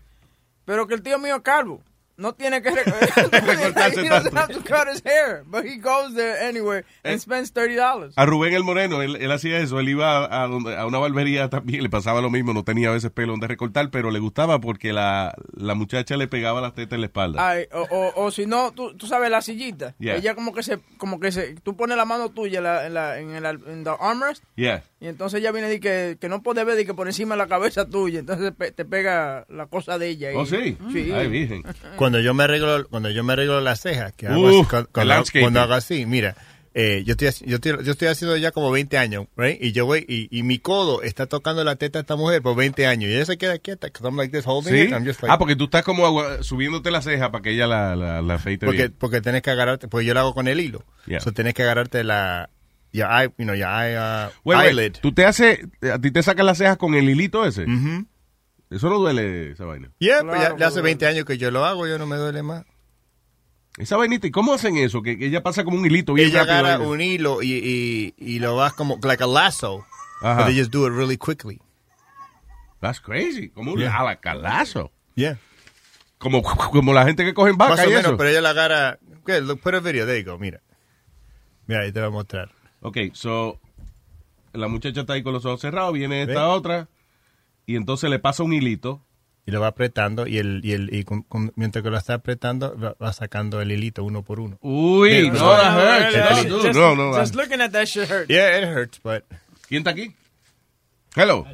Pero 0.65 0.87
que 0.87 0.93
el 0.95 1.01
tío 1.03 1.19
mío 1.19 1.35
es 1.37 1.41
calvo. 1.41 1.81
no 2.17 2.33
tiene 2.33 2.61
que 2.61 2.69
recortarse. 2.71 4.01
he 4.01 4.09
doesn't 4.09 4.35
have 4.37 4.53
to 4.53 4.59
cut 4.61 4.87
his 4.91 5.01
hair, 5.05 5.43
but 5.45 5.65
he 5.65 5.77
goes 5.77 6.13
there 6.15 6.37
anyway 6.47 6.83
and 7.03 7.15
Eh. 7.15 7.19
spends 7.19 7.51
thirty 7.51 7.75
dollars. 7.75 8.13
A 8.15 8.25
Rubén 8.25 8.53
el 8.53 8.63
Moreno, 8.63 9.01
él, 9.01 9.15
él 9.15 9.31
hacía 9.31 9.57
eso, 9.59 9.79
él 9.79 9.89
iba 9.89 10.25
a, 10.25 10.47
donde- 10.47 10.75
a 10.77 10.85
una 10.85 10.99
barbería 10.99 11.49
también, 11.49 11.81
le 11.83 11.89
pasaba 11.89 12.21
lo 12.21 12.29
mismo, 12.29 12.53
no 12.53 12.63
tenía 12.63 12.89
a 12.89 12.93
veces 12.93 13.11
pelo 13.11 13.33
donde 13.33 13.47
recortar, 13.47 13.89
pero 13.89 14.11
le 14.11 14.19
gustaba 14.19 14.59
porque 14.61 14.93
la, 14.93 15.33
la 15.55 15.75
muchacha 15.75 16.15
le 16.17 16.27
pegaba 16.27 16.61
las 16.61 16.73
tetas 16.75 16.93
en 16.93 17.01
la 17.01 17.07
espalda. 17.07 17.47
Ay, 17.49 17.65
o, 17.71 17.81
o, 17.89 18.25
o 18.25 18.31
si 18.31 18.45
no, 18.45 18.71
tú, 18.73 18.95
tú 18.95 19.07
sabes 19.07 19.29
la 19.31 19.41
sillita. 19.41 19.95
Yeah. 19.99 20.15
Ella 20.15 20.35
como 20.35 20.53
que 20.53 20.63
se, 20.63 20.79
como 20.97 21.19
que 21.19 21.31
se, 21.31 21.55
tú 21.55 21.75
pones 21.75 21.97
la 21.97 22.05
mano 22.05 22.29
tuya 22.29 22.61
la, 22.61 22.85
en 22.85 22.93
la, 22.93 23.19
en 23.19 23.35
el, 23.35 23.45
en 23.45 23.83
the 23.83 23.91
armrest 23.99 24.43
Yeah. 24.55 24.83
y 24.99 25.07
entonces 25.07 25.39
ella 25.39 25.51
viene 25.51 25.67
y 25.67 25.71
dice 25.71 25.81
que, 25.81 26.17
que 26.21 26.29
no 26.29 26.43
puede 26.43 26.63
ver 26.63 26.79
y 26.79 26.85
que 26.85 26.93
por 26.93 27.07
encima 27.07 27.35
de 27.35 27.39
la 27.39 27.47
cabeza 27.47 27.85
tuya, 27.87 28.19
entonces 28.19 28.53
te 28.75 28.85
pega 28.85 29.45
la 29.49 29.65
cosa 29.67 29.97
de 29.97 30.09
ella. 30.09 30.29
ahí. 30.29 30.35
Oh, 30.37 30.45
sí. 30.45 30.77
Sí. 30.91 31.11
Ay, 31.11 31.27
virgen. 31.27 31.63
Cuando 32.03 32.19
yo 32.19 32.33
me 32.33 32.43
arreglo, 32.43 32.87
cuando 32.89 33.09
yo 33.09 33.23
me 33.23 33.33
arreglo 33.33 33.61
las 33.61 33.79
cejas, 33.81 34.11
que 34.13 34.27
hago 34.27 34.41
Uh, 34.41 34.47
así, 34.61 34.69
cuando, 34.69 34.89
cuando- 34.91 35.23
cuando 35.41 35.61
hago 35.61 35.73
así, 35.73 36.05
mira, 36.05 36.35
eh, 36.75 37.03
yo, 37.05 37.11
estoy, 37.11 37.29
yo, 37.47 37.55
estoy, 37.55 37.71
yo 37.85 37.91
estoy 37.91 38.07
haciendo 38.07 38.35
ya 38.35 38.51
como 38.51 38.71
20 38.71 38.97
años, 38.97 39.27
right? 39.37 39.61
Y 39.61 39.71
yo 39.73 39.85
voy, 39.85 40.03
y, 40.07 40.27
y 40.35 40.41
mi 40.43 40.57
codo 40.59 41.01
está 41.03 41.27
tocando 41.27 41.63
la 41.63 41.75
teta 41.75 41.99
de 41.99 42.01
esta 42.01 42.15
mujer 42.15 42.41
por 42.41 42.55
20 42.55 42.87
años. 42.87 43.09
Y 43.11 43.13
ella 43.15 43.25
se 43.25 43.37
queda 43.37 43.57
quieta, 43.59 43.87
because 43.87 44.03
I'm 44.07 44.17
like 44.17 44.35
this 44.35 44.45
holding 44.47 44.73
¿Sí? 44.73 44.81
it, 44.81 44.91
I'm 44.91 45.05
just 45.05 45.21
like- 45.21 45.31
ah, 45.33 45.37
porque 45.37 45.55
tú 45.55 45.65
estás 45.65 45.83
como 45.83 46.11
subiéndote 46.43 46.89
la 46.91 47.01
ceja 47.01 47.31
para 47.31 47.41
que 47.43 47.51
ella 47.51 47.67
la, 47.67 47.95
la, 47.95 48.21
la 48.21 48.33
afeite 48.33 48.65
porque, 48.65 48.87
bien. 48.87 48.95
porque 48.97 49.21
tenés 49.21 49.41
que 49.43 49.51
agarrarte, 49.51 49.87
porque 49.87 50.05
yo 50.05 50.13
lo 50.13 50.19
hago 50.21 50.33
con 50.33 50.47
el 50.47 50.59
hilo. 50.59 50.83
Yeah. 51.05 51.19
So 51.19 51.31
tenés 51.31 51.53
que 51.53 51.61
agarrarte 51.63 52.03
la, 52.03 52.49
eye, 52.91 53.29
you 53.37 53.45
know, 53.45 53.53
eye, 53.55 53.97
uh, 54.43 54.51
eyelid. 54.51 54.93
¿Tú 55.01 55.13
te 55.13 55.25
haces, 55.25 55.59
a 55.91 55.99
ti 55.99 56.09
te 56.11 56.23
sacan 56.23 56.45
las 56.47 56.57
cejas 56.57 56.77
con 56.77 56.95
el 56.95 57.07
hilito 57.07 57.45
ese? 57.45 57.63
Ujú. 57.65 58.05
Eso 58.75 58.89
no 58.89 58.97
duele, 58.99 59.51
esa 59.51 59.65
vaina. 59.65 59.91
Yeah, 59.99 60.21
pues 60.23 60.41
ya, 60.41 60.57
ya 60.57 60.67
hace 60.67 60.81
20 60.81 61.05
años 61.05 61.25
que 61.25 61.37
yo 61.37 61.51
lo 61.51 61.65
hago, 61.65 61.85
yo 61.87 61.97
no 61.99 62.05
me 62.07 62.15
duele 62.17 62.41
más. 62.43 62.65
Esa 63.77 63.97
vainita, 63.97 64.27
¿y 64.27 64.31
cómo 64.31 64.53
hacen 64.53 64.77
eso? 64.77 65.01
Que, 65.01 65.17
que 65.17 65.27
ella 65.27 65.41
pasa 65.43 65.63
como 65.63 65.77
un 65.77 65.85
hilito 65.85 66.13
bien 66.13 66.29
Ella 66.29 66.39
rápido. 66.43 66.55
agarra 66.57 66.83
ahí. 66.83 66.89
un 66.89 67.01
hilo 67.01 67.41
y, 67.41 67.53
y, 67.53 68.13
y 68.17 68.39
lo 68.39 68.55
vas 68.55 68.73
como, 68.73 68.99
like 69.03 69.23
a 69.23 69.27
lasso. 69.27 69.85
Ajá. 70.21 70.37
But 70.37 70.45
they 70.47 70.57
just 70.59 70.71
do 70.71 70.85
it 70.87 70.93
really 70.93 71.17
quickly. 71.17 71.59
That's 72.81 72.99
crazy. 72.99 73.49
Como 73.49 73.73
un 73.73 73.79
Yeah. 73.79 73.97
alacalazo. 73.97 74.91
Yeah. 75.15 75.37
Como, 76.17 76.41
como 76.43 76.93
la 76.93 77.05
gente 77.05 77.23
que 77.25 77.33
cogen 77.33 77.57
vaca 77.57 77.75
Más 77.75 77.79
o 77.81 77.89
y 77.89 77.93
menos, 77.93 78.05
eso. 78.05 78.17
pero 78.17 78.29
ella 78.29 78.41
la 78.41 78.49
agarra. 78.51 78.99
Okay, 79.21 79.41
look, 79.41 79.59
put 79.61 79.73
a 79.73 79.79
video, 79.79 80.05
there 80.05 80.21
you 80.21 80.29
go, 80.29 80.37
mira. 80.37 80.61
Mira, 81.67 81.81
ahí 81.81 81.91
te 81.91 81.99
voy 81.99 82.07
a 82.09 82.11
mostrar. 82.11 82.51
Ok, 82.81 82.97
so, 83.13 83.59
la 84.51 84.67
muchacha 84.67 85.01
está 85.01 85.13
ahí 85.13 85.23
con 85.23 85.33
los 85.33 85.45
ojos 85.45 85.61
cerrados, 85.61 85.93
viene 85.93 86.21
esta 86.23 86.33
Ve. 86.33 86.51
otra, 86.51 86.87
y 87.65 87.75
entonces 87.75 88.09
le 88.09 88.19
pasa 88.19 88.43
un 88.43 88.53
hilito. 88.53 89.01
Y 89.45 89.51
lo 89.51 89.59
va 89.59 89.67
apretando 89.67 90.25
y, 90.25 90.37
el, 90.37 90.61
y, 90.63 90.71
el, 90.71 90.93
y 90.95 91.03
con- 91.03 91.23
con- 91.23 91.51
mientras 91.57 91.83
que 91.83 91.89
lo 91.89 91.97
está 91.97 92.13
apretando, 92.13 92.79
va, 92.79 92.95
va 93.03 93.11
sacando 93.11 93.59
el 93.59 93.73
hilito 93.73 94.01
uno 94.05 94.21
por 94.23 94.39
uno. 94.39 94.57
Uy, 94.61 95.09
Yeah, 95.23 95.33
no, 95.33 95.39
that 95.39 95.75
hurts. 96.13 96.45
el 96.45 96.49
Just- 96.53 96.73
no, 96.75 96.95
no, 96.95 97.13
Just 97.19 97.35
looking 97.35 97.59
at 97.59 97.71
that 97.71 97.83
shit 97.83 98.09
hurt. 98.09 98.29
Yeah, 98.29 98.57
it 98.59 98.63
hurts, 98.63 99.01
but... 99.03 99.23
¿Quién 99.67 99.79
está 99.79 99.89
aquí? 99.89 100.15
Hello. 101.13 101.45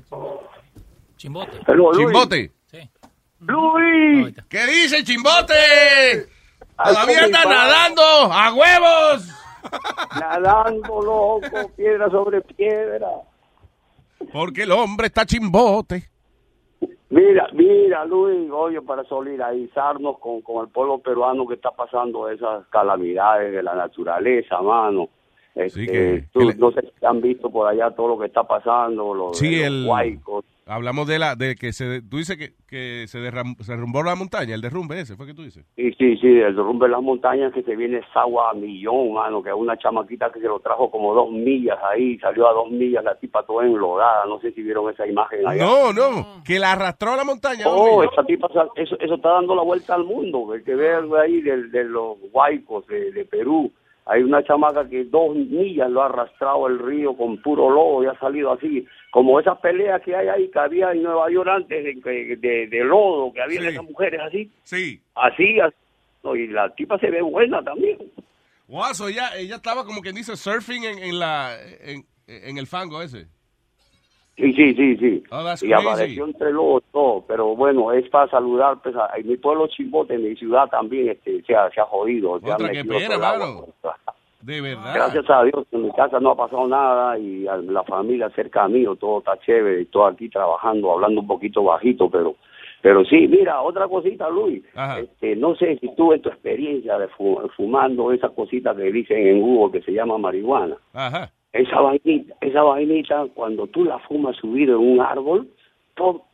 Chimbote. 1.18 1.52
Chimbote. 1.98 2.52
Luis. 3.40 4.36
¿Qué 4.50 4.68
dice 4.68 5.04
Chimbote? 5.04 6.28
Todavía 6.78 7.26
está 7.26 7.44
nadando 7.46 8.02
a 8.04 8.54
huevos. 8.54 9.28
Nadando, 10.20 11.02
loco, 11.02 11.72
piedra 11.76 12.10
sobre 12.12 12.42
piedra. 12.42 13.08
Porque 14.32 14.64
el 14.64 14.72
hombre 14.72 15.08
está 15.08 15.26
chimbote. 15.26 16.04
Mira, 17.10 17.48
mira, 17.54 18.06
Luis, 18.06 18.52
oye, 18.52 18.82
para 18.82 19.04
solidarizarnos 19.04 20.20
con, 20.20 20.42
con 20.42 20.64
el 20.64 20.72
pueblo 20.72 21.00
peruano 21.00 21.48
que 21.48 21.56
está 21.56 21.72
pasando 21.72 22.30
esas 22.30 22.68
calamidades 22.68 23.52
de 23.52 23.64
la 23.64 23.74
naturaleza, 23.74 24.62
mano. 24.62 25.10
Este, 25.56 25.86
que- 25.88 26.24
tú- 26.32 26.40
que 26.40 26.46
le- 26.46 26.56
No 26.56 26.72
sé 26.72 26.82
si 26.82 27.06
han 27.06 27.22
visto 27.22 27.50
por 27.50 27.68
allá 27.68 27.92
todo 27.92 28.10
lo 28.10 28.20
que 28.20 28.28
está 28.28 28.44
pasando, 28.44 29.14
Sí, 29.34 29.62
los. 29.64 29.86
Hablamos 30.72 31.08
de 31.08 31.18
la, 31.18 31.36
de 31.36 31.56
que 31.56 31.74
se, 31.74 32.04
tú 32.04 32.18
dices 32.18 32.38
que, 32.38 32.52
que 32.68 33.08
se, 33.08 33.18
derram- 33.18 33.58
se 33.60 33.72
derrumbó 33.72 34.04
la 34.04 34.14
montaña, 34.14 34.54
el 34.54 34.62
derrumbe 34.62 35.00
ese, 35.02 35.16
fue 35.16 35.26
que 35.26 35.34
tú 35.34 35.42
dices. 35.42 35.66
Sí, 35.76 35.92
sí, 35.98 36.16
sí, 36.18 36.28
el 36.28 36.56
derrumbe 36.56 36.86
de 36.86 36.92
las 36.92 37.02
montañas 37.02 37.52
que 37.52 37.64
se 37.64 37.76
viene 37.76 37.98
esa 37.98 38.22
agua 38.22 38.52
a 38.52 38.54
millón, 38.54 39.14
mano, 39.14 39.42
que 39.42 39.52
una 39.52 39.76
chamaquita 39.78 40.32
que 40.32 40.40
se 40.40 40.46
lo 40.46 40.60
trajo 40.60 40.92
como 40.92 41.16
dos 41.16 41.32
millas 41.32 41.80
ahí, 41.92 42.20
salió 42.20 42.48
a 42.48 42.54
dos 42.54 42.70
millas 42.70 43.04
la 43.04 43.16
tipa 43.16 43.42
toda 43.48 43.66
enlodada, 43.66 44.26
no 44.28 44.40
sé 44.42 44.52
si 44.52 44.62
vieron 44.62 44.88
esa 44.94 45.08
imagen 45.08 45.40
allá. 45.48 45.66
No, 45.66 45.92
no, 45.92 46.44
que 46.46 46.60
la 46.60 46.74
arrastró 46.74 47.14
a 47.14 47.18
la 47.18 47.24
montaña. 47.24 47.66
Oh, 47.68 48.04
esa 48.04 48.24
tipa, 48.24 48.48
eso, 48.76 48.96
eso 49.00 49.16
está 49.16 49.30
dando 49.32 49.56
la 49.56 49.64
vuelta 49.64 49.96
al 49.96 50.04
mundo. 50.04 50.54
El 50.54 50.64
que 50.64 50.76
ve 50.76 50.92
ahí 51.20 51.42
de, 51.42 51.64
de 51.70 51.84
los 51.86 52.18
huaicos 52.32 52.86
de, 52.86 53.12
de 53.12 53.26
Perú. 53.26 53.72
Hay 54.12 54.24
una 54.24 54.44
chamaca 54.44 54.90
que 54.90 55.04
dos 55.06 55.36
millas 55.36 55.90
lo 55.92 56.02
ha 56.02 56.08
arrastrado 56.08 56.68
el 56.68 56.80
río 56.80 57.16
con 57.16 57.40
puro 57.42 57.70
lodo 57.70 58.04
y 58.04 58.08
ha 58.08 58.20
salido 58.20 58.52
así. 58.54 58.86
Como 59.12 59.40
esas 59.40 59.60
peleas 59.60 60.02
que 60.02 60.16
hay 60.16 60.28
ahí, 60.28 60.50
que 60.50 60.60
había 60.60 60.92
en 60.92 61.04
Nueva 61.04 61.30
York 61.32 61.48
antes 61.50 61.84
de, 61.84 62.38
de, 62.38 62.68
de- 62.68 62.84
lodo, 62.84 63.32
que 63.32 63.42
había 63.42 63.70
esas 63.70 63.84
mujeres 63.84 64.20
así. 64.22 64.52
Sí. 64.64 65.00
Así, 65.16 65.60
así. 65.60 65.76
No, 66.24 66.36
y 66.36 66.48
la 66.48 66.74
tipa 66.74 66.98
se 67.00 67.10
ve 67.12 67.22
buena 67.22 67.64
también. 67.64 67.98
Guaso, 68.68 69.08
ella, 69.08 69.30
ella 69.38 69.56
estaba 69.56 69.86
como 69.86 70.02
quien 70.02 70.16
dice 70.16 70.36
surfing 70.36 70.84
en, 70.84 71.00
en 71.00 71.20
la, 71.20 71.56
en, 71.82 72.04
en 72.28 72.58
el 72.58 72.68
fango 72.68 73.02
ese. 73.02 73.28
Sí, 74.40 74.54
sí, 74.54 74.74
sí, 74.74 74.98
sí. 74.98 75.24
Oh, 75.32 75.44
that's 75.44 75.62
y 75.62 75.74
apareció 75.74 76.26
entre 76.26 76.54
los 76.54 76.82
todo, 76.94 77.26
pero 77.28 77.56
bueno, 77.56 77.92
es 77.92 78.08
para 78.10 78.30
saludar, 78.30 78.78
pues, 78.82 78.96
a, 78.96 79.10
en 79.18 79.28
mi 79.28 79.36
pueblo 79.36 79.68
Chimbote, 79.68 80.14
en 80.16 80.24
mi 80.24 80.36
ciudad 80.38 80.68
también 80.70 81.10
este, 81.10 81.42
se, 81.44 81.56
ha, 81.56 81.70
se 81.72 81.82
ha 81.82 81.86
jodido. 81.86 82.40
se 82.40 82.50
ha 82.50 82.56
Otra 82.56 82.72
que 82.72 82.84
metido 82.84 82.98
pena, 83.00 83.18
mano. 83.18 83.66
De 84.42 84.62
verdad. 84.62 84.94
Gracias 84.96 85.30
a 85.30 85.44
Dios, 85.44 85.66
en 85.74 85.84
mi 85.84 85.92
casa 85.92 86.22
no 86.22 86.32
ha 86.32 86.36
pasado 86.38 86.66
nada 86.70 87.20
y 87.20 87.46
a 87.48 87.58
la 87.58 87.84
familia 87.84 88.30
cerca 88.30 88.66
mío, 88.70 88.96
todo 88.96 89.20
está 89.20 89.38
chévere, 89.40 89.84
todo 89.88 90.06
aquí 90.06 90.30
trabajando, 90.30 90.94
hablando 90.94 91.20
un 91.20 91.28
poquito 91.28 91.62
bajito, 91.64 92.10
pero 92.10 92.36
pero 92.82 93.04
sí, 93.04 93.28
mira, 93.28 93.62
otra 93.62 93.90
cosita, 93.90 94.30
Luis, 94.30 94.64
este, 95.02 95.36
no 95.36 95.54
sé 95.56 95.78
si 95.80 95.94
tú 95.96 96.14
en 96.14 96.22
tu 96.22 96.30
experiencia 96.30 96.98
de 96.98 97.10
fu- 97.10 97.42
fumando 97.58 98.14
esa 98.14 98.30
cosita 98.30 98.74
que 98.74 98.84
dicen 98.84 99.28
en 99.28 99.42
Google 99.42 99.78
que 99.78 99.86
se 99.86 99.92
llama 99.92 100.18
marihuana, 100.18 100.78
Ajá. 100.94 101.30
Esa 101.54 101.80
vainita, 101.82 102.36
esa 102.42 102.64
vainita, 102.64 103.26
cuando 103.34 103.68
tú 103.68 103.84
la 103.86 104.00
fumas 104.00 104.36
subido 104.38 104.76
en 104.80 104.88
un 104.88 105.02
árbol, 105.02 105.50
todo 105.96 106.26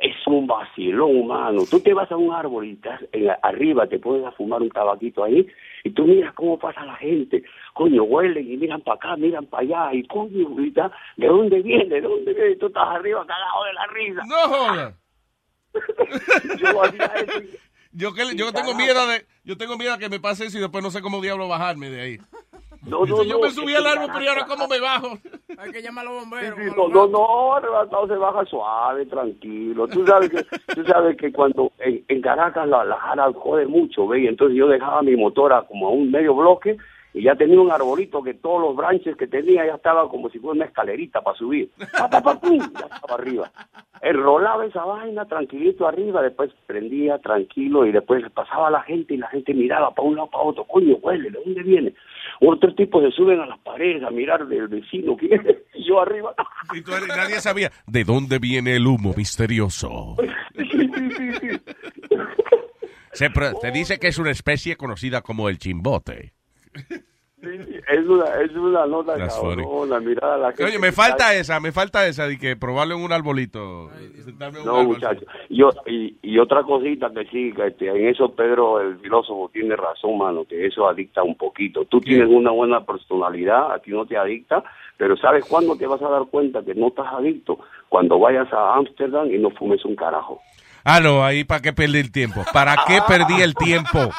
es 0.00 0.14
un 0.26 0.46
vacilón, 0.48 1.28
mano. 1.28 1.62
Tú 1.70 1.78
te 1.80 1.94
vas 1.94 2.10
a 2.10 2.16
un 2.16 2.32
árbol 2.34 2.66
y 2.66 2.72
estás 2.72 3.00
en- 3.12 3.30
arriba 3.42 3.86
te 3.86 3.98
pones 4.00 4.24
a 4.26 4.32
fumar 4.32 4.60
un 4.60 4.68
tabaquito 4.70 5.22
ahí 5.22 5.46
y 5.84 5.90
tú 5.90 6.04
miras 6.06 6.34
cómo 6.34 6.58
pasa 6.58 6.84
la 6.84 6.96
gente. 6.96 7.44
Coño, 7.74 8.02
huelen 8.02 8.50
y 8.50 8.56
miran 8.56 8.80
para 8.80 8.96
acá, 8.96 9.16
miran 9.16 9.46
para 9.46 9.62
allá 9.62 9.94
y 9.94 10.04
coño, 10.08 10.48
grita, 10.56 10.90
¿de 11.16 11.26
dónde 11.28 11.60
viene? 11.62 11.84
¿De 11.86 12.00
dónde 12.00 12.32
viene? 12.34 12.50
Y 12.52 12.56
tú 12.56 12.66
estás 12.66 12.88
arriba 12.88 13.24
cagado 13.26 13.64
de 13.64 13.72
la 13.74 13.86
risa. 13.88 14.22
No 14.26 14.54
jodas. 14.54 14.94
Yo 16.60 16.82
hacía 16.82 17.04
eso 17.06 17.42
y- 17.42 17.50
Yo 17.94 18.12
que 18.14 18.22
yo 18.36 18.52
tengo 18.52 18.74
miedo 18.74 19.06
de 19.06 19.24
yo 19.44 19.56
tengo 19.58 19.76
miedo 19.76 19.92
a 19.94 19.98
que 19.98 20.08
me 20.08 20.18
pase 20.20 20.46
eso 20.46 20.56
y 20.58 20.60
después 20.62 20.82
no 20.82 20.90
sé 20.90 21.00
cómo 21.02 21.20
diablo 21.20 21.46
bajarme 21.48 21.90
de 21.90 22.00
ahí. 22.00 22.18
No, 22.84 23.06
no, 23.06 23.06
Dice, 23.06 23.28
yo 23.28 23.34
no, 23.34 23.40
me 23.40 23.50
subí 23.50 23.74
al 23.74 23.86
árbol, 23.86 24.10
pero 24.12 24.24
¿y 24.24 24.28
ahora 24.28 24.44
cómo 24.46 24.66
me 24.66 24.80
bajo? 24.80 25.18
Hay 25.58 25.70
que 25.70 25.82
llamar 25.82 26.06
a 26.06 26.10
los 26.10 26.20
bomberos. 26.20 26.58
Sí, 26.58 26.70
No, 26.76 26.88
no, 26.88 27.06
no, 27.06 27.54
arrebatado 27.54 28.08
se 28.08 28.16
baja 28.16 28.44
suave, 28.46 29.06
tranquilo. 29.06 29.86
Tú 29.86 30.04
sabes 30.04 30.30
que, 30.30 30.44
tú 30.74 30.84
sabes 30.84 31.16
que 31.16 31.32
cuando 31.32 31.70
en, 31.78 32.04
en 32.08 32.20
Caracas 32.20 32.68
la, 32.68 32.84
la 32.84 32.96
jara 32.96 33.32
jode 33.32 33.66
mucho, 33.66 34.08
¿ve? 34.08 34.22
Y 34.22 34.26
entonces 34.26 34.56
yo 34.56 34.66
dejaba 34.66 35.02
mi 35.02 35.16
motora 35.16 35.62
como 35.62 35.88
a 35.88 35.90
un 35.90 36.10
medio 36.10 36.34
bloque 36.34 36.76
y 37.14 37.22
ya 37.24 37.34
tenía 37.34 37.60
un 37.60 37.70
arbolito 37.70 38.22
que 38.22 38.34
todos 38.34 38.60
los 38.60 38.74
branches 38.74 39.16
que 39.16 39.26
tenía 39.26 39.66
ya 39.66 39.74
estaba 39.74 40.08
como 40.08 40.30
si 40.30 40.38
fuera 40.38 40.56
una 40.56 40.64
escalerita 40.64 41.20
para 41.20 41.36
subir. 41.36 41.70
Pa, 41.96 42.08
pa, 42.08 42.22
pa, 42.22 42.40
pum, 42.40 42.58
ya 42.58 42.86
estaba 42.86 43.14
arriba. 43.14 43.52
Enrolaba 44.00 44.64
esa 44.64 44.84
vaina 44.84 45.26
tranquilito 45.26 45.86
arriba, 45.86 46.22
después 46.22 46.50
prendía 46.66 47.18
tranquilo 47.18 47.86
y 47.86 47.92
después 47.92 48.24
pasaba 48.32 48.70
la 48.70 48.82
gente 48.82 49.14
y 49.14 49.18
la 49.18 49.28
gente 49.28 49.52
miraba 49.52 49.94
para 49.94 50.08
un 50.08 50.16
lado 50.16 50.30
para 50.30 50.44
otro. 50.44 50.64
Coño, 50.64 50.96
huele, 51.02 51.30
¿de 51.30 51.38
dónde 51.44 51.62
viene? 51.62 51.94
Otros 52.44 52.74
tipos 52.74 53.04
se 53.04 53.10
suben 53.12 53.38
a 53.38 53.46
las 53.46 53.58
paredes 53.60 54.02
a 54.02 54.10
mirar 54.10 54.46
del 54.48 54.66
vecino 54.66 55.16
que 55.16 55.26
y 55.74 55.84
yo 55.88 56.00
arriba. 56.00 56.34
Y 56.74 56.80
tú- 56.82 56.90
nadie 57.06 57.40
sabía 57.40 57.70
de 57.86 58.02
dónde 58.04 58.38
viene 58.40 58.74
el 58.74 58.86
humo 58.86 59.14
misterioso. 59.16 60.16
Se, 63.12 63.30
pro- 63.30 63.52
se 63.60 63.70
dice 63.70 63.98
que 63.98 64.08
es 64.08 64.18
una 64.18 64.30
especie 64.30 64.76
conocida 64.76 65.20
como 65.22 65.48
el 65.48 65.58
chimbote. 65.58 66.32
Es 67.42 68.06
una, 68.06 68.24
es 68.40 68.52
una 68.52 68.86
nota 68.86 69.16
That's 69.16 69.34
cabrona, 69.34 69.98
mirar 69.98 70.30
a 70.30 70.38
la 70.38 70.46
gente. 70.48 70.64
Oye, 70.64 70.78
me 70.78 70.92
falta 70.92 71.34
esa, 71.34 71.58
me 71.58 71.72
falta 71.72 72.06
esa 72.06 72.28
de 72.28 72.38
que 72.38 72.54
probarlo 72.56 72.94
en 72.94 73.02
un 73.02 73.12
arbolito. 73.12 73.90
sentarme 74.24 74.60
en 74.60 74.62
un 74.62 74.66
No, 74.72 74.76
árbol. 74.80 74.94
muchachos. 74.94 75.24
Yo, 75.50 75.70
y, 75.86 76.16
y 76.22 76.38
otra 76.38 76.62
cosita 76.62 77.10
que 77.12 77.24
sí, 77.26 77.52
que 77.52 77.66
este, 77.66 77.88
en 77.88 78.06
eso 78.08 78.32
Pedro, 78.34 78.80
el 78.80 78.96
filósofo, 78.98 79.50
tiene 79.52 79.74
razón, 79.74 80.18
mano, 80.18 80.44
que 80.44 80.66
eso 80.66 80.88
adicta 80.88 81.24
un 81.24 81.36
poquito. 81.36 81.84
Tú 81.86 82.00
tienes 82.00 82.28
una 82.28 82.52
buena 82.52 82.84
personalidad, 82.86 83.72
a 83.72 83.78
ti 83.80 83.90
no 83.90 84.06
te 84.06 84.16
adicta, 84.16 84.62
pero 84.96 85.16
¿sabes 85.16 85.44
cuándo 85.44 85.76
te 85.76 85.86
vas 85.88 86.00
a 86.00 86.08
dar 86.08 86.22
cuenta 86.30 86.62
que 86.64 86.74
no 86.76 86.88
estás 86.88 87.06
adicto? 87.12 87.58
Cuando 87.88 88.20
vayas 88.20 88.52
a 88.52 88.76
Ámsterdam 88.76 89.32
y 89.34 89.38
no 89.38 89.50
fumes 89.50 89.84
un 89.84 89.96
carajo. 89.96 90.40
Ah, 90.84 91.00
no, 91.00 91.24
ahí 91.24 91.42
para 91.44 91.60
qué 91.60 91.72
perdí 91.72 91.98
el 91.98 92.12
tiempo. 92.12 92.42
¿Para 92.52 92.76
qué 92.86 93.00
perdí 93.06 93.40
el 93.42 93.54
tiempo? 93.54 94.10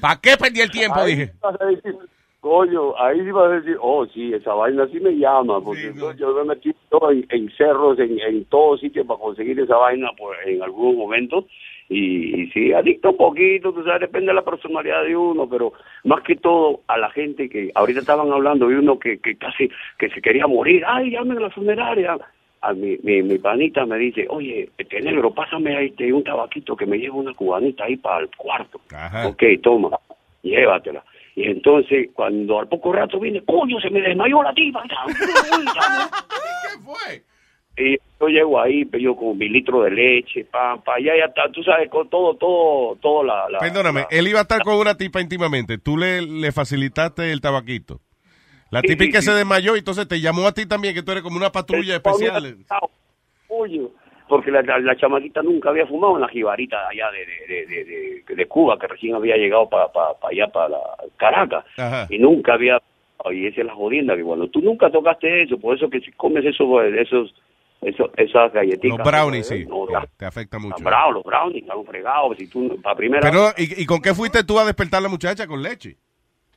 ¿Para 0.00 0.16
qué 0.20 0.36
perdí 0.38 0.60
el 0.60 0.70
tiempo? 0.70 0.98
Ahí 1.00 1.14
Dije. 1.16 1.32
vas 1.40 1.58
a 1.60 1.64
decir, 1.66 1.96
coño, 2.42 2.98
ahí 2.98 3.30
vas 3.30 3.44
a 3.52 3.54
decir, 3.60 3.76
oh, 3.80 4.04
sí, 4.06 4.34
esa 4.34 4.52
vaina 4.52 4.88
sí 4.88 4.98
me 4.98 5.12
llama, 5.12 5.60
porque 5.60 5.86
entonces 5.86 6.20
yo 6.20 6.34
me 6.34 6.42
metí 6.42 6.74
todo 6.88 7.12
en, 7.12 7.24
en 7.30 7.48
cerros, 7.52 7.96
en, 8.00 8.18
en 8.18 8.44
todos 8.46 8.80
sitios 8.80 9.06
para 9.06 9.20
conseguir 9.20 9.60
esa 9.60 9.76
vaina 9.76 10.10
pues, 10.18 10.36
en 10.46 10.60
algún 10.60 10.98
momento. 10.98 11.46
Y, 11.88 12.42
y 12.42 12.50
sí, 12.50 12.72
adicto 12.72 13.10
un 13.10 13.16
poquito, 13.16 13.72
tú 13.72 13.84
sabes, 13.84 14.00
depende 14.00 14.28
de 14.28 14.34
la 14.34 14.42
personalidad 14.42 15.04
de 15.04 15.16
uno, 15.16 15.48
pero 15.48 15.72
más 16.02 16.24
que 16.24 16.34
todo 16.34 16.80
a 16.88 16.98
la 16.98 17.10
gente 17.10 17.48
que 17.48 17.70
ahorita 17.76 18.00
estaban 18.00 18.32
hablando 18.32 18.66
de 18.66 18.76
uno 18.76 18.98
que, 18.98 19.18
que 19.18 19.36
casi 19.36 19.70
que 19.96 20.08
se 20.10 20.20
quería 20.20 20.48
morir, 20.48 20.82
ay, 20.84 21.12
llamen 21.12 21.38
a 21.38 21.42
la 21.42 21.50
funeraria. 21.50 22.18
A 22.60 22.72
mi, 22.72 22.96
mi, 23.04 23.22
mi 23.22 23.38
panita 23.38 23.86
me 23.86 23.98
dice, 23.98 24.26
oye, 24.28 24.68
este 24.78 25.00
negro, 25.00 25.32
pásame 25.32 25.76
ahí 25.76 25.86
este, 25.86 26.12
un 26.12 26.24
tabaquito 26.24 26.74
que 26.74 26.86
me 26.86 26.98
lleva 26.98 27.16
una 27.16 27.34
cubanita 27.34 27.84
ahí 27.84 27.96
para 27.96 28.20
el 28.20 28.30
cuarto. 28.36 28.80
Ok, 29.28 29.42
toma, 29.62 29.90
llévatela. 30.42 31.04
Y 31.34 31.44
entonces, 31.44 32.10
cuando 32.12 32.60
al 32.60 32.68
poco 32.68 32.92
rato 32.92 33.18
viene, 33.18 33.42
coño, 33.44 33.80
se 33.80 33.88
me 33.90 34.00
desmayó 34.02 34.42
la 34.42 34.52
tipa. 34.52 34.82
¿Qué 35.06 36.78
fue? 36.84 37.22
Y 37.74 37.96
yo 38.20 38.26
llego 38.28 38.60
ahí, 38.60 38.86
yo 39.00 39.16
con 39.16 39.38
mi 39.38 39.48
litro 39.48 39.82
de 39.82 39.90
leche, 39.92 40.44
pa, 40.44 40.76
pa, 40.76 41.00
ya, 41.00 41.16
ya 41.16 41.24
está, 41.24 41.50
tú 41.50 41.62
sabes, 41.62 41.88
con 41.88 42.06
todo, 42.10 42.34
todo, 42.36 42.96
todo 42.96 43.24
la... 43.24 43.48
la 43.48 43.60
Perdóname, 43.60 44.00
la- 44.02 44.06
él 44.10 44.28
iba 44.28 44.40
a 44.40 44.42
estar 44.42 44.62
con 44.62 44.76
una 44.76 44.94
tipa 44.94 45.22
íntimamente. 45.22 45.78
Tú 45.78 45.96
le, 45.96 46.20
le 46.20 46.52
facilitaste 46.52 47.32
el 47.32 47.40
tabaquito. 47.40 48.00
La 48.70 48.80
Sí, 48.80 48.88
tipa 48.88 49.04
sí, 49.04 49.10
que 49.10 49.22
sí. 49.22 49.28
se 49.28 49.32
desmayó, 49.34 49.74
entonces 49.74 50.06
te 50.06 50.20
llamó 50.20 50.46
a 50.46 50.52
ti 50.52 50.66
también, 50.66 50.94
que 50.94 51.02
tú 51.02 51.12
eres 51.12 51.22
como 51.22 51.36
una 51.38 51.50
patrulla 51.50 51.96
especial. 51.96 52.58
Coño, 53.48 53.88
porque 54.32 54.50
la, 54.50 54.62
la, 54.62 54.78
la 54.78 54.96
chamaquita 54.96 55.42
nunca 55.42 55.68
había 55.68 55.86
fumado 55.86 56.14
en 56.14 56.22
la 56.22 56.28
jibarita 56.28 56.88
allá 56.88 57.10
de, 57.10 57.66
de, 57.66 58.34
de, 58.34 58.46
Cuba, 58.46 58.78
que 58.78 58.86
recién 58.86 59.14
había 59.14 59.36
llegado 59.36 59.68
para 59.68 59.90
allá, 60.22 60.48
para 60.50 60.74
Caracas, 61.18 61.66
Ajá. 61.76 62.06
y 62.08 62.18
nunca 62.18 62.54
había... 62.54 62.80
Y 63.30 63.46
esa 63.46 63.60
es 63.60 63.66
la 63.66 63.74
jodienda, 63.74 64.16
que 64.16 64.22
cuando 64.22 64.48
tú 64.48 64.62
nunca 64.62 64.90
tocaste 64.90 65.42
eso, 65.42 65.58
por 65.58 65.76
eso 65.76 65.90
que 65.90 66.00
si 66.00 66.10
comes 66.12 66.46
eso, 66.46 66.80
esos, 66.82 67.34
esos, 67.82 68.10
esas 68.16 68.50
galletitas... 68.54 68.96
Los 69.00 69.06
brownies, 69.06 69.46
sí. 69.48 69.66
No, 69.66 69.86
la- 69.86 70.08
Te 70.16 70.24
afecta 70.24 70.58
mucho. 70.58 70.76
los 70.76 70.82
brownies, 70.82 71.14
los 71.14 71.24
brownies, 71.24 71.62
están 71.64 71.84
fregados, 71.84 72.38
si 72.38 72.48
tú, 72.48 72.80
para 72.80 72.96
primera 72.96 73.20
Pero, 73.30 73.48
¿y, 73.58 73.82
y 73.82 73.84
con 73.84 74.00
qué 74.00 74.14
fuiste 74.14 74.44
tú 74.44 74.58
a 74.58 74.64
despertar 74.64 75.00
a 75.00 75.02
la 75.02 75.08
muchacha? 75.10 75.46
¿Con 75.46 75.62
leche? 75.62 75.98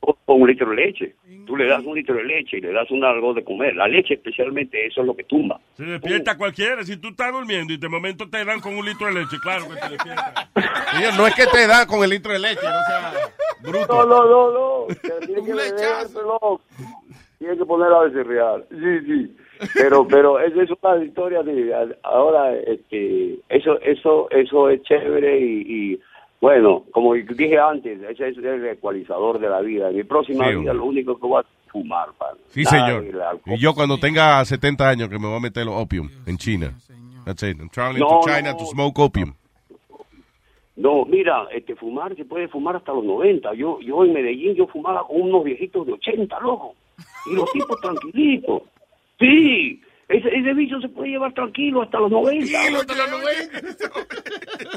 Con 0.00 0.42
un 0.42 0.48
litro 0.48 0.70
de 0.70 0.76
leche. 0.76 1.14
Tú 1.46 1.56
le 1.56 1.66
das 1.66 1.84
un 1.84 1.94
litro 1.94 2.14
de 2.14 2.24
leche 2.24 2.58
y 2.58 2.60
le 2.60 2.72
das 2.72 2.90
un 2.90 3.04
algo 3.04 3.32
de 3.34 3.44
comer. 3.44 3.74
La 3.76 3.86
leche 3.86 4.14
especialmente, 4.14 4.86
eso 4.86 5.00
es 5.00 5.06
lo 5.06 5.16
que 5.16 5.24
tumba. 5.24 5.60
Se 5.74 5.84
despierta 5.84 6.36
cualquiera. 6.36 6.82
Si 6.84 6.96
tú 6.96 7.08
estás 7.08 7.32
durmiendo 7.32 7.72
y 7.72 7.76
de 7.76 7.88
momento 7.88 8.28
te 8.28 8.44
dan 8.44 8.60
con 8.60 8.76
un 8.76 8.84
litro 8.84 9.06
de 9.06 9.14
leche, 9.14 9.36
claro 9.42 9.64
que 9.68 9.80
te 9.80 9.88
despiertas. 9.90 10.50
Oye, 10.96 11.16
no 11.16 11.26
es 11.26 11.34
que 11.34 11.46
te 11.46 11.66
da 11.66 11.86
con 11.86 12.02
el 12.02 12.10
litro 12.10 12.32
de 12.32 12.38
leche, 12.40 12.62
no 12.62 12.82
sea 12.84 13.12
bruto. 13.62 13.86
No, 13.86 14.06
no, 14.06 14.24
no, 14.26 14.52
no. 14.52 14.86
Tiene 15.26 15.44
que 15.44 15.52
bebérselo. 15.52 16.60
Tiene 17.38 17.58
que 17.58 17.64
poner 17.64 17.92
a 17.92 18.00
veces 18.00 18.26
real. 18.26 18.64
Sí, 18.70 19.00
sí. 19.06 19.36
Pero, 19.74 20.06
pero 20.06 20.38
eso 20.40 20.60
es 20.60 20.70
una 20.82 21.04
historia 21.04 21.42
de 21.42 21.72
ahora, 22.02 22.54
este, 22.54 23.38
eso, 23.48 23.80
eso, 23.80 24.28
eso 24.30 24.68
es 24.68 24.82
chévere 24.82 25.38
y, 25.40 25.92
y 25.92 26.00
bueno, 26.40 26.84
como 26.92 27.14
dije 27.14 27.58
antes, 27.58 28.00
ese 28.02 28.28
es 28.28 28.36
el 28.38 28.66
ecualizador 28.66 29.38
de 29.38 29.48
la 29.48 29.60
vida. 29.60 29.90
En 29.90 29.96
mi 29.96 30.04
próxima 30.04 30.48
Sí, 30.50 30.56
vida 30.56 30.72
lo 30.74 30.84
único 30.84 31.18
que 31.18 31.26
voy 31.26 31.42
a 31.42 31.70
fumar, 31.72 32.08
pan. 32.18 32.36
Sí, 32.48 32.62
Nada 32.64 33.00
señor. 33.02 33.40
Y 33.46 33.58
yo 33.58 33.74
cuando 33.74 33.98
tenga 33.98 34.44
70 34.44 34.88
años 34.88 35.08
que 35.08 35.18
me 35.18 35.26
voy 35.26 35.36
a 35.36 35.40
meter 35.40 35.64
los 35.64 35.74
opium 35.80 36.08
en 36.26 36.36
China. 36.36 36.72
That's 37.24 37.42
it. 37.42 37.58
I'm 37.58 37.68
traveling 37.70 38.00
No, 38.00 38.20
to 38.20 38.26
China 38.28 38.52
no. 38.52 38.56
to 38.58 38.66
smoke 38.66 38.98
opium. 39.00 39.34
No, 40.76 41.04
mira, 41.06 41.46
este 41.54 41.74
fumar 41.74 42.14
se 42.16 42.24
puede 42.26 42.48
fumar 42.48 42.76
hasta 42.76 42.92
los 42.92 43.02
90. 43.04 43.54
Yo 43.54 43.80
yo 43.80 44.04
en 44.04 44.12
Medellín 44.12 44.54
yo 44.54 44.66
fumaba 44.66 45.06
con 45.06 45.22
unos 45.22 45.42
viejitos 45.42 45.86
de 45.86 45.94
80, 45.94 46.38
loco. 46.40 46.74
Y 47.30 47.34
los 47.34 47.50
tipos 47.50 47.80
tranquilitos. 47.80 48.62
Sí, 49.18 49.80
ese, 50.08 50.28
ese 50.28 50.54
bicho 50.54 50.80
se 50.80 50.88
puede 50.88 51.10
llevar 51.10 51.32
tranquilo 51.34 51.82
hasta 51.82 51.98
los 51.98 52.10
90. 52.10 52.46
Tranquilo 52.46 52.80
hasta 52.80 52.94
los 52.94 53.10
90. 53.10 53.60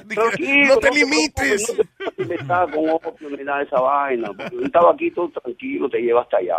Tranquilo, 0.16 0.74
No 0.74 0.78
te 0.80 0.90
te 0.90 0.96
limites. 1.00 1.78
No 2.18 2.28
te 2.28 2.38
con 2.38 2.90
opio 2.90 3.30
ni 3.30 3.44
nada 3.44 3.60
de 3.60 3.66
esa 3.66 3.80
vaina. 3.80 4.32
porque 4.36 4.56
Un 4.56 4.72
tabaquito 4.72 5.30
tranquilo 5.30 5.90
te 5.90 6.00
lleva 6.02 6.22
hasta 6.22 6.38
allá. 6.38 6.58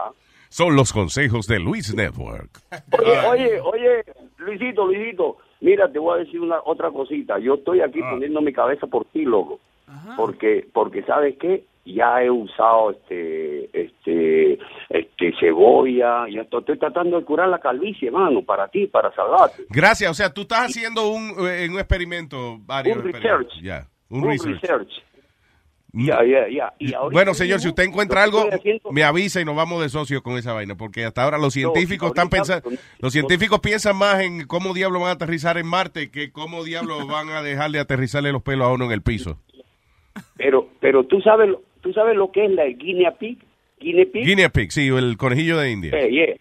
Son 0.49 0.75
los 0.75 0.93
consejos 0.93 1.47
de 1.47 1.61
Luis 1.61 1.95
Network. 1.95 2.51
Oye, 2.99 3.19
oye, 3.29 3.61
oye, 3.61 4.05
Luisito, 4.39 4.87
Luisito, 4.87 5.37
mira, 5.61 5.91
te 5.91 5.99
voy 5.99 6.19
a 6.19 6.25
decir 6.25 6.41
una 6.41 6.59
otra 6.65 6.91
cosita. 6.91 7.39
Yo 7.39 7.55
estoy 7.55 7.81
aquí 7.81 8.01
poniendo 8.01 8.41
mi 8.41 8.53
cabeza 8.53 8.87
por 8.87 9.05
ti, 9.07 9.25
loco. 9.25 9.61
Porque, 10.17 10.67
porque 10.73 11.03
¿sabes 11.03 11.37
qué? 11.41 11.65
Ya 11.85 12.23
he 12.23 12.31
usado 12.31 12.91
este, 12.91 13.65
este, 13.73 14.59
este, 14.91 15.33
cebolla, 15.41 16.27
ya 16.29 16.43
estoy, 16.43 16.61
estoy 16.61 16.79
tratando 16.79 17.19
de 17.19 17.25
curar 17.25 17.49
la 17.49 17.59
calvicie, 17.59 18.09
hermano, 18.09 18.43
para 18.45 18.69
ti, 18.69 18.87
para 18.87 19.13
salvarte. 19.15 19.65
Gracias. 19.71 20.11
O 20.11 20.15
sea, 20.15 20.33
tú 20.33 20.43
estás 20.43 20.67
haciendo 20.67 21.09
un, 21.11 21.35
eh, 21.49 21.67
un 21.71 21.79
experimento, 21.79 22.59
varios 22.61 22.99
Un 22.99 23.05
research. 23.13 23.49
Ya, 23.63 23.89
un, 24.11 24.23
Un 24.25 24.31
research. 24.31 24.61
research. 24.61 24.91
Ya, 25.93 26.23
ya, 26.25 26.47
ya. 26.49 26.73
Y 26.79 26.95
ahorita 26.95 27.13
Bueno, 27.13 27.35
señor, 27.35 27.59
si 27.61 27.67
usted 27.69 27.83
encuentra 27.83 28.23
algo, 28.23 28.47
haciendo- 28.53 28.93
me 28.93 29.03
avisa 29.03 29.41
y 29.41 29.45
nos 29.45 29.57
vamos 29.57 29.83
de 29.83 29.89
socios 29.89 30.23
con 30.23 30.37
esa 30.37 30.53
vaina, 30.53 30.77
porque 30.77 31.05
hasta 31.05 31.25
ahora 31.25 31.39
los 31.39 31.53
científicos 31.55 32.09
están 32.11 32.29
pensando, 32.29 32.69
los 33.01 33.13
científicos 33.13 33.59
piensan 33.59 33.97
más 33.97 34.21
en 34.21 34.47
cómo 34.47 34.73
diablos 34.75 35.01
van 35.01 35.11
a 35.11 35.15
aterrizar 35.15 35.57
en 35.59 35.67
Marte 35.67 36.11
que 36.13 36.31
cómo 36.31 36.63
diablos 36.63 36.99
van 37.09 37.31
a 37.31 37.43
dejar 37.43 37.71
de 37.73 37.81
aterrizarle 37.81 38.31
los 38.31 38.43
pelos 38.43 38.69
a 38.69 38.73
uno 38.73 38.85
en 38.85 38.93
el 38.93 39.03
piso. 39.03 39.39
Pero, 40.37 40.69
pero 40.81 41.05
tú 41.05 41.21
sabes, 41.23 41.51
tú 41.81 41.93
sabes 41.93 42.17
lo 42.17 42.31
que 42.31 42.45
es 42.45 42.51
la 42.53 42.67
guinea 42.67 43.13
pig, 43.13 43.39
guinea 43.81 44.05
pig. 44.13 44.25
Guinea 44.27 44.49
pig, 44.49 44.71
sí, 44.73 44.89
el 44.89 45.17
conejillo 45.17 45.59
de 45.59 45.71
India. 45.71 45.91
Eh, 45.99 46.11
yeah. 46.11 46.37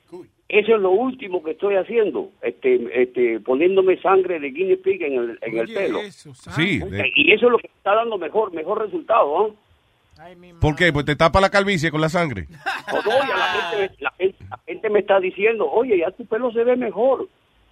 Eso 0.49 0.73
es 0.75 0.81
lo 0.81 0.89
último 0.89 1.43
que 1.43 1.51
estoy 1.51 1.75
haciendo, 1.75 2.31
este, 2.41 2.79
este, 3.03 3.39
poniéndome 3.39 4.01
sangre 4.01 4.39
de 4.39 4.49
guinea 4.49 4.77
pig 4.83 5.01
en 5.03 5.13
el, 5.13 5.39
en 5.41 5.57
el 5.59 5.67
pelo. 5.71 5.99
Sí, 6.09 6.79
de- 6.79 7.11
Y 7.15 7.33
eso 7.33 7.45
es 7.45 7.51
lo 7.51 7.59
que 7.59 7.67
está 7.67 7.93
dando 7.93 8.17
mejor, 8.17 8.51
mejor 8.53 8.81
resultado, 8.81 9.45
¿ah? 10.17 10.25
¿por 10.59 10.75
qué? 10.75 10.91
Pues 10.91 11.05
te 11.05 11.15
tapa 11.15 11.39
la 11.39 11.49
calvicie 11.49 11.91
con 11.91 12.01
la 12.01 12.09
sangre. 12.09 12.47
La 12.87 13.01
gente, 13.79 13.95
la, 13.99 14.11
gente, 14.17 14.37
la 14.49 14.59
gente 14.65 14.89
me 14.89 14.99
está 14.99 15.19
diciendo, 15.19 15.69
oye, 15.69 15.99
ya 15.99 16.11
tu 16.11 16.25
pelo 16.25 16.51
se 16.51 16.63
ve 16.63 16.75
mejor, 16.75 17.27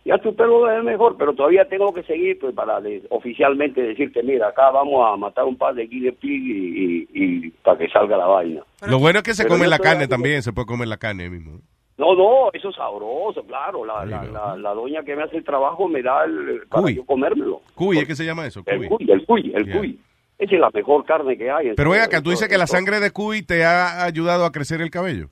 ya 0.07 0.17
tu 0.17 0.35
pelo 0.35 0.61
ve 0.61 0.81
mejor, 0.81 1.15
pero 1.17 1.33
todavía 1.33 1.67
tengo 1.67 1.93
que 1.93 2.01
seguir 2.03 2.39
pues 2.39 2.55
para 2.55 2.81
de- 2.81 3.03
oficialmente 3.09 3.81
decirte, 3.81 4.23
mira, 4.23 4.47
acá 4.47 4.71
vamos 4.71 5.05
a 5.05 5.15
matar 5.17 5.45
un 5.45 5.57
par 5.57 5.75
de 5.75 5.85
guinea 5.85 6.11
pig 6.19 6.31
y, 6.41 6.51
y- 6.83 7.07
y 7.13 7.49
para 7.63 7.77
que 7.77 7.89
salga 7.89 8.17
la 8.17 8.25
vaina. 8.25 8.61
Lo 8.87 8.97
bueno 8.99 9.19
es 9.19 9.23
que 9.23 9.33
se 9.33 9.43
Pero 9.43 9.55
come 9.55 9.67
la 9.67 9.79
carne 9.79 10.07
también, 10.07 10.41
se 10.41 10.53
puede 10.53 10.65
comer 10.65 10.87
la 10.87 10.97
carne 10.97 11.29
mismo. 11.29 11.59
No, 11.97 12.13
no, 12.15 12.51
eso 12.53 12.69
es 12.69 12.75
sabroso, 12.75 13.43
claro. 13.47 13.83
La, 13.83 14.05
la, 14.05 14.23
la, 14.23 14.55
la 14.55 14.73
doña 14.73 15.01
que 15.03 15.15
me 15.15 15.23
hace 15.23 15.37
el 15.37 15.43
trabajo 15.43 15.87
me 15.87 16.03
da 16.03 16.25
el, 16.25 16.61
para 16.69 16.83
Cuy. 16.83 16.95
yo 16.95 17.05
comérmelo. 17.05 17.61
Cuy, 17.73 17.97
¿es 17.97 18.05
que 18.07 18.15
se 18.15 18.23
llama 18.23 18.45
eso? 18.45 18.61
El 18.67 18.77
Cuy. 18.77 18.87
cuy, 18.87 19.11
el 19.11 19.25
cuy, 19.25 19.51
el 19.55 19.65
Yeah. 19.65 19.77
cuy. 19.79 19.99
Esa 20.37 20.53
es 20.53 20.61
la 20.61 20.69
mejor 20.71 21.03
carne 21.05 21.35
que 21.35 21.49
hay. 21.49 21.69
Pero 21.69 21.75
todo- 21.75 21.89
ven 21.93 22.01
acá, 22.01 22.21
tú 22.21 22.29
dices 22.29 22.47
que 22.47 22.59
la 22.59 22.67
sangre 22.67 22.99
de 22.99 23.09
cuy 23.09 23.41
te 23.41 23.65
ha 23.65 24.03
ayudado 24.03 24.45
a 24.45 24.51
crecer 24.51 24.81
el 24.81 24.91
cabello. 24.91 25.29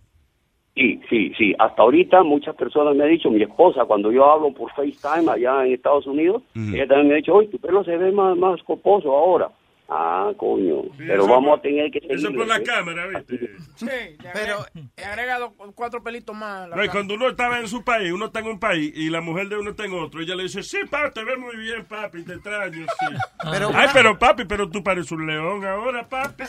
Sí, 0.76 1.00
sí, 1.10 1.32
sí. 1.38 1.56
Hasta 1.58 1.82
ahorita 1.84 2.22
muchas 2.24 2.54
personas 2.56 2.95
me 2.95 3.04
han 3.06 3.10
dicho, 3.10 3.32
mi 3.32 3.42
esposa, 3.42 3.86
cuando 3.86 4.12
yo 4.12 4.26
hablo 4.30 4.52
por 4.54 4.70
FaceTime 4.74 5.32
allá 5.32 5.66
en 5.66 5.74
Estados 5.74 6.06
Unidos, 6.06 6.44
ella 6.54 6.86
también 6.88 7.08
me 7.08 7.14
ha 7.14 7.18
dicho, 7.18 7.34
oye, 7.34 7.48
tu 7.48 7.58
pelo 7.60 7.84
se 7.86 7.95
ve 7.95 8.12
más, 8.12 8.38
más 8.38 8.62
coposo 8.64 9.10
ahora. 9.16 9.50
Ah, 9.88 10.32
coño. 10.36 10.82
Pero 10.98 11.28
vamos 11.28 11.52
por- 11.52 11.60
a 11.60 11.62
tener 11.62 11.92
que 11.92 12.00
seguir. 12.00 12.16
Eso 12.18 12.34
por 12.34 12.48
la 12.48 12.60
cámara, 12.64 13.06
¿viste? 13.06 13.52
Sí, 13.76 13.86
pero 14.34 14.56
he 14.98 15.04
agregado 15.06 15.54
cuatro 15.76 16.02
pelitos 16.02 16.36
más. 16.36 16.64
a 16.64 16.68
la 16.70 16.76
No, 16.76 16.84
y 16.84 16.90
cuando 16.90 17.14
uno 17.14 17.30
estaba 17.30 17.60
en 17.60 17.68
su 17.68 17.84
país, 17.84 18.12
uno 18.12 18.26
está 18.26 18.40
en 18.40 18.48
un 18.48 18.60
país 18.60 18.92
y 18.95 19.10
la 19.12 19.22
mujer 19.22 19.48
de 19.48 19.58
uno 19.60 19.70
está 19.70 19.86
en 19.86 19.94
otro, 19.94 20.22
ella 20.22 20.36
le 20.36 20.44
dice, 20.44 20.64
sí, 20.64 20.80
papi, 20.90 21.14
te 21.14 21.24
ves 21.24 21.38
muy 21.38 21.56
bien, 21.58 21.86
papi, 21.86 22.24
te 22.24 22.34
extraño, 22.34 22.84
sí. 23.00 23.16
Pero- 23.52 23.70
Ay, 23.76 23.88
pero 23.94 24.18
papi, 24.18 24.44
pero 24.45 24.68
tú 24.70 24.84
pareces 24.84 25.12
un 25.12 25.28
león 25.28 25.64
ahora, 25.64 26.04
papi. 26.10 26.44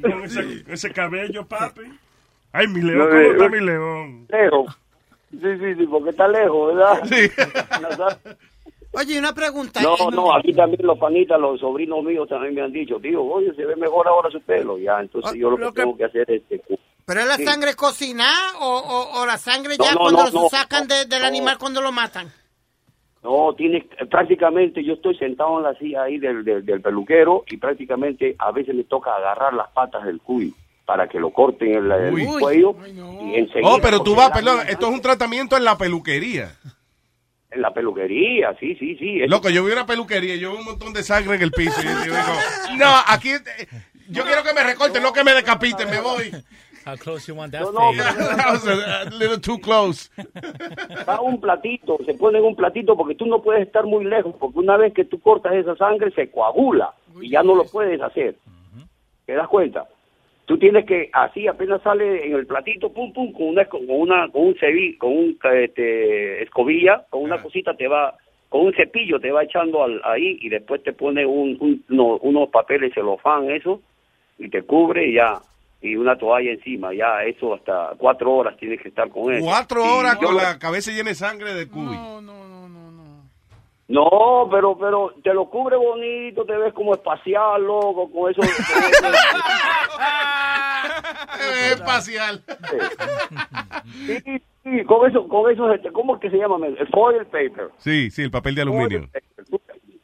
Con 0.00 0.22
ese, 0.24 0.64
ese 0.68 0.90
cabello, 0.92 1.44
papi. 1.46 1.82
Ay, 2.52 2.66
mi 2.68 2.82
león, 2.82 3.08
¿cómo 3.08 3.20
está 3.20 3.48
mi 3.48 3.60
león? 3.60 4.26
Lejos. 4.28 4.78
Sí, 5.30 5.38
sí, 5.40 5.74
sí, 5.76 5.86
porque 5.86 6.10
está 6.10 6.26
lejos, 6.26 6.74
¿verdad? 6.74 7.02
Sí. 7.04 7.30
Oye, 8.92 9.18
una 9.20 9.32
pregunta. 9.32 9.80
No, 9.80 10.10
no, 10.10 10.34
aquí 10.34 10.52
también 10.52 10.84
los 10.84 10.98
panitas, 10.98 11.38
los 11.40 11.60
sobrinos 11.60 12.02
míos 12.02 12.28
también 12.28 12.54
me 12.56 12.62
han 12.62 12.72
dicho, 12.72 12.98
tío, 12.98 13.22
oye, 13.22 13.54
se 13.54 13.64
ve 13.64 13.76
mejor 13.76 14.08
ahora 14.08 14.28
su 14.30 14.40
pelo. 14.40 14.78
Ya, 14.78 14.98
entonces 15.00 15.34
yo 15.38 15.48
lo 15.50 15.56
que, 15.56 15.62
lo 15.62 15.72
que- 15.72 15.80
tengo 15.82 15.96
que 15.96 16.04
hacer 16.06 16.28
es... 16.28 16.42
este, 16.50 16.76
¿Pero 17.06 17.20
es 17.20 17.26
la 17.28 17.36
sí. 17.36 17.44
sangre 17.44 17.74
cocinada 17.74 18.58
o, 18.60 18.66
o, 18.78 19.20
o 19.22 19.26
la 19.26 19.38
sangre 19.38 19.76
ya 19.78 19.92
no, 19.92 20.00
cuando 20.00 20.24
no, 20.24 20.30
lo 20.30 20.42
no, 20.42 20.48
sacan 20.48 20.88
de- 20.88 21.04
del 21.06 21.22
no. 21.22 21.28
animal 21.28 21.56
cuando 21.58 21.80
lo 21.80 21.92
matan? 21.92 22.32
No, 23.22 23.54
tienes, 23.56 23.84
prácticamente 24.10 24.82
yo 24.82 24.94
estoy 24.94 25.16
sentado 25.16 25.58
en 25.58 25.64
la 25.64 25.74
silla 25.74 26.02
ahí 26.02 26.18
del, 26.18 26.42
del, 26.44 26.64
del 26.66 26.80
peluquero 26.80 27.44
y 27.46 27.58
prácticamente 27.58 28.34
a 28.40 28.50
veces 28.50 28.74
me 28.74 28.82
toca 28.84 29.14
agarrar 29.14 29.54
las 29.54 29.70
patas 29.70 30.04
del 30.04 30.20
cuy 30.20 30.52
para 30.90 31.06
que 31.06 31.20
lo 31.20 31.30
corten 31.30 31.72
el, 31.72 31.92
el 31.92 32.12
Uy. 32.14 32.26
cuello 32.40 32.74
y 33.22 33.36
enseguida... 33.36 33.70
Oh, 33.74 33.78
pero 33.80 34.02
tú 34.02 34.16
vas, 34.16 34.32
perdón, 34.32 34.58
esto 34.68 34.88
es 34.88 34.92
un 34.92 35.00
tratamiento 35.00 35.56
en 35.56 35.62
la 35.64 35.78
peluquería. 35.78 36.56
En 37.48 37.62
la 37.62 37.72
peluquería, 37.72 38.56
sí, 38.58 38.74
sí, 38.74 38.96
sí. 38.96 39.20
Eso- 39.22 39.30
Loco, 39.30 39.50
yo 39.50 39.64
vi 39.64 39.70
una 39.70 39.86
peluquería 39.86 40.34
y 40.34 40.40
yo 40.40 40.50
vi 40.50 40.58
un 40.58 40.64
montón 40.64 40.92
de 40.92 41.04
sangre 41.04 41.36
en 41.36 41.42
el 41.42 41.52
piso. 41.52 41.80
Y 41.80 41.84
yo 41.84 42.02
digo, 42.02 42.16
no, 42.76 42.86
aquí 43.06 43.30
eh, 43.30 43.40
yo 44.08 44.24
quiero 44.24 44.42
que 44.42 44.52
me 44.52 44.64
recorten, 44.64 45.00
no 45.00 45.12
que 45.12 45.22
me 45.22 45.32
decapiten, 45.32 45.88
me 45.88 46.00
voy. 46.00 46.32
How 46.84 46.96
close 46.96 47.28
you 47.30 47.38
want 47.38 47.52
that 47.52 47.60
No, 47.60 47.70
no, 47.70 47.92
That 48.02 48.46
was 48.52 48.66
a, 48.66 49.02
a 49.02 49.04
little 49.10 49.38
too 49.38 49.60
close. 49.60 50.10
da 51.06 51.20
un 51.20 51.40
platito, 51.40 51.98
se 52.04 52.14
pone 52.14 52.38
en 52.40 52.44
un 52.46 52.56
platito 52.56 52.96
porque 52.96 53.14
tú 53.14 53.26
no 53.26 53.40
puedes 53.42 53.64
estar 53.64 53.84
muy 53.84 54.04
lejos, 54.04 54.34
porque 54.40 54.58
una 54.58 54.76
vez 54.76 54.92
que 54.92 55.04
tú 55.04 55.20
cortas 55.20 55.52
esa 55.54 55.76
sangre 55.76 56.10
se 56.16 56.32
coagula 56.32 56.92
y 57.20 57.30
ya 57.30 57.44
no 57.44 57.54
lo 57.54 57.64
puedes 57.64 58.00
hacer. 58.02 58.34
¿Te 59.24 59.34
das 59.34 59.46
cuenta? 59.46 59.86
Tú 60.50 60.58
tienes 60.58 60.84
que 60.84 61.08
así 61.12 61.46
apenas 61.46 61.80
sale 61.82 62.26
en 62.26 62.34
el 62.34 62.44
platito, 62.44 62.92
pum 62.92 63.12
pum, 63.12 63.30
con 63.32 63.50
una 63.50 63.66
con 63.66 63.82
una 63.88 64.28
con 64.32 64.48
un 64.48 64.56
cebi, 64.58 64.96
con 64.96 65.12
un 65.16 65.38
este, 65.54 66.42
escobilla, 66.42 67.04
con 67.08 67.22
una 67.22 67.36
cosita 67.40 67.76
te 67.76 67.86
va 67.86 68.16
con 68.48 68.62
un 68.66 68.74
cepillo 68.74 69.20
te 69.20 69.30
va 69.30 69.44
echando 69.44 69.84
al- 69.84 70.00
ahí 70.02 70.38
y 70.40 70.48
después 70.48 70.82
te 70.82 70.92
pone 70.92 71.24
un, 71.24 71.56
un- 71.60 71.84
no- 71.88 72.16
unos 72.16 72.48
papeles 72.48 72.92
celofán 72.92 73.48
eso 73.48 73.80
y 74.40 74.48
te 74.50 74.62
cubre 74.62 75.06
y 75.06 75.12
ya 75.14 75.38
y 75.82 75.94
una 75.94 76.18
toalla 76.18 76.50
encima, 76.50 76.92
ya 76.92 77.22
eso 77.22 77.54
hasta 77.54 77.92
cuatro 77.96 78.32
horas 78.34 78.56
tienes 78.56 78.80
que 78.82 78.88
estar 78.88 79.08
con 79.08 79.32
eso. 79.32 79.44
Cuatro 79.44 79.84
Y 79.84 79.88
horas 80.00 80.18
yo 80.20 80.26
con 80.26 80.36
la 80.36 80.58
cabeza 80.58 80.90
llena 80.90 81.10
de 81.10 81.14
sangre 81.14 81.54
de 81.54 81.68
cuy. 81.68 81.84
No, 81.96 82.20
pero 84.50 84.76
pero 84.78 85.14
te 85.22 85.34
lo 85.34 85.50
cubre 85.50 85.76
bonito, 85.76 86.44
te 86.44 86.56
ves 86.56 86.72
como 86.72 86.94
espacial, 86.94 87.62
loco, 87.62 88.10
con 88.10 88.30
eso. 88.30 88.40
espacial. 91.72 92.42
Sí, 94.06 94.22
sí, 94.62 94.84
con 94.84 95.10
eso, 95.10 95.26
con 95.26 95.50
eso, 95.50 95.68
¿cómo 95.92 96.14
es 96.14 96.20
que 96.20 96.30
se 96.30 96.36
llama? 96.36 96.64
El 96.66 96.86
foil 96.88 97.26
paper. 97.26 97.70
Sí, 97.78 98.10
sí, 98.10 98.22
el 98.22 98.30
papel 98.30 98.54
de 98.54 98.62
aluminio. 98.62 99.08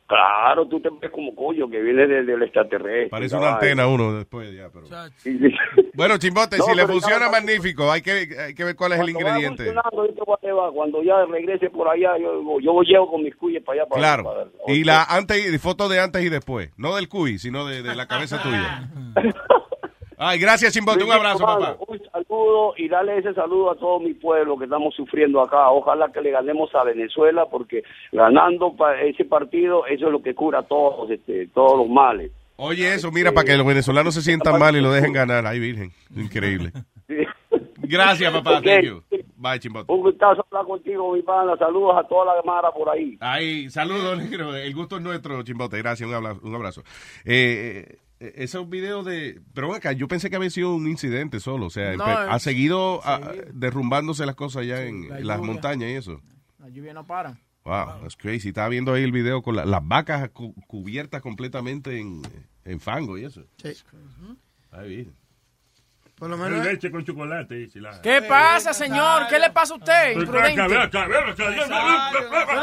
Claro, 0.06 0.68
tú 0.68 0.80
te 0.80 0.88
ves 1.00 1.10
como 1.10 1.34
coño 1.34 1.68
que 1.68 1.80
viene 1.82 2.06
de- 2.06 2.22
del 2.24 2.42
extraterrestre. 2.42 3.08
Parece 3.08 3.36
una 3.36 3.54
antena 3.54 3.88
uno 3.88 4.12
después 4.16 4.54
ya, 4.54 4.68
pero... 4.72 4.86
Sí, 5.16 5.36
sí. 5.38 5.52
Bueno, 5.94 6.18
Chimbote, 6.18 6.58
No, 6.58 6.64
si 6.64 6.74
le 6.76 6.86
funciona, 6.86 7.30
magnífico. 7.30 7.90
Hay 7.90 8.02
que, 8.02 8.28
hay 8.38 8.54
que 8.54 8.64
ver 8.64 8.76
cuál 8.76 8.92
es 8.92 9.00
el 9.00 9.08
ingrediente. 9.08 9.72
Cuando 10.74 11.02
ya 11.02 11.24
regrese 11.24 11.70
por 11.70 11.88
allá, 11.88 12.18
yo, 12.18 12.60
yo 12.60 12.82
llevo 12.82 13.10
con 13.10 13.22
mis 13.22 13.34
cuyes 13.34 13.62
para 13.64 13.80
allá. 13.80 13.88
Para, 13.88 14.00
Claro. 14.00 14.24
para- 14.24 14.74
Y 14.74 14.84
la 14.84 15.02
antes 15.04 15.52
y 15.52 15.58
foto 15.58 15.88
de 15.88 15.98
antes 16.00 16.22
y 16.22 16.28
después. 16.28 16.70
No 16.76 16.94
del 16.96 17.08
cuy, 17.08 17.38
sino 17.38 17.66
de, 17.66 17.82
de 17.82 17.94
la 17.96 18.06
cabeza 18.06 18.42
tuya. 18.42 18.90
Ay, 20.18 20.38
gracias, 20.38 20.72
Chimbote. 20.72 21.04
Un 21.04 21.12
abrazo, 21.12 21.44
papá. 21.44 21.76
Un 21.86 22.00
saludo 22.10 22.74
y 22.76 22.88
darle 22.88 23.18
ese 23.18 23.34
saludo 23.34 23.70
a 23.70 23.76
todo 23.76 24.00
mi 24.00 24.14
pueblo 24.14 24.56
que 24.56 24.64
estamos 24.64 24.94
sufriendo 24.94 25.40
acá. 25.40 25.70
Ojalá 25.70 26.10
que 26.12 26.22
le 26.22 26.30
ganemos 26.30 26.74
a 26.74 26.84
Venezuela 26.84 27.46
porque 27.50 27.82
ganando 28.12 28.74
ese 29.02 29.24
partido, 29.24 29.86
eso 29.86 30.06
es 30.06 30.12
lo 30.12 30.22
que 30.22 30.34
cura 30.34 30.62
todos, 30.62 31.10
este, 31.10 31.48
todos 31.48 31.78
los 31.78 31.88
males. 31.88 32.30
Oye, 32.56 32.94
eso, 32.94 33.12
mira, 33.12 33.32
para 33.32 33.44
que 33.44 33.56
los 33.56 33.66
venezolanos 33.66 34.14
se 34.14 34.22
sientan 34.22 34.58
mal 34.58 34.74
y 34.74 34.80
lo 34.80 34.90
dejen 34.90 35.12
ganar. 35.12 35.46
Ay, 35.46 35.58
virgen. 35.58 35.92
Increíble. 36.16 36.72
Gracias, 37.76 38.32
papá. 38.32 38.58
Ok. 38.58 38.64
Thank 38.64 38.84
you. 38.84 39.02
Bye, 39.36 39.60
Chimbote. 39.60 39.92
Un 39.92 40.00
gustazo 40.00 40.44
hablar 40.50 40.64
contigo, 40.64 41.12
mi 41.12 41.22
pana. 41.22 41.56
Saludos 41.58 41.96
a 41.98 42.08
toda 42.08 42.34
la 42.34 42.42
mara 42.42 42.70
por 42.72 42.88
ahí. 42.88 43.18
Ay, 43.20 43.68
saludos, 43.68 44.18
negro. 44.22 44.56
El 44.56 44.74
gusto 44.74 44.96
es 44.96 45.02
nuestro, 45.02 45.42
Chimbote. 45.42 45.76
Gracias, 45.78 46.08
un 46.08 46.14
abrazo. 46.14 46.40
Un 46.42 46.54
abrazo. 46.54 46.80
Eh, 47.24 47.84
eh, 47.86 47.98
esos 48.20 48.68
videos 48.68 49.04
de... 49.04 49.40
Pero 49.54 49.74
acá, 49.74 49.92
yo 49.92 50.08
pensé 50.08 50.30
que 50.30 50.36
había 50.36 50.50
sido 50.50 50.74
un 50.74 50.88
incidente 50.88 51.38
solo. 51.40 51.66
O 51.66 51.70
sea, 51.70 51.96
No, 51.96 52.04
ha 52.32 52.38
seguido 52.38 53.00
ah, 53.04 53.32
derrumbándose 53.52 54.24
las 54.26 54.34
cosas 54.34 54.62
allá 54.62 54.84
en, 54.84 55.08
la 55.08 55.18
en 55.20 55.26
las 55.26 55.40
montañas 55.40 55.90
y 55.90 55.94
eso. 55.94 56.20
La 56.58 56.68
lluvia 56.68 56.94
no 56.94 57.06
para. 57.06 57.38
Wow, 57.64 58.00
that's 58.02 58.16
crazy. 58.16 58.48
Estaba 58.48 58.68
viendo 58.68 58.92
ahí 58.92 59.02
el 59.02 59.12
video 59.12 59.42
con 59.42 59.56
la- 59.56 59.64
las 59.64 59.86
vacas 59.86 60.30
cu- 60.30 60.54
cubiertas 60.68 61.20
completamente 61.20 61.98
en, 62.00 62.22
en 62.64 62.80
fango 62.80 63.18
y 63.18 63.24
eso. 63.24 63.44
Sí. 63.62 63.72
Bien. 64.86 65.12
Por 66.18 66.30
lo 66.30 66.38
menos. 66.38 66.64
Leche 66.64 66.90
con 66.90 67.04
chocolate. 67.04 67.68
¿Qué 68.02 68.22
pasa, 68.22 68.72
señor? 68.72 69.26
¿Qué 69.28 69.38
le 69.38 69.50
pasa 69.50 69.74
a 69.74 69.76
usted? 69.76 70.12
Imprudente. 70.16 70.62
¿Qué 70.66 70.68
le 70.68 70.88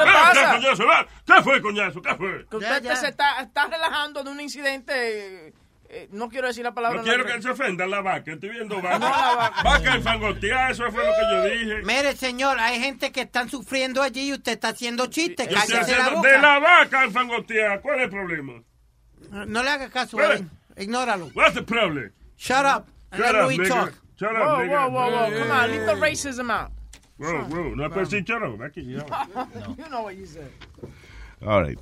pasa? 0.05 0.59
¿Qué 1.25 1.41
fue, 1.43 1.61
coñazo? 1.61 2.01
¿Qué 2.01 2.15
fue? 2.15 2.45
Que 2.49 2.57
usted 2.57 2.93
se 2.95 3.07
está, 3.09 3.41
está 3.41 3.67
relajando 3.67 4.23
de 4.23 4.31
un 4.31 4.41
incidente. 4.41 4.93
eh, 5.47 5.53
eh, 5.89 6.07
no 6.11 6.27
quiero 6.27 6.47
decir 6.47 6.63
la 6.63 6.73
palabra. 6.73 6.97
No 6.97 7.03
quiero 7.03 7.23
que 7.23 7.33
él 7.33 7.43
se 7.43 7.51
ofenda 7.51 7.85
la 7.85 8.01
vaca. 8.01 8.31
Estoy 8.31 8.49
viendo 8.49 8.81
vaca. 8.81 9.51
Vaca 9.63 9.95
enfangoteada, 9.95 10.71
eso 10.71 10.91
fue 10.91 11.05
lo 11.05 11.11
que 11.11 11.21
yo 11.31 11.43
dije. 11.43 11.81
Mire, 11.83 12.15
señor, 12.15 12.57
hay 12.59 12.79
gente 12.79 13.11
que 13.11 13.21
están 13.21 13.49
sufriendo 13.49 14.01
allí 14.01 14.29
y 14.29 14.33
usted 14.33 14.53
está 14.53 14.69
haciendo 14.69 15.05
chistes. 15.05 15.47
Cállese 15.47 15.95
la 15.95 16.09
boca. 16.09 16.27
de 16.31 16.39
la 16.39 16.57
vaca 16.57 17.03
enfangoteada. 17.03 17.79
¿Cuál 17.81 17.99
es 17.99 18.03
el 18.05 18.09
problema? 18.09 18.53
No 19.29 19.61
le 19.61 19.69
haga 19.69 19.91
caso, 19.91 20.17
güey. 20.17 20.43
Ignóralo. 20.75 21.29
What's 21.35 21.53
the 21.53 21.61
problem? 21.61 22.11
Shut 22.35 22.65
up. 22.65 22.85
Shut 23.15 23.35
up, 23.35 23.49
nigga. 23.49 23.67
talk. 23.67 23.93
Shut 24.19 24.35
up, 24.35 24.41
Whoa, 24.41 24.57
nigga. 24.63 24.69
whoa, 24.69 24.89
whoa, 24.89 25.29
whoa. 25.29 25.39
Come 25.39 25.51
on, 25.51 25.71
leave 25.71 25.85
the 25.85 25.93
racism 25.95 26.49
out. 26.51 26.71
Whoa, 27.17 27.43
whoa. 27.45 27.75
No 27.75 27.89
puedes 27.89 28.09
decir 28.09 28.25
shut 28.25 28.43
up. 28.43 28.59
Aquí, 28.59 28.83
ya. 28.85 29.03
You 29.77 29.89
know 29.89 30.03
what 30.03 30.15
you 30.15 30.25
said. 30.25 30.51
All 31.45 31.61
right. 31.61 31.77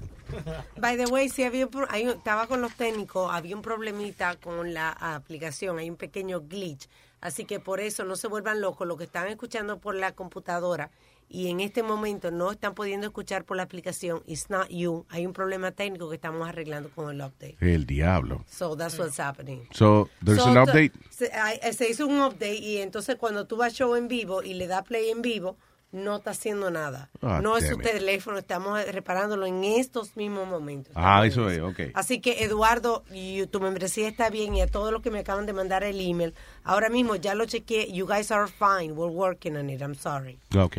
By 0.80 0.96
the 0.96 1.06
way, 1.12 1.30
si 1.30 1.44
había 1.44 1.68
hay 1.90 2.08
estaba 2.08 2.48
con 2.48 2.62
los 2.62 2.74
técnicos, 2.76 3.30
había 3.32 3.56
un 3.56 3.62
problemita 3.62 4.36
con 4.38 4.74
la 4.74 4.92
aplicación, 4.92 5.78
hay 5.80 5.90
un 5.90 5.98
pequeño 5.98 6.42
glitch. 6.42 6.88
Así 7.22 7.46
que 7.46 7.60
por 7.60 7.80
eso 7.80 8.04
no 8.04 8.16
se 8.16 8.28
vuelvan 8.28 8.62
locos 8.62 8.88
los 8.88 8.98
que 8.98 9.04
están 9.04 9.28
escuchando 9.28 9.78
por 9.78 9.94
la 9.96 10.14
computadora 10.14 10.90
y 11.32 11.48
en 11.50 11.60
este 11.62 11.82
momento 11.82 12.30
no 12.30 12.52
están 12.52 12.74
pudiendo 12.76 13.08
escuchar 13.08 13.46
por 13.46 13.56
la 13.58 13.64
aplicación. 13.64 14.22
It's 14.28 14.50
not 14.50 14.68
you. 14.70 15.06
Hay 15.10 15.26
un 15.26 15.34
problema 15.34 15.72
técnico 15.72 16.10
que 16.10 16.16
estamos 16.16 16.48
arreglando 16.48 16.90
con 16.94 17.10
el 17.10 17.22
update. 17.22 17.56
El 17.62 17.86
diablo. 17.86 18.44
So 18.50 18.76
that's 18.76 19.00
what's 19.00 19.20
happening. 19.20 19.62
So, 19.72 20.10
there's 20.24 20.42
So, 20.44 20.50
an 20.50 20.58
update. 20.58 20.92
Se, 21.10 21.32
hay- 21.34 21.60
se 21.74 21.90
hizo 21.90 22.06
un 22.06 22.20
update 22.22 22.56
y 22.60 22.78
entonces 22.78 23.16
cuando 23.16 23.48
tú 23.48 23.56
vas 23.58 23.74
show 23.74 23.96
en 23.96 24.08
vivo 24.08 24.44
y 24.44 24.54
le 24.56 24.68
das 24.68 24.84
play 24.84 25.10
en 25.10 25.22
vivo, 25.22 25.56
no 25.94 26.16
está 26.18 26.32
haciendo 26.32 26.72
nada. 26.72 27.10
Ah, 27.22 27.42
no 27.44 27.58
es 27.58 27.68
su 27.68 27.74
it. 27.76 27.82
teléfono, 27.82 28.38
estamos 28.38 28.82
reparándolo 28.94 29.46
en 29.46 29.64
estos 29.66 30.16
mismos 30.16 30.48
momentos. 30.48 30.94
Ah, 30.96 31.26
eso 31.26 31.50
es, 31.50 31.60
ok. 31.60 31.80
Así 31.94 32.22
que 32.22 32.46
Eduardo, 32.46 33.04
y 33.12 33.46
tu 33.48 33.60
membresía 33.60 34.08
está 34.08 34.30
bien 34.30 34.56
y 34.56 34.62
a 34.62 34.68
todos 34.68 34.94
los 34.94 35.02
que 35.02 35.12
me 35.12 35.20
acaban 35.20 35.46
de 35.46 35.52
mandar 35.54 35.84
el 35.84 36.00
email, 36.00 36.34
ahora 36.64 36.88
mismo 36.90 37.18
ya 37.18 37.36
lo 37.36 37.46
chequeé, 37.46 37.92
you 37.92 38.06
guys 38.08 38.32
are 38.32 38.48
fine, 38.48 38.94
we're 38.94 39.14
working 39.14 39.58
on 39.58 39.70
it, 39.70 39.82
I'm 39.82 39.96
sorry. 39.96 40.40
Ok. 40.58 40.78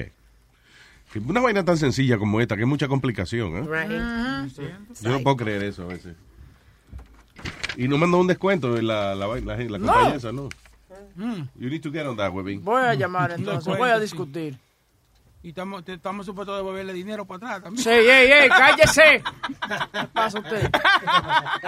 Una 1.20 1.40
vaina 1.40 1.64
tan 1.64 1.76
sencilla 1.76 2.16
como 2.18 2.40
esta, 2.40 2.56
que 2.56 2.62
es 2.62 2.68
mucha 2.68 2.88
complicación, 2.88 3.56
¿eh? 3.56 3.62
Right? 3.68 4.52
Yo 5.00 5.10
no 5.10 5.20
puedo 5.20 5.36
creer 5.36 5.62
eso 5.64 5.82
a 5.82 5.86
veces. 5.86 6.16
Y 7.76 7.88
no 7.88 7.98
mandó 7.98 8.18
un 8.18 8.26
descuento 8.26 8.76
en 8.76 8.86
la, 8.86 9.14
la, 9.14 9.26
vaina- 9.26 9.56
la, 9.56 9.64
la 9.64 9.78
No. 9.78 9.86
compañía 9.86 10.14
esa, 10.16 10.32
¿no? 10.32 10.48
You 11.16 11.68
need 11.68 11.80
to 11.82 11.90
get 11.92 12.06
on 12.06 12.16
that, 12.16 12.32
Webin. 12.32 12.64
Voy 12.64 12.82
a 12.82 12.94
llamar 12.94 13.32
entonces, 13.36 13.76
voy 13.76 13.90
a 13.90 13.98
discutir. 13.98 14.56
Y 15.44 15.48
estamos, 15.48 15.84
te- 15.84 15.94
estamos 15.94 16.24
supuestos 16.24 16.54
a 16.54 16.58
devolverle 16.58 16.92
dinero 16.92 17.24
para 17.24 17.38
atrás 17.58 17.62
también. 17.64 17.82
Sí, 17.82 17.90
ey, 17.90 18.30
ey, 18.30 18.48
cállese. 18.48 19.22
¿Qué 19.92 20.06
pasa 20.12 20.38
usted? 20.38 20.70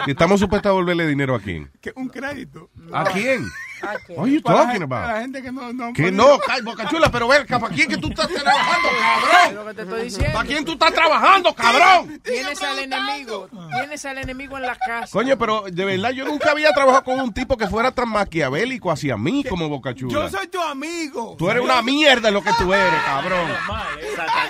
Y 0.06 0.10
estamos 0.12 0.38
supuestos 0.38 0.70
a 0.70 0.72
devolverle 0.72 1.06
dinero 1.08 1.34
a 1.34 1.40
quién. 1.40 1.68
Un 1.96 2.08
crédito. 2.08 2.70
¿A 2.92 3.04
quién? 3.04 3.44
¿A 3.84 3.92
What 4.12 4.24
are 4.24 4.32
you 4.32 4.42
Para 4.42 4.58
la 4.58 4.64
talking 4.66 4.88
para 4.88 5.02
about? 5.04 5.14
la 5.14 5.20
gente 5.20 5.42
que 5.42 5.52
no, 5.52 5.72
no 5.72 5.92
Que 5.92 6.10
no, 6.12 6.38
ca- 6.38 6.56
Boca 6.64 6.88
Chula, 6.88 7.10
pero 7.10 7.28
ver, 7.28 7.46
¿para 7.46 7.68
quién 7.68 7.88
que 7.88 7.96
tú 7.96 8.08
estás 8.08 8.28
trabajando, 8.28 8.88
cabrón? 9.00 9.54
Lo 9.54 9.66
que 9.66 9.74
te 9.74 9.82
estoy 9.82 10.02
diciendo. 10.04 10.32
¿Para 10.32 10.46
quién 10.46 10.64
tú 10.64 10.72
estás 10.72 10.92
trabajando, 10.94 11.54
cabrón? 11.54 12.20
Tienes 12.22 12.62
al 12.62 12.78
enemigo. 12.78 13.48
Tienes 13.72 14.04
al 14.04 14.18
enemigo 14.18 14.56
en 14.56 14.62
la 14.62 14.76
casa. 14.76 15.12
Coño, 15.12 15.36
pero 15.38 15.64
de 15.70 15.84
verdad 15.84 16.10
yo 16.10 16.24
nunca 16.24 16.50
había 16.50 16.72
trabajado 16.72 17.04
con 17.04 17.20
un 17.20 17.32
tipo 17.32 17.56
que 17.56 17.66
fuera 17.68 17.90
tan 17.92 18.08
maquiavélico 18.08 18.90
hacia 18.90 19.16
mí 19.16 19.44
como 19.44 19.68
Boca 19.68 19.94
Chula. 19.94 20.12
Yo 20.12 20.28
soy 20.30 20.46
tu 20.48 20.60
amigo. 20.60 21.36
Tú 21.38 21.50
eres 21.50 21.62
una 21.62 21.82
mierda 21.82 22.30
lo 22.30 22.42
que 22.42 22.52
tú 22.58 22.72
eres, 22.72 23.02
cabrón. 23.04 23.50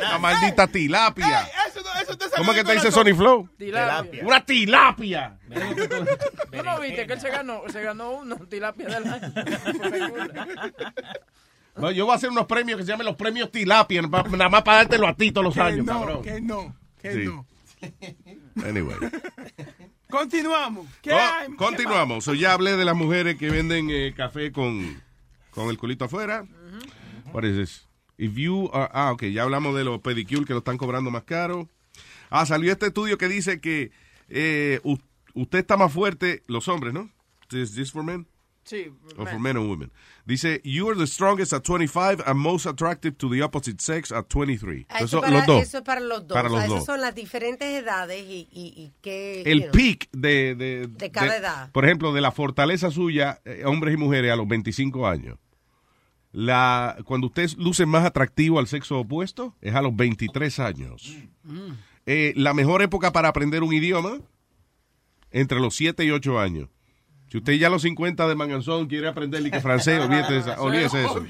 La 0.00 0.18
maldita 0.18 0.66
tilapia. 0.66 1.48
Eso 2.04 2.16
te 2.16 2.24
salió 2.24 2.36
¿Cómo 2.38 2.52
es 2.52 2.58
que 2.58 2.64
te 2.64 2.72
dice. 2.74 2.90
Sony 2.92 3.14
Flow? 3.16 3.48
Tilapia. 3.58 4.24
Una 4.24 4.44
tilapia. 4.44 5.38
¿Tú 6.52 6.62
no 6.62 6.80
viste 6.80 7.06
que 7.06 7.12
él 7.14 7.20
se 7.20 7.30
ganó, 7.30 7.62
se 7.68 7.82
ganó 7.82 8.12
uno, 8.12 8.36
tilapia 8.48 8.86
del 8.88 9.06
año? 9.06 9.32
No, 11.76 11.90
yo 11.90 12.04
voy 12.04 12.12
a 12.12 12.16
hacer 12.16 12.30
unos 12.30 12.46
premios 12.46 12.78
que 12.78 12.84
se 12.84 12.92
llamen 12.92 13.04
los 13.06 13.16
premios 13.16 13.50
tilapia, 13.50 14.00
nada 14.02 14.48
más 14.48 14.62
para 14.62 14.76
dártelo 14.78 15.08
a 15.08 15.14
ti 15.14 15.32
todos 15.32 15.46
los 15.46 15.54
Que 15.54 15.60
años, 15.60 15.84
no, 15.84 15.92
cabrón. 15.92 16.22
que 16.22 16.40
no, 16.40 16.76
que 17.02 17.12
Sí. 17.12 17.24
no. 17.24 17.44
Anyway. 18.64 18.96
Continuamos. 20.08 20.86
¿Qué 21.02 21.10
Co- 21.10 21.16
hay? 21.16 21.52
continuamos. 21.56 22.22
So, 22.24 22.32
ya 22.34 22.52
hablé 22.52 22.76
de 22.76 22.84
las 22.84 22.94
mujeres 22.94 23.36
que 23.36 23.50
venden 23.50 23.88
eh, 23.90 24.14
café 24.16 24.52
con, 24.52 25.02
con 25.50 25.68
el 25.68 25.76
culito 25.76 26.04
afuera. 26.04 26.44
What 27.32 27.42
is 27.42 27.56
this? 27.56 27.88
If 28.18 28.34
you 28.36 28.70
are- 28.72 28.90
ah, 28.92 29.10
ok, 29.10 29.24
ya 29.24 29.42
hablamos 29.42 29.74
de 29.74 29.82
los 29.82 30.00
pedicure 30.00 30.44
que 30.46 30.52
lo 30.52 30.60
están 30.60 30.78
cobrando 30.78 31.10
más 31.10 31.24
caro. 31.24 31.68
Ah, 32.36 32.46
salió 32.46 32.72
este 32.72 32.86
estudio 32.86 33.16
que 33.16 33.28
dice 33.28 33.60
que 33.60 33.92
eh, 34.28 34.80
usted 35.34 35.58
está 35.60 35.76
más 35.76 35.92
fuerte, 35.92 36.42
los 36.48 36.66
hombres, 36.66 36.92
¿no? 36.92 37.08
Is 37.52 37.74
this 37.76 37.92
for 37.92 38.02
men? 38.02 38.26
Sí. 38.64 38.90
Or 39.18 39.28
for 39.28 39.38
men 39.38 39.56
and 39.56 39.68
women. 39.70 39.92
Dice, 40.26 40.60
you 40.64 40.88
are 40.88 40.98
the 40.98 41.06
strongest 41.06 41.52
at 41.52 41.62
25 41.62 42.22
and 42.26 42.36
most 42.40 42.66
attractive 42.66 43.16
to 43.18 43.28
the 43.28 43.42
opposite 43.42 43.80
sex 43.80 44.10
at 44.10 44.24
23. 44.28 44.86
Ah, 44.88 44.96
Eso, 44.96 45.04
Eso, 45.04 45.20
para, 45.20 45.32
los 45.32 45.46
dos. 45.46 45.62
eso 45.62 45.78
es 45.78 45.84
para 45.84 46.00
los 46.00 46.26
dos. 46.26 46.34
Para 46.34 46.48
O 46.50 46.56
sea, 46.56 46.64
esas 46.66 46.84
son 46.86 47.00
las 47.02 47.14
diferentes 47.14 47.68
edades 47.68 48.24
y, 48.26 48.48
y, 48.50 48.72
y 48.74 48.92
qué... 49.00 49.42
you 49.44 49.50
El 49.52 49.60
know. 49.60 49.72
peak 49.72 50.08
de, 50.12 50.54
de, 50.56 50.86
De 50.88 51.10
cada 51.12 51.36
edad. 51.36 51.70
Por 51.72 51.84
ejemplo, 51.84 52.12
de 52.12 52.20
la 52.22 52.32
fortaleza 52.32 52.90
suya, 52.90 53.40
eh, 53.44 53.62
hombres 53.66 53.94
y 53.94 53.96
mujeres, 53.98 54.32
a 54.32 54.36
los 54.36 54.48
25 54.48 55.06
años. 55.06 55.38
La, 56.32 56.96
cuando 57.04 57.28
usted 57.28 57.48
luce 57.58 57.86
más 57.86 58.04
atractivo 58.04 58.58
al 58.58 58.66
sexo 58.66 58.98
opuesto, 58.98 59.54
es 59.60 59.74
a 59.74 59.82
los 59.82 59.94
23 59.94 60.58
años. 60.58 61.16
Eh, 62.06 62.32
la 62.36 62.54
mejor 62.54 62.82
época 62.82 63.12
para 63.12 63.28
aprender 63.28 63.62
un 63.62 63.72
idioma, 63.72 64.18
entre 65.30 65.58
los 65.60 65.74
7 65.74 66.04
y 66.04 66.10
8 66.10 66.38
años. 66.38 66.68
Si 67.30 67.38
usted 67.38 67.54
ya 67.54 67.66
a 67.66 67.70
los 67.70 67.82
50 67.82 68.28
de 68.28 68.34
manganzón 68.36 68.86
quiere 68.86 69.08
aprender 69.08 69.42
francés, 69.60 70.00
olvídese 70.00 70.32
de 70.34 70.38
esa- 70.40 70.54
olvídese 70.60 70.98
de 70.98 71.04
eso. 71.06 71.26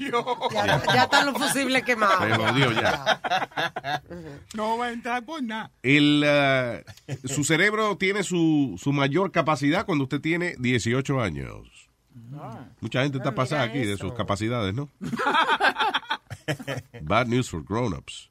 Ya, 0.53 0.83
ya 0.93 1.03
están 1.03 1.25
los 1.25 1.37
fusibles 1.41 1.83
quemados. 1.83 2.23
Se 2.27 2.35
jodió 2.35 2.71
ya. 2.73 3.21
No 4.55 4.77
va 4.77 4.87
a 4.87 4.91
entrar 4.91 5.25
por 5.25 5.41
nada. 5.41 5.71
El, 5.81 6.21
eh, 6.25 6.83
su 7.23 7.43
cerebro 7.43 7.97
tiene 7.97 8.23
su, 8.23 8.75
su 8.77 8.93
mayor 8.93 9.31
capacidad 9.31 9.85
cuando 9.85 10.03
usted 10.03 10.21
tiene 10.21 10.55
18 10.59 11.21
años. 11.21 11.89
Mucha 12.81 13.01
gente 13.01 13.17
está 13.17 13.33
pasada 13.33 13.63
aquí 13.63 13.79
de 13.79 13.97
sus 13.97 14.13
capacidades, 14.13 14.75
¿no? 14.75 14.89
Bad 17.01 17.27
news 17.27 17.49
for 17.49 17.63
grown-ups. 17.63 18.29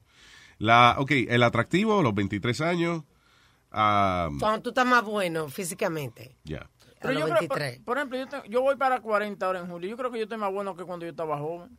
La, 0.57 0.95
ok, 0.99 1.11
el 1.27 1.43
atractivo, 1.43 2.01
los 2.01 2.13
23 2.15 2.61
años. 2.61 3.03
ah, 3.71 4.29
Cuando 4.39 4.61
tú 4.61 4.69
estás 4.69 4.85
más 4.85 5.03
bueno 5.03 5.49
físicamente. 5.49 6.35
ya. 6.43 6.69
Pero 7.01 7.19
yo 7.19 7.25
creo, 7.25 7.35
23. 7.39 7.75
por, 7.77 7.85
por 7.85 7.97
ejemplo, 7.97 8.17
yo, 8.17 8.27
te- 8.27 8.49
yo 8.49 8.61
voy 8.61 8.75
para 8.77 8.99
40 8.99 9.45
ahora 9.45 9.59
en 9.59 9.67
julio. 9.67 9.89
Yo 9.89 9.97
creo 9.97 10.09
que 10.11 10.17
yo 10.17 10.23
estoy 10.23 10.37
más 10.39 10.51
bueno 10.51 10.75
que 10.75 10.85
cuando 10.85 11.05
yo 11.05 11.11
estaba 11.11 11.37
joven. 11.37 11.77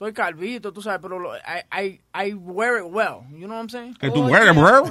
Estoy 0.00 0.12
calvito, 0.12 0.72
tú 0.72 0.80
sabes, 0.80 1.00
pero 1.02 1.18
lo, 1.18 1.36
I, 1.36 1.40
I, 1.72 2.00
I 2.28 2.32
wear 2.32 2.78
it 2.78 2.84
well. 2.88 3.22
You 3.32 3.48
know 3.48 3.56
what 3.56 3.62
I'm 3.62 3.68
saying? 3.68 3.94
Que 3.94 4.08
tú 4.12 4.22
hueles, 4.28 4.54
bro. 4.54 4.84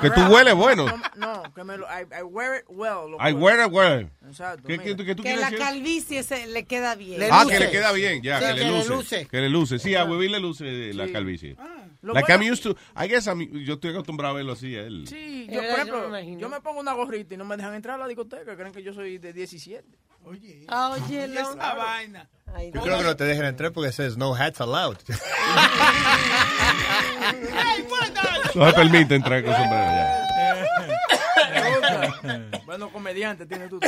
Que 0.00 0.10
tú 0.10 0.20
hueles 0.22 0.52
bueno. 0.56 0.84
No, 1.14 1.44
que 1.54 1.62
me 1.62 1.76
lo, 1.78 1.86
I, 1.86 2.02
I 2.12 2.24
wear 2.24 2.56
it 2.58 2.64
well. 2.68 3.14
I 3.20 3.32
wear 3.32 3.60
it 3.64 3.72
well. 3.72 4.10
Exacto. 4.26 4.66
¿Qué, 4.66 4.80
qué, 4.80 4.96
qué 4.96 5.14
tú 5.14 5.22
Que 5.22 5.36
la 5.36 5.42
decir? 5.50 5.58
calvicie 5.60 6.24
se, 6.24 6.48
le 6.48 6.64
queda 6.64 6.96
bien. 6.96 7.22
ah, 7.30 7.44
que 7.48 7.60
le 7.60 7.70
queda 7.70 7.92
bien, 7.92 8.20
ya, 8.20 8.40
Sí, 8.40 8.46
que, 8.46 8.64
le 8.64 8.84
luce, 8.84 9.26
Que 9.28 9.36
le 9.42 9.48
luce. 9.48 9.78
Sí, 9.78 9.94
a 9.94 10.04
Webby 10.04 10.28
le 10.28 10.40
luce 10.40 10.92
la 10.92 11.06
calvicie. 11.12 11.54
Lo 12.02 12.12
like 12.12 12.26
bueno- 12.26 12.44
I'm 12.44 12.52
used 12.52 12.62
to, 12.64 12.76
I 13.00 13.06
guess 13.06 13.28
I'm- 13.28 13.48
yo 13.64 13.74
estoy 13.74 13.90
acostumbrado 13.90 14.34
a 14.34 14.36
verlo 14.38 14.54
así 14.54 14.74
a 14.74 14.80
él. 14.82 15.06
Sí, 15.06 15.46
yo, 15.52 15.60
Eh, 15.60 15.66
por 15.68 15.76
yo 15.78 15.82
ejemplo, 15.82 16.08
me 16.08 16.36
yo, 16.36 16.48
me 16.48 16.60
pongo 16.60 16.80
una 16.80 16.94
gorrita 16.94 17.34
y 17.34 17.36
no 17.36 17.44
me 17.44 17.56
dejan 17.56 17.74
entrar 17.74 17.94
a 17.94 17.98
la 17.98 18.08
discoteca. 18.08 18.56
Creen 18.56 18.72
que 18.72 18.82
yo 18.82 18.92
soy 18.92 19.18
de 19.18 19.32
17. 19.32 19.84
Oye, 20.24 20.66
Oye, 20.68 21.24
esa 21.24 21.74
vaina. 21.74 22.28
Yo 22.74 22.82
creo 22.82 22.98
que 22.98 23.04
no 23.04 23.16
te 23.16 23.24
dejan 23.24 23.46
entrar 23.46 23.72
porque 23.72 23.92
says 23.92 24.16
no 24.16 24.34
hats 24.34 24.60
allowed. 24.60 24.98
No 28.54 28.66
se 28.66 28.72
permite 28.72 29.14
entrar 29.14 29.44
con 29.44 29.54
sombrero 29.54 29.84
ya. 29.84 30.24
bueno, 32.66 32.90
comediante 32.90 33.46
tienes 33.46 33.68
tú. 33.70 33.78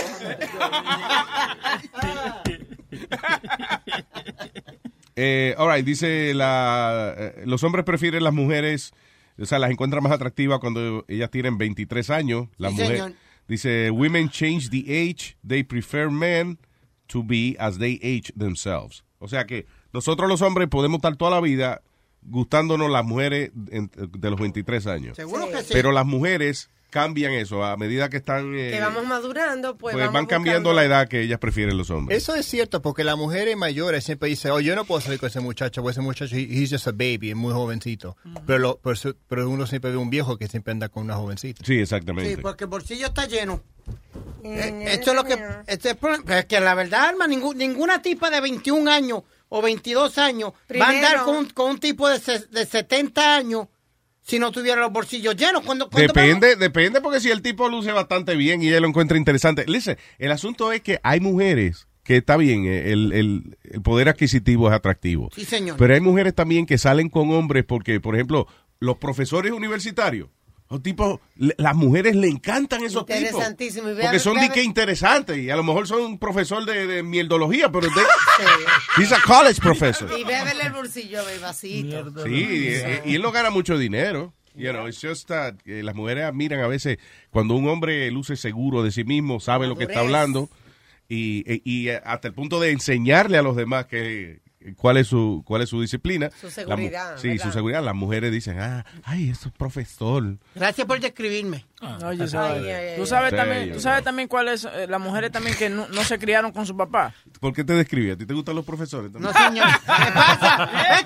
Eh, 5.17 5.55
all 5.59 5.69
right, 5.75 5.85
dice 5.85 6.33
la, 6.35 7.15
eh, 7.17 7.43
los 7.47 7.63
hombres 7.65 7.85
prefieren 7.85 8.23
las 8.25 8.33
mujeres, 8.33 8.93
o 9.39 9.45
sea, 9.47 9.59
las 9.59 9.71
encuentran 9.71 10.03
más 10.03 10.13
atractivas 10.13 10.61
cuando 10.61 11.05
ellas 11.09 11.31
tienen 11.31 11.59
23 11.59 12.09
años. 12.11 12.49
Las 12.57 12.73
Sí, 12.73 12.79
mujeres, 12.81 13.03
señor. 13.03 13.17
dice, 13.49 13.91
women 13.91 14.31
change 14.31 14.71
the 14.71 14.85
age, 14.89 15.37
they 15.47 15.63
prefer 15.63 16.11
men 16.11 16.59
to 17.11 17.23
be 17.23 17.57
as 17.59 17.79
they 17.79 17.99
age 18.03 18.33
themselves. 18.39 19.05
O 19.19 19.29
sea 19.29 19.45
que 19.45 19.67
nosotros 19.93 20.29
los 20.29 20.41
hombres 20.43 20.69
podemos 20.69 20.99
estar 20.99 21.17
toda 21.17 21.33
la 21.33 21.41
vida 21.41 21.83
gustándonos 22.23 22.91
las 22.91 23.05
mujeres 23.05 23.51
de 23.55 24.31
los 24.31 24.41
23 24.41 24.87
años. 24.87 25.17
Seguro 25.17 25.49
que 25.51 25.63
sí. 25.63 25.71
Pero 25.73 25.93
las 25.93 26.07
mujeres 26.07 26.71
cambian 26.91 27.33
eso 27.33 27.65
a 27.65 27.77
medida 27.77 28.09
que 28.11 28.19
están... 28.19 28.55
eh, 28.55 28.73
Que 28.73 28.81
vamos 28.81 29.07
madurando, 29.07 29.77
pues, 29.79 29.95
pues 29.95 30.05
vamos 30.05 30.15
van 30.15 30.27
cambiando 30.27 30.71
buscando- 30.71 30.73
la 30.75 30.85
edad 30.85 31.09
que 31.09 31.23
ellas 31.23 31.39
prefieren 31.39 31.79
los 31.79 31.89
hombres. 31.91 32.23
Eso 32.23 32.35
es 32.35 32.45
cierto, 32.47 32.83
porque 32.83 33.05
las 33.05 33.17
mujeres 33.17 33.57
mayores 33.57 34.05
siempre 34.05 34.29
dicen, 34.29 34.51
oh, 34.51 34.61
yo 34.61 34.75
no 34.77 34.85
puedo 34.85 35.01
salir 35.01 35.19
con 35.19 35.29
ese 35.29 35.41
muchacho, 35.41 35.81
porque 35.83 35.93
ese 35.93 36.01
muchacho, 36.03 36.37
he- 36.37 36.41
he's 36.51 36.71
just 36.71 36.87
a 36.89 36.93
baby, 36.93 37.31
es 37.31 37.37
muy 37.37 37.53
jovencito. 37.53 38.17
pero, 38.47 38.59
lo- 38.59 38.81
pero, 38.83 38.97
pero 39.29 39.49
uno 39.49 39.67
siempre 39.67 39.91
ve 39.91 39.97
un 39.97 40.11
viejo 40.11 40.37
que 40.37 40.49
siempre 40.49 40.73
anda 40.73 40.89
con 40.89 41.05
una 41.05 41.15
jovencita. 41.17 41.65
Sí, 41.65 41.79
exactamente. 41.79 42.35
Sí, 42.35 42.41
porque 42.43 42.65
el 42.65 42.71
bolsillo 42.71 43.07
está 43.07 43.27
lleno. 43.27 43.63
Eh, 44.45 44.85
esto 44.89 45.11
es 45.11 45.17
lo 45.17 45.25
que. 45.25 45.35
Este 45.67 45.89
es 45.89 45.95
el 45.95 45.97
problema. 45.97 46.25
Pero 46.27 46.39
es 46.41 46.45
que 46.47 46.61
la 46.61 46.75
verdad, 46.75 47.09
Alma, 47.09 47.27
ningún- 47.27 47.57
ninguna 47.59 48.01
tipa 48.03 48.31
de 48.31 48.41
21 48.41 48.89
años 48.91 49.23
o 49.49 49.61
22 49.63 50.17
años 50.19 50.53
va 50.81 50.87
a 50.87 50.89
andar 50.91 51.25
con, 51.25 51.37
un- 51.37 51.51
con 51.51 51.71
un 51.73 51.79
tipo 51.79 52.09
de, 52.09 52.19
se- 52.21 52.47
de 52.47 52.65
70 52.67 53.37
años 53.37 53.67
si 54.23 54.39
no 54.39 54.53
tuviera 54.53 54.81
los 54.81 54.93
bolsillos 54.93 55.37
llenos. 55.37 55.63
Cuando, 55.65 55.89
cuando 55.91 56.13
Depende, 56.13 56.57
depende 56.57 57.01
porque 57.01 57.21
si 57.21 57.31
el 57.31 57.43
tipo 57.43 57.69
luce 57.69 57.93
bastante 57.93 58.37
bien 58.37 58.63
y 58.63 58.69
ella 58.69 58.81
lo 58.81 58.89
encuentra 58.89 59.17
interesante. 59.19 59.65
Listen, 59.67 59.97
el 60.19 60.31
asunto 60.33 60.73
es 60.73 60.81
que 60.83 61.01
hay 61.03 61.21
mujeres 61.21 61.87
que 62.05 62.17
está 62.17 62.37
bien, 62.37 62.65
eh, 62.67 62.93
el, 62.93 63.13
el- 63.13 63.59
el 63.65 63.83
poder 63.83 64.09
adquisitivo 64.09 64.69
es 64.69 64.75
atractivo. 64.75 65.31
Sí, 65.35 65.45
señor. 65.45 65.77
Pero 65.77 65.95
hay 65.95 66.01
mujeres 66.01 66.35
también 66.35 66.67
que 66.67 66.79
salen 66.79 67.09
con 67.09 67.31
hombres 67.33 67.65
porque, 67.65 68.01
por 68.01 68.15
ejemplo, 68.15 68.47
los 68.81 68.97
profesores 68.97 69.53
universitarios, 69.53 70.29
los 70.71 70.83
tipos, 70.83 71.19
las 71.37 71.75
mujeres 71.75 72.15
le 72.15 72.29
encantan 72.29 72.85
esos 72.85 73.05
tipos. 73.05 73.21
Interesantísimo. 73.21 73.89
A- 73.89 73.95
Porque 74.03 74.19
son 74.21 74.39
de 74.39 74.49
que 74.51 74.63
interesantes 74.63 75.37
y 75.37 75.51
a 75.51 75.57
lo 75.57 75.65
mejor 75.65 75.87
son 75.89 76.01
un 76.03 76.19
profesor 76.19 76.65
de, 76.65 76.87
de 76.87 77.03
mierdología, 77.03 77.71
pero 77.73 77.89
de, 77.89 78.03
he's 78.97 79.13
a 79.13 79.21
college 79.27 79.61
professor. 79.61 80.09
Y 80.17 80.23
bébele 80.25 80.63
el 80.67 80.73
bolsillo, 80.73 81.25
bebacito. 81.25 82.25
Sí, 82.25 82.31
y, 83.05 83.11
y 83.11 83.15
él 83.17 83.23
no 83.23 83.33
gana 83.33 83.51
mucho 83.51 83.77
dinero. 83.77 84.33
You 84.55 84.71
know, 84.73 84.89
it's 84.89 85.01
just 85.01 85.29
that, 85.29 85.55
eh, 85.65 85.83
las 85.83 85.95
mujeres 85.95 86.25
admiran 86.25 86.61
a 86.61 86.67
veces 86.67 86.99
cuando 87.31 87.55
un 87.55 87.69
hombre 87.69 88.11
luce 88.11 88.37
seguro 88.37 88.83
de 88.83 88.91
sí 88.91 89.05
mismo, 89.05 89.39
sabe 89.41 89.67
lo 89.69 89.77
que 89.77 89.85
está 89.85 89.97
Madurez. 89.97 90.15
hablando 90.17 90.51
y, 91.09 91.45
y- 91.53 91.63
y 91.65 91.89
hasta 91.89 92.29
el 92.29 92.35
punto 92.35 92.61
de 92.61 92.71
enseñarle 92.73 93.39
a 93.39 93.43
los 93.43 93.55
demás 93.57 93.87
que 93.87 94.41
cuál 94.77 94.97
es 94.99 95.07
su 95.09 95.43
cuál 95.47 95.63
es 95.63 95.69
su 95.69 95.81
disciplina. 95.81 96.31
Su 96.41 96.47
La 96.47 96.53
seguridad, 96.53 97.17
sí, 97.19 97.29
¿verdad? 97.29 97.45
su 97.45 97.53
seguridad. 97.53 97.83
Las 97.85 97.95
mujeres 97.95 98.33
dicen, 98.33 98.59
ah, 98.61 98.85
ay, 99.05 99.31
eso 99.31 99.49
es 99.49 99.55
profesor. 99.55 100.37
Gracias 100.55 100.87
por 100.87 101.01
describirme. 101.01 101.67
Oye, 102.05 102.23
Ay, 102.25 102.29
¿sabes? 102.29 102.63
ay, 102.63 102.69
ay, 102.71 102.97
tú 102.99 103.07
sabes 103.07 103.31
Sí, 103.31 103.37
también, 103.37 103.69
yo 103.69 103.75
tú 103.75 103.81
sabes 103.81 104.01
no. 104.01 104.05
también 104.05 104.29
cuáles 104.29 104.65
eh, 104.67 104.87
las 104.87 105.01
mujeres 105.01 105.33
también 105.33 105.57
que 105.57 105.71
no, 105.71 105.89
no 105.89 106.05
se 106.05 106.19
criaron 106.19 106.53
con 106.53 106.67
su 106.67 106.77
papá. 106.77 107.15
¿Por 107.41 107.55
qué 107.55 107.65
te 107.65 107.73
describí? 107.73 108.11
¿A 108.11 108.17
ti 108.19 108.27
te 108.27 108.35
gustan 108.35 108.55
los 108.55 108.65
profesores? 108.67 109.11
No, 109.13 109.33
señor. 109.33 109.67
¿Qué 109.81 110.13
pasa? 110.13 110.57
La. 110.67 111.03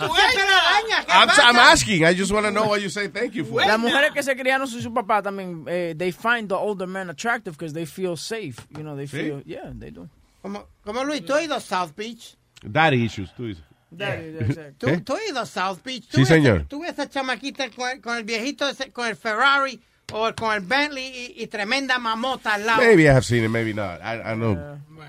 ¿Qué 1.05 1.12
I'm, 1.12 1.28
pasa? 1.28 1.42
I'm 1.49 1.57
asking. 1.57 2.05
I 2.05 2.15
just 2.15 2.33
want 2.33 2.47
to 2.47 2.50
know 2.50 2.66
what 2.68 2.81
you 2.81 2.89
say 2.91 3.08
thank 3.08 3.33
you 3.34 3.44
for. 3.44 3.60
Las 3.65 3.78
mujeres 3.78 4.12
que 4.12 4.23
se 4.23 4.34
criaron 4.36 4.66
sin 4.66 4.83
su 4.83 4.92
papá 4.92 5.23
también, 5.23 5.65
eh, 5.68 5.94
they 5.97 6.12
find 6.12 6.49
the 6.49 6.55
older 6.55 6.86
men 6.89 7.08
attractive 7.10 7.52
because 7.57 7.73
they 7.73 7.86
feel 7.86 8.16
safe. 8.16 8.57
You 8.70 8.83
know, 8.83 8.97
they 8.97 9.07
¿Sí? 9.07 9.16
feel, 9.16 9.42
yeah, 9.44 9.73
they 9.78 9.91
do. 9.91 10.08
Como, 10.42 10.66
como 10.84 11.05
Luis, 11.05 11.24
tú 11.24 11.34
has 11.34 11.44
ido 11.44 11.55
a 11.55 11.60
South 11.60 11.92
Beach. 11.97 12.36
Daddy 12.65 13.05
issues, 13.05 13.33
tú 13.34 13.47
dices. 13.47 13.65
Daddy, 13.91 14.36
exacto. 14.41 14.86
Tú, 14.86 14.89
¿Eh? 14.89 15.01
tú 15.05 15.15
has 15.15 15.20
ido 15.28 15.41
a 15.41 15.47
South 15.47 15.78
Beach. 15.84 16.09
Tú 16.09 16.17
Sí, 16.17 16.20
ves- 16.23 16.28
señor. 16.28 16.65
Tú 16.68 16.81
ves 16.81 16.91
a 16.91 16.93
esa 17.02 17.09
chamaquita 17.10 17.70
con 17.70 17.89
el, 17.91 18.01
con 18.01 18.17
el 18.17 18.25
viejito, 18.25 18.68
ese- 18.68 18.91
con 18.91 19.07
el 19.07 19.15
Ferrari 19.17 19.81
o 20.12 20.33
con 20.34 20.52
el 20.52 20.60
Bentley 20.60 21.34
y, 21.36 21.43
y 21.43 21.47
tremenda 21.47 21.99
mamota 21.99 22.55
al 22.55 22.67
lado. 22.67 22.83
Maybe 22.83 23.05
I 23.05 23.09
have 23.09 23.23
seen 23.23 23.44
it, 23.44 23.51
maybe 23.51 23.73
not. 23.73 24.01
I, 24.01 24.33
I 24.33 24.34
know, 24.34 24.57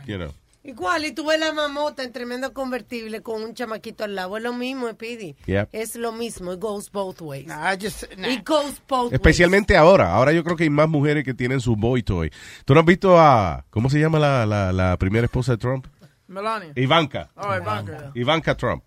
you 0.06 0.18
know. 0.18 0.32
Igual, 0.68 1.06
y 1.06 1.12
tú 1.12 1.24
ves 1.28 1.40
la 1.40 1.52
mamota 1.54 2.02
en 2.02 2.12
tremendo 2.12 2.52
convertible 2.52 3.22
con 3.22 3.44
un 3.44 3.54
chamaquito 3.54 4.04
al 4.04 4.16
lado. 4.16 4.36
Es 4.36 4.42
lo 4.42 4.52
mismo, 4.52 4.90
Speedy. 4.90 5.36
Yep. 5.46 5.70
Es 5.72 5.96
lo 5.96 6.12
mismo. 6.12 6.54
It 6.54 6.60
goes 6.60 6.92
both 6.92 7.22
ways. 7.22 7.46
Nah, 7.46 7.76
just- 7.76 8.06
nah. 8.18 8.28
It 8.30 8.44
goes 8.44 8.82
both 8.88 9.12
ways. 9.12 9.14
Especialmente 9.14 9.78
ahora. 9.78 10.12
Ahora 10.12 10.32
yo 10.32 10.44
creo 10.44 10.56
que 10.56 10.64
hay 10.64 10.72
más 10.72 10.90
mujeres 10.90 11.24
que 11.24 11.36
tienen 11.36 11.62
su 11.62 11.76
boy 11.76 12.02
toy. 12.02 12.32
¿Tú 12.66 12.74
no 12.74 12.80
has 12.80 12.86
visto 12.88 13.20
a... 13.20 13.64
¿Cómo 13.70 13.92
se 13.92 14.00
llama 14.00 14.18
la, 14.18 14.48
la, 14.48 14.74
la 14.74 14.98
primera 14.98 15.26
esposa 15.26 15.52
de 15.52 15.58
Trump? 15.60 15.86
Melania. 16.28 16.72
Ivanka. 16.76 17.30
Oh, 17.36 17.56
Ivanka. 17.56 18.12
Ivanka 18.16 18.56
Trump. 18.56 18.84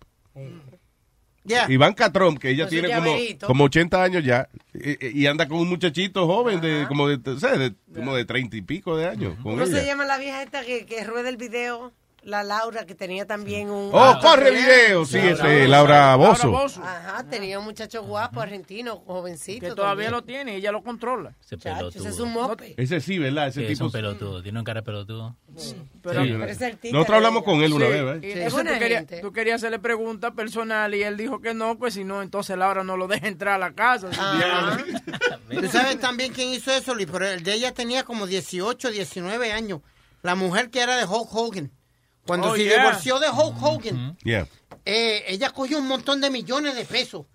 Yeah. 1.45 1.67
Ivanka 1.71 2.11
Trump, 2.11 2.37
que 2.39 2.49
ella 2.51 2.65
su 2.65 2.69
tiene 2.71 2.93
como, 2.93 3.15
como 3.47 3.63
80 3.63 4.03
años 4.03 4.23
ya, 4.23 4.49
y, 4.73 5.21
y 5.21 5.25
anda 5.25 5.47
con 5.47 5.57
un 5.57 5.69
muchachito 5.69 6.27
joven 6.27 6.61
de 6.61 6.85
como 6.87 7.07
de, 7.07 7.39
¿sabes? 7.39 7.59
de- 7.59 7.75
como 7.95 8.13
de 8.15 8.25
30 8.25 8.57
y 8.57 8.61
pico 8.61 8.95
de 8.97 9.07
años. 9.07 9.33
Con 9.41 9.53
¿Cómo 9.53 9.65
se 9.65 9.71
ella. 9.79 9.85
llama 9.87 10.05
la 10.05 10.17
vieja 10.19 10.43
esta 10.43 10.63
que, 10.63 10.85
que 10.85 11.03
rueda 11.05 11.29
el 11.29 11.37
video? 11.37 11.91
La 12.23 12.43
Laura, 12.43 12.85
que 12.85 12.95
tenía 12.95 13.25
también 13.25 13.69
un... 13.69 13.91
Oh, 13.93 14.19
corre 14.21 14.51
video, 14.51 15.05
sí, 15.05 15.17
este, 15.17 15.67
Laura 15.67 16.15
Bozo. 16.15 16.55
Ajá, 16.83 17.23
tenía 17.29 17.59
un 17.59 17.65
muchacho 17.65 18.03
guapo, 18.03 18.41
argentino, 18.41 18.97
jovencito. 19.05 19.65
Que 19.67 19.73
todavía 19.73 20.07
también. 20.07 20.11
lo 20.11 20.23
tiene 20.23 20.53
y 20.53 20.55
ella 20.57 20.71
lo 20.71 20.83
controla. 20.83 21.33
Ese 21.41 21.57
Chacho, 21.57 21.77
pelotudo. 21.77 22.01
ese 22.01 22.09
es 22.09 22.19
un 22.19 22.31
mope. 22.33 22.73
Ese 22.77 22.99
sí, 22.99 23.17
¿verdad? 23.19 23.47
Ese 23.47 23.61
Sí, 23.61 23.67
tipo... 23.67 23.73
es 23.73 23.81
un 23.81 23.91
pelotudo. 23.91 24.43
Tiene 24.43 24.59
un 24.59 24.65
cara 24.65 24.81
de 24.81 24.85
pelotudo. 24.85 25.35
Pero, 25.47 25.59
Sí, 25.59 25.75
Pero 26.01 26.45
es 26.45 26.61
el 26.61 26.77
Nosotros 26.91 27.15
hablamos 27.17 27.43
con 27.43 27.61
él 27.63 27.73
una 27.73 27.85
Sí, 27.85 27.91
vez, 27.91 28.01
y 28.01 28.03
¿verdad? 28.03 28.23
Es 28.23 28.23
entonces 28.35 28.53
buena 28.53 28.73
tú, 28.73 28.79
querías, 28.79 28.99
gente. 28.99 29.21
tú 29.21 29.31
querías 29.31 29.55
hacerle 29.55 29.79
preguntas 29.79 30.31
personales 30.33 30.99
y 30.99 31.03
él 31.03 31.17
dijo 31.17 31.39
que 31.41 31.53
no, 31.53 31.77
pues 31.77 31.93
si 31.93 32.03
no, 32.03 32.21
entonces 32.21 32.57
Laura 32.57 32.83
no 32.83 32.97
lo 32.97 33.07
deja 33.07 33.27
entrar 33.27 33.55
a 33.55 33.57
la 33.57 33.73
casa. 33.73 34.09
Ajá. 34.11 34.77
Tú 35.49 35.67
sabes 35.67 35.99
también 35.99 36.31
quién 36.33 36.49
hizo 36.49 36.71
eso, 36.71 36.93
Luis, 36.93 37.07
pero 37.11 37.27
el 37.27 37.43
de 37.43 37.53
ella 37.53 37.73
tenía 37.73 38.03
como 38.03 38.27
18, 38.27 38.91
19 38.91 39.51
años. 39.51 39.81
La 40.21 40.35
mujer 40.35 40.69
que 40.69 40.81
era 40.81 40.97
de 40.97 41.05
Hulk 41.05 41.33
Hogan. 41.33 41.71
Cuando 42.29 42.49
Oh, 42.51 42.55
se 42.55 42.63
yeah. 42.63 42.77
divorció 42.77 43.19
de 43.19 43.27
Hulk 43.29 43.61
Hogan, 43.61 44.17
Yeah. 44.23 44.47
eh, 44.85 45.23
ella 45.27 45.49
cogió 45.51 45.77
un 45.79 45.87
montón 45.87 46.21
de 46.21 46.29
millones 46.29 46.75
de 46.75 46.85
pesos. 46.85 47.25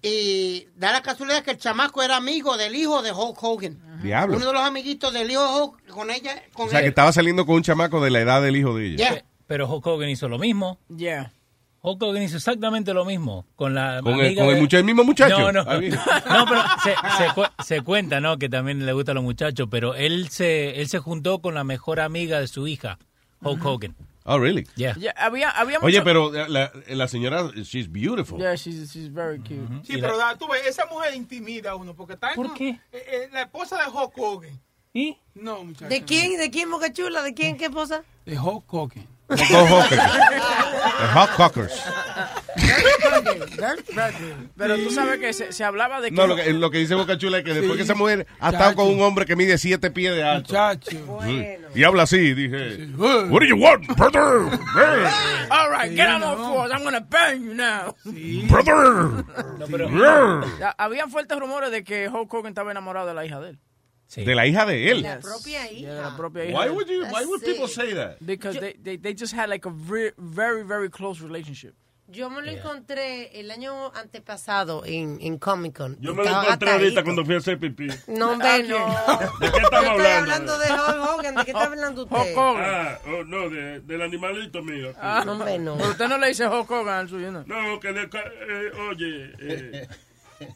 Y 0.00 0.66
da 0.76 0.92
la 0.92 1.02
casualidad 1.02 1.42
que 1.42 1.50
el 1.50 1.58
chamaco 1.58 2.02
era 2.02 2.16
amigo 2.16 2.56
del 2.56 2.74
hijo 2.76 3.02
de 3.02 3.12
Hulk 3.12 3.42
Hogan. 3.42 4.00
Diablo. 4.02 4.36
Uno 4.36 4.46
de 4.46 4.52
los 4.52 4.62
amiguitos 4.62 5.12
del 5.12 5.30
hijo 5.30 5.42
de 5.42 5.60
Hulk 5.60 5.86
con 5.88 6.10
ella. 6.10 6.42
Con 6.52 6.66
O 6.68 6.70
sea, 6.70 6.78
él. 6.78 6.84
que 6.84 6.88
estaba 6.90 7.12
saliendo 7.12 7.44
con 7.44 7.56
un 7.56 7.62
chamaco 7.62 8.00
de 8.02 8.10
la 8.10 8.20
edad 8.20 8.40
del 8.42 8.56
hijo 8.56 8.74
de 8.76 8.86
ella. 8.86 8.96
Yeah. 8.96 9.24
Pero 9.46 9.68
Hulk 9.68 9.86
Hogan 9.86 10.08
hizo 10.08 10.28
lo 10.28 10.38
mismo. 10.38 10.78
Yeah. 10.96 11.32
Hulk 11.80 12.02
Hogan 12.02 12.22
hizo 12.22 12.36
exactamente 12.36 12.92
lo 12.94 13.04
mismo 13.04 13.46
con 13.56 13.74
la 13.74 14.00
¿Con 14.02 14.14
el- 14.14 14.26
amiga 14.26 14.42
con 14.42 14.48
el 14.50 14.54
de- 14.56 14.60
mucha- 14.60 14.78
el 14.78 14.84
mismo 14.84 15.04
muchacho? 15.04 15.38
No, 15.38 15.52
no. 15.52 15.60
Ah. 15.66 15.80
No, 16.28 16.44
pero 16.46 16.62
se, 16.82 16.94
se 17.24 17.34
cu- 17.34 17.62
se 17.64 17.80
cuenta, 17.82 18.20
¿no? 18.20 18.38
Que 18.38 18.48
también 18.48 18.84
le 18.86 18.92
gustan 18.92 19.16
los 19.16 19.24
muchachos, 19.24 19.68
pero 19.70 19.94
él 19.94 20.28
se 20.28 20.80
él 20.80 20.88
se 20.88 20.98
juntó 20.98 21.40
con 21.40 21.54
la 21.54 21.64
mejor 21.64 22.00
amiga 22.00 22.40
de 22.40 22.46
su 22.48 22.66
hija, 22.66 22.98
Hulk 23.42 23.64
Hogan. 23.64 23.96
Oh, 24.30 24.38
really? 24.38 24.66
Yeah. 24.76 24.94
Yeah, 24.98 25.12
había, 25.16 25.48
había 25.50 25.78
Oye, 25.78 26.00
mucho- 26.00 26.04
pero 26.04 26.30
la, 26.48 26.70
la 26.86 27.08
señora, 27.08 27.50
she's 27.64 27.88
beautiful. 27.90 28.38
Yeah, 28.38 28.56
she's, 28.56 28.92
she's 28.92 29.08
very 29.10 29.38
cute. 29.38 29.66
Sí, 29.84 29.96
pero 29.98 30.18
da- 30.18 30.36
tú 30.36 30.46
ves, 30.48 30.66
esa 30.66 30.84
mujer 30.86 31.14
intimida 31.14 31.70
a 31.70 31.76
uno 31.76 31.94
porque 31.94 32.12
está 32.12 32.34
¿Por 32.34 32.52
qué? 32.52 32.68
eh, 32.68 32.78
eh, 32.92 33.28
la 33.32 33.42
esposa 33.42 33.78
de 33.82 33.88
Hulk 33.90 34.12
Hogan. 34.18 34.60
¿Y? 34.92 35.16
No, 35.34 35.64
muchacho. 35.64 35.88
¿De 35.88 36.02
quién? 36.04 36.36
¿De 36.38 36.50
quién, 36.50 36.70
Boca 36.70 36.92
Chula? 36.92 37.22
¿De 37.22 37.32
quién? 37.32 37.56
¿Qué 37.56 37.66
esposa? 37.66 38.02
De 38.26 38.38
Hulk 38.38 38.64
Hogan. 38.72 39.06
Hawkers. 39.30 39.90
The 39.90 41.06
Hawk 41.14 41.36
Cockers. 41.36 41.82
Pero 44.56 44.76
tú 44.76 44.90
sabes 44.90 45.18
que 45.20 45.32
se, 45.32 45.52
se 45.52 45.64
hablaba 45.64 46.00
de 46.00 46.10
que... 46.10 46.16
No, 46.16 46.26
lo 46.26 46.36
que, 46.36 46.52
lo 46.52 46.70
que 46.70 46.78
dice 46.78 46.94
Boca 46.94 47.16
Chula 47.18 47.38
es 47.38 47.44
que 47.44 47.54
después 47.54 47.76
que 47.76 47.82
esa 47.82 47.94
mujer 47.94 48.26
ha 48.40 48.50
estado 48.50 48.74
con 48.74 48.88
un 48.88 49.00
hombre 49.00 49.26
que 49.26 49.36
mide 49.36 49.58
siete 49.58 49.90
pies 49.90 50.14
de 50.14 50.22
alto. 50.22 50.54
Sí. 50.88 50.98
Y 51.74 51.84
habla 51.84 52.04
así, 52.04 52.34
dije. 52.34 52.86
What 52.96 53.40
do 53.40 53.44
you 53.46 53.56
want, 53.56 53.86
brother? 53.96 54.48
All 55.50 55.70
right, 55.70 55.94
get 55.94 56.08
on 56.08 56.22
all 56.22 56.36
fours. 56.36 56.72
I'm 56.72 56.82
gonna 56.84 57.00
bang 57.00 57.42
you 57.44 57.54
now. 57.54 57.94
Brother. 58.48 59.24
No, 59.58 59.66
pero- 59.70 59.88
Yeah. 59.88 60.74
Habían 60.78 61.10
fuertes 61.10 61.38
rumores 61.38 61.70
de 61.70 61.82
que 61.84 62.08
Hulk 62.08 62.32
Hogan 62.32 62.50
estaba 62.52 62.70
enamorado 62.70 63.06
de 63.08 63.14
la 63.14 63.24
hija 63.24 63.40
de 63.40 63.50
él. 63.50 63.58
De 64.16 64.34
la 64.34 64.46
hija 64.46 64.64
de 64.64 64.90
él. 64.90 65.02
La 65.02 65.18
propia 65.20 65.70
hija. 65.70 65.94
De 65.94 66.00
la 66.02 66.16
propia 66.16 66.44
hija. 66.46 66.58
Why 66.58 66.68
would 66.70 66.88
you- 66.88 67.04
why 67.12 67.24
would 67.26 67.42
people 67.44 67.68
say 67.68 67.92
that? 67.94 68.16
Because 68.20 68.58
they, 68.58 68.74
they, 68.82 68.96
they 68.96 69.14
just 69.14 69.34
had 69.34 69.48
like 69.50 69.66
a 69.66 69.70
very, 69.70 70.12
very, 70.16 70.62
very 70.64 70.88
close 70.88 71.20
relationship. 71.22 71.74
Yo 72.10 72.30
me 72.30 72.40
lo 72.40 72.50
encontré 72.50 73.38
el 73.38 73.50
año 73.50 73.92
antepasado 73.94 74.82
en, 74.86 75.18
en 75.20 75.36
Comic 75.38 75.76
Con. 75.76 76.00
Yo 76.00 76.14
me 76.14 76.24
lo 76.24 76.30
encontré 76.42 76.70
ahorita 76.70 77.02
cuando 77.04 77.22
fui 77.22 77.34
a 77.34 77.38
hacer 77.38 77.58
pipí. 77.58 77.86
No, 78.06 78.30
hombre, 78.32 78.62
no. 78.62 78.78
¿De 79.40 79.50
qué 79.52 79.58
estamos 79.58 79.70
Yo 79.84 79.90
estoy 79.92 80.06
hablando? 80.06 80.54
hablando 80.54 80.58
de 80.58 80.66
Hulk 80.72 81.10
Hogan. 81.10 81.34
¿De 81.34 81.44
qué 81.44 81.50
está 81.50 81.64
hablando 81.64 82.02
usted? 82.04 82.34
Ah, 82.38 82.98
oh, 83.08 83.24
no, 83.24 83.50
de- 83.50 83.80
del 83.80 84.00
animalito 84.00 84.62
mío. 84.62 84.94
Ah, 84.98 85.22
No, 85.26 85.32
hombre, 85.32 85.58
no. 85.58 85.76
Pero 85.76 85.90
usted 85.90 86.08
no 86.08 86.16
le 86.16 86.28
dice 86.28 86.46
Hulk 86.48 86.70
Hogan 86.70 86.98
al 87.00 87.08
suyo, 87.10 87.30
¿no? 87.30 87.44
No, 87.46 87.78
que 87.78 87.92
le, 87.92 88.08
ca- 88.08 88.24
eh, 88.24 88.72
oye, 88.90 89.32
eh, 89.40 89.88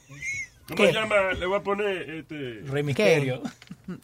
¿cómo 0.76 0.89
se 0.89 0.94
llama? 0.94 1.33
Le 1.39 1.47
voy 1.47 1.59
a 1.59 1.62
poner 1.62 2.10
este. 2.10 2.60
Rey 2.67 2.83
Misterio. 2.83 3.42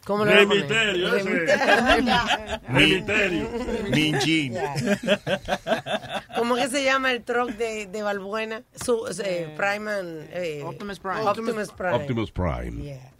¿Cómo 0.05 0.25
le 0.25 0.33
voy 0.33 0.43
a 0.43 0.47
poner? 0.47 0.63
Misterio, 0.63 1.15
ese. 1.15 2.59
Rey 2.69 2.93
Misterio. 2.95 3.49
Minjin. 3.89 4.55
¿Cómo 6.35 6.55
que 6.55 6.67
se 6.67 6.83
llama 6.83 7.11
el 7.11 7.23
truck 7.23 7.51
de, 7.51 7.87
de 7.87 8.01
Balbuena? 8.01 8.63
Su, 8.75 9.07
eh, 9.23 9.53
Prime 9.55 9.91
and, 9.91 10.29
eh, 10.31 10.63
Optimus 10.63 10.99
Prime. 10.99 11.21
Optimus 11.21 11.71
Prime. 11.71 11.93
Optimus 11.93 12.31
Prime. 12.31 12.83
Yeah. 12.83 13.11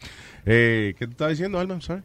Eh, 0.46 0.96
¿Qué 0.98 1.06
te 1.06 1.12
estaba 1.12 1.30
diciendo, 1.30 1.60
Alma? 1.60 1.80
Sorry. 1.82 2.04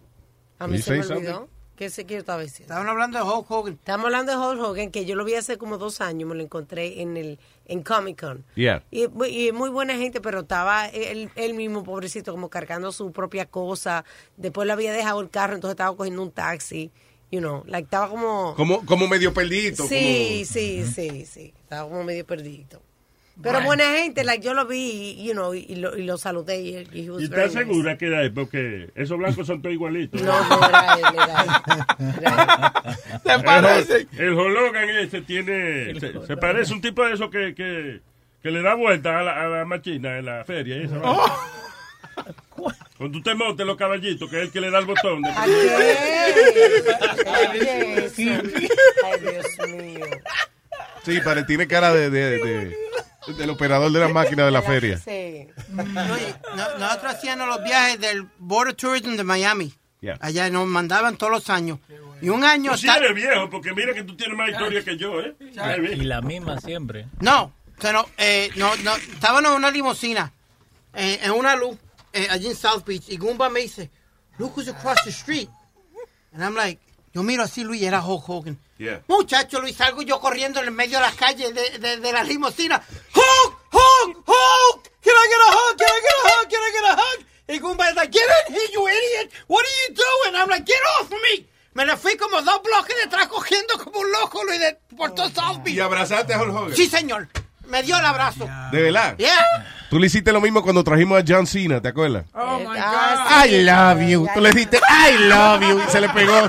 A 0.58 0.66
mí 0.66 0.78
se 0.80 0.92
me 0.92 1.00
olvidó. 1.00 1.32
something? 1.32 1.54
¿Qué 1.76 1.90
sé 1.90 2.04
que 2.04 2.14
yo 2.14 2.20
estaba 2.20 2.40
diciendo? 2.40 2.72
Estaban 2.72 2.88
hablando 2.88 3.18
de 3.18 3.24
Hulk 3.24 3.50
Hogan. 3.50 3.74
Estamos 3.74 4.06
hablando 4.06 4.32
de 4.32 4.38
Hulk 4.38 4.60
Hogan, 4.62 4.90
que 4.92 5.06
yo 5.06 5.16
lo 5.16 5.24
vi 5.24 5.34
hace 5.34 5.58
como 5.58 5.76
dos 5.76 6.00
años, 6.00 6.28
me 6.28 6.36
lo 6.36 6.42
encontré 6.42 7.02
en 7.02 7.16
el 7.16 7.40
en 7.66 7.82
Comic 7.82 8.20
Con. 8.20 8.44
Yeah. 8.54 8.82
Y, 8.90 9.04
y 9.28 9.52
muy 9.52 9.70
buena 9.70 9.96
gente, 9.96 10.20
pero 10.20 10.40
estaba 10.40 10.86
él, 10.88 11.30
él 11.36 11.54
mismo, 11.54 11.82
pobrecito, 11.84 12.32
como 12.32 12.48
cargando 12.48 12.92
su 12.92 13.12
propia 13.12 13.46
cosa. 13.46 14.04
Después 14.36 14.66
le 14.66 14.72
había 14.72 14.92
dejado 14.92 15.20
el 15.20 15.30
carro, 15.30 15.54
entonces 15.54 15.74
estaba 15.74 15.96
cogiendo 15.96 16.22
un 16.22 16.30
taxi. 16.30 16.90
You 17.30 17.40
know, 17.40 17.64
like, 17.66 17.86
estaba 17.86 18.08
como... 18.08 18.54
Como, 18.54 18.86
como 18.86 19.08
medio 19.08 19.34
perdido. 19.34 19.88
Sí, 19.88 20.44
sí, 20.44 20.84
sí, 20.84 21.26
sí. 21.26 21.52
Estaba 21.62 21.88
como 21.88 22.04
medio 22.04 22.24
perdido. 22.24 22.80
Pero 23.42 23.60
buena 23.62 23.84
gente, 23.96 24.22
like, 24.22 24.44
yo 24.44 24.54
lo 24.54 24.64
vi, 24.66 25.16
you 25.24 25.32
know, 25.32 25.52
y, 25.54 25.74
lo, 25.74 25.96
y 25.98 26.04
lo 26.04 26.16
saludé. 26.18 26.60
Y, 26.62 26.88
y 26.92 27.04
he 27.06 27.10
was 27.10 27.20
¿Y 27.22 27.26
very 27.26 27.42
estás 27.48 27.52
segura 27.52 27.98
que 27.98 28.06
era 28.06 28.22
él? 28.22 28.32
Porque 28.32 28.90
esos 28.94 29.18
blancos 29.18 29.46
son 29.48 29.60
todos 29.60 29.74
igualitos. 29.74 30.22
No, 30.22 30.48
no 30.48 30.68
era 30.68 30.94
él, 30.94 31.02
era 32.20 32.72
El, 33.34 33.42
parecen. 33.44 34.08
el 34.18 34.32
Hologan 34.34 34.88
ese 34.88 35.20
tiene. 35.22 35.98
Se, 35.98 36.26
se 36.26 36.36
parece 36.36 36.72
un 36.72 36.80
tipo 36.80 37.04
de 37.04 37.14
eso 37.14 37.28
que, 37.28 37.54
que, 37.56 38.00
que 38.42 38.50
le 38.52 38.62
da 38.62 38.74
vuelta 38.74 39.18
a 39.18 39.22
la, 39.24 39.42
a 39.42 39.48
la 39.48 39.64
máquina 39.64 40.16
en 40.18 40.26
la 40.26 40.44
feria. 40.44 40.76
y 40.76 40.84
esa 40.84 40.98
vaina. 40.98 41.22
Cuando 42.96 43.18
tú 43.18 43.22
te 43.24 43.34
montes 43.34 43.66
los 43.66 43.76
caballitos, 43.76 44.30
que 44.30 44.36
es 44.36 44.42
el 44.44 44.52
que 44.52 44.60
le 44.60 44.70
da 44.70 44.78
el 44.78 44.86
botón. 44.86 45.20
de- 45.22 45.30
Ay, 49.04 49.20
Dios 49.20 49.68
mío. 49.68 50.00
Sí, 51.04 51.20
pare, 51.20 51.42
tiene 51.44 51.66
cara 51.66 51.92
de, 51.92 52.08
de- 52.10 52.38
de- 52.38 52.76
del 53.26 53.50
operador 53.50 53.90
de 53.92 54.00
la 54.00 54.08
máquina 54.08 54.44
de 54.44 54.50
la 54.50 54.62
feria. 54.62 54.98
Sí. 54.98 55.46
No, 55.68 55.82
y 56.18 56.34
no- 56.56 56.78
nosotros 56.78 57.14
hacíamos 57.14 57.48
los 57.48 57.62
viajes 57.64 58.00
del 58.00 58.28
Border 58.38 58.74
Tourism 58.74 59.16
de 59.16 59.24
Miami. 59.24 59.72
Yeah. 60.00 60.18
Allá 60.20 60.50
nos 60.50 60.66
mandaban 60.66 61.16
todos 61.16 61.32
los 61.32 61.48
años. 61.50 61.78
Y 62.20 62.28
un 62.28 62.44
año... 62.44 62.72
Tú 62.72 62.78
sí 62.78 62.88
eres 62.88 63.14
viejo, 63.14 63.48
porque 63.50 63.72
mira 63.72 63.92
que 63.94 64.02
tú 64.04 64.16
tienes 64.16 64.36
más 64.36 64.50
historia 64.50 64.82
que 64.84 64.96
yo, 64.96 65.20
¿eh? 65.20 65.34
Y 65.40 66.04
la 66.04 66.20
misma 66.20 66.60
siempre. 66.60 67.06
No, 67.20 67.52
o 67.76 67.80
sea, 67.80 67.92
no, 67.92 68.06
eh, 68.18 68.50
no, 68.56 68.74
no, 68.76 68.94
estábamos 68.96 69.50
en 69.50 69.56
una 69.56 69.70
limusina, 69.70 70.32
eh, 70.94 71.20
en 71.22 71.32
una 71.32 71.56
luz, 71.56 71.76
eh, 72.12 72.28
allí 72.30 72.46
en 72.48 72.56
South 72.56 72.84
Beach, 72.86 73.04
y 73.08 73.16
Goomba 73.16 73.48
me 73.50 73.60
dice, 73.60 73.90
look 74.38 74.56
who's 74.56 74.68
across 74.68 75.02
the 75.04 75.10
street. 75.10 75.48
And 76.32 76.42
I'm 76.42 76.54
like, 76.54 76.80
yo 77.14 77.22
miro 77.22 77.44
así, 77.44 77.62
Luis, 77.62 77.80
era 77.82 78.04
Hulk 78.04 78.28
Hogan. 78.28 78.58
Yeah. 78.76 79.02
Muchacho, 79.06 79.60
Luis, 79.60 79.76
salgo 79.76 80.02
yo 80.02 80.20
corriendo 80.20 80.58
en 80.60 80.66
el 80.66 80.72
medio 80.72 80.98
de 80.98 81.04
las 81.04 81.14
calles 81.14 81.54
de, 81.54 81.78
de, 81.78 81.96
de 81.98 82.12
la 82.12 82.24
limusina. 82.24 82.82
¡Hulk! 83.14 83.58
¡Hulk! 83.72 84.16
¡Hulk! 84.26 84.90
Can 85.00 85.14
I 85.14 85.28
get 85.28 85.40
a 85.40 85.52
hug? 85.54 85.78
Can 85.78 85.88
I 85.88 86.00
get 86.00 86.12
a 86.18 86.26
hug? 86.26 86.48
Can 86.50 86.60
I 86.60 86.72
get 86.72 86.84
a 86.90 86.94
hug? 86.96 87.26
Y 87.46 87.58
Goomba 87.60 87.88
es 87.88 87.94
like, 87.94 88.12
get 88.12 88.24
in 88.48 88.54
here, 88.54 88.68
you 88.72 88.88
idiot. 88.88 89.32
What 89.46 89.64
are 89.64 89.88
you 89.88 89.94
doing? 89.94 90.34
I'm 90.34 90.48
like, 90.48 90.66
get 90.66 90.80
off 90.98 91.10
me. 91.10 91.46
Me 91.74 91.84
le 91.86 91.96
fui 91.96 92.16
como 92.16 92.42
dos 92.42 92.62
bloques 92.62 92.96
detrás 92.96 93.28
cogiendo 93.28 93.78
como 93.78 94.00
un 94.00 94.10
loco, 94.10 94.42
Luis, 94.44 94.58
de, 94.58 94.78
por 94.96 95.14
todo 95.14 95.28
South 95.28 95.62
Beach. 95.62 95.76
¿Y 95.76 95.80
abrazaste 95.80 96.34
a 96.34 96.42
Hulk 96.42 96.54
Hogan? 96.54 96.74
Sí, 96.74 96.88
señor. 96.88 97.28
Me 97.68 97.82
dio 97.82 97.96
el 97.98 98.04
abrazo. 98.04 98.48
¿De 98.72 98.82
verdad? 98.82 99.16
Yeah. 99.16 99.32
Tú 99.90 99.98
le 99.98 100.06
hiciste 100.06 100.32
lo 100.32 100.40
mismo 100.40 100.62
cuando 100.62 100.82
trajimos 100.82 101.20
a 101.20 101.24
John 101.26 101.46
Cena, 101.46 101.80
¿te 101.80 101.88
acuerdas? 101.88 102.24
Oh 102.34 102.58
my 102.58 102.76
Ah, 102.78 103.44
God. 103.44 103.46
I 103.52 103.62
love 103.64 104.08
you. 104.10 104.26
Tú 104.34 104.40
le 104.40 104.50
dijiste 104.50 104.78
I 104.78 105.28
love 105.28 105.62
you 105.62 105.80
y 105.86 105.90
se 105.90 106.00
le 106.00 106.08
pegó. 106.08 106.48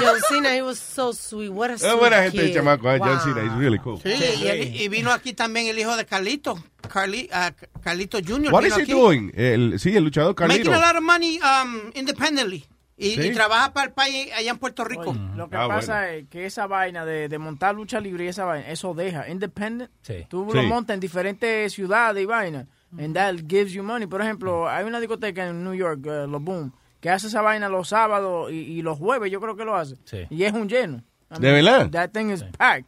John 0.00 0.16
Cena, 0.28 0.54
he 0.54 0.62
was 0.62 0.78
so 0.78 1.12
sweet. 1.12 1.50
What 1.50 1.70
a 1.70 1.74
Es 1.74 1.80
sweet 1.82 1.98
buena 1.98 2.22
gente 2.22 2.40
el 2.40 2.46
kid. 2.48 2.54
chamaco, 2.54 2.90
¿eh? 2.90 2.98
John 2.98 3.08
Wow. 3.18 3.20
Cena, 3.24 3.42
he's 3.42 3.52
really 3.58 3.78
cool. 3.78 4.00
Sí, 4.02 4.10
y, 4.10 4.82
y 4.84 4.88
vino 4.88 5.12
aquí 5.12 5.32
también 5.32 5.66
el 5.68 5.78
hijo 5.78 5.96
de 5.96 6.04
Carlito, 6.06 6.62
Carli, 6.92 7.28
ah, 7.32 7.52
Carlito 7.82 8.18
Jr. 8.18 8.52
What 8.52 8.62
vino 8.64 8.74
is 8.74 8.78
he 8.78 8.82
aquí. 8.82 8.92
doing? 8.92 9.32
El, 9.36 9.78
sí, 9.78 9.96
el 9.96 10.04
luchador 10.04 10.34
Carlito. 10.34 10.70
Making 10.70 10.82
a 10.82 10.86
lot 10.86 10.96
of 10.96 11.02
money 11.02 11.38
um, 11.40 11.90
independently. 11.94 12.64
Y, 13.00 13.10
Sí. 13.12 13.28
y 13.28 13.30
trabaja 13.32 13.72
para 13.72 13.86
el 13.86 13.92
país 13.92 14.28
allá 14.36 14.50
en 14.50 14.58
Puerto 14.58 14.84
Rico. 14.84 15.14
Lo 15.36 15.48
que 15.48 15.56
Ah, 15.56 15.68
pasa 15.68 16.10
es 16.12 16.26
que 16.28 16.46
esa 16.46 16.66
vaina 16.66 17.04
de, 17.04 17.28
de 17.28 17.38
montar 17.38 17.74
lucha 17.74 18.00
libre 18.00 18.24
y 18.24 18.28
esa 18.28 18.44
vaina, 18.44 18.68
eso 18.68 18.92
deja. 18.92 19.28
Independent, 19.28 19.90
Sí. 20.02 20.26
tú 20.28 20.48
Sí. 20.50 20.56
lo 20.56 20.62
montas 20.64 20.94
en 20.94 21.00
diferentes 21.00 21.72
ciudades 21.72 22.20
y 22.22 22.26
vaina. 22.26 22.66
And 22.98 23.14
that 23.14 23.34
gives 23.46 23.72
you 23.72 23.82
money. 23.84 24.06
Por 24.08 24.20
ejemplo, 24.20 24.68
hay 24.68 24.84
una 24.84 24.98
discoteca 24.98 25.46
en 25.46 25.62
New 25.62 25.74
York, 25.74 26.00
eh, 26.06 26.26
Los 26.26 26.42
Boom, 26.42 26.72
que 27.00 27.10
hace 27.10 27.28
esa 27.28 27.40
vaina 27.42 27.68
los 27.68 27.88
sábados 27.88 28.50
y, 28.50 28.56
y 28.56 28.82
los 28.82 28.98
jueves, 28.98 29.30
yo 29.30 29.40
creo 29.40 29.54
que 29.54 29.64
lo 29.64 29.76
hace. 29.76 29.94
Sí. 30.04 30.26
Y 30.30 30.42
es 30.44 30.52
un 30.52 30.68
lleno. 30.68 31.02
I 31.30 31.38
¿De 31.40 31.52
verdad? 31.52 31.90
That 31.90 32.10
thing 32.10 32.30
is 32.30 32.42
packed. 32.56 32.86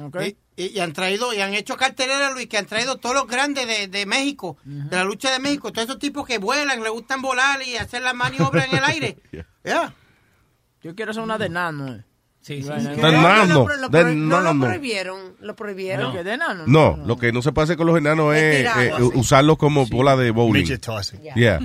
Okay. 0.00 0.36
Y, 0.54 0.78
han 0.80 0.92
traído, 0.92 1.32
y 1.32 1.40
han 1.40 1.54
hecho 1.54 1.76
cartelera, 1.76 2.30
Luis, 2.30 2.46
que 2.46 2.58
han 2.58 2.66
traído 2.66 2.96
todos 2.96 3.14
los 3.14 3.26
grandes 3.26 3.66
de, 3.66 3.88
de 3.88 4.04
México, 4.06 4.58
de 4.64 4.94
la 4.96 5.04
lucha 5.04 5.30
de 5.32 5.38
México, 5.38 5.72
todos 5.72 5.88
esos 5.88 5.98
tipos 5.98 6.26
que 6.26 6.36
vuelan, 6.38 6.82
le 6.82 6.90
gustan 6.90 7.22
volar 7.22 7.62
y 7.66 7.76
hacer 7.76 8.02
las 8.02 8.14
maniobras 8.14 8.66
en 8.70 8.78
el 8.78 8.84
aire. 8.84 9.16
Yeah. 9.64 9.94
Yo 10.82 10.94
quiero 10.96 11.12
hacer 11.12 11.22
una 11.22 11.38
de 11.38 11.48
nano. 11.48 11.94
eh. 11.94 12.04
Sí, 12.40 12.60
sí. 12.62 12.68
Vaina. 12.68 12.90
De 12.90 12.96
No, 13.00 13.12
nano, 13.22 13.54
lo 13.54 13.64
pro- 13.64 13.76
lo 13.76 13.88
de 13.88 14.00
pro- 14.02 14.14
no 14.14 14.40
lo 14.40 14.58
prohibieron, 14.60 15.36
lo 15.38 15.54
prohibieron. 15.54 16.12
¿Qué, 16.12 16.24
de 16.24 16.36
nano? 16.36 16.64
No, 16.66 16.96
lo 17.06 17.16
que 17.16 17.30
no 17.32 17.40
se 17.40 17.52
pasa 17.52 17.76
con 17.76 17.86
los 17.86 17.96
enanos 17.96 18.34
Es 18.34 18.66
eh, 18.76 18.92
usarlos 19.14 19.56
como 19.58 19.86
bola 19.86 20.16
de 20.16 20.32
bowling. 20.32 20.62
Midget 20.62 20.80
tossing. 20.84 21.20
Yeah. 21.34 21.60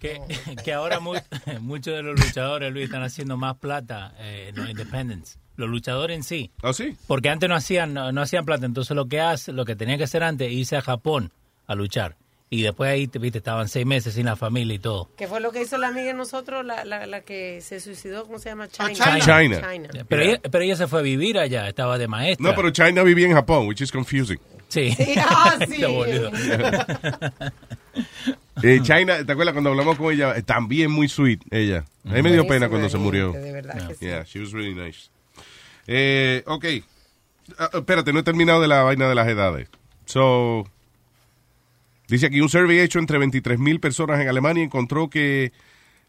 Que, 0.00 0.20
que 0.64 0.72
ahora 0.72 0.98
mu- 0.98 1.14
muchos 1.60 1.94
de 1.94 2.02
los 2.02 2.18
luchadores, 2.18 2.72
Luis, 2.72 2.86
están 2.86 3.02
haciendo 3.02 3.36
más 3.36 3.56
plata 3.58 4.14
eh, 4.18 4.46
en 4.48 4.56
los 4.56 4.68
independents. 4.70 5.38
Los 5.56 5.68
luchadores 5.68 6.16
en 6.16 6.22
sí. 6.22 6.50
¿Ah, 6.62 6.72
sí? 6.72 6.96
Porque 7.06 7.28
antes 7.28 7.48
no 7.48 7.54
hacían, 7.54 7.92
no, 7.92 8.10
no 8.12 8.22
hacían 8.22 8.44
plata. 8.46 8.64
Entonces 8.66 8.96
lo 8.96 9.06
que 9.06 9.20
hace, 9.20 9.52
lo 9.52 9.64
que 9.66 9.76
tenía 9.76 9.98
que 9.98 10.04
hacer 10.04 10.22
antes, 10.22 10.48
es 10.48 10.54
irse 10.54 10.76
a 10.76 10.80
Japón 10.82 11.30
a 11.66 11.74
luchar. 11.74 12.16
Y 12.52 12.62
después 12.62 12.90
ahí, 12.90 13.06
te- 13.06 13.18
viste, 13.20 13.38
estaban 13.38 13.68
seis 13.68 13.86
meses 13.86 14.14
sin 14.14 14.24
la 14.26 14.34
familia 14.34 14.74
y 14.74 14.78
todo. 14.80 15.08
¿Qué 15.16 15.28
fue 15.28 15.38
lo 15.40 15.52
que 15.52 15.62
hizo 15.62 15.76
la 15.78 15.88
amiga 15.88 16.06
de 16.08 16.14
nosotros, 16.14 16.64
la, 16.64 16.84
la, 16.84 17.06
la 17.06 17.20
que 17.20 17.60
se 17.60 17.78
suicidó? 17.78 18.24
¿Cómo 18.24 18.38
se 18.40 18.48
llama? 18.48 18.66
China. 18.68 19.20
China. 19.20 19.88
Pero, 20.08 20.22
ella, 20.22 20.40
pero 20.50 20.64
ella 20.64 20.74
se 20.76 20.88
fue 20.88 20.98
a 20.98 21.02
vivir 21.02 21.38
allá, 21.38 21.68
estaba 21.68 21.96
de 21.98 22.08
maestra. 22.08 22.48
No, 22.48 22.56
pero 22.56 22.70
China 22.70 23.02
vivía 23.04 23.26
en 23.28 23.34
Japón, 23.34 23.68
which 23.68 23.82
is 23.82 23.92
confusing. 23.92 24.38
Sí. 24.68 24.90
Sí, 24.92 25.14
ah, 25.18 25.58
sí. 25.68 25.84
Eh, 28.62 28.80
China, 28.82 29.24
¿te 29.24 29.32
acuerdas 29.32 29.52
cuando 29.52 29.70
hablamos 29.70 29.96
con 29.98 30.12
ella? 30.12 30.36
Eh, 30.36 30.42
También 30.42 30.90
muy 30.90 31.08
sweet, 31.08 31.40
ella. 31.50 31.84
A 32.04 32.12
mí 32.14 32.22
me 32.22 32.32
dio 32.32 32.46
pena 32.46 32.68
cuando 32.68 32.88
se 32.88 32.98
murió. 32.98 33.32
de 33.32 33.52
verdad 33.52 33.88
que 33.88 33.94
sí. 33.94 34.04
Yeah, 34.06 34.24
she 34.24 34.40
was 34.40 34.52
really 34.52 34.74
nice. 34.74 35.10
Eh, 35.86 36.42
ok. 36.46 36.64
Ah, 37.58 37.70
espérate, 37.74 38.12
no 38.12 38.20
he 38.20 38.22
terminado 38.22 38.60
de 38.60 38.68
la 38.68 38.82
vaina 38.82 39.08
de 39.08 39.14
las 39.14 39.26
edades. 39.28 39.68
So, 40.06 40.66
dice 42.08 42.26
aquí, 42.26 42.40
un 42.40 42.48
survey 42.48 42.78
hecho 42.80 42.98
entre 42.98 43.18
23 43.18 43.58
mil 43.58 43.80
personas 43.80 44.20
en 44.20 44.28
Alemania 44.28 44.62
encontró 44.64 45.08
que 45.10 45.52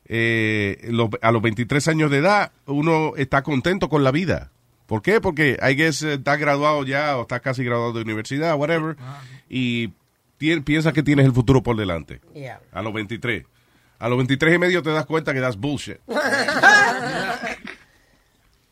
eh, 0.05 0.87
los- 0.89 1.09
a 1.21 1.31
los 1.31 1.41
23 1.41 1.87
años 1.87 2.11
de 2.11 2.17
edad 2.17 2.51
uno 2.65 3.13
está 3.17 3.43
contento 3.43 3.87
con 3.89 4.03
la 4.03 4.11
vida. 4.11 4.51
¿Por 4.87 5.01
qué? 5.01 5.21
Porque 5.21 5.57
I 5.61 5.75
guess 5.75 6.01
eh, 6.03 6.13
estás 6.15 6.37
graduado 6.39 6.83
ya 6.85 7.17
o 7.17 7.21
estás 7.21 7.41
casi 7.41 7.63
graduado 7.63 7.93
de 7.93 8.01
universidad, 8.01 8.55
whatever, 8.57 8.97
y 9.49 9.87
tien- 9.87 9.93
piensas 10.63 10.93
que 10.93 11.03
tienes 11.03 11.25
el 11.25 11.33
futuro 11.33 11.61
por 11.63 11.75
delante. 11.75 12.21
Yeah. 12.33 12.61
A 12.71 12.81
los 12.81 12.93
23. 12.93 13.45
A 13.99 14.09
los 14.09 14.17
23 14.17 14.55
y 14.55 14.57
medio 14.57 14.81
te 14.81 14.89
das 14.89 15.05
cuenta 15.05 15.33
que 15.33 15.39
das 15.39 15.57
bullshit. 15.57 15.97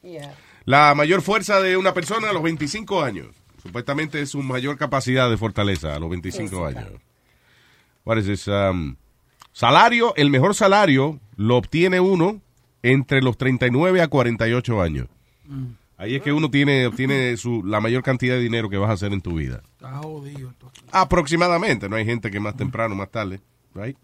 Yeah. 0.01 0.33
La 0.63 0.95
mayor 0.95 1.21
fuerza 1.21 1.59
de 1.61 1.75
una 1.75 1.93
persona 1.93 2.29
a 2.29 2.33
los 2.33 2.41
25 2.41 3.03
años. 3.03 3.27
Supuestamente 3.61 4.21
es 4.21 4.29
su 4.29 4.41
mayor 4.41 4.77
capacidad 4.77 5.29
de 5.29 5.37
fortaleza 5.37 5.93
a 5.93 5.99
los 5.99 6.09
25 6.09 6.65
años. 6.65 6.87
What 8.05 8.17
is 8.17 8.25
this? 8.25 8.47
Um, 8.47 8.95
salario, 9.51 10.13
el 10.15 10.29
mejor 10.29 10.55
salario 10.55 11.19
lo 11.35 11.57
obtiene 11.57 11.99
uno 11.99 12.41
entre 12.81 13.21
los 13.21 13.37
39 13.37 14.01
a 14.01 14.07
48 14.07 14.81
años. 14.81 15.07
Ahí 15.99 16.15
es 16.15 16.21
que 16.21 16.31
uno 16.31 16.49
tiene, 16.49 16.87
obtiene 16.87 17.35
su, 17.37 17.61
la 17.63 17.79
mayor 17.81 18.01
cantidad 18.03 18.33
de 18.35 18.41
dinero 18.41 18.69
que 18.69 18.77
vas 18.77 18.89
a 18.89 18.93
hacer 18.93 19.11
en 19.13 19.21
tu 19.21 19.35
vida. 19.35 19.61
Está 19.73 19.97
jodido. 19.97 20.49
esto. 20.49 20.71
Aproximadamente, 20.91 21.87
no 21.89 21.95
hay 21.97 22.05
gente 22.05 22.31
que 22.31 22.39
más 22.39 22.55
temprano, 22.55 22.95
más 22.95 23.11
tarde, 23.11 23.41
right? 23.75 23.97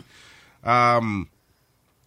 Um, 0.64 1.26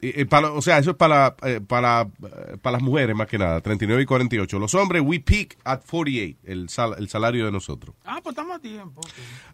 y- 0.00 0.20
y 0.20 0.24
para- 0.26 0.52
o 0.52 0.60
sea, 0.60 0.78
eso 0.78 0.90
es 0.90 0.96
para, 0.96 1.34
eh, 1.42 1.60
para, 1.66 2.02
eh, 2.02 2.56
para 2.60 2.72
las 2.76 2.82
mujeres 2.82 3.16
más 3.16 3.26
que 3.28 3.38
nada, 3.38 3.60
39 3.62 4.02
y 4.02 4.04
48. 4.06 4.58
Los 4.58 4.74
hombres, 4.74 5.02
we 5.04 5.20
peak 5.20 5.56
at 5.64 5.80
48, 5.90 6.36
el, 6.44 6.68
sal- 6.68 6.94
el 6.98 7.08
salario 7.08 7.46
de 7.46 7.50
nosotros. 7.52 7.96
Ah, 8.04 8.20
pues 8.22 8.34
estamos 8.34 8.56
a 8.56 8.60
tiempo. 8.60 9.00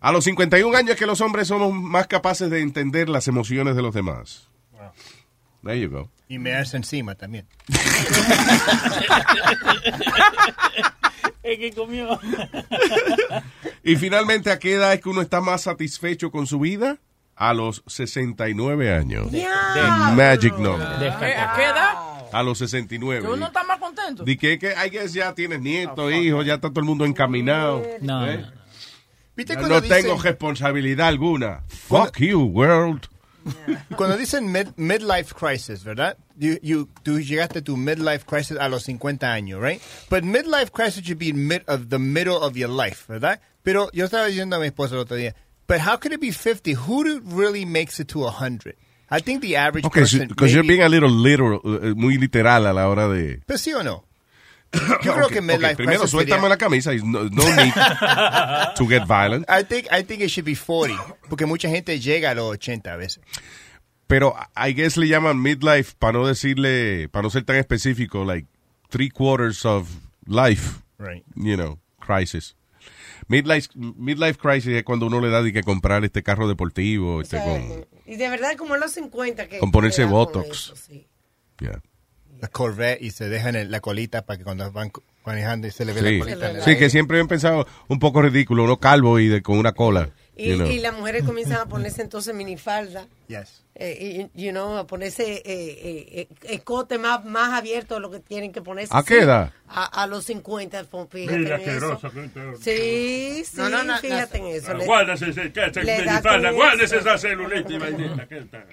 A 0.00 0.10
los 0.12 0.24
51 0.24 0.76
años 0.76 0.90
es 0.90 0.96
que 0.98 1.06
los 1.06 1.20
hombres 1.20 1.46
somos 1.48 1.72
más 1.72 2.08
capaces 2.08 2.50
de 2.50 2.60
entender 2.60 3.08
las 3.08 3.28
emociones 3.28 3.76
de 3.76 3.82
los 3.82 3.94
demás. 3.94 4.48
There 5.62 5.80
you 5.80 5.88
go. 5.90 6.10
Y 6.28 6.38
me 6.38 6.54
hace 6.54 6.76
encima 6.76 7.14
también. 7.14 7.46
Es 11.42 11.58
que 11.58 11.72
comió. 11.74 12.18
Y 13.82 13.96
finalmente, 13.96 14.50
¿a 14.50 14.58
qué 14.58 14.74
edad 14.74 14.94
es 14.94 15.00
que 15.02 15.10
uno 15.10 15.20
está 15.20 15.42
más 15.42 15.62
satisfecho 15.62 16.30
con 16.30 16.46
su 16.46 16.58
vida? 16.58 16.96
A 17.36 17.52
los 17.52 17.82
69 17.86 18.94
años. 18.94 19.30
Diablo. 19.30 20.14
Magic 20.14 20.56
number. 20.56 20.86
¿A 20.86 21.18
qué, 21.18 21.34
a 21.34 21.52
qué 21.54 21.64
edad? 21.64 21.94
A 22.32 22.42
los 22.42 22.58
Que 22.58 22.66
69. 22.66 23.28
uno 23.28 23.46
está 23.46 23.62
más 23.64 23.78
contento. 23.78 24.24
Di 24.24 24.36
que, 24.36 24.58
que 24.58 24.68
I 24.72 24.88
guess 24.88 25.12
ya 25.12 25.34
tienes 25.34 25.60
nietos, 25.60 26.12
hijos, 26.12 26.46
ya 26.46 26.54
está 26.54 26.70
todo 26.70 26.80
el 26.80 26.86
mundo 26.86 27.04
encaminado. 27.04 27.82
No, 28.00 28.26
¿eh? 28.26 28.38
no, 28.38 28.46
no. 28.46 28.52
¿Viste 29.36 29.54
Ya 29.54 29.58
cuando 29.58 29.80
no 29.80 29.86
tengo 29.86 30.16
responsabilidad 30.22 31.08
alguna. 31.08 31.62
Fuck 31.68 32.18
you, 32.18 32.40
world. 32.40 33.08
Cuando 33.96 34.16
dicen 34.16 34.50
mid- 34.52 34.74
midlife 34.76 35.34
crisis, 35.34 35.84
¿verdad? 35.84 36.16
You, 36.36 36.58
you, 36.62 36.88
tú 37.02 37.20
llegaste 37.20 37.58
a 37.60 37.62
tu 37.62 37.76
midlife 37.76 38.24
crisis 38.24 38.56
a 38.58 38.68
los 38.68 38.84
50 38.84 39.26
años, 39.32 39.60
right? 39.60 39.80
But 40.10 40.24
midlife 40.24 40.70
crisis 40.72 41.04
should 41.04 41.18
be 41.18 41.32
mid 41.32 41.62
of 41.68 41.88
the 41.90 41.98
middle 41.98 42.36
of 42.36 42.56
your 42.56 42.68
life, 42.70 43.04
¿verdad? 43.08 43.40
Pero 43.62 43.88
yo 43.92 44.04
estaba 44.06 44.26
diciendo 44.26 44.56
a 44.56 44.58
mi 44.60 44.66
esposa 44.66 44.94
el 44.94 45.00
otro 45.00 45.16
día, 45.16 45.34
but 45.66 45.78
how 45.80 45.96
could 45.98 46.12
it 46.12 46.20
be 46.20 46.30
50? 46.32 46.72
Who 46.86 47.20
really 47.24 47.64
makes 47.64 47.98
it 48.00 48.08
to 48.08 48.20
100? 48.20 48.76
I 49.10 49.20
think 49.20 49.42
the 49.42 49.56
average 49.56 49.84
Okay, 49.86 50.00
person... 50.00 50.28
because 50.28 50.52
you're 50.52 50.64
maybe- 50.64 50.76
being 50.78 50.82
a 50.82 50.88
little 50.88 51.10
literal, 51.10 51.60
eh, 51.64 51.94
muy 51.94 52.16
literal 52.18 52.66
a 52.66 52.72
la 52.72 52.88
hora 52.88 53.06
de... 53.08 53.40
Pues 53.46 53.60
sí 53.60 53.72
o 53.72 53.82
no? 53.82 54.03
Yo 55.02 55.12
creo 55.14 55.26
Ok, 55.26 55.32
que 55.32 55.40
midlife 55.40 55.76
Primero 55.76 55.98
crisis 56.00 56.10
suéltame 56.10 56.40
sería- 56.42 56.48
la 56.48 56.56
camisa 56.58 56.94
y 56.94 56.98
no, 57.02 57.24
no 57.24 57.42
need 57.56 57.72
to 58.76 58.86
get 58.86 59.04
violent. 59.06 59.46
I 59.48 59.64
think, 59.64 59.86
I 59.92 60.02
think 60.04 60.20
it 60.22 60.28
should 60.28 60.44
be 60.46 60.54
40, 60.56 60.96
porque 61.28 61.46
mucha 61.46 61.68
gente 61.68 61.98
llega 62.00 62.30
a 62.30 62.34
los 62.34 62.50
80 62.52 62.92
a 62.92 62.96
veces. 62.96 63.20
Pero 64.06 64.34
I 64.56 64.74
guess 64.74 64.96
le 64.96 65.08
llaman 65.08 65.40
midlife 65.40 65.94
para 65.98 66.12
no 66.18 66.26
decirle, 66.26 67.08
para 67.08 67.22
no 67.22 67.30
ser 67.30 67.44
tan 67.44 67.56
específico, 67.56 68.24
like 68.24 68.46
three 68.90 69.08
quarters 69.10 69.64
of 69.64 69.88
life, 70.26 70.80
Right. 70.98 71.24
you 71.34 71.56
know, 71.56 71.78
crisis. 72.00 72.56
Midlife, 73.28 73.68
midlife 73.74 74.38
crisis 74.38 74.74
es 74.74 74.82
cuando 74.84 75.06
uno 75.06 75.20
le 75.20 75.30
da 75.30 75.42
de 75.42 75.52
que 75.52 75.62
comprar 75.62 76.04
este 76.04 76.22
carro 76.22 76.46
deportivo, 76.46 77.22
este 77.22 77.38
con, 77.38 77.86
Y 78.06 78.16
de 78.16 78.28
verdad, 78.28 78.56
como 78.58 78.76
los 78.76 78.92
50 78.92 79.48
que... 79.48 79.58
con 79.58 79.72
ponerse 79.72 80.02
da 80.02 80.08
con 80.08 80.16
botox. 80.18 80.48
eso, 80.50 80.76
sí. 80.76 81.06
Yeah. 81.58 81.80
La 82.40 82.48
Corvette 82.48 83.00
y 83.02 83.10
se 83.10 83.28
dejan 83.28 83.70
la 83.70 83.80
colita 83.80 84.22
para 84.26 84.36
que 84.38 84.44
cuando 84.44 84.70
van 84.72 84.90
manejando 85.24 85.66
y 85.66 85.70
se 85.70 85.84
le 85.84 85.92
ve 85.92 86.00
Sí. 86.00 86.18
la 86.18 86.24
colita. 86.24 86.60
sí, 86.64 86.76
que 86.76 86.90
siempre 86.90 87.18
he 87.20 87.24
pensado 87.26 87.66
un 87.88 87.98
poco 87.98 88.20
ridículo, 88.22 88.64
uno 88.64 88.78
calvo 88.78 89.18
y 89.18 89.28
de, 89.28 89.42
con 89.42 89.58
una 89.58 89.72
cola. 89.72 90.10
Y, 90.36 90.48
you 90.50 90.56
know. 90.56 90.66
y 90.68 90.78
las 90.80 90.94
mujeres 90.94 91.22
comienzan 91.24 91.58
a 91.58 91.66
ponerse 91.66 92.02
entonces 92.02 92.34
minifalda. 92.34 93.06
Yes. 93.28 93.62
Eh, 93.76 94.28
y, 94.34 94.44
you 94.44 94.50
know, 94.52 94.76
a 94.76 94.86
ponerse 94.86 95.34
eh, 95.36 95.42
eh, 95.46 96.06
eh, 96.12 96.28
escote 96.44 96.98
más, 96.98 97.24
más 97.24 97.52
abierto 97.52 97.94
de 97.94 98.00
lo 98.00 98.10
que 98.10 98.20
tienen 98.20 98.52
que 98.52 98.60
ponerse. 98.62 98.92
¿A 98.96 99.02
qué 99.02 99.14
Sí, 99.18 99.20
edad? 99.20 99.52
A, 99.68 100.02
a 100.02 100.06
los 100.06 100.24
50, 100.24 100.84
fíjate 100.84 101.38
Mira, 101.38 101.56
en 101.56 101.70
eso. 101.70 102.00
Sí, 102.60 103.42
sí, 103.44 103.56
No, 103.56 103.68
no, 103.68 103.82
no, 103.82 103.98
fíjate 103.98 104.38
en 104.38 104.46
eso. 104.46 104.76
Guárdese 104.84 105.26
minifalda, 105.26 106.50
guárdese 106.52 106.98
esa 106.98 107.18
celulitis. 107.18 107.78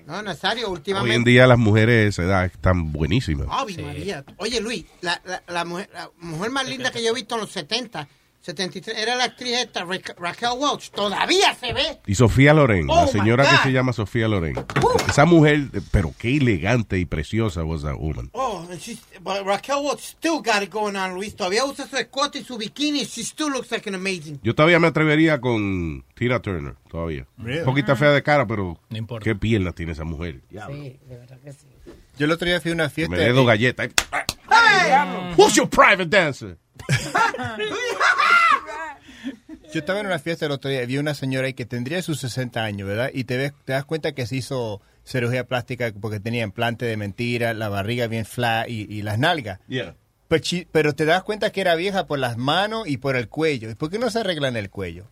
No, 0.05 0.21
Nazario, 0.21 0.67
Hoy 0.67 0.73
últimamente. 0.73 1.15
en 1.15 1.23
día 1.23 1.47
las 1.47 1.57
mujeres 1.57 1.95
de 1.95 2.07
esa 2.07 2.23
edad 2.23 2.45
están 2.45 2.91
buenísimas. 2.91 3.47
Ave 3.49 3.77
María. 3.81 4.23
Oye, 4.37 4.59
Luis, 4.61 4.85
la, 5.01 5.19
la, 5.25 5.41
la 5.47 5.65
mujer, 5.65 5.89
la 5.93 6.09
mujer 6.19 6.51
más 6.51 6.67
linda 6.67 6.91
que 6.91 7.01
yo 7.03 7.09
he 7.09 7.13
visto 7.15 7.35
en 7.35 7.41
los 7.41 7.51
70, 7.51 8.07
73, 8.41 8.97
era 8.97 9.15
la 9.15 9.25
actriz 9.25 9.53
esta, 9.57 9.85
Ra- 9.85 9.99
Raquel 10.17 10.49
Welch. 10.57 10.89
Todavía 10.91 11.53
se 11.55 11.73
ve. 11.73 11.99
Y 12.07 12.15
Sofía 12.15 12.53
Loren, 12.53 12.89
Oh, 12.89 12.95
la 12.95 13.05
my 13.05 13.11
señora 13.11 13.49
que 13.49 13.57
se 13.57 13.71
llama 13.71 13.93
Sofía 13.93 14.27
Loren. 14.27 14.55
Esa 15.07 15.25
mujer, 15.25 15.67
eh, 15.73 15.81
pero 15.91 16.13
qué 16.17 16.37
elegante 16.37 16.97
y 16.97 17.05
preciosa 17.05 17.63
was 17.63 17.83
that 17.83 17.95
woman. 17.99 18.29
Oh, 18.33 18.65
and 18.69 18.79
she's, 18.79 18.99
but 19.21 19.45
Raquel 19.45 19.83
Welch 19.83 19.99
still 20.01 20.37
got 20.43 20.63
it 20.63 20.71
going 20.71 20.95
on, 20.95 21.13
Luis. 21.13 21.35
Todavía 21.35 21.65
usa 21.65 21.87
su 21.87 21.97
escote 21.97 22.39
y 22.39 22.43
su 22.43 22.57
bikini. 22.57 23.05
She 23.05 23.21
still 23.23 23.49
looks 23.51 23.71
like 23.71 23.87
an 23.87 23.95
amazing. 23.95 24.39
Yo 24.43 24.55
todavía 24.55 24.79
me 24.79 24.87
atrevería 24.87 25.39
con 25.39 26.03
Tina 26.15 26.41
Turner, 26.41 26.75
todavía. 26.89 27.27
Really? 27.37 27.59
Un 27.59 27.65
poquito 27.65 27.95
fea 27.95 28.09
de 28.11 28.23
cara, 28.23 28.47
pero 28.47 28.79
No 28.89 28.97
importa. 28.97 29.23
qué 29.23 29.35
piernas 29.35 29.75
tiene 29.75 29.91
esa 29.91 30.03
mujer. 30.03 30.41
Sí, 30.49 30.55
de 31.07 31.17
verdad 31.17 31.37
que 31.43 31.53
sí. 31.53 31.67
Yo 32.17 32.25
el 32.25 32.31
otro 32.31 32.47
día 32.47 32.59
fui 32.59 32.71
a 32.71 32.73
una 32.73 32.89
fiesta. 32.89 33.15
Me 33.15 33.21
dedo 33.21 33.45
galleta. 33.45 33.87
Who's 35.37 35.55
your 35.55 35.69
private 35.69 36.05
dancer? 36.05 36.57
Yo 39.73 39.79
estaba 39.79 39.99
en 40.01 40.07
una 40.07 40.19
fiesta 40.19 40.45
el 40.47 40.51
otro 40.51 40.69
día 40.69 40.83
y 40.83 40.85
vi 40.85 40.97
una 40.97 41.13
señora 41.13 41.47
ahí 41.47 41.53
que 41.53 41.65
tendría 41.65 42.01
sus 42.01 42.19
60 42.19 42.61
años, 42.63 42.87
¿verdad? 42.87 43.09
Y 43.13 43.23
te, 43.23 43.37
ves, 43.37 43.53
te 43.63 43.71
das 43.73 43.85
cuenta 43.85 44.11
que 44.13 44.25
se 44.27 44.35
hizo 44.35 44.81
cirugía 45.05 45.45
plástica 45.47 45.91
porque 46.01 46.19
tenía 46.19 46.43
implante 46.43 46.85
de 46.85 46.97
mentira, 46.97 47.53
la 47.53 47.69
barriga 47.69 48.07
bien 48.07 48.25
flat 48.25 48.67
y, 48.69 48.81
y 48.89 49.01
las 49.01 49.17
nalgas. 49.17 49.59
Yeah. 49.69 49.95
Pero, 50.27 50.41
chi- 50.43 50.67
pero 50.71 50.93
te 50.93 51.05
das 51.05 51.23
cuenta 51.23 51.51
que 51.51 51.61
era 51.61 51.75
vieja 51.75 52.05
por 52.05 52.19
las 52.19 52.35
manos 52.37 52.87
y 52.87 52.97
por 52.97 53.15
el 53.15 53.29
cuello. 53.29 53.69
¿Y 53.69 53.75
por 53.75 53.89
qué 53.89 53.97
no 53.99 54.09
se 54.09 54.19
arreglan 54.19 54.57
el 54.57 54.69
cuello? 54.69 55.09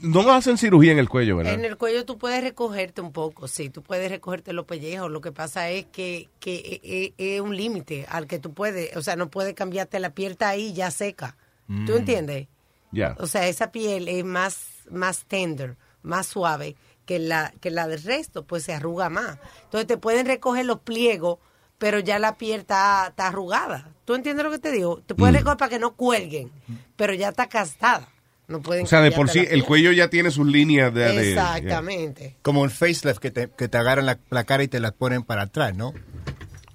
No 0.00 0.30
hacen 0.32 0.58
cirugía 0.58 0.92
en 0.92 0.98
el 0.98 1.08
cuello, 1.08 1.36
¿verdad? 1.36 1.54
En 1.54 1.64
el 1.64 1.76
cuello 1.76 2.04
tú 2.04 2.16
puedes 2.18 2.42
recogerte 2.42 3.00
un 3.00 3.12
poco, 3.12 3.48
sí, 3.48 3.68
tú 3.70 3.82
puedes 3.82 4.10
recogerte 4.10 4.52
los 4.52 4.64
pellejos. 4.64 5.10
Lo 5.10 5.20
que 5.20 5.32
pasa 5.32 5.70
es 5.70 5.86
que, 5.86 6.28
que 6.40 6.54
eh, 6.56 6.80
eh, 7.18 7.34
es 7.36 7.40
un 7.40 7.56
límite 7.56 8.06
al 8.08 8.26
que 8.26 8.38
tú 8.38 8.52
puedes, 8.54 8.96
o 8.96 9.02
sea, 9.02 9.16
no 9.16 9.28
puedes 9.30 9.54
cambiarte 9.54 9.98
la 10.00 10.10
piel 10.14 10.32
está 10.32 10.50
ahí 10.50 10.72
ya 10.72 10.90
seca. 10.90 11.36
¿Tú 11.66 11.92
Mm. 11.92 11.96
entiendes? 11.96 12.48
Ya. 12.92 13.16
O 13.18 13.26
sea, 13.26 13.48
esa 13.48 13.72
piel 13.72 14.08
es 14.08 14.24
más, 14.24 14.66
más 14.90 15.24
tender, 15.24 15.76
más 16.02 16.26
suave 16.26 16.76
que 17.06 17.18
la, 17.18 17.52
que 17.60 17.70
la 17.70 17.88
del 17.88 18.02
resto, 18.02 18.44
pues 18.44 18.62
se 18.64 18.74
arruga 18.74 19.08
más. 19.08 19.38
Entonces 19.64 19.86
te 19.88 19.96
pueden 19.96 20.26
recoger 20.26 20.64
los 20.66 20.80
pliegos, 20.80 21.38
pero 21.78 21.98
ya 21.98 22.18
la 22.20 22.36
piel 22.36 22.60
está, 22.60 23.06
está 23.08 23.28
arrugada. 23.28 23.90
¿Tú 24.04 24.14
entiendes 24.14 24.44
lo 24.44 24.50
que 24.52 24.58
te 24.58 24.70
digo? 24.70 25.00
Te 25.06 25.14
pueden 25.14 25.34
Mm. 25.34 25.38
recoger 25.38 25.56
para 25.58 25.68
que 25.70 25.78
no 25.80 25.94
cuelguen, 25.96 26.52
pero 26.94 27.14
ya 27.14 27.30
está 27.30 27.48
castada. 27.48 28.08
No 28.48 28.60
pueden 28.60 28.84
O 28.84 28.86
sea, 28.86 29.00
de 29.00 29.12
por 29.12 29.28
sí, 29.30 29.46
el 29.48 29.64
cuello 29.64 29.92
ya 29.92 30.08
tiene 30.08 30.30
sus 30.30 30.46
líneas 30.46 30.92
de... 30.92 31.00
de- 31.12 31.28
Exactamente. 31.32 32.36
Como 32.42 32.60
un 32.62 32.70
facelift 32.70 33.18
que 33.18 33.30
te, 33.30 33.48
que 33.50 33.68
te 33.68 33.78
agarran 33.78 34.04
la, 34.06 34.18
la 34.30 34.44
cara 34.44 34.62
y 34.62 34.68
te 34.68 34.80
la 34.80 34.90
ponen 34.92 35.22
para 35.22 35.42
atrás, 35.42 35.74
¿no? 35.74 35.94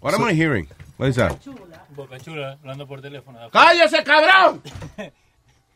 What 0.02 0.14
am 0.16 0.30
I 0.30 0.34
hearing? 0.34 0.68
What 0.98 1.10
is 1.10 1.16
that? 1.18 1.38
Boca 1.96 2.20
chula, 2.20 2.54
hablando 2.54 2.88
por 2.88 3.02
teléfono. 3.02 3.40
¡Cállese, 3.52 4.04
cabrón! 4.04 4.62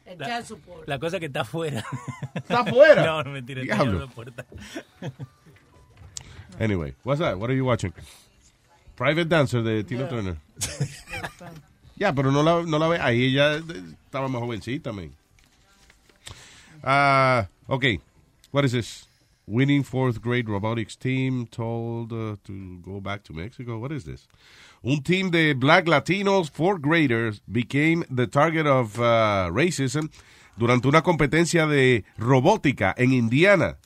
El 0.06 0.18
La-. 0.18 0.44
La 0.88 1.00
cosa 1.00 1.20
que 1.20 1.28
está 1.28 1.42
afuera. 1.42 1.84
¿Está 2.34 2.62
afuera? 2.62 3.06
No, 3.06 3.24
no 3.24 3.32
mentira. 3.32 3.62
está 3.62 3.76
Diablo. 3.76 4.00
la 4.00 4.08
puerta. 4.08 4.46
Anyway, 6.60 6.94
what's 7.04 7.20
that? 7.20 7.38
What 7.38 7.50
are 7.50 7.56
you 7.56 7.66
watching? 7.66 7.94
Private 8.96 9.26
Dancer 9.30 9.64
de 9.64 9.84
Tina 9.84 10.08
Turner. 10.08 10.36
Ya, 11.96 12.14
pero 12.14 12.32
no 12.32 12.44
la, 12.44 12.62
no 12.64 12.78
la 12.78 12.88
ve. 12.88 13.00
Ahí 13.00 13.26
ella 13.28 13.56
estaba 14.06 14.28
más 14.28 14.42
jovencita, 14.42 14.92
man. 14.92 15.12
Ah, 16.84 17.48
okay. 17.70 18.00
What 18.52 18.66
is 18.66 18.72
this? 18.72 19.06
Winning 19.48 19.84
fourth 19.84 20.22
grade 20.22 20.48
robotics 20.48 20.96
team 20.96 21.48
told 21.48 22.14
uh, 22.14 22.38
to 22.46 22.80
go 22.84 23.00
back 23.00 23.24
to 23.24 23.34
Mexico. 23.34 23.78
What 23.80 23.92
is 23.92 24.06
this? 24.06 24.28
Un 24.84 25.02
team 25.02 25.30
de 25.32 25.54
black 25.54 25.86
Latinos, 25.86 26.50
fourth 26.50 26.82
graders, 26.82 27.42
became 27.52 28.04
the 28.10 28.28
target 28.28 28.66
of 28.66 29.00
uh, 29.00 29.50
racism 29.52 30.10
durante 30.58 30.88
una 30.88 31.02
competencia 31.02 31.68
de 31.68 32.04
robótica 32.18 32.94
en 32.98 33.14
Indiana. 33.14 33.78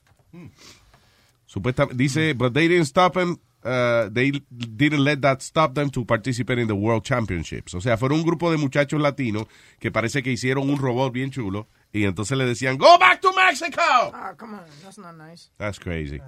Supuesta, 1.48 1.88
dice, 1.96 2.34
but 2.34 2.54
they 2.54 2.68
didn't 2.68 2.86
stop 2.86 3.16
him. 3.16 3.40
Uh, 3.66 4.10
they 4.14 4.32
didn't 4.52 5.04
let 5.04 5.22
that 5.22 5.42
stop 5.42 5.74
them 5.74 5.90
to 5.90 6.06
participate 6.06 6.60
in 6.60 6.68
the 6.68 6.76
World 6.76 7.04
Championships. 7.04 7.74
O 7.74 7.82
sea, 7.82 7.98
fueron 7.98 8.20
un 8.20 8.26
grupo 8.26 8.52
de 8.52 8.58
muchachos 8.58 9.02
latinos 9.02 9.48
que 9.80 9.92
parece 9.92 10.22
que 10.22 10.32
hicieron 10.32 10.70
un 10.70 10.78
robot 10.78 11.12
bien 11.12 11.32
chulo 11.32 11.68
y 11.92 12.06
entonces 12.06 12.38
le 12.38 12.46
decían, 12.46 12.78
go 12.78 12.98
back 13.00 13.20
to 13.22 13.34
Mexico. 13.34 13.82
Ah, 13.82 14.36
come 14.38 14.58
on, 14.58 14.64
that's 14.84 15.00
not 15.00 15.16
nice. 15.16 15.50
That's 15.58 15.80
crazy. 15.80 16.22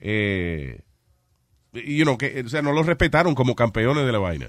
Eh, 0.00 0.80
you 1.74 2.04
know, 2.04 2.16
que, 2.16 2.42
o 2.44 2.48
sea, 2.48 2.62
no 2.62 2.72
los 2.72 2.86
respetaron 2.86 3.34
como 3.34 3.54
campeones 3.54 4.06
de 4.06 4.12
la 4.12 4.18
vaina. 4.18 4.46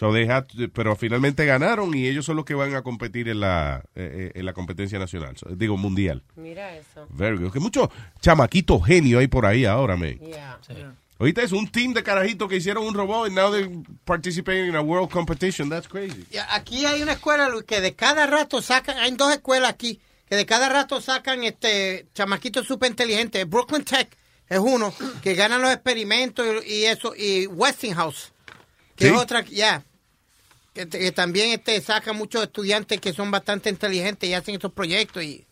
So 0.00 0.10
they 0.14 0.26
had 0.26 0.46
to- 0.46 0.70
pero 0.72 0.96
finalmente 0.96 1.44
ganaron 1.44 1.94
y 1.94 2.08
ellos 2.08 2.24
son 2.24 2.36
los 2.36 2.46
que 2.46 2.54
van 2.54 2.74
a 2.74 2.80
competir 2.82 3.28
en 3.28 3.38
la, 3.40 3.82
eh, 3.94 4.30
eh, 4.34 4.38
en 4.38 4.46
la 4.46 4.54
competencia 4.54 4.98
nacional, 4.98 5.36
So, 5.36 5.50
digo 5.54 5.76
mundial. 5.76 6.22
Mira 6.36 6.74
eso. 6.74 7.06
Very 7.10 7.36
good. 7.36 7.52
Que 7.52 7.60
muchos 7.60 7.90
chamaquitos 8.18 8.82
genios 8.86 9.20
hay 9.20 9.26
por 9.28 9.44
ahí 9.44 9.66
ahora, 9.66 9.96
man. 9.98 10.18
Yeah. 10.18 10.58
Ahorita 11.18 11.42
es 11.42 11.52
un 11.52 11.70
team 11.70 11.92
de 11.92 12.02
carajitos 12.02 12.48
que 12.48 12.56
hicieron 12.56 12.86
un 12.86 12.94
robot 12.94 13.26
and 13.26 13.36
now 13.36 13.52
they're 13.52 13.68
participating 14.06 14.68
in 14.70 14.74
a 14.74 14.80
world 14.80 15.10
competition. 15.10 15.68
That's 15.68 15.86
crazy. 15.86 16.24
Aquí 16.48 16.86
hay 16.86 17.02
una 17.02 17.12
escuela 17.12 17.50
Luis, 17.50 17.64
que 17.64 17.82
de 17.82 17.94
cada 17.94 18.26
rato 18.26 18.62
sacan, 18.62 18.96
hay 18.96 19.10
dos 19.12 19.30
escuelas 19.30 19.68
aquí, 19.68 20.00
que 20.26 20.34
de 20.36 20.46
cada 20.46 20.70
rato 20.70 21.02
sacan 21.02 21.44
este 21.44 22.06
chamaquitos 22.14 22.66
súper 22.66 22.90
inteligentes. 22.90 23.46
Brooklyn 23.46 23.84
Tech 23.84 24.08
es 24.48 24.58
uno, 24.58 24.94
que 25.20 25.34
ganan 25.34 25.60
los 25.60 25.70
experimentos 25.74 26.46
y, 26.66 26.72
y 26.72 26.84
eso, 26.86 27.12
y 27.14 27.46
Westinghouse, 27.48 28.32
que 28.96 29.08
¿Sí? 29.08 29.12
es 29.12 29.20
otra, 29.20 29.42
ya, 29.44 29.84
que, 30.74 30.88
que 30.88 31.12
también 31.12 31.50
este 31.50 31.80
sacan 31.80 32.16
muchos 32.16 32.42
estudiantes 32.44 33.00
que 33.00 33.12
son 33.12 33.30
bastante 33.30 33.70
inteligentes 33.70 34.28
y 34.28 34.34
hacen 34.34 34.54
estos 34.54 34.72
proyectos 34.72 35.22
y 35.22 35.44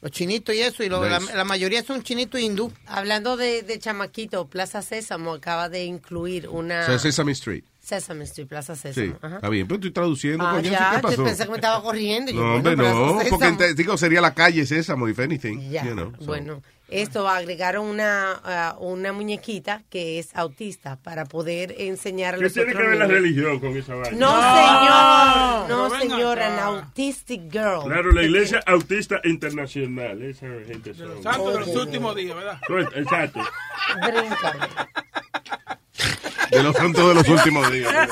los 0.00 0.10
chinitos 0.12 0.54
y 0.54 0.60
eso, 0.60 0.82
y 0.84 0.88
lo- 0.90 1.02
Nice. 1.08 1.30
la, 1.32 1.38
la 1.38 1.44
mayoría 1.44 1.82
son 1.82 2.02
chinitos 2.02 2.38
hindú. 2.40 2.70
Hablando 2.86 3.36
de, 3.38 3.62
de 3.62 3.78
chamaquito, 3.78 4.46
Plaza 4.46 4.82
Sésamo 4.82 5.32
acaba 5.32 5.70
de 5.70 5.84
incluir 5.84 6.46
una... 6.48 6.84
So, 6.84 6.92
es 6.94 7.02
Sesame 7.02 7.32
Street. 7.32 7.64
Sesame 7.80 8.24
Street, 8.24 8.46
Plaza 8.48 8.76
Sí, 8.76 8.82
Sésamo. 8.92 9.18
Ajá. 9.22 9.36
está 9.36 9.48
bien, 9.48 9.66
pero 9.66 9.76
estoy 9.76 9.92
traduciendo. 9.92 10.46
Ah, 10.46 10.60
ya, 10.60 11.00
¿qué 11.02 11.16
yo 11.16 11.24
pensé 11.24 11.44
que 11.44 11.50
me 11.50 11.56
estaba 11.56 11.82
corriendo. 11.82 12.32
yo, 12.32 12.38
No, 12.38 12.60
bueno, 12.60 12.70
hombre, 12.70 12.76
Plaza 12.76 12.94
no, 12.98 13.06
porque 13.14 13.24
Sésamo. 13.30 13.44
ente- 13.46 13.74
digo, 13.74 13.96
sería 13.96 14.20
la 14.20 14.34
calle 14.34 14.66
Sésamo, 14.66 15.08
if 15.08 15.18
anything. 15.20 15.70
Ya, 15.70 15.84
you 15.86 15.92
know, 15.92 16.12
so. 16.18 16.24
bueno, 16.26 16.62
esto 17.02 17.28
agregaron 17.28 17.86
una, 17.86 18.40
ah, 18.44 18.76
una 18.78 19.12
muñequita 19.12 19.82
que 19.90 20.18
es 20.18 20.34
autista 20.34 20.96
para 20.96 21.24
poder 21.24 21.74
enseñar 21.78 22.34
a 22.34 22.38
¿Qué 22.38 22.44
los 22.44 22.52
tiene 22.52 22.72
que 22.72 22.82
ver 22.82 22.96
la 22.96 23.06
religión 23.06 23.58
con 23.58 23.76
esa 23.76 23.94
vaina? 23.94 24.16
No, 24.16 25.68
señor, 25.68 25.90
no, 25.90 26.00
señor, 26.00 26.40
an 26.40 26.58
autistic 26.58 27.50
girl. 27.50 27.84
Claro, 27.84 28.12
la 28.12 28.22
iglesia 28.22 28.62
autista 28.66 29.20
internacional. 29.24 30.22
Esa 30.22 30.46
gente 30.66 30.94
son. 30.94 31.22
Santo 31.22 31.50
de 31.50 31.60
los 31.60 31.76
últimos 31.76 32.14
días, 32.14 32.36
¿verdad? 32.36 32.60
Exacto. 32.94 33.40
De 36.50 36.62
los 36.62 36.74
santos 36.76 37.08
de 37.08 37.14
los 37.14 37.28
últimos 37.28 37.70
días. 37.72 38.08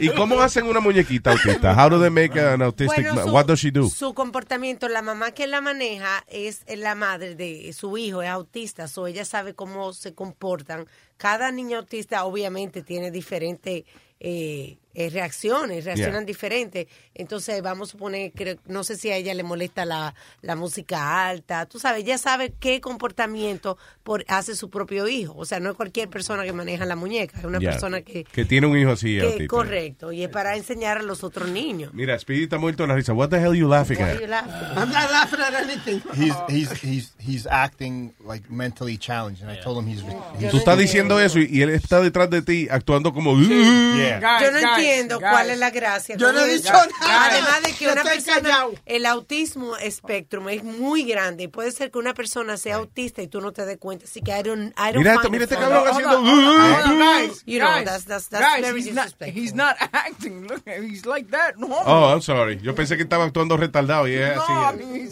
¿Y 0.00 0.08
cómo 0.10 0.40
hacen 0.40 0.66
una 0.66 0.80
muñequita 0.80 1.32
autista? 1.32 1.72
How 1.74 1.88
do 1.90 2.00
they 2.00 2.10
make 2.10 2.38
an 2.40 2.62
autistic? 2.62 3.04
Bueno, 3.04 3.24
su- 3.24 3.30
What 3.34 3.46
does 3.46 3.60
she 3.60 3.70
do? 3.70 3.88
Su 3.88 4.14
comportamiento, 4.14 4.88
la 4.88 5.02
mamá 5.02 5.32
que 5.32 5.46
la 5.46 5.60
maneja 5.60 6.24
es 6.28 6.62
la 6.68 6.94
madre 6.94 7.34
de 7.34 7.72
su 7.72 7.96
hijo, 7.98 8.22
es 8.22 8.28
autista, 8.28 8.88
so 8.88 9.06
ella 9.06 9.24
sabe 9.24 9.54
cómo 9.54 9.92
se 9.92 10.14
comportan. 10.14 10.86
Cada 11.16 11.50
niño 11.52 11.78
autista 11.78 12.24
obviamente 12.24 12.82
tiene 12.82 13.10
diferentes 13.10 13.84
eh, 14.20 14.78
eh, 14.98 15.10
reacciones, 15.10 15.84
reaccionan 15.84 16.22
Yeah. 16.22 16.26
diferentes. 16.26 16.86
Entonces 17.14 17.60
vamos 17.60 17.90
a 17.90 17.92
suponer, 17.92 18.32
creo- 18.34 18.56
no 18.66 18.82
sé 18.82 18.96
si 18.96 19.10
a 19.10 19.16
ella 19.16 19.34
le 19.34 19.42
molesta 19.42 19.84
la, 19.84 20.14
la 20.40 20.56
música 20.56 21.28
alta, 21.28 21.66
tú 21.66 21.78
sabes, 21.78 22.02
ella 22.02 22.16
sabe 22.16 22.54
qué 22.58 22.80
comportamiento 22.80 23.76
por, 24.02 24.24
hace 24.26 24.56
su 24.56 24.70
propio 24.70 25.06
hijo. 25.06 25.34
O 25.36 25.44
sea, 25.44 25.60
no 25.60 25.68
es 25.70 25.76
cualquier 25.76 26.08
persona 26.08 26.44
que 26.44 26.52
maneja 26.54 26.86
la 26.86 26.96
muñeca, 26.96 27.38
es 27.38 27.44
una 27.44 27.58
Yeah. 27.58 27.72
persona 27.72 28.00
que... 28.00 28.24
Que 28.24 28.46
tiene 28.46 28.66
un 28.66 28.78
hijo 28.78 28.92
así 28.92 29.18
que- 29.18 29.46
correcto, 29.46 30.12
y 30.12 30.22
es 30.22 30.30
para 30.30 30.56
enseñar 30.56 30.96
a 30.96 31.02
los 31.02 31.22
otros 31.22 31.48
niños. 31.50 31.92
Mira, 31.92 32.18
Speedy 32.18 32.44
está 32.44 32.56
muerto 32.56 32.86
la 32.86 32.94
risa. 32.94 33.12
What 33.12 33.28
the 33.28 33.36
hell 33.38 33.54
you 33.54 33.68
laughing 33.68 33.98
Why 33.98 34.02
at? 34.12 34.20
you 34.20 34.26
laughing? 34.26 34.52
I'm 34.78 34.90
not 34.90 35.10
laughing 35.10 35.40
at 35.40 35.54
anything. 35.54 36.00
He's 36.14 36.34
he's 36.48 36.70
he's 36.82 37.14
he's 37.18 37.46
acting 37.46 38.14
like 38.26 38.48
mentally 38.50 38.96
challenged, 38.96 39.42
and 39.42 39.50
I 39.50 39.60
told 39.62 39.78
him 39.84 39.86
he's. 39.92 40.02
he's 40.40 40.50
Tú 40.50 40.56
estás 40.56 40.78
diciendo 40.78 41.20
eso 41.20 41.38
y, 41.38 41.48
y 41.50 41.60
él 41.62 41.70
está 41.70 42.00
detrás 42.00 42.30
de 42.30 42.40
ti 42.40 42.66
actuando 42.70 43.12
como... 43.12 43.36
Yeah. 43.38 44.40
Yo 44.40 44.50
no 44.52 44.58
Guys, 44.60 44.85
entiendo 44.88 45.18
guys, 45.20 45.30
cuál 45.32 45.50
es 45.50 45.58
la 45.58 45.70
gracia. 45.70 46.16
Yo 46.16 46.32
no 46.32 46.40
he 46.40 46.54
dicho 46.54 46.72
nada. 46.72 47.26
Además 47.30 47.62
de 47.62 47.72
que 47.72 47.84
Yo 47.84 47.92
una 47.92 48.02
estoy 48.02 48.16
persona, 48.16 48.40
callado. 48.42 48.74
el 48.86 49.06
autismo 49.06 49.76
espectrum 49.76 50.48
es 50.48 50.64
muy 50.64 51.04
grande 51.04 51.44
y 51.44 51.48
puede 51.48 51.72
ser 51.72 51.90
que 51.90 51.98
una 51.98 52.14
persona 52.14 52.56
sea 52.56 52.76
autista 52.76 53.22
y 53.22 53.28
tú 53.28 53.40
no 53.40 53.52
te 53.52 53.64
des 53.66 53.78
cuenta. 53.78 54.04
Así 54.06 54.20
que 54.20 54.30
I 54.30 54.42
don't, 54.42 54.72
I 54.78 54.92
don't 54.92 54.96
Mira 54.98 55.14
esto, 55.14 55.30
mira 55.30 55.44
it 55.44 55.52
este 55.52 55.62
cabrón 55.62 55.88
haciendo... 55.88 56.18
on, 56.18 56.26
hold 56.26 56.84
on, 56.86 56.98
guys, 56.98 57.42
You 57.46 57.58
know, 57.58 57.68
guys, 57.68 57.84
that's- 57.84 58.04
that's- 58.06 58.28
that's 58.28 58.44
guys, 58.54 58.62
very 58.62 58.80
he's 58.80 58.92
not, 58.94 59.04
disrespectful. 59.04 59.42
he's 59.42 59.54
not 59.54 59.76
acting. 59.92 60.46
Look, 60.46 60.62
he's 60.66 61.06
like 61.06 61.30
that. 61.30 61.56
No, 61.56 61.68
Oh, 61.84 62.12
I'm 62.12 62.22
sorry. 62.22 62.58
Yo 62.62 62.74
pensé 62.74 62.96
que 62.96 63.02
estaba 63.02 63.24
actuando 63.24 63.56
retardado 63.56 64.08
y 64.08 64.14
es 64.14 64.36
así. 64.36 64.52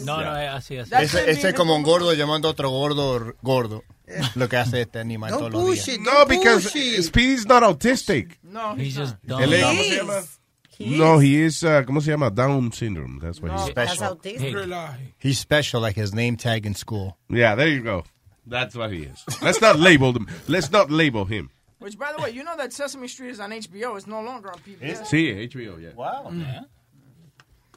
No, 0.05 0.21
no, 0.21 0.37
es 0.37 0.49
así, 0.51 0.77
así. 0.77 0.91
Ese, 0.99 1.29
ese 1.31 1.49
es 1.49 1.53
como 1.55 1.75
un 1.75 1.83
gordo 1.83 2.13
llamando 2.13 2.47
a 2.47 2.51
otro 2.51 2.69
gordo 2.69 3.33
gordo. 3.41 3.83
Lo 4.35 4.47
que 4.47 4.57
hace 4.57 4.81
este 4.81 4.99
animal 4.99 5.31
todos 5.31 5.51
los 5.51 5.85
días. 5.85 5.99
No, 5.99 6.25
because 6.25 6.69
Speedy's 7.01 7.45
not 7.47 7.63
autistic. 7.63 8.37
No, 8.43 8.75
He's 8.75 8.95
just 8.95 9.15
dumb. 9.25 9.41
Él 9.41 9.53
es- 9.53 9.65
He 9.71 9.81
is. 9.87 9.97
llama? 9.97 10.21
He 10.77 10.97
No, 10.97 11.19
he 11.19 11.41
is, 11.41 11.63
uh, 11.63 11.83
¿cómo 11.85 12.01
se 12.01 12.11
llama? 12.11 12.29
Down 12.29 12.71
syndrome. 12.73 13.19
That's 13.21 13.41
what 13.41 13.51
He's 13.53 13.61
he 13.61 13.67
is. 13.67 13.71
special. 13.71 14.19
Hey. 14.21 15.13
He's 15.17 15.39
special, 15.39 15.79
like 15.81 15.95
his 15.95 16.13
name 16.13 16.35
tag 16.35 16.65
in 16.65 16.75
school. 16.75 17.17
Yeah, 17.29 17.55
there 17.55 17.69
you 17.69 17.81
go. 17.81 18.03
That's 18.45 18.75
what 18.75 18.91
he 18.91 19.03
is. 19.03 19.23
Let's 19.41 19.61
not 19.61 19.79
label 19.79 20.11
him. 20.13 20.27
Let's 20.47 20.69
not 20.71 20.91
label 20.91 21.25
him. 21.25 21.49
Which, 21.79 21.97
by 21.97 22.11
the 22.15 22.21
way, 22.21 22.31
you 22.31 22.43
know 22.43 22.55
that 22.57 22.73
Sesame 22.73 23.07
Street 23.07 23.31
is 23.31 23.39
on 23.39 23.51
HBO. 23.51 23.95
It's 23.95 24.05
no 24.07 24.21
longer 24.21 24.51
on 24.51 24.59
PBS. 24.59 25.07
Sí, 25.07 25.29
HBO, 25.49 25.77
yeah. 25.81 25.93
Wow. 25.95 26.31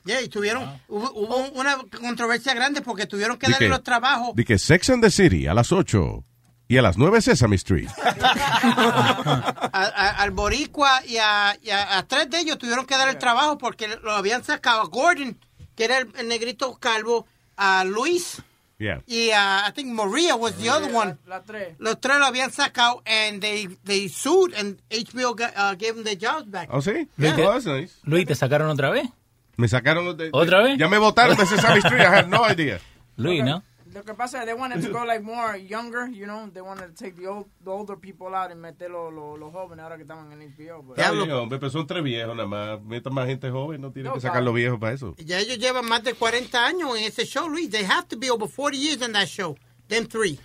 Yeah, 0.05 0.23
y 0.23 0.29
tuvieron, 0.29 0.81
hubo, 0.89 1.11
hubo 1.13 1.37
una 1.53 1.77
controversia 2.01 2.55
grande 2.55 2.81
porque 2.83 3.07
tuvieron 3.07 3.37
que 3.39 3.47
¿De 3.47 3.53
darle 3.53 3.69
los 3.69 3.83
trabajos. 3.83 4.35
De 4.35 4.45
que 4.45 4.59
Sex 4.59 4.91
and 4.91 5.03
the 5.03 5.11
City 5.11 5.47
a 5.47 5.55
las 5.55 5.71
8 5.73 6.25
y 6.69 6.77
a 6.79 6.83
las 6.83 6.97
9 6.99 7.21
Sesame 7.23 7.57
Street. 7.57 7.89
a- 8.05 9.63
a- 9.73 10.23
al 10.23 10.31
boricua 10.31 11.03
y, 11.07 11.17
a, 11.19 11.57
y 11.63 11.71
a- 11.71 11.99
a 11.99 12.03
tres 12.07 12.31
de 12.31 12.41
ellos 12.41 12.59
tuvieron 12.59 12.87
que 12.87 12.97
dar 12.97 13.09
el 13.09 13.19
trabajo 13.19 13.59
porque 13.59 13.89
lo 14.03 14.13
habían 14.13 14.45
sacado 14.45 14.83
a 14.83 14.87
Gordon, 14.87 15.39
que 15.75 15.85
era 15.85 15.99
el, 15.99 16.09
el 16.19 16.29
negrito 16.29 16.75
calvo, 16.79 17.27
a 17.57 17.85
Luis 17.85 18.43
Yeah. 18.81 19.03
y 19.09 19.31
a, 19.33 19.65
I 19.69 19.73
think 19.73 19.89
Maria 19.93 20.37
was 20.37 20.55
the 20.55 20.71
other 20.71 20.95
one. 20.95 21.17
La 21.27 21.43
tres. 21.43 21.75
Los 21.81 22.01
tres 22.01 22.19
lo 22.21 22.27
habían 22.27 22.53
sacado 22.53 23.03
and 23.07 23.41
they, 23.41 23.67
they 23.85 24.09
sued 24.09 24.55
and 24.55 24.81
HBO 24.89 25.35
got, 25.35 25.51
uh, 25.57 25.75
gave 25.77 25.95
them 25.95 26.05
their 26.05 26.15
jobs 26.17 26.49
back. 26.49 26.69
¿Oh, 26.71 26.81
sí? 26.81 27.09
Luis, 27.17 27.33
Oh, 27.39 27.61
te, 27.61 27.71
nice. 27.81 27.95
Luis, 28.05 28.25
¿te 28.29 28.37
sacaron 28.37 28.71
otra 28.71 28.91
vez? 28.91 29.09
Me 29.59 29.69
sacaron 29.69 30.17
de, 30.17 30.25
de- 30.25 30.31
¿Otra 30.33 30.63
vez? 30.63 30.79
Ya 30.79 30.89
me 30.89 30.97
votaron 30.99 31.37
de 31.37 31.45
Sesame 31.45 31.79
Street. 31.81 32.01
I 32.01 32.05
had 32.07 32.27
no 32.29 32.49
idea. 32.51 32.79
Luis, 33.17 33.45
¿no? 33.45 33.63
Lo 33.93 34.05
que 34.05 34.15
pasa 34.15 34.41
es 34.41 34.45
they 34.47 34.55
wanted 34.55 34.81
to 34.87 34.93
go 34.93 35.05
like 35.05 35.23
more 35.25 35.57
younger, 35.67 36.09
you 36.13 36.25
know, 36.27 36.49
they 36.53 36.61
wanted 36.63 36.89
to 36.89 36.93
take 36.95 37.17
the, 37.17 37.27
old, 37.27 37.47
the 37.65 37.71
older 37.71 37.97
people 37.99 38.29
out 38.37 38.51
y 38.51 38.55
meter 38.55 38.89
los 38.91 39.13
los- 39.13 39.39
los 39.39 39.51
jóvenes 39.53 39.83
ahora 39.83 39.97
que 39.97 40.03
estaban 40.03 40.31
en 40.31 40.41
HBO. 40.43 40.83
but- 40.83 40.99
Está 40.99 41.11
bien, 41.11 41.31
hombre, 41.33 41.59
pero 41.59 41.71
son 41.71 41.87
tres 41.87 42.05
viejos 42.05 42.37
nada 42.37 42.47
más. 42.47 42.81
Metan 42.83 43.13
más 43.15 43.27
gente 43.27 43.51
joven, 43.51 43.81
no 43.81 43.91
tienen 43.91 44.11
No, 44.11 44.15
que 44.15 44.21
sacar 44.21 44.43
los 44.43 44.55
viejos 44.55 44.79
para 44.79 44.93
eso. 44.93 45.15
Ya 45.19 45.39
ellos 45.41 45.59
llevan 45.59 45.87
más 45.87 46.05
de 46.05 46.15
40 46.15 46.65
años 46.65 46.97
en 46.97 47.05
ese 47.05 47.25
show, 47.25 47.49
Luis. 47.49 47.69
They 47.71 47.85
have 47.85 48.07
to 48.09 48.17
be 48.19 48.31
over 48.31 48.47
40 48.49 48.77
years 48.79 49.03
in 49.05 49.13
that 49.15 49.27
show. 49.27 49.57
Them 49.89 50.07
three. 50.07 50.39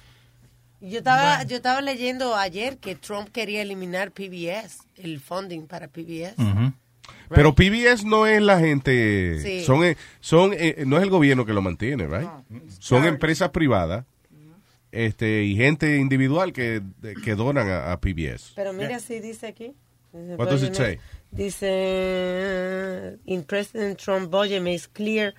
Yo 0.80 0.98
estaba, 0.98 1.44
yo 1.44 1.58
estaba 1.58 1.82
leyendo 1.82 2.36
ayer 2.36 2.78
que 2.80 2.96
Trump 2.96 3.30
quería 3.30 3.62
eliminar 3.62 4.12
PBS, 4.12 4.80
el 4.96 5.20
funding 5.20 5.68
para 5.68 5.88
PBS. 5.90 6.36
Pero 7.30 7.54
PBS 7.56 8.04
no 8.06 8.28
es 8.28 8.42
la 8.42 8.60
gente, 8.60 9.40
Sí. 9.42 9.64
son, 9.64 9.84
eh, 9.84 9.98
son 10.20 10.54
eh, 10.54 10.84
no 10.86 10.98
es 10.98 11.04
el 11.04 11.10
gobierno 11.10 11.46
que 11.46 11.54
lo 11.54 11.62
mantiene, 11.62 12.08
right? 12.08 12.30
Son 12.80 13.06
empresas 13.06 13.50
privadas 13.50 14.06
este, 14.92 15.44
y 15.44 15.56
gente 15.56 15.98
individual 15.98 16.54
que, 16.54 16.82
que 17.24 17.36
donan 17.36 17.68
a, 17.70 17.92
a 17.92 18.00
PBS. 18.00 18.52
Pero 18.56 18.74
mira 18.74 19.00
si 19.00 19.20
dice 19.20 19.48
aquí. 19.48 19.74
Dice, 20.14 20.36
What 20.36 20.50
does 20.50 20.62
it 20.62 20.70
"But 20.70 20.78
say?" 20.78 21.00
Dice, 21.32 23.18
in 23.26 23.44
President 23.44 23.98
Trump 23.98 24.30
budget 24.30 24.62
makes 24.62 24.88
clear 24.92 25.34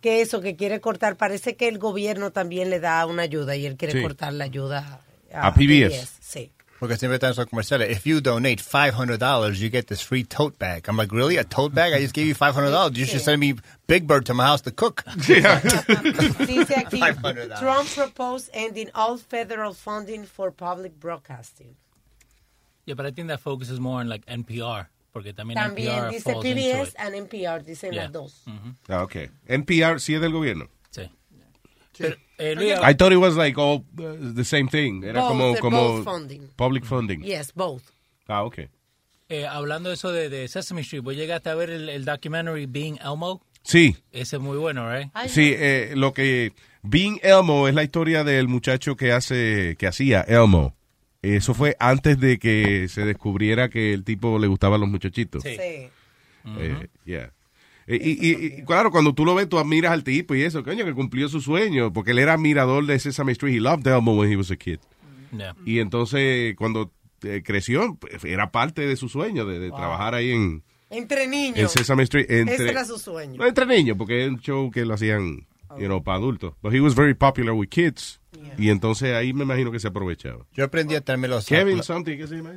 que 0.00 0.20
eso 0.22 0.40
que 0.40 0.56
quiere 0.56 0.80
cortar, 0.80 1.16
parece 1.16 1.56
que 1.56 1.68
el 1.68 1.78
gobierno 1.78 2.30
también 2.30 2.70
le 2.70 2.80
da 2.80 3.04
una 3.06 3.22
ayuda 3.22 3.56
y 3.56 3.66
él 3.66 3.76
quiere 3.76 3.94
Sí. 3.94 4.02
cortar 4.02 4.32
la 4.32 4.44
ayuda 4.44 5.00
A 5.32 5.52
PBS. 5.54 6.08
Sí. 6.20 6.52
Porque 6.80 6.96
siempre 6.96 7.16
están 7.16 7.32
esos 7.32 7.44
comerciales. 7.46 7.90
If 7.90 8.06
you 8.06 8.20
donate 8.22 8.62
$500, 8.62 9.58
you 9.58 9.68
get 9.68 9.86
this 9.88 10.00
free 10.00 10.24
tote 10.24 10.58
bag. 10.58 10.88
I'm 10.88 10.96
like, 10.96 11.12
really? 11.12 11.36
A 11.36 11.44
tote 11.44 11.74
bag? 11.74 11.92
I 11.92 12.00
just 12.00 12.14
gave 12.14 12.26
you 12.26 12.34
$500. 12.34 12.96
You 12.96 13.04
should 13.04 13.20
send 13.20 13.38
me 13.38 13.54
Big 13.86 14.06
Bird 14.06 14.24
to 14.26 14.34
my 14.34 14.46
house 14.46 14.62
to 14.62 14.70
cook. 14.70 15.04
Dice 15.16 16.74
aquí, 16.74 16.98
$500. 17.00 17.58
Trump 17.58 17.86
proposed 17.94 18.48
ending 18.54 18.88
all 18.94 19.18
federal 19.18 19.74
funding 19.74 20.24
for 20.24 20.50
public 20.50 20.98
broadcasting. 20.98 21.76
Yeah, 22.86 22.94
but 22.94 23.04
I 23.06 23.10
think 23.10 23.28
that 23.28 23.40
focuses 23.40 23.78
more 23.78 24.00
on 24.00 24.08
like 24.08 24.24
NPR, 24.26 24.86
porque 25.12 25.34
también, 25.34 25.56
También 25.58 25.92
NPR 25.92 26.10
dice 26.10 26.22
falls 26.22 26.44
into 26.44 26.60
PBS 26.60 26.88
it. 26.88 26.94
and 26.98 27.14
NPR, 27.14 27.62
dicen 27.64 27.92
Yeah. 27.92 28.02
las 28.04 28.12
dos. 28.12 28.42
Ah, 28.88 29.02
ok. 29.02 29.28
NPR 29.46 30.00
sí 30.00 30.14
es 30.14 30.20
del 30.22 30.32
gobierno. 30.32 30.68
Sí. 30.90 31.02
eh, 31.98 32.16
Luis, 32.56 32.74
I 32.82 32.94
thought 32.94 33.12
it 33.12 33.18
was 33.18 33.36
like 33.36 33.58
all 33.58 33.84
uh, 33.98 34.34
the 34.34 34.44
same 34.44 34.68
thing. 34.68 35.02
Era 35.04 35.20
Both, 35.20 35.28
como, 35.28 35.52
they're 35.52 35.60
como 35.60 35.76
both 35.96 36.04
funding. 36.04 36.48
public 36.56 36.84
funding. 36.84 37.22
Yes, 37.22 37.52
both. 37.54 37.82
Ah, 38.28 38.44
ok. 38.44 38.68
Eh, 39.28 39.46
hablando 39.46 39.90
de 39.90 39.94
eso 39.94 40.10
de, 40.12 40.28
de 40.28 40.48
Sesame 40.48 40.80
Street, 40.80 41.02
¿vos 41.02 41.14
llegaste 41.14 41.50
a 41.50 41.54
ver 41.54 41.70
el, 41.70 41.88
el 41.88 42.04
documentary 42.04 42.66
Being 42.66 42.98
Elmo? 43.02 43.42
Sí. 43.62 43.96
Ese 44.10 44.36
es 44.36 44.42
muy 44.42 44.56
bueno, 44.56 44.90
right? 44.90 45.10
Sí, 45.28 45.54
eh, 45.56 45.92
lo 45.94 46.12
que 46.12 46.52
Being 46.82 47.20
Elmo 47.22 47.68
es 47.68 47.74
la 47.74 47.82
historia 47.84 48.24
del 48.24 48.48
muchacho 48.48 48.96
que 48.96 49.12
hace 49.12 49.76
que 49.78 49.86
hacía 49.86 50.22
Elmo. 50.22 50.74
Eso 51.22 51.52
fue 51.52 51.76
antes 51.78 52.18
de 52.18 52.38
que 52.38 52.88
se 52.88 53.04
descubriera 53.04 53.68
que 53.68 53.92
el 53.92 54.04
tipo 54.04 54.38
le 54.38 54.46
gustaban 54.46 54.80
los 54.80 54.88
muchachitos. 54.88 55.42
Sí. 55.42 55.56
Eh, 55.60 55.90
yeah. 57.04 57.32
Eh, 57.92 57.98
Y, 58.02 58.28
y- 58.30 58.46
y, 58.60 58.64
claro, 58.64 58.90
cuando 58.90 59.12
tú 59.14 59.24
lo 59.24 59.34
ves, 59.34 59.48
tú 59.48 59.58
admiras 59.58 59.92
al 59.92 60.04
tipo 60.04 60.34
y 60.34 60.42
eso, 60.42 60.62
coño, 60.62 60.84
que 60.84 60.94
cumplió 60.94 61.28
su 61.28 61.40
sueño, 61.40 61.92
porque 61.92 62.12
él 62.12 62.18
era 62.20 62.34
admirador 62.34 62.86
de 62.86 62.98
Sesame 62.98 63.32
Street. 63.32 63.56
He 63.56 63.60
loved 63.60 63.86
Elmo 63.86 64.14
when 64.16 64.30
he 64.30 64.36
was 64.36 64.50
a 64.50 64.56
kid. 64.56 64.78
Yeah. 65.36 65.54
Y 65.64 65.78
entonces, 65.80 66.54
cuando 66.56 66.92
eh, 67.22 67.42
creció, 67.44 67.96
pues, 67.96 68.24
era 68.24 68.50
parte 68.50 68.86
de 68.86 68.96
su 68.96 69.08
sueño 69.08 69.44
de, 69.44 69.58
de 69.58 69.70
trabajar 69.70 70.14
ahí 70.14 70.30
en, 70.30 70.62
Entre 70.88 71.26
niños. 71.26 71.58
en 71.58 71.68
Sesame 71.68 72.04
Street. 72.04 72.26
Entre, 72.30 72.54
Ese 72.54 72.70
era 72.70 72.84
su 72.84 72.98
sueño. 72.98 73.36
no, 73.38 73.46
entre 73.46 73.66
niños, 73.66 73.96
porque 73.98 74.24
es 74.24 74.30
un 74.30 74.40
show 74.40 74.70
que 74.70 74.84
lo 74.84 74.94
hacían, 74.94 75.46
you 75.78 75.86
know, 75.86 76.02
para 76.02 76.18
adultos. 76.18 76.54
But 76.62 76.72
he 76.74 76.80
was 76.80 76.94
very 76.94 77.14
popular 77.14 77.52
with 77.54 77.68
kids. 77.68 78.20
Y 78.58 78.70
entonces 78.70 79.14
ahí 79.14 79.32
me 79.32 79.44
imagino 79.44 79.70
que 79.70 79.78
se 79.80 79.88
aprovechaba. 79.88 80.46
Yo 80.54 80.64
aprendí 80.64 80.94
a 80.94 81.00
traerme 81.02 81.28
los 81.28 81.46
Kevin 81.46 81.82
something, 81.82 82.16
¿qué 82.16 82.26
se 82.26 82.36
llama? 82.36 82.54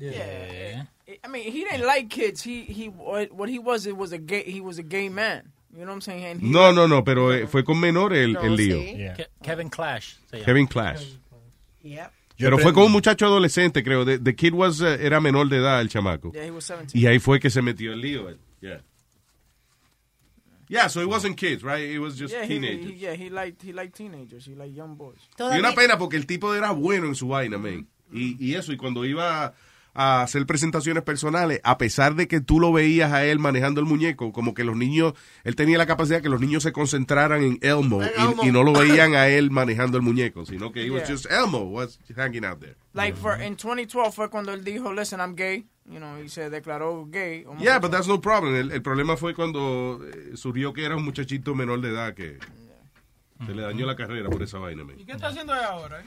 Eso? 0.00 0.16
Yeah. 0.16 0.84
I 1.22 1.28
mean, 1.28 1.52
he 1.52 1.64
didn't 1.64 1.86
like 1.86 2.08
kids. 2.08 2.42
He 2.42 2.62
he 2.62 2.88
what 2.88 3.32
what 3.32 3.48
he 3.48 3.58
was 3.58 3.86
it 3.86 3.96
was 3.96 4.12
a 4.12 4.18
gay 4.18 4.42
he 4.44 4.60
was 4.60 4.78
a 4.78 4.82
gay 4.82 5.08
man. 5.08 5.52
You 5.72 5.80
know 5.80 5.86
what 5.86 5.94
I'm 5.94 6.00
saying? 6.02 6.40
He 6.40 6.48
No, 6.50 6.72
no, 6.72 6.86
no, 6.86 7.02
pero 7.02 7.32
eh, 7.32 7.46
fue 7.46 7.64
con 7.64 7.78
menor 7.80 8.12
el, 8.14 8.36
el 8.36 8.56
lío. 8.56 8.78
Ke- 9.16 9.28
Kevin 9.42 9.68
Clash. 9.68 10.14
Kevin 10.44 10.66
Clash. 10.66 11.04
Yep. 11.82 12.12
Pero 12.38 12.58
fue 12.58 12.72
con 12.72 12.84
un 12.84 12.92
muchacho 12.92 13.26
adolescente, 13.26 13.82
creo. 13.82 14.04
The, 14.04 14.18
the 14.18 14.34
kid 14.34 14.54
was, 14.54 14.80
eh, 14.80 14.98
era 15.00 15.20
menor 15.20 15.48
de 15.48 15.58
edad, 15.58 15.80
el 15.80 15.88
chamaco. 15.88 16.32
Yeah, 16.32 16.44
he 16.44 16.50
was 16.50 16.66
17. 16.66 16.98
Y 16.98 17.06
ahí 17.06 17.18
fue 17.18 17.38
que 17.38 17.50
se 17.50 17.60
metió 17.62 17.92
el 17.92 18.00
lío. 18.00 18.28
él. 18.28 18.38
Yeah. 18.60 18.80
Yeah, 20.68 20.88
so 20.88 21.00
it 21.00 21.08
wasn't 21.08 21.36
kids, 21.36 21.62
right? 21.62 21.82
It 21.82 21.98
was 21.98 22.16
just 22.16 22.32
yeah, 22.32 22.42
he, 22.42 22.58
teenagers. 22.58 22.86
he, 22.86 22.92
yeah, 22.94 23.14
he 23.14 23.28
liked 23.28 23.62
he 23.62 23.72
liked 23.72 23.94
teenagers. 23.96 24.46
He 24.46 24.54
liked 24.54 24.74
young 24.74 24.96
boys. 24.96 25.18
Y 25.38 25.58
una 25.58 25.72
pena 25.74 25.98
porque 25.98 26.16
el 26.16 26.26
tipo 26.26 26.54
era 26.54 26.72
bueno 26.72 27.06
en 27.06 27.14
su 27.14 27.28
vaina, 27.28 27.58
man. 27.58 27.86
Y, 28.12 28.36
y 28.40 28.54
eso, 28.54 28.72
y 28.72 28.76
cuando 28.76 29.04
iba 29.04 29.54
a 29.94 30.22
hacer 30.22 30.44
presentaciones 30.44 31.02
personales, 31.04 31.60
a 31.64 31.78
pesar 31.78 32.14
de 32.16 32.26
que 32.28 32.40
tú 32.40 32.58
lo 32.60 32.72
veías 32.72 33.12
a 33.12 33.24
él 33.24 33.38
manejando 33.38 33.80
el 33.80 33.86
muñeco, 33.86 34.32
como 34.32 34.52
que 34.52 34.64
los 34.64 34.76
niños, 34.76 35.14
él 35.44 35.54
tenía 35.56 35.78
la 35.78 35.86
capacidad 35.86 36.20
que 36.20 36.28
los 36.28 36.40
niños 36.40 36.64
se 36.64 36.72
concentraran 36.72 37.42
en 37.44 37.58
Elmo, 37.62 38.02
En 38.02 38.10
y- 38.18 38.20
Elmo. 38.22 38.44
Y, 38.44 38.50
no 38.52 38.62
lo 38.64 38.72
veían 38.78 39.14
a 39.14 39.28
él 39.28 39.50
manejando 39.52 39.96
el 39.96 40.02
muñeco, 40.02 40.44
sino 40.44 40.72
que 40.72 40.84
he 40.84 40.90
was 40.90 41.02
Yeah. 41.04 41.12
just 41.14 41.26
Elmo 41.30 41.60
was 41.60 41.98
hanging 42.16 42.44
out 42.44 42.58
there. 42.60 42.74
Like 42.92 43.16
for 43.16 43.40
in 43.40 43.56
2012 43.56 44.12
fue 44.14 44.28
cuando 44.30 44.52
él 44.52 44.64
dijo, 44.64 44.92
"Listen, 44.92 45.20
I'm 45.20 45.34
gay." 45.36 45.66
You 45.86 45.98
know, 45.98 46.18
y 46.22 46.28
se 46.30 46.48
declaró 46.48 47.06
gay. 47.10 47.44
Yeah, 47.60 47.78
but 47.78 47.90
that's 47.90 48.08
no 48.08 48.20
problem. 48.20 48.54
El, 48.56 48.72
el 48.72 48.80
problema 48.82 49.16
fue 49.18 49.34
cuando 49.34 50.00
eh, 50.02 50.30
surgió 50.34 50.72
que 50.72 50.84
era 50.84 50.96
un 50.96 51.04
muchachito 51.04 51.54
menor 51.54 51.80
de 51.82 51.90
edad 51.90 52.14
que 52.14 52.38
se 53.44 53.54
le 53.54 53.62
dañó 53.62 53.84
la 53.84 53.94
carrera 53.94 54.30
por 54.30 54.42
esa 54.42 54.58
vaina, 54.58 54.82
man. 54.84 54.98
¿Y 54.98 55.04
qué 55.04 55.12
está 55.12 55.28
haciendo 55.28 55.52
ahora? 55.52 56.00
eh? 56.00 56.04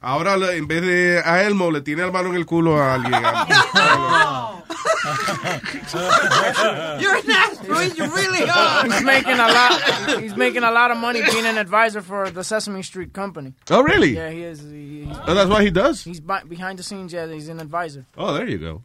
Ahora, 0.00 0.36
le- 0.36 0.56
en 0.56 0.66
vez 0.66 0.82
de 0.82 1.20
a 1.24 1.42
Elmo, 1.44 1.70
le 1.70 1.82
tiene 1.82 2.02
el 2.04 2.12
mano 2.12 2.30
en 2.30 2.36
el 2.36 2.46
culo 2.46 2.80
a 2.80 2.94
alguien. 2.94 3.12
You're 7.00 7.16
an 7.16 7.68
Luis, 7.68 7.96
you 7.96 8.04
really 8.14 8.48
are. 8.48 8.84
He's 8.86 9.02
making 9.02 9.38
a 9.38 9.48
lot. 9.48 10.20
He's 10.20 10.36
making 10.36 10.62
a 10.64 10.70
lot 10.70 10.90
of 10.90 10.98
money 10.98 11.22
being 11.22 11.46
an 11.46 11.58
advisor 11.58 12.02
for 12.02 12.30
the 12.30 12.44
Sesame 12.44 12.82
Street 12.82 13.12
company. 13.12 13.54
Oh, 13.70 13.82
really? 13.82 14.14
Yeah, 14.14 14.30
he 14.30 14.42
is. 14.42 14.60
He, 14.60 15.04
he's, 15.04 15.16
Oh, 15.26 15.34
that's 15.34 15.48
what 15.50 15.62
he 15.62 15.70
does? 15.70 16.04
He's 16.04 16.20
bi- 16.20 16.44
behind 16.44 16.78
the 16.78 16.82
scenes. 16.82 17.12
Yeah, 17.12 17.26
he's 17.26 17.48
an 17.48 17.60
advisor. 17.60 18.06
Oh, 18.16 18.34
there 18.34 18.48
you 18.48 18.58
go. 18.58 18.82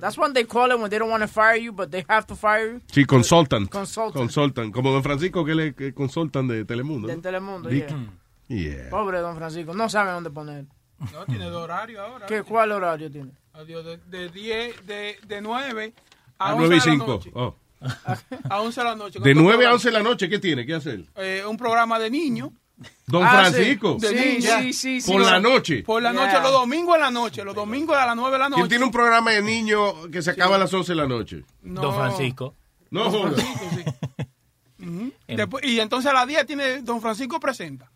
That's 0.00 0.16
what 0.16 0.32
they 0.32 0.44
call 0.44 0.70
it 0.70 0.80
when 0.80 0.88
they 0.90 0.98
don't 0.98 1.10
want 1.10 1.22
to 1.22 1.28
fire 1.28 1.56
you, 1.56 1.72
but 1.72 1.90
they 1.90 2.04
have 2.08 2.26
to 2.28 2.34
fire 2.34 2.66
you. 2.72 2.80
Sí, 2.90 3.04
consultant. 3.06 3.70
Consultant. 3.70 4.14
Consultant. 4.16 4.72
Como 4.72 4.92
Don 4.92 5.02
Francisco 5.02 5.44
que 5.44 5.54
le 5.54 5.74
que 5.74 5.92
consultan 5.92 6.48
de 6.48 6.64
Telemundo. 6.64 7.06
De 7.06 7.16
¿no? 7.16 7.22
Telemundo, 7.22 7.68
Dick. 7.68 7.88
yeah. 7.88 7.98
Yeah. 8.50 8.90
Pobre 8.90 9.18
Don 9.20 9.36
Francisco, 9.36 9.72
no 9.74 9.88
sabe 9.88 10.10
dónde 10.10 10.30
poner. 10.30 10.64
No, 11.12 11.24
tiene 11.24 11.44
de 11.48 11.56
horario 11.56 12.02
ahora. 12.02 12.26
¿Qué, 12.26 12.42
¿Cuál 12.42 12.72
horario 12.72 13.10
tiene? 13.10 13.30
Adiós, 13.52 13.84
de, 13.84 13.96
de 14.08 14.28
10, 14.28 14.86
de, 14.86 15.18
de 15.26 15.40
9 15.40 15.94
a, 16.38 16.48
A 16.50 16.54
11 16.54 16.66
9 16.68 16.76
y 16.76 16.80
de 16.80 16.86
la 16.86 16.92
5. 16.92 17.06
noche. 17.06 17.30
Oh. 17.34 17.54
A 18.50 18.60
11 18.60 18.80
de 18.80 18.84
la 18.84 18.96
noche. 18.96 19.18
De 19.20 19.30
Otro 19.30 19.42
9 19.42 19.48
a 19.50 19.56
programa. 19.56 19.74
11 19.74 19.88
de 19.88 19.92
la 19.92 20.02
noche, 20.02 20.28
¿qué 20.28 20.38
tiene? 20.40 20.66
¿Qué 20.66 20.74
hacer? 20.74 21.04
Eh, 21.16 21.44
un 21.48 21.56
programa 21.56 21.98
de 21.98 22.10
niños. 22.10 22.50
Don 23.06 23.22
Ah, 23.22 23.30
Francisco. 23.50 23.98
sí. 24.00 24.06
De 24.06 24.18
Sí, 24.18 24.28
niños. 24.40 24.52
sí, 24.62 24.72
sí, 24.72 25.00
sí. 25.00 25.12
Por 25.12 25.20
la 25.22 25.38
noche. 25.38 25.82
Por 25.84 26.02
la 26.02 26.12
noche, 26.12 26.32
Yeah. 26.32 26.42
los 26.42 26.52
domingos 26.52 26.94
en 26.96 27.00
la 27.02 27.10
noche. 27.10 27.44
Los 27.44 27.54
domingos 27.54 27.96
a 27.96 28.06
las 28.06 28.16
9 28.16 28.32
de 28.32 28.38
la 28.38 28.48
noche. 28.48 28.60
¿Quién 28.62 28.68
tiene 28.68 28.84
un 28.84 28.90
programa 28.90 29.30
de 29.30 29.42
niños 29.42 29.94
que 30.10 30.22
se 30.22 30.30
acaba 30.32 30.56
a 30.56 30.58
las 30.58 30.72
11 30.74 30.92
de 30.92 30.96
la 30.96 31.06
noche? 31.06 31.44
No. 31.62 31.82
Don 31.82 31.94
Francisco. 31.94 32.54
No 32.90 33.10
Don. 33.10 33.32
Francisco, 33.34 33.64
sí. 33.76 34.24
Ujú. 34.86 35.12
Después- 35.28 35.64
y 35.64 35.78
entonces 35.78 36.10
a 36.10 36.14
las 36.14 36.26
10 36.26 36.46
tiene 36.46 36.82
Don 36.82 37.00
Francisco 37.00 37.38
presenta. 37.38 37.90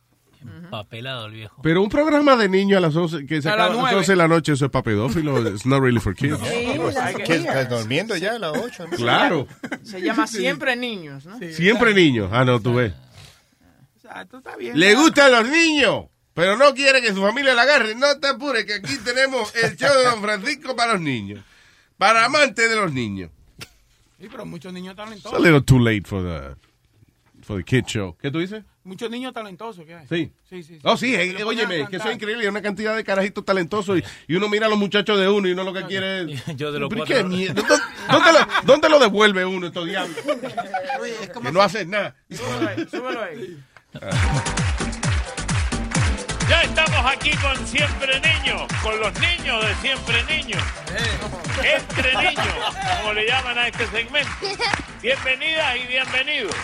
Papelado 0.70 1.26
el 1.26 1.32
viejo. 1.32 1.60
Pero 1.62 1.82
un 1.82 1.88
programa 1.88 2.36
de 2.36 2.48
niños 2.48 2.78
a 2.78 2.80
las 2.80 2.94
11, 2.96 3.26
que 3.26 3.40
se 3.42 3.48
A 3.48 3.52
acaba 3.52 3.68
las 3.68 3.70
a 3.70 3.74
las 3.76 3.82
nueve. 3.82 3.98
11 3.98 4.12
de 4.12 4.16
la 4.16 4.28
noche, 4.28 4.52
eso 4.52 4.64
es 4.66 4.70
para 4.70 4.82
pedófilo. 4.82 5.48
It's 5.48 5.66
not 5.66 5.80
really 5.80 6.00
for 6.00 6.14
kids. 6.14 6.38
¿Qué, 7.24 7.34
¿Estás 7.36 7.68
durmiendo 7.68 8.16
ya 8.16 8.34
a 8.36 8.38
las 8.38 8.56
8? 8.56 8.86
Claro. 8.96 9.46
Se 9.82 10.00
llama 10.00 10.26
Siempre 10.26 10.76
Niños, 10.76 11.24
¿no? 11.26 11.38
Siempre 11.52 11.94
niños. 11.94 12.30
Ah, 12.32 12.44
no, 12.44 12.60
tú 12.60 12.74
ves. 12.74 12.92
Exacto, 13.96 14.38
está 14.38 14.56
bien. 14.56 14.78
Le 14.78 14.94
gustan 14.94 15.32
los 15.32 15.48
niños, 15.48 16.06
pero 16.34 16.56
no 16.56 16.74
quiere 16.74 17.00
que 17.00 17.12
su 17.14 17.20
familia 17.22 17.54
la 17.54 17.62
agarre. 17.62 17.94
No 17.94 18.18
te 18.18 18.28
apures, 18.28 18.64
que 18.64 18.74
aquí 18.74 18.96
tenemos 19.04 19.54
el 19.56 19.76
show 19.76 19.96
de 19.96 20.04
Don 20.04 20.20
Francisco 20.20 20.76
para 20.76 20.92
los 20.94 21.00
niños. 21.02 21.42
Para 21.96 22.24
amantes 22.24 22.68
de 22.68 22.76
los 22.76 22.92
niños. 22.92 23.30
Sí, 24.20 24.28
pero 24.30 24.44
muchos 24.44 24.72
niños 24.72 24.92
It's 24.94 25.00
a 25.00 25.04
talentosos. 25.04 25.40
little 25.40 25.62
too 25.62 25.78
late 25.78 26.02
for 26.06 26.22
the, 26.22 26.54
for 27.42 27.56
the 27.56 27.64
kid 27.64 27.84
show. 27.86 28.16
¿Qué 28.20 28.30
tú 28.30 28.38
dices? 28.40 28.64
Muchos 28.84 29.10
niños 29.10 29.32
talentosos 29.32 29.86
que 29.86 29.94
hay. 29.94 30.06
Sí. 30.06 30.30
Sí, 30.46 30.62
sí. 30.62 30.74
sí. 30.74 30.80
Oh, 30.84 30.94
sí, 30.98 31.14
eh, 31.14 31.36
eh, 31.38 31.42
óyeme, 31.44 31.88
que 31.88 31.96
eso 31.96 32.08
es 32.10 32.14
increíble. 32.16 32.42
Hay 32.42 32.48
una 32.50 32.60
cantidad 32.60 32.94
de 32.94 33.02
carajitos 33.02 33.42
talentosos 33.42 33.98
y, 33.98 34.04
y 34.28 34.36
uno 34.36 34.46
mira 34.50 34.66
a 34.66 34.68
los 34.68 34.78
muchachos 34.78 35.18
de 35.18 35.26
uno 35.26 35.48
y 35.48 35.52
uno 35.52 35.64
lo 35.64 35.72
que 35.72 35.84
quiere 35.84 36.30
es... 36.34 36.44
Yo 36.56 36.70
de 36.70 36.80
los 36.80 36.90
¿Pero 36.90 37.00
cuatro- 37.06 37.16
qué 37.16 37.24
mierda? 37.24 37.62
¿Dó- 37.62 37.78
¿Dónde, 38.12 38.32
lo, 38.32 38.38
¿Dónde 38.64 38.88
lo 38.90 38.98
devuelve 38.98 39.46
uno 39.46 39.68
estos 39.68 39.86
diablos? 39.86 40.14
Que 41.42 41.50
no 41.50 41.62
hacen 41.62 41.88
nada. 41.90 42.14
Súbelo 42.30 42.68
ahí, 42.68 42.86
súbelo 42.90 43.22
ahí. 43.22 43.58
Ya 46.50 46.62
estamos 46.64 47.10
aquí 47.10 47.30
con 47.38 47.66
Siempre 47.66 48.20
Niños, 48.20 48.62
con 48.82 49.00
los 49.00 49.12
niños 49.18 49.64
de 49.66 49.74
Siempre 49.76 50.22
Niños. 50.24 50.62
Entre 51.62 52.14
niños, 52.16 52.54
como 53.00 53.14
le 53.14 53.26
llaman 53.26 53.56
a 53.58 53.68
este 53.68 53.86
segmento. 53.86 54.30
Bienvenidas 55.02 55.76
y 55.76 55.86
bienvenidos. 55.86 56.54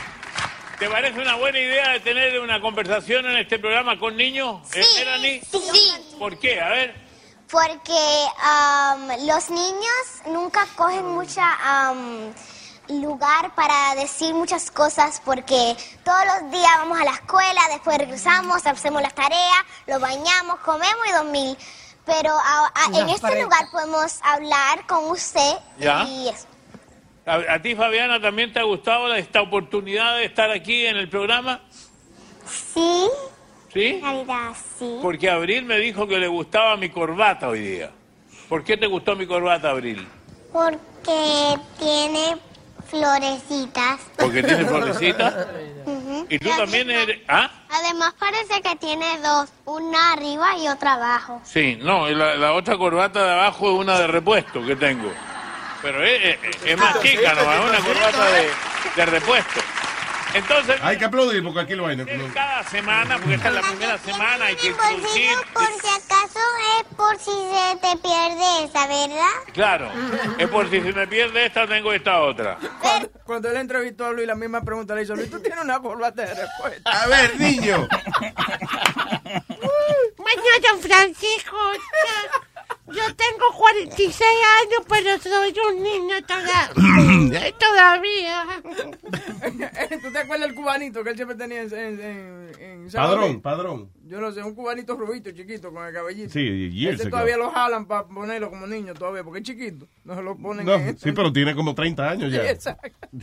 ¿Te 0.80 0.88
parece 0.88 1.20
una 1.20 1.36
buena 1.36 1.58
idea 1.58 1.90
de 1.92 2.00
tener 2.00 2.40
una 2.40 2.60
conversación 2.60 3.26
en 3.26 3.36
este 3.36 3.58
programa 3.58 3.98
con 3.98 4.16
niños, 4.16 4.60
eh, 4.74 4.82
Melanie? 4.98 5.42
Sí, 5.50 6.16
¿Por 6.18 6.38
qué? 6.38 6.60
A 6.60 6.68
ver. 6.70 7.10
porque 7.50 8.24
am, 8.42 9.08
los 9.26 9.50
niños 9.50 10.04
nunca 10.26 10.66
cogen 10.76 11.04
mucha 11.04 11.44
am, 11.62 12.32
lugar 12.88 13.54
para 13.54 13.94
decir 13.96 14.32
muchas 14.34 14.70
cosas 14.70 15.20
porque 15.24 15.76
todos 16.04 16.20
los 16.26 16.50
días 16.50 16.70
vamos 16.78 16.98
a 17.00 17.04
la 17.04 17.12
escuela, 17.12 17.60
después 17.70 17.98
regresamos, 17.98 18.64
hacemos 18.66 19.02
las 19.02 19.14
tareas, 19.14 19.58
los 19.86 20.00
bañamos, 20.00 20.60
comemos 20.60 21.06
y 21.08 21.12
dormir. 21.12 21.58
Pero 22.06 22.32
a- 22.36 22.72
a- 22.74 22.98
en 22.98 23.08
este 23.10 23.42
lugar 23.42 23.66
podemos 23.70 24.18
hablar 24.22 24.86
con 24.86 25.10
usted 25.10 25.58
Ya. 25.78 26.04
y 26.04 26.28
eso. 26.30 26.46
¿A, 27.26 27.54
a 27.54 27.62
ti, 27.62 27.74
Fabiana, 27.74 28.20
también 28.20 28.52
te 28.52 28.60
ha 28.60 28.64
gustado 28.64 29.12
esta 29.14 29.42
oportunidad 29.42 30.16
de 30.16 30.24
estar 30.24 30.50
aquí 30.50 30.86
en 30.86 30.96
el 30.96 31.08
programa? 31.08 31.60
Sí, 32.46 33.06
¿Sí? 33.72 34.02
sí. 34.78 34.98
Porque 35.00 35.30
Abril 35.30 35.64
me 35.64 35.78
dijo 35.78 36.06
que 36.06 36.18
le 36.18 36.26
gustaba 36.26 36.76
mi 36.76 36.88
corbata 36.88 37.48
hoy 37.48 37.60
día. 37.60 37.90
¿Por 38.48 38.64
qué 38.64 38.76
te 38.76 38.86
gustó 38.86 39.14
mi 39.14 39.26
corbata, 39.26 39.70
Abril? 39.70 40.06
Porque 40.52 41.56
tiene 41.78 42.36
florecitas. 42.88 44.00
Porque 44.16 44.42
tiene 44.42 44.64
florecitas. 44.66 45.46
Y 46.28 46.38
tú 46.38 46.48
también 46.56 46.90
eres... 46.90 47.18
¿Ah? 47.28 47.48
Además 47.68 48.14
parece 48.18 48.60
que 48.60 48.74
tiene 48.76 49.06
dos, 49.20 49.50
una 49.66 50.14
arriba 50.14 50.56
y 50.58 50.66
otra 50.66 50.94
abajo. 50.94 51.40
Sí, 51.44 51.78
no, 51.80 52.10
y 52.10 52.14
la, 52.14 52.34
la 52.34 52.52
otra 52.54 52.76
corbata 52.76 53.24
de 53.24 53.32
abajo 53.32 53.72
es 53.72 53.78
una 53.78 53.98
de 54.00 54.08
repuesto 54.08 54.64
que 54.66 54.74
tengo. 54.74 55.12
Pero 55.82 56.04
es, 56.04 56.38
es- 56.42 56.56
es 56.64 56.78
más 56.78 57.00
chica, 57.00 57.34
¿no? 57.34 57.40
Es 57.52 57.70
una 57.70 57.78
corbata 57.80 58.30
de, 58.32 58.50
de 58.96 59.06
repuesto. 59.06 59.60
Entonces, 60.32 60.76
Hay 60.84 60.96
que 60.96 61.06
aplaudir 61.06 61.42
porque 61.42 61.58
aquí 61.58 61.74
lo 61.74 61.88
hay. 61.88 61.96
cada 62.32 62.62
semana, 62.62 63.16
porque 63.18 63.34
esta 63.34 63.48
es 63.48 63.54
la 63.54 63.62
primera 63.62 63.98
semana, 63.98 64.44
hay 64.44 64.54
que 64.54 64.68
introducir... 64.68 65.00
Bolsillo 65.02 65.42
por 65.52 65.66
si 65.66 65.88
acaso 65.88 66.40
es 66.78 66.94
por 66.96 67.18
si 67.18 67.32
se 67.32 67.76
te 67.80 67.96
pierde 67.96 68.64
esa, 68.64 68.86
¿verdad? 68.86 69.52
Claro, 69.52 69.90
es 70.38 70.48
por 70.48 70.70
si 70.70 70.80
se 70.82 70.92
me 70.92 71.08
pierde 71.08 71.46
esta, 71.46 71.66
tengo 71.66 71.92
esta 71.92 72.20
otra. 72.20 72.58
Cuando, 72.80 73.10
cuando 73.24 73.50
él 73.50 73.56
entrevistó 73.56 74.06
a 74.06 74.12
Luis, 74.12 74.28
la 74.28 74.36
misma 74.36 74.60
pregunta 74.62 74.94
le 74.94 75.02
hizo, 75.02 75.16
Luis, 75.16 75.28
tú 75.28 75.40
tienes 75.40 75.64
una 75.64 75.80
corbata 75.80 76.22
de 76.24 76.32
respuesta. 76.34 77.02
A 77.02 77.06
ver, 77.08 77.40
niño. 77.40 77.88
Bueno, 80.16 80.42
don 80.70 80.80
Francisco, 80.80 81.56
yo, 82.92 83.02
tengo 83.16 83.44
46 83.56 84.20
años, 84.62 84.86
pero 84.88 85.18
soy 85.20 85.54
un 85.68 85.82
niño 85.82 86.16
toda- 86.26 86.70
eh, 87.46 87.54
todavía. 87.58 88.44
¿Tú 90.02 90.12
te 90.12 90.18
acuerdas 90.18 90.48
del 90.48 90.54
cubanito 90.54 91.02
que 91.04 91.10
él 91.10 91.16
siempre 91.16 91.36
tenía 91.36 91.62
en, 91.62 91.72
en, 91.74 92.00
en, 92.00 92.52
en? 92.60 92.90
Padrón, 92.92 93.40
padrón. 93.40 93.90
Yo 94.10 94.20
no 94.20 94.32
sé, 94.32 94.42
un 94.42 94.56
cubanito 94.56 94.96
rubito, 94.96 95.30
chiquito, 95.30 95.72
con 95.72 95.86
el 95.86 95.94
cabellito. 95.94 96.30
Sí, 96.30 96.68
years 96.72 96.98
Ese 96.98 97.10
todavía 97.10 97.36
lo 97.36 97.48
jalan 97.52 97.86
para 97.86 98.08
ponerlo 98.08 98.50
como 98.50 98.66
niño 98.66 98.92
todavía, 98.92 99.22
porque 99.22 99.38
es 99.38 99.44
chiquito. 99.46 99.86
No 100.02 100.16
se 100.16 100.22
lo 100.22 100.36
ponen 100.36 100.66
No, 100.66 100.74
en 100.74 100.98
sí, 100.98 101.12
pero 101.12 101.32
tiene 101.32 101.54
como 101.54 101.76
30 101.76 102.10
años 102.10 102.32
ya. 102.32 102.44
Exacto. 102.50 102.90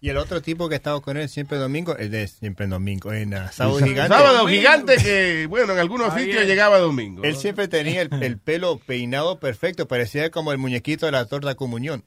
Y 0.00 0.08
el 0.08 0.16
otro 0.16 0.42
tipo 0.42 0.68
que 0.68 0.74
ha 0.74 0.78
estado 0.78 1.00
con 1.00 1.16
él 1.16 1.28
siempre 1.28 1.58
domingo, 1.58 1.96
el 1.96 2.10
de 2.10 2.26
siempre 2.26 2.66
domingo, 2.66 3.12
en 3.12 3.34
ah, 3.34 3.52
Sábado 3.52 3.78
Sá- 3.78 3.86
Gigante. 3.86 4.12
Sábado 4.12 4.46
Gigante 4.48 4.96
que, 4.96 5.46
bueno, 5.48 5.74
en 5.74 5.78
algunos 5.78 6.12
Ahí 6.12 6.24
sitios 6.24 6.42
es. 6.42 6.48
llegaba 6.48 6.80
domingo. 6.80 7.22
Él 7.22 7.36
siempre 7.36 7.68
tenía 7.68 8.02
el, 8.02 8.10
el 8.20 8.36
pelo 8.36 8.80
peinado 8.84 9.38
perfecto, 9.38 9.86
parecía 9.86 10.28
como 10.32 10.50
el 10.50 10.58
muñequito 10.58 11.06
de 11.06 11.12
la 11.12 11.24
torta 11.26 11.54
comunión. 11.54 12.02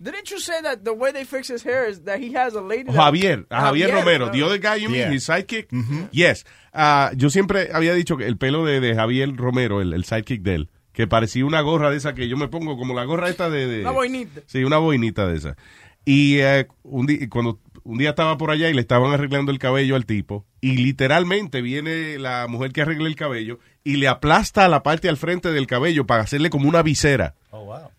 Didn't 0.00 0.30
you 0.30 0.38
say 0.38 0.62
that 0.62 0.84
the 0.84 0.92
way 0.92 1.10
they 1.12 1.24
fix 1.24 1.48
his 1.48 1.64
hair 1.64 1.88
is 1.88 2.04
that 2.04 2.20
he 2.20 2.32
has 2.36 2.54
a 2.54 2.60
lady 2.60 2.84
that- 2.84 2.94
Javier, 2.94 3.46
a 3.50 3.60
Javier, 3.72 3.90
Romero, 3.92 4.26
claro. 4.26 4.32
the 4.32 4.42
other 4.44 4.58
guy 4.60 4.76
you 4.80 4.88
mean, 4.88 5.00
Yeah. 5.08 5.12
his 5.12 5.24
sidekick? 5.24 5.68
Yes. 6.12 6.44
Ah, 6.72 7.10
yo 7.16 7.30
siempre 7.30 7.70
había 7.72 7.94
dicho 7.94 8.16
que 8.16 8.26
el 8.26 8.36
pelo 8.36 8.64
de, 8.64 8.78
de 8.80 8.94
Javier 8.94 9.34
Romero, 9.36 9.80
el, 9.80 9.92
el 9.92 10.04
sidekick 10.04 10.42
de 10.42 10.54
él, 10.54 10.70
que 10.92 11.06
parecía 11.08 11.44
una 11.44 11.60
gorra 11.62 11.90
de 11.90 11.96
esa 11.96 12.14
que 12.14 12.28
yo 12.28 12.36
me 12.36 12.46
pongo, 12.48 12.76
como 12.76 12.94
la 12.94 13.04
gorra 13.04 13.28
esta 13.28 13.50
de... 13.50 13.66
de- 13.66 13.80
Una 13.82 13.90
boinita. 13.90 14.40
Sí, 14.46 14.62
una 14.64 14.78
boinita 14.78 15.26
de 15.26 15.36
esa. 15.36 15.56
Y 16.04 16.38
eh, 16.38 16.68
un 16.84 17.06
día, 17.06 17.28
cuando 17.28 17.58
un 17.82 17.98
día 17.98 18.10
estaba 18.10 18.38
por 18.38 18.50
allá 18.50 18.68
y 18.70 18.74
le 18.74 18.80
estaban 18.80 19.12
arreglando 19.12 19.50
el 19.50 19.58
cabello 19.58 19.96
al 19.96 20.06
tipo, 20.06 20.46
y 20.60 20.76
literalmente 20.76 21.60
viene 21.62 22.18
la 22.18 22.46
mujer 22.48 22.72
que 22.72 22.82
arregla 22.82 23.08
el 23.08 23.16
cabello 23.16 23.58
y 23.84 23.96
le 23.96 24.08
aplasta 24.08 24.68
la 24.68 24.82
parte 24.82 25.08
al 25.08 25.16
frente 25.16 25.50
del 25.52 25.66
cabello 25.66 26.06
para 26.06 26.22
hacerle 26.22 26.50
como 26.50 26.68
una 26.68 26.82
visera. 26.82 27.34
Oh, 27.50 27.64
wow. 27.64 27.90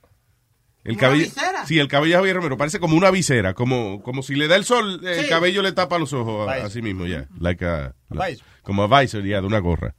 El 0.85 0.93
¿Una 0.93 0.99
cabello, 1.01 1.24
visera? 1.25 1.66
Sí, 1.66 1.77
el 1.77 1.88
cabello 1.88 2.14
de 2.14 2.17
Javier 2.19 2.35
Romero 2.38 2.58
parece 2.58 2.80
como 2.80 2.95
una 2.95 3.11
visera, 3.11 3.53
como, 3.53 4.01
como 4.01 4.24
si 4.24 4.35
le 4.35 4.48
da 4.48 4.56
el 4.56 4.64
sol, 4.64 5.01
el 5.06 5.24
Sí. 5.24 5.30
cabello 5.30 5.61
le 5.61 5.74
tapa 5.74 5.99
los 5.99 6.14
ojos 6.14 6.48
a- 6.49 6.66
así 6.66 6.82
mismo, 6.82 7.06
ya. 7.06 7.27
Like 7.40 7.66
a- 7.66 7.93
A 8.17 8.27
visor. 8.27 8.45
como 8.64 8.83
a 8.83 9.01
visor, 9.01 9.24
ya, 9.25 9.41
de 9.41 9.48
una 9.48 9.59
gorra. 9.59 9.93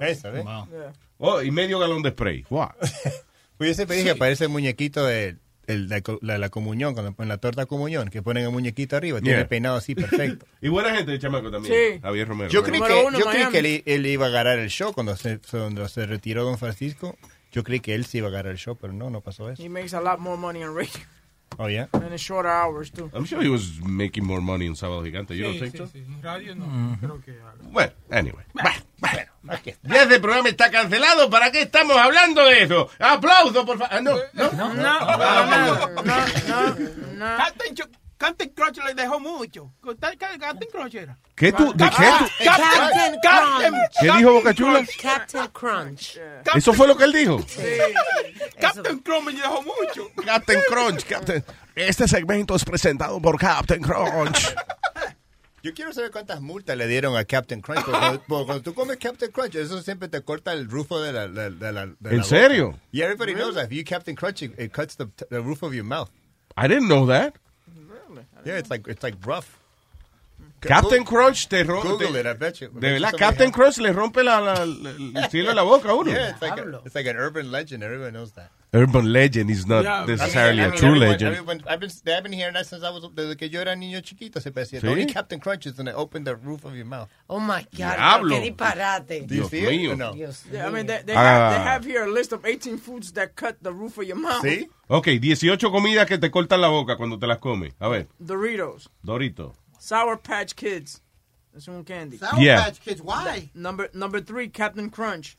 Esa, 0.00 0.30
¿ves? 0.30 0.44
Oh, 1.18 1.42
y 1.42 1.50
medio 1.50 1.78
galón 1.78 2.02
de 2.02 2.10
spray. 2.10 2.44
Wow. 2.48 2.68
Pues 3.56 3.70
yo 3.70 3.74
siempre 3.74 3.96
dije, 3.96 4.14
parece 4.14 4.44
el 4.44 4.50
muñequito 4.50 5.04
de 5.04 5.36
el- 5.66 5.88
la, 5.88 6.00
la- 6.22 6.38
la 6.38 6.48
comunión, 6.48 6.94
cuando 6.94 7.12
ponen 7.12 7.28
la 7.28 7.38
torta 7.38 7.66
comunión, 7.66 8.08
que 8.08 8.22
ponen 8.22 8.44
el 8.44 8.50
muñequito 8.50 8.96
arriba, 8.96 9.18
tiene 9.20 9.34
Yeah. 9.34 9.40
el 9.42 9.48
peinado 9.48 9.76
así 9.76 9.94
perfecto. 9.94 10.46
Y 10.62 10.68
buena 10.68 10.94
gente 10.94 11.10
de 11.10 11.18
chamaco 11.18 11.50
también. 11.50 11.74
Sí. 11.94 12.00
Javier 12.00 12.28
Romero. 12.28 12.50
Yo 12.50 12.62
creí 12.62 12.78
Número 12.80 13.00
que, 13.00 13.06
uno, 13.06 13.18
yo 13.18 13.26
creí 13.26 13.46
que 13.48 13.58
él, 13.58 13.82
él 13.84 14.06
iba 14.06 14.26
a 14.26 14.28
agarrar 14.28 14.58
el 14.58 14.70
show 14.70 14.92
cuando 14.94 15.16
se, 15.16 15.40
cuando 15.50 15.86
se 15.88 16.06
retiró 16.06 16.44
Don 16.44 16.56
Francisco. 16.56 17.16
Yo 17.52 17.62
creí 17.64 17.80
que 17.80 17.94
él 17.94 18.04
sí 18.04 18.18
iba 18.18 18.26
a 18.28 18.30
agarrar 18.30 18.52
el 18.52 18.58
show, 18.58 18.76
pero 18.76 18.92
no, 18.92 19.08
no 19.10 19.20
pasó 19.20 19.50
eso. 19.50 19.62
He 19.62 19.68
makes 19.68 19.94
a 19.94 20.00
lot 20.00 20.18
more 20.18 20.36
money 20.36 20.62
on 20.62 20.74
radio. 20.74 21.00
Oh, 21.58 21.66
yeah. 21.66 21.88
And 21.94 22.12
in 22.12 22.18
shorter 22.18 22.50
hours, 22.50 22.90
too. 22.92 23.10
I'm 23.14 23.24
sure 23.24 23.42
he 23.42 23.48
was 23.48 23.80
making 23.82 24.22
more 24.24 24.40
money 24.42 24.66
en 24.66 24.76
Sábado 24.76 25.02
Gigante. 25.02 25.34
You 25.34 25.44
don't 25.44 25.58
think 25.58 25.76
so? 25.76 25.88
Radio 26.22 26.54
no, 26.54 26.66
Mm. 26.66 26.98
creo 27.00 27.20
que... 27.24 27.38
Bueno, 27.72 27.92
anyway. 28.10 28.44
Bueno, 28.52 28.76
bueno. 28.98 29.60
Ya 29.82 30.02
este 30.02 30.20
programa 30.20 30.50
está 30.50 30.70
cancelado. 30.70 31.30
¿Para 31.30 31.50
qué 31.50 31.62
estamos 31.62 31.96
hablando 31.96 32.44
de 32.44 32.64
eso? 32.64 32.90
¡Aplauso, 33.00 33.64
por 33.64 33.78
favor! 33.78 34.02
no, 34.02 34.14
no, 34.34 34.52
No, 34.52 34.74
no, 34.74 34.98
Ah, 35.00 36.36
no, 36.46 36.74
no, 36.74 36.76
no. 37.14 37.36
Captain, 37.38 37.74
Ch- 37.74 37.88
Captain 38.18 38.50
Crunch 38.50 38.78
le 38.84 38.94
dejó 38.94 39.20
mucho. 39.20 39.72
Captain 40.18 40.68
Crunch 40.70 40.94
era. 40.96 41.16
¿Qué 41.36 41.52
tú? 41.52 41.72
¿De 41.72 41.84
qué 41.88 41.90
tú? 42.18 42.26
Captain 42.44 43.16
Captain, 43.22 43.70
Crunch. 43.72 43.90
¿Qué 44.00 44.12
dijo 44.18 44.32
Boca 44.32 44.54
Chula? 44.54 44.84
Captain 45.00 45.46
Crunch. 45.52 46.18
¿Eso 46.54 46.72
fue 46.72 46.88
lo 46.88 46.96
que 46.96 47.04
él 47.04 47.12
dijo? 47.12 47.40
Captain 48.60 48.98
Crunch 49.00 49.24
me 49.24 49.32
dejó 49.32 49.62
mucho. 49.62 50.10
Captain 50.24 50.60
Crunch. 50.68 51.04
Captain. 51.04 51.44
Este 51.74 52.08
segmento 52.08 52.56
es 52.56 52.64
presentado 52.64 53.20
por 53.22 53.38
Captain 53.38 53.80
Crunch. 53.82 54.54
Yo 55.62 55.74
quiero 55.74 55.92
saber 55.92 56.10
cuántas 56.10 56.40
multas 56.40 56.76
le 56.76 56.86
dieron 56.86 57.16
a 57.16 57.24
Captain 57.24 57.60
Crunch. 57.60 57.84
Porque 57.84 57.98
cuando, 57.98 58.22
porque 58.26 58.46
cuando 58.46 58.62
tú 58.62 58.74
comes 58.74 58.96
Captain 58.96 59.30
Crunch, 59.30 59.54
eso 59.56 59.80
siempre 59.82 60.08
te 60.08 60.22
corta 60.22 60.52
el 60.52 60.68
rufo 60.68 61.00
de 61.00 61.12
la, 61.12 61.28
de, 61.28 61.50
de 61.50 61.72
la 61.72 61.86
de 61.86 61.94
la 62.00 62.10
¿En 62.10 62.16
boca. 62.18 62.24
serio? 62.24 62.78
Yeah, 62.92 63.04
everybody 63.06 63.34
knows 63.34 63.54
that. 63.54 63.66
If 63.66 63.72
you 63.72 63.84
Captain 63.84 64.16
Crunch, 64.16 64.42
it, 64.42 64.58
it 64.58 64.72
cuts 64.72 64.96
the, 64.96 65.06
the 65.30 65.40
roof 65.40 65.62
of 65.62 65.72
your 65.74 65.84
mouth. 65.84 66.10
I 66.56 66.66
didn't 66.68 66.88
know 66.88 67.06
that. 67.06 67.34
Yeah, 68.44 68.58
it's 68.58 68.70
like, 68.70 68.86
it's 68.88 69.02
like 69.02 69.14
rough. 69.26 69.58
Captain 70.60 71.04
Crunch 71.04 71.48
te 71.48 71.62
rompe. 71.62 71.82
Google 71.82 72.16
it, 72.16 72.26
I 72.26 72.32
bet 72.32 72.60
you. 72.60 72.68
De 72.68 72.80
verdad, 72.80 73.16
Captain 73.16 73.50
Crunch 73.52 73.78
le 73.78 73.92
rompe 73.92 74.24
la, 74.24 74.38
la- 74.38 74.64
la- 74.64 75.22
el 75.22 75.30
cielo 75.30 75.50
de 75.50 75.54
la 75.54 75.62
boca 75.62 75.88
a 75.90 75.94
uno. 75.94 76.10
Yeah, 76.12 76.30
it's 76.30 76.42
like, 76.42 76.58
a, 76.58 76.80
it's 76.84 76.94
like 76.94 77.06
an 77.06 77.16
urban 77.16 77.50
legend. 77.52 77.82
Everyone 77.84 78.12
knows 78.12 78.32
that. 78.32 78.50
Urban 78.74 79.10
legend 79.12 79.50
is 79.50 79.66
not 79.66 79.82
Yeah, 79.84 80.04
necessarily 80.06 80.60
I 80.62 80.66
a 80.66 80.70
true 80.72 80.94
legend. 80.94 81.36
I've 81.66 81.80
been, 81.80 81.90
they've 82.04 82.22
been 82.22 82.32
hearing 82.32 82.52
that 82.52 82.66
since 82.66 82.84
I 82.84 82.90
was, 82.90 83.02
desde 83.14 83.36
que 83.38 83.48
yo 83.48 83.60
era 83.60 83.74
niño 83.74 84.02
chiquito, 84.02 84.40
se 84.42 84.50
decía, 84.50 84.80
¿Sí? 84.80 84.86
only 84.86 85.06
Captain 85.06 85.40
Crunch 85.40 85.64
is 85.66 85.72
going 85.72 85.86
to 85.86 85.94
open 85.94 86.24
the 86.24 86.36
roof 86.36 86.64
of 86.66 86.74
your 86.74 86.84
mouth. 86.84 87.08
Oh 87.30 87.40
my 87.40 87.62
God, 87.76 87.96
Diablo. 87.96 88.36
qué 88.36 88.40
disparate. 88.42 89.26
Do 89.26 89.34
you 89.34 89.48
Dios 89.48 89.50
see 89.50 89.60
mío. 89.62 89.96
no? 89.96 90.12
Dios 90.12 90.44
Yeah, 90.52 90.66
I 90.66 90.70
mean, 90.70 90.86
they, 90.86 91.00
they, 91.02 91.14
Ah. 91.14 91.16
have, 91.16 91.52
they 91.54 91.62
have 91.62 91.84
here 91.86 92.04
a 92.04 92.10
list 92.12 92.32
of 92.32 92.44
18 92.44 92.76
foods 92.76 93.12
that 93.12 93.34
cut 93.36 93.56
the 93.62 93.72
roof 93.72 93.96
of 93.96 94.04
your 94.04 94.18
mouth. 94.18 94.42
¿Sí? 94.44 94.68
Ok, 94.88 95.06
18 95.18 95.70
comidas 95.70 96.06
que 96.06 96.18
te 96.18 96.28
cortan 96.30 96.60
la 96.60 96.68
boca 96.68 96.96
cuando 96.96 97.18
te 97.18 97.26
las 97.26 97.38
comes. 97.38 97.72
A 97.80 97.88
ver, 97.88 98.06
Doritos, 98.18 98.90
Dorito. 99.02 99.54
Sour 99.78 100.18
Patch 100.18 100.54
Kids. 100.54 101.00
It's 101.54 101.66
un 101.68 101.84
candy. 101.84 102.18
Sour 102.18 102.38
Yeah. 102.40 102.64
Patch 102.64 102.80
Kids, 102.80 103.00
why? 103.00 103.50
Number 103.54 103.88
number 103.94 104.20
three, 104.20 104.48
Captain 104.50 104.90
Crunch. 104.90 105.36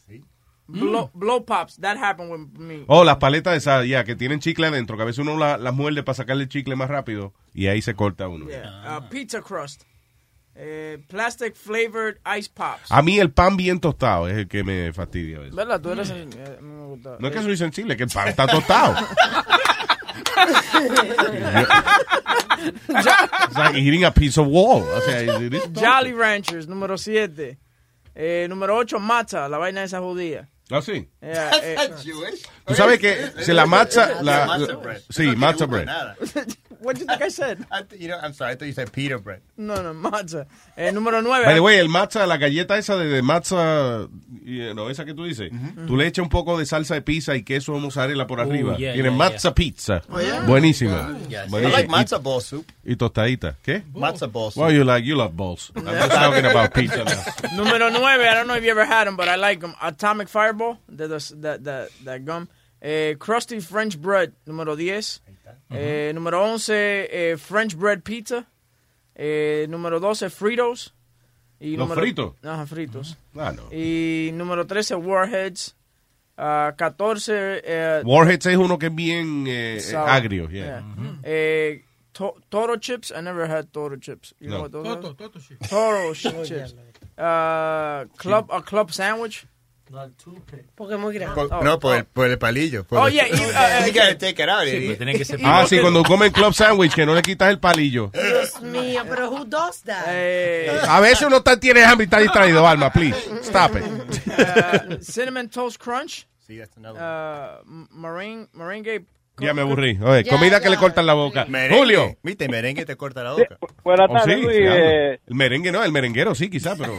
Blow, 0.71 1.09
blow 1.13 1.43
pops. 1.45 1.77
That 1.77 1.97
happened 1.97 2.31
with 2.31 2.59
me. 2.59 2.83
Oh, 2.87 3.03
las 3.03 3.17
paletas 3.17 3.53
de 3.53 3.57
esas, 3.57 3.87
ya, 3.87 4.03
que 4.03 4.15
tienen 4.15 4.39
chicle 4.39 4.67
adentro, 4.67 4.95
que 4.97 5.01
a 5.03 5.05
veces 5.05 5.19
uno 5.19 5.35
la- 5.37 5.57
las 5.57 5.73
muerde 5.73 6.03
para 6.03 6.15
sacarle 6.15 6.43
el 6.43 6.49
chicle 6.49 6.75
más 6.75 6.89
rápido 6.89 7.33
y 7.53 7.67
ahí 7.67 7.81
se 7.81 7.95
corta 7.95 8.27
uno. 8.27 8.45
Yeah. 8.47 8.99
Uh, 8.99 9.09
pizza 9.09 9.41
crust. 9.41 9.83
Eh, 10.61 10.99
plastic 11.07 11.55
flavored 11.55 12.17
ice 12.37 12.49
pops. 12.53 12.91
A 12.91 13.01
mí 13.01 13.17
el 13.17 13.31
pan 13.31 13.55
bien 13.57 13.79
tostado 13.79 14.27
es 14.27 14.35
el 14.37 14.47
que 14.47 14.63
me 14.63 14.91
fastidia 14.93 15.37
a 15.37 15.39
veces. 15.39 15.55
¿Verdad? 15.55 15.79
Tú 15.81 15.89
eres. 15.91 16.09
eh, 16.11 16.27
me 16.61 16.85
gusta. 16.85 17.17
No 17.19 17.27
es 17.29 17.33
que 17.33 17.41
soy 17.41 17.57
sensible, 17.57 17.95
que 17.97 18.03
el 18.03 18.09
pan 18.09 18.27
está 18.27 18.45
tostado. 18.45 18.95
It's 22.61 23.55
like 23.57 23.75
eating 23.75 24.03
a 24.03 24.11
piece 24.11 24.37
of 24.37 24.47
wall. 24.47 24.83
O 24.83 25.01
sea, 25.01 25.25
Jolly 25.73 26.13
Ranchers, 26.13 26.67
número 26.67 26.97
7. 26.97 27.57
Eh, 28.15 28.47
número 28.49 28.75
8, 28.75 28.99
matza, 28.99 29.47
la 29.47 29.57
vaina 29.57 29.79
de 29.81 29.85
esa 29.85 29.99
judía. 30.01 30.49
Ah, 30.71 30.81
sí. 30.81 31.07
Yeah, 31.21 31.51
eh, 31.63 31.89
Tú 32.67 32.75
sabes 32.75 32.99
que 32.99 33.15
se 33.41 33.53
la 33.53 33.65
matza, 33.65 34.21
la, 34.21 34.45
Matza 34.45 34.75
bread. 34.75 35.01
sí, 35.09 35.35
matza 35.35 35.65
bread. 35.65 35.87
what 36.81 36.95
do 36.95 37.01
you 37.01 37.07
think 37.07 37.21
I 37.21 37.29
said? 37.29 37.65
I 37.71 37.81
th- 37.81 37.99
you 37.99 38.07
know, 38.07 38.17
I'm 38.21 38.33
sorry, 38.33 38.51
I 38.51 38.55
thought 38.55 38.67
you 38.67 38.73
said 38.73 38.91
pita 38.93 39.17
bread. 39.17 39.41
No, 39.57 39.81
no, 39.81 39.93
matza. 39.93 40.45
Eh, 40.77 40.91
número 40.91 41.21
9. 41.23 41.45
By 41.45 41.53
the 41.55 41.61
way, 41.61 41.77
el 41.79 41.89
matza, 41.89 42.25
la 42.27 42.37
galleta 42.37 42.77
esa 42.77 42.95
de, 42.97 43.07
de 43.07 43.21
matza, 43.23 44.07
you 44.45 44.73
know, 44.73 44.89
esa 44.89 45.03
que 45.05 45.13
tú 45.15 45.25
dices, 45.25 45.51
tú 45.87 45.97
le 45.97 46.05
echas 46.05 46.21
un 46.23 46.29
poco 46.29 46.57
de 46.59 46.65
salsa 46.67 46.93
de 46.93 47.01
pizza 47.01 47.35
y 47.35 47.41
queso 47.43 47.73
mozzarella 47.79 48.27
por 48.27 48.39
arriba. 48.39 48.77
yeah, 48.77 48.93
Tiene 48.93 49.09
yeah, 49.09 49.17
matza 49.17 49.53
pizza. 49.55 50.03
Oh, 50.09 50.19
yeah? 50.21 50.41
Buenísima. 50.45 51.17
Yes. 51.29 51.47
I 51.47 51.49
Buenísima. 51.49 51.77
like 51.77 51.89
matzo 51.89 52.19
ball 52.21 52.41
soup. 52.41 52.65
Y, 52.85 52.93
y 52.93 52.95
tostadita. 52.95 53.57
¿Qué? 53.63 53.83
Matzo 53.93 54.31
ball 54.31 54.51
soup. 54.51 54.61
Well, 54.61 54.71
you 54.71 54.83
like, 54.83 55.03
you 55.03 55.15
love 55.15 55.35
balls. 55.35 55.71
I'm 55.75 55.83
just 55.85 56.11
talking 56.13 56.45
about 56.45 56.73
pizza 56.75 57.03
now. 57.03 57.23
Número 57.57 57.91
9, 57.91 58.03
I 58.21 58.33
don't 58.35 58.47
know 58.47 58.55
if 58.55 58.63
you 58.63 58.69
ever 58.71 58.85
had 58.85 59.05
them, 59.07 59.17
but 59.17 59.27
I 59.27 59.35
like 59.35 59.59
them. 59.59 59.73
Atomic 59.81 60.29
Fireball, 60.29 60.58
that 60.87 62.25
gum. 62.25 62.47
Eh, 62.81 63.15
Crusty 63.19 63.59
French 63.59 63.97
Bread, 63.99 64.33
número 64.47 64.75
10. 64.75 65.21
Eh, 65.71 66.11
número 66.13 66.41
11, 66.41 67.07
eh, 67.11 67.37
French 67.37 67.75
Bread 67.75 68.01
Pizza. 68.03 68.45
Eh, 69.15 69.67
número 69.69 69.99
12, 69.99 70.29
Fritos. 70.29 70.93
Y 71.59 71.75
¿Los 71.75 71.89
número- 71.89 72.01
fritos? 72.01 72.33
Ajá, 72.41 72.65
fritos. 72.65 73.17
Ah, 73.35 73.51
no. 73.51 73.63
Y 73.71 74.31
número 74.33 74.65
13, 74.65 74.95
Warheads. 74.95 75.75
Ah, 76.37 76.73
14. 76.77 77.61
eh, 77.65 78.01
Warheads 78.05 78.45
es 78.45 78.55
uno 78.55 78.77
que 78.79 78.85
es 78.87 78.95
bien 78.95 79.43
eh, 79.45 79.81
agrio. 79.93 80.47
yeah. 80.49 80.81
Eh, 81.23 81.83
to- 82.13 82.35
Toro 82.49 82.77
chips. 82.77 83.11
I 83.11 83.21
never 83.21 83.45
had 83.45 83.65
Toro 83.73 83.97
chips. 83.97 84.33
You 84.39 84.47
know 84.47 84.57
No. 84.57 84.61
what 84.63 84.71
those 84.71 84.85
Toto, 84.87 85.07
are? 85.09 85.15
Toto 85.15 85.39
chips. 85.39 85.69
Toro 85.69 86.13
chips. 86.45 86.73
Uh, 87.17 88.05
club, 88.17 88.49
a 88.51 88.61
club 88.61 88.91
sandwich. 88.93 89.45
Porque 90.75 90.93
es 90.93 90.99
muy 90.99 91.13
grande. 91.15 91.35
Por- 91.35 91.63
no, 91.63 91.79
por 91.79 91.95
el, 91.97 92.05
por 92.05 92.27
el 92.29 92.37
palillo. 92.37 92.83
por 92.83 92.99
Oh, 92.99 93.07
el- 93.07 93.13
yeah, 93.13 93.27
y, 93.27 93.31
uh, 93.33 93.87
You 93.87 93.93
gotta 93.93 94.17
take 94.17 94.43
it 94.43 94.49
out. 94.49 94.63
Sí, 94.63 94.69
idiot. 94.69 94.85
pues 94.85 94.97
tiene 94.97 95.13
que 95.17 95.25
ser- 95.25 95.39
Ah, 95.43 95.65
sí, 95.67 95.79
cuando 95.79 96.03
comen 96.03 96.31
club 96.31 96.53
sandwich, 96.53 96.93
que 96.93 97.05
no 97.05 97.15
le 97.15 97.21
quitas 97.21 97.49
el 97.49 97.59
palillo. 97.59 98.11
Dios 98.13 98.61
mío, 98.61 99.03
pero 99.09 99.29
who 99.31 99.45
does 99.45 99.81
that? 99.83 100.03
Eh, 100.07 100.79
A 100.87 100.99
veces 100.99 101.23
uno 101.27 101.37
está, 101.37 101.59
tiene 101.59 101.83
hambre 101.83 102.03
y 102.03 102.05
está 102.05 102.19
distraído, 102.19 102.67
Alma, 102.67 102.91
please. 102.91 103.17
Stop 103.41 103.77
it. 103.77 103.83
uh, 103.83 105.01
cinnamon 105.01 105.49
toast 105.49 105.81
crunch. 105.81 106.27
Sí, 106.45 106.57
that's 106.57 106.75
another 106.77 107.01
Uh, 107.01 107.61
m- 107.67 107.87
meringue, 107.91 108.47
merengue. 108.53 109.05
Ya 109.39 109.53
me 109.53 109.61
aburrí. 109.61 109.97
Oye, 110.03 110.25
comida 110.25 110.59
que 110.59 110.69
le 110.69 110.75
cortan 110.75 111.05
la 111.05 111.13
boca. 111.13 111.45
Merengue. 111.45 111.77
Julio. 111.77 112.17
Viste, 112.23 112.49
merengue 112.49 112.85
te 112.85 112.97
corta 112.97 113.23
la 113.23 113.31
boca. 113.33 113.57
Buenas 113.85 114.07
Oh, 114.09 114.13
tardes, 114.13 114.35
sí, 114.35 114.41
Luis. 114.41 114.57
diablo. 114.57 114.83
Eh, 114.83 115.19
El 115.27 115.35
merengue 115.35 115.71
no, 115.71 115.81
el 115.83 115.91
merenguero 115.93 116.35
sí, 116.35 116.49
quizá, 116.49 116.75
pero. 116.75 116.97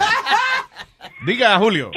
Diga, 1.26 1.58
Julio. 1.58 1.90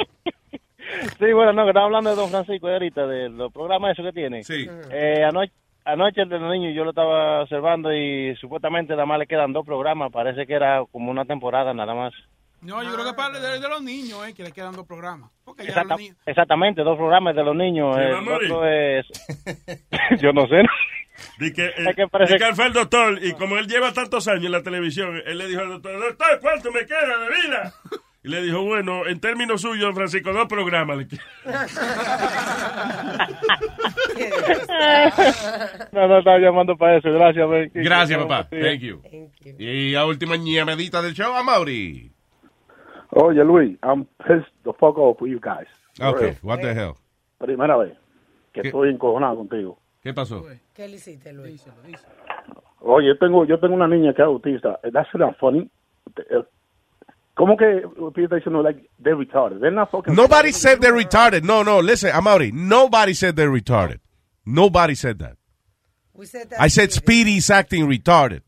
Sí, 1.18 1.32
bueno, 1.32 1.52
no, 1.52 1.64
que 1.64 1.70
estaba 1.70 1.86
hablando 1.86 2.10
de 2.10 2.16
Don 2.16 2.30
Francisco 2.30 2.68
ahorita, 2.68 3.06
de 3.06 3.28
los 3.30 3.52
programas 3.52 3.92
esos 3.92 4.04
que 4.06 4.12
tiene. 4.12 4.42
Sí. 4.44 4.66
Eh, 4.90 5.22
anoche, 5.24 5.52
anoche 5.84 6.22
el 6.22 6.28
de 6.28 6.38
los 6.38 6.50
niños 6.52 6.74
yo 6.74 6.84
lo 6.84 6.90
estaba 6.90 7.42
observando 7.42 7.92
y 7.94 8.34
supuestamente 8.36 8.92
nada 8.94 9.06
más 9.06 9.18
le 9.18 9.26
quedan 9.26 9.52
dos 9.52 9.64
programas. 9.66 10.10
Parece 10.12 10.46
que 10.46 10.54
era 10.54 10.82
como 10.90 11.10
una 11.10 11.24
temporada 11.24 11.72
nada 11.74 11.94
más. 11.94 12.12
No, 12.62 12.82
yo 12.82 12.94
creo 12.94 13.04
que 13.04 13.12
para 13.12 13.38
de, 13.38 13.60
de 13.60 13.68
los 13.68 13.82
niños, 13.82 14.26
eh, 14.26 14.32
que 14.32 14.42
le 14.42 14.50
quedan 14.52 14.74
dos 14.74 14.86
programas. 14.86 15.30
Porque 15.44 15.64
ya 15.64 15.68
Exacta- 15.70 15.88
los 15.94 16.00
niños... 16.00 16.16
exactamente, 16.24 16.82
dos 16.82 16.96
programas 16.96 17.36
de 17.36 17.44
los 17.44 17.54
niños. 17.54 17.94
¿Se 17.94 18.02
Eh, 18.02 18.08
el 18.08 18.28
otro 18.28 18.66
es... 18.66 19.06
yo 20.22 20.32
no 20.32 20.46
sé. 20.46 20.62
Di 21.38 21.52
que, 21.52 21.66
eh, 21.66 21.92
que 21.94 22.08
parece- 22.08 22.38
que 22.38 22.54
fue 22.54 22.66
el 22.66 22.72
doctor, 22.72 23.18
y 23.22 23.32
como 23.34 23.58
él 23.58 23.66
lleva 23.68 23.92
tantos 23.92 24.26
años 24.28 24.46
en 24.46 24.52
la 24.52 24.62
televisión, 24.62 25.20
él 25.26 25.36
le 25.38 25.46
dijo 25.46 25.60
al 25.60 25.68
doctor, 25.68 25.92
doctor, 26.00 26.38
¿cuánto 26.40 26.72
me 26.72 26.86
queda 26.86 27.18
de 27.18 27.28
vida? 27.48 27.72
Y 28.24 28.28
le 28.28 28.40
dijo, 28.40 28.64
bueno, 28.64 29.06
en 29.06 29.20
términos 29.20 29.60
suyos, 29.60 29.82
don 29.82 29.94
Francisco, 29.94 30.32
dos 30.32 30.48
programas. 30.48 30.96
no, 35.92 36.08
no, 36.08 36.18
estaba 36.18 36.38
llamando 36.38 36.74
para 36.74 36.96
eso. 36.96 37.12
Gracias, 37.12 37.46
man. 37.46 37.70
Gracias, 37.74 38.18
papá. 38.18 38.48
sí. 38.50 38.56
Thank 38.62 38.80
you. 38.80 39.02
Y 39.58 39.94
a 39.94 40.06
última 40.06 40.36
ñamadita 40.36 41.02
del 41.02 41.12
show, 41.12 41.34
a 41.34 41.42
Mauri. 41.42 42.10
Oye, 43.10 43.44
Luis, 43.44 43.76
I'm 43.82 44.06
pissed 44.26 44.50
the 44.64 44.72
fuck 44.72 44.96
off 44.96 45.20
with 45.20 45.30
you 45.30 45.38
guys. 45.38 45.68
Okay, 46.00 46.38
what 46.42 46.62
the 46.62 46.72
hell? 46.74 46.94
Primera 47.38 47.76
vez 47.76 47.92
que 48.54 48.62
¿Qué? 48.62 48.68
estoy 48.68 48.88
encojonado 48.88 49.36
contigo. 49.36 49.78
¿Qué 50.02 50.14
pasó? 50.14 50.46
¿Qué 50.72 50.88
le 50.88 50.96
hiciste, 50.96 51.30
Luis? 51.34 51.66
Oye, 52.80 53.08
yo 53.08 53.18
tengo, 53.18 53.44
yo 53.44 53.60
tengo 53.60 53.74
una 53.74 53.86
niña 53.86 54.14
que 54.14 54.22
es 54.22 54.26
autista. 54.26 54.80
That's 54.92 55.14
not 55.14 55.36
funny. 55.38 55.70
¿Cómo 57.34 57.56
que 57.56 57.82
people 58.14 58.24
está 58.24 58.36
diciendo 58.36 58.62
like 58.62 58.88
they're 58.98 59.16
retarded? 59.16 59.60
They're 59.60 59.72
not 59.72 59.90
fucking. 59.90 60.14
Nobody 60.14 60.52
said 60.52 60.80
they're 60.80 60.94
retarded. 60.94 61.42
No, 61.42 61.62
no, 61.64 61.80
listen, 61.80 62.10
Amaury. 62.12 62.52
Nobody 62.52 63.12
said 63.14 63.34
they're 63.34 63.50
retarded. 63.50 64.00
Nobody 64.46 64.94
said 64.94 65.18
that. 65.18 65.36
We 66.12 66.26
said 66.26 66.50
that 66.50 66.60
I 66.60 66.68
said 66.68 66.92
Speedy's 66.92 67.50
acting 67.50 67.88
retarded. 67.88 68.42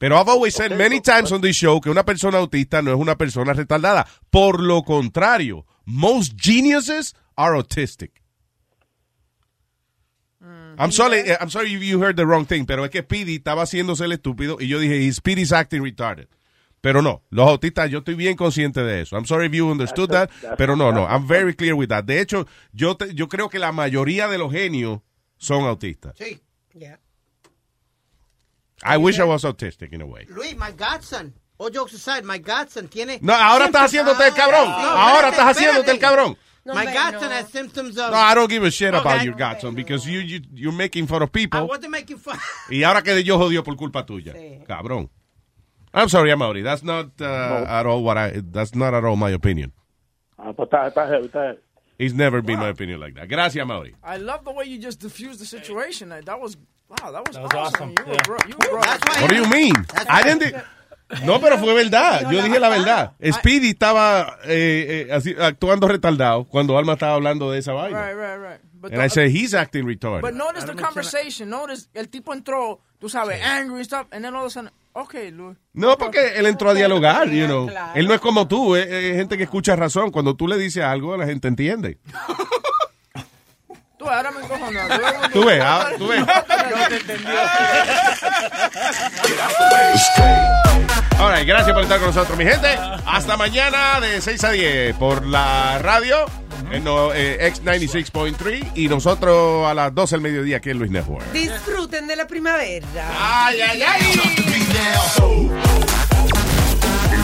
Pero 0.00 0.18
I've 0.18 0.28
always 0.28 0.54
said 0.54 0.76
many 0.76 1.00
times 1.00 1.32
on 1.32 1.40
this 1.40 1.56
show 1.56 1.80
que 1.80 1.90
una 1.90 2.04
persona 2.04 2.38
autista 2.38 2.82
no 2.82 2.92
es 2.92 2.98
una 2.98 3.16
persona 3.16 3.54
retardada. 3.54 4.06
Por 4.30 4.60
lo 4.60 4.82
contrario, 4.82 5.64
most 5.86 6.34
geniuses 6.36 7.14
are 7.36 7.54
autistic. 7.54 8.10
I'm 10.76 10.90
sorry, 10.90 11.20
eh, 11.20 11.36
I'm 11.40 11.50
sorry 11.50 11.72
if 11.72 11.82
you 11.82 12.00
heard 12.00 12.16
the 12.16 12.26
wrong 12.26 12.44
thing, 12.46 12.66
pero 12.66 12.84
es 12.84 12.90
que 12.90 13.02
Speedy 13.02 13.36
estaba 13.36 13.62
haciéndose 13.62 14.04
el 14.04 14.12
estúpido 14.12 14.58
y 14.60 14.66
yo 14.66 14.78
dije, 14.78 15.10
Speedy's 15.12 15.52
acting 15.52 15.82
retarded. 15.82 16.26
Pero 16.84 17.00
no, 17.00 17.22
los 17.30 17.48
autistas, 17.48 17.90
yo 17.90 18.00
estoy 18.00 18.14
bien 18.14 18.36
consciente 18.36 18.82
de 18.82 19.00
eso. 19.00 19.16
I'm 19.16 19.24
sorry 19.24 19.46
if 19.46 19.54
you 19.54 19.66
understood 19.70 20.10
that, 20.10 20.28
pero 20.58 20.76
no, 20.76 20.92
no, 20.92 21.06
I'm 21.08 21.26
very 21.26 21.54
clear 21.54 21.72
with 21.74 21.88
that. 21.88 22.04
De 22.04 22.20
hecho, 22.20 22.46
yo, 22.74 22.94
te- 22.94 23.14
yo 23.14 23.26
creo 23.26 23.48
que 23.48 23.58
la 23.58 23.72
mayoría 23.72 24.28
de 24.28 24.36
los 24.36 24.52
genios 24.52 25.00
son 25.38 25.64
autistas. 25.64 26.14
Sí. 26.18 26.42
Yeah. 26.74 26.98
I 28.82 28.98
wish 28.98 29.18
I 29.18 29.24
was 29.24 29.44
autistic 29.46 29.94
in 29.94 30.02
a 30.02 30.06
way. 30.06 30.26
Luis, 30.28 30.54
my 30.56 30.72
godson. 30.72 31.32
All 31.56 31.70
jokes 31.70 31.94
aside, 31.94 32.22
my 32.26 32.36
godson 32.36 32.88
tiene. 32.88 33.18
No, 33.22 33.32
ahora 33.32 33.64
estás 33.64 33.84
haciéndote 33.86 34.26
el 34.26 34.34
cabrón. 34.34 34.68
Ahora 34.68 35.30
estás 35.30 35.56
haciéndote 35.56 35.90
el 35.90 35.98
cabrón. 35.98 36.36
my 36.66 36.84
godson 36.84 37.32
has 37.32 37.48
symptoms 37.48 37.96
of. 37.96 38.10
No, 38.10 38.18
I 38.18 38.34
don't 38.34 38.50
give 38.50 38.62
a 38.62 38.70
shit 38.70 38.92
about 38.92 39.06
Okay. 39.06 39.24
your 39.24 39.36
godson 39.36 39.74
because 39.74 40.06
you, 40.06 40.20
you, 40.20 40.40
you're 40.52 40.76
making 40.76 41.06
fun 41.06 41.22
of 41.22 41.30
I 41.30 41.32
people. 41.32 41.66
wasn't 41.66 41.92
making 41.92 42.18
fun. 42.18 42.38
Y 42.68 42.82
ahora 42.82 43.00
que 43.02 43.24
yo 43.24 43.38
jodió 43.38 43.64
por 43.64 43.74
culpa 43.74 44.04
tuya. 44.04 44.34
Cabrón. 44.66 45.08
I'm 45.94 46.08
sorry, 46.08 46.30
Amaury. 46.30 46.62
That's 46.62 46.82
not 46.82 47.10
uh, 47.20 47.64
at 47.68 47.86
all 47.86 48.02
what 48.02 48.18
I, 48.18 48.42
that's 48.50 48.74
not 48.74 48.94
at 48.94 49.04
all 49.04 49.16
my 49.16 49.30
opinion. 49.30 49.72
Ah, 50.38 50.52
pues 50.52 50.68
está, 50.68 50.88
está 50.88 51.08
heavy, 51.08 51.26
está 51.28 51.46
heavy. 51.46 51.58
It's 51.98 52.12
never 52.14 52.42
been 52.42 52.58
my 52.58 52.68
opinion 52.68 52.98
like 52.98 53.14
that. 53.14 53.28
Gracias, 53.28 53.64
Amaury. 53.64 53.94
I 54.02 54.16
love 54.16 54.44
the 54.44 54.50
way 54.52 54.64
you 54.64 54.78
just 54.78 54.98
diffused 55.00 55.40
the 55.40 55.46
situation. 55.46 56.08
That 56.08 56.40
was 56.40 56.56
wow. 56.88 57.12
That 57.12 57.26
was, 57.26 57.36
That 57.36 57.44
was 57.44 57.54
awesome. 57.54 57.92
awesome. 57.92 58.06
You 58.06 58.12
were 58.12 58.18
bro. 58.24 58.36
You 58.48 58.56
were 58.58 58.70
bro. 58.70 58.80
What 59.22 59.30
do 59.30 59.36
you 59.36 59.48
mean? 59.48 59.74
I 60.10 60.22
didn't 60.24 60.40
di- 60.40 61.24
no, 61.24 61.38
pero 61.38 61.58
fue 61.58 61.72
verdad. 61.74 62.32
Yo 62.32 62.42
dije 62.42 62.58
la 62.58 62.70
verdad. 62.70 63.12
Speedy 63.32 63.70
estaba 63.70 64.38
eh, 64.44 65.06
eh, 65.08 65.12
así, 65.12 65.36
actuando 65.38 65.86
retardado 65.86 66.44
cuando 66.44 66.76
Alma 66.76 66.94
estaba 66.94 67.14
hablando 67.14 67.52
de 67.52 67.58
esa 67.60 67.72
vaina. 67.72 67.96
Right, 68.00 68.16
right, 68.16 68.38
right. 68.38 68.60
But 68.80 68.92
And 68.92 69.00
the- 69.00 69.04
I 69.04 69.08
said, 69.08 69.30
he's 69.30 69.54
acting 69.54 69.84
retarded. 69.86 70.22
But 70.22 70.34
notice 70.34 70.64
the 70.64 70.74
conversation. 70.74 71.48
Notice 71.50 71.88
el 71.94 72.08
tipo 72.08 72.32
entró, 72.34 72.80
tú 72.98 73.08
sabes, 73.08 73.40
angry 73.40 73.76
and 73.76 73.84
stuff, 73.84 74.06
and 74.10 74.24
then 74.24 74.34
all 74.34 74.42
of 74.42 74.48
a 74.48 74.50
sudden, 74.50 74.70
okay, 74.94 75.30
Luis. 75.30 75.56
No, 75.72 75.96
porque 75.98 76.36
él 76.36 76.46
entró 76.46 76.70
a 76.70 76.74
dialogar, 76.74 77.28
you 77.28 77.46
know. 77.46 77.68
Él 77.94 78.08
no 78.08 78.14
es 78.14 78.20
como 78.20 78.48
tú, 78.48 78.74
es, 78.76 78.86
es 78.86 79.16
gente 79.16 79.36
que 79.36 79.44
escucha 79.44 79.76
razón. 79.76 80.10
Cuando 80.10 80.34
tú 80.34 80.48
le 80.48 80.56
dices 80.56 80.82
algo, 80.82 81.16
la 81.16 81.26
gente 81.26 81.48
entiende. 81.48 81.98
Tú 84.04 84.10
ahora 84.10 84.30
me 84.30 84.40
cojo 84.42 84.66
Tú 85.32 85.44
ves, 85.46 85.62
ah, 85.64 85.90
tú 85.96 86.08
ves. 86.08 86.20
No 86.20 86.88
te 86.88 86.96
entendió. 86.96 87.34
All 91.18 91.32
right, 91.34 91.46
gracias 91.46 91.72
por 91.72 91.82
estar 91.84 91.98
con 91.98 92.08
nosotros, 92.08 92.36
mi 92.36 92.44
gente. 92.44 92.68
Hasta 93.06 93.38
mañana 93.38 94.00
de 94.00 94.20
6 94.20 94.44
a 94.44 94.50
10 94.50 94.96
por 94.96 95.24
la 95.24 95.78
radio 95.78 96.26
en 96.70 96.84
no, 96.84 97.14
eh, 97.14 97.50
X96.3 97.54 98.72
y 98.74 98.88
nosotros 98.88 99.66
a 99.66 99.72
las 99.72 99.94
12 99.94 100.16
del 100.16 100.20
mediodía 100.20 100.58
aquí 100.58 100.68
en 100.68 100.80
Luis 100.80 100.90
Network. 100.90 101.24
Disfruten 101.32 102.06
de 102.06 102.16
la 102.16 102.26
primavera. 102.26 102.86
Ay, 103.18 103.62
ay, 103.62 103.82
ay. 103.82 104.20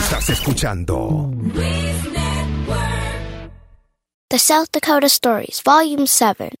Estás 0.03 0.29
escuchando 0.31 1.31
The 4.29 4.39
South 4.39 4.69
Dakota 4.71 5.07
Stories, 5.07 5.61
Volume 5.63 6.07
7. 6.07 6.60